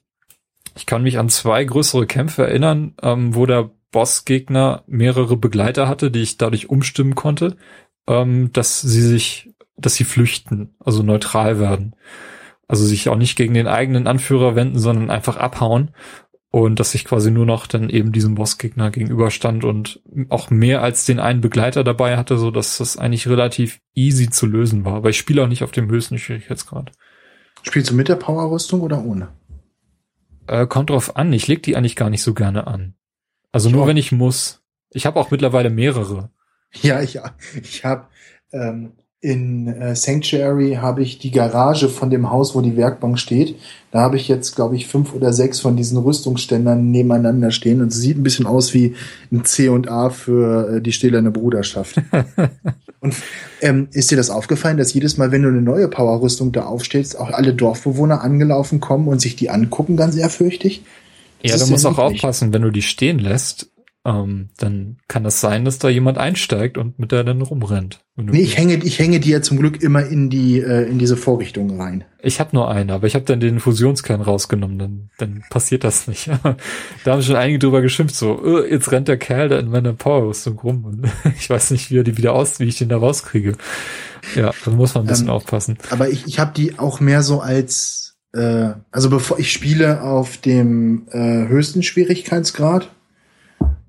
Ich 0.75 0.85
kann 0.85 1.03
mich 1.03 1.17
an 1.17 1.29
zwei 1.29 1.63
größere 1.63 2.05
Kämpfe 2.05 2.43
erinnern, 2.47 2.93
ähm, 3.01 3.35
wo 3.35 3.45
der 3.45 3.71
Bossgegner 3.91 4.83
mehrere 4.87 5.37
Begleiter 5.37 5.87
hatte, 5.87 6.11
die 6.11 6.21
ich 6.21 6.37
dadurch 6.37 6.69
umstimmen 6.69 7.15
konnte, 7.15 7.55
ähm, 8.07 8.51
dass 8.51 8.81
sie 8.81 9.01
sich 9.01 9.55
dass 9.77 9.95
sie 9.95 10.03
flüchten, 10.03 10.75
also 10.79 11.03
neutral 11.03 11.59
werden. 11.59 11.95
Also 12.67 12.85
sich 12.85 13.09
auch 13.09 13.17
nicht 13.17 13.35
gegen 13.35 13.53
den 13.53 13.67
eigenen 13.67 14.07
Anführer 14.07 14.55
wenden, 14.55 14.79
sondern 14.79 15.11
einfach 15.11 15.37
abhauen. 15.37 15.91
Und 16.49 16.79
dass 16.79 16.95
ich 16.95 17.03
quasi 17.03 17.31
nur 17.31 17.45
noch 17.45 17.67
dann 17.67 17.89
eben 17.89 18.13
diesem 18.13 18.35
Bossgegner 18.35 18.89
gegenüberstand 18.89 19.65
und 19.65 20.01
auch 20.29 20.49
mehr 20.49 20.81
als 20.81 21.05
den 21.05 21.19
einen 21.19 21.41
Begleiter 21.41 21.83
dabei 21.83 22.15
hatte, 22.15 22.37
so 22.37 22.49
dass 22.49 22.77
das 22.77 22.97
eigentlich 22.97 23.27
relativ 23.27 23.81
easy 23.93 24.29
zu 24.29 24.45
lösen 24.45 24.85
war. 24.85 24.93
Aber 24.93 25.09
ich 25.09 25.17
spiele 25.17 25.43
auch 25.43 25.49
nicht 25.49 25.63
auf 25.63 25.71
dem 25.71 25.89
höchsten 25.89 26.17
Schwierigkeitsgrad. 26.17 26.93
Spielst 27.61 27.91
du 27.91 27.95
mit 27.95 28.07
der 28.07 28.15
Powerrüstung 28.15 28.79
oder 28.79 29.03
ohne? 29.03 29.27
Äh, 30.47 30.67
kommt 30.67 30.89
drauf 30.89 31.15
an. 31.15 31.33
Ich 31.33 31.47
leg 31.47 31.63
die 31.63 31.75
eigentlich 31.75 31.95
gar 31.95 32.09
nicht 32.09 32.23
so 32.23 32.33
gerne 32.33 32.67
an. 32.67 32.95
Also 33.51 33.69
nur 33.69 33.87
wenn 33.87 33.97
ich 33.97 34.11
muss. 34.11 34.63
Ich 34.89 35.05
habe 35.05 35.19
auch 35.19 35.31
mittlerweile 35.31 35.69
mehrere. 35.69 36.29
Ja, 36.81 37.01
ich, 37.01 37.19
ich 37.61 37.85
habe 37.85 38.07
ähm, 38.51 38.93
in 39.21 39.67
äh, 39.67 39.95
Sanctuary 39.95 40.77
habe 40.81 41.01
ich 41.01 41.17
die 41.17 41.31
Garage 41.31 41.89
von 41.89 42.09
dem 42.09 42.29
Haus, 42.29 42.53
wo 42.53 42.61
die 42.61 42.77
Werkbank 42.77 43.17
steht. 43.17 43.55
Da 43.91 44.01
habe 44.01 44.17
ich 44.17 44.27
jetzt, 44.27 44.55
glaube 44.55 44.75
ich, 44.75 44.87
fünf 44.87 45.13
oder 45.13 45.33
sechs 45.33 45.59
von 45.59 45.75
diesen 45.75 45.97
Rüstungsständern 45.97 46.91
nebeneinander 46.91 47.49
stehen 47.49 47.81
und 47.81 47.87
es 47.87 47.97
sieht 47.97 48.17
ein 48.17 48.23
bisschen 48.23 48.45
aus 48.45 48.73
wie 48.73 48.93
ein 49.31 49.43
C 49.43 49.69
und 49.69 49.89
A 49.89 50.09
für 50.11 50.75
äh, 50.75 50.81
die 50.81 50.91
stählerne 50.91 51.31
Bruderschaft. 51.31 52.01
und 52.99 53.15
ähm, 53.61 53.87
ist 53.93 54.11
dir 54.11 54.17
das 54.17 54.29
aufgefallen, 54.29 54.77
dass 54.77 54.93
jedes 54.93 55.17
Mal, 55.17 55.31
wenn 55.31 55.41
du 55.41 55.49
eine 55.49 55.61
neue 55.61 55.87
Powerrüstung 55.87 56.51
da 56.51 56.65
aufstellst, 56.65 57.17
auch 57.17 57.31
alle 57.31 57.53
Dorfbewohner 57.53 58.21
angelaufen 58.21 58.79
kommen 58.79 59.07
und 59.07 59.21
sich 59.21 59.35
die 59.35 59.49
angucken, 59.49 59.97
ganz 59.97 60.15
ehrfürchtig? 60.15 60.83
Das 61.41 61.51
ja, 61.51 61.65
du 61.65 61.71
musst 61.71 61.85
auch 61.85 61.97
aufpassen, 61.97 62.53
wenn 62.53 62.61
du 62.61 62.69
die 62.69 62.81
stehen 62.81 63.19
lässt, 63.19 63.69
ähm, 64.05 64.49
dann 64.57 64.97
kann 65.07 65.23
das 65.23 65.41
sein, 65.41 65.65
dass 65.65 65.79
da 65.79 65.89
jemand 65.89 66.19
einsteigt 66.19 66.77
und 66.77 66.99
mit 66.99 67.11
der 67.11 67.23
dann 67.23 67.41
rumrennt. 67.41 68.01
Nee, 68.15 68.41
ich 68.41 68.55
hänge, 68.55 68.75
ich 68.75 68.99
hänge 68.99 69.19
die 69.19 69.31
ja 69.31 69.41
zum 69.41 69.57
Glück 69.57 69.81
immer 69.81 70.05
in 70.05 70.29
die 70.29 70.59
äh, 70.61 70.87
in 70.87 70.99
diese 70.99 71.17
Vorrichtung 71.17 71.81
rein. 71.81 72.05
Ich 72.21 72.39
habe 72.39 72.51
nur 72.53 72.69
eine, 72.69 72.93
aber 72.93 73.07
ich 73.07 73.15
habe 73.15 73.25
dann 73.25 73.39
den 73.39 73.59
Fusionskern 73.59 74.21
rausgenommen, 74.21 74.77
dann, 74.77 75.09
dann 75.17 75.43
passiert 75.49 75.83
das 75.83 76.07
nicht. 76.07 76.27
da 77.03 77.11
haben 77.11 77.21
schon 77.23 77.35
einige 77.35 77.59
drüber 77.59 77.81
geschimpft, 77.81 78.15
so, 78.15 78.39
oh, 78.41 78.63
jetzt 78.63 78.91
rennt 78.91 79.07
der 79.07 79.17
Kerl 79.17 79.49
da 79.49 79.57
in 79.57 79.69
meiner 79.69 79.93
Powerrüstung 79.93 80.59
rum 80.59 80.85
und 80.85 81.09
ich 81.39 81.49
weiß 81.49 81.71
nicht, 81.71 81.89
wie 81.89 81.97
er 81.97 82.03
die 82.03 82.17
wieder 82.17 82.33
aus, 82.33 82.59
wie 82.59 82.65
ich 82.65 82.77
den 82.77 82.89
da 82.89 82.97
rauskriege. 82.97 83.57
Ja, 84.35 84.51
da 84.63 84.71
muss 84.71 84.93
man 84.93 85.05
ein 85.05 85.07
bisschen 85.07 85.27
ähm, 85.27 85.33
aufpassen. 85.33 85.77
Aber 85.89 86.09
ich, 86.09 86.27
ich 86.27 86.39
habe 86.39 86.53
die 86.55 86.77
auch 86.77 86.99
mehr 86.99 87.23
so 87.23 87.41
als 87.41 88.05
äh, 88.33 88.73
also 88.91 89.09
bevor 89.09 89.39
ich 89.39 89.51
spiele 89.51 90.03
auf 90.03 90.37
dem 90.37 91.07
äh, 91.11 91.47
höchsten 91.47 91.83
Schwierigkeitsgrad, 91.83 92.89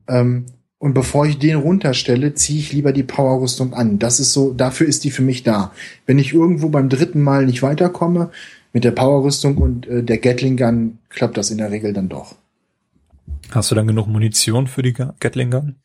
ähm, 0.09 0.47
und 0.79 0.93
bevor 0.93 1.27
ich 1.27 1.39
den 1.39 1.57
runterstelle, 1.57 2.35
ziehe 2.35 2.59
ich 2.59 2.73
lieber 2.73 2.93
die 2.93 3.03
Powerrüstung 3.03 3.73
an. 3.73 3.99
Das 3.99 4.21
ist 4.21 4.33
so, 4.33 4.53
dafür 4.53 4.87
ist 4.87 5.05
die 5.05 5.11
für 5.11 5.23
mich 5.23 5.43
da. 5.43 5.73
Wenn 6.05 6.19
ich 6.19 6.35
irgendwo 6.35 6.69
beim 6.69 6.89
dritten 6.89 7.23
Mal 7.23 7.47
nicht 7.47 7.63
weiterkomme, 7.63 8.31
mit 8.77 8.85
der 8.85 8.91
Powerrüstung 8.91 9.57
und 9.57 9.87
äh, 9.87 10.03
der 10.03 10.19
Gatling 10.19 10.59
Gun 10.59 10.99
klappt 11.09 11.39
das 11.39 11.51
in 11.51 11.57
der 11.57 11.71
Regel 11.71 11.95
dann 11.95 12.11
doch. 12.11 12.35
Hast 13.51 13.71
du 13.71 13.75
dann 13.75 13.87
genug 13.87 14.07
Munition 14.07 14.67
für 14.67 14.83
die 14.83 14.93
Gatling 14.93 15.51
Gun? 15.51 15.77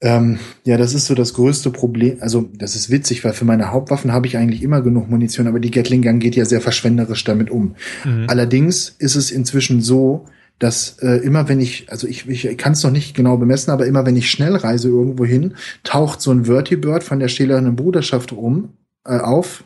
Ähm, 0.00 0.38
ja, 0.64 0.78
das 0.78 0.94
ist 0.94 1.04
so 1.04 1.14
das 1.14 1.34
größte 1.34 1.70
Problem. 1.70 2.16
Also, 2.20 2.48
das 2.54 2.76
ist 2.76 2.88
witzig, 2.88 3.22
weil 3.24 3.34
für 3.34 3.44
meine 3.44 3.70
Hauptwaffen 3.72 4.12
habe 4.12 4.26
ich 4.26 4.38
eigentlich 4.38 4.62
immer 4.62 4.80
genug 4.80 5.10
Munition, 5.10 5.48
aber 5.48 5.60
die 5.60 5.70
Gatling 5.70 6.00
Gun 6.00 6.18
geht 6.18 6.34
ja 6.34 6.46
sehr 6.46 6.62
verschwenderisch 6.62 7.24
damit 7.24 7.50
um. 7.50 7.74
Mhm. 8.06 8.24
Allerdings 8.28 8.88
ist 8.98 9.16
es 9.16 9.30
inzwischen 9.30 9.82
so, 9.82 10.24
dass 10.60 10.98
äh, 11.00 11.16
immer 11.24 11.48
wenn 11.48 11.58
ich, 11.58 11.90
also 11.90 12.06
ich, 12.06 12.28
ich 12.28 12.56
kann 12.58 12.72
es 12.72 12.84
noch 12.84 12.90
nicht 12.90 13.16
genau 13.16 13.38
bemessen, 13.38 13.72
aber 13.72 13.86
immer 13.86 14.06
wenn 14.06 14.16
ich 14.16 14.30
schnell 14.30 14.54
reise 14.54 14.88
irgendwo 14.88 15.24
hin, 15.24 15.54
taucht 15.82 16.20
so 16.20 16.30
ein 16.30 16.44
Vertibird 16.44 17.02
von 17.02 17.18
der 17.18 17.28
stählernen 17.28 17.76
Bruderschaft 17.76 18.30
um 18.30 18.74
äh, 19.06 19.18
auf 19.18 19.64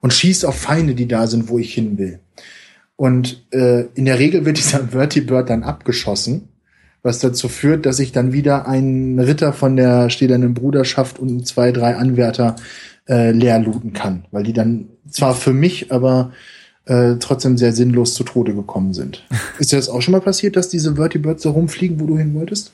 und 0.00 0.12
schießt 0.12 0.44
auf 0.44 0.54
Feinde, 0.54 0.94
die 0.94 1.08
da 1.08 1.26
sind, 1.26 1.48
wo 1.48 1.58
ich 1.58 1.72
hin 1.72 1.96
will. 1.96 2.20
Und 2.96 3.46
äh, 3.50 3.86
in 3.94 4.04
der 4.04 4.18
Regel 4.18 4.44
wird 4.44 4.58
dieser 4.58 4.88
Vertibird 4.88 5.48
dann 5.48 5.62
abgeschossen, 5.62 6.48
was 7.02 7.18
dazu 7.18 7.48
führt, 7.48 7.86
dass 7.86 7.98
ich 7.98 8.12
dann 8.12 8.34
wieder 8.34 8.68
einen 8.68 9.18
Ritter 9.18 9.54
von 9.54 9.74
der 9.74 10.10
stählernen 10.10 10.52
Bruderschaft 10.52 11.18
und 11.18 11.46
zwei, 11.46 11.72
drei 11.72 11.96
Anwärter 11.96 12.56
äh, 13.08 13.30
leer 13.30 13.58
looten 13.58 13.94
kann, 13.94 14.26
weil 14.32 14.42
die 14.42 14.52
dann 14.52 14.88
zwar 15.08 15.34
für 15.34 15.54
mich, 15.54 15.92
aber 15.92 16.32
äh, 16.86 17.16
trotzdem 17.18 17.58
sehr 17.58 17.72
sinnlos 17.72 18.14
zu 18.14 18.24
Tode 18.24 18.54
gekommen 18.54 18.94
sind. 18.94 19.24
Ist 19.58 19.72
dir 19.72 19.76
das 19.76 19.88
auch 19.88 20.00
schon 20.00 20.12
mal 20.12 20.20
passiert, 20.20 20.56
dass 20.56 20.68
diese 20.68 20.96
Vertibirds 20.96 21.42
so 21.42 21.50
rumfliegen, 21.50 22.00
wo 22.00 22.06
du 22.06 22.16
hin 22.16 22.34
wolltest? 22.34 22.72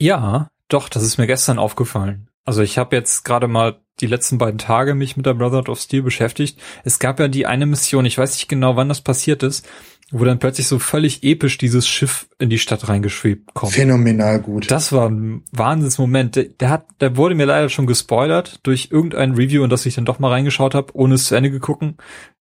Ja, 0.00 0.48
doch, 0.68 0.88
das 0.88 1.02
ist 1.02 1.18
mir 1.18 1.26
gestern 1.26 1.58
aufgefallen. 1.58 2.26
Also 2.44 2.62
ich 2.62 2.78
habe 2.78 2.96
jetzt 2.96 3.24
gerade 3.24 3.48
mal 3.48 3.80
die 4.00 4.06
letzten 4.06 4.38
beiden 4.38 4.58
Tage 4.58 4.94
mich 4.94 5.16
mit 5.16 5.24
der 5.24 5.34
Brotherhood 5.34 5.68
of 5.68 5.80
Steel 5.80 6.02
beschäftigt. 6.02 6.60
Es 6.82 6.98
gab 6.98 7.20
ja 7.20 7.28
die 7.28 7.46
eine 7.46 7.64
Mission, 7.64 8.04
ich 8.04 8.18
weiß 8.18 8.34
nicht 8.34 8.48
genau, 8.48 8.76
wann 8.76 8.88
das 8.88 9.00
passiert 9.00 9.42
ist, 9.42 9.66
wo 10.10 10.24
dann 10.24 10.38
plötzlich 10.38 10.68
so 10.68 10.78
völlig 10.78 11.22
episch 11.22 11.58
dieses 11.58 11.88
Schiff 11.88 12.28
in 12.38 12.50
die 12.50 12.58
Stadt 12.58 12.88
reingeschwebt 12.88 13.54
kommt. 13.54 13.72
Phänomenal 13.72 14.40
gut. 14.40 14.70
Das 14.70 14.92
war 14.92 15.08
ein 15.08 15.42
Wahnsinnsmoment. 15.52 16.36
Der, 16.36 16.44
der 16.44 16.70
hat, 16.70 16.86
der 17.00 17.16
wurde 17.16 17.34
mir 17.34 17.46
leider 17.46 17.68
schon 17.68 17.86
gespoilert 17.86 18.60
durch 18.62 18.88
irgendein 18.90 19.32
Review, 19.32 19.64
in 19.64 19.70
das 19.70 19.86
ich 19.86 19.94
dann 19.94 20.04
doch 20.04 20.18
mal 20.18 20.30
reingeschaut 20.30 20.74
habe, 20.74 20.94
ohne 20.94 21.14
es 21.14 21.26
zu 21.26 21.34
Ende 21.34 21.50
gegucken, 21.50 21.96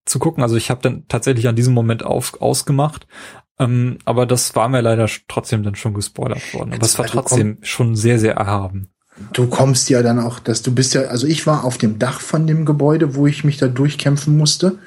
zu 0.06 0.20
gucken. 0.20 0.44
Also 0.44 0.56
ich 0.56 0.70
habe 0.70 0.82
dann 0.82 1.06
tatsächlich 1.08 1.48
an 1.48 1.56
diesem 1.56 1.74
Moment 1.74 2.04
auf, 2.04 2.42
ausgemacht. 2.42 3.08
Ähm, 3.60 3.98
aber 4.06 4.26
das 4.26 4.56
war 4.56 4.68
mir 4.68 4.82
leider 4.82 5.08
trotzdem 5.28 5.64
dann 5.64 5.76
schon 5.76 5.94
gespoilert 5.94 6.54
worden. 6.54 6.74
Aber 6.74 6.86
es 6.86 6.98
war 7.00 7.06
trotzdem 7.06 7.60
schon 7.62 7.96
sehr, 7.96 8.20
sehr 8.20 8.34
erhaben. 8.34 8.90
Du 9.32 9.48
kommst 9.48 9.90
ja 9.90 10.02
dann 10.02 10.20
auch, 10.20 10.40
dass 10.40 10.64
du 10.64 10.74
bist 10.74 10.96
ja, 10.96 11.04
also 11.04 11.28
ich 11.28 11.46
war 11.46 11.64
auf 11.64 11.78
dem 11.78 12.00
Dach 12.00 12.20
von 12.20 12.48
dem 12.48 12.66
Gebäude, 12.66 13.16
wo 13.16 13.28
ich 13.28 13.44
mich 13.44 13.58
da 13.58 13.68
durchkämpfen 13.68 14.36
musste. 14.36 14.80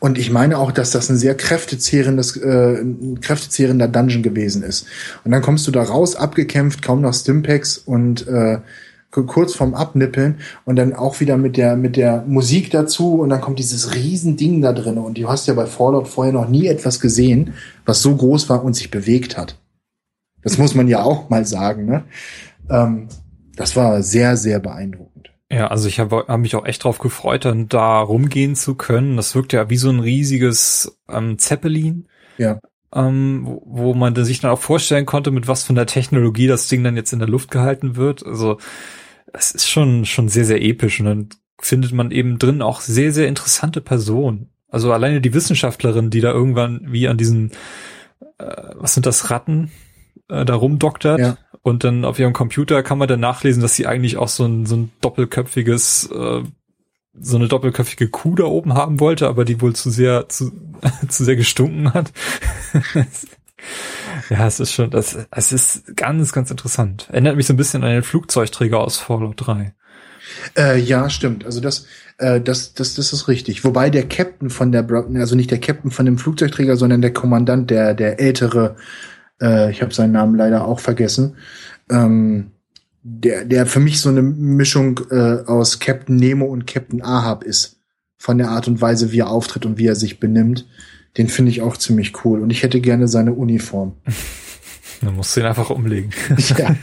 Und 0.00 0.16
ich 0.16 0.30
meine 0.30 0.58
auch, 0.58 0.70
dass 0.70 0.90
das 0.90 1.10
ein 1.10 1.16
sehr 1.16 1.34
kräftezehrendes, 1.34 2.36
äh, 2.36 2.84
kräftezehrender 3.20 3.88
Dungeon 3.88 4.22
gewesen 4.22 4.62
ist. 4.62 4.86
Und 5.24 5.32
dann 5.32 5.42
kommst 5.42 5.66
du 5.66 5.70
da 5.70 5.82
raus, 5.82 6.14
abgekämpft, 6.14 6.82
kaum 6.82 7.00
noch 7.00 7.14
Stimpaks 7.14 7.78
und 7.78 8.26
äh, 8.28 8.58
kurz 9.10 9.54
vorm 9.54 9.74
Abnippeln 9.74 10.36
und 10.64 10.76
dann 10.76 10.92
auch 10.92 11.20
wieder 11.20 11.36
mit 11.36 11.56
der 11.56 11.76
mit 11.76 11.96
der 11.96 12.24
Musik 12.26 12.70
dazu 12.70 13.14
und 13.14 13.30
dann 13.30 13.40
kommt 13.40 13.58
dieses 13.58 13.94
Riesending 13.94 14.60
da 14.60 14.72
drin 14.72 14.98
und 14.98 15.18
du 15.18 15.28
hast 15.28 15.48
ja 15.48 15.54
bei 15.54 15.66
Fallout 15.66 16.08
vorher 16.08 16.32
noch 16.32 16.48
nie 16.48 16.66
etwas 16.66 17.00
gesehen, 17.00 17.54
was 17.86 18.02
so 18.02 18.14
groß 18.14 18.48
war 18.48 18.62
und 18.62 18.74
sich 18.74 18.90
bewegt 18.90 19.36
hat. 19.36 19.58
Das 20.42 20.58
muss 20.58 20.74
man 20.74 20.88
ja 20.88 21.02
auch 21.02 21.30
mal 21.30 21.46
sagen. 21.46 21.86
Ne? 21.86 22.04
Ähm, 22.70 23.08
das 23.56 23.74
war 23.76 24.02
sehr 24.02 24.36
sehr 24.36 24.60
beeindruckend. 24.60 25.07
Ja, 25.50 25.68
also 25.68 25.88
ich 25.88 25.98
habe 25.98 26.26
hab 26.28 26.40
mich 26.40 26.54
auch 26.56 26.66
echt 26.66 26.84
drauf 26.84 26.98
gefreut, 26.98 27.46
dann 27.46 27.68
da 27.68 28.00
rumgehen 28.00 28.54
zu 28.54 28.74
können. 28.74 29.16
Das 29.16 29.34
wirkt 29.34 29.52
ja 29.52 29.70
wie 29.70 29.78
so 29.78 29.88
ein 29.88 30.00
riesiges 30.00 30.98
ähm, 31.08 31.38
Zeppelin. 31.38 32.06
Ja. 32.36 32.60
Ähm, 32.94 33.42
wo, 33.44 33.62
wo 33.64 33.94
man 33.94 34.14
sich 34.24 34.40
dann 34.40 34.50
auch 34.50 34.60
vorstellen 34.60 35.06
konnte, 35.06 35.30
mit 35.30 35.48
was 35.48 35.64
von 35.64 35.74
der 35.74 35.86
Technologie 35.86 36.46
das 36.46 36.68
Ding 36.68 36.84
dann 36.84 36.96
jetzt 36.96 37.12
in 37.12 37.18
der 37.18 37.28
Luft 37.28 37.50
gehalten 37.50 37.96
wird. 37.96 38.24
Also 38.24 38.58
es 39.32 39.52
ist 39.52 39.68
schon, 39.68 40.04
schon 40.04 40.28
sehr, 40.28 40.44
sehr 40.44 40.62
episch 40.62 41.00
und 41.00 41.06
dann 41.06 41.28
findet 41.60 41.92
man 41.92 42.10
eben 42.10 42.38
drin 42.38 42.62
auch 42.62 42.80
sehr, 42.80 43.12
sehr 43.12 43.28
interessante 43.28 43.80
Personen. 43.80 44.50
Also 44.70 44.92
alleine 44.92 45.20
die 45.20 45.34
Wissenschaftlerin, 45.34 46.10
die 46.10 46.20
da 46.20 46.30
irgendwann 46.30 46.92
wie 46.92 47.08
an 47.08 47.16
diesen, 47.16 47.52
äh, 48.38 48.74
was 48.76 48.94
sind 48.94 49.06
das, 49.06 49.30
Ratten, 49.30 49.70
äh, 50.28 50.44
da 50.44 50.54
rumdoktert. 50.54 51.20
Ja. 51.20 51.38
Und 51.68 51.84
dann 51.84 52.04
auf 52.04 52.18
ihrem 52.18 52.32
Computer 52.32 52.82
kann 52.82 52.98
man 52.98 53.08
dann 53.08 53.20
nachlesen, 53.20 53.62
dass 53.62 53.74
sie 53.74 53.86
eigentlich 53.86 54.16
auch 54.16 54.28
so 54.28 54.44
ein, 54.44 54.66
so 54.66 54.76
ein 54.76 54.90
doppelköpfiges, 55.00 56.10
äh, 56.10 56.42
so 57.20 57.36
eine 57.36 57.48
doppelköpfige 57.48 58.08
Kuh 58.08 58.34
da 58.34 58.44
oben 58.44 58.74
haben 58.74 59.00
wollte, 59.00 59.28
aber 59.28 59.44
die 59.44 59.60
wohl 59.60 59.74
zu 59.74 59.90
sehr, 59.90 60.28
zu, 60.28 60.52
zu 61.08 61.24
sehr 61.24 61.36
gestunken 61.36 61.92
hat. 61.94 62.12
Ja, 64.30 64.46
es 64.46 64.60
ist 64.60 64.72
schon, 64.72 64.90
das, 64.90 65.16
es 65.30 65.52
ist 65.52 65.96
ganz, 65.96 66.32
ganz 66.32 66.50
interessant. 66.50 67.08
Erinnert 67.10 67.36
mich 67.36 67.46
so 67.46 67.52
ein 67.52 67.56
bisschen 67.56 67.82
an 67.82 67.90
den 67.90 68.02
Flugzeugträger 68.02 68.78
aus 68.78 68.98
Fallout 68.98 69.34
3. 69.36 69.74
Äh, 70.56 70.78
ja, 70.78 71.08
stimmt. 71.10 71.44
Also 71.44 71.60
das, 71.60 71.86
äh, 72.18 72.40
das, 72.40 72.74
das, 72.74 72.94
das 72.94 73.12
ist 73.12 73.28
richtig. 73.28 73.64
Wobei 73.64 73.90
der 73.90 74.06
Captain 74.06 74.50
von 74.50 74.72
der, 74.72 74.86
also 75.16 75.34
nicht 75.34 75.50
der 75.50 75.60
Captain 75.60 75.90
von 75.90 76.06
dem 76.06 76.18
Flugzeugträger, 76.18 76.76
sondern 76.76 77.02
der 77.02 77.12
Kommandant, 77.12 77.70
der, 77.70 77.94
der 77.94 78.20
ältere, 78.20 78.76
äh, 79.40 79.70
ich 79.70 79.82
habe 79.82 79.94
seinen 79.94 80.12
Namen 80.12 80.36
leider 80.36 80.66
auch 80.66 80.80
vergessen, 80.80 81.36
ähm, 81.90 82.52
der, 83.02 83.44
der 83.44 83.66
für 83.66 83.80
mich 83.80 84.00
so 84.00 84.08
eine 84.08 84.22
Mischung 84.22 85.00
äh, 85.10 85.44
aus 85.46 85.78
Captain 85.78 86.16
Nemo 86.16 86.46
und 86.46 86.66
Captain 86.66 87.02
Ahab 87.02 87.44
ist. 87.44 87.76
von 88.20 88.36
der 88.36 88.50
Art 88.50 88.66
und 88.66 88.80
Weise, 88.80 89.12
wie 89.12 89.20
er 89.20 89.30
auftritt 89.30 89.64
und 89.64 89.78
wie 89.78 89.86
er 89.86 89.94
sich 89.94 90.18
benimmt. 90.18 90.66
Den 91.16 91.28
finde 91.28 91.52
ich 91.52 91.62
auch 91.62 91.76
ziemlich 91.76 92.24
cool. 92.24 92.40
Und 92.40 92.50
ich 92.50 92.64
hätte 92.64 92.80
gerne 92.80 93.06
seine 93.06 93.32
Uniform. 93.32 93.94
Dann 95.00 95.14
musst 95.14 95.36
du 95.36 95.40
ihn 95.40 95.46
einfach 95.46 95.70
umlegen. 95.70 96.10
ja. 96.58 96.74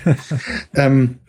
ähm, 0.74 1.20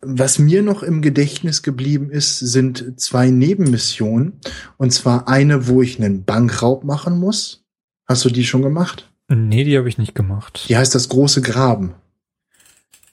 was 0.00 0.38
mir 0.38 0.62
noch 0.62 0.82
im 0.82 1.02
Gedächtnis 1.02 1.62
geblieben 1.62 2.10
ist, 2.10 2.38
sind 2.38 3.00
zwei 3.00 3.30
Nebenmissionen. 3.30 4.34
Und 4.76 4.92
zwar 4.92 5.28
eine, 5.28 5.66
wo 5.66 5.82
ich 5.82 5.98
einen 5.98 6.24
Bankraub 6.24 6.84
machen 6.84 7.18
muss. 7.18 7.63
Hast 8.06 8.24
du 8.24 8.30
die 8.30 8.44
schon 8.44 8.62
gemacht? 8.62 9.10
Nee, 9.28 9.64
die 9.64 9.76
habe 9.76 9.88
ich 9.88 9.98
nicht 9.98 10.14
gemacht. 10.14 10.66
Die 10.68 10.76
heißt 10.76 10.94
das 10.94 11.08
große 11.08 11.40
Graben. 11.40 11.94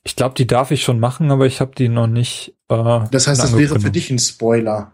Ich 0.03 0.15
glaube, 0.15 0.35
die 0.35 0.47
darf 0.47 0.71
ich 0.71 0.83
schon 0.83 0.99
machen, 0.99 1.31
aber 1.31 1.45
ich 1.45 1.61
habe 1.61 1.73
die 1.75 1.87
noch 1.87 2.07
nicht. 2.07 2.55
Äh, 2.69 3.01
das 3.11 3.27
heißt, 3.27 3.41
das 3.41 3.57
wäre 3.57 3.79
für 3.79 3.91
dich 3.91 4.09
ein 4.09 4.19
Spoiler. 4.19 4.93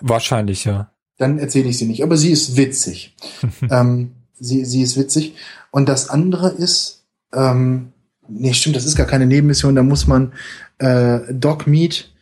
Wahrscheinlich, 0.00 0.64
ja. 0.64 0.90
Dann 1.18 1.38
erzähle 1.38 1.68
ich 1.68 1.78
sie 1.78 1.86
nicht. 1.86 2.02
Aber 2.02 2.16
sie 2.16 2.30
ist 2.30 2.56
witzig. 2.56 3.16
ähm, 3.70 4.12
sie, 4.34 4.64
sie 4.64 4.82
ist 4.82 4.96
witzig. 4.96 5.34
Und 5.70 5.88
das 5.88 6.08
andere 6.08 6.48
ist, 6.48 7.04
ähm, 7.32 7.92
nee, 8.28 8.52
stimmt, 8.54 8.76
das 8.76 8.86
ist 8.86 8.96
gar 8.96 9.06
keine 9.06 9.26
Nebenmission. 9.26 9.74
Da 9.74 9.82
muss 9.82 10.06
man 10.06 10.32
äh, 10.78 11.20
Dog 11.32 11.66
Meat 11.66 12.12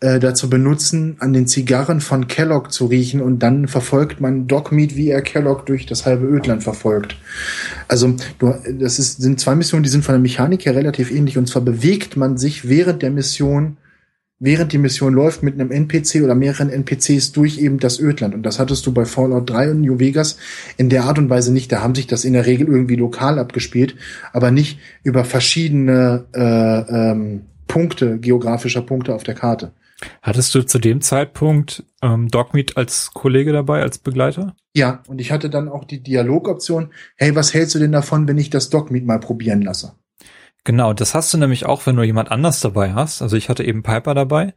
dazu 0.00 0.48
benutzen, 0.48 1.16
an 1.18 1.32
den 1.32 1.46
Zigarren 1.46 2.00
von 2.00 2.26
Kellogg 2.26 2.70
zu 2.70 2.86
riechen 2.86 3.20
und 3.20 3.40
dann 3.40 3.68
verfolgt 3.68 4.20
man 4.20 4.46
Dog 4.46 4.72
Meat, 4.72 4.96
wie 4.96 5.10
er 5.10 5.20
Kellogg 5.20 5.64
durch 5.66 5.84
das 5.84 6.06
halbe 6.06 6.26
Ödland 6.26 6.62
verfolgt. 6.62 7.16
Also 7.86 8.14
du, 8.38 8.54
das 8.78 8.98
ist, 8.98 9.20
sind 9.20 9.40
zwei 9.40 9.54
Missionen, 9.54 9.82
die 9.82 9.90
sind 9.90 10.04
von 10.04 10.14
der 10.14 10.20
Mechanik 10.20 10.64
her 10.64 10.74
relativ 10.74 11.10
ähnlich 11.10 11.36
und 11.36 11.46
zwar 11.46 11.62
bewegt 11.62 12.16
man 12.16 12.38
sich 12.38 12.68
während 12.68 13.02
der 13.02 13.10
Mission 13.10 13.76
während 14.40 14.72
die 14.72 14.78
Mission 14.78 15.12
läuft 15.12 15.42
mit 15.42 15.54
einem 15.54 15.70
NPC 15.70 16.22
oder 16.24 16.34
mehreren 16.34 16.70
NPCs 16.70 17.32
durch 17.32 17.58
eben 17.58 17.78
das 17.78 18.00
Ödland. 18.00 18.34
Und 18.34 18.42
das 18.42 18.58
hattest 18.58 18.86
du 18.86 18.92
bei 18.92 19.04
Fallout 19.04 19.48
3 19.50 19.72
und 19.72 19.82
New 19.82 20.00
Vegas 20.00 20.38
in 20.78 20.88
der 20.88 21.04
Art 21.04 21.18
und 21.18 21.28
Weise 21.28 21.52
nicht. 21.52 21.70
Da 21.70 21.82
haben 21.82 21.94
sich 21.94 22.06
das 22.06 22.24
in 22.24 22.32
der 22.32 22.46
Regel 22.46 22.66
irgendwie 22.66 22.96
lokal 22.96 23.38
abgespielt, 23.38 23.94
aber 24.32 24.50
nicht 24.50 24.78
über 25.04 25.24
verschiedene 25.24 26.24
äh, 26.32 26.40
ähm, 26.40 27.42
Punkte, 27.68 28.18
geografischer 28.18 28.82
Punkte 28.82 29.14
auf 29.14 29.22
der 29.22 29.34
Karte. 29.34 29.72
Hattest 30.22 30.54
du 30.54 30.62
zu 30.62 30.78
dem 30.78 31.00
Zeitpunkt 31.00 31.84
ähm, 32.02 32.28
Dogmeat 32.28 32.76
als 32.76 33.12
Kollege 33.12 33.52
dabei, 33.52 33.82
als 33.82 33.98
Begleiter? 33.98 34.56
Ja, 34.74 35.02
und 35.08 35.20
ich 35.20 35.32
hatte 35.32 35.50
dann 35.50 35.68
auch 35.68 35.84
die 35.84 36.02
Dialogoption, 36.02 36.92
hey, 37.16 37.34
was 37.34 37.54
hältst 37.54 37.74
du 37.74 37.78
denn 37.78 37.92
davon, 37.92 38.28
wenn 38.28 38.38
ich 38.38 38.50
das 38.50 38.70
Dogmeat 38.70 39.04
mal 39.04 39.20
probieren 39.20 39.62
lasse? 39.62 39.94
Genau, 40.64 40.92
das 40.92 41.14
hast 41.14 41.32
du 41.32 41.38
nämlich 41.38 41.66
auch, 41.66 41.86
wenn 41.86 41.96
du 41.96 42.02
jemand 42.02 42.30
anders 42.30 42.60
dabei 42.60 42.92
hast. 42.92 43.22
Also 43.22 43.36
ich 43.36 43.48
hatte 43.48 43.64
eben 43.64 43.82
Piper 43.82 44.14
dabei 44.14 44.54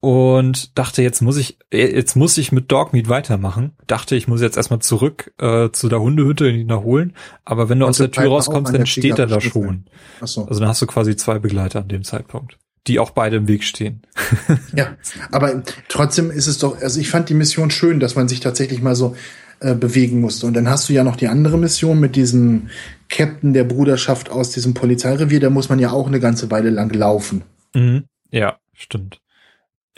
und 0.00 0.76
dachte, 0.78 1.00
jetzt 1.02 1.22
muss 1.22 1.36
ich, 1.36 1.58
jetzt 1.72 2.16
muss 2.16 2.36
ich 2.36 2.52
mit 2.52 2.70
Dogmeat 2.70 3.08
weitermachen. 3.08 3.72
Dachte, 3.86 4.14
ich 4.14 4.28
muss 4.28 4.42
jetzt 4.42 4.56
erstmal 4.56 4.80
zurück 4.80 5.32
äh, 5.38 5.70
zu 5.70 5.88
der 5.88 6.00
Hundehütte 6.00 6.48
ihn 6.48 6.60
wiederholen. 6.60 7.14
Aber 7.44 7.68
wenn 7.68 7.78
du 7.78 7.86
also 7.86 8.04
aus 8.04 8.10
der 8.10 8.22
Tür 8.22 8.30
rauskommst, 8.30 8.74
dann 8.74 8.86
steht 8.86 9.18
er 9.18 9.26
da 9.26 9.40
schon. 9.40 9.86
Ach 10.20 10.26
so. 10.26 10.44
Also 10.44 10.60
dann 10.60 10.68
hast 10.68 10.82
du 10.82 10.86
quasi 10.86 11.16
zwei 11.16 11.38
Begleiter 11.38 11.80
an 11.80 11.88
dem 11.88 12.04
Zeitpunkt 12.04 12.58
die 12.86 12.98
auch 12.98 13.10
beide 13.10 13.36
im 13.36 13.48
Weg 13.48 13.64
stehen. 13.64 14.02
ja, 14.76 14.96
aber 15.30 15.62
trotzdem 15.88 16.30
ist 16.30 16.46
es 16.46 16.58
doch, 16.58 16.80
also 16.80 17.00
ich 17.00 17.10
fand 17.10 17.28
die 17.28 17.34
Mission 17.34 17.70
schön, 17.70 18.00
dass 18.00 18.16
man 18.16 18.28
sich 18.28 18.40
tatsächlich 18.40 18.82
mal 18.82 18.96
so 18.96 19.16
äh, 19.60 19.74
bewegen 19.74 20.20
musste. 20.20 20.46
Und 20.46 20.54
dann 20.54 20.68
hast 20.68 20.88
du 20.88 20.92
ja 20.92 21.04
noch 21.04 21.16
die 21.16 21.28
andere 21.28 21.58
Mission 21.58 22.00
mit 22.00 22.16
diesem 22.16 22.70
Captain 23.08 23.52
der 23.52 23.64
Bruderschaft 23.64 24.30
aus 24.30 24.50
diesem 24.50 24.74
Polizeirevier, 24.74 25.38
da 25.38 25.50
muss 25.50 25.68
man 25.68 25.78
ja 25.78 25.92
auch 25.92 26.08
eine 26.08 26.18
ganze 26.18 26.50
Weile 26.50 26.70
lang 26.70 26.92
laufen. 26.92 27.42
Mhm. 27.74 28.04
Ja, 28.30 28.58
stimmt. 28.72 29.20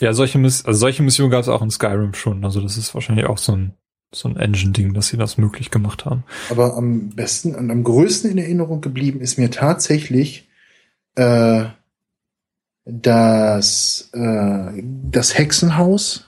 Ja, 0.00 0.12
solche, 0.12 0.38
Miss 0.38 0.64
also 0.64 0.78
solche 0.80 1.02
Missionen 1.02 1.30
gab 1.30 1.40
es 1.40 1.48
auch 1.48 1.62
in 1.62 1.70
Skyrim 1.70 2.14
schon. 2.14 2.44
Also 2.44 2.60
das 2.60 2.76
ist 2.76 2.94
wahrscheinlich 2.94 3.26
auch 3.26 3.38
so 3.38 3.52
ein, 3.52 3.74
so 4.12 4.28
ein 4.28 4.36
Engine-Ding, 4.36 4.92
dass 4.92 5.08
sie 5.08 5.16
das 5.16 5.38
möglich 5.38 5.70
gemacht 5.70 6.04
haben. 6.04 6.24
Aber 6.50 6.76
am 6.76 7.10
besten 7.10 7.54
und 7.54 7.70
am 7.70 7.84
größten 7.84 8.30
in 8.30 8.38
Erinnerung 8.38 8.80
geblieben 8.80 9.20
ist 9.20 9.38
mir 9.38 9.50
tatsächlich 9.50 10.48
äh, 11.14 11.66
das, 12.84 14.10
äh, 14.12 14.82
das 15.10 15.36
Hexenhaus 15.36 16.26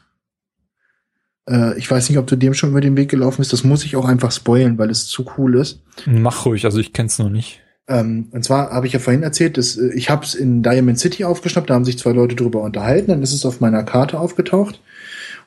äh, 1.49 1.79
ich 1.79 1.91
weiß 1.91 2.09
nicht, 2.09 2.19
ob 2.19 2.27
du 2.27 2.37
dem 2.37 2.55
schon 2.55 2.71
über 2.71 2.81
den 2.81 2.97
Weg 2.97 3.09
gelaufen 3.09 3.39
bist. 3.39 3.53
Das 3.53 3.65
muss 3.65 3.85
ich 3.85 3.97
auch 3.97 4.05
einfach 4.05 4.33
spoilen, 4.33 4.79
weil 4.79 4.91
es 4.91 5.07
zu 5.07 5.25
cool 5.37 5.57
ist. 5.57 5.81
Mach 6.05 6.45
ruhig, 6.45 6.65
also 6.65 6.79
ich 6.79 6.93
kenn's 6.93 7.19
noch 7.19 7.31
nicht. 7.31 7.61
Ähm, 7.89 8.29
und 8.33 8.45
zwar 8.45 8.71
habe 8.71 8.87
ich 8.87 8.93
ja 8.93 8.99
vorhin 8.99 9.23
erzählt, 9.23 9.57
dass 9.57 9.77
äh, 9.77 9.93
ich 9.95 10.11
habe 10.11 10.25
es 10.25 10.35
in 10.35 10.63
Diamond 10.63 10.99
City 10.99 11.25
aufgeschnappt, 11.25 11.71
da 11.71 11.75
haben 11.75 11.85
sich 11.85 11.99
zwei 11.99 12.11
Leute 12.11 12.35
drüber 12.35 12.63
unterhalten, 12.63 13.13
dann 13.13 13.23
ist 13.23 13.33
es 13.33 13.47
auf 13.47 13.61
meiner 13.61 13.85
Karte 13.85 14.19
aufgetaucht 14.19 14.81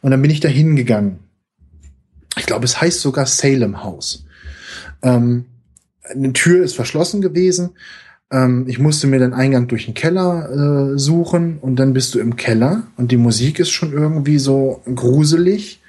und 0.02 0.12
dann 0.12 0.22
bin 0.22 0.32
ich 0.32 0.40
da 0.40 0.48
hingegangen. 0.48 1.20
Ich 2.38 2.46
glaube, 2.46 2.64
es 2.64 2.80
heißt 2.80 3.02
sogar 3.02 3.26
Salem 3.26 3.84
House. 3.84 4.26
Ähm, 5.02 5.46
eine 6.10 6.32
Tür 6.32 6.64
ist 6.64 6.76
verschlossen 6.76 7.22
gewesen. 7.22 7.72
Ähm, 8.32 8.66
ich 8.68 8.80
musste 8.80 9.08
mir 9.08 9.20
den 9.20 9.34
Eingang 9.34 9.68
durch 9.68 9.86
den 9.86 9.94
Keller 9.94 10.94
äh, 10.94 10.98
suchen 10.98 11.58
und 11.60 11.78
dann 11.78 11.94
bist 11.94 12.14
du 12.16 12.20
im 12.20 12.36
Keller 12.36 12.84
und 12.98 13.12
die 13.12 13.18
Musik 13.18 13.60
ist 13.60 13.72
schon 13.72 13.94
irgendwie 13.94 14.40
so 14.40 14.82
gruselig. 14.94 15.82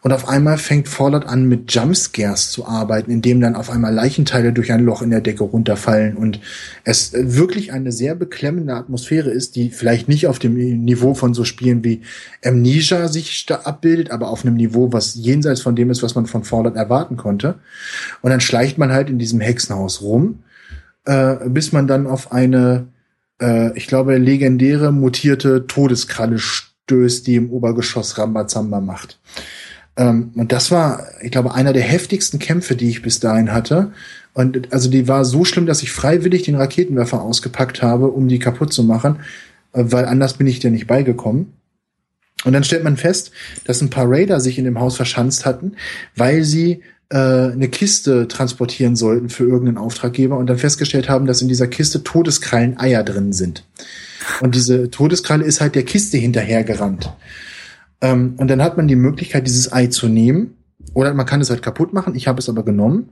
Und 0.00 0.12
auf 0.12 0.28
einmal 0.28 0.58
fängt 0.58 0.86
Fallout 0.86 1.26
an, 1.26 1.48
mit 1.48 1.72
Jumpscares 1.72 2.52
zu 2.52 2.66
arbeiten, 2.66 3.10
indem 3.10 3.40
dann 3.40 3.56
auf 3.56 3.68
einmal 3.68 3.92
Leichenteile 3.92 4.52
durch 4.52 4.70
ein 4.70 4.84
Loch 4.84 5.02
in 5.02 5.10
der 5.10 5.20
Decke 5.20 5.42
runterfallen 5.42 6.16
und 6.16 6.38
es 6.84 7.12
wirklich 7.12 7.72
eine 7.72 7.90
sehr 7.90 8.14
beklemmende 8.14 8.74
Atmosphäre 8.74 9.30
ist, 9.30 9.56
die 9.56 9.70
vielleicht 9.70 10.08
nicht 10.08 10.28
auf 10.28 10.38
dem 10.38 10.54
Niveau 10.54 11.14
von 11.14 11.34
so 11.34 11.42
Spielen 11.42 11.82
wie 11.82 12.02
Amnesia 12.44 13.08
sich 13.08 13.44
abbildet, 13.64 14.12
aber 14.12 14.28
auf 14.28 14.44
einem 14.44 14.54
Niveau, 14.54 14.92
was 14.92 15.16
jenseits 15.16 15.62
von 15.62 15.74
dem 15.74 15.90
ist, 15.90 16.04
was 16.04 16.14
man 16.14 16.26
von 16.26 16.44
Fallout 16.44 16.76
erwarten 16.76 17.16
konnte. 17.16 17.56
Und 18.22 18.30
dann 18.30 18.40
schleicht 18.40 18.78
man 18.78 18.92
halt 18.92 19.10
in 19.10 19.18
diesem 19.18 19.40
Hexenhaus 19.40 20.00
rum, 20.00 20.44
äh, 21.08 21.48
bis 21.48 21.72
man 21.72 21.86
dann 21.86 22.06
auf 22.06 22.32
eine, 22.32 22.88
äh, 23.40 23.76
ich 23.76 23.86
glaube, 23.86 24.18
legendäre 24.18 24.92
mutierte 24.92 25.66
Todeskralle 25.66 26.38
stößt, 26.38 27.26
die 27.26 27.36
im 27.36 27.50
Obergeschoss 27.50 28.18
Rambazamba 28.18 28.80
macht. 28.80 29.18
Ähm, 29.96 30.32
und 30.36 30.52
das 30.52 30.70
war, 30.70 31.06
ich 31.22 31.30
glaube, 31.30 31.54
einer 31.54 31.72
der 31.72 31.82
heftigsten 31.82 32.38
Kämpfe, 32.38 32.76
die 32.76 32.90
ich 32.90 33.00
bis 33.00 33.20
dahin 33.20 33.52
hatte. 33.54 33.92
Und 34.34 34.70
also 34.70 34.90
die 34.90 35.08
war 35.08 35.24
so 35.24 35.46
schlimm, 35.46 35.64
dass 35.64 35.82
ich 35.82 35.92
freiwillig 35.92 36.42
den 36.42 36.56
Raketenwerfer 36.56 37.22
ausgepackt 37.22 37.80
habe, 37.80 38.08
um 38.08 38.28
die 38.28 38.38
kaputt 38.38 38.74
zu 38.74 38.84
machen, 38.84 39.20
äh, 39.72 39.84
weil 39.86 40.04
anders 40.04 40.34
bin 40.34 40.46
ich 40.46 40.60
dir 40.60 40.70
nicht 40.70 40.86
beigekommen. 40.86 41.54
Und 42.44 42.52
dann 42.52 42.64
stellt 42.64 42.84
man 42.84 42.98
fest, 42.98 43.32
dass 43.64 43.80
ein 43.80 43.90
paar 43.90 44.10
Raider 44.10 44.40
sich 44.40 44.58
in 44.58 44.66
dem 44.66 44.78
Haus 44.78 44.96
verschanzt 44.96 45.46
hatten, 45.46 45.72
weil 46.14 46.44
sie 46.44 46.82
äh, 47.10 47.16
eine 47.16 47.68
Kiste 47.68 48.28
transportieren 48.28 48.96
sollten 48.96 49.28
für 49.28 49.44
irgendeinen 49.44 49.78
Auftraggeber 49.78 50.36
und 50.36 50.46
dann 50.46 50.58
festgestellt 50.58 51.08
haben, 51.08 51.26
dass 51.26 51.42
in 51.42 51.48
dieser 51.48 51.66
Kiste 51.66 52.04
Todeskrallen 52.04 52.78
Eier 52.78 53.02
drin 53.02 53.32
sind. 53.32 53.64
Und 54.40 54.54
diese 54.54 54.90
Todeskralle 54.90 55.44
ist 55.44 55.60
halt 55.60 55.74
der 55.74 55.84
Kiste 55.84 56.18
hinterhergerannt. 56.18 57.12
Ähm, 58.00 58.34
und 58.36 58.48
dann 58.48 58.62
hat 58.62 58.76
man 58.76 58.88
die 58.88 58.96
Möglichkeit, 58.96 59.46
dieses 59.46 59.72
Ei 59.72 59.86
zu 59.86 60.08
nehmen. 60.08 60.54
Oder 60.94 61.14
man 61.14 61.26
kann 61.26 61.40
es 61.40 61.50
halt 61.50 61.62
kaputt 61.62 61.92
machen. 61.92 62.14
Ich 62.14 62.28
habe 62.28 62.40
es 62.40 62.48
aber 62.48 62.64
genommen. 62.64 63.10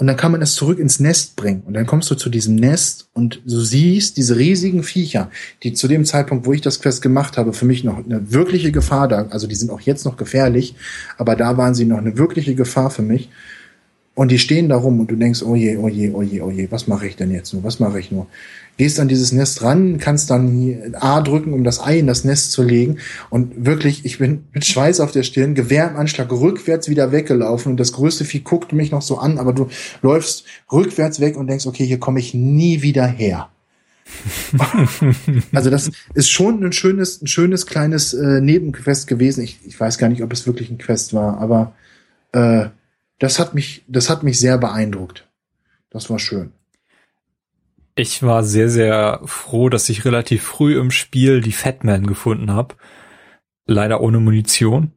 Und 0.00 0.06
dann 0.06 0.16
kann 0.16 0.32
man 0.32 0.40
es 0.40 0.54
zurück 0.54 0.78
ins 0.78 0.98
Nest 0.98 1.36
bringen. 1.36 1.62
Und 1.66 1.74
dann 1.74 1.84
kommst 1.84 2.10
du 2.10 2.14
zu 2.14 2.30
diesem 2.30 2.54
Nest 2.54 3.10
und 3.12 3.42
du 3.44 3.60
siehst 3.60 4.16
diese 4.16 4.38
riesigen 4.38 4.82
Viecher, 4.82 5.30
die 5.62 5.74
zu 5.74 5.88
dem 5.88 6.06
Zeitpunkt, 6.06 6.46
wo 6.46 6.54
ich 6.54 6.62
das 6.62 6.80
Quest 6.80 7.02
gemacht 7.02 7.36
habe, 7.36 7.52
für 7.52 7.66
mich 7.66 7.84
noch 7.84 7.98
eine 7.98 8.32
wirkliche 8.32 8.72
Gefahr 8.72 9.08
da. 9.08 9.26
Also 9.28 9.46
die 9.46 9.54
sind 9.54 9.70
auch 9.70 9.82
jetzt 9.82 10.06
noch 10.06 10.16
gefährlich, 10.16 10.74
aber 11.18 11.36
da 11.36 11.58
waren 11.58 11.74
sie 11.74 11.84
noch 11.84 11.98
eine 11.98 12.16
wirkliche 12.16 12.54
Gefahr 12.54 12.88
für 12.88 13.02
mich. 13.02 13.28
Und 14.20 14.30
die 14.30 14.38
stehen 14.38 14.68
da 14.68 14.76
rum 14.76 15.00
und 15.00 15.10
du 15.10 15.16
denkst, 15.16 15.42
oh 15.42 15.54
je, 15.54 15.78
oh 15.78 15.88
je, 15.88 16.10
oh 16.10 16.20
je, 16.20 16.42
oh 16.42 16.50
je, 16.50 16.70
was 16.70 16.86
mache 16.86 17.06
ich 17.06 17.16
denn 17.16 17.30
jetzt 17.30 17.54
nur? 17.54 17.64
Was 17.64 17.80
mache 17.80 17.98
ich 17.98 18.12
nur? 18.12 18.26
Gehst 18.76 19.00
an 19.00 19.08
dieses 19.08 19.32
Nest 19.32 19.62
ran, 19.62 19.96
kannst 19.96 20.28
dann 20.28 20.94
A 21.00 21.22
drücken, 21.22 21.54
um 21.54 21.64
das 21.64 21.80
Ei 21.80 22.00
in 22.00 22.06
das 22.06 22.22
Nest 22.22 22.52
zu 22.52 22.62
legen. 22.62 22.98
Und 23.30 23.64
wirklich, 23.64 24.04
ich 24.04 24.18
bin 24.18 24.44
mit 24.52 24.66
Schweiß 24.66 25.00
auf 25.00 25.10
der 25.10 25.22
Stirn, 25.22 25.54
Gewehr 25.54 25.88
im 25.88 25.96
Anschlag, 25.96 26.30
rückwärts 26.30 26.90
wieder 26.90 27.12
weggelaufen. 27.12 27.72
Und 27.72 27.80
das 27.80 27.94
größte 27.94 28.26
Vieh 28.26 28.40
guckt 28.40 28.74
mich 28.74 28.90
noch 28.90 29.00
so 29.00 29.16
an, 29.16 29.38
aber 29.38 29.54
du 29.54 29.68
läufst 30.02 30.44
rückwärts 30.70 31.20
weg 31.20 31.38
und 31.38 31.46
denkst, 31.46 31.64
okay, 31.64 31.86
hier 31.86 31.98
komme 31.98 32.20
ich 32.20 32.34
nie 32.34 32.82
wieder 32.82 33.06
her. 33.06 33.48
also 35.54 35.70
das 35.70 35.92
ist 36.12 36.28
schon 36.28 36.62
ein 36.62 36.72
schönes, 36.72 37.22
ein 37.22 37.26
schönes 37.26 37.64
kleines 37.64 38.12
äh, 38.12 38.42
Nebenquest 38.42 39.06
gewesen. 39.06 39.42
Ich, 39.42 39.60
ich 39.64 39.80
weiß 39.80 39.96
gar 39.96 40.10
nicht, 40.10 40.22
ob 40.22 40.30
es 40.30 40.46
wirklich 40.46 40.70
ein 40.70 40.76
Quest 40.76 41.14
war, 41.14 41.38
aber 41.38 41.72
äh, 42.32 42.68
das 43.20 43.38
hat 43.38 43.54
mich, 43.54 43.84
das 43.86 44.10
hat 44.10 44.24
mich 44.24 44.40
sehr 44.40 44.58
beeindruckt. 44.58 45.28
Das 45.90 46.10
war 46.10 46.18
schön. 46.18 46.52
Ich 47.94 48.22
war 48.22 48.42
sehr, 48.44 48.68
sehr 48.70 49.20
froh, 49.24 49.68
dass 49.68 49.88
ich 49.88 50.04
relativ 50.04 50.42
früh 50.42 50.78
im 50.78 50.90
Spiel 50.90 51.40
die 51.40 51.52
Fatman 51.52 52.06
gefunden 52.06 52.50
habe. 52.52 52.74
Leider 53.66 54.00
ohne 54.00 54.20
Munition. 54.20 54.92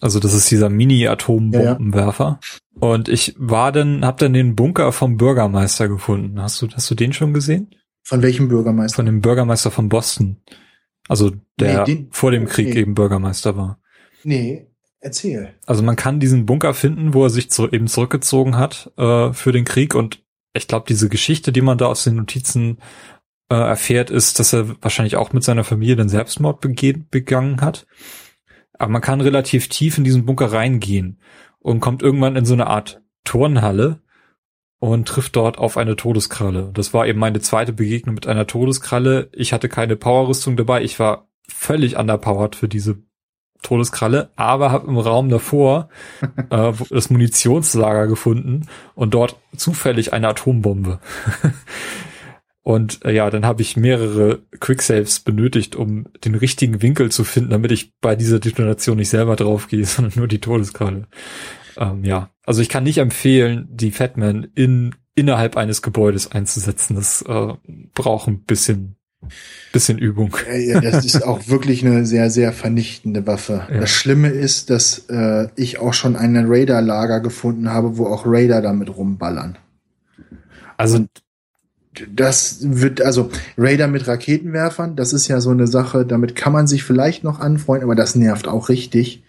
Also 0.00 0.18
das 0.20 0.34
ist 0.34 0.50
dieser 0.50 0.68
Mini-Atombombenwerfer. 0.70 2.40
Ja, 2.42 2.58
Und 2.88 3.08
ich 3.08 3.34
war 3.38 3.72
dann, 3.72 4.04
hab 4.04 4.18
dann 4.18 4.32
den 4.32 4.54
Bunker 4.56 4.92
vom 4.92 5.16
Bürgermeister 5.16 5.88
gefunden. 5.88 6.40
Hast 6.40 6.60
du, 6.62 6.68
hast 6.72 6.90
du 6.90 6.94
den 6.94 7.12
schon 7.12 7.32
gesehen? 7.34 7.74
Von 8.02 8.22
welchem 8.22 8.48
Bürgermeister? 8.48 8.96
Von 8.96 9.06
dem 9.06 9.20
Bürgermeister 9.20 9.70
von 9.70 9.88
Boston. 9.88 10.36
Also 11.08 11.32
der 11.58 11.80
Nee, 11.80 11.94
den- 11.94 12.12
vor 12.12 12.30
dem 12.30 12.46
Krieg 12.46 12.68
okay. 12.68 12.80
eben 12.80 12.94
Bürgermeister 12.94 13.56
war. 13.56 13.80
Nee, 14.24 14.66
erzähl. 15.00 15.54
Also 15.66 15.82
man 15.82 15.96
kann 15.96 16.20
diesen 16.20 16.46
Bunker 16.46 16.74
finden, 16.74 17.14
wo 17.14 17.24
er 17.24 17.30
sich 17.30 17.50
zu, 17.50 17.70
eben 17.70 17.88
zurückgezogen 17.88 18.56
hat 18.56 18.92
äh, 18.96 19.32
für 19.32 19.52
den 19.52 19.64
Krieg 19.64 19.94
und 19.94 20.22
ich 20.52 20.66
glaube, 20.66 20.86
diese 20.88 21.08
Geschichte, 21.08 21.52
die 21.52 21.60
man 21.60 21.78
da 21.78 21.86
aus 21.86 22.04
den 22.04 22.16
Notizen 22.16 22.78
äh, 23.50 23.54
erfährt, 23.54 24.10
ist, 24.10 24.38
dass 24.38 24.52
er 24.52 24.82
wahrscheinlich 24.82 25.16
auch 25.16 25.32
mit 25.32 25.44
seiner 25.44 25.64
Familie 25.64 25.96
den 25.96 26.08
Selbstmord 26.08 26.60
begangen 26.60 27.60
hat. 27.60 27.86
Aber 28.78 28.90
man 28.90 29.02
kann 29.02 29.20
relativ 29.20 29.68
tief 29.68 29.98
in 29.98 30.04
diesen 30.04 30.24
Bunker 30.24 30.52
reingehen 30.52 31.20
und 31.58 31.80
kommt 31.80 32.02
irgendwann 32.02 32.36
in 32.36 32.44
so 32.44 32.54
eine 32.54 32.66
Art 32.66 33.02
Turnhalle 33.24 34.00
und 34.80 35.06
trifft 35.06 35.36
dort 35.36 35.58
auf 35.58 35.76
eine 35.76 35.94
Todeskralle. 35.94 36.70
Das 36.72 36.94
war 36.94 37.06
eben 37.06 37.18
meine 37.18 37.40
zweite 37.40 37.72
Begegnung 37.72 38.14
mit 38.14 38.26
einer 38.26 38.46
Todeskralle. 38.46 39.28
Ich 39.32 39.52
hatte 39.52 39.68
keine 39.68 39.96
Powerrüstung 39.96 40.56
dabei. 40.56 40.82
Ich 40.82 40.98
war 40.98 41.28
völlig 41.46 41.96
underpowered 41.96 42.56
für 42.56 42.68
diese 42.68 43.02
Todeskralle, 43.62 44.30
aber 44.36 44.70
habe 44.70 44.88
im 44.88 44.98
Raum 44.98 45.28
davor 45.28 45.88
äh, 46.50 46.72
das 46.90 47.10
Munitionslager 47.10 48.06
gefunden 48.06 48.66
und 48.94 49.14
dort 49.14 49.36
zufällig 49.56 50.12
eine 50.12 50.28
Atombombe. 50.28 51.00
und 52.62 53.04
äh, 53.04 53.12
ja, 53.12 53.30
dann 53.30 53.44
habe 53.44 53.62
ich 53.62 53.76
mehrere 53.76 54.42
Quicksaves 54.58 55.20
benötigt, 55.20 55.76
um 55.76 56.06
den 56.24 56.34
richtigen 56.34 56.82
Winkel 56.82 57.10
zu 57.10 57.24
finden, 57.24 57.50
damit 57.50 57.72
ich 57.72 57.92
bei 58.00 58.16
dieser 58.16 58.38
Detonation 58.38 58.96
nicht 58.96 59.10
selber 59.10 59.36
draufgehe, 59.36 59.84
sondern 59.84 60.14
nur 60.16 60.28
die 60.28 60.40
Todeskralle. 60.40 61.06
Ähm, 61.76 62.04
ja, 62.04 62.30
also 62.44 62.62
ich 62.62 62.68
kann 62.68 62.84
nicht 62.84 62.98
empfehlen, 62.98 63.68
die 63.70 63.90
Fatman 63.90 64.48
in 64.54 64.94
innerhalb 65.14 65.56
eines 65.56 65.82
Gebäudes 65.82 66.32
einzusetzen. 66.32 66.94
Das 66.96 67.22
äh, 67.22 67.54
braucht 67.94 68.28
ein 68.28 68.44
bisschen 68.44 68.96
bisschen 69.72 69.98
Übung. 69.98 70.36
Ja, 70.52 70.80
das 70.80 71.04
ist 71.04 71.22
auch 71.26 71.48
wirklich 71.48 71.84
eine 71.84 72.06
sehr, 72.06 72.30
sehr 72.30 72.52
vernichtende 72.52 73.26
Waffe. 73.26 73.66
Ja. 73.70 73.80
Das 73.80 73.90
Schlimme 73.90 74.28
ist, 74.28 74.70
dass 74.70 75.06
äh, 75.08 75.48
ich 75.56 75.78
auch 75.78 75.94
schon 75.94 76.16
ein 76.16 76.36
Raider-Lager 76.36 77.20
gefunden 77.20 77.70
habe, 77.70 77.98
wo 77.98 78.06
auch 78.06 78.24
Raider 78.26 78.62
damit 78.62 78.96
rumballern. 78.96 79.58
Also 80.76 81.06
Das 82.14 82.58
wird, 82.62 83.02
also 83.02 83.30
Raider 83.58 83.86
mit 83.86 84.06
Raketenwerfern, 84.06 84.96
das 84.96 85.12
ist 85.12 85.28
ja 85.28 85.40
so 85.40 85.50
eine 85.50 85.66
Sache, 85.66 86.06
damit 86.06 86.34
kann 86.36 86.52
man 86.52 86.66
sich 86.66 86.84
vielleicht 86.84 87.24
noch 87.24 87.40
anfreunden, 87.40 87.84
aber 87.84 87.96
das 87.96 88.14
nervt 88.14 88.48
auch 88.48 88.68
richtig. 88.68 89.22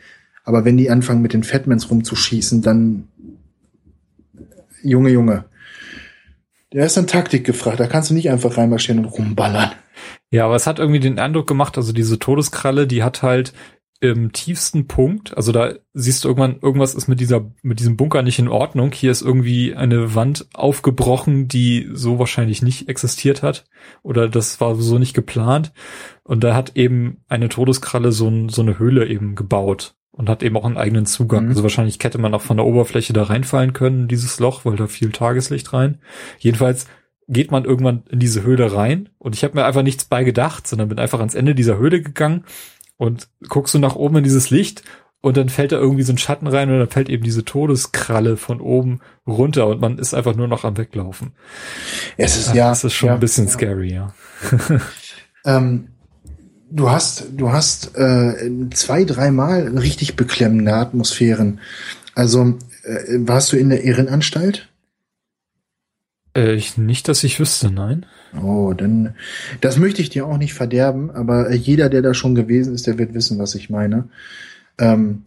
Aber 0.44 0.66
wenn 0.66 0.78
die 0.78 0.90
anfangen 0.90 1.22
mit 1.22 1.34
den 1.34 1.44
Fatmans 1.44 1.92
rumzuschießen, 1.92 2.62
dann 2.62 3.08
Junge, 4.84 5.10
Junge. 5.10 5.46
Der 6.74 6.86
ist 6.86 6.98
an 6.98 7.08
Taktik 7.08 7.46
gefragt, 7.46 7.80
da 7.80 7.88
kannst 7.88 8.10
du 8.10 8.14
nicht 8.14 8.30
einfach 8.30 8.58
reinmarschieren 8.58 9.06
und 9.06 9.12
rumballern. 9.12 9.72
Ja, 10.30 10.46
aber 10.46 10.56
es 10.56 10.68
hat 10.68 10.80
irgendwie 10.80 11.02
den 11.02 11.20
Eindruck 11.20 11.48
gemacht, 11.48 11.78
also 11.78 11.92
diese 11.92 12.18
Todeskralle, 12.18 12.88
die 12.88 13.04
hat 13.04 13.22
halt 13.24 13.54
im 14.00 14.32
tiefsten 14.32 14.88
Punkt, 14.88 15.38
also 15.38 15.52
da 15.52 15.76
siehst 15.94 16.24
du 16.24 16.30
irgendwann, 16.30 16.60
irgendwas 16.60 16.96
ist 16.96 17.08
mit 17.08 17.20
dieser, 17.20 17.52
mit 17.62 17.80
diesem 17.80 17.98
Bunker 17.98 18.24
nicht 18.24 18.40
in 18.40 18.48
Ordnung. 18.48 18.92
Hier 18.94 19.12
ist 19.12 19.22
irgendwie 19.22 19.76
eine 19.76 20.16
Wand 20.16 20.48
aufgebrochen, 20.54 21.48
die 21.48 21.88
so 21.94 22.18
wahrscheinlich 22.18 22.64
nicht 22.64 22.90
existiert 22.90 23.44
hat. 23.44 23.66
Oder 24.02 24.28
das 24.28 24.60
war 24.60 24.76
so 24.76 24.98
nicht 24.98 25.14
geplant. 25.14 25.72
Und 26.24 26.44
da 26.44 26.56
hat 26.56 26.76
eben 26.76 27.24
eine 27.28 27.48
Todeskralle 27.48 28.12
so, 28.12 28.50
so 28.50 28.64
eine 28.64 28.80
Höhle 28.80 29.08
eben 29.08 29.36
gebaut 29.36 29.94
und 30.12 30.30
hat 30.30 30.44
eben 30.44 30.58
auch 30.58 30.66
einen 30.66 30.78
eigenen 30.78 31.06
Zugang. 31.06 31.46
Mhm. 31.46 31.50
Also 31.52 31.64
wahrscheinlich 31.64 31.98
hätte 32.02 32.18
man 32.18 32.34
auch 32.34 32.42
von 32.42 32.58
der 32.58 32.66
Oberfläche 32.66 33.14
da 33.14 33.24
reinfallen 33.24 33.74
können, 33.74 34.02
in 34.02 34.08
dieses 34.08 34.40
Loch, 34.40 34.66
weil 34.66 34.76
da 34.76 34.88
viel 34.88 35.12
Tageslicht 35.12 35.74
rein. 35.74 36.00
Jedenfalls 36.40 36.88
geht 37.28 37.52
man 37.52 37.64
irgendwann 37.64 38.04
in 38.10 38.20
diese 38.20 38.44
Höhle 38.44 38.74
rein 38.74 39.10
und 39.18 39.36
ich 39.36 39.44
habe 39.44 39.56
mir 39.56 39.66
einfach 39.66 39.84
nichts 39.84 40.06
bei 40.06 40.24
gedacht, 40.24 40.68
sondern 40.68 40.90
bin 40.90 41.00
einfach 41.00 41.20
ans 41.20 41.36
Ende 41.36 41.56
dieser 41.56 41.78
Höhle 41.78 42.02
gegangen 42.02 42.44
und 42.98 43.30
guckst 43.48 43.74
du 43.74 43.80
nach 43.80 43.96
oben 43.96 44.18
in 44.18 44.24
dieses 44.24 44.50
Licht 44.50 44.84
und 45.22 45.38
dann 45.38 45.50
fällt 45.50 45.72
da 45.72 45.78
irgendwie 45.78 46.04
so 46.04 46.12
ein 46.12 46.18
Schatten 46.18 46.48
rein 46.48 46.70
und 46.70 46.80
dann 46.80 46.90
fällt 46.90 47.10
eben 47.10 47.24
diese 47.24 47.46
Todeskralle 47.46 48.36
von 48.36 48.60
oben 48.60 49.00
runter 49.26 49.68
und 49.68 49.80
man 49.80 49.98
ist 49.98 50.14
einfach 50.14 50.36
nur 50.36 50.48
noch 50.48 50.66
am 50.66 50.78
Weglaufen. 50.78 51.34
Es 52.18 52.38
ist 52.38 52.54
ja. 52.54 52.70
das 52.70 52.84
ist 52.84 52.94
schon 52.94 53.08
ja, 53.08 53.14
ein 53.14 53.20
bisschen 53.20 53.46
ja. 53.46 53.52
scary, 53.52 53.94
ja. 53.94 54.14
Ähm, 55.46 55.91
du 56.72 56.90
hast, 56.90 57.26
du 57.36 57.52
hast 57.52 57.96
äh, 57.98 58.50
zwei, 58.72 59.04
dreimal 59.04 59.68
richtig 59.78 60.16
beklemmende 60.16 60.74
Atmosphären. 60.74 61.60
Also 62.16 62.58
äh, 62.84 63.18
warst 63.20 63.52
du 63.52 63.58
in 63.58 63.70
der 63.70 63.84
Irrenanstalt? 63.84 64.70
Äh, 66.36 66.54
ich, 66.54 66.78
nicht, 66.78 67.08
dass 67.08 67.24
ich 67.24 67.40
wüsste, 67.40 67.70
nein. 67.70 68.06
Oh, 68.42 68.74
dann 68.74 69.16
das 69.60 69.78
möchte 69.78 70.02
ich 70.02 70.10
dir 70.10 70.26
auch 70.26 70.38
nicht 70.38 70.54
verderben, 70.54 71.12
aber 71.12 71.52
jeder, 71.54 71.90
der 71.90 72.02
da 72.02 72.14
schon 72.14 72.34
gewesen 72.34 72.74
ist, 72.74 72.88
der 72.88 72.98
wird 72.98 73.14
wissen, 73.14 73.38
was 73.40 73.56
ich 73.56 73.70
meine. 73.70 74.08
Ähm, 74.78 75.24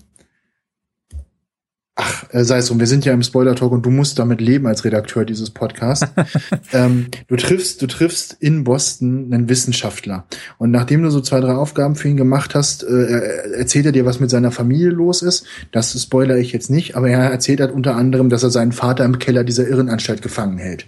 ach, 1.96 2.24
äh, 2.30 2.44
sei 2.44 2.58
es 2.58 2.66
drum, 2.66 2.80
wir 2.80 2.86
sind 2.86 3.04
ja 3.04 3.12
im 3.12 3.22
Spoiler-Talk 3.22 3.72
und 3.72 3.86
du 3.86 3.90
musst 3.90 4.18
damit 4.18 4.40
leben 4.40 4.66
als 4.66 4.84
Redakteur 4.84 5.24
dieses 5.24 5.50
Podcasts. 5.50 6.06
ähm, 6.72 7.06
du 7.28 7.36
triffst, 7.36 7.80
du 7.82 7.86
triffst 7.86 8.36
in 8.40 8.64
Boston 8.64 9.32
einen 9.32 9.48
Wissenschaftler. 9.48 10.26
Und 10.58 10.70
nachdem 10.70 11.02
du 11.02 11.10
so 11.10 11.20
zwei, 11.20 11.40
drei 11.40 11.54
Aufgaben 11.54 11.94
für 11.94 12.08
ihn 12.08 12.16
gemacht 12.16 12.54
hast, 12.54 12.82
äh, 12.82 12.86
er- 12.86 13.54
erzählt 13.58 13.86
er 13.86 13.92
dir, 13.92 14.04
was 14.06 14.20
mit 14.20 14.30
seiner 14.30 14.50
Familie 14.50 14.90
los 14.90 15.22
ist. 15.22 15.46
Das 15.72 16.00
spoiler 16.00 16.36
ich 16.36 16.52
jetzt 16.52 16.70
nicht, 16.70 16.96
aber 16.96 17.08
er 17.10 17.30
erzählt 17.30 17.60
halt 17.60 17.72
unter 17.72 17.94
anderem, 17.96 18.28
dass 18.28 18.42
er 18.42 18.50
seinen 18.50 18.72
Vater 18.72 19.04
im 19.04 19.18
Keller 19.18 19.44
dieser 19.44 19.68
Irrenanstalt 19.68 20.22
gefangen 20.22 20.58
hält 20.58 20.86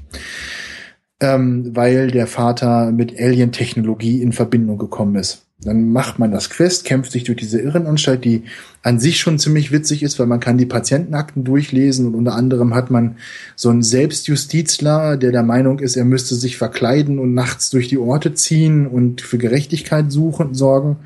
ähm, 1.20 1.74
weil 1.74 2.10
der 2.10 2.26
Vater 2.26 2.92
mit 2.92 3.18
Alien-Technologie 3.18 4.22
in 4.22 4.32
Verbindung 4.32 4.78
gekommen 4.78 5.16
ist. 5.16 5.42
Dann 5.62 5.90
macht 5.90 6.18
man 6.18 6.32
das 6.32 6.50
Quest, 6.50 6.84
kämpft 6.84 7.12
sich 7.12 7.24
durch 7.24 7.38
diese 7.38 7.58
Irrenanstalt, 7.58 8.24
die 8.26 8.42
an 8.82 8.98
sich 8.98 9.18
schon 9.18 9.38
ziemlich 9.38 9.72
witzig 9.72 10.02
ist, 10.02 10.18
weil 10.18 10.26
man 10.26 10.38
kann 10.38 10.58
die 10.58 10.66
Patientenakten 10.66 11.44
durchlesen 11.44 12.06
und 12.06 12.14
unter 12.14 12.34
anderem 12.34 12.74
hat 12.74 12.90
man 12.90 13.16
so 13.54 13.70
einen 13.70 13.82
Selbstjustizler, 13.82 15.16
der 15.16 15.32
der 15.32 15.42
Meinung 15.42 15.78
ist, 15.78 15.96
er 15.96 16.04
müsste 16.04 16.34
sich 16.34 16.58
verkleiden 16.58 17.18
und 17.18 17.32
nachts 17.32 17.70
durch 17.70 17.88
die 17.88 17.96
Orte 17.96 18.34
ziehen 18.34 18.86
und 18.86 19.22
für 19.22 19.38
Gerechtigkeit 19.38 20.12
suchen, 20.12 20.54
sorgen. 20.54 20.98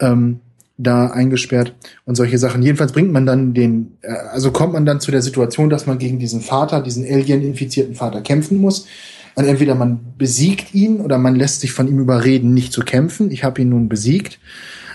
Ähm, 0.00 0.40
da 0.76 1.06
eingesperrt 1.06 1.72
und 2.04 2.16
solche 2.16 2.38
Sachen. 2.38 2.62
Jedenfalls 2.62 2.92
bringt 2.92 3.12
man 3.12 3.26
dann 3.26 3.54
den, 3.54 3.96
äh, 4.02 4.12
also 4.12 4.50
kommt 4.50 4.72
man 4.72 4.84
dann 4.84 5.00
zu 5.00 5.12
der 5.12 5.22
Situation, 5.22 5.70
dass 5.70 5.86
man 5.86 5.98
gegen 5.98 6.18
diesen 6.18 6.40
Vater, 6.40 6.82
diesen 6.82 7.04
Alien-infizierten 7.04 7.94
Vater 7.94 8.22
kämpfen 8.22 8.58
muss. 8.58 8.86
Und 9.34 9.46
entweder 9.46 9.74
man 9.74 10.14
besiegt 10.16 10.74
ihn 10.74 11.00
oder 11.00 11.18
man 11.18 11.34
lässt 11.34 11.60
sich 11.60 11.72
von 11.72 11.88
ihm 11.88 11.98
überreden, 11.98 12.54
nicht 12.54 12.72
zu 12.72 12.82
kämpfen. 12.82 13.30
Ich 13.30 13.44
habe 13.44 13.60
ihn 13.62 13.70
nun 13.70 13.88
besiegt. 13.88 14.38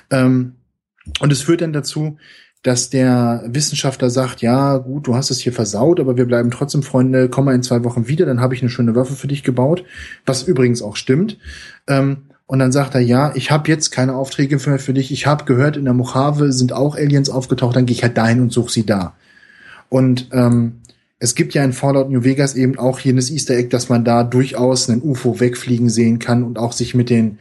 Ähm, 0.10 0.54
und 1.20 1.32
es 1.32 1.42
führt 1.42 1.62
dann 1.62 1.74
dazu, 1.74 2.18
dass 2.62 2.90
der 2.90 3.44
Wissenschaftler 3.48 4.10
sagt, 4.10 4.42
ja, 4.42 4.78
gut, 4.78 5.08
du 5.08 5.16
hast 5.16 5.32
es 5.32 5.40
hier 5.40 5.54
versaut, 5.54 6.00
aber 6.00 6.18
wir 6.18 6.26
bleiben 6.26 6.52
trotzdem 6.52 6.84
Freunde, 6.84 7.30
komm 7.30 7.46
mal 7.46 7.56
in 7.56 7.64
zwei 7.64 7.84
Wochen 7.86 8.08
wieder, 8.08 8.26
dann 8.26 8.42
habe 8.42 8.54
ich 8.54 8.62
eine 8.62 8.70
schöne 8.70 8.96
Waffe 8.96 9.14
für 9.14 9.28
dich 9.28 9.44
gebaut, 9.44 9.86
was 10.26 10.44
übrigens 10.44 10.82
auch 10.82 10.98
stimmt. 10.98 11.38
Ähm, 11.88 12.30
und 12.48 12.60
dann 12.60 12.72
sagt 12.72 12.96
er, 12.96 13.02
ja, 13.02 13.34
ich 13.36 13.52
habe 13.52 13.70
jetzt 13.70 13.92
keine 13.92 14.16
Aufträge 14.16 14.58
mehr 14.66 14.80
für 14.80 14.94
dich, 14.94 15.12
ich 15.12 15.26
habe 15.26 15.46
gehört, 15.46 15.78
in 15.78 15.86
der 15.86 15.94
Mojave 15.94 16.52
sind 16.52 16.74
auch 16.74 16.96
Aliens 16.96 17.30
aufgetaucht, 17.30 17.76
dann 17.76 17.86
gehe 17.86 17.96
ich 17.96 18.04
halt 18.04 18.18
dahin 18.18 18.42
und 18.42 18.52
suche 18.52 18.72
sie 18.72 18.86
da. 18.86 19.16
Und 19.88 20.30
ähm, 20.34 20.79
es 21.20 21.36
gibt 21.36 21.54
ja 21.54 21.64
in 21.64 21.74
Fallout 21.74 22.10
New 22.10 22.24
Vegas 22.24 22.56
eben 22.56 22.80
auch 22.80 23.00
jenes 23.00 23.30
Easter 23.30 23.56
Egg, 23.56 23.70
dass 23.70 23.90
man 23.90 24.06
da 24.06 24.24
durchaus 24.24 24.90
einen 24.90 25.02
UFO 25.02 25.40
wegfliegen 25.40 25.90
sehen 25.90 26.18
kann 26.20 26.44
und 26.44 26.58
auch 26.58 26.72
sich 26.72 26.96
mit 26.96 27.10
den 27.10 27.40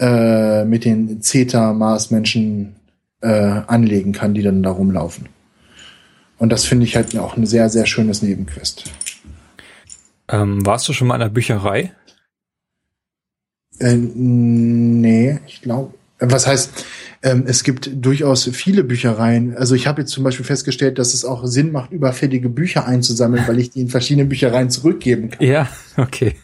äh, 0.00 0.64
mit 0.64 0.84
den 0.84 1.20
Zeta-Mars-Menschen 1.20 2.76
äh, 3.20 3.28
anlegen 3.28 4.12
kann, 4.12 4.34
die 4.34 4.42
dann 4.42 4.62
da 4.62 4.70
rumlaufen. 4.70 5.28
Und 6.38 6.50
das 6.50 6.64
finde 6.64 6.86
ich 6.86 6.96
halt 6.96 7.16
auch 7.18 7.36
ein 7.36 7.46
sehr, 7.46 7.68
sehr 7.68 7.86
schönes 7.86 8.22
Nebenquest. 8.22 8.90
Ähm, 10.28 10.64
warst 10.64 10.88
du 10.88 10.92
schon 10.92 11.06
mal 11.06 11.16
in 11.16 11.22
einer 11.22 11.30
Bücherei? 11.30 11.92
Äh, 13.78 13.94
nee, 13.94 15.38
ich 15.46 15.60
glaube. 15.60 15.94
Was 16.18 16.46
heißt, 16.46 16.84
ähm, 17.22 17.44
es 17.46 17.62
gibt 17.62 17.90
durchaus 17.94 18.48
viele 18.52 18.82
Büchereien. 18.82 19.56
Also 19.56 19.74
ich 19.74 19.86
habe 19.86 20.02
jetzt 20.02 20.10
zum 20.10 20.24
Beispiel 20.24 20.44
festgestellt, 20.44 20.98
dass 20.98 21.14
es 21.14 21.24
auch 21.24 21.46
Sinn 21.46 21.70
macht, 21.70 21.92
überfällige 21.92 22.48
Bücher 22.48 22.86
einzusammeln, 22.86 23.44
weil 23.46 23.60
ich 23.60 23.70
die 23.70 23.80
in 23.80 23.88
verschiedenen 23.88 24.28
Büchereien 24.28 24.70
zurückgeben 24.70 25.30
kann. 25.30 25.46
Ja, 25.46 25.68
okay. 25.96 26.34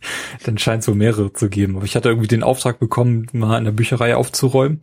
Dann 0.44 0.56
scheint 0.59 0.82
es 0.82 0.88
wohl 0.88 0.94
mehrere 0.94 1.32
zu 1.32 1.48
geben. 1.48 1.76
Aber 1.76 1.84
ich 1.84 1.96
hatte 1.96 2.09
irgendwie 2.09 2.28
den 2.28 2.44
Auftrag 2.44 2.78
bekommen, 2.78 3.26
mal 3.32 3.59
in 3.59 3.64
der 3.64 3.72
Bücherei 3.72 4.14
aufzuräumen. 4.14 4.80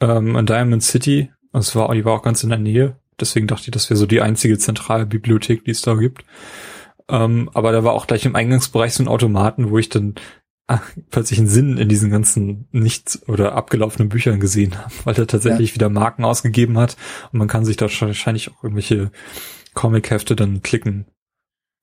Ähm, 0.00 0.34
in 0.36 0.46
Diamond 0.46 0.82
City. 0.82 1.30
Das 1.52 1.76
war, 1.76 1.94
die 1.94 2.04
war 2.04 2.14
auch 2.14 2.22
ganz 2.22 2.42
in 2.42 2.50
der 2.50 2.58
Nähe. 2.58 2.96
Deswegen 3.20 3.46
dachte 3.46 3.64
ich, 3.66 3.70
das 3.70 3.90
wäre 3.90 3.98
so 3.98 4.06
die 4.06 4.22
einzige 4.22 4.58
zentrale 4.58 5.06
Bibliothek, 5.06 5.64
die 5.64 5.70
es 5.70 5.82
da 5.82 5.94
gibt. 5.94 6.24
Ähm, 7.08 7.50
aber 7.54 7.70
da 7.70 7.84
war 7.84 7.92
auch 7.92 8.06
gleich 8.06 8.24
im 8.24 8.34
Eingangsbereich 8.34 8.94
so 8.94 9.04
ein 9.04 9.08
Automaten, 9.08 9.70
wo 9.70 9.78
ich 9.78 9.88
dann 9.88 10.14
plötzlich 11.10 11.38
einen 11.38 11.48
Sinn 11.48 11.76
in 11.76 11.88
diesen 11.88 12.10
ganzen 12.10 12.66
nicht 12.72 13.18
oder 13.26 13.54
abgelaufenen 13.54 14.08
Büchern 14.08 14.40
gesehen 14.40 14.78
habe, 14.78 14.92
weil 15.04 15.14
er 15.16 15.26
tatsächlich 15.26 15.74
wieder 15.74 15.88
Marken 15.90 16.24
ausgegeben 16.24 16.78
hat 16.78 16.96
und 17.32 17.38
man 17.38 17.48
kann 17.48 17.64
sich 17.64 17.76
da 17.76 17.86
wahrscheinlich 17.86 18.50
auch 18.50 18.62
irgendwelche 18.64 19.10
Comic-Hefte 19.74 20.34
dann 20.36 20.62
klicken. 20.62 21.06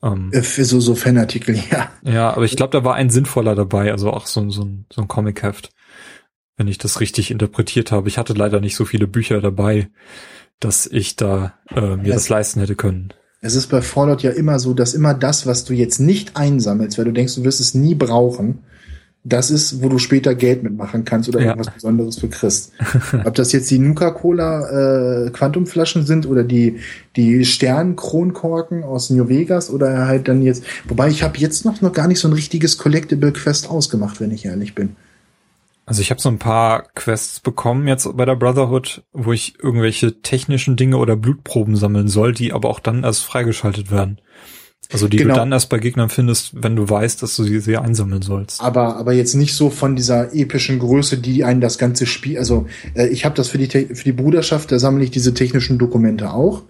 Ähm, 0.01 0.29
Äh, 0.31 0.41
Für 0.41 0.65
so, 0.65 0.79
so 0.79 0.95
Fanartikel, 0.95 1.55
ja. 1.71 1.91
ja, 2.03 2.31
aber 2.33 2.45
ich 2.45 2.55
glaube, 2.55 2.71
da 2.77 2.83
war 2.83 2.95
ein 2.95 3.09
sinnvoller 3.09 3.53
dabei, 3.55 3.91
also 3.91 4.11
auch 4.11 4.25
so, 4.27 4.39
ein- 4.41 4.49
so 4.51 4.63
ein, 4.63 4.85
so 4.91 5.01
ein 5.01 5.07
Comic-Heft. 5.07 5.69
wenn 6.57 6.67
ich 6.67 6.77
das 6.77 6.99
richtig 6.99 7.31
interpretiert 7.31 7.91
habe. 7.93 8.09
Ich 8.09 8.17
hatte 8.17 8.33
leider 8.33 8.59
nicht 8.59 8.75
so 8.75 8.83
viele 8.85 9.07
Bücher 9.07 9.39
dabei, 9.39 9.89
dass 10.59 10.87
ich 10.87 11.15
da 11.15 11.53
äh, 11.73 11.95
mir 11.95 12.09
es, 12.09 12.15
das 12.15 12.29
leisten 12.29 12.59
hätte 12.59 12.75
können. 12.75 13.13
Es 13.39 13.55
ist 13.55 13.67
bei 13.67 13.81
Fallout 13.81 14.23
ja 14.23 14.31
immer 14.31 14.59
so, 14.59 14.73
dass 14.73 14.93
immer 14.93 15.13
das, 15.13 15.45
was 15.47 15.63
du 15.63 15.73
jetzt 15.73 15.99
nicht 15.99 16.35
einsammelst, 16.35 16.97
weil 16.97 17.05
du 17.05 17.13
denkst, 17.13 17.35
du 17.35 17.45
wirst 17.45 17.61
es 17.61 17.75
nie 17.75 17.95
brauchen, 17.95 18.63
das 19.23 19.51
ist, 19.51 19.83
wo 19.83 19.89
du 19.89 19.97
später 19.99 20.33
Geld 20.33 20.63
mitmachen 20.63 21.03
kannst 21.03 21.27
oder 21.27 21.39
ja. 21.39 21.47
irgendwas 21.47 21.73
Besonderes 21.73 22.19
für 22.19 22.29
kriegst. 22.29 22.71
Ob 23.25 23.35
das 23.35 23.51
jetzt 23.51 23.69
die 23.69 23.79
Nuka-Cola 23.79 25.25
äh, 25.25 25.29
Quantumflaschen 25.31 26.05
sind 26.05 26.25
oder 26.25 26.43
die 26.43 26.79
die 27.15 27.43
Stern-Kronkorken 27.43 28.83
aus 28.83 29.09
New 29.09 29.27
Vegas 29.27 29.69
oder 29.69 30.07
halt 30.07 30.27
dann 30.29 30.41
jetzt. 30.41 30.63
Wobei 30.87 31.09
ich 31.09 31.21
habe 31.21 31.37
jetzt 31.37 31.65
noch 31.65 31.81
noch 31.81 31.91
gar 31.91 32.07
nicht 32.07 32.19
so 32.19 32.29
ein 32.29 32.33
richtiges 32.33 32.77
Collectible 32.77 33.33
Quest 33.33 33.69
ausgemacht, 33.69 34.21
wenn 34.21 34.31
ich 34.31 34.45
ehrlich 34.45 34.73
bin. 34.73 34.95
Also 35.85 36.01
ich 36.01 36.11
habe 36.11 36.21
so 36.21 36.29
ein 36.29 36.37
paar 36.37 36.83
Quests 36.93 37.39
bekommen 37.39 37.87
jetzt 37.87 38.15
bei 38.15 38.23
der 38.23 38.35
Brotherhood, 38.35 39.03
wo 39.11 39.33
ich 39.33 39.55
irgendwelche 39.61 40.21
technischen 40.21 40.75
Dinge 40.75 40.97
oder 40.97 41.15
Blutproben 41.15 41.75
sammeln 41.75 42.07
soll, 42.07 42.31
die 42.31 42.53
aber 42.53 42.69
auch 42.69 42.79
dann 42.79 43.03
erst 43.03 43.23
freigeschaltet 43.23 43.89
werden. 43.89 44.21
Also 44.91 45.07
die 45.07 45.17
genau. 45.17 45.35
du 45.35 45.39
dann 45.39 45.51
erst 45.51 45.69
bei 45.69 45.77
Gegnern 45.77 46.09
findest, 46.09 46.51
wenn 46.63 46.75
du 46.75 46.89
weißt, 46.89 47.21
dass 47.21 47.35
du 47.35 47.43
sie, 47.43 47.59
sie 47.59 47.77
einsammeln 47.77 48.23
sollst. 48.23 48.59
Aber 48.59 48.97
aber 48.97 49.13
jetzt 49.13 49.35
nicht 49.35 49.53
so 49.53 49.69
von 49.69 49.95
dieser 49.95 50.33
epischen 50.33 50.79
Größe, 50.79 51.19
die 51.19 51.43
einen 51.43 51.61
das 51.61 51.77
ganze 51.77 52.07
Spiel. 52.07 52.39
Also 52.39 52.65
äh, 52.95 53.07
ich 53.07 53.23
habe 53.23 53.35
das 53.35 53.49
für 53.49 53.59
die 53.59 53.67
für 53.67 54.03
die 54.03 54.11
Bruderschaft, 54.11 54.71
da 54.71 54.79
sammle 54.79 55.03
ich 55.03 55.11
diese 55.11 55.33
technischen 55.33 55.77
Dokumente 55.77 56.31
auch. 56.33 56.63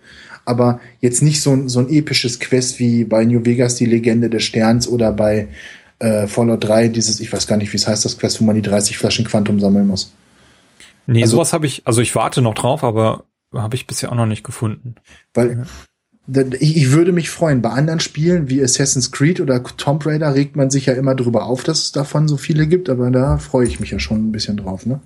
Aber 0.44 0.80
jetzt 1.00 1.22
nicht 1.22 1.42
so 1.42 1.52
ein, 1.52 1.70
so 1.70 1.80
ein 1.80 1.90
episches 1.90 2.40
Quest 2.40 2.80
wie 2.80 3.06
bei 3.06 3.24
New 3.24 3.46
Vegas 3.46 3.76
die 3.76 3.86
Legende 3.86 4.30
des 4.30 4.44
Sterns 4.44 4.88
oder 4.88 5.14
bei 5.14 5.48
äh, 6.00 6.28
Fallout 6.28 6.64
3 6.64 6.88
dieses, 6.90 7.20
ich 7.20 7.32
weiß 7.32 7.48
gar 7.48 7.58
nicht, 7.58 7.72
wie 7.72 7.78
es 7.78 7.88
heißt, 7.88 8.04
das 8.04 8.18
Quest, 8.18 8.42
wo 8.42 8.46
man 8.46 8.56
die 8.56 8.62
30 8.62 8.98
Flaschen 8.98 9.26
Quantum 9.26 9.60
sammeln 9.60 9.88
muss. 9.88 10.14
Nee, 11.08 11.22
also, 11.22 11.38
sowas 11.38 11.54
habe 11.54 11.68
ich, 11.68 11.84
also 11.86 12.02
ich 12.02 12.16
warte 12.16 12.42
noch 12.42 12.54
drauf, 12.54 12.84
aber 12.84 13.26
habe 13.54 13.76
ich 13.76 13.88
bisher 13.88 14.12
auch 14.12 14.16
noch 14.16 14.26
nicht 14.26 14.44
gefunden. 14.44 14.96
Weil 15.34 15.66
ich, 16.60 16.92
würde 16.92 17.12
mich 17.12 17.30
freuen. 17.30 17.62
Bei 17.62 17.70
anderen 17.70 18.00
Spielen 18.00 18.50
wie 18.50 18.64
Assassin's 18.64 19.12
Creed 19.12 19.40
oder 19.40 19.64
Tomb 19.64 20.06
Raider 20.06 20.36
regt 20.36 20.56
man 20.56 20.70
sich 20.70 20.86
ja 20.86 20.94
immer 20.94 21.16
drüber 21.16 21.46
auf, 21.46 21.64
dass 21.64 21.80
es 21.80 21.92
davon 21.92 22.28
so 22.28 22.38
viele 22.38 22.68
gibt, 22.68 22.90
aber 22.90 23.12
da 23.12 23.38
freue 23.38 23.68
ich 23.68 23.80
mich 23.80 23.92
ja 23.92 24.00
schon 24.00 24.28
ein 24.28 24.32
bisschen 24.32 24.58
drauf. 24.58 24.86
Ne? 24.86 25.00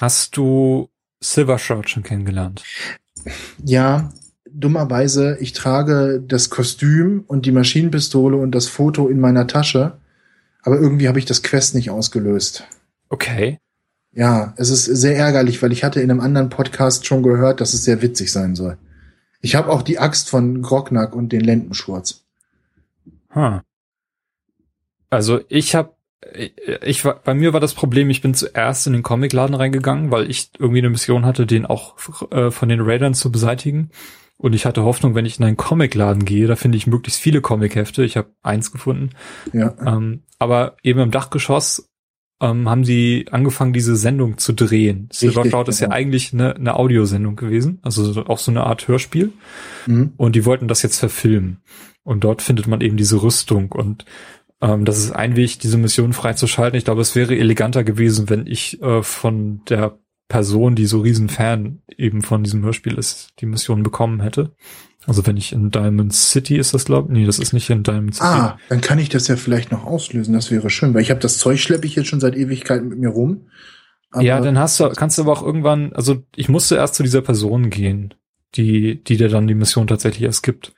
Hast 0.00 0.36
du 0.36 0.88
Silver 1.20 1.58
Shroud 1.58 1.88
schon 1.88 2.02
kennengelernt? 2.02 2.62
Ja, 3.64 4.12
dummerweise, 4.50 5.36
ich 5.40 5.52
trage 5.52 6.22
das 6.26 6.50
Kostüm 6.50 7.24
und 7.26 7.46
die 7.46 7.52
Maschinenpistole 7.52 8.36
und 8.36 8.52
das 8.52 8.66
Foto 8.66 9.08
in 9.08 9.20
meiner 9.20 9.46
Tasche, 9.46 9.98
aber 10.62 10.78
irgendwie 10.78 11.08
habe 11.08 11.18
ich 11.18 11.26
das 11.26 11.42
Quest 11.42 11.74
nicht 11.74 11.90
ausgelöst. 11.90 12.64
Okay. 13.08 13.58
Ja, 14.12 14.54
es 14.56 14.70
ist 14.70 14.84
sehr 14.84 15.16
ärgerlich, 15.16 15.62
weil 15.62 15.72
ich 15.72 15.84
hatte 15.84 16.00
in 16.00 16.10
einem 16.10 16.20
anderen 16.20 16.48
Podcast 16.48 17.06
schon 17.06 17.22
gehört, 17.22 17.60
dass 17.60 17.74
es 17.74 17.84
sehr 17.84 18.02
witzig 18.02 18.32
sein 18.32 18.54
soll. 18.54 18.76
Ich 19.40 19.54
habe 19.54 19.70
auch 19.70 19.82
die 19.82 19.98
Axt 19.98 20.28
von 20.28 20.62
Grognack 20.62 21.14
und 21.14 21.30
den 21.30 21.40
Lendenschurz. 21.40 22.24
Huh. 23.34 23.60
Also 25.08 25.40
ich 25.48 25.74
habe 25.74 25.94
ich 26.82 27.04
war, 27.04 27.14
bei 27.14 27.34
mir 27.34 27.52
war 27.52 27.60
das 27.60 27.74
Problem, 27.74 28.10
ich 28.10 28.20
bin 28.20 28.34
zuerst 28.34 28.86
in 28.86 28.92
den 28.92 29.02
Comicladen 29.02 29.54
reingegangen, 29.54 30.10
weil 30.10 30.30
ich 30.30 30.50
irgendwie 30.58 30.80
eine 30.80 30.90
Mission 30.90 31.24
hatte, 31.24 31.46
den 31.46 31.64
auch 31.64 31.96
äh, 32.30 32.50
von 32.50 32.68
den 32.68 32.80
Raidern 32.80 33.14
zu 33.14 33.32
beseitigen. 33.32 33.90
Und 34.36 34.54
ich 34.54 34.64
hatte 34.64 34.84
Hoffnung, 34.84 35.14
wenn 35.14 35.26
ich 35.26 35.38
in 35.38 35.44
einen 35.44 35.56
Comicladen 35.56 36.24
gehe, 36.24 36.46
da 36.46 36.56
finde 36.56 36.78
ich 36.78 36.86
möglichst 36.86 37.20
viele 37.20 37.40
Comichefte. 37.40 38.04
Ich 38.04 38.16
habe 38.16 38.30
eins 38.42 38.72
gefunden. 38.72 39.10
Ja. 39.52 39.74
Ähm, 39.84 40.22
aber 40.38 40.76
eben 40.82 41.00
im 41.00 41.10
Dachgeschoss 41.10 41.89
ähm, 42.40 42.68
haben 42.68 42.84
sie 42.84 43.26
angefangen, 43.30 43.72
diese 43.72 43.96
Sendung 43.96 44.38
zu 44.38 44.52
drehen. 44.52 45.08
Silver 45.12 45.42
Cloud 45.42 45.68
ist 45.68 45.80
genau. 45.80 45.90
ja 45.90 45.96
eigentlich 45.96 46.32
eine, 46.32 46.56
eine 46.56 46.76
Audiosendung 46.76 47.36
gewesen, 47.36 47.78
also 47.82 48.24
auch 48.26 48.38
so 48.38 48.50
eine 48.50 48.64
Art 48.64 48.88
Hörspiel. 48.88 49.32
Mhm. 49.86 50.12
Und 50.16 50.36
die 50.36 50.44
wollten 50.46 50.68
das 50.68 50.82
jetzt 50.82 50.98
verfilmen. 50.98 51.58
Und 52.02 52.24
dort 52.24 52.42
findet 52.42 52.66
man 52.66 52.80
eben 52.80 52.96
diese 52.96 53.22
Rüstung. 53.22 53.72
Und 53.72 54.06
ähm, 54.60 54.84
das 54.84 54.98
ist 54.98 55.12
ein 55.12 55.36
Weg, 55.36 55.60
diese 55.60 55.76
Mission 55.76 56.12
freizuschalten. 56.12 56.78
Ich 56.78 56.84
glaube, 56.84 57.02
es 57.02 57.14
wäre 57.14 57.36
eleganter 57.36 57.84
gewesen, 57.84 58.30
wenn 58.30 58.46
ich 58.46 58.80
äh, 58.82 59.02
von 59.02 59.62
der 59.68 59.98
Person, 60.28 60.76
die 60.76 60.86
so 60.86 61.00
riesen 61.00 61.28
Fan 61.28 61.82
eben 61.96 62.22
von 62.22 62.44
diesem 62.44 62.62
Hörspiel 62.62 62.94
ist, 62.94 63.30
die 63.40 63.46
Mission 63.46 63.82
bekommen 63.82 64.20
hätte. 64.20 64.54
Also 65.06 65.26
wenn 65.26 65.36
ich 65.36 65.52
in 65.52 65.70
Diamond 65.70 66.12
City 66.12 66.56
ist 66.56 66.74
das, 66.74 66.84
glaube 66.84 67.12
Nee, 67.12 67.24
das 67.24 67.38
ist 67.38 67.52
nicht 67.52 67.70
in 67.70 67.82
Diamond 67.82 68.14
City. 68.14 68.26
Ah, 68.26 68.58
dann 68.68 68.80
kann 68.80 68.98
ich 68.98 69.08
das 69.08 69.28
ja 69.28 69.36
vielleicht 69.36 69.72
noch 69.72 69.84
auslösen. 69.84 70.34
Das 70.34 70.50
wäre 70.50 70.68
schön, 70.68 70.92
weil 70.92 71.02
ich 71.02 71.10
habe 71.10 71.20
das 71.20 71.38
Zeug 71.38 71.60
schleppe 71.60 71.86
ich 71.86 71.96
jetzt 71.96 72.08
schon 72.08 72.20
seit 72.20 72.36
Ewigkeiten 72.36 72.88
mit 72.88 72.98
mir 72.98 73.08
rum. 73.08 73.48
ja, 74.18 74.40
dann 74.40 74.58
hast 74.58 74.78
du, 74.78 74.90
kannst 74.90 75.16
du 75.16 75.22
aber 75.22 75.32
auch 75.32 75.42
irgendwann, 75.42 75.92
also 75.94 76.22
ich 76.36 76.48
musste 76.48 76.76
erst 76.76 76.96
zu 76.96 77.02
dieser 77.02 77.22
Person 77.22 77.70
gehen, 77.70 78.14
die, 78.56 79.02
die 79.02 79.16
dir 79.16 79.28
dann 79.28 79.46
die 79.46 79.54
Mission 79.54 79.86
tatsächlich 79.86 80.24
erst 80.24 80.42
gibt. 80.42 80.74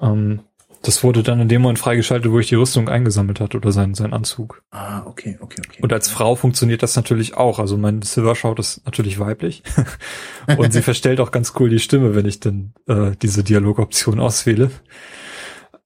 Ähm, 0.00 0.40
das 0.86 1.02
wurde 1.02 1.22
dann 1.22 1.40
in 1.40 1.48
dem 1.48 1.62
Moment 1.62 1.80
freigeschaltet, 1.80 2.30
wo 2.30 2.38
ich 2.38 2.46
die 2.46 2.54
Rüstung 2.54 2.88
eingesammelt 2.88 3.40
hat 3.40 3.54
oder 3.56 3.72
sein, 3.72 3.94
sein 3.94 4.12
Anzug. 4.12 4.62
Ah, 4.70 5.02
okay, 5.04 5.36
okay, 5.40 5.60
okay. 5.66 5.82
Und 5.82 5.92
als 5.92 6.08
Frau 6.08 6.36
funktioniert 6.36 6.82
das 6.82 6.94
natürlich 6.94 7.36
auch. 7.36 7.58
Also 7.58 7.76
mein 7.76 8.02
Silver 8.02 8.36
Shout 8.36 8.56
ist 8.58 8.84
natürlich 8.84 9.18
weiblich. 9.18 9.64
und 10.56 10.72
sie 10.72 10.82
verstellt 10.82 11.18
auch 11.18 11.32
ganz 11.32 11.54
cool 11.58 11.70
die 11.70 11.80
Stimme, 11.80 12.14
wenn 12.14 12.26
ich 12.26 12.38
dann 12.38 12.72
äh, 12.86 13.12
diese 13.20 13.42
Dialogoption 13.42 14.20
auswähle. 14.20 14.70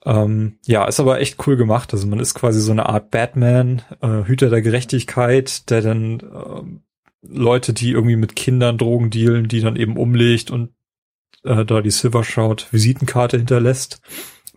Ähm, 0.05 0.59
ja, 0.67 0.85
ist 0.85 1.01
aber 1.01 1.21
echt 1.21 1.47
cool 1.47 1.57
gemacht. 1.57 1.95
Also 1.95 2.07
man 2.07 2.21
ist 2.21 2.35
quasi 2.35 2.61
so 2.61 2.73
eine 2.73 2.87
Art 2.87 3.11
Batman, 3.11 3.81
äh, 4.03 4.25
Hüter 4.25 4.51
der 4.51 4.61
Gerechtigkeit, 4.61 5.71
der 5.71 5.81
dann 5.81 6.21
äh, 6.21 7.27
Leute, 7.27 7.73
die 7.73 7.93
irgendwie 7.93 8.17
mit 8.17 8.37
Kindern 8.37 8.77
Drogen 8.77 9.09
dealen, 9.09 9.49
die 9.49 9.61
dann 9.61 9.77
eben 9.77 9.97
umlegt 9.97 10.51
und 10.51 10.71
äh, 11.45 11.65
da 11.65 11.81
die 11.81 11.91
Silver 11.91 12.23
Shout 12.23 12.67
Visitenkarte 12.71 13.39
hinterlässt 13.39 14.03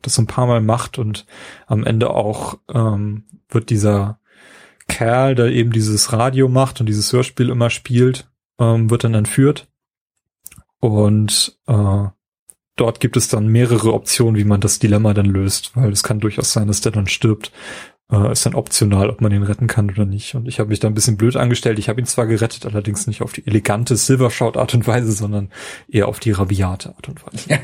das 0.04 0.18
ein 0.20 0.28
paar 0.28 0.48
Mal 0.48 0.62
macht 0.62 0.98
und 0.98 1.26
am 1.66 1.84
Ende 1.84 2.12
auch 2.12 2.60
ähm, 2.74 3.24
wird 3.50 3.70
dieser 3.70 4.20
Kerl, 4.88 5.36
der 5.36 5.48
eben 5.48 5.72
dieses 5.72 6.14
Radio 6.14 6.48
macht 6.48 6.80
und 6.80 6.88
dieses 6.88 7.12
Hörspiel 7.12 7.50
immer 7.50 7.70
spielt, 7.70 8.30
ähm, 8.60 8.90
wird 8.90 9.04
dann 9.04 9.14
entführt. 9.14 9.68
Und 10.80 11.58
äh, 11.68 12.08
dort 12.76 13.00
gibt 13.00 13.18
es 13.18 13.30
dann 13.30 13.48
mehrere 13.48 13.94
Optionen, 13.94 14.36
wie 14.36 14.44
man 14.44 14.60
das 14.62 14.80
Dilemma 14.80 15.14
dann 15.14 15.26
löst, 15.26 15.76
weil 15.76 15.92
es 15.92 16.04
kann 16.04 16.20
durchaus 16.20 16.52
sein, 16.52 16.68
dass 16.68 16.82
der 16.82 16.92
dann 16.92 17.08
stirbt. 17.08 17.52
Äh, 18.12 18.32
ist 18.32 18.46
dann 18.46 18.56
optional, 18.56 19.10
ob 19.10 19.22
man 19.22 19.32
ihn 19.32 19.44
retten 19.44 19.68
kann 19.68 19.90
oder 19.90 20.06
nicht. 20.06 20.36
Und 20.36 20.48
ich 20.48 20.60
habe 20.60 20.70
mich 20.70 20.80
da 20.80 20.88
ein 20.88 20.94
bisschen 20.94 21.18
blöd 21.18 21.38
angestellt. 21.38 21.80
Ich 21.80 21.90
habe 21.90 22.02
ihn 22.02 22.06
zwar 22.06 22.28
gerettet, 22.28 22.66
allerdings 22.66 23.08
nicht 23.08 23.22
auf 23.22 23.34
die 23.34 23.48
elegante 23.48 23.96
Silvershout-Art 23.96 24.74
und 24.74 24.86
Weise, 24.88 25.12
sondern 25.14 25.50
eher 25.88 26.08
auf 26.08 26.20
die 26.20 26.32
rabiate 26.32 26.90
Art 26.96 27.08
und 27.08 27.26
Weise. 27.26 27.50
Ja. 27.50 27.60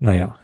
naja. 0.00 0.38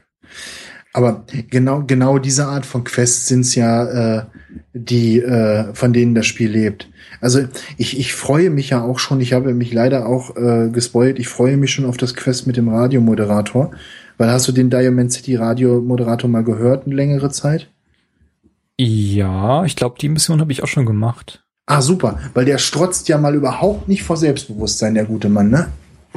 Aber 0.92 1.24
genau, 1.50 1.84
genau 1.86 2.18
diese 2.18 2.46
Art 2.46 2.66
von 2.66 2.84
Quests 2.84 3.28
sind's 3.28 3.54
ja, 3.54 4.18
äh, 4.18 4.24
die, 4.72 5.20
äh, 5.20 5.74
von 5.74 5.92
denen 5.92 6.14
das 6.14 6.26
Spiel 6.26 6.50
lebt. 6.50 6.88
Also 7.20 7.40
ich, 7.76 7.98
ich 7.98 8.14
freue 8.14 8.50
mich 8.50 8.70
ja 8.70 8.82
auch 8.82 8.98
schon, 8.98 9.20
ich 9.20 9.32
habe 9.32 9.52
mich 9.54 9.72
leider 9.72 10.06
auch 10.06 10.36
äh, 10.36 10.70
gespoilt, 10.70 11.18
ich 11.18 11.28
freue 11.28 11.56
mich 11.56 11.72
schon 11.72 11.84
auf 11.84 11.96
das 11.96 12.14
Quest 12.14 12.46
mit 12.46 12.56
dem 12.56 12.68
Radiomoderator. 12.68 13.72
Weil 14.16 14.30
hast 14.30 14.48
du 14.48 14.52
den 14.52 14.70
Diamond 14.70 15.12
City 15.12 15.36
Radiomoderator 15.36 16.28
mal 16.28 16.42
gehört, 16.42 16.86
eine 16.86 16.94
längere 16.94 17.30
Zeit? 17.30 17.68
Ja, 18.76 19.64
ich 19.64 19.76
glaube, 19.76 19.96
die 20.00 20.08
Mission 20.08 20.40
habe 20.40 20.52
ich 20.52 20.62
auch 20.62 20.68
schon 20.68 20.86
gemacht. 20.86 21.44
Ah, 21.66 21.82
super, 21.82 22.18
weil 22.34 22.44
der 22.44 22.58
strotzt 22.58 23.08
ja 23.08 23.18
mal 23.18 23.34
überhaupt 23.34 23.88
nicht 23.88 24.02
vor 24.02 24.16
Selbstbewusstsein, 24.16 24.94
der 24.94 25.04
gute 25.04 25.28
Mann, 25.28 25.50
ne? 25.50 25.68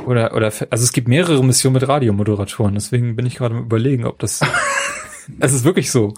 Oder, 0.05 0.35
oder, 0.35 0.45
also 0.45 0.83
es 0.83 0.93
gibt 0.93 1.07
mehrere 1.07 1.43
Missionen 1.43 1.73
mit 1.73 1.87
Radiomoderatoren, 1.87 2.73
deswegen 2.73 3.15
bin 3.15 3.25
ich 3.25 3.35
gerade 3.35 3.55
am 3.55 3.63
überlegen, 3.63 4.05
ob 4.05 4.19
das, 4.19 4.41
es 5.39 5.53
ist 5.53 5.63
wirklich 5.63 5.91
so. 5.91 6.13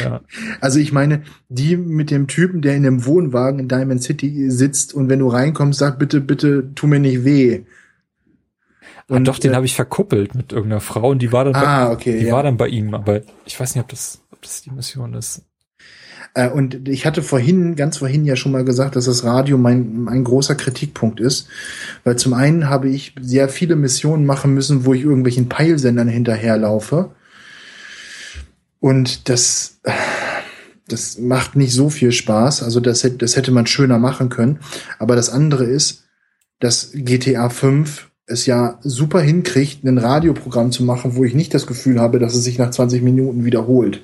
Ja. 0.00 0.20
Also 0.60 0.78
ich 0.78 0.92
meine, 0.92 1.22
die 1.48 1.76
mit 1.76 2.10
dem 2.10 2.26
Typen, 2.26 2.62
der 2.62 2.74
in 2.74 2.82
dem 2.82 3.04
Wohnwagen 3.04 3.60
in 3.60 3.68
Diamond 3.68 4.02
City 4.02 4.50
sitzt 4.50 4.94
und 4.94 5.08
wenn 5.08 5.20
du 5.20 5.28
reinkommst, 5.28 5.78
sagt 5.78 5.98
bitte, 5.98 6.20
bitte, 6.20 6.74
tu 6.74 6.86
mir 6.86 6.98
nicht 6.98 7.24
weh. 7.24 7.62
Ah, 9.08 9.14
und 9.14 9.22
ah, 9.22 9.32
doch, 9.32 9.38
den 9.38 9.52
äh, 9.52 9.54
habe 9.54 9.66
ich 9.66 9.74
verkuppelt 9.74 10.34
mit 10.34 10.52
irgendeiner 10.52 10.80
Frau 10.80 11.10
und 11.10 11.22
die 11.22 11.32
war 11.32 11.44
dann, 11.44 11.54
ah, 11.54 11.86
bei, 11.86 11.92
okay, 11.92 12.18
die 12.18 12.26
ja. 12.26 12.32
war 12.32 12.42
dann 12.42 12.56
bei 12.56 12.68
ihm, 12.68 12.94
aber 12.94 13.20
ich 13.44 13.58
weiß 13.58 13.74
nicht, 13.74 13.82
ob 13.82 13.88
das, 13.88 14.20
ob 14.32 14.42
das 14.42 14.62
die 14.62 14.70
Mission 14.70 15.14
ist. 15.14 15.44
Äh, 16.36 16.50
und 16.50 16.86
ich 16.88 17.06
hatte 17.06 17.22
vorhin, 17.22 17.74
ganz 17.74 17.96
vorhin 17.96 18.24
ja 18.24 18.36
schon 18.36 18.52
mal 18.52 18.64
gesagt, 18.64 18.94
dass 18.94 19.06
das 19.06 19.24
Radio 19.24 19.56
mein, 19.58 20.02
mein 20.02 20.22
großer 20.22 20.54
Kritikpunkt 20.54 21.18
ist. 21.18 21.48
Weil 22.04 22.16
zum 22.16 22.34
einen 22.34 22.68
habe 22.68 22.88
ich 22.90 23.14
sehr 23.20 23.48
viele 23.48 23.74
Missionen 23.74 24.26
machen 24.26 24.54
müssen, 24.54 24.84
wo 24.84 24.94
ich 24.94 25.02
irgendwelchen 25.02 25.48
Peilsendern 25.48 26.08
hinterherlaufe. 26.08 27.10
Und 28.78 29.28
das, 29.30 29.80
das 30.86 31.18
macht 31.18 31.56
nicht 31.56 31.72
so 31.72 31.88
viel 31.88 32.12
Spaß. 32.12 32.62
Also 32.62 32.80
das, 32.80 33.02
hätte, 33.02 33.16
das 33.16 33.36
hätte 33.36 33.50
man 33.50 33.66
schöner 33.66 33.98
machen 33.98 34.28
können. 34.28 34.60
Aber 34.98 35.16
das 35.16 35.30
andere 35.30 35.64
ist, 35.64 36.04
dass 36.60 36.90
GTA 36.92 37.48
5 37.48 38.10
es 38.26 38.44
ja 38.44 38.78
super 38.82 39.20
hinkriegt, 39.20 39.84
ein 39.84 39.98
Radioprogramm 39.98 40.70
zu 40.70 40.84
machen, 40.84 41.14
wo 41.16 41.24
ich 41.24 41.34
nicht 41.34 41.54
das 41.54 41.66
Gefühl 41.66 41.98
habe, 41.98 42.18
dass 42.18 42.34
es 42.34 42.44
sich 42.44 42.58
nach 42.58 42.70
20 42.70 43.02
Minuten 43.02 43.44
wiederholt. 43.44 44.02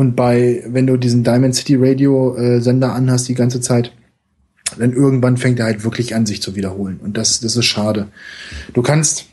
Und 0.00 0.16
bei, 0.16 0.64
wenn 0.66 0.86
du 0.86 0.96
diesen 0.96 1.24
Diamond 1.24 1.54
City 1.54 1.76
Radio 1.78 2.34
äh, 2.34 2.62
Sender 2.62 2.94
anhast 2.94 3.28
die 3.28 3.34
ganze 3.34 3.60
Zeit, 3.60 3.92
dann 4.78 4.94
irgendwann 4.94 5.36
fängt 5.36 5.58
er 5.58 5.66
halt 5.66 5.84
wirklich 5.84 6.14
an, 6.14 6.24
sich 6.24 6.40
zu 6.40 6.56
wiederholen. 6.56 6.98
Und 7.02 7.18
das, 7.18 7.40
das 7.40 7.54
ist 7.54 7.66
schade. 7.66 8.08
Du 8.72 8.80
kannst 8.80 9.26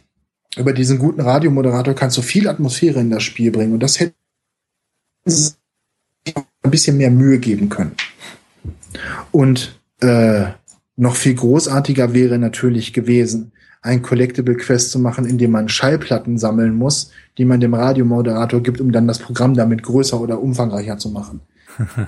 über 0.57 0.73
diesen 0.73 0.99
guten 0.99 1.21
Radiomoderator 1.21 1.93
kannst 1.93 2.17
du 2.17 2.21
viel 2.21 2.49
Atmosphäre 2.49 2.99
in 2.99 3.09
das 3.09 3.23
Spiel 3.23 3.49
bringen. 3.51 3.71
Und 3.71 3.79
das 3.79 4.01
hätte 4.01 4.13
ein 5.25 6.69
bisschen 6.71 6.97
mehr 6.97 7.11
Mühe 7.11 7.39
geben 7.39 7.69
können. 7.69 7.93
Und 9.31 9.79
äh, 10.01 10.47
noch 10.97 11.15
viel 11.15 11.35
großartiger 11.35 12.13
wäre 12.13 12.39
natürlich 12.39 12.91
gewesen, 12.91 13.53
ein 13.87 14.01
Collectible 14.01 14.55
Quest 14.55 14.91
zu 14.91 14.99
machen, 14.99 15.25
in 15.25 15.37
dem 15.37 15.51
man 15.51 15.69
Schallplatten 15.69 16.37
sammeln 16.37 16.75
muss, 16.75 17.11
die 17.37 17.45
man 17.45 17.59
dem 17.59 17.73
Radiomoderator 17.73 18.61
gibt, 18.61 18.81
um 18.81 18.91
dann 18.91 19.07
das 19.07 19.19
Programm 19.19 19.55
damit 19.55 19.83
größer 19.83 20.19
oder 20.19 20.39
umfangreicher 20.39 20.97
zu 20.97 21.09
machen. 21.09 21.41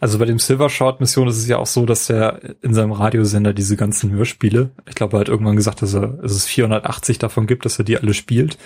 Also 0.00 0.18
bei 0.18 0.26
dem 0.26 0.38
Silvershot 0.38 1.00
Mission 1.00 1.26
ist 1.26 1.38
es 1.38 1.48
ja 1.48 1.58
auch 1.58 1.66
so, 1.66 1.84
dass 1.84 2.08
er 2.08 2.40
in 2.62 2.72
seinem 2.72 2.92
Radiosender 2.92 3.52
diese 3.52 3.76
ganzen 3.76 4.12
Hörspiele, 4.12 4.70
ich 4.88 4.94
glaube, 4.94 5.16
er 5.16 5.20
hat 5.20 5.28
irgendwann 5.28 5.56
gesagt, 5.56 5.82
dass, 5.82 5.92
er, 5.92 6.06
dass 6.06 6.32
es 6.32 6.46
480 6.46 7.18
davon 7.18 7.48
gibt, 7.48 7.64
dass 7.64 7.80
er 7.80 7.84
die 7.84 7.98
alle 7.98 8.14
spielt, 8.14 8.58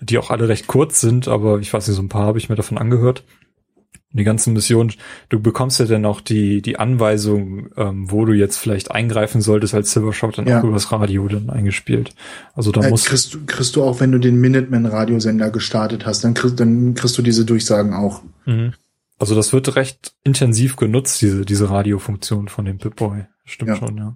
die 0.00 0.18
auch 0.18 0.30
alle 0.30 0.48
recht 0.48 0.66
kurz 0.66 1.00
sind, 1.00 1.28
aber 1.28 1.60
ich 1.60 1.72
weiß 1.72 1.88
nicht, 1.88 1.96
so 1.96 2.02
ein 2.02 2.10
paar 2.10 2.26
habe 2.26 2.36
ich 2.36 2.50
mir 2.50 2.56
davon 2.56 2.76
angehört 2.76 3.24
die 4.16 4.24
ganzen 4.24 4.54
Missionen, 4.54 4.92
du 5.28 5.40
bekommst 5.40 5.78
ja 5.78 5.86
dann 5.86 6.06
auch 6.06 6.20
die, 6.20 6.62
die 6.62 6.78
Anweisung, 6.78 7.68
ähm, 7.76 8.10
wo 8.10 8.24
du 8.24 8.32
jetzt 8.32 8.56
vielleicht 8.56 8.90
eingreifen 8.90 9.40
solltest 9.40 9.74
als 9.74 9.92
Silvershot 9.92 10.38
dann 10.38 10.46
ja. 10.46 10.60
auch 10.60 10.64
übers 10.64 10.90
Radio 10.90 11.28
dann 11.28 11.50
eingespielt. 11.50 12.14
Also 12.54 12.72
da 12.72 12.82
äh, 12.82 12.90
musst 12.90 13.06
kriegst, 13.06 13.34
du 13.34 13.44
kriegst 13.46 13.76
du 13.76 13.82
auch, 13.82 14.00
wenn 14.00 14.12
du 14.12 14.18
den 14.18 14.40
Minuteman-Radiosender 14.40 15.50
gestartet 15.50 16.06
hast, 16.06 16.24
dann 16.24 16.34
kriegst, 16.34 16.58
dann 16.58 16.94
kriegst 16.94 17.16
du 17.18 17.22
diese 17.22 17.44
Durchsagen 17.44 17.92
auch. 17.92 18.22
Mhm. 18.46 18.72
Also 19.18 19.34
das 19.34 19.52
wird 19.52 19.76
recht 19.76 20.14
intensiv 20.24 20.76
genutzt, 20.76 21.20
diese, 21.22 21.44
diese 21.44 21.70
Radiofunktion 21.70 22.48
von 22.48 22.64
dem 22.64 22.78
Pip-Boy. 22.78 23.26
Stimmt 23.44 23.70
ja. 23.70 23.76
schon, 23.76 23.96
ja. 23.96 24.14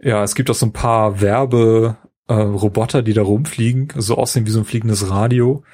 Ja, 0.00 0.22
es 0.22 0.34
gibt 0.34 0.48
auch 0.50 0.54
so 0.54 0.66
ein 0.66 0.72
paar 0.72 1.20
Werbe, 1.20 1.96
äh, 2.28 3.02
die 3.02 3.14
da 3.14 3.22
rumfliegen, 3.22 3.88
so 3.96 4.16
aussehen 4.16 4.46
wie 4.46 4.50
so 4.50 4.60
ein 4.60 4.64
fliegendes 4.64 5.10
Radio. 5.10 5.64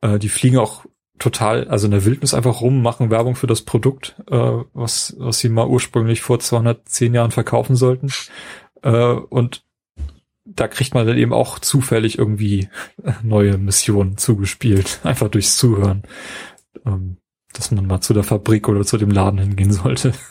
Äh, 0.00 0.18
die 0.18 0.28
fliegen 0.28 0.58
auch 0.58 0.84
total, 1.18 1.68
also 1.68 1.86
in 1.86 1.92
der 1.92 2.04
Wildnis 2.04 2.34
einfach 2.34 2.60
rum, 2.60 2.82
machen 2.82 3.10
Werbung 3.10 3.36
für 3.36 3.46
das 3.46 3.62
Produkt, 3.62 4.16
äh, 4.30 4.36
was, 4.72 5.14
was 5.18 5.38
sie 5.38 5.48
mal 5.48 5.66
ursprünglich 5.66 6.22
vor 6.22 6.40
210 6.40 7.14
Jahren 7.14 7.30
verkaufen 7.30 7.76
sollten. 7.76 8.08
Äh, 8.82 9.12
und 9.12 9.64
da 10.44 10.68
kriegt 10.68 10.94
man 10.94 11.06
dann 11.06 11.16
eben 11.16 11.32
auch 11.32 11.58
zufällig 11.58 12.18
irgendwie 12.18 12.68
neue 13.22 13.56
Missionen 13.58 14.16
zugespielt, 14.16 15.00
einfach 15.04 15.28
durchs 15.28 15.56
Zuhören. 15.56 16.02
Ähm, 16.84 17.16
dass 17.54 17.70
man 17.70 17.86
mal 17.86 18.00
zu 18.00 18.12
der 18.12 18.24
Fabrik 18.24 18.68
oder 18.68 18.84
zu 18.84 18.98
dem 18.98 19.10
Laden 19.10 19.38
hingehen 19.38 19.72
sollte. 19.72 20.12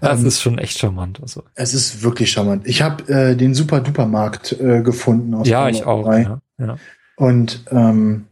Das 0.00 0.20
ähm, 0.20 0.26
ist 0.26 0.40
schon 0.40 0.56
echt 0.56 0.78
charmant. 0.78 1.20
Also. 1.20 1.42
Es 1.54 1.74
ist 1.74 2.02
wirklich 2.02 2.32
charmant. 2.32 2.66
Ich 2.66 2.80
habe 2.80 3.06
äh, 3.12 3.36
den 3.36 3.54
Super 3.54 3.80
Duper 3.80 4.06
Markt 4.06 4.58
äh, 4.58 4.80
gefunden 4.80 5.34
aus 5.34 5.46
Ja, 5.46 5.68
ich 5.68 5.84
auch. 5.84 6.10
Ja, 6.10 6.40
ja. 6.58 6.76
Und 7.16 7.62
ähm, 7.70 8.24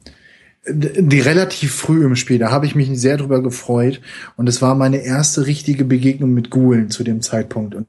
die 0.64 1.20
relativ 1.20 1.74
früh 1.74 2.04
im 2.04 2.14
Spiel, 2.14 2.38
da 2.38 2.50
habe 2.50 2.66
ich 2.66 2.74
mich 2.74 2.88
sehr 2.98 3.16
drüber 3.16 3.42
gefreut 3.42 4.00
und 4.36 4.48
es 4.48 4.62
war 4.62 4.74
meine 4.74 4.98
erste 4.98 5.46
richtige 5.46 5.84
Begegnung 5.84 6.32
mit 6.34 6.50
Ghoulen 6.50 6.90
zu 6.90 7.02
dem 7.02 7.20
Zeitpunkt 7.20 7.74
und 7.74 7.88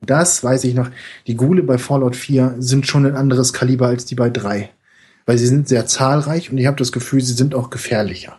das 0.00 0.44
weiß 0.44 0.64
ich 0.64 0.74
noch, 0.74 0.90
die 1.26 1.36
Ghule 1.36 1.64
bei 1.64 1.76
Fallout 1.76 2.14
4 2.14 2.56
sind 2.58 2.86
schon 2.86 3.04
ein 3.04 3.16
anderes 3.16 3.52
Kaliber 3.52 3.88
als 3.88 4.04
die 4.04 4.14
bei 4.14 4.30
3, 4.30 4.70
weil 5.26 5.38
sie 5.38 5.48
sind 5.48 5.68
sehr 5.68 5.86
zahlreich 5.86 6.50
und 6.50 6.58
ich 6.58 6.66
habe 6.66 6.76
das 6.76 6.92
Gefühl, 6.92 7.20
sie 7.20 7.34
sind 7.34 7.54
auch 7.54 7.70
gefährlicher. 7.70 8.38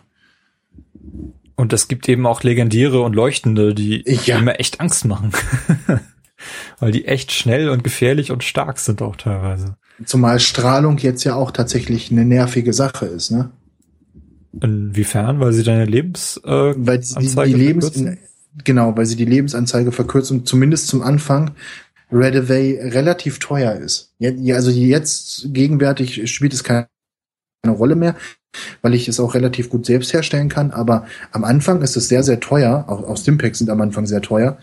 Und 1.56 1.74
es 1.74 1.88
gibt 1.88 2.08
eben 2.08 2.26
auch 2.26 2.42
legendäre 2.42 3.02
und 3.02 3.14
leuchtende, 3.14 3.74
die 3.74 4.02
ja. 4.24 4.38
immer 4.38 4.58
echt 4.58 4.80
Angst 4.80 5.04
machen. 5.04 5.32
weil 6.78 6.92
die 6.92 7.06
echt 7.06 7.32
schnell 7.32 7.68
und 7.68 7.84
gefährlich 7.84 8.30
und 8.30 8.44
stark 8.44 8.78
sind 8.78 9.02
auch 9.02 9.16
teilweise. 9.16 9.76
Zumal 10.04 10.40
Strahlung 10.40 10.98
jetzt 10.98 11.24
ja 11.24 11.34
auch 11.34 11.50
tatsächlich 11.50 12.10
eine 12.10 12.24
nervige 12.24 12.72
Sache 12.72 13.06
ist, 13.06 13.30
ne? 13.30 13.50
Inwiefern? 14.60 15.40
Weil 15.40 15.52
sie 15.52 15.62
deine 15.62 15.84
Lebens 15.84 16.40
äh, 16.44 16.74
weil 16.76 17.02
sie 17.02 17.18
die, 17.20 17.28
die 17.28 17.52
Lebens 17.52 17.92
genau, 18.64 18.96
weil 18.96 19.06
sie 19.06 19.16
die 19.16 19.24
Lebensanzeige 19.24 19.92
verkürzt 19.92 20.30
und 20.30 20.48
zumindest 20.48 20.88
zum 20.88 21.02
Anfang 21.02 21.52
Redaway 22.12 22.80
relativ 22.80 23.38
teuer 23.38 23.74
ist. 23.74 24.12
Ja, 24.18 24.56
also 24.56 24.70
jetzt 24.70 25.48
gegenwärtig 25.52 26.30
spielt 26.32 26.52
es 26.52 26.64
keine 26.64 26.88
Rolle 27.66 27.94
mehr, 27.94 28.16
weil 28.82 28.94
ich 28.94 29.08
es 29.08 29.20
auch 29.20 29.34
relativ 29.34 29.70
gut 29.70 29.86
selbst 29.86 30.12
herstellen 30.12 30.48
kann. 30.48 30.72
Aber 30.72 31.06
am 31.30 31.44
Anfang 31.44 31.82
ist 31.82 31.96
es 31.96 32.08
sehr, 32.08 32.22
sehr 32.22 32.40
teuer. 32.40 32.86
Auch, 32.88 33.04
auch 33.04 33.16
Stimpaks 33.16 33.58
sind 33.58 33.70
am 33.70 33.80
Anfang 33.80 34.06
sehr 34.06 34.22
teuer. 34.22 34.58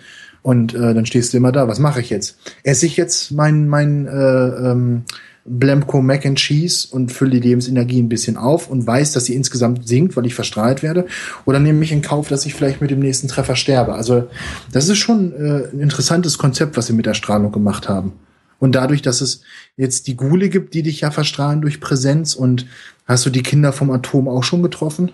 Und 0.48 0.74
äh, 0.74 0.94
dann 0.94 1.06
stehst 1.06 1.34
du 1.34 1.38
immer 1.38 1.52
da. 1.52 1.68
Was 1.68 1.78
mache 1.78 2.00
ich 2.00 2.10
jetzt? 2.10 2.38
Esse 2.64 2.86
ich 2.86 2.96
jetzt 2.96 3.32
mein 3.32 3.68
mein 3.68 4.08
äh, 4.08 4.72
ähm, 4.72 5.04
Blemco 5.44 6.02
Mac 6.02 6.26
and 6.26 6.38
Cheese 6.38 6.88
und 6.90 7.12
fülle 7.12 7.32
die 7.32 7.50
Lebensenergie 7.50 8.02
ein 8.02 8.08
bisschen 8.08 8.38
auf 8.38 8.70
und 8.70 8.88
weiß, 8.88 9.12
dass 9.12 9.26
sie 9.26 9.36
insgesamt 9.36 9.86
sinkt, 9.86 10.16
weil 10.16 10.26
ich 10.26 10.36
verstrahlt 10.36 10.84
werde? 10.84 11.06
Oder 11.44 11.60
nehme 11.60 11.84
ich 11.84 11.92
in 11.92 12.02
Kauf, 12.02 12.30
dass 12.30 12.46
ich 12.46 12.54
vielleicht 12.54 12.80
mit 12.80 12.92
dem 12.92 13.00
nächsten 13.00 13.28
Treffer 13.28 13.58
sterbe? 13.58 13.96
Also 13.96 14.30
das 14.72 14.88
ist 14.88 15.00
schon 15.00 15.34
äh, 15.34 15.68
ein 15.74 15.82
interessantes 15.82 16.38
Konzept, 16.38 16.78
was 16.78 16.88
sie 16.88 16.94
mit 16.94 17.08
der 17.08 17.14
Strahlung 17.14 17.52
gemacht 17.52 17.90
haben. 17.90 18.14
Und 18.58 18.74
dadurch, 18.74 19.02
dass 19.02 19.20
es 19.20 19.42
jetzt 19.76 20.08
die 20.08 20.16
Gule 20.16 20.48
gibt, 20.48 20.74
die 20.76 20.82
dich 20.82 21.02
ja 21.02 21.12
verstrahlen 21.12 21.60
durch 21.60 21.82
Präsenz 21.82 22.36
und 22.36 22.68
hast 23.06 23.26
du 23.26 23.30
die 23.32 23.44
Kinder 23.44 23.74
vom 23.74 23.92
Atom 23.92 24.30
auch 24.30 24.46
schon 24.46 24.64
getroffen? 24.64 25.12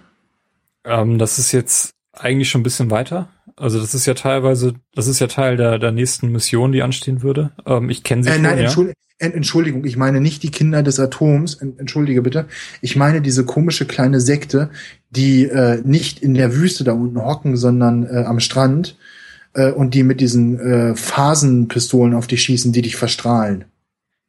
Ähm, 0.86 1.18
das 1.18 1.40
ist 1.40 1.54
jetzt 1.54 1.90
eigentlich 2.12 2.50
schon 2.52 2.62
ein 2.62 2.66
bisschen 2.66 2.92
weiter. 2.92 3.30
Also 3.56 3.80
das 3.80 3.94
ist 3.94 4.06
ja 4.06 4.14
teilweise, 4.14 4.74
das 4.94 5.08
ist 5.08 5.20
ja 5.20 5.28
Teil 5.28 5.58
der, 5.58 5.80
der 5.80 5.92
nächsten 5.92 6.32
Mission, 6.32 6.72
die 6.72 6.82
anstehen 6.82 7.22
würde. 7.22 7.52
Ähm, 7.66 7.90
ich 7.90 8.04
kenne 8.04 8.24
sie 8.24 8.30
äh, 8.30 8.34
schon, 8.34 8.42
nein, 8.42 8.58
ja. 8.58 8.94
Entschuldigung, 9.20 9.86
ich 9.86 9.96
meine 9.96 10.20
nicht 10.20 10.44
die 10.44 10.52
Kinder 10.52 10.84
des 10.84 11.00
Atoms, 11.00 11.56
entschuldige 11.56 12.22
bitte. 12.22 12.48
Ich 12.82 12.96
meine 12.96 13.22
diese 13.22 13.46
komische 13.46 13.86
kleine 13.86 14.20
Sekte, 14.20 14.70
die 15.12 15.46
äh, 15.46 15.82
nicht 15.86 16.20
in 16.20 16.34
der 16.34 16.56
Wüste 16.56 16.84
da 16.84 16.94
unten 16.94 17.24
hocken, 17.24 17.56
sondern 17.56 18.04
äh, 18.04 18.24
am 18.26 18.40
Strand 18.40 18.98
äh, 19.54 19.72
und 19.72 19.94
die 19.94 20.04
mit 20.04 20.20
diesen 20.20 20.60
äh, 20.60 20.96
Phasenpistolen 20.96 22.16
auf 22.16 22.28
dich 22.28 22.42
schießen, 22.42 22.74
die 22.74 22.82
dich 22.82 22.96
verstrahlen. 22.96 23.66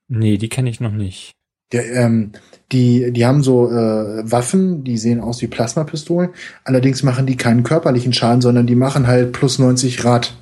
Nee, 0.06 0.36
die 0.36 0.48
kenne 0.48 0.70
ich 0.70 0.80
noch 0.80 0.92
nicht. 0.92 1.34
Der, 1.74 1.92
ähm, 1.92 2.30
die, 2.72 3.12
die 3.12 3.26
haben 3.26 3.42
so 3.42 3.70
äh, 3.70 4.30
Waffen, 4.30 4.84
die 4.84 4.96
sehen 4.96 5.20
aus 5.20 5.42
wie 5.42 5.46
Plasmapistolen. 5.46 6.30
Allerdings 6.64 7.02
machen 7.02 7.26
die 7.26 7.36
keinen 7.36 7.62
körperlichen 7.62 8.12
Schaden, 8.12 8.40
sondern 8.40 8.66
die 8.66 8.74
machen 8.74 9.06
halt 9.06 9.32
plus 9.32 9.58
90 9.58 9.98
Grad, 9.98 10.34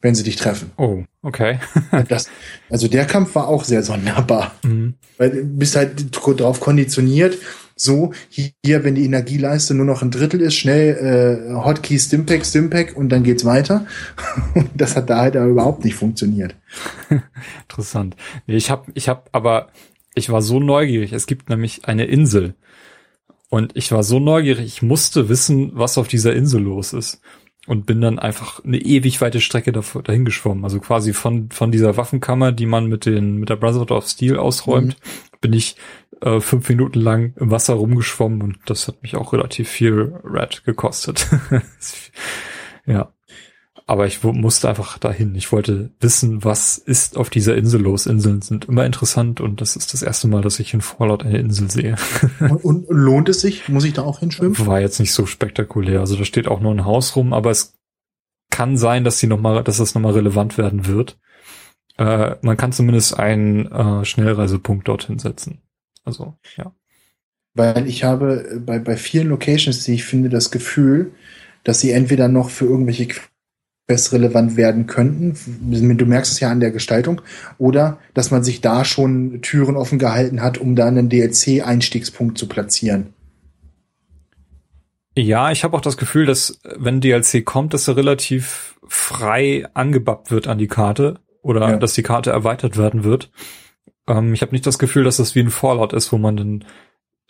wenn 0.00 0.14
sie 0.14 0.22
dich 0.22 0.36
treffen. 0.36 0.70
Oh, 0.76 1.04
okay. 1.22 1.58
das, 2.08 2.28
also 2.70 2.88
der 2.88 3.04
Kampf 3.04 3.34
war 3.34 3.48
auch 3.48 3.64
sehr 3.64 3.82
sonderbar. 3.82 4.52
Mhm. 4.62 4.94
Weil 5.18 5.30
du 5.30 5.44
bist 5.44 5.76
halt 5.76 6.08
drauf 6.12 6.60
konditioniert, 6.60 7.36
so, 7.80 8.12
hier, 8.28 8.82
wenn 8.82 8.96
die 8.96 9.04
Energieleiste 9.04 9.72
nur 9.72 9.86
noch 9.86 10.02
ein 10.02 10.10
Drittel 10.10 10.40
ist, 10.40 10.56
schnell 10.56 11.46
äh, 11.48 11.54
Hotkey 11.54 11.96
Stimpack, 11.96 12.44
Stimpack 12.44 12.96
und 12.96 13.08
dann 13.10 13.22
geht's 13.22 13.44
weiter. 13.44 13.86
das 14.74 14.96
hat 14.96 15.08
da 15.08 15.18
halt 15.18 15.36
aber 15.36 15.46
überhaupt 15.46 15.84
nicht 15.84 15.94
funktioniert. 15.94 16.56
Interessant. 17.68 18.16
Ich 18.48 18.68
habe 18.70 18.90
ich 18.94 19.08
hab 19.08 19.28
aber 19.30 19.68
ich 20.14 20.30
war 20.30 20.42
so 20.42 20.60
neugierig. 20.60 21.12
Es 21.12 21.26
gibt 21.26 21.48
nämlich 21.48 21.84
eine 21.84 22.04
Insel. 22.04 22.54
Und 23.48 23.76
ich 23.76 23.92
war 23.92 24.02
so 24.02 24.18
neugierig, 24.18 24.66
ich 24.66 24.82
musste 24.82 25.28
wissen, 25.28 25.70
was 25.74 25.96
auf 25.96 26.08
dieser 26.08 26.34
Insel 26.34 26.62
los 26.62 26.92
ist. 26.92 27.22
Und 27.66 27.84
bin 27.84 28.00
dann 28.00 28.18
einfach 28.18 28.64
eine 28.64 28.78
ewig 28.78 29.20
weite 29.20 29.40
Strecke 29.40 29.72
dahin 29.72 30.24
geschwommen. 30.24 30.64
Also 30.64 30.80
quasi 30.80 31.12
von, 31.12 31.50
von 31.50 31.70
dieser 31.70 31.96
Waffenkammer, 31.98 32.50
die 32.52 32.66
man 32.66 32.86
mit 32.86 33.04
den, 33.04 33.36
mit 33.36 33.50
der 33.50 33.56
Brotherhood 33.56 33.90
of 33.90 34.08
Steel 34.08 34.38
ausräumt, 34.38 34.96
mhm. 34.98 35.38
bin 35.40 35.52
ich 35.52 35.76
äh, 36.22 36.40
fünf 36.40 36.68
Minuten 36.68 37.00
lang 37.00 37.34
im 37.36 37.50
Wasser 37.50 37.74
rumgeschwommen 37.74 38.42
und 38.42 38.58
das 38.66 38.88
hat 38.88 39.02
mich 39.02 39.16
auch 39.16 39.32
relativ 39.34 39.68
viel 39.68 40.18
Red 40.24 40.64
gekostet. 40.64 41.28
ja. 42.86 43.12
Aber 43.88 44.06
ich 44.06 44.22
musste 44.22 44.68
einfach 44.68 44.98
dahin. 44.98 45.34
Ich 45.34 45.50
wollte 45.50 45.88
wissen, 45.98 46.44
was 46.44 46.76
ist 46.76 47.16
auf 47.16 47.30
dieser 47.30 47.56
Insel 47.56 47.80
los. 47.80 48.04
Inseln 48.04 48.42
sind 48.42 48.66
immer 48.66 48.84
interessant 48.84 49.40
und 49.40 49.62
das 49.62 49.76
ist 49.76 49.94
das 49.94 50.02
erste 50.02 50.28
Mal, 50.28 50.42
dass 50.42 50.60
ich 50.60 50.74
in 50.74 50.82
Fallout 50.82 51.24
eine 51.24 51.38
Insel 51.38 51.70
sehe. 51.70 51.96
und, 52.38 52.62
und 52.62 52.86
lohnt 52.90 53.30
es 53.30 53.40
sich? 53.40 53.66
Muss 53.70 53.84
ich 53.84 53.94
da 53.94 54.02
auch 54.02 54.20
hinschwimmen? 54.20 54.66
War 54.66 54.82
jetzt 54.82 55.00
nicht 55.00 55.14
so 55.14 55.24
spektakulär. 55.24 56.00
Also 56.00 56.16
da 56.16 56.26
steht 56.26 56.48
auch 56.48 56.60
nur 56.60 56.74
ein 56.74 56.84
Haus 56.84 57.16
rum, 57.16 57.32
aber 57.32 57.50
es 57.50 57.78
kann 58.50 58.76
sein, 58.76 59.04
dass 59.04 59.20
sie 59.20 59.26
noch 59.26 59.40
mal, 59.40 59.64
dass 59.64 59.78
das 59.78 59.94
nochmal 59.94 60.12
relevant 60.12 60.58
werden 60.58 60.86
wird. 60.86 61.18
Äh, 61.96 62.36
man 62.42 62.58
kann 62.58 62.72
zumindest 62.72 63.18
einen 63.18 63.72
äh, 63.72 64.04
Schnellreisepunkt 64.04 64.86
dorthin 64.86 65.18
setzen. 65.18 65.62
Also, 66.04 66.36
ja. 66.58 66.74
Weil 67.54 67.88
ich 67.88 68.04
habe 68.04 68.60
bei, 68.66 68.80
bei 68.80 68.98
vielen 68.98 69.28
Locations, 69.28 69.82
die 69.84 69.94
ich 69.94 70.04
finde, 70.04 70.28
das 70.28 70.50
Gefühl, 70.50 71.12
dass 71.64 71.80
sie 71.80 71.92
entweder 71.92 72.28
noch 72.28 72.50
für 72.50 72.66
irgendwelche 72.66 73.08
relevant 74.12 74.56
werden 74.56 74.86
könnten. 74.86 75.34
Du 75.96 76.04
merkst 76.04 76.32
es 76.32 76.40
ja 76.40 76.50
an 76.50 76.60
der 76.60 76.70
Gestaltung. 76.70 77.22
Oder 77.56 77.98
dass 78.12 78.30
man 78.30 78.44
sich 78.44 78.60
da 78.60 78.84
schon 78.84 79.40
Türen 79.40 79.76
offen 79.76 79.98
gehalten 79.98 80.42
hat, 80.42 80.58
um 80.58 80.76
da 80.76 80.86
einen 80.86 81.08
DLC-Einstiegspunkt 81.08 82.36
zu 82.36 82.48
platzieren. 82.48 83.14
Ja, 85.16 85.50
ich 85.50 85.64
habe 85.64 85.76
auch 85.76 85.80
das 85.80 85.96
Gefühl, 85.96 86.26
dass 86.26 86.60
wenn 86.76 87.00
DLC 87.00 87.44
kommt, 87.44 87.72
dass 87.74 87.88
er 87.88 87.96
relativ 87.96 88.78
frei 88.86 89.66
angebappt 89.74 90.30
wird 90.30 90.46
an 90.48 90.58
die 90.58 90.68
Karte 90.68 91.18
oder 91.42 91.60
ja. 91.60 91.76
dass 91.76 91.94
die 91.94 92.02
Karte 92.02 92.30
erweitert 92.30 92.76
werden 92.76 93.04
wird. 93.04 93.30
Ähm, 94.06 94.34
ich 94.34 94.42
habe 94.42 94.52
nicht 94.52 94.66
das 94.66 94.78
Gefühl, 94.78 95.04
dass 95.04 95.16
das 95.16 95.34
wie 95.34 95.40
ein 95.40 95.50
Fallout 95.50 95.94
ist, 95.94 96.12
wo 96.12 96.18
man 96.18 96.36
dann 96.36 96.64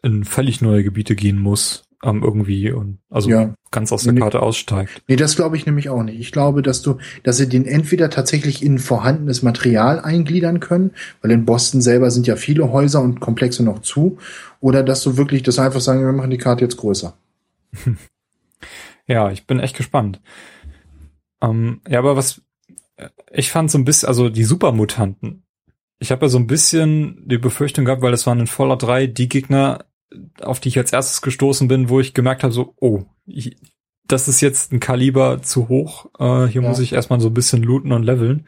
in 0.02 0.24
völlig 0.24 0.60
neue 0.60 0.82
Gebiete 0.82 1.14
gehen 1.14 1.38
muss 1.38 1.87
ähm, 2.04 2.22
irgendwie 2.22 2.70
und 2.70 2.98
also 3.10 3.28
ja. 3.28 3.54
ganz 3.70 3.92
aus 3.92 4.04
der 4.04 4.12
nee, 4.12 4.20
Karte 4.20 4.40
aussteigt. 4.40 5.02
Nee, 5.08 5.16
das 5.16 5.36
glaube 5.36 5.56
ich 5.56 5.66
nämlich 5.66 5.88
auch 5.88 6.02
nicht. 6.02 6.20
Ich 6.20 6.32
glaube, 6.32 6.62
dass 6.62 6.82
du, 6.82 6.98
dass 7.24 7.36
sie 7.36 7.48
den 7.48 7.66
entweder 7.66 8.10
tatsächlich 8.10 8.62
in 8.62 8.78
vorhandenes 8.78 9.42
Material 9.42 10.00
eingliedern 10.00 10.60
können, 10.60 10.92
weil 11.22 11.32
in 11.32 11.44
Boston 11.44 11.80
selber 11.80 12.10
sind 12.10 12.26
ja 12.26 12.36
viele 12.36 12.72
Häuser 12.72 13.00
und 13.02 13.20
Komplexe 13.20 13.64
noch 13.64 13.82
zu, 13.82 14.18
oder 14.60 14.82
dass 14.82 15.02
du 15.02 15.16
wirklich 15.16 15.42
das 15.42 15.58
einfach 15.58 15.80
sagen, 15.80 16.00
wir 16.00 16.12
machen 16.12 16.30
die 16.30 16.38
Karte 16.38 16.64
jetzt 16.64 16.76
größer. 16.76 17.16
ja, 19.06 19.30
ich 19.30 19.46
bin 19.46 19.60
echt 19.60 19.76
gespannt. 19.76 20.20
Ähm, 21.40 21.80
ja, 21.88 21.98
aber 21.98 22.16
was 22.16 22.42
ich 23.30 23.50
fand 23.50 23.70
so 23.70 23.78
ein 23.78 23.84
bisschen, 23.84 24.08
also 24.08 24.28
die 24.28 24.44
Supermutanten. 24.44 25.44
Ich 25.98 26.12
habe 26.12 26.26
ja 26.26 26.28
so 26.28 26.38
ein 26.38 26.46
bisschen 26.46 27.22
die 27.26 27.38
Befürchtung 27.38 27.84
gehabt, 27.84 28.02
weil 28.02 28.12
das 28.12 28.26
waren 28.26 28.40
in 28.40 28.46
Fallout 28.46 28.82
3 28.82 29.06
die 29.08 29.28
Gegner, 29.28 29.84
auf 30.40 30.60
die 30.60 30.68
ich 30.68 30.78
als 30.78 30.92
erstes 30.92 31.22
gestoßen 31.22 31.68
bin, 31.68 31.88
wo 31.88 32.00
ich 32.00 32.14
gemerkt 32.14 32.42
habe, 32.42 32.52
so, 32.52 32.74
oh, 32.80 33.04
ich, 33.26 33.56
das 34.06 34.26
ist 34.26 34.40
jetzt 34.40 34.72
ein 34.72 34.80
Kaliber 34.80 35.42
zu 35.42 35.68
hoch. 35.68 36.06
Äh, 36.18 36.46
hier 36.46 36.62
ja. 36.62 36.68
muss 36.68 36.78
ich 36.78 36.94
erstmal 36.94 37.20
so 37.20 37.28
ein 37.28 37.34
bisschen 37.34 37.62
looten 37.62 37.92
und 37.92 38.02
leveln. 38.02 38.46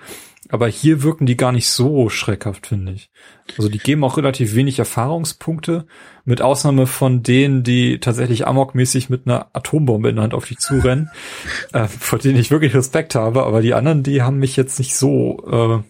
Aber 0.48 0.66
hier 0.66 1.02
wirken 1.02 1.26
die 1.26 1.36
gar 1.36 1.52
nicht 1.52 1.68
so 1.68 2.08
schreckhaft, 2.08 2.66
finde 2.66 2.92
ich. 2.92 3.10
Also 3.56 3.68
die 3.68 3.78
geben 3.78 4.02
auch 4.02 4.16
relativ 4.16 4.54
wenig 4.54 4.78
Erfahrungspunkte, 4.78 5.86
mit 6.24 6.42
Ausnahme 6.42 6.86
von 6.86 7.22
denen, 7.22 7.62
die 7.62 8.00
tatsächlich 8.00 8.46
amokmäßig 8.46 9.10
mit 9.10 9.26
einer 9.26 9.48
Atombombe 9.52 10.08
in 10.08 10.16
der 10.16 10.24
Hand 10.24 10.34
auf 10.34 10.46
dich 10.46 10.58
zurennen, 10.58 11.10
äh, 11.72 11.86
vor 11.86 12.18
denen 12.18 12.38
ich 12.38 12.50
wirklich 12.50 12.74
Respekt 12.74 13.14
habe. 13.14 13.44
Aber 13.44 13.60
die 13.60 13.74
anderen, 13.74 14.02
die 14.02 14.22
haben 14.22 14.38
mich 14.38 14.56
jetzt 14.56 14.78
nicht 14.78 14.96
so 14.96 15.44
äh, 15.46 15.82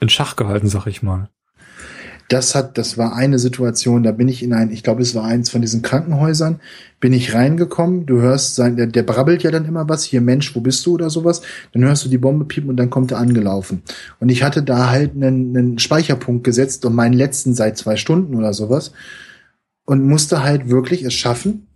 in 0.00 0.08
Schach 0.08 0.36
gehalten, 0.36 0.68
sag 0.68 0.86
ich 0.86 1.02
mal 1.02 1.30
das 2.28 2.54
hat, 2.54 2.76
das 2.76 2.98
war 2.98 3.14
eine 3.14 3.38
Situation, 3.38 4.02
da 4.02 4.12
bin 4.12 4.28
ich 4.28 4.42
in 4.42 4.52
ein, 4.52 4.70
ich 4.70 4.82
glaube, 4.82 5.00
es 5.00 5.14
war 5.14 5.24
eins 5.24 5.48
von 5.48 5.62
diesen 5.62 5.80
Krankenhäusern, 5.80 6.60
bin 7.00 7.14
ich 7.14 7.32
reingekommen, 7.34 8.04
du 8.04 8.20
hörst 8.20 8.54
sein, 8.54 8.76
der, 8.76 8.86
der 8.86 9.02
brabbelt 9.02 9.42
ja 9.42 9.50
dann 9.50 9.64
immer 9.64 9.88
was, 9.88 10.04
hier 10.04 10.20
Mensch, 10.20 10.54
wo 10.54 10.60
bist 10.60 10.84
du 10.84 10.94
oder 10.94 11.08
sowas, 11.08 11.40
dann 11.72 11.84
hörst 11.84 12.04
du 12.04 12.10
die 12.10 12.18
Bombe 12.18 12.44
piepen 12.44 12.68
und 12.68 12.76
dann 12.76 12.90
kommt 12.90 13.12
er 13.12 13.18
angelaufen. 13.18 13.82
Und 14.20 14.28
ich 14.28 14.42
hatte 14.42 14.62
da 14.62 14.90
halt 14.90 15.12
einen, 15.14 15.56
einen 15.56 15.78
Speicherpunkt 15.78 16.44
gesetzt 16.44 16.84
und 16.84 16.94
meinen 16.94 17.14
letzten 17.14 17.54
seit 17.54 17.78
zwei 17.78 17.96
Stunden 17.96 18.34
oder 18.34 18.52
sowas 18.52 18.92
und 19.86 20.04
musste 20.04 20.42
halt 20.42 20.68
wirklich 20.68 21.04
es 21.04 21.14
schaffen, 21.14 21.67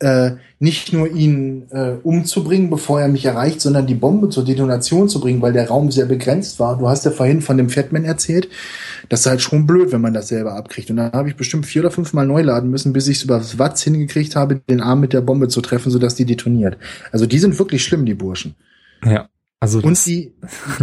äh, 0.00 0.32
nicht 0.60 0.92
nur 0.92 1.10
ihn 1.10 1.66
äh, 1.70 1.96
umzubringen, 2.02 2.70
bevor 2.70 3.00
er 3.00 3.08
mich 3.08 3.24
erreicht, 3.24 3.60
sondern 3.60 3.86
die 3.86 3.94
Bombe 3.94 4.28
zur 4.28 4.44
Detonation 4.44 5.08
zu 5.08 5.20
bringen, 5.20 5.42
weil 5.42 5.52
der 5.52 5.68
Raum 5.68 5.90
sehr 5.90 6.06
begrenzt 6.06 6.60
war. 6.60 6.78
Du 6.78 6.88
hast 6.88 7.04
ja 7.04 7.10
vorhin 7.10 7.40
von 7.40 7.56
dem 7.56 7.68
Fatman 7.68 8.04
erzählt. 8.04 8.48
Das 9.08 9.20
ist 9.20 9.26
halt 9.26 9.40
schon 9.40 9.66
blöd, 9.66 9.92
wenn 9.92 10.00
man 10.00 10.14
das 10.14 10.28
selber 10.28 10.54
abkriegt. 10.54 10.90
Und 10.90 10.96
dann 10.96 11.12
habe 11.12 11.28
ich 11.28 11.36
bestimmt 11.36 11.66
vier 11.66 11.82
oder 11.82 11.90
fünf 11.90 12.12
Mal 12.12 12.26
neu 12.26 12.42
laden 12.42 12.70
müssen, 12.70 12.92
bis 12.92 13.08
ich 13.08 13.18
es 13.18 13.24
über 13.24 13.38
das 13.38 13.58
Watts 13.58 13.82
hingekriegt 13.82 14.36
habe, 14.36 14.56
den 14.56 14.80
Arm 14.80 15.00
mit 15.00 15.12
der 15.12 15.20
Bombe 15.20 15.48
zu 15.48 15.60
treffen, 15.60 15.90
sodass 15.90 16.14
die 16.14 16.26
detoniert. 16.26 16.78
Also 17.10 17.26
die 17.26 17.38
sind 17.38 17.58
wirklich 17.58 17.82
schlimm, 17.84 18.06
die 18.06 18.14
Burschen. 18.14 18.54
Ja. 19.04 19.28
Also 19.60 19.80
und 19.80 20.06
die, 20.06 20.34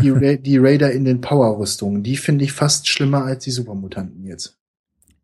die, 0.01 0.09
Ra 0.09 0.35
die 0.35 0.57
Raider 0.57 0.91
in 0.91 1.05
den 1.05 1.21
Power-Rüstungen, 1.21 2.03
die 2.03 2.17
finde 2.17 2.43
ich 2.43 2.51
fast 2.51 2.89
schlimmer 2.89 3.23
als 3.23 3.45
die 3.45 3.51
Supermutanten 3.51 4.25
jetzt. 4.25 4.57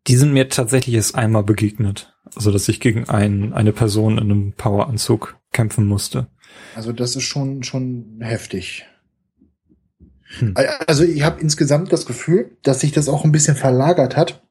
Die 0.06 0.16
sind 0.16 0.32
mir 0.32 0.48
tatsächlich 0.48 0.94
erst 0.94 1.14
einmal 1.14 1.44
begegnet. 1.44 2.11
Also, 2.34 2.50
dass 2.50 2.68
ich 2.68 2.80
gegen 2.80 3.08
ein, 3.08 3.52
eine 3.52 3.72
Person 3.72 4.18
in 4.18 4.24
einem 4.24 4.52
Poweranzug 4.52 5.36
kämpfen 5.52 5.86
musste. 5.86 6.28
Also, 6.74 6.92
das 6.92 7.16
ist 7.16 7.24
schon, 7.24 7.62
schon 7.62 8.18
heftig. 8.20 8.86
Hm. 10.38 10.54
Also, 10.86 11.04
ich 11.04 11.22
habe 11.22 11.40
insgesamt 11.40 11.92
das 11.92 12.06
Gefühl, 12.06 12.56
dass 12.62 12.80
sich 12.80 12.92
das 12.92 13.08
auch 13.08 13.24
ein 13.24 13.32
bisschen 13.32 13.56
verlagert 13.56 14.16
hat 14.16 14.42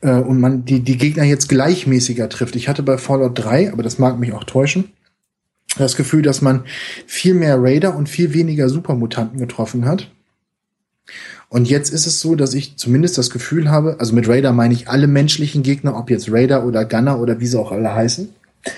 äh, 0.00 0.14
und 0.14 0.40
man 0.40 0.64
die, 0.64 0.80
die 0.80 0.98
Gegner 0.98 1.24
jetzt 1.24 1.48
gleichmäßiger 1.48 2.28
trifft. 2.28 2.56
Ich 2.56 2.68
hatte 2.68 2.82
bei 2.82 2.98
Fallout 2.98 3.38
3, 3.38 3.72
aber 3.72 3.82
das 3.82 3.98
mag 3.98 4.18
mich 4.18 4.32
auch 4.32 4.44
täuschen, 4.44 4.92
das 5.78 5.96
Gefühl, 5.96 6.22
dass 6.22 6.42
man 6.42 6.64
viel 7.06 7.34
mehr 7.34 7.62
Raider 7.62 7.96
und 7.96 8.08
viel 8.08 8.34
weniger 8.34 8.68
Supermutanten 8.68 9.38
getroffen 9.38 9.86
hat. 9.86 10.10
Und 11.52 11.68
jetzt 11.68 11.92
ist 11.92 12.06
es 12.06 12.20
so, 12.20 12.34
dass 12.34 12.54
ich 12.54 12.78
zumindest 12.78 13.18
das 13.18 13.28
Gefühl 13.28 13.70
habe, 13.70 13.96
also 13.98 14.14
mit 14.14 14.26
Raider 14.26 14.52
meine 14.52 14.72
ich 14.72 14.88
alle 14.88 15.06
menschlichen 15.06 15.62
Gegner, 15.62 15.98
ob 15.98 16.08
jetzt 16.08 16.32
Raider 16.32 16.64
oder 16.64 16.86
Gunner 16.86 17.20
oder 17.20 17.40
wie 17.40 17.46
sie 17.46 17.60
auch 17.60 17.72
alle 17.72 17.94
heißen. 17.94 18.30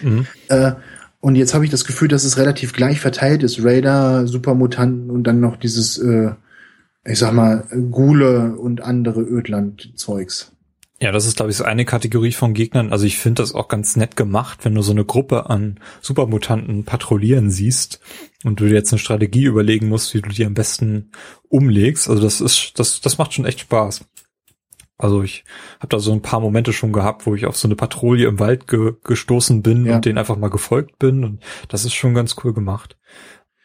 Mhm. 0.03 0.27
Äh, 0.49 0.73
und 1.21 1.37
jetzt 1.37 1.55
habe 1.55 1.65
ich 1.65 1.71
das 1.71 1.85
Gefühl, 1.85 2.09
dass 2.09 2.25
es 2.25 2.37
relativ 2.37 2.73
gleich 2.73 2.99
verteilt 2.99 3.45
ist. 3.45 3.63
Raider, 3.65 4.27
Supermutanten 4.27 5.09
und 5.09 5.23
dann 5.23 5.39
noch 5.39 5.57
dieses, 5.57 5.99
äh, 5.99 6.33
ich 7.05 7.21
sag 7.21 7.33
mal, 7.33 7.63
Gule 7.93 8.57
und 8.57 8.81
andere 8.81 9.21
Ödland-Zeugs. 9.21 10.51
Ja, 11.05 11.13
das 11.13 11.27
ist, 11.27 11.37
glaube 11.37 11.51
ich, 11.51 11.59
so 11.59 11.65
eine 11.65 11.85
Kategorie 11.85 12.33
von 12.33 12.55
Gegnern. 12.55 12.91
Also 12.91 13.05
ich 13.05 13.19
finde 13.19 13.43
das 13.43 13.55
auch 13.55 13.69
ganz 13.69 13.95
nett 13.95 14.17
gemacht, 14.17 14.61
wenn 14.63 14.75
du 14.75 14.81
so 14.81 14.93
eine 14.93 15.05
Gruppe 15.05 15.51
an 15.51 15.79
Supermutanten 16.01 16.85
patrouillieren 16.85 17.51
siehst 17.51 18.01
und 18.43 18.59
du 18.59 18.65
dir 18.65 18.73
jetzt 18.73 18.91
eine 18.91 18.99
Strategie 18.99 19.45
überlegen 19.45 19.91
musst, 19.91 20.15
wie 20.15 20.23
du 20.23 20.31
die 20.31 20.47
am 20.47 20.55
besten 20.55 21.11
umlegst. 21.51 22.09
Also 22.09 22.23
das 22.23 22.41
ist, 22.41 22.79
das, 22.79 23.03
das 23.03 23.19
macht 23.19 23.35
schon 23.35 23.45
echt 23.45 23.61
Spaß. 23.61 24.07
Also 24.97 25.23
ich 25.23 25.45
habe 25.77 25.89
da 25.89 25.99
so 25.99 26.11
ein 26.11 26.23
paar 26.23 26.41
Momente 26.41 26.73
schon 26.73 26.95
gehabt, 26.95 27.27
wo 27.27 27.35
ich 27.35 27.45
auf 27.45 27.59
so 27.59 27.69
eine 27.69 27.77
Patrouille 27.77 28.27
im 28.27 28.39
Wald 28.39 28.67
ge 28.67 28.95
gestoßen 29.05 29.61
bin 29.61 29.85
ja. 29.85 29.97
und 29.97 30.07
denen 30.07 30.17
einfach 30.17 30.39
mal 30.39 30.49
gefolgt 30.49 30.99
bin. 30.99 31.23
Und 31.23 31.43
das 31.69 31.85
ist 31.85 31.93
schon 31.93 32.15
ganz 32.15 32.37
cool 32.43 32.55
gemacht. 32.55 32.97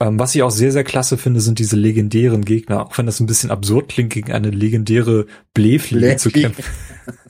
Ähm, 0.02 0.20
was 0.20 0.36
ich 0.36 0.44
auch 0.44 0.52
sehr, 0.52 0.74
sehr 0.74 0.84
klasse 0.84 1.18
finde, 1.18 1.40
sind 1.40 1.60
diese 1.60 1.78
legendären 1.78 2.44
Gegner. 2.44 2.86
Auch 2.86 2.98
wenn 2.98 3.06
das 3.06 3.22
ein 3.22 3.28
bisschen 3.28 3.50
absurd 3.50 3.88
klingt, 3.88 4.12
gegen 4.12 4.34
eine 4.34 4.50
legendäre 4.50 5.26
Blähfliege 5.54 6.18
zu 6.18 6.32
kämpfen. 6.32 6.66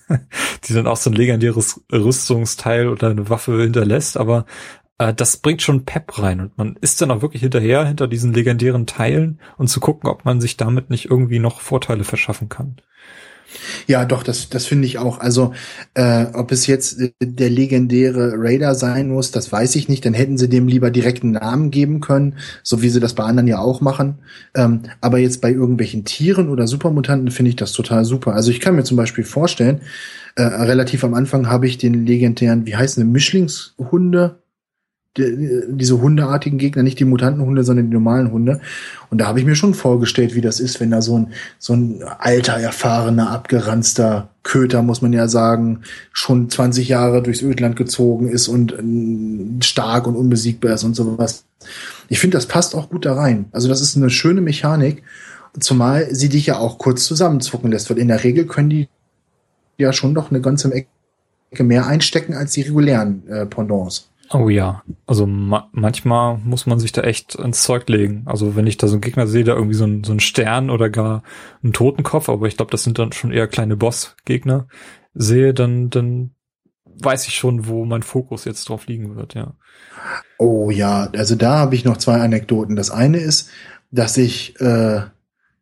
die 0.67 0.73
dann 0.73 0.88
auch 0.88 0.97
so 0.97 1.09
ein 1.09 1.15
legendäres 1.15 1.81
Rüstungsteil 1.91 2.88
oder 2.88 3.09
eine 3.09 3.29
Waffe 3.29 3.61
hinterlässt. 3.61 4.17
Aber 4.17 4.45
äh, 4.97 5.13
das 5.13 5.38
bringt 5.38 5.61
schon 5.61 5.85
Pep 5.85 6.19
rein 6.19 6.41
und 6.41 6.57
man 6.57 6.75
ist 6.81 7.01
dann 7.01 7.11
auch 7.11 7.21
wirklich 7.21 7.41
hinterher 7.41 7.85
hinter 7.85 8.07
diesen 8.07 8.33
legendären 8.33 8.85
Teilen 8.85 9.39
und 9.57 9.67
zu 9.67 9.79
gucken, 9.79 10.09
ob 10.09 10.25
man 10.25 10.41
sich 10.41 10.57
damit 10.57 10.89
nicht 10.89 11.05
irgendwie 11.05 11.39
noch 11.39 11.61
Vorteile 11.61 12.03
verschaffen 12.03 12.49
kann. 12.49 12.77
Ja, 13.87 14.05
doch, 14.05 14.23
das, 14.23 14.49
das 14.49 14.65
finde 14.65 14.85
ich 14.85 14.97
auch. 14.97 15.19
Also, 15.19 15.53
äh, 15.93 16.25
ob 16.33 16.51
es 16.51 16.67
jetzt 16.67 16.99
äh, 16.99 17.11
der 17.21 17.49
legendäre 17.49 18.33
Raider 18.37 18.75
sein 18.75 19.09
muss, 19.09 19.31
das 19.31 19.51
weiß 19.51 19.75
ich 19.75 19.89
nicht. 19.89 20.05
Dann 20.05 20.13
hätten 20.13 20.37
sie 20.37 20.49
dem 20.49 20.67
lieber 20.67 20.91
direkten 20.91 21.31
Namen 21.31 21.71
geben 21.71 21.99
können, 21.99 22.35
so 22.63 22.81
wie 22.81 22.89
sie 22.89 22.99
das 22.99 23.13
bei 23.13 23.23
anderen 23.23 23.47
ja 23.47 23.59
auch 23.59 23.81
machen. 23.81 24.19
Ähm, 24.55 24.83
aber 25.01 25.19
jetzt 25.19 25.41
bei 25.41 25.51
irgendwelchen 25.51 26.05
Tieren 26.05 26.49
oder 26.49 26.67
Supermutanten 26.67 27.31
finde 27.31 27.49
ich 27.49 27.55
das 27.55 27.73
total 27.73 28.05
super. 28.05 28.33
Also 28.33 28.51
ich 28.51 28.59
kann 28.59 28.75
mir 28.75 28.83
zum 28.83 28.97
Beispiel 28.97 29.23
vorstellen, 29.23 29.81
äh, 30.35 30.43
relativ 30.43 31.03
am 31.03 31.13
Anfang 31.13 31.49
habe 31.49 31.67
ich 31.67 31.77
den 31.77 32.05
legendären, 32.05 32.65
wie 32.65 32.75
heißen 32.75 33.03
die, 33.03 33.09
Mischlingshunde 33.09 34.39
diese 35.17 36.01
hundeartigen 36.01 36.59
Gegner, 36.59 36.83
nicht 36.83 36.99
die 36.99 37.05
Mutantenhunde, 37.05 37.63
sondern 37.63 37.88
die 37.88 37.93
normalen 37.93 38.31
Hunde. 38.31 38.61
Und 39.09 39.17
da 39.19 39.27
habe 39.27 39.39
ich 39.39 39.45
mir 39.45 39.55
schon 39.55 39.73
vorgestellt, 39.73 40.35
wie 40.35 40.41
das 40.41 40.59
ist, 40.59 40.79
wenn 40.79 40.91
da 40.91 41.01
so 41.01 41.17
ein, 41.17 41.33
so 41.57 41.73
ein 41.73 42.03
alter, 42.19 42.53
erfahrener, 42.53 43.31
abgeranzter 43.31 44.29
Köter, 44.43 44.83
muss 44.83 45.01
man 45.01 45.11
ja 45.11 45.27
sagen, 45.27 45.81
schon 46.13 46.49
20 46.49 46.88
Jahre 46.88 47.23
durchs 47.23 47.41
Ödland 47.41 47.75
gezogen 47.75 48.29
ist 48.29 48.47
und 48.47 48.73
äh, 48.73 49.63
stark 49.63 50.07
und 50.07 50.15
unbesiegbar 50.15 50.73
ist 50.73 50.83
und 50.83 50.95
sowas. 50.95 51.45
Ich 52.07 52.19
finde, 52.19 52.38
das 52.38 52.45
passt 52.45 52.75
auch 52.75 52.89
gut 52.89 53.05
da 53.05 53.15
rein. 53.15 53.45
Also 53.51 53.67
das 53.67 53.81
ist 53.81 53.97
eine 53.97 54.09
schöne 54.09 54.41
Mechanik, 54.41 55.03
zumal 55.59 56.13
sie 56.13 56.29
dich 56.29 56.45
ja 56.45 56.57
auch 56.57 56.77
kurz 56.77 57.05
zusammenzucken 57.05 57.71
lässt, 57.71 57.89
weil 57.89 57.97
in 57.97 58.07
der 58.07 58.23
Regel 58.23 58.45
können 58.45 58.69
die 58.69 58.89
ja 59.77 59.91
schon 59.91 60.13
doch 60.13 60.29
eine 60.29 60.41
ganze 60.41 60.71
Ecke 60.71 61.63
mehr 61.63 61.88
einstecken 61.88 62.35
als 62.35 62.51
die 62.51 62.61
regulären 62.61 63.27
äh, 63.27 63.45
Pendants. 63.45 64.09
Oh 64.32 64.48
ja, 64.48 64.83
also 65.08 65.25
ma 65.25 65.69
manchmal 65.72 66.38
muss 66.38 66.67
man 66.67 66.80
sich 66.80 66.91
da 66.91 67.01
echt 67.01 67.35
ins 67.35 67.64
Zeug 67.64 67.90
legen. 67.90 68.24
Also 68.25 68.56
wenn 68.56 68.67
ich 68.67 68.77
da 68.77 68.88
so 68.88 68.93
einen 68.93 69.01
Gegner 69.01 69.25
sehe, 69.25 69.43
da 69.43 69.56
irgendwie 69.56 69.75
so 69.75 69.85
ein, 69.85 70.03
so 70.03 70.17
Stern 70.19 70.69
oder 70.69 70.90
gar 70.90 71.24
einen 71.64 71.74
Totenkopf, 71.74 72.30
aber 72.30 72.48
ich 72.48 72.56
glaube, 72.56 72.72
das 72.72 72.83
sind 72.83 72.99
dann 72.99 73.11
schon 73.11 73.32
eher 73.32 73.48
kleine 73.48 73.75
Boss-Gegner, 73.75 74.67
sehe, 75.16 75.53
dann, 75.56 75.90
dann 75.90 76.32
weiß 76.85 77.27
ich 77.27 77.35
schon, 77.35 77.67
wo 77.67 77.85
mein 77.85 78.03
Fokus 78.03 78.45
jetzt 78.45 78.69
drauf 78.69 78.85
liegen 78.85 79.16
wird, 79.16 79.33
ja. 79.33 79.56
Oh 80.38 80.69
ja, 80.69 81.09
also 81.16 81.35
da 81.35 81.58
habe 81.58 81.74
ich 81.75 81.85
noch 81.85 81.98
zwei 81.98 82.19
Anekdoten. 82.19 82.75
Das 82.75 82.91
eine 82.91 83.17
ist, 83.17 83.49
dass 83.90 84.17
ich 84.17 84.59
äh, 84.59 85.01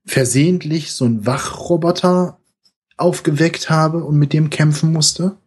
versehentlich 0.05 0.91
so 0.91 1.05
einen 1.05 1.25
Wachroboter 1.25 2.39
aufgeweckt 2.97 3.69
habe 3.69 4.03
und 4.03 4.17
mit 4.17 4.33
dem 4.33 4.49
kämpfen 4.49 4.91
musste. 4.91 5.37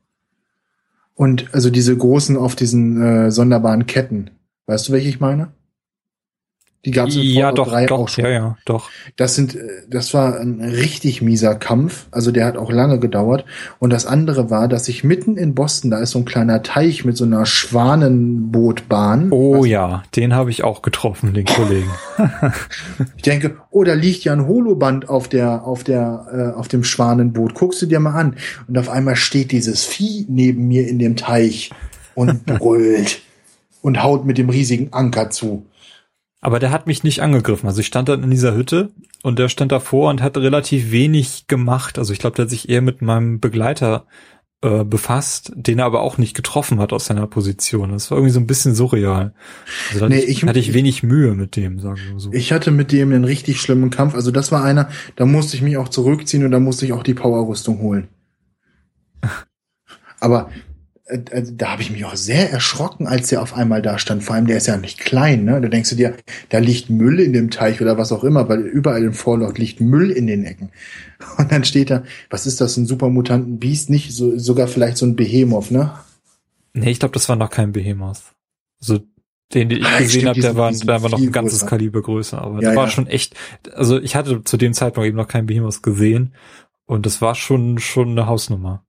Und 1.21 1.53
also 1.53 1.69
diese 1.69 1.95
großen 1.95 2.39
auf 2.39 2.57
diesen 2.57 3.03
äh, 3.03 3.31
sonderbaren 3.31 3.85
Ketten. 3.85 4.31
Weißt 4.65 4.89
du, 4.89 4.93
welche 4.93 5.11
ich 5.11 5.21
meine? 5.21 5.53
Die 6.87 6.93
gab 6.93 7.09
es 7.09 7.17
in 7.17 7.23
ja, 7.23 7.53
doch, 7.53 7.69
3 7.69 7.87
doch, 7.87 7.99
auch 7.99 8.09
schon. 8.09 8.25
Ja, 8.25 8.31
ja, 8.31 8.57
doch. 8.65 8.89
Das 9.17 9.35
sind, 9.35 9.55
äh, 9.55 9.69
das 9.89 10.15
war 10.15 10.41
ein 10.41 10.63
richtig 10.63 11.21
mieser 11.21 11.55
Kampf. 11.55 12.07
Also 12.11 12.31
der 12.31 12.47
hat 12.47 12.57
auch 12.57 12.73
lange 12.73 12.99
gedauert. 12.99 13.45
Und 13.79 13.91
das 13.91 14.07
andere 14.07 14.49
war, 14.49 14.67
dass 14.67 14.89
ich 14.89 15.05
mitten 15.05 15.37
in 15.37 15.55
Boston, 15.55 15.91
da 15.91 15.99
ist 15.99 16.13
so 16.13 16.21
ein 16.21 16.25
kleiner 16.25 16.63
Teich 16.63 17.05
mit 17.05 17.19
so 17.19 17.25
einer 17.25 17.45
Schwanenbootbahn. 17.45 19.31
Oh 19.31 19.67
ja, 19.67 20.05
den 20.17 20.35
habe 20.35 20.51
ich 20.51 20.65
auch 20.65 20.81
getroffen, 20.81 21.35
den 21.35 21.45
Kollegen. 21.45 21.91
ich 23.17 23.23
denke, 23.23 23.57
oh, 23.71 23.85
da 23.85 23.93
liegt 23.93 24.25
ja 24.25 24.33
ein 24.33 24.47
Holoband 24.47 25.07
auf 25.11 25.29
der, 25.29 25.67
auf 25.67 25.85
der, 25.85 26.55
äh, 26.55 26.59
auf 26.59 26.69
dem 26.69 26.83
Schwanenboot. 26.83 27.53
Guckst 27.53 27.83
du 27.83 27.87
dir 27.87 28.01
mal 28.01 28.15
an. 28.15 28.37
Und 28.69 28.79
auf 28.79 28.89
einmal 28.89 29.17
steht 29.17 29.53
dieses 29.53 29.85
Vieh 29.85 30.25
neben 30.29 30.67
mir 30.67 30.89
in 30.89 30.99
dem 30.99 31.17
Teich 31.17 31.71
und 32.15 32.47
brüllt 32.47 33.21
und 33.83 34.03
haut 34.03 34.25
mit 34.25 34.39
dem 34.39 34.49
riesigen 34.49 34.95
Anker 34.95 35.29
zu. 35.29 35.67
Aber 36.41 36.59
der 36.59 36.71
hat 36.71 36.87
mich 36.87 37.05
nicht 37.05 37.21
angegriffen. 37.21 37.67
Also 37.67 37.81
ich 37.81 37.87
stand 37.87 38.09
dann 38.09 38.23
in 38.23 38.31
dieser 38.31 38.55
Hütte 38.55 38.91
und 39.23 39.39
der 39.39 39.49
stand 39.49 39.73
davor 39.73 40.09
und 40.11 40.23
hat 40.23 40.39
relativ 40.39 40.91
wenig 40.91 41.47
gemacht. 41.49 41.99
Also 41.99 42.13
ich 42.13 42.19
glaube, 42.19 42.37
der 42.37 42.45
hat 42.45 42.51
sich 42.51 42.69
eher 42.69 42.81
mit 42.81 43.03
meinem 43.03 43.41
Begleiter 43.41 44.07
äh, 44.63 44.85
befasst, 44.85 45.53
den 45.55 45.79
er 45.79 45.85
aber 45.87 46.01
auch 46.01 46.19
nicht 46.19 46.35
getroffen 46.35 46.81
hat 46.81 46.93
aus 46.93 47.07
seiner 47.07 47.27
Position. 47.27 47.93
Das 47.93 48.11
war 48.11 48.19
irgendwie 48.19 48.33
so 48.33 48.41
ein 48.41 48.47
bisschen 48.47 48.75
surreal. 48.75 49.35
Also 49.89 50.01
da 50.01 50.09
nee, 50.09 50.21
ich, 50.21 50.45
hatte 50.45 50.59
ich 50.59 50.73
wenig 50.73 51.03
Mühe 51.03 51.35
mit 51.35 51.57
dem, 51.57 51.79
sagen 51.79 52.01
wir 52.11 52.21
so. 52.21 52.33
Ich 52.33 52.53
hatte 52.53 52.71
mit 52.71 52.93
dem 52.93 53.13
einen 53.13 53.25
richtig 53.25 53.61
schlimmen 53.61 53.91
Kampf. 53.91 54.15
Also 54.15 54.31
das 54.31 54.51
war 54.51 54.65
einer, 54.65 54.89
da 55.17 55.27
musste 55.27 55.57
ich 55.57 55.63
mich 55.63 55.77
auch 55.77 55.89
zurückziehen 55.89 56.45
und 56.45 56.51
da 56.51 56.61
musste 56.61 56.87
ich 56.87 56.93
auch 56.93 57.03
die 57.03 57.15
Powerrüstung 57.15 57.81
holen. 57.81 58.09
aber 60.21 60.51
da 61.13 61.73
habe 61.73 61.83
ich 61.83 61.91
mich 61.91 62.05
auch 62.05 62.17
sehr 62.17 62.51
erschrocken, 62.51 63.07
als 63.07 63.29
der 63.29 63.43
auf 63.43 63.55
einmal 63.55 63.83
da 63.83 63.99
stand. 63.99 64.23
Vor 64.23 64.35
allem, 64.35 64.47
der 64.47 64.57
ist 64.57 64.67
ja 64.67 64.77
nicht 64.77 64.99
klein, 64.99 65.45
ne? 65.45 65.61
Da 65.61 65.69
denkst 65.69 65.91
du 65.91 65.97
dir, 65.97 66.15
da 66.49 66.59
liegt 66.59 66.91
Müll 66.91 67.21
in 67.21 67.33
dem 67.33 67.51
Teich 67.51 67.81
oder 67.81 67.99
was 67.99 68.13
auch 68.13 68.25
immer, 68.25 68.49
weil 68.49 68.61
überall 68.61 69.05
im 69.05 69.13
Vorlauf 69.13 69.57
liegt 69.59 69.81
Müll 69.81 70.11
in 70.11 70.27
den 70.27 70.45
Ecken. 70.45 70.71
Und 71.39 71.53
dann 71.53 71.65
steht 71.65 71.91
da, 71.91 72.05
was 72.29 72.47
ist 72.47 72.61
das, 72.61 72.77
ein 72.77 72.87
supermutanten 72.87 73.59
Biest? 73.59 73.91
Nicht 73.91 74.13
so, 74.13 74.39
sogar 74.39 74.69
vielleicht 74.69 74.97
so 74.97 75.07
ein 75.07 75.17
Behemoth, 75.17 75.71
ne? 75.71 75.93
Nee, 76.73 76.91
ich 76.91 77.01
glaube, 77.01 77.15
das 77.15 77.29
war 77.29 77.37
noch 77.37 77.51
kein 77.51 77.73
Behemoth. 77.73 78.23
Also 78.81 79.01
den, 79.53 79.69
den 79.69 79.79
ich 79.79 79.87
ah, 79.87 79.99
gesehen 79.99 80.29
habe, 80.29 80.41
der 80.41 80.57
war, 80.57 80.71
der 80.71 81.03
war 81.03 81.11
noch 81.11 81.19
ein 81.19 81.33
ganzes 81.33 81.61
größer. 81.61 81.71
Kaliber 81.71 82.03
größer. 82.03 82.41
Aber 82.41 82.63
ja, 82.63 82.71
der 82.71 82.77
war 82.77 82.85
ja. 82.85 82.91
schon 82.91 83.09
echt, 83.09 83.35
also 83.75 83.99
ich 83.99 84.15
hatte 84.15 84.45
zu 84.45 84.57
dem 84.57 84.73
Zeitpunkt 84.73 85.09
eben 85.09 85.17
noch 85.17 85.29
kein 85.29 85.47
Behemoth 85.47 85.83
gesehen. 85.83 86.35
Und 86.87 87.07
das 87.07 87.21
war 87.21 87.35
schon, 87.35 87.79
schon 87.79 88.11
eine 88.11 88.27
Hausnummer. 88.27 88.85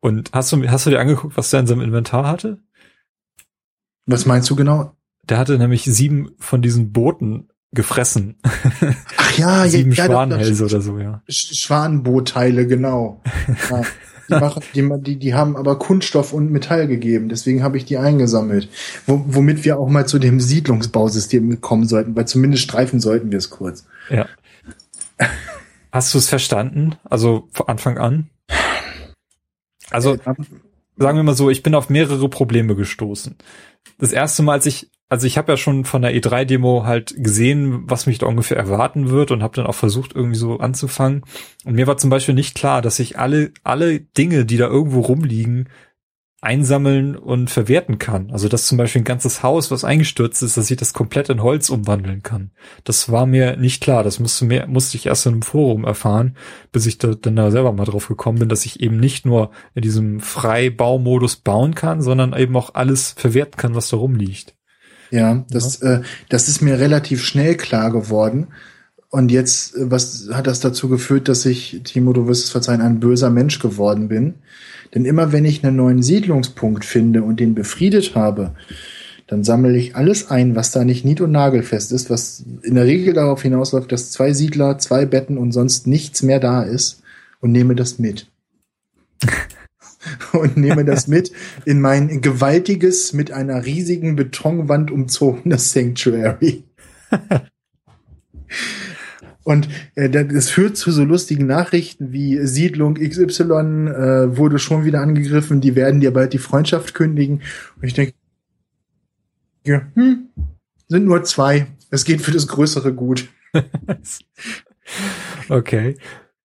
Und 0.00 0.30
hast 0.32 0.50
du, 0.52 0.66
hast 0.68 0.86
du 0.86 0.90
dir 0.90 1.00
angeguckt, 1.00 1.36
was 1.36 1.50
der 1.50 1.60
in 1.60 1.66
seinem 1.66 1.82
Inventar 1.82 2.26
hatte? 2.26 2.58
Was 4.06 4.26
meinst 4.26 4.48
du 4.50 4.56
genau? 4.56 4.96
Der 5.28 5.38
hatte 5.38 5.58
nämlich 5.58 5.84
sieben 5.84 6.30
von 6.38 6.62
diesen 6.62 6.92
Booten 6.92 7.50
gefressen. 7.72 8.36
Ach 9.16 9.38
ja, 9.38 9.66
sieben 9.68 9.92
ja, 9.92 10.06
Schwanenhälse 10.06 10.64
oder 10.64 10.80
so, 10.80 10.98
ja. 10.98 11.22
Schwanenbootteile, 11.28 12.66
genau. 12.66 13.22
ja, 13.70 13.82
die, 14.28 14.34
machen, 14.40 14.62
die, 14.74 15.02
die, 15.02 15.18
die 15.18 15.34
haben 15.34 15.56
aber 15.56 15.78
Kunststoff 15.78 16.32
und 16.32 16.50
Metall 16.50 16.88
gegeben, 16.88 17.28
deswegen 17.28 17.62
habe 17.62 17.76
ich 17.76 17.84
die 17.84 17.98
eingesammelt. 17.98 18.68
Wo, 19.06 19.22
womit 19.26 19.64
wir 19.64 19.78
auch 19.78 19.88
mal 19.88 20.06
zu 20.06 20.18
dem 20.18 20.40
Siedlungsbausystem 20.40 21.60
kommen 21.60 21.86
sollten, 21.86 22.16
weil 22.16 22.26
zumindest 22.26 22.64
streifen 22.64 23.00
sollten 23.00 23.30
wir 23.30 23.38
es 23.38 23.50
kurz. 23.50 23.86
Ja. 24.08 24.26
Hast 25.92 26.14
du 26.14 26.18
es 26.18 26.28
verstanden? 26.28 26.96
Also 27.04 27.48
von 27.52 27.68
Anfang 27.68 27.98
an? 27.98 28.30
Also, 29.90 30.16
sagen 30.96 31.18
wir 31.18 31.22
mal 31.22 31.34
so, 31.34 31.50
ich 31.50 31.62
bin 31.62 31.74
auf 31.74 31.90
mehrere 31.90 32.28
Probleme 32.28 32.76
gestoßen. 32.76 33.36
Das 33.98 34.12
erste 34.12 34.42
Mal, 34.42 34.52
als 34.52 34.66
ich, 34.66 34.90
also 35.08 35.26
ich 35.26 35.38
habe 35.38 35.52
ja 35.52 35.56
schon 35.56 35.84
von 35.84 36.02
der 36.02 36.14
E3-Demo 36.14 36.84
halt 36.84 37.14
gesehen, 37.16 37.82
was 37.86 38.06
mich 38.06 38.18
da 38.18 38.26
ungefähr 38.26 38.56
erwarten 38.56 39.10
wird 39.10 39.30
und 39.30 39.42
habe 39.42 39.56
dann 39.56 39.66
auch 39.66 39.74
versucht, 39.74 40.14
irgendwie 40.14 40.38
so 40.38 40.58
anzufangen. 40.58 41.22
Und 41.64 41.74
mir 41.74 41.86
war 41.86 41.96
zum 41.96 42.10
Beispiel 42.10 42.34
nicht 42.34 42.54
klar, 42.54 42.82
dass 42.82 42.98
ich 42.98 43.18
alle, 43.18 43.52
alle 43.64 44.00
Dinge, 44.00 44.44
die 44.44 44.56
da 44.56 44.68
irgendwo 44.68 45.00
rumliegen, 45.00 45.68
einsammeln 46.42 47.16
und 47.16 47.50
verwerten 47.50 47.98
kann. 47.98 48.30
Also 48.30 48.48
dass 48.48 48.66
zum 48.66 48.78
Beispiel 48.78 49.02
ein 49.02 49.04
ganzes 49.04 49.42
Haus, 49.42 49.70
was 49.70 49.84
eingestürzt 49.84 50.42
ist, 50.42 50.56
dass 50.56 50.70
ich 50.70 50.78
das 50.78 50.94
komplett 50.94 51.28
in 51.28 51.42
Holz 51.42 51.68
umwandeln 51.68 52.22
kann. 52.22 52.50
Das 52.84 53.12
war 53.12 53.26
mir 53.26 53.56
nicht 53.56 53.82
klar. 53.82 54.04
Das 54.04 54.20
musste 54.20 54.46
mir, 54.46 54.66
musste 54.66 54.96
ich 54.96 55.06
erst 55.06 55.26
in 55.26 55.34
einem 55.34 55.42
Forum 55.42 55.84
erfahren, 55.84 56.36
bis 56.72 56.86
ich 56.86 56.96
da, 56.96 57.08
dann 57.08 57.36
da 57.36 57.50
selber 57.50 57.72
mal 57.72 57.84
drauf 57.84 58.08
gekommen 58.08 58.38
bin, 58.38 58.48
dass 58.48 58.64
ich 58.64 58.80
eben 58.80 58.98
nicht 58.98 59.26
nur 59.26 59.50
in 59.74 59.82
diesem 59.82 60.20
Freibaumodus 60.20 61.36
bauen 61.36 61.74
kann, 61.74 62.00
sondern 62.00 62.32
eben 62.32 62.56
auch 62.56 62.74
alles 62.74 63.10
verwerten 63.10 63.58
kann, 63.58 63.74
was 63.74 63.90
da 63.90 63.98
rumliegt. 63.98 64.54
Ja, 65.10 65.44
das, 65.50 65.80
ja. 65.80 65.96
Äh, 65.96 66.02
das 66.30 66.48
ist 66.48 66.62
mir 66.62 66.78
relativ 66.78 67.22
schnell 67.22 67.56
klar 67.56 67.90
geworden. 67.90 68.48
Und 69.10 69.30
jetzt, 69.30 69.74
äh, 69.74 69.90
was 69.90 70.28
hat 70.32 70.46
das 70.46 70.60
dazu 70.60 70.88
geführt, 70.88 71.28
dass 71.28 71.44
ich, 71.44 71.82
Timo, 71.84 72.14
du 72.14 72.26
wirst 72.26 72.44
es 72.44 72.50
verzeihen, 72.50 72.80
ein 72.80 73.00
böser 73.00 73.28
Mensch 73.28 73.58
geworden 73.58 74.08
bin? 74.08 74.36
Denn 74.94 75.04
immer 75.04 75.32
wenn 75.32 75.44
ich 75.44 75.64
einen 75.64 75.76
neuen 75.76 76.02
Siedlungspunkt 76.02 76.84
finde 76.84 77.22
und 77.22 77.40
den 77.40 77.54
befriedet 77.54 78.14
habe, 78.14 78.54
dann 79.26 79.44
sammle 79.44 79.76
ich 79.76 79.94
alles 79.94 80.28
ein, 80.30 80.56
was 80.56 80.72
da 80.72 80.84
nicht 80.84 81.04
nied- 81.04 81.20
und 81.20 81.30
nagelfest 81.30 81.92
ist, 81.92 82.10
was 82.10 82.44
in 82.62 82.74
der 82.74 82.86
Regel 82.86 83.14
darauf 83.14 83.42
hinausläuft, 83.42 83.92
dass 83.92 84.10
zwei 84.10 84.32
Siedler, 84.32 84.78
zwei 84.78 85.06
Betten 85.06 85.38
und 85.38 85.52
sonst 85.52 85.86
nichts 85.86 86.22
mehr 86.22 86.40
da 86.40 86.64
ist 86.64 87.02
und 87.40 87.52
nehme 87.52 87.76
das 87.76 88.00
mit. 88.00 88.26
und 90.32 90.56
nehme 90.56 90.84
das 90.84 91.06
mit 91.06 91.30
in 91.64 91.80
mein 91.80 92.20
gewaltiges, 92.22 93.12
mit 93.12 93.30
einer 93.30 93.64
riesigen 93.64 94.16
Betonwand 94.16 94.90
umzogenes 94.90 95.72
Sanctuary. 95.72 96.64
Und 99.42 99.68
äh, 99.94 100.10
das 100.10 100.50
führt 100.50 100.76
zu 100.76 100.90
so 100.90 101.04
lustigen 101.04 101.46
Nachrichten 101.46 102.12
wie 102.12 102.44
Siedlung 102.46 102.94
XY 102.94 103.52
äh, 103.52 104.36
wurde 104.36 104.58
schon 104.58 104.84
wieder 104.84 105.00
angegriffen, 105.00 105.60
die 105.60 105.74
werden 105.74 106.00
dir 106.00 106.12
bald 106.12 106.32
die 106.32 106.38
Freundschaft 106.38 106.94
kündigen. 106.94 107.42
Und 107.76 107.84
ich 107.84 107.94
denke, 107.94 108.14
ja, 109.64 109.82
hm, 109.94 110.28
sind 110.88 111.04
nur 111.04 111.24
zwei. 111.24 111.66
Es 111.90 112.04
geht 112.04 112.20
für 112.20 112.32
das 112.32 112.46
größere 112.48 112.92
Gut. 112.92 113.28
okay. 115.48 115.96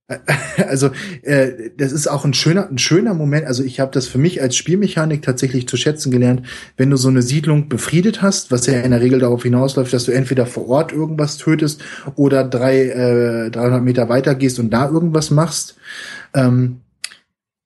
Also 0.67 0.92
äh, 1.24 1.72
das 1.77 1.92
ist 1.92 2.08
auch 2.08 2.25
ein 2.25 2.34
schöner, 2.34 2.69
ein 2.69 2.77
schöner 2.77 3.14
Moment. 3.14 3.45
Also 3.45 3.64
ich 3.64 3.80
habe 3.80 3.92
das 3.92 4.08
für 4.08 4.17
mich 4.17 4.42
als 4.42 4.56
Spielmechanik 4.56 5.22
tatsächlich 5.22 5.67
zu 5.67 5.77
schätzen 5.77 6.11
gelernt, 6.11 6.45
wenn 6.77 6.90
du 6.90 6.98
so 6.98 7.09
eine 7.09 7.22
Siedlung 7.22 7.69
befriedet 7.69 8.22
hast, 8.22 8.51
was 8.51 8.66
ja 8.66 8.80
in 8.80 8.92
der 8.92 9.01
Regel 9.01 9.19
darauf 9.19 9.43
hinausläuft, 9.43 9.93
dass 9.93 10.06
du 10.06 10.11
entweder 10.11 10.45
vor 10.45 10.67
Ort 10.69 10.92
irgendwas 10.92 11.38
tötest 11.38 11.84
oder 12.16 12.43
drei, 12.43 12.84
äh, 12.85 13.51
300 13.51 13.84
Meter 13.84 14.09
weiter 14.09 14.35
gehst 14.35 14.59
und 14.59 14.69
da 14.72 14.90
irgendwas 14.90 15.32
machst. 15.32 15.75
Ähm, 16.34 16.82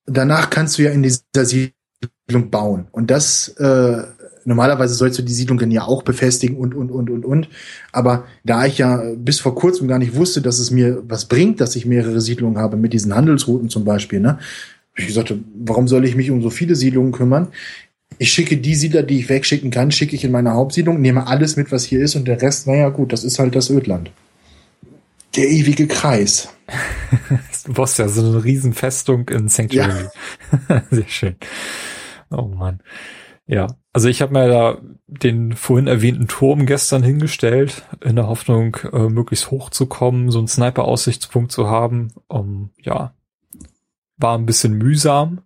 danach 0.06 0.50
kannst 0.50 0.78
du 0.78 0.84
ja 0.84 0.92
in 0.92 1.04
dieser 1.04 1.46
Siedlung 1.46 2.50
bauen. 2.50 2.88
Und 2.92 3.12
das 3.12 3.50
äh, 3.60 4.04
normalerweise 4.46 4.94
sollst 4.94 5.18
du 5.20 5.24
die 5.24 5.34
Siedlung 5.34 5.58
dann 5.58 5.72
ja 5.72 5.84
auch 5.84 6.04
befestigen 6.04 6.58
und, 6.58 6.74
und, 6.74 6.92
und, 6.92 7.10
und, 7.10 7.26
und. 7.26 7.50
Aber 7.92 8.26
da 8.44 8.66
ich 8.66 8.78
ja 8.78 9.02
bis 9.16 9.40
vor 9.40 9.56
kurzem 9.56 9.88
gar 9.88 10.00
nicht 10.00 10.16
wusste, 10.16 10.42
dass 10.42 10.60
es 10.60 10.72
mir 10.72 11.04
was 11.08 11.26
bringt, 11.26 11.62
dass 11.62 11.76
ich 11.76 11.86
mehrere 11.86 12.22
Siedlungen 12.22 12.58
habe, 12.58 12.78
mit 12.78 12.94
diesen 12.94 13.16
Handelsrouten 13.16 13.70
zum 13.70 13.86
Beispiel, 13.86 14.20
ne? 14.20 14.40
Ich 14.96 15.08
gesagt, 15.08 15.34
warum 15.56 15.88
soll 15.88 16.04
ich 16.04 16.16
mich 16.16 16.30
um 16.30 16.42
so 16.42 16.50
viele 16.50 16.76
Siedlungen 16.76 17.14
kümmern? 17.14 17.48
Ich 18.18 18.34
schicke 18.34 18.58
die 18.58 18.76
Siedler, 18.76 19.04
die 19.04 19.20
ich 19.20 19.30
wegschicken 19.30 19.72
kann, 19.72 19.92
schicke 19.92 20.16
ich 20.16 20.26
in 20.26 20.32
meine 20.32 20.54
Hauptsiedlung, 20.54 21.00
nehme 21.00 21.28
alles 21.28 21.56
mit, 21.56 21.72
was 21.72 21.86
hier 21.86 22.02
ist 22.02 22.16
und 22.16 22.28
der 22.28 22.42
Rest, 22.42 22.68
naja 22.68 22.90
gut, 22.90 23.14
das 23.14 23.24
ist 23.24 23.40
halt 23.40 23.56
das 23.56 23.70
Ödland. 23.70 24.12
Der 25.36 25.48
ewige 25.48 25.88
Kreis. 25.88 26.50
du 27.66 27.74
brauchst 27.74 27.98
ja 27.98 28.10
so 28.10 28.22
eine 28.22 28.44
Riesenfestung 28.44 29.30
in 29.30 29.48
Sanctuary. 29.48 30.08
Ja. 30.68 30.84
Sehr 30.92 31.08
schön. 31.08 31.36
Oh 32.30 32.48
Mann. 32.48 32.80
Ja, 33.48 33.68
also 33.92 34.08
ich 34.08 34.22
habe 34.22 34.34
mir 34.34 34.48
da 34.48 34.78
den 35.08 35.54
vorhin 35.54 35.88
erwähnten 35.88 36.28
Turm 36.28 36.66
gestern 36.66 37.04
hingestellt, 37.04 37.84
in 38.04 38.16
der 38.16 38.28
Hoffnung, 38.28 38.78
äh, 38.92 39.10
möglichst 39.10 39.50
hoch 39.52 39.72
zu 39.72 39.88
kommen, 39.88 40.30
so 40.30 40.38
einen 40.38 40.48
Sniper-Aussichtspunkt 40.48 41.52
zu 41.52 41.68
haben. 41.68 42.14
Um, 42.28 42.70
ja, 42.82 43.14
war 44.18 44.38
ein 44.38 44.46
bisschen 44.46 44.74
mühsam, 44.74 45.42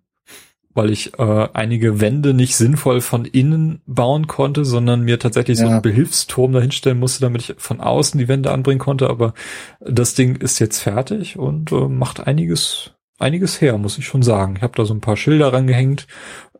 weil 0.74 0.90
ich 0.90 1.18
äh, 1.18 1.48
einige 1.54 2.00
Wände 2.00 2.34
nicht 2.34 2.56
sinnvoll 2.56 3.00
von 3.00 3.24
innen 3.24 3.80
bauen 3.86 4.26
konnte, 4.26 4.64
sondern 4.64 5.02
mir 5.02 5.18
tatsächlich 5.18 5.58
ja. 5.58 5.64
so 5.64 5.70
einen 5.70 5.82
Behilfsturm 5.82 6.52
dahinstellen 6.52 6.98
musste, 6.98 7.20
damit 7.20 7.42
ich 7.42 7.54
von 7.56 7.80
außen 7.80 8.18
die 8.18 8.28
Wände 8.28 8.52
anbringen 8.52 8.80
konnte. 8.80 9.08
Aber 9.08 9.32
das 9.80 10.14
Ding 10.14 10.36
ist 10.36 10.58
jetzt 10.58 10.80
fertig 10.80 11.38
und 11.38 11.72
äh, 11.72 11.88
macht 11.88 12.26
einiges, 12.26 12.90
einiges 13.18 13.60
her, 13.60 13.78
muss 13.78 13.96
ich 13.96 14.06
schon 14.06 14.22
sagen. 14.22 14.56
Ich 14.56 14.62
habe 14.62 14.74
da 14.76 14.84
so 14.84 14.92
ein 14.92 15.00
paar 15.00 15.16
Schilder 15.16 15.52
rangehängt 15.52 16.06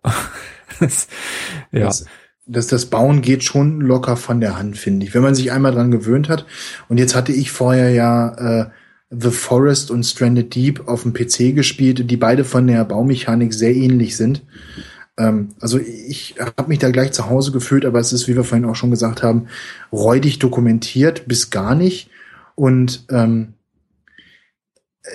das, 0.80 1.08
ja. 1.72 1.86
Das, 1.86 2.04
das, 2.46 2.66
das 2.66 2.86
Bauen 2.86 3.22
geht 3.22 3.42
schon 3.42 3.80
locker 3.80 4.16
von 4.16 4.40
der 4.40 4.58
Hand, 4.58 4.76
finde 4.76 5.06
ich. 5.06 5.14
Wenn 5.14 5.22
man 5.22 5.34
sich 5.34 5.50
einmal 5.52 5.72
dran 5.72 5.90
gewöhnt 5.90 6.28
hat. 6.28 6.46
Und 6.88 6.98
jetzt 6.98 7.14
hatte 7.14 7.32
ich 7.32 7.50
vorher 7.50 7.90
ja 7.90 8.62
äh, 8.62 8.70
The 9.10 9.30
Forest 9.30 9.90
und 9.90 10.04
Stranded 10.04 10.54
Deep 10.54 10.86
auf 10.86 11.02
dem 11.02 11.12
PC 11.12 11.54
gespielt, 11.54 12.10
die 12.10 12.16
beide 12.16 12.44
von 12.44 12.66
der 12.66 12.84
Baumechanik 12.84 13.54
sehr 13.54 13.74
ähnlich 13.74 14.16
sind. 14.16 14.42
Ähm, 15.16 15.50
also 15.60 15.78
ich 15.78 16.34
habe 16.38 16.68
mich 16.68 16.78
da 16.78 16.90
gleich 16.90 17.12
zu 17.12 17.28
Hause 17.28 17.52
gefühlt, 17.52 17.84
aber 17.84 18.00
es 18.00 18.12
ist, 18.12 18.28
wie 18.28 18.36
wir 18.36 18.44
vorhin 18.44 18.68
auch 18.68 18.76
schon 18.76 18.90
gesagt 18.90 19.22
haben, 19.22 19.46
räudig 19.92 20.38
dokumentiert 20.38 21.26
bis 21.26 21.50
gar 21.50 21.74
nicht. 21.74 22.10
Und 22.54 23.06
ähm, 23.10 23.54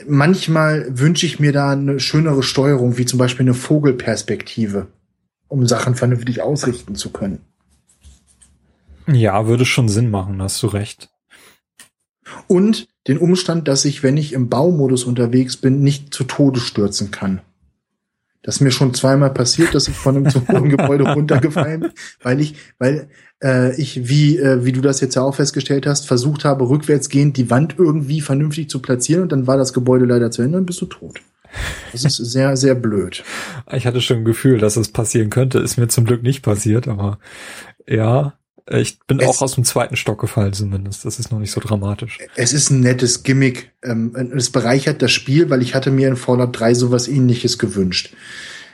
manchmal 0.07 0.87
wünsche 0.89 1.25
ich 1.25 1.39
mir 1.39 1.51
da 1.51 1.71
eine 1.71 1.99
schönere 1.99 2.43
Steuerung, 2.43 2.97
wie 2.97 3.05
zum 3.05 3.19
Beispiel 3.19 3.45
eine 3.45 3.53
Vogelperspektive, 3.53 4.87
um 5.49 5.67
Sachen 5.67 5.95
vernünftig 5.95 6.41
ausrichten 6.41 6.95
zu 6.95 7.09
können. 7.09 7.41
Ja, 9.07 9.47
würde 9.47 9.65
schon 9.65 9.89
Sinn 9.89 10.09
machen, 10.09 10.41
hast 10.41 10.63
du 10.63 10.67
recht. 10.67 11.09
Und 12.47 12.87
den 13.07 13.17
Umstand, 13.17 13.67
dass 13.67 13.85
ich, 13.85 14.03
wenn 14.03 14.17
ich 14.17 14.33
im 14.33 14.49
Baumodus 14.49 15.03
unterwegs 15.03 15.57
bin, 15.57 15.81
nicht 15.81 16.13
zu 16.13 16.23
Tode 16.23 16.59
stürzen 16.59 17.11
kann. 17.11 17.41
Das 18.41 18.55
ist 18.55 18.61
mir 18.61 18.71
schon 18.71 18.93
zweimal 18.93 19.31
passiert, 19.31 19.75
dass 19.75 19.87
ich 19.87 19.95
von 19.95 20.15
einem 20.15 20.29
zu 20.29 20.47
hohen 20.47 20.69
Gebäude 20.77 21.11
runtergefallen 21.11 21.81
bin, 21.81 21.91
weil 22.21 22.39
ich, 22.39 22.55
weil 22.77 23.09
äh, 23.43 23.75
ich, 23.79 24.07
wie, 24.07 24.37
äh, 24.37 24.63
wie 24.63 24.71
du 24.71 24.81
das 24.81 25.01
jetzt 25.01 25.15
ja 25.15 25.23
auch 25.23 25.35
festgestellt 25.35 25.85
hast, 25.85 26.07
versucht 26.07 26.45
habe, 26.45 26.69
rückwärtsgehend 26.69 27.35
die 27.35 27.49
Wand 27.49 27.75
irgendwie 27.77 28.21
vernünftig 28.21 28.69
zu 28.69 28.81
platzieren 28.81 29.23
und 29.23 29.31
dann 29.31 29.47
war 29.47 29.57
das 29.57 29.73
Gebäude 29.73 30.05
leider 30.05 30.31
zu 30.31 30.41
Ende 30.41 30.57
und 30.57 30.65
bist 30.65 30.81
du 30.81 30.85
tot. 30.85 31.19
Das 31.91 32.05
ist 32.05 32.17
sehr, 32.17 32.55
sehr 32.55 32.75
blöd. 32.75 33.23
Ich 33.71 33.87
hatte 33.87 34.01
schon 34.01 34.17
ein 34.17 34.25
Gefühl, 34.25 34.59
dass 34.59 34.77
es 34.77 34.89
passieren 34.89 35.29
könnte. 35.29 35.59
Ist 35.59 35.77
mir 35.77 35.87
zum 35.87 36.05
Glück 36.05 36.23
nicht 36.23 36.41
passiert, 36.41 36.87
aber 36.87 37.19
ja, 37.87 38.33
ich 38.71 38.99
bin 38.99 39.19
es, 39.19 39.27
auch 39.27 39.41
aus 39.41 39.55
dem 39.55 39.63
zweiten 39.63 39.95
Stock 39.95 40.21
gefallen 40.21 40.53
zumindest. 40.53 41.03
Das 41.03 41.17
ist 41.17 41.31
noch 41.31 41.39
nicht 41.39 41.51
so 41.51 41.59
dramatisch. 41.59 42.19
Es 42.35 42.53
ist 42.53 42.69
ein 42.69 42.81
nettes 42.81 43.23
Gimmick. 43.23 43.71
Ähm, 43.83 44.13
es 44.35 44.51
bereichert 44.51 45.01
das 45.01 45.11
Spiel, 45.11 45.49
weil 45.49 45.61
ich 45.61 45.73
hatte 45.73 45.89
mir 45.89 46.07
in 46.07 46.15
Fallout 46.15 46.59
3 46.59 46.75
sowas 46.75 47.07
ähnliches 47.07 47.57
gewünscht. 47.57 48.13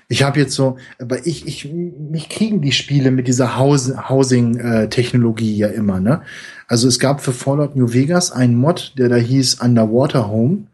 Ich 0.08 0.22
habe 0.22 0.40
jetzt 0.40 0.54
so, 0.54 0.78
aber 1.00 1.26
ich, 1.26 1.48
ich, 1.48 1.72
mich 1.74 2.30
kriegen 2.30 2.62
die 2.62 2.74
Spiele 2.74 3.10
mit 3.10 3.28
dieser 3.28 3.58
Housing-Technologie 3.58 5.58
ja 5.58 5.70
immer, 5.70 6.00
ne? 6.00 6.22
Also 6.68 6.88
es 6.88 7.00
gab 7.00 7.22
für 7.22 7.32
Fallout 7.32 7.76
New 7.76 7.92
Vegas 7.92 8.32
einen 8.32 8.56
Mod, 8.56 8.94
der 8.98 9.10
da 9.10 9.16
hieß 9.16 9.62
Underwater 9.62 10.28
Home. 10.28 10.68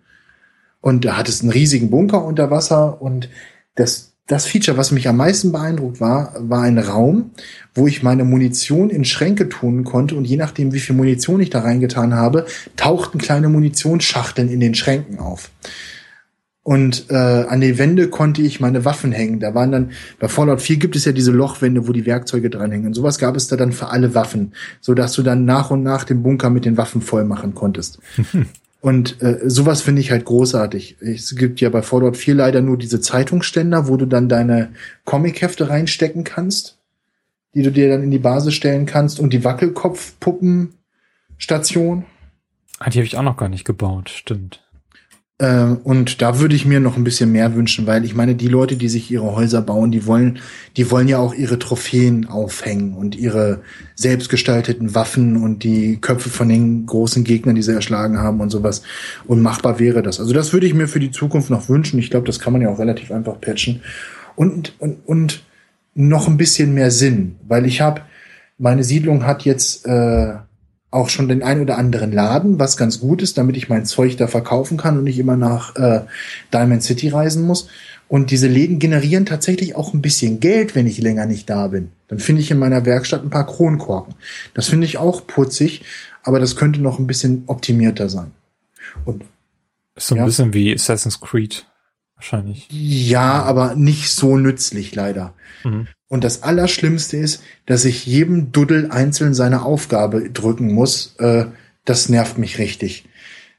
Und 0.82 1.06
da 1.06 1.18
hat 1.18 1.30
es 1.30 1.42
einen 1.42 1.52
riesigen 1.52 1.90
Bunker 1.90 2.26
unter 2.26 2.50
Wasser 2.50 3.02
und 3.02 3.30
das, 3.76 4.14
das 4.28 4.46
Feature, 4.46 4.78
was 4.78 4.92
mich 4.92 5.08
am 5.08 5.18
meisten 5.18 5.52
beeindruckt 5.52 6.02
war, 6.02 6.34
war 6.40 6.64
ein 6.64 6.80
Raum, 6.80 7.32
wo 7.74 7.88
ich 7.88 8.04
meine 8.04 8.26
Munition 8.26 8.90
in 8.90 9.06
Schränke 9.06 9.48
tun 9.48 9.84
konnte 9.84 10.16
und 10.16 10.26
je 10.26 10.38
nachdem, 10.38 10.74
wie 10.74 10.80
viel 10.80 10.96
Munition 10.96 11.40
ich 11.40 11.52
da 11.52 11.62
reingetan 11.62 12.16
habe, 12.16 12.46
tauchten 12.76 13.20
kleine 13.20 13.50
Munitionsschachteln 13.50 14.50
in 14.50 14.60
den 14.60 14.74
Schränken 14.74 15.20
auf. 15.20 15.52
Und 16.64 17.10
äh, 17.10 17.16
an 17.16 17.60
die 17.60 17.80
Wände 17.80 18.08
konnte 18.10 18.44
ich 18.44 18.60
meine 18.60 18.86
Waffen 18.86 19.12
hängen. 19.12 19.40
Da 19.40 19.56
waren 19.56 19.72
dann, 19.72 19.92
bei 20.20 20.28
Fallout 20.28 20.62
4 20.62 20.78
gibt 20.78 20.96
es 20.96 21.06
ja 21.06 21.12
diese 21.12 21.32
Lochwände, 21.32 21.88
wo 21.88 21.92
die 21.92 22.06
Werkzeuge 22.06 22.52
dranhängen. 22.52 22.88
Und 22.88 22.94
sowas 22.94 23.18
gab 23.18 23.36
es 23.36 23.48
da 23.48 23.56
dann 23.56 23.72
für 23.72 23.88
alle 23.88 24.14
Waffen, 24.14 24.54
so 24.80 24.94
dass 24.94 25.14
du 25.14 25.24
dann 25.24 25.46
nach 25.46 25.72
und 25.72 25.82
nach 25.82 26.04
den 26.04 26.22
Bunker 26.22 26.52
mit 26.52 26.66
den 26.66 26.78
Waffen 26.78 27.02
voll 27.02 27.26
machen 27.26 27.56
konntest. 27.56 28.00
Und 28.82 29.22
äh, 29.22 29.48
sowas 29.48 29.84
finde 29.84 30.02
ich 30.02 30.10
halt 30.10 30.26
großartig. 30.26 30.98
Es 31.02 31.36
gibt 31.36 31.62
ja 31.62 31.70
bei 31.70 31.84
Fallout 31.84 32.18
4 32.18 32.34
leider 32.34 32.62
nur 32.62 32.78
diese 32.78 33.00
Zeitungsständer, 33.00 33.88
wo 33.88 33.96
du 33.96 34.08
dann 34.08 34.28
deine 34.28 34.70
Comichefte 35.06 35.70
reinstecken 35.70 36.24
kannst, 36.24 36.80
die 37.54 37.62
du 37.62 37.72
dir 37.72 37.90
dann 37.90 38.02
in 38.02 38.10
die 38.10 38.18
Basis 38.18 38.56
stellen 38.56 38.88
kannst 38.88 39.20
und 39.20 39.34
die 39.34 39.44
Wackelkopfpuppenstation. 39.44 42.06
Ah, 42.80 42.90
die 42.90 42.98
habe 42.98 43.06
ich 43.06 43.18
auch 43.18 43.24
noch 43.24 43.38
gar 43.38 43.50
nicht 43.50 43.66
gebaut, 43.66 44.10
stimmt. 44.10 44.68
Äh, 45.42 45.76
und 45.84 46.22
da 46.22 46.40
würde 46.40 46.56
ich 46.56 46.68
mir 46.68 46.80
noch 46.80 46.98
ein 46.98 47.04
bisschen 47.04 47.32
mehr 47.32 47.56
wünschen, 47.56 47.88
weil 47.88 48.06
ich 48.06 48.14
meine, 48.14 48.36
die 48.36 48.48
Leute, 48.48 48.76
die 48.76 48.90
sich 48.90 49.10
ihre 49.10 49.36
Häuser 49.36 49.64
bauen, 49.64 49.92
die 49.92 50.06
wollen, 50.06 50.38
die 50.78 50.92
wollen 50.92 51.08
ja 51.08 51.18
auch 51.18 51.34
ihre 51.34 51.58
Trophäen 51.58 52.28
aufhängen 52.28 52.94
und 52.94 53.16
ihre 53.16 53.62
selbstgestalteten 53.96 54.94
Waffen 54.94 55.38
und 55.38 55.64
die 55.64 56.00
Köpfe 56.00 56.30
von 56.30 56.48
den 56.48 56.86
großen 56.86 57.24
Gegnern, 57.24 57.56
die 57.56 57.64
sie 57.64 57.74
erschlagen 57.74 58.20
haben 58.20 58.40
und 58.40 58.52
sowas. 58.52 58.84
Und 59.26 59.42
machbar 59.42 59.80
wäre 59.80 60.04
das. 60.04 60.20
Also 60.20 60.32
das 60.32 60.54
würde 60.54 60.68
ich 60.68 60.76
mir 60.76 60.88
für 60.88 61.00
die 61.00 61.12
Zukunft 61.12 61.50
noch 61.50 61.70
wünschen. 61.70 61.98
Ich 61.98 62.12
glaube, 62.12 62.28
das 62.28 62.40
kann 62.40 62.54
man 62.54 62.62
ja 62.62 62.70
auch 62.70 62.78
relativ 62.78 63.12
einfach 63.12 63.42
patchen. 63.42 63.82
Und, 64.36 64.76
und, 64.78 65.00
und 65.08 65.44
noch 65.96 66.28
ein 66.28 66.38
bisschen 66.38 66.76
mehr 66.76 66.92
Sinn, 66.92 67.38
weil 67.48 67.66
ich 67.66 67.82
habe, 67.82 68.02
meine 68.60 68.84
Siedlung 68.84 69.26
hat 69.26 69.44
jetzt 69.44 69.88
äh, 69.88 70.36
auch 70.92 71.10
schon 71.10 71.30
den 71.30 71.42
ein 71.42 71.62
oder 71.62 71.78
anderen 71.78 72.12
Laden, 72.12 72.60
was 72.60 72.78
ganz 72.78 73.00
gut 73.00 73.22
ist, 73.22 73.38
damit 73.38 73.56
ich 73.56 73.70
mein 73.70 73.86
Zeug 73.86 74.18
da 74.18 74.28
verkaufen 74.28 74.78
kann 74.78 74.98
und 74.98 75.06
nicht 75.06 75.18
immer 75.20 75.38
nach 75.38 75.76
äh, 75.78 76.02
Diamond 76.54 76.84
City 76.84 77.10
reisen 77.10 77.44
muss. 77.44 77.70
Und 78.10 78.30
diese 78.30 78.50
Läden 78.50 78.80
generieren 78.80 79.26
tatsächlich 79.26 79.76
auch 79.76 79.94
ein 79.94 80.02
bisschen 80.02 80.42
Geld, 80.42 80.76
wenn 80.76 80.86
ich 80.86 80.98
länger 80.98 81.26
nicht 81.26 81.50
da 81.50 81.70
bin. 81.70 81.92
Dann 82.10 82.20
finde 82.20 82.42
ich 82.42 82.52
in 82.52 82.60
meiner 82.60 82.86
Werkstatt 82.86 83.24
ein 83.24 83.30
paar 83.30 83.46
Kronkorken. 83.46 84.16
Das 84.54 84.68
finde 84.68 84.86
ich 84.86 84.98
auch 84.98 85.26
putzig, 85.26 85.86
aber 86.24 86.42
das 86.42 86.58
könnte 86.58 86.82
noch 86.82 87.00
ein 87.00 87.08
bisschen 87.08 87.44
optimierter 87.48 88.10
sein. 88.10 88.32
Und 89.06 89.24
ist 89.96 90.08
so 90.08 90.16
ein 90.16 90.20
ja. 90.20 90.26
bisschen 90.26 90.54
wie 90.54 90.74
Assassin's 90.74 91.22
Creed 91.22 91.66
wahrscheinlich. 92.16 92.68
Ja, 92.70 93.44
aber 93.44 93.76
nicht 93.76 94.10
so 94.10 94.38
nützlich 94.38 94.94
leider. 94.94 95.34
Mhm. 95.64 95.88
Und 96.12 96.26
das 96.26 96.44
Allerschlimmste 96.44 97.16
ist, 97.16 97.42
dass 97.66 97.86
ich 97.86 98.06
jedem 98.06 98.52
Duddel 98.52 98.92
einzeln 98.92 99.34
seine 99.34 99.64
Aufgabe 99.64 100.30
drücken 100.30 100.74
muss. 100.74 101.16
Äh, 101.20 101.46
das 101.86 102.10
nervt 102.10 102.38
mich 102.38 102.60
richtig. 102.60 103.06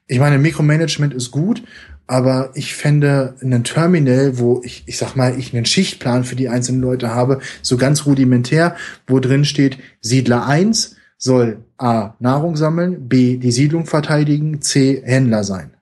Ich 0.06 0.18
meine, 0.18 0.36
Mikromanagement 0.36 1.14
ist 1.14 1.31
gut, 1.31 1.62
aber 2.06 2.50
ich 2.52 2.74
fände 2.74 3.36
einen 3.40 3.64
Terminal, 3.64 4.39
wo 4.39 4.60
ich, 4.64 4.82
ich 4.84 4.98
sag 4.98 5.16
mal, 5.16 5.39
ich 5.39 5.55
einen 5.55 5.64
Schichtplan 5.64 6.24
für 6.24 6.36
die 6.36 6.50
einzelnen 6.50 6.82
Leute 6.82 7.14
habe, 7.14 7.40
so 7.62 7.78
ganz 7.78 8.05
rudimentär, 8.05 8.76
wo 9.06 9.18
drin 9.18 9.47
steht, 9.47 9.78
Siedler 10.02 10.47
1 10.47 10.97
soll 11.16 11.64
A. 11.78 12.16
Nahrung 12.18 12.56
sammeln, 12.56 13.08
B. 13.08 13.39
die 13.39 13.50
Siedlung 13.50 13.86
verteidigen, 13.86 14.60
C. 14.60 15.00
Händler 15.02 15.44
sein. 15.44 15.72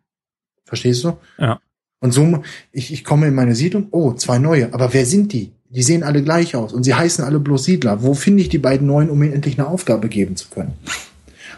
Verstehst 0.67 1.03
du? 1.03 1.19
Ja. 1.37 1.61
Und 1.99 2.13
so, 2.13 2.45
ich, 2.71 2.93
ich 2.93 3.03
komme 3.03 3.27
in 3.27 3.35
meine 3.35 3.57
Siedlung, 3.57 3.89
oh, 3.91 4.13
zwei 4.13 4.39
neue, 4.39 4.73
aber 4.73 4.95
wer 4.95 5.05
sind 5.05 5.33
die? 5.33 5.51
Die 5.73 5.83
sehen 5.85 6.03
alle 6.03 6.23
gleich 6.23 6.57
aus 6.57 6.73
und 6.73 6.83
sie 6.83 6.95
heißen 6.95 7.25
alle 7.25 7.39
bloß 7.39 7.65
Siedler. 7.65 8.03
Wo 8.03 8.15
finde 8.15 8.43
ich 8.43 8.49
die 8.49 8.59
beiden 8.59 8.89
neuen, 8.89 9.09
um 9.09 9.23
ihnen 9.23 9.33
endlich 9.33 9.57
eine 9.57 9.69
Aufgabe 9.69 10.09
geben 10.09 10.35
zu 10.35 10.49
können? 10.49 10.73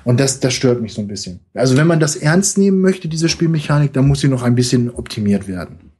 Und 0.05 0.21
das, 0.21 0.39
das 0.41 0.53
stört 0.53 0.83
mich 0.83 0.93
so 0.93 1.01
ein 1.01 1.09
bisschen. 1.09 1.41
Also 1.55 1.79
wenn 1.79 1.87
man 1.87 1.99
das 1.99 2.17
ernst 2.17 2.59
nehmen 2.59 2.81
möchte, 2.81 3.09
diese 3.09 3.31
Spielmechanik, 3.31 3.95
dann 3.95 4.07
muss 4.07 4.21
sie 4.21 4.29
noch 4.29 4.43
ein 4.43 4.55
bisschen 4.55 4.91
optimiert 4.91 5.49
werden. 5.49 5.93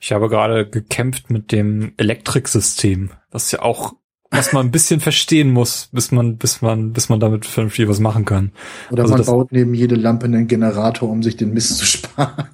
Ich 0.00 0.12
habe 0.12 0.28
gerade 0.28 0.68
gekämpft 0.68 1.30
mit 1.30 1.52
dem 1.52 1.92
Elektriksystem, 1.96 3.10
was 3.30 3.50
ja 3.50 3.62
auch, 3.62 3.94
was 4.30 4.52
man 4.52 4.66
ein 4.66 4.72
bisschen 4.72 5.00
verstehen 5.00 5.52
muss, 5.52 5.88
bis 5.92 6.12
man, 6.12 6.36
bis 6.36 6.60
man, 6.60 6.92
bis 6.92 7.08
man 7.08 7.18
damit 7.18 7.46
vernünftig 7.46 7.88
was 7.88 8.00
machen 8.00 8.26
kann. 8.26 8.52
Oder 8.90 9.04
also 9.04 9.14
man 9.14 9.24
baut 9.24 9.52
neben 9.52 9.72
jede 9.72 9.94
Lampe 9.94 10.26
einen 10.26 10.48
Generator, 10.48 11.08
um 11.08 11.22
sich 11.22 11.36
den 11.36 11.54
Mist 11.54 11.78
zu 11.78 11.86
sparen. 11.86 12.48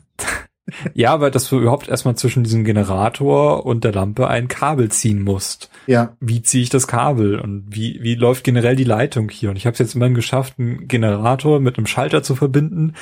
Ja, 0.94 1.20
weil 1.20 1.30
dass 1.30 1.48
du 1.48 1.60
überhaupt 1.60 1.88
erstmal 1.88 2.16
zwischen 2.16 2.44
diesem 2.44 2.64
Generator 2.64 3.64
und 3.64 3.84
der 3.84 3.92
Lampe 3.92 4.28
ein 4.28 4.48
Kabel 4.48 4.90
ziehen 4.90 5.22
musst. 5.22 5.70
Ja. 5.86 6.16
Wie 6.20 6.42
ziehe 6.42 6.62
ich 6.62 6.70
das 6.70 6.86
Kabel 6.86 7.38
und 7.38 7.66
wie, 7.68 7.98
wie 8.02 8.14
läuft 8.14 8.44
generell 8.44 8.76
die 8.76 8.84
Leitung 8.84 9.28
hier? 9.28 9.50
Und 9.50 9.56
ich 9.56 9.66
habe 9.66 9.72
es 9.72 9.78
jetzt 9.78 9.94
immerhin 9.94 10.14
geschafft, 10.14 10.54
einen 10.58 10.88
Generator 10.88 11.60
mit 11.60 11.76
einem 11.76 11.86
Schalter 11.86 12.22
zu 12.22 12.34
verbinden. 12.34 12.94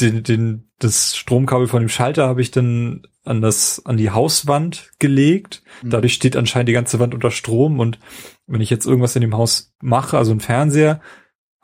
Den, 0.00 0.22
den, 0.22 0.70
das 0.78 1.16
Stromkabel 1.16 1.66
von 1.66 1.80
dem 1.80 1.88
Schalter 1.88 2.28
habe 2.28 2.40
ich 2.40 2.50
dann 2.50 3.02
an 3.24 3.42
das, 3.42 3.82
an 3.84 3.96
die 3.96 4.10
Hauswand 4.10 4.92
gelegt. 4.98 5.62
Mhm. 5.82 5.90
Dadurch 5.90 6.14
steht 6.14 6.36
anscheinend 6.36 6.68
die 6.68 6.74
ganze 6.74 6.98
Wand 6.98 7.14
unter 7.14 7.30
Strom 7.30 7.80
und 7.80 7.98
wenn 8.46 8.60
ich 8.60 8.70
jetzt 8.70 8.86
irgendwas 8.86 9.16
in 9.16 9.22
dem 9.22 9.36
Haus 9.36 9.74
mache, 9.82 10.16
also 10.16 10.32
ein 10.32 10.40
Fernseher, 10.40 11.00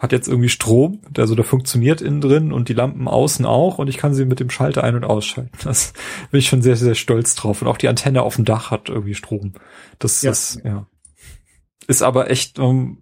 hat 0.05 0.12
jetzt 0.12 0.28
irgendwie 0.28 0.50
Strom, 0.50 1.00
also 1.16 1.34
der 1.34 1.44
funktioniert 1.44 2.02
innen 2.02 2.20
drin 2.20 2.52
und 2.52 2.68
die 2.68 2.74
Lampen 2.74 3.08
außen 3.08 3.47
auch 3.47 3.78
und 3.78 3.89
ich 3.89 3.97
kann 3.97 4.15
sie 4.15 4.26
mit 4.26 4.39
dem 4.39 4.50
Schalter 4.50 4.84
ein- 4.84 4.94
und 4.94 5.05
ausschalten. 5.05 5.50
Das 5.65 5.94
bin 6.31 6.39
ich 6.39 6.47
schon 6.47 6.62
sehr, 6.62 6.76
sehr 6.76 6.94
stolz 6.94 7.34
drauf. 7.34 7.62
Und 7.62 7.68
auch 7.68 7.78
die 7.78 7.89
Antenne 7.89 8.23
auf 8.23 8.36
dem 8.36 8.44
Dach 8.44 8.70
hat 8.70 8.91
irgendwie 8.91 9.15
Strom. 9.15 9.55
Das 9.99 10.20
ja. 10.23 10.31
ist, 10.31 10.60
ja. 10.62 10.86
Ist 11.86 12.02
aber 12.02 12.31
echt, 12.31 12.58
um, 12.58 12.99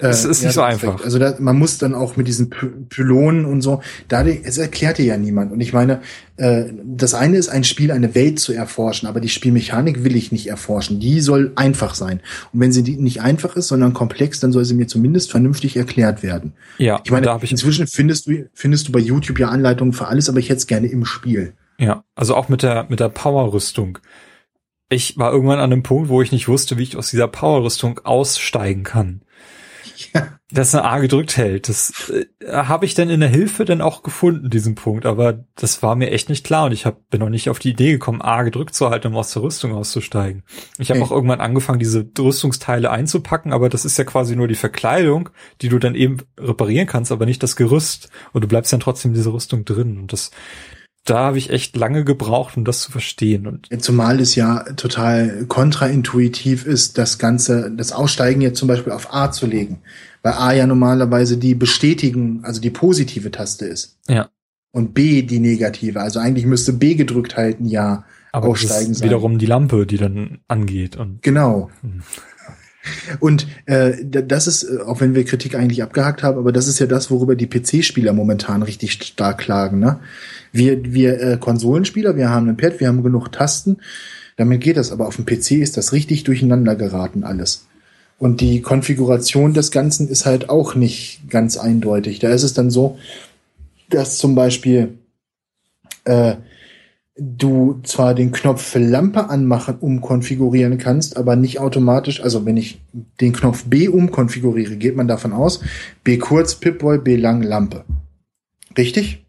es 0.00 0.24
ist 0.24 0.42
äh, 0.42 0.46
nicht 0.46 0.54
so 0.54 0.62
einfach. 0.62 1.02
Also 1.04 1.18
da, 1.18 1.34
man 1.38 1.58
muss 1.58 1.78
dann 1.78 1.94
auch 1.94 2.16
mit 2.16 2.28
diesen 2.28 2.50
Pylonen 2.88 3.44
und 3.44 3.62
so, 3.62 3.82
da 4.08 4.24
es 4.24 4.58
erklärte 4.58 5.02
ja 5.02 5.16
niemand. 5.16 5.50
Und 5.50 5.60
ich 5.60 5.72
meine, 5.72 6.00
äh, 6.36 6.64
das 6.84 7.14
eine 7.14 7.36
ist 7.36 7.48
ein 7.48 7.64
Spiel, 7.64 7.90
eine 7.90 8.14
Welt 8.14 8.38
zu 8.38 8.52
erforschen, 8.52 9.08
aber 9.08 9.20
die 9.20 9.28
Spielmechanik 9.28 10.04
will 10.04 10.14
ich 10.14 10.30
nicht 10.30 10.46
erforschen. 10.46 11.00
Die 11.00 11.20
soll 11.20 11.52
einfach 11.56 11.94
sein. 11.94 12.20
Und 12.52 12.60
wenn 12.60 12.72
sie 12.72 12.82
nicht 12.82 13.22
einfach 13.22 13.56
ist, 13.56 13.68
sondern 13.68 13.92
komplex, 13.92 14.38
dann 14.40 14.52
soll 14.52 14.64
sie 14.64 14.74
mir 14.74 14.86
zumindest 14.86 15.30
vernünftig 15.30 15.76
erklärt 15.76 16.22
werden. 16.22 16.52
Ja, 16.78 17.00
ich 17.04 17.10
meine, 17.10 17.38
ich 17.42 17.50
inzwischen 17.50 17.86
findest 17.86 18.26
du 18.28 18.48
findest 18.54 18.88
du 18.88 18.92
bei 18.92 19.00
YouTube 19.00 19.38
ja 19.38 19.48
Anleitungen 19.48 19.92
für 19.92 20.06
alles, 20.06 20.28
aber 20.28 20.38
ich 20.38 20.48
hätte 20.48 20.58
es 20.58 20.66
gerne 20.66 20.86
im 20.86 21.04
Spiel. 21.04 21.54
Ja, 21.78 22.04
also 22.14 22.36
auch 22.36 22.48
mit 22.48 22.62
der 22.62 22.86
mit 22.88 23.00
der 23.00 23.08
Powerrüstung. 23.08 23.98
Ich 24.88 25.18
war 25.18 25.32
irgendwann 25.32 25.60
an 25.60 25.72
einem 25.72 25.82
Punkt, 25.82 26.08
wo 26.08 26.20
ich 26.22 26.32
nicht 26.32 26.48
wusste, 26.48 26.76
wie 26.76 26.82
ich 26.82 26.96
aus 26.96 27.10
dieser 27.10 27.28
Powerrüstung 27.28 28.00
aussteigen 28.04 28.82
kann. 28.82 29.22
dass 30.52 30.74
er 30.74 30.84
A 30.84 30.98
gedrückt 30.98 31.36
hält. 31.36 31.68
Das 31.68 32.10
äh, 32.10 32.52
habe 32.52 32.84
ich 32.84 32.94
dann 32.94 33.10
in 33.10 33.20
der 33.20 33.28
Hilfe 33.28 33.64
dann 33.64 33.80
auch 33.80 34.02
gefunden, 34.02 34.50
diesen 34.50 34.74
Punkt. 34.74 35.06
Aber 35.06 35.44
das 35.54 35.82
war 35.82 35.94
mir 35.96 36.10
echt 36.10 36.28
nicht 36.28 36.44
klar 36.44 36.66
und 36.66 36.72
ich 36.72 36.86
hab, 36.86 37.08
bin 37.10 37.20
noch 37.20 37.28
nicht 37.28 37.48
auf 37.50 37.58
die 37.58 37.70
Idee 37.70 37.92
gekommen, 37.92 38.20
A 38.20 38.42
gedrückt 38.42 38.74
zu 38.74 38.90
halten, 38.90 39.08
um 39.08 39.16
aus 39.16 39.32
der 39.32 39.42
Rüstung 39.42 39.72
auszusteigen. 39.72 40.42
Ich 40.78 40.90
habe 40.90 41.00
Ey. 41.00 41.06
auch 41.06 41.10
irgendwann 41.10 41.40
angefangen, 41.40 41.78
diese 41.78 42.08
Rüstungsteile 42.18 42.90
einzupacken, 42.90 43.52
aber 43.52 43.68
das 43.68 43.84
ist 43.84 43.98
ja 43.98 44.04
quasi 44.04 44.36
nur 44.36 44.48
die 44.48 44.54
Verkleidung, 44.54 45.30
die 45.60 45.68
du 45.68 45.78
dann 45.78 45.94
eben 45.94 46.18
reparieren 46.38 46.86
kannst, 46.86 47.12
aber 47.12 47.26
nicht 47.26 47.42
das 47.42 47.56
Gerüst. 47.56 48.10
Und 48.32 48.42
du 48.42 48.48
bleibst 48.48 48.72
dann 48.72 48.80
trotzdem 48.80 49.12
in 49.12 49.16
dieser 49.16 49.32
Rüstung 49.32 49.64
drin. 49.64 49.98
Und 49.98 50.12
das, 50.12 50.30
da 51.04 51.18
habe 51.18 51.38
ich 51.38 51.50
echt 51.50 51.76
lange 51.76 52.04
gebraucht, 52.04 52.56
um 52.56 52.64
das 52.64 52.80
zu 52.80 52.92
verstehen. 52.92 53.46
Und 53.46 53.68
Zumal 53.82 54.20
es 54.20 54.34
ja 54.34 54.64
total 54.74 55.46
kontraintuitiv 55.46 56.66
ist, 56.66 56.98
das 56.98 57.18
Ganze, 57.18 57.70
das 57.70 57.92
Aussteigen 57.92 58.40
jetzt 58.40 58.58
zum 58.58 58.68
Beispiel 58.68 58.92
auf 58.92 59.12
A 59.14 59.30
zu 59.30 59.46
legen. 59.46 59.78
Weil 60.22 60.34
A 60.34 60.52
ja 60.52 60.66
normalerweise 60.66 61.38
die 61.38 61.54
bestätigen, 61.54 62.40
also 62.42 62.60
die 62.60 62.70
positive 62.70 63.30
Taste 63.30 63.64
ist. 63.64 63.98
ja, 64.08 64.28
Und 64.72 64.92
B 64.92 65.22
die 65.22 65.40
negative. 65.40 66.00
Also 66.00 66.20
eigentlich 66.20 66.44
müsste 66.44 66.74
B 66.74 66.94
gedrückt 66.94 67.36
halten, 67.36 67.66
ja. 67.66 68.04
aber 68.32 68.48
das 68.48 68.64
Aussteigen 68.64 68.92
ist 68.92 68.98
sein. 68.98 69.06
wiederum 69.06 69.38
die 69.38 69.46
Lampe, 69.46 69.86
die 69.86 69.96
dann 69.96 70.40
angeht. 70.48 70.96
Und 70.96 71.22
Genau. 71.22 71.70
Hm. 71.80 72.02
Und 73.18 73.46
äh, 73.66 73.92
das 74.02 74.46
ist, 74.46 74.62
äh, 74.64 74.78
auch 74.86 75.00
wenn 75.00 75.14
wir 75.14 75.24
Kritik 75.24 75.54
eigentlich 75.54 75.82
abgehakt 75.82 76.22
haben, 76.22 76.38
aber 76.38 76.52
das 76.52 76.66
ist 76.66 76.78
ja 76.78 76.86
das, 76.86 77.10
worüber 77.10 77.36
die 77.36 77.46
PC-Spieler 77.46 78.12
momentan 78.12 78.62
richtig 78.62 78.92
stark 78.92 79.38
klagen. 79.38 79.78
Ne? 79.78 80.00
Wir, 80.52 80.92
wir 80.92 81.20
äh, 81.20 81.36
Konsolenspieler, 81.38 82.16
wir 82.16 82.30
haben 82.30 82.48
ein 82.48 82.56
Pad, 82.56 82.80
wir 82.80 82.88
haben 82.88 83.02
genug 83.02 83.30
Tasten, 83.32 83.78
damit 84.36 84.62
geht 84.62 84.78
das, 84.78 84.92
aber 84.92 85.06
auf 85.06 85.16
dem 85.16 85.26
PC 85.26 85.52
ist 85.52 85.76
das 85.76 85.92
richtig 85.92 86.24
durcheinander 86.24 86.74
geraten 86.74 87.24
alles. 87.24 87.66
Und 88.18 88.40
die 88.40 88.60
Konfiguration 88.60 89.54
des 89.54 89.70
Ganzen 89.70 90.08
ist 90.08 90.26
halt 90.26 90.50
auch 90.50 90.74
nicht 90.74 91.22
ganz 91.30 91.56
eindeutig. 91.56 92.18
Da 92.18 92.28
ist 92.28 92.42
es 92.42 92.54
dann 92.54 92.70
so, 92.70 92.98
dass 93.88 94.18
zum 94.18 94.34
Beispiel 94.34 94.98
äh, 96.04 96.36
du 97.22 97.80
zwar 97.82 98.14
den 98.14 98.32
Knopf 98.32 98.62
für 98.62 98.78
Lampe 98.78 99.28
anmachen 99.28 99.76
umkonfigurieren 99.78 100.78
kannst, 100.78 101.18
aber 101.18 101.36
nicht 101.36 101.60
automatisch, 101.60 102.22
also 102.22 102.46
wenn 102.46 102.56
ich 102.56 102.80
den 103.20 103.34
Knopf 103.34 103.64
B 103.64 103.88
umkonfiguriere, 103.88 104.76
geht 104.76 104.96
man 104.96 105.06
davon 105.06 105.34
aus, 105.34 105.62
B 106.02 106.16
kurz 106.16 106.54
Pip-Boy, 106.54 106.98
B 106.98 107.16
lang 107.16 107.42
Lampe. 107.42 107.84
Richtig? 108.76 109.24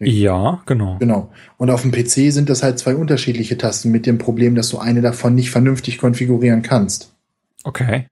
ja, 0.00 0.62
genau. 0.66 0.96
Genau. 0.98 1.32
Und 1.56 1.70
auf 1.70 1.82
dem 1.82 1.90
PC 1.90 2.32
sind 2.32 2.48
das 2.48 2.62
halt 2.62 2.78
zwei 2.78 2.94
unterschiedliche 2.94 3.58
Tasten 3.58 3.90
mit 3.90 4.06
dem 4.06 4.18
Problem, 4.18 4.54
dass 4.54 4.68
du 4.68 4.78
eine 4.78 5.00
davon 5.00 5.34
nicht 5.34 5.50
vernünftig 5.50 5.98
konfigurieren 5.98 6.62
kannst. 6.62 7.16
Okay. 7.64 8.06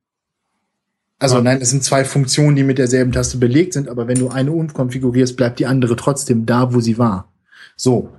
Also 1.21 1.37
Ja. 1.37 1.43
nein, 1.43 1.61
es 1.61 1.71
sind 1.71 1.85
zwei 1.85 2.05
Funktionen, 2.05 2.57
die 2.57 2.65
mit 2.65 2.79
derselben 2.79 3.13
Taste 3.13 3.39
belegt 3.39 3.75
sind, 3.75 3.89
aber 3.89 4.09
wenn 4.09 4.19
du 4.19 4.31
eine 4.31 4.51
umkonfigurierst, 4.51 5.37
bleibt 5.37 5.61
die 5.61 5.67
andere 5.67 5.95
trotzdem 5.95 6.45
da, 6.47 6.75
wo 6.75 6.81
sie 6.81 6.99
war. 6.99 7.33
So. 7.77 8.11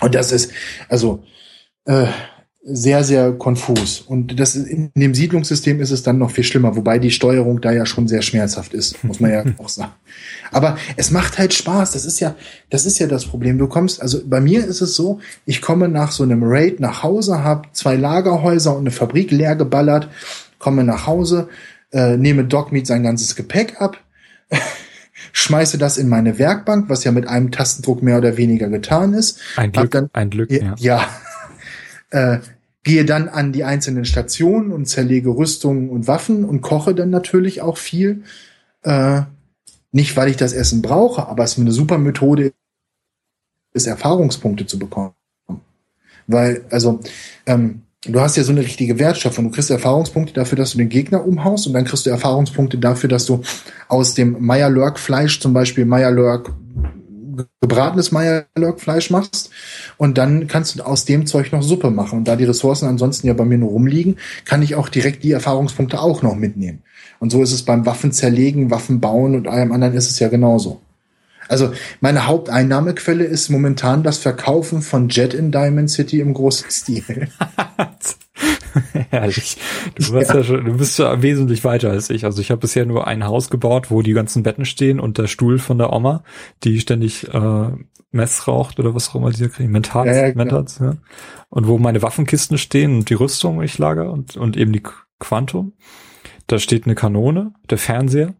Und 0.00 0.14
das 0.14 0.32
ist, 0.32 0.52
also, 0.88 1.24
äh, 1.84 2.06
sehr, 2.70 3.02
sehr 3.02 3.32
konfus. 3.32 4.00
Und 4.00 4.38
das 4.38 4.54
in 4.54 4.90
dem 4.94 5.14
Siedlungssystem 5.14 5.80
ist 5.80 5.90
es 5.90 6.02
dann 6.02 6.18
noch 6.18 6.30
viel 6.30 6.44
schlimmer, 6.44 6.76
wobei 6.76 6.98
die 6.98 7.10
Steuerung 7.10 7.60
da 7.60 7.72
ja 7.72 7.86
schon 7.86 8.08
sehr 8.08 8.20
schmerzhaft 8.20 8.74
ist, 8.74 9.02
muss 9.04 9.20
man 9.20 9.30
ja 9.30 9.44
auch 9.58 9.68
sagen. 9.68 9.92
Aber 10.52 10.76
es 10.96 11.10
macht 11.10 11.38
halt 11.38 11.54
Spaß. 11.54 11.92
Das 11.92 12.04
ist 12.04 12.20
ja, 12.20 12.34
das 12.68 12.84
ist 12.84 12.98
ja 12.98 13.06
das 13.06 13.24
Problem. 13.24 13.58
Du 13.58 13.68
kommst, 13.68 14.02
also 14.02 14.20
bei 14.24 14.40
mir 14.40 14.64
ist 14.64 14.82
es 14.82 14.94
so, 14.94 15.20
ich 15.46 15.62
komme 15.62 15.88
nach 15.88 16.12
so 16.12 16.22
einem 16.22 16.42
Raid 16.42 16.78
nach 16.80 17.02
Hause, 17.02 17.42
habe 17.42 17.68
zwei 17.72 17.96
Lagerhäuser 17.96 18.74
und 18.74 18.80
eine 18.80 18.90
Fabrik 18.90 19.30
leer 19.30 19.56
geballert, 19.56 20.08
komme 20.58 20.84
nach 20.84 21.06
Hause, 21.06 21.48
äh, 21.92 22.16
nehme 22.16 22.44
Dogmeat 22.44 22.86
sein 22.86 23.02
ganzes 23.02 23.34
Gepäck 23.34 23.80
ab, 23.80 23.96
schmeiße 25.32 25.78
das 25.78 25.98
in 25.98 26.08
meine 26.08 26.38
Werkbank, 26.38 26.88
was 26.88 27.04
ja 27.04 27.12
mit 27.12 27.26
einem 27.26 27.50
Tastendruck 27.50 28.02
mehr 28.02 28.18
oder 28.18 28.36
weniger 28.36 28.68
getan 28.68 29.14
ist. 29.14 29.40
Ein 29.56 29.72
Glück, 29.72 29.90
dann- 29.90 30.10
ein 30.12 30.30
Glück, 30.30 30.50
ja. 30.50 30.74
Ja. 30.78 31.08
Äh, 32.10 32.38
gehe 32.84 33.04
dann 33.04 33.28
an 33.28 33.52
die 33.52 33.64
einzelnen 33.64 34.04
Stationen 34.06 34.72
und 34.72 34.86
zerlege 34.86 35.28
Rüstungen 35.30 35.90
und 35.90 36.06
Waffen 36.06 36.44
und 36.44 36.62
koche 36.62 36.94
dann 36.94 37.10
natürlich 37.10 37.60
auch 37.60 37.76
viel. 37.76 38.22
Äh, 38.82 39.22
nicht, 39.92 40.16
weil 40.16 40.28
ich 40.28 40.36
das 40.36 40.52
Essen 40.54 40.80
brauche, 40.80 41.26
aber 41.28 41.44
es 41.44 41.52
ist 41.52 41.58
eine 41.58 41.72
super 41.72 41.98
Methode 41.98 42.52
ist, 43.74 43.86
Erfahrungspunkte 43.86 44.66
zu 44.66 44.78
bekommen. 44.78 45.12
Weil, 46.26 46.64
also, 46.70 47.00
ähm, 47.46 47.82
du 48.04 48.20
hast 48.20 48.36
ja 48.36 48.44
so 48.44 48.52
eine 48.52 48.60
richtige 48.60 48.98
Wertschöpfung. 48.98 49.46
Du 49.46 49.50
kriegst 49.50 49.70
Erfahrungspunkte 49.70 50.32
dafür, 50.34 50.56
dass 50.56 50.72
du 50.72 50.78
den 50.78 50.88
Gegner 50.88 51.26
umhaust 51.26 51.66
und 51.66 51.72
dann 51.72 51.84
kriegst 51.84 52.06
du 52.06 52.10
Erfahrungspunkte 52.10 52.78
dafür, 52.78 53.08
dass 53.08 53.26
du 53.26 53.42
aus 53.88 54.14
dem 54.14 54.36
Meyerlurk-Fleisch 54.40 55.40
zum 55.40 55.52
Beispiel 55.52 55.84
Meyerlurk 55.84 56.52
gebratenes 57.60 58.10
Meyerlurk-Fleisch 58.10 59.10
machst 59.10 59.50
und 59.96 60.18
dann 60.18 60.48
kannst 60.48 60.78
du 60.78 60.82
aus 60.82 61.04
dem 61.04 61.26
Zeug 61.26 61.52
noch 61.52 61.62
Suppe 61.62 61.90
machen. 61.90 62.20
Und 62.20 62.28
da 62.28 62.36
die 62.36 62.44
Ressourcen 62.44 62.88
ansonsten 62.88 63.26
ja 63.26 63.34
bei 63.34 63.44
mir 63.44 63.58
nur 63.58 63.70
rumliegen, 63.70 64.16
kann 64.44 64.62
ich 64.62 64.74
auch 64.74 64.88
direkt 64.88 65.22
die 65.22 65.32
Erfahrungspunkte 65.32 66.00
auch 66.00 66.22
noch 66.22 66.34
mitnehmen. 66.34 66.82
Und 67.20 67.30
so 67.30 67.42
ist 67.42 67.52
es 67.52 67.64
beim 67.64 67.86
Waffen 67.86 68.12
zerlegen, 68.12 68.70
Waffen 68.70 69.00
bauen 69.00 69.34
und 69.34 69.48
allem 69.48 69.72
anderen 69.72 69.94
ist 69.94 70.10
es 70.10 70.18
ja 70.18 70.28
genauso. 70.28 70.80
Also 71.48 71.72
meine 72.00 72.26
Haupteinnahmequelle 72.26 73.24
ist 73.24 73.48
momentan 73.48 74.02
das 74.02 74.18
Verkaufen 74.18 74.82
von 74.82 75.08
Jet 75.08 75.34
in 75.34 75.50
Diamond 75.50 75.90
City 75.90 76.20
im 76.20 76.34
großen 76.34 76.70
Stil. 76.70 77.28
Herrlich. 79.10 79.56
Du, 79.96 80.12
warst 80.12 80.34
ja. 80.34 80.44
schon, 80.44 80.64
du 80.64 80.76
bist 80.76 80.98
ja 80.98 81.22
wesentlich 81.22 81.64
weiter 81.64 81.90
als 81.90 82.10
ich. 82.10 82.24
Also 82.24 82.40
ich 82.40 82.50
habe 82.50 82.60
bisher 82.60 82.86
nur 82.86 83.06
ein 83.06 83.24
Haus 83.24 83.50
gebaut, 83.50 83.90
wo 83.90 84.02
die 84.02 84.12
ganzen 84.12 84.42
Betten 84.42 84.64
stehen 84.64 85.00
und 85.00 85.18
der 85.18 85.26
Stuhl 85.26 85.58
von 85.58 85.78
der 85.78 85.92
Oma, 85.92 86.22
die 86.64 86.78
ständig 86.80 87.26
äh, 87.32 87.70
Mess 88.10 88.48
raucht 88.48 88.78
oder 88.78 88.94
was 88.94 89.10
auch 89.10 89.16
immer 89.16 89.32
sie 89.32 89.48
kriegen, 89.48 89.70
Mentats, 89.70 90.06
Ja, 90.06 90.14
ja, 90.14 90.30
genau. 90.30 90.44
Mentats, 90.44 90.78
ja. 90.78 90.96
Und 91.50 91.66
wo 91.66 91.78
meine 91.78 92.02
Waffenkisten 92.02 92.58
stehen 92.58 92.96
und 92.96 93.10
die 93.10 93.14
Rüstung 93.14 93.62
ich 93.62 93.78
lager 93.78 94.10
und, 94.10 94.36
und 94.36 94.56
eben 94.56 94.72
die 94.72 94.82
Quantum. 95.18 95.74
Da 96.46 96.58
steht 96.58 96.86
eine 96.86 96.94
Kanone, 96.94 97.52
der 97.68 97.78
Fernseher. 97.78 98.34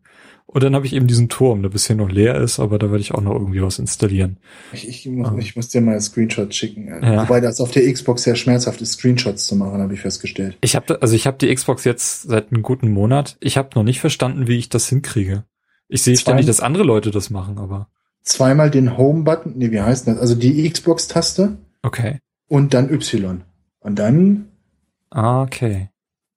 Und 0.50 0.62
dann 0.62 0.74
habe 0.74 0.86
ich 0.86 0.94
eben 0.94 1.06
diesen 1.06 1.28
Turm, 1.28 1.60
der 1.60 1.68
bisher 1.68 1.94
noch 1.94 2.08
leer 2.10 2.36
ist, 2.36 2.58
aber 2.58 2.78
da 2.78 2.86
werde 2.90 3.02
ich 3.02 3.12
auch 3.12 3.20
noch 3.20 3.34
irgendwie 3.34 3.60
was 3.60 3.78
installieren. 3.78 4.38
Ich, 4.72 4.88
ich, 4.88 5.06
muss, 5.06 5.28
Ah. 5.28 5.36
ich 5.38 5.56
muss 5.56 5.68
dir 5.68 5.82
mal 5.82 6.00
Screenshots 6.00 6.56
schicken. 6.56 6.88
Ja. 6.88 7.22
Wobei 7.22 7.40
das 7.40 7.60
auf 7.60 7.70
der 7.70 7.92
Xbox 7.92 8.22
sehr 8.22 8.34
schmerzhaft 8.34 8.80
ist, 8.80 8.92
Screenshots 8.92 9.46
zu 9.46 9.56
machen, 9.56 9.78
habe 9.82 9.92
ich 9.92 10.00
festgestellt. 10.00 10.56
Ich 10.62 10.74
habe 10.74 11.02
also 11.02 11.14
ich 11.14 11.26
habe 11.26 11.36
die 11.36 11.54
Xbox 11.54 11.84
jetzt 11.84 12.22
seit 12.22 12.50
einem 12.50 12.62
guten 12.62 12.90
Monat. 12.90 13.36
Ich 13.40 13.58
habe 13.58 13.68
noch 13.74 13.82
nicht 13.82 14.00
verstanden, 14.00 14.46
wie 14.46 14.56
ich 14.56 14.70
das 14.70 14.88
hinkriege. 14.88 15.44
Ich 15.86 16.02
sehe 16.02 16.16
ständig, 16.16 16.46
dass 16.46 16.60
andere 16.60 16.82
Leute 16.84 17.10
das 17.10 17.28
machen, 17.28 17.58
aber 17.58 17.88
Zweimal 18.22 18.70
den 18.70 18.96
Home-Button, 18.96 19.52
nee, 19.56 19.70
wie 19.70 19.80
heißt 19.82 20.08
das? 20.08 20.18
Also 20.18 20.34
die 20.34 20.68
Xbox-Taste 20.68 21.58
okay. 21.82 22.20
und 22.48 22.72
dann 22.74 22.90
Y. 22.90 23.42
Und 23.80 23.98
dann 23.98 24.48
Ah, 25.10 25.42
okay. 25.42 25.90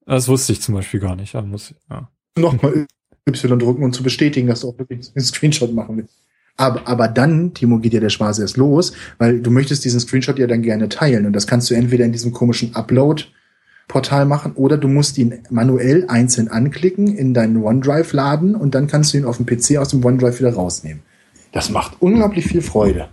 Das 0.06 0.28
wusste 0.28 0.52
ich 0.52 0.62
zum 0.62 0.76
Beispiel 0.76 1.00
gar 1.00 1.16
nicht. 1.16 1.36
Aber 1.36 1.48
muss, 1.48 1.74
ja. 1.90 2.10
nochmal 2.38 2.88
Y 3.28 3.58
drücken 3.60 3.84
und 3.84 3.94
zu 3.94 4.04
bestätigen, 4.04 4.48
dass 4.48 4.62
du 4.62 4.70
auch 4.70 4.78
wirklich 4.80 5.12
einen 5.16 5.26
Screenshot 5.26 5.74
machen 5.74 5.98
willst. 5.98 6.16
Aber, 6.58 6.88
aber 6.88 7.08
dann, 7.08 7.54
Timo, 7.54 7.80
geht 7.80 7.94
ja 7.94 8.00
der 8.00 8.10
Spaß 8.10 8.40
erst 8.40 8.58
los, 8.58 8.94
weil 9.18 9.40
du 9.42 9.52
möchtest 9.52 9.86
diesen 9.86 10.00
Screenshot 10.00 10.38
ja 10.38 10.48
dann 10.48 10.62
gerne 10.62 10.90
teilen. 10.90 11.26
Und 11.26 11.34
das 11.34 11.48
kannst 11.48 11.70
du 11.70 11.76
entweder 11.76 12.06
in 12.06 12.12
diesem 12.12 12.34
komischen 12.34 12.76
Upload-Portal 12.76 14.26
machen 14.26 14.54
oder 14.54 14.78
du 14.78 14.88
musst 14.88 15.18
ihn 15.18 15.40
manuell 15.50 16.06
einzeln 16.08 16.50
anklicken, 16.50 17.16
in 17.16 17.34
deinen 17.34 17.64
OneDrive 17.64 18.14
laden 18.14 18.56
und 18.56 18.76
dann 18.76 18.88
kannst 18.88 19.14
du 19.14 19.18
ihn 19.18 19.26
auf 19.26 19.38
dem 19.38 19.46
PC 19.46 19.78
aus 19.78 19.90
dem 19.90 20.04
OneDrive 20.04 20.40
wieder 20.40 20.54
rausnehmen. 20.54 21.04
Das 21.52 21.70
macht 21.70 21.98
unglaublich 22.00 22.46
viel 22.46 22.62
Freude. 22.62 23.10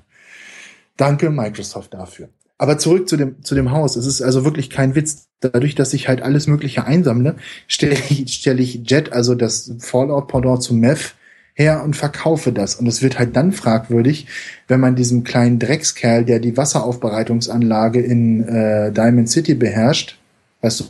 Danke 0.97 1.31
Microsoft 1.31 1.95
dafür. 1.95 2.29
Aber 2.59 2.77
zurück 2.79 3.09
zu 3.09 3.17
dem, 3.17 3.43
zu 3.45 3.55
dem 3.55 3.71
Haus. 3.71 3.97
Es 3.97 4.07
ist 4.07 4.21
also 4.21 4.45
wirklich 4.45 4.69
kein 4.69 4.95
Witz. 4.95 5.29
Dadurch, 5.41 5.77
dass 5.77 5.95
ich 5.95 6.09
halt 6.09 6.21
alles 6.23 6.49
Mögliche 6.49 6.85
einsammle, 6.85 7.37
stelle 7.69 7.95
ich, 8.09 8.35
stelle 8.35 8.61
ich 8.61 8.83
Jet, 8.91 9.13
also 9.13 9.37
das 9.37 9.73
Fallout-Pendant 9.79 10.63
zu 10.63 10.75
Meth, 10.75 11.15
her 11.55 11.83
und 11.83 11.95
verkaufe 11.97 12.53
das. 12.53 12.77
Und 12.77 12.87
es 12.87 13.03
wird 13.03 13.19
halt 13.19 13.35
dann 13.37 13.53
fragwürdig, 13.53 14.27
wenn 14.69 14.81
man 14.81 14.95
diesem 14.95 15.25
kleinen 15.25 15.59
Dreckskerl, 15.59 16.25
der 16.25 16.39
die 16.39 16.57
Wasseraufbereitungsanlage 16.57 18.01
in 18.01 18.45
äh, 18.45 18.93
Diamond 18.93 19.29
City 19.29 19.55
beherrscht, 19.55 20.19
weißt 20.63 20.81
du, 20.81 20.85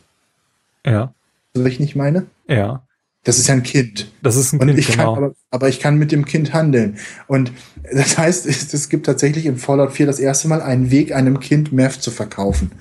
Ja. 0.86 1.12
was 1.54 1.66
ich 1.66 1.80
nicht 1.80 1.96
meine? 1.96 2.26
Ja. 2.48 2.82
Das 3.28 3.38
ist 3.38 3.46
ja 3.46 3.52
ein 3.52 3.62
Kind. 3.62 4.10
Das 4.22 4.36
ist 4.36 4.54
ein 4.54 4.58
Und 4.58 4.68
Kind, 4.68 4.78
ich 4.78 4.86
kann, 4.86 5.00
genau. 5.00 5.14
aber, 5.14 5.34
aber 5.50 5.68
ich 5.68 5.80
kann 5.80 5.98
mit 5.98 6.12
dem 6.12 6.24
Kind 6.24 6.54
handeln. 6.54 6.96
Und 7.26 7.52
das 7.92 8.16
heißt, 8.16 8.46
es, 8.46 8.72
es 8.72 8.88
gibt 8.88 9.04
tatsächlich 9.04 9.44
in 9.44 9.58
Fallout 9.58 9.92
4 9.92 10.06
das 10.06 10.18
erste 10.18 10.48
Mal 10.48 10.62
einen 10.62 10.90
Weg, 10.90 11.14
einem 11.14 11.38
Kind 11.38 11.70
Meth 11.70 12.00
zu 12.00 12.10
verkaufen. 12.10 12.72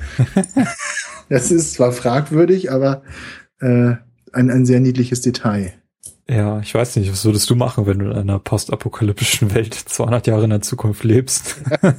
das 1.30 1.52
ist 1.52 1.74
zwar 1.74 1.92
fragwürdig, 1.92 2.72
aber 2.72 3.02
äh, 3.60 3.96
ein, 4.32 4.50
ein 4.50 4.66
sehr 4.66 4.80
niedliches 4.80 5.20
Detail. 5.20 5.74
Ja, 6.30 6.62
ich 6.62 6.74
weiß 6.74 6.96
nicht, 6.96 7.12
was 7.12 7.26
würdest 7.26 7.50
du 7.50 7.56
machen, 7.58 7.86
wenn 7.86 8.00
du 8.00 8.06
in 8.06 8.16
einer 8.16 8.40
postapokalyptischen 8.40 9.54
Welt 9.54 9.74
200 9.86 10.28
Jahre 10.28 10.46
in 10.46 10.52
der 10.52 10.62
Zukunft 10.62 11.04
lebst? 11.04 11.58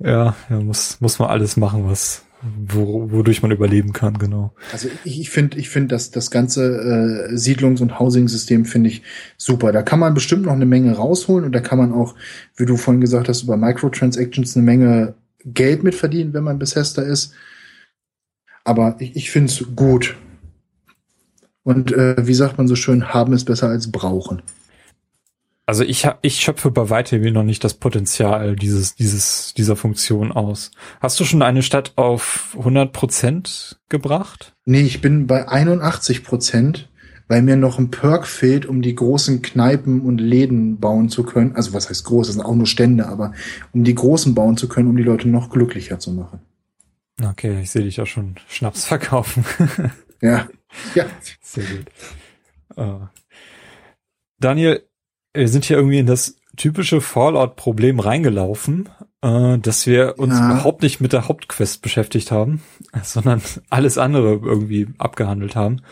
ja, 0.00 0.34
ja 0.50 0.60
muss, 0.60 1.00
muss 1.00 1.20
man 1.20 1.30
alles 1.30 1.56
machen, 1.56 1.88
was, 1.88 2.24
wo, 2.42 3.10
wodurch 3.10 3.42
man 3.42 3.50
überleben 3.50 3.92
kann, 3.92 4.18
genau. 4.18 4.54
Also 4.72 4.88
ich, 5.04 5.28
finde, 5.28 5.58
ich 5.58 5.68
finde, 5.68 5.88
dass 5.88 6.10
das 6.10 6.30
ganze 6.30 7.28
äh, 7.30 7.34
Siedlungs- 7.34 7.82
und 7.82 7.98
Housing-System 7.98 8.64
finde 8.64 8.88
ich 8.88 9.02
super. 9.36 9.72
Da 9.72 9.82
kann 9.82 9.98
man 9.98 10.14
bestimmt 10.14 10.46
noch 10.46 10.52
eine 10.52 10.66
Menge 10.66 10.92
rausholen 10.92 11.44
und 11.44 11.52
da 11.52 11.60
kann 11.60 11.78
man 11.78 11.92
auch, 11.92 12.14
wie 12.56 12.64
du 12.64 12.76
vorhin 12.76 13.00
gesagt 13.00 13.28
hast, 13.28 13.42
über 13.42 13.56
Microtransactions 13.56 14.56
eine 14.56 14.64
Menge 14.64 15.14
Geld 15.44 15.82
mit 15.82 15.94
verdienen, 15.94 16.32
wenn 16.32 16.44
man 16.44 16.58
Bethesda 16.58 17.02
ist. 17.02 17.34
Aber 18.64 18.96
ich, 19.00 19.16
ich 19.16 19.30
finde 19.30 19.52
es 19.52 19.64
gut. 19.76 20.16
Und 21.62 21.92
äh, 21.92 22.26
wie 22.26 22.34
sagt 22.34 22.56
man 22.56 22.68
so 22.68 22.76
schön, 22.76 23.12
haben 23.12 23.34
ist 23.34 23.44
besser 23.44 23.68
als 23.68 23.92
brauchen. 23.92 24.42
Also 25.70 25.84
ich 25.84 26.04
ich 26.22 26.40
schöpfe 26.40 26.72
bei 26.72 26.90
weitem 26.90 27.22
noch 27.32 27.44
nicht 27.44 27.62
das 27.62 27.74
Potenzial 27.74 28.56
dieses, 28.56 28.96
dieses, 28.96 29.54
dieser 29.54 29.76
Funktion 29.76 30.32
aus. 30.32 30.72
Hast 30.98 31.20
du 31.20 31.24
schon 31.24 31.42
eine 31.42 31.62
Stadt 31.62 31.92
auf 31.94 32.56
100 32.58 32.92
Prozent 32.92 33.80
gebracht? 33.88 34.56
Nee, 34.64 34.80
ich 34.80 35.00
bin 35.00 35.28
bei 35.28 35.46
81 35.46 36.24
Prozent, 36.24 36.88
weil 37.28 37.42
mir 37.42 37.54
noch 37.54 37.78
ein 37.78 37.92
Perk 37.92 38.26
fehlt, 38.26 38.66
um 38.66 38.82
die 38.82 38.96
großen 38.96 39.42
Kneipen 39.42 40.00
und 40.00 40.18
Läden 40.18 40.80
bauen 40.80 41.08
zu 41.08 41.22
können. 41.22 41.54
Also 41.54 41.72
was 41.72 41.88
heißt 41.88 42.04
groß? 42.04 42.26
Das 42.26 42.34
sind 42.34 42.44
auch 42.44 42.56
nur 42.56 42.66
Stände, 42.66 43.06
aber 43.06 43.32
um 43.70 43.84
die 43.84 43.94
großen 43.94 44.34
bauen 44.34 44.56
zu 44.56 44.68
können, 44.68 44.88
um 44.88 44.96
die 44.96 45.04
Leute 45.04 45.28
noch 45.28 45.50
glücklicher 45.50 46.00
zu 46.00 46.10
machen. 46.10 46.40
Okay, 47.22 47.60
ich 47.62 47.70
sehe 47.70 47.84
dich 47.84 47.98
ja 47.98 48.06
schon 48.06 48.34
Schnaps 48.48 48.86
verkaufen. 48.86 49.44
ja, 50.20 50.48
ja. 50.96 51.04
Sehr 51.40 51.62
gut. 51.62 51.86
Uh. 52.76 53.06
Daniel, 54.40 54.82
wir 55.32 55.48
sind 55.48 55.64
hier 55.64 55.76
irgendwie 55.76 55.98
in 55.98 56.06
das 56.06 56.36
typische 56.56 57.00
Fallout-Problem 57.00 58.00
reingelaufen, 58.00 58.88
äh, 59.22 59.58
dass 59.58 59.86
wir 59.86 60.18
uns 60.18 60.34
ja. 60.34 60.50
überhaupt 60.50 60.82
nicht 60.82 61.00
mit 61.00 61.12
der 61.12 61.28
Hauptquest 61.28 61.82
beschäftigt 61.82 62.30
haben, 62.30 62.62
sondern 63.02 63.42
alles 63.68 63.98
andere 63.98 64.40
irgendwie 64.42 64.88
abgehandelt 64.98 65.56
haben. 65.56 65.82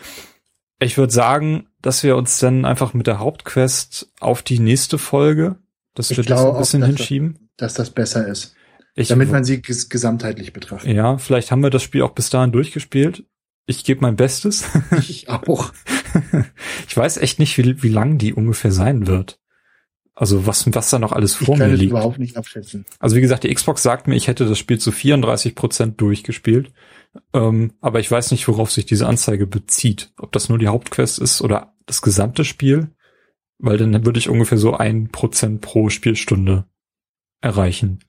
Ich 0.81 0.97
würde 0.97 1.11
sagen, 1.11 1.67
dass 1.81 2.03
wir 2.03 2.15
uns 2.15 2.39
dann 2.39 2.65
einfach 2.65 2.93
mit 2.93 3.07
der 3.07 3.19
Hauptquest 3.19 4.11
auf 4.19 4.41
die 4.41 4.59
nächste 4.59 4.97
Folge, 4.97 5.57
dass 5.93 6.11
ich 6.11 6.17
wir 6.17 6.23
das 6.23 6.45
ein 6.45 6.57
bisschen 6.57 6.83
auch, 6.83 6.87
dass 6.87 6.97
hinschieben. 6.97 7.49
Das, 7.57 7.73
dass 7.73 7.87
das 7.87 7.93
besser 7.93 8.27
ist. 8.27 8.55
Ich, 8.95 9.09
damit 9.09 9.31
man 9.31 9.43
sie 9.43 9.61
ges 9.61 9.89
gesamtheitlich 9.89 10.51
betrachtet. 10.51 10.93
Ja, 10.93 11.17
vielleicht 11.17 11.51
haben 11.51 11.63
wir 11.63 11.69
das 11.69 11.83
Spiel 11.83 12.01
auch 12.01 12.11
bis 12.11 12.29
dahin 12.29 12.51
durchgespielt. 12.51 13.23
Ich 13.65 13.83
gebe 13.83 14.01
mein 14.01 14.15
Bestes. 14.15 14.65
Ich 14.97 15.29
auch. 15.29 15.71
ich 16.87 16.95
weiß 16.95 17.17
echt 17.17 17.39
nicht, 17.39 17.57
wie, 17.57 17.83
wie 17.83 17.89
lang 17.89 18.17
die 18.17 18.33
ungefähr 18.33 18.71
sein 18.71 19.07
wird. 19.07 19.39
Also 20.19 20.45
was, 20.45 20.65
was 20.73 20.89
da 20.89 20.99
noch 20.99 21.13
alles 21.13 21.35
vor 21.35 21.55
ich 21.55 21.59
mir 21.59 21.67
kann 21.67 21.75
liegt. 21.75 21.91
überhaupt 21.91 22.19
nicht 22.19 22.35
abschätzen. 22.35 22.85
Also 22.99 23.15
wie 23.15 23.21
gesagt, 23.21 23.45
die 23.45 23.53
Xbox 23.53 23.81
sagt 23.81 24.07
mir, 24.07 24.15
ich 24.15 24.27
hätte 24.27 24.45
das 24.45 24.59
Spiel 24.59 24.77
zu 24.77 24.91
34 24.91 25.55
Prozent 25.55 26.01
durchgespielt. 26.01 26.73
Ähm, 27.33 27.71
aber 27.79 28.01
ich 28.01 28.11
weiß 28.11 28.31
nicht, 28.31 28.45
worauf 28.49 28.69
sich 28.69 28.85
diese 28.85 29.07
Anzeige 29.07 29.47
bezieht. 29.47 30.11
Ob 30.17 30.33
das 30.33 30.49
nur 30.49 30.57
die 30.57 30.67
Hauptquest 30.67 31.19
ist 31.19 31.41
oder 31.41 31.73
das 31.85 32.01
gesamte 32.01 32.43
Spiel. 32.43 32.89
Weil 33.59 33.77
dann 33.77 34.05
würde 34.05 34.19
ich 34.19 34.27
ungefähr 34.27 34.57
so 34.57 34.75
ein 34.75 35.07
Prozent 35.09 35.61
pro 35.61 35.89
Spielstunde 35.89 36.65
erreichen. 37.39 37.99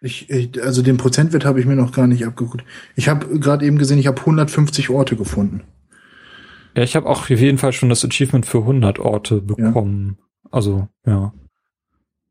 Ich, 0.00 0.30
ich, 0.30 0.62
also 0.62 0.82
den 0.82 0.96
Prozentwert 0.96 1.44
habe 1.44 1.58
ich 1.58 1.66
mir 1.66 1.76
noch 1.76 1.92
gar 1.92 2.06
nicht 2.06 2.24
abgeguckt. 2.24 2.64
Ich 2.94 3.08
habe 3.08 3.38
gerade 3.40 3.66
eben 3.66 3.78
gesehen, 3.78 3.98
ich 3.98 4.06
habe 4.06 4.20
150 4.20 4.90
Orte 4.90 5.16
gefunden. 5.16 5.62
Ja, 6.74 6.82
ich 6.82 6.96
habe 6.96 7.08
auch 7.08 7.22
auf 7.22 7.30
jeden 7.30 7.58
Fall 7.58 7.72
schon 7.72 7.88
das 7.88 8.04
Achievement 8.04 8.46
für 8.46 8.58
100 8.58 8.98
Orte 8.98 9.40
bekommen. 9.40 10.18
Ja. 10.18 10.48
Also, 10.50 10.88
ja. 11.06 11.32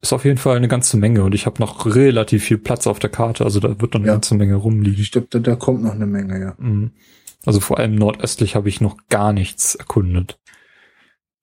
Ist 0.02 0.14
auf 0.14 0.26
jeden 0.26 0.38
Fall 0.38 0.58
eine 0.58 0.68
ganze 0.68 0.98
Menge 0.98 1.24
und 1.24 1.36
ich 1.36 1.46
habe 1.46 1.62
noch 1.62 1.86
relativ 1.86 2.44
viel 2.44 2.58
Platz 2.58 2.88
auf 2.88 2.98
der 2.98 3.12
Karte, 3.12 3.44
also 3.44 3.60
da 3.60 3.80
wird 3.80 3.94
noch 3.94 4.00
eine 4.00 4.08
ja. 4.08 4.14
ganze 4.14 4.34
Menge 4.34 4.56
rumliegen. 4.56 5.00
Ich 5.00 5.12
glaube, 5.12 5.28
da, 5.30 5.38
da 5.38 5.56
kommt 5.56 5.84
noch 5.84 5.94
eine 5.94 6.08
Menge, 6.08 6.40
ja. 6.40 6.56
Mhm. 6.58 6.92
Also 7.46 7.60
vor 7.60 7.78
allem 7.78 7.96
nordöstlich 7.96 8.56
habe 8.56 8.70
ich 8.70 8.82
noch 8.82 8.98
gar 9.10 9.32
nichts 9.32 9.76
erkundet. 9.76 10.40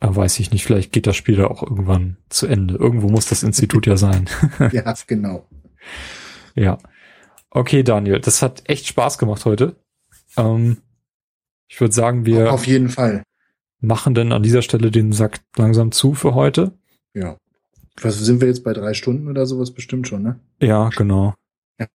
Da 0.00 0.14
weiß 0.14 0.38
ich 0.38 0.52
nicht, 0.52 0.64
vielleicht 0.64 0.92
geht 0.92 1.06
das 1.06 1.16
Spiel 1.16 1.36
da 1.36 1.46
auch 1.46 1.62
irgendwann 1.62 2.18
zu 2.28 2.46
Ende. 2.46 2.74
Irgendwo 2.74 3.08
muss 3.08 3.26
das 3.26 3.42
Institut 3.42 3.86
ja 3.86 3.96
sein. 3.96 4.28
ja, 4.72 4.94
genau. 5.06 5.48
Ja. 6.54 6.78
Okay, 7.50 7.82
Daniel, 7.82 8.20
das 8.20 8.42
hat 8.42 8.68
echt 8.68 8.86
Spaß 8.86 9.18
gemacht 9.18 9.44
heute. 9.44 9.76
Ähm, 10.36 10.78
ich 11.68 11.80
würde 11.80 11.94
sagen, 11.94 12.26
wir 12.26 12.52
auf 12.52 12.66
jeden 12.66 12.88
Fall 12.88 13.22
machen 13.80 14.14
denn 14.14 14.32
an 14.32 14.42
dieser 14.42 14.62
Stelle 14.62 14.90
den 14.90 15.12
Sack 15.12 15.40
langsam 15.56 15.92
zu 15.92 16.14
für 16.14 16.34
heute. 16.34 16.72
Ja. 17.14 17.36
Was 18.00 18.18
sind 18.18 18.40
wir 18.40 18.48
jetzt 18.48 18.64
bei 18.64 18.72
drei 18.72 18.94
Stunden 18.94 19.28
oder 19.28 19.46
sowas 19.46 19.72
bestimmt 19.72 20.08
schon, 20.08 20.22
ne? 20.22 20.40
Ja, 20.60 20.88
genau. 20.90 21.34
Ja. 21.78 21.86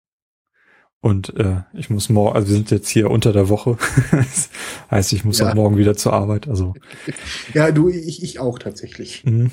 Und 1.00 1.36
äh, 1.38 1.62
ich 1.74 1.90
muss 1.90 2.10
morgen, 2.10 2.36
also 2.36 2.50
wir 2.50 2.56
sind 2.56 2.72
jetzt 2.72 2.90
hier 2.90 3.10
unter 3.10 3.32
der 3.32 3.50
Woche. 3.50 3.78
das 4.12 4.50
heißt, 4.92 5.14
ich 5.14 5.24
muss 5.24 5.40
ja. 5.40 5.50
auch 5.50 5.54
morgen 5.56 5.78
wieder 5.78 5.96
zur 5.96 6.14
Arbeit. 6.14 6.48
Also. 6.48 6.74
Ja, 7.54 7.72
du, 7.72 7.90
ich, 7.90 8.24
ich 8.24 8.40
auch 8.40 8.60
tatsächlich. 8.60 9.24
Mhm. 9.26 9.52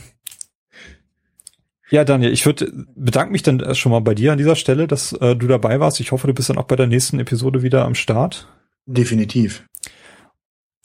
Ja, 1.91 2.05
Daniel, 2.05 2.33
ich 2.33 2.47
würde 2.47 2.73
bedanke 2.95 3.33
mich 3.33 3.43
dann 3.43 3.75
schon 3.75 3.91
mal 3.91 4.01
bei 4.01 4.15
dir 4.15 4.31
an 4.31 4.39
dieser 4.39 4.55
Stelle, 4.55 4.87
dass 4.87 5.13
äh, 5.13 5.35
du 5.35 5.49
dabei 5.49 5.81
warst. 5.81 5.99
Ich 5.99 6.13
hoffe, 6.13 6.29
du 6.29 6.35
bist 6.35 6.49
dann 6.49 6.59
auch 6.59 6.65
bei 6.65 6.77
der 6.77 6.87
nächsten 6.87 7.19
Episode 7.19 7.63
wieder 7.63 7.85
am 7.85 7.97
Start. 7.97 8.49
Definitiv. 8.87 9.65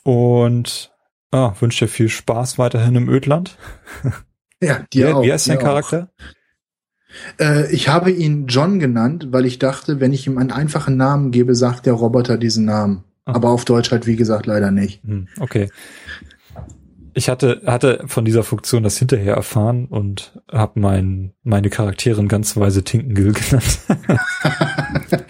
Und 0.06 0.92
ah, 1.32 1.52
wünsche 1.58 1.84
dir 1.84 1.90
viel 1.90 2.08
Spaß 2.08 2.58
weiterhin 2.58 2.94
im 2.94 3.08
Ödland. 3.08 3.58
Ja, 4.62 4.78
dir 4.90 5.08
wie, 5.08 5.12
auch. 5.12 5.22
Wie 5.22 5.30
heißt 5.30 5.50
dein 5.50 5.58
Charakter? 5.58 6.08
Äh, 7.38 7.70
ich 7.74 7.88
habe 7.88 8.10
ihn 8.10 8.46
John 8.46 8.78
genannt, 8.78 9.28
weil 9.30 9.44
ich 9.44 9.58
dachte, 9.58 10.00
wenn 10.00 10.14
ich 10.14 10.26
ihm 10.26 10.38
einen 10.38 10.50
einfachen 10.50 10.96
Namen 10.96 11.30
gebe, 11.30 11.54
sagt 11.54 11.84
der 11.84 11.92
Roboter 11.92 12.38
diesen 12.38 12.64
Namen. 12.64 13.04
Ah. 13.26 13.34
Aber 13.34 13.50
auf 13.50 13.66
Deutsch 13.66 13.90
halt, 13.90 14.06
wie 14.06 14.16
gesagt, 14.16 14.46
leider 14.46 14.70
nicht. 14.70 15.02
Hm, 15.04 15.28
okay. 15.40 15.68
Ich 17.12 17.28
hatte, 17.28 17.60
hatte 17.66 18.04
von 18.06 18.24
dieser 18.24 18.44
Funktion 18.44 18.82
das 18.82 18.96
hinterher 18.96 19.34
erfahren 19.34 19.84
und 19.84 20.40
habe 20.50 20.80
mein, 20.80 21.34
meine 21.42 21.68
Charaktere 21.68 22.18
in 22.18 22.28
ganz 22.28 22.56
weise 22.56 22.82
Tinkengill 22.82 23.34
genannt. 23.34 23.78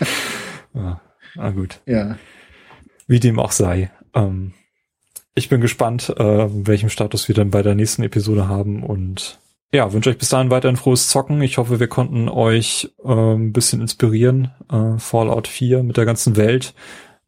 ah, 0.75 1.01
ah, 1.37 1.51
gut. 1.51 1.81
Ja. 1.85 2.17
Wie 3.09 3.19
dem 3.19 3.41
auch 3.41 3.51
sei. 3.51 3.91
Ähm, 4.15 4.53
ich 5.37 5.49
bin 5.51 5.61
gespannt, 5.61 6.13
äh, 6.17 6.49
welchem 6.67 6.89
Status 6.89 7.29
wir 7.29 7.35
dann 7.35 7.51
bei 7.51 7.61
der 7.63 7.77
nächsten 7.77 8.03
Episode 8.03 8.49
haben 8.49 8.83
und 8.83 9.39
ja, 9.73 9.93
wünsche 9.93 10.11
euch 10.11 10.19
bis 10.19 10.31
dahin 10.31 10.51
weiterhin 10.51 10.77
frohes 10.77 11.09
Zocken. 11.09 11.43
Ich 11.43 11.59
hoffe, 11.59 11.79
wir 11.79 11.89
konnten 11.89 12.31
euch 12.31 12.91
äh, 13.05 13.13
ein 13.13 13.53
bisschen 13.53 13.83
inspirieren. 13.83 14.51
Äh, 14.73 14.99
Fallout 14.99 15.47
4 15.47 15.83
mit 15.83 15.99
der 15.99 16.07
ganzen 16.07 16.37
Welt 16.37 16.73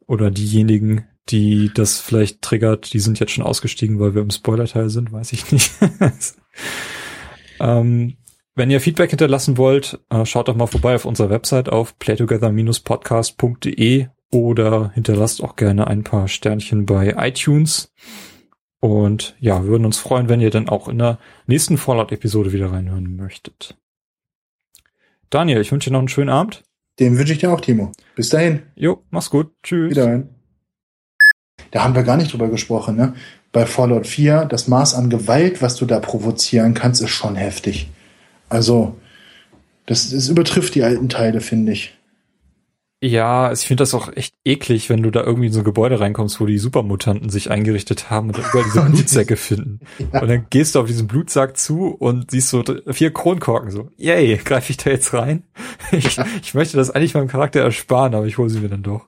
oder 0.07 0.31
diejenigen, 0.31 1.05
die 1.29 1.71
das 1.73 1.99
vielleicht 1.99 2.41
triggert, 2.41 2.93
die 2.93 2.99
sind 2.99 3.19
jetzt 3.19 3.33
schon 3.33 3.43
ausgestiegen, 3.43 3.99
weil 3.99 4.15
wir 4.15 4.23
im 4.23 4.31
Spoiler-Teil 4.31 4.89
sind, 4.89 5.11
weiß 5.11 5.33
ich 5.33 5.51
nicht. 5.51 5.71
ähm, 7.59 8.17
wenn 8.55 8.71
ihr 8.71 8.81
Feedback 8.81 9.11
hinterlassen 9.11 9.57
wollt, 9.57 9.99
äh, 10.09 10.25
schaut 10.25 10.47
doch 10.47 10.55
mal 10.55 10.65
vorbei 10.65 10.95
auf 10.95 11.05
unserer 11.05 11.29
Website 11.29 11.69
auf 11.69 11.99
playtogether-podcast.de 11.99 14.07
oder 14.31 14.91
hinterlasst 14.93 15.43
auch 15.43 15.55
gerne 15.55 15.87
ein 15.87 16.03
paar 16.03 16.27
Sternchen 16.27 16.85
bei 16.85 17.15
iTunes. 17.17 17.91
Und 18.79 19.35
ja, 19.39 19.65
würden 19.65 19.85
uns 19.85 19.97
freuen, 19.97 20.29
wenn 20.29 20.39
ihr 20.39 20.51
dann 20.51 20.69
auch 20.69 20.87
in 20.87 20.99
der 20.99 21.19
nächsten 21.47 21.77
Fallout-Episode 21.77 22.53
wieder 22.53 22.71
reinhören 22.71 23.15
möchtet. 23.15 23.77
Daniel, 25.29 25.61
ich 25.61 25.71
wünsche 25.71 25.89
dir 25.89 25.93
noch 25.93 25.99
einen 25.99 26.07
schönen 26.07 26.29
Abend. 26.29 26.63
Den 26.99 27.17
wünsche 27.17 27.33
ich 27.33 27.39
dir 27.39 27.51
auch, 27.51 27.61
Timo. 27.61 27.91
Bis 28.15 28.29
dahin. 28.29 28.63
Jo, 28.75 29.03
mach's 29.09 29.29
gut. 29.29 29.51
Tschüss. 29.63 29.91
Wiederhin. 29.91 30.29
Da 31.71 31.83
haben 31.83 31.95
wir 31.95 32.03
gar 32.03 32.17
nicht 32.17 32.33
drüber 32.33 32.49
gesprochen, 32.49 32.95
ne? 32.95 33.13
Bei 33.51 33.65
Fallout 33.65 34.05
4, 34.05 34.45
das 34.45 34.67
Maß 34.67 34.93
an 34.93 35.09
Gewalt, 35.09 35.61
was 35.61 35.75
du 35.75 35.85
da 35.85 35.99
provozieren 35.99 36.73
kannst, 36.73 37.01
ist 37.01 37.09
schon 37.09 37.35
heftig. 37.35 37.89
Also, 38.47 38.95
das, 39.85 40.09
das 40.11 40.29
übertrifft 40.29 40.75
die 40.75 40.83
alten 40.83 41.09
Teile, 41.09 41.41
finde 41.41 41.71
ich. 41.71 41.97
Ja, 43.01 43.51
ich 43.53 43.61
finde 43.61 43.81
das 43.83 43.93
auch 43.93 44.11
echt 44.13 44.35
eklig, 44.43 44.89
wenn 44.89 45.01
du 45.01 45.09
da 45.09 45.23
irgendwie 45.23 45.47
in 45.47 45.53
so 45.53 45.59
ein 45.59 45.65
Gebäude 45.65 46.01
reinkommst, 46.01 46.41
wo 46.41 46.45
die 46.45 46.57
Supermutanten 46.57 47.29
sich 47.29 47.49
eingerichtet 47.49 48.09
haben 48.09 48.27
und 48.27 48.37
überall 48.37 48.65
diese 48.65 48.81
Blutsäcke 48.91 49.37
finden. 49.37 49.79
Ja. 50.11 50.21
Und 50.21 50.27
dann 50.27 50.47
gehst 50.49 50.75
du 50.75 50.81
auf 50.81 50.87
diesen 50.87 51.07
Blutsack 51.07 51.55
zu 51.57 51.87
und 51.87 52.31
siehst 52.31 52.49
so 52.49 52.61
vier 52.87 53.13
Kronkorken 53.13 53.71
so. 53.71 53.89
Yay, 53.95 54.35
greife 54.37 54.71
ich 54.71 54.77
da 54.77 54.89
jetzt 54.89 55.13
rein? 55.13 55.43
Ich, 55.91 56.19
ich 56.43 56.53
möchte 56.53 56.77
das 56.77 56.91
eigentlich 56.91 57.15
meinem 57.15 57.27
Charakter 57.27 57.61
ersparen, 57.61 58.13
aber 58.13 58.27
ich 58.27 58.37
hole 58.37 58.49
sie 58.49 58.59
mir 58.59 58.69
dann 58.69 58.83
doch. 58.83 59.07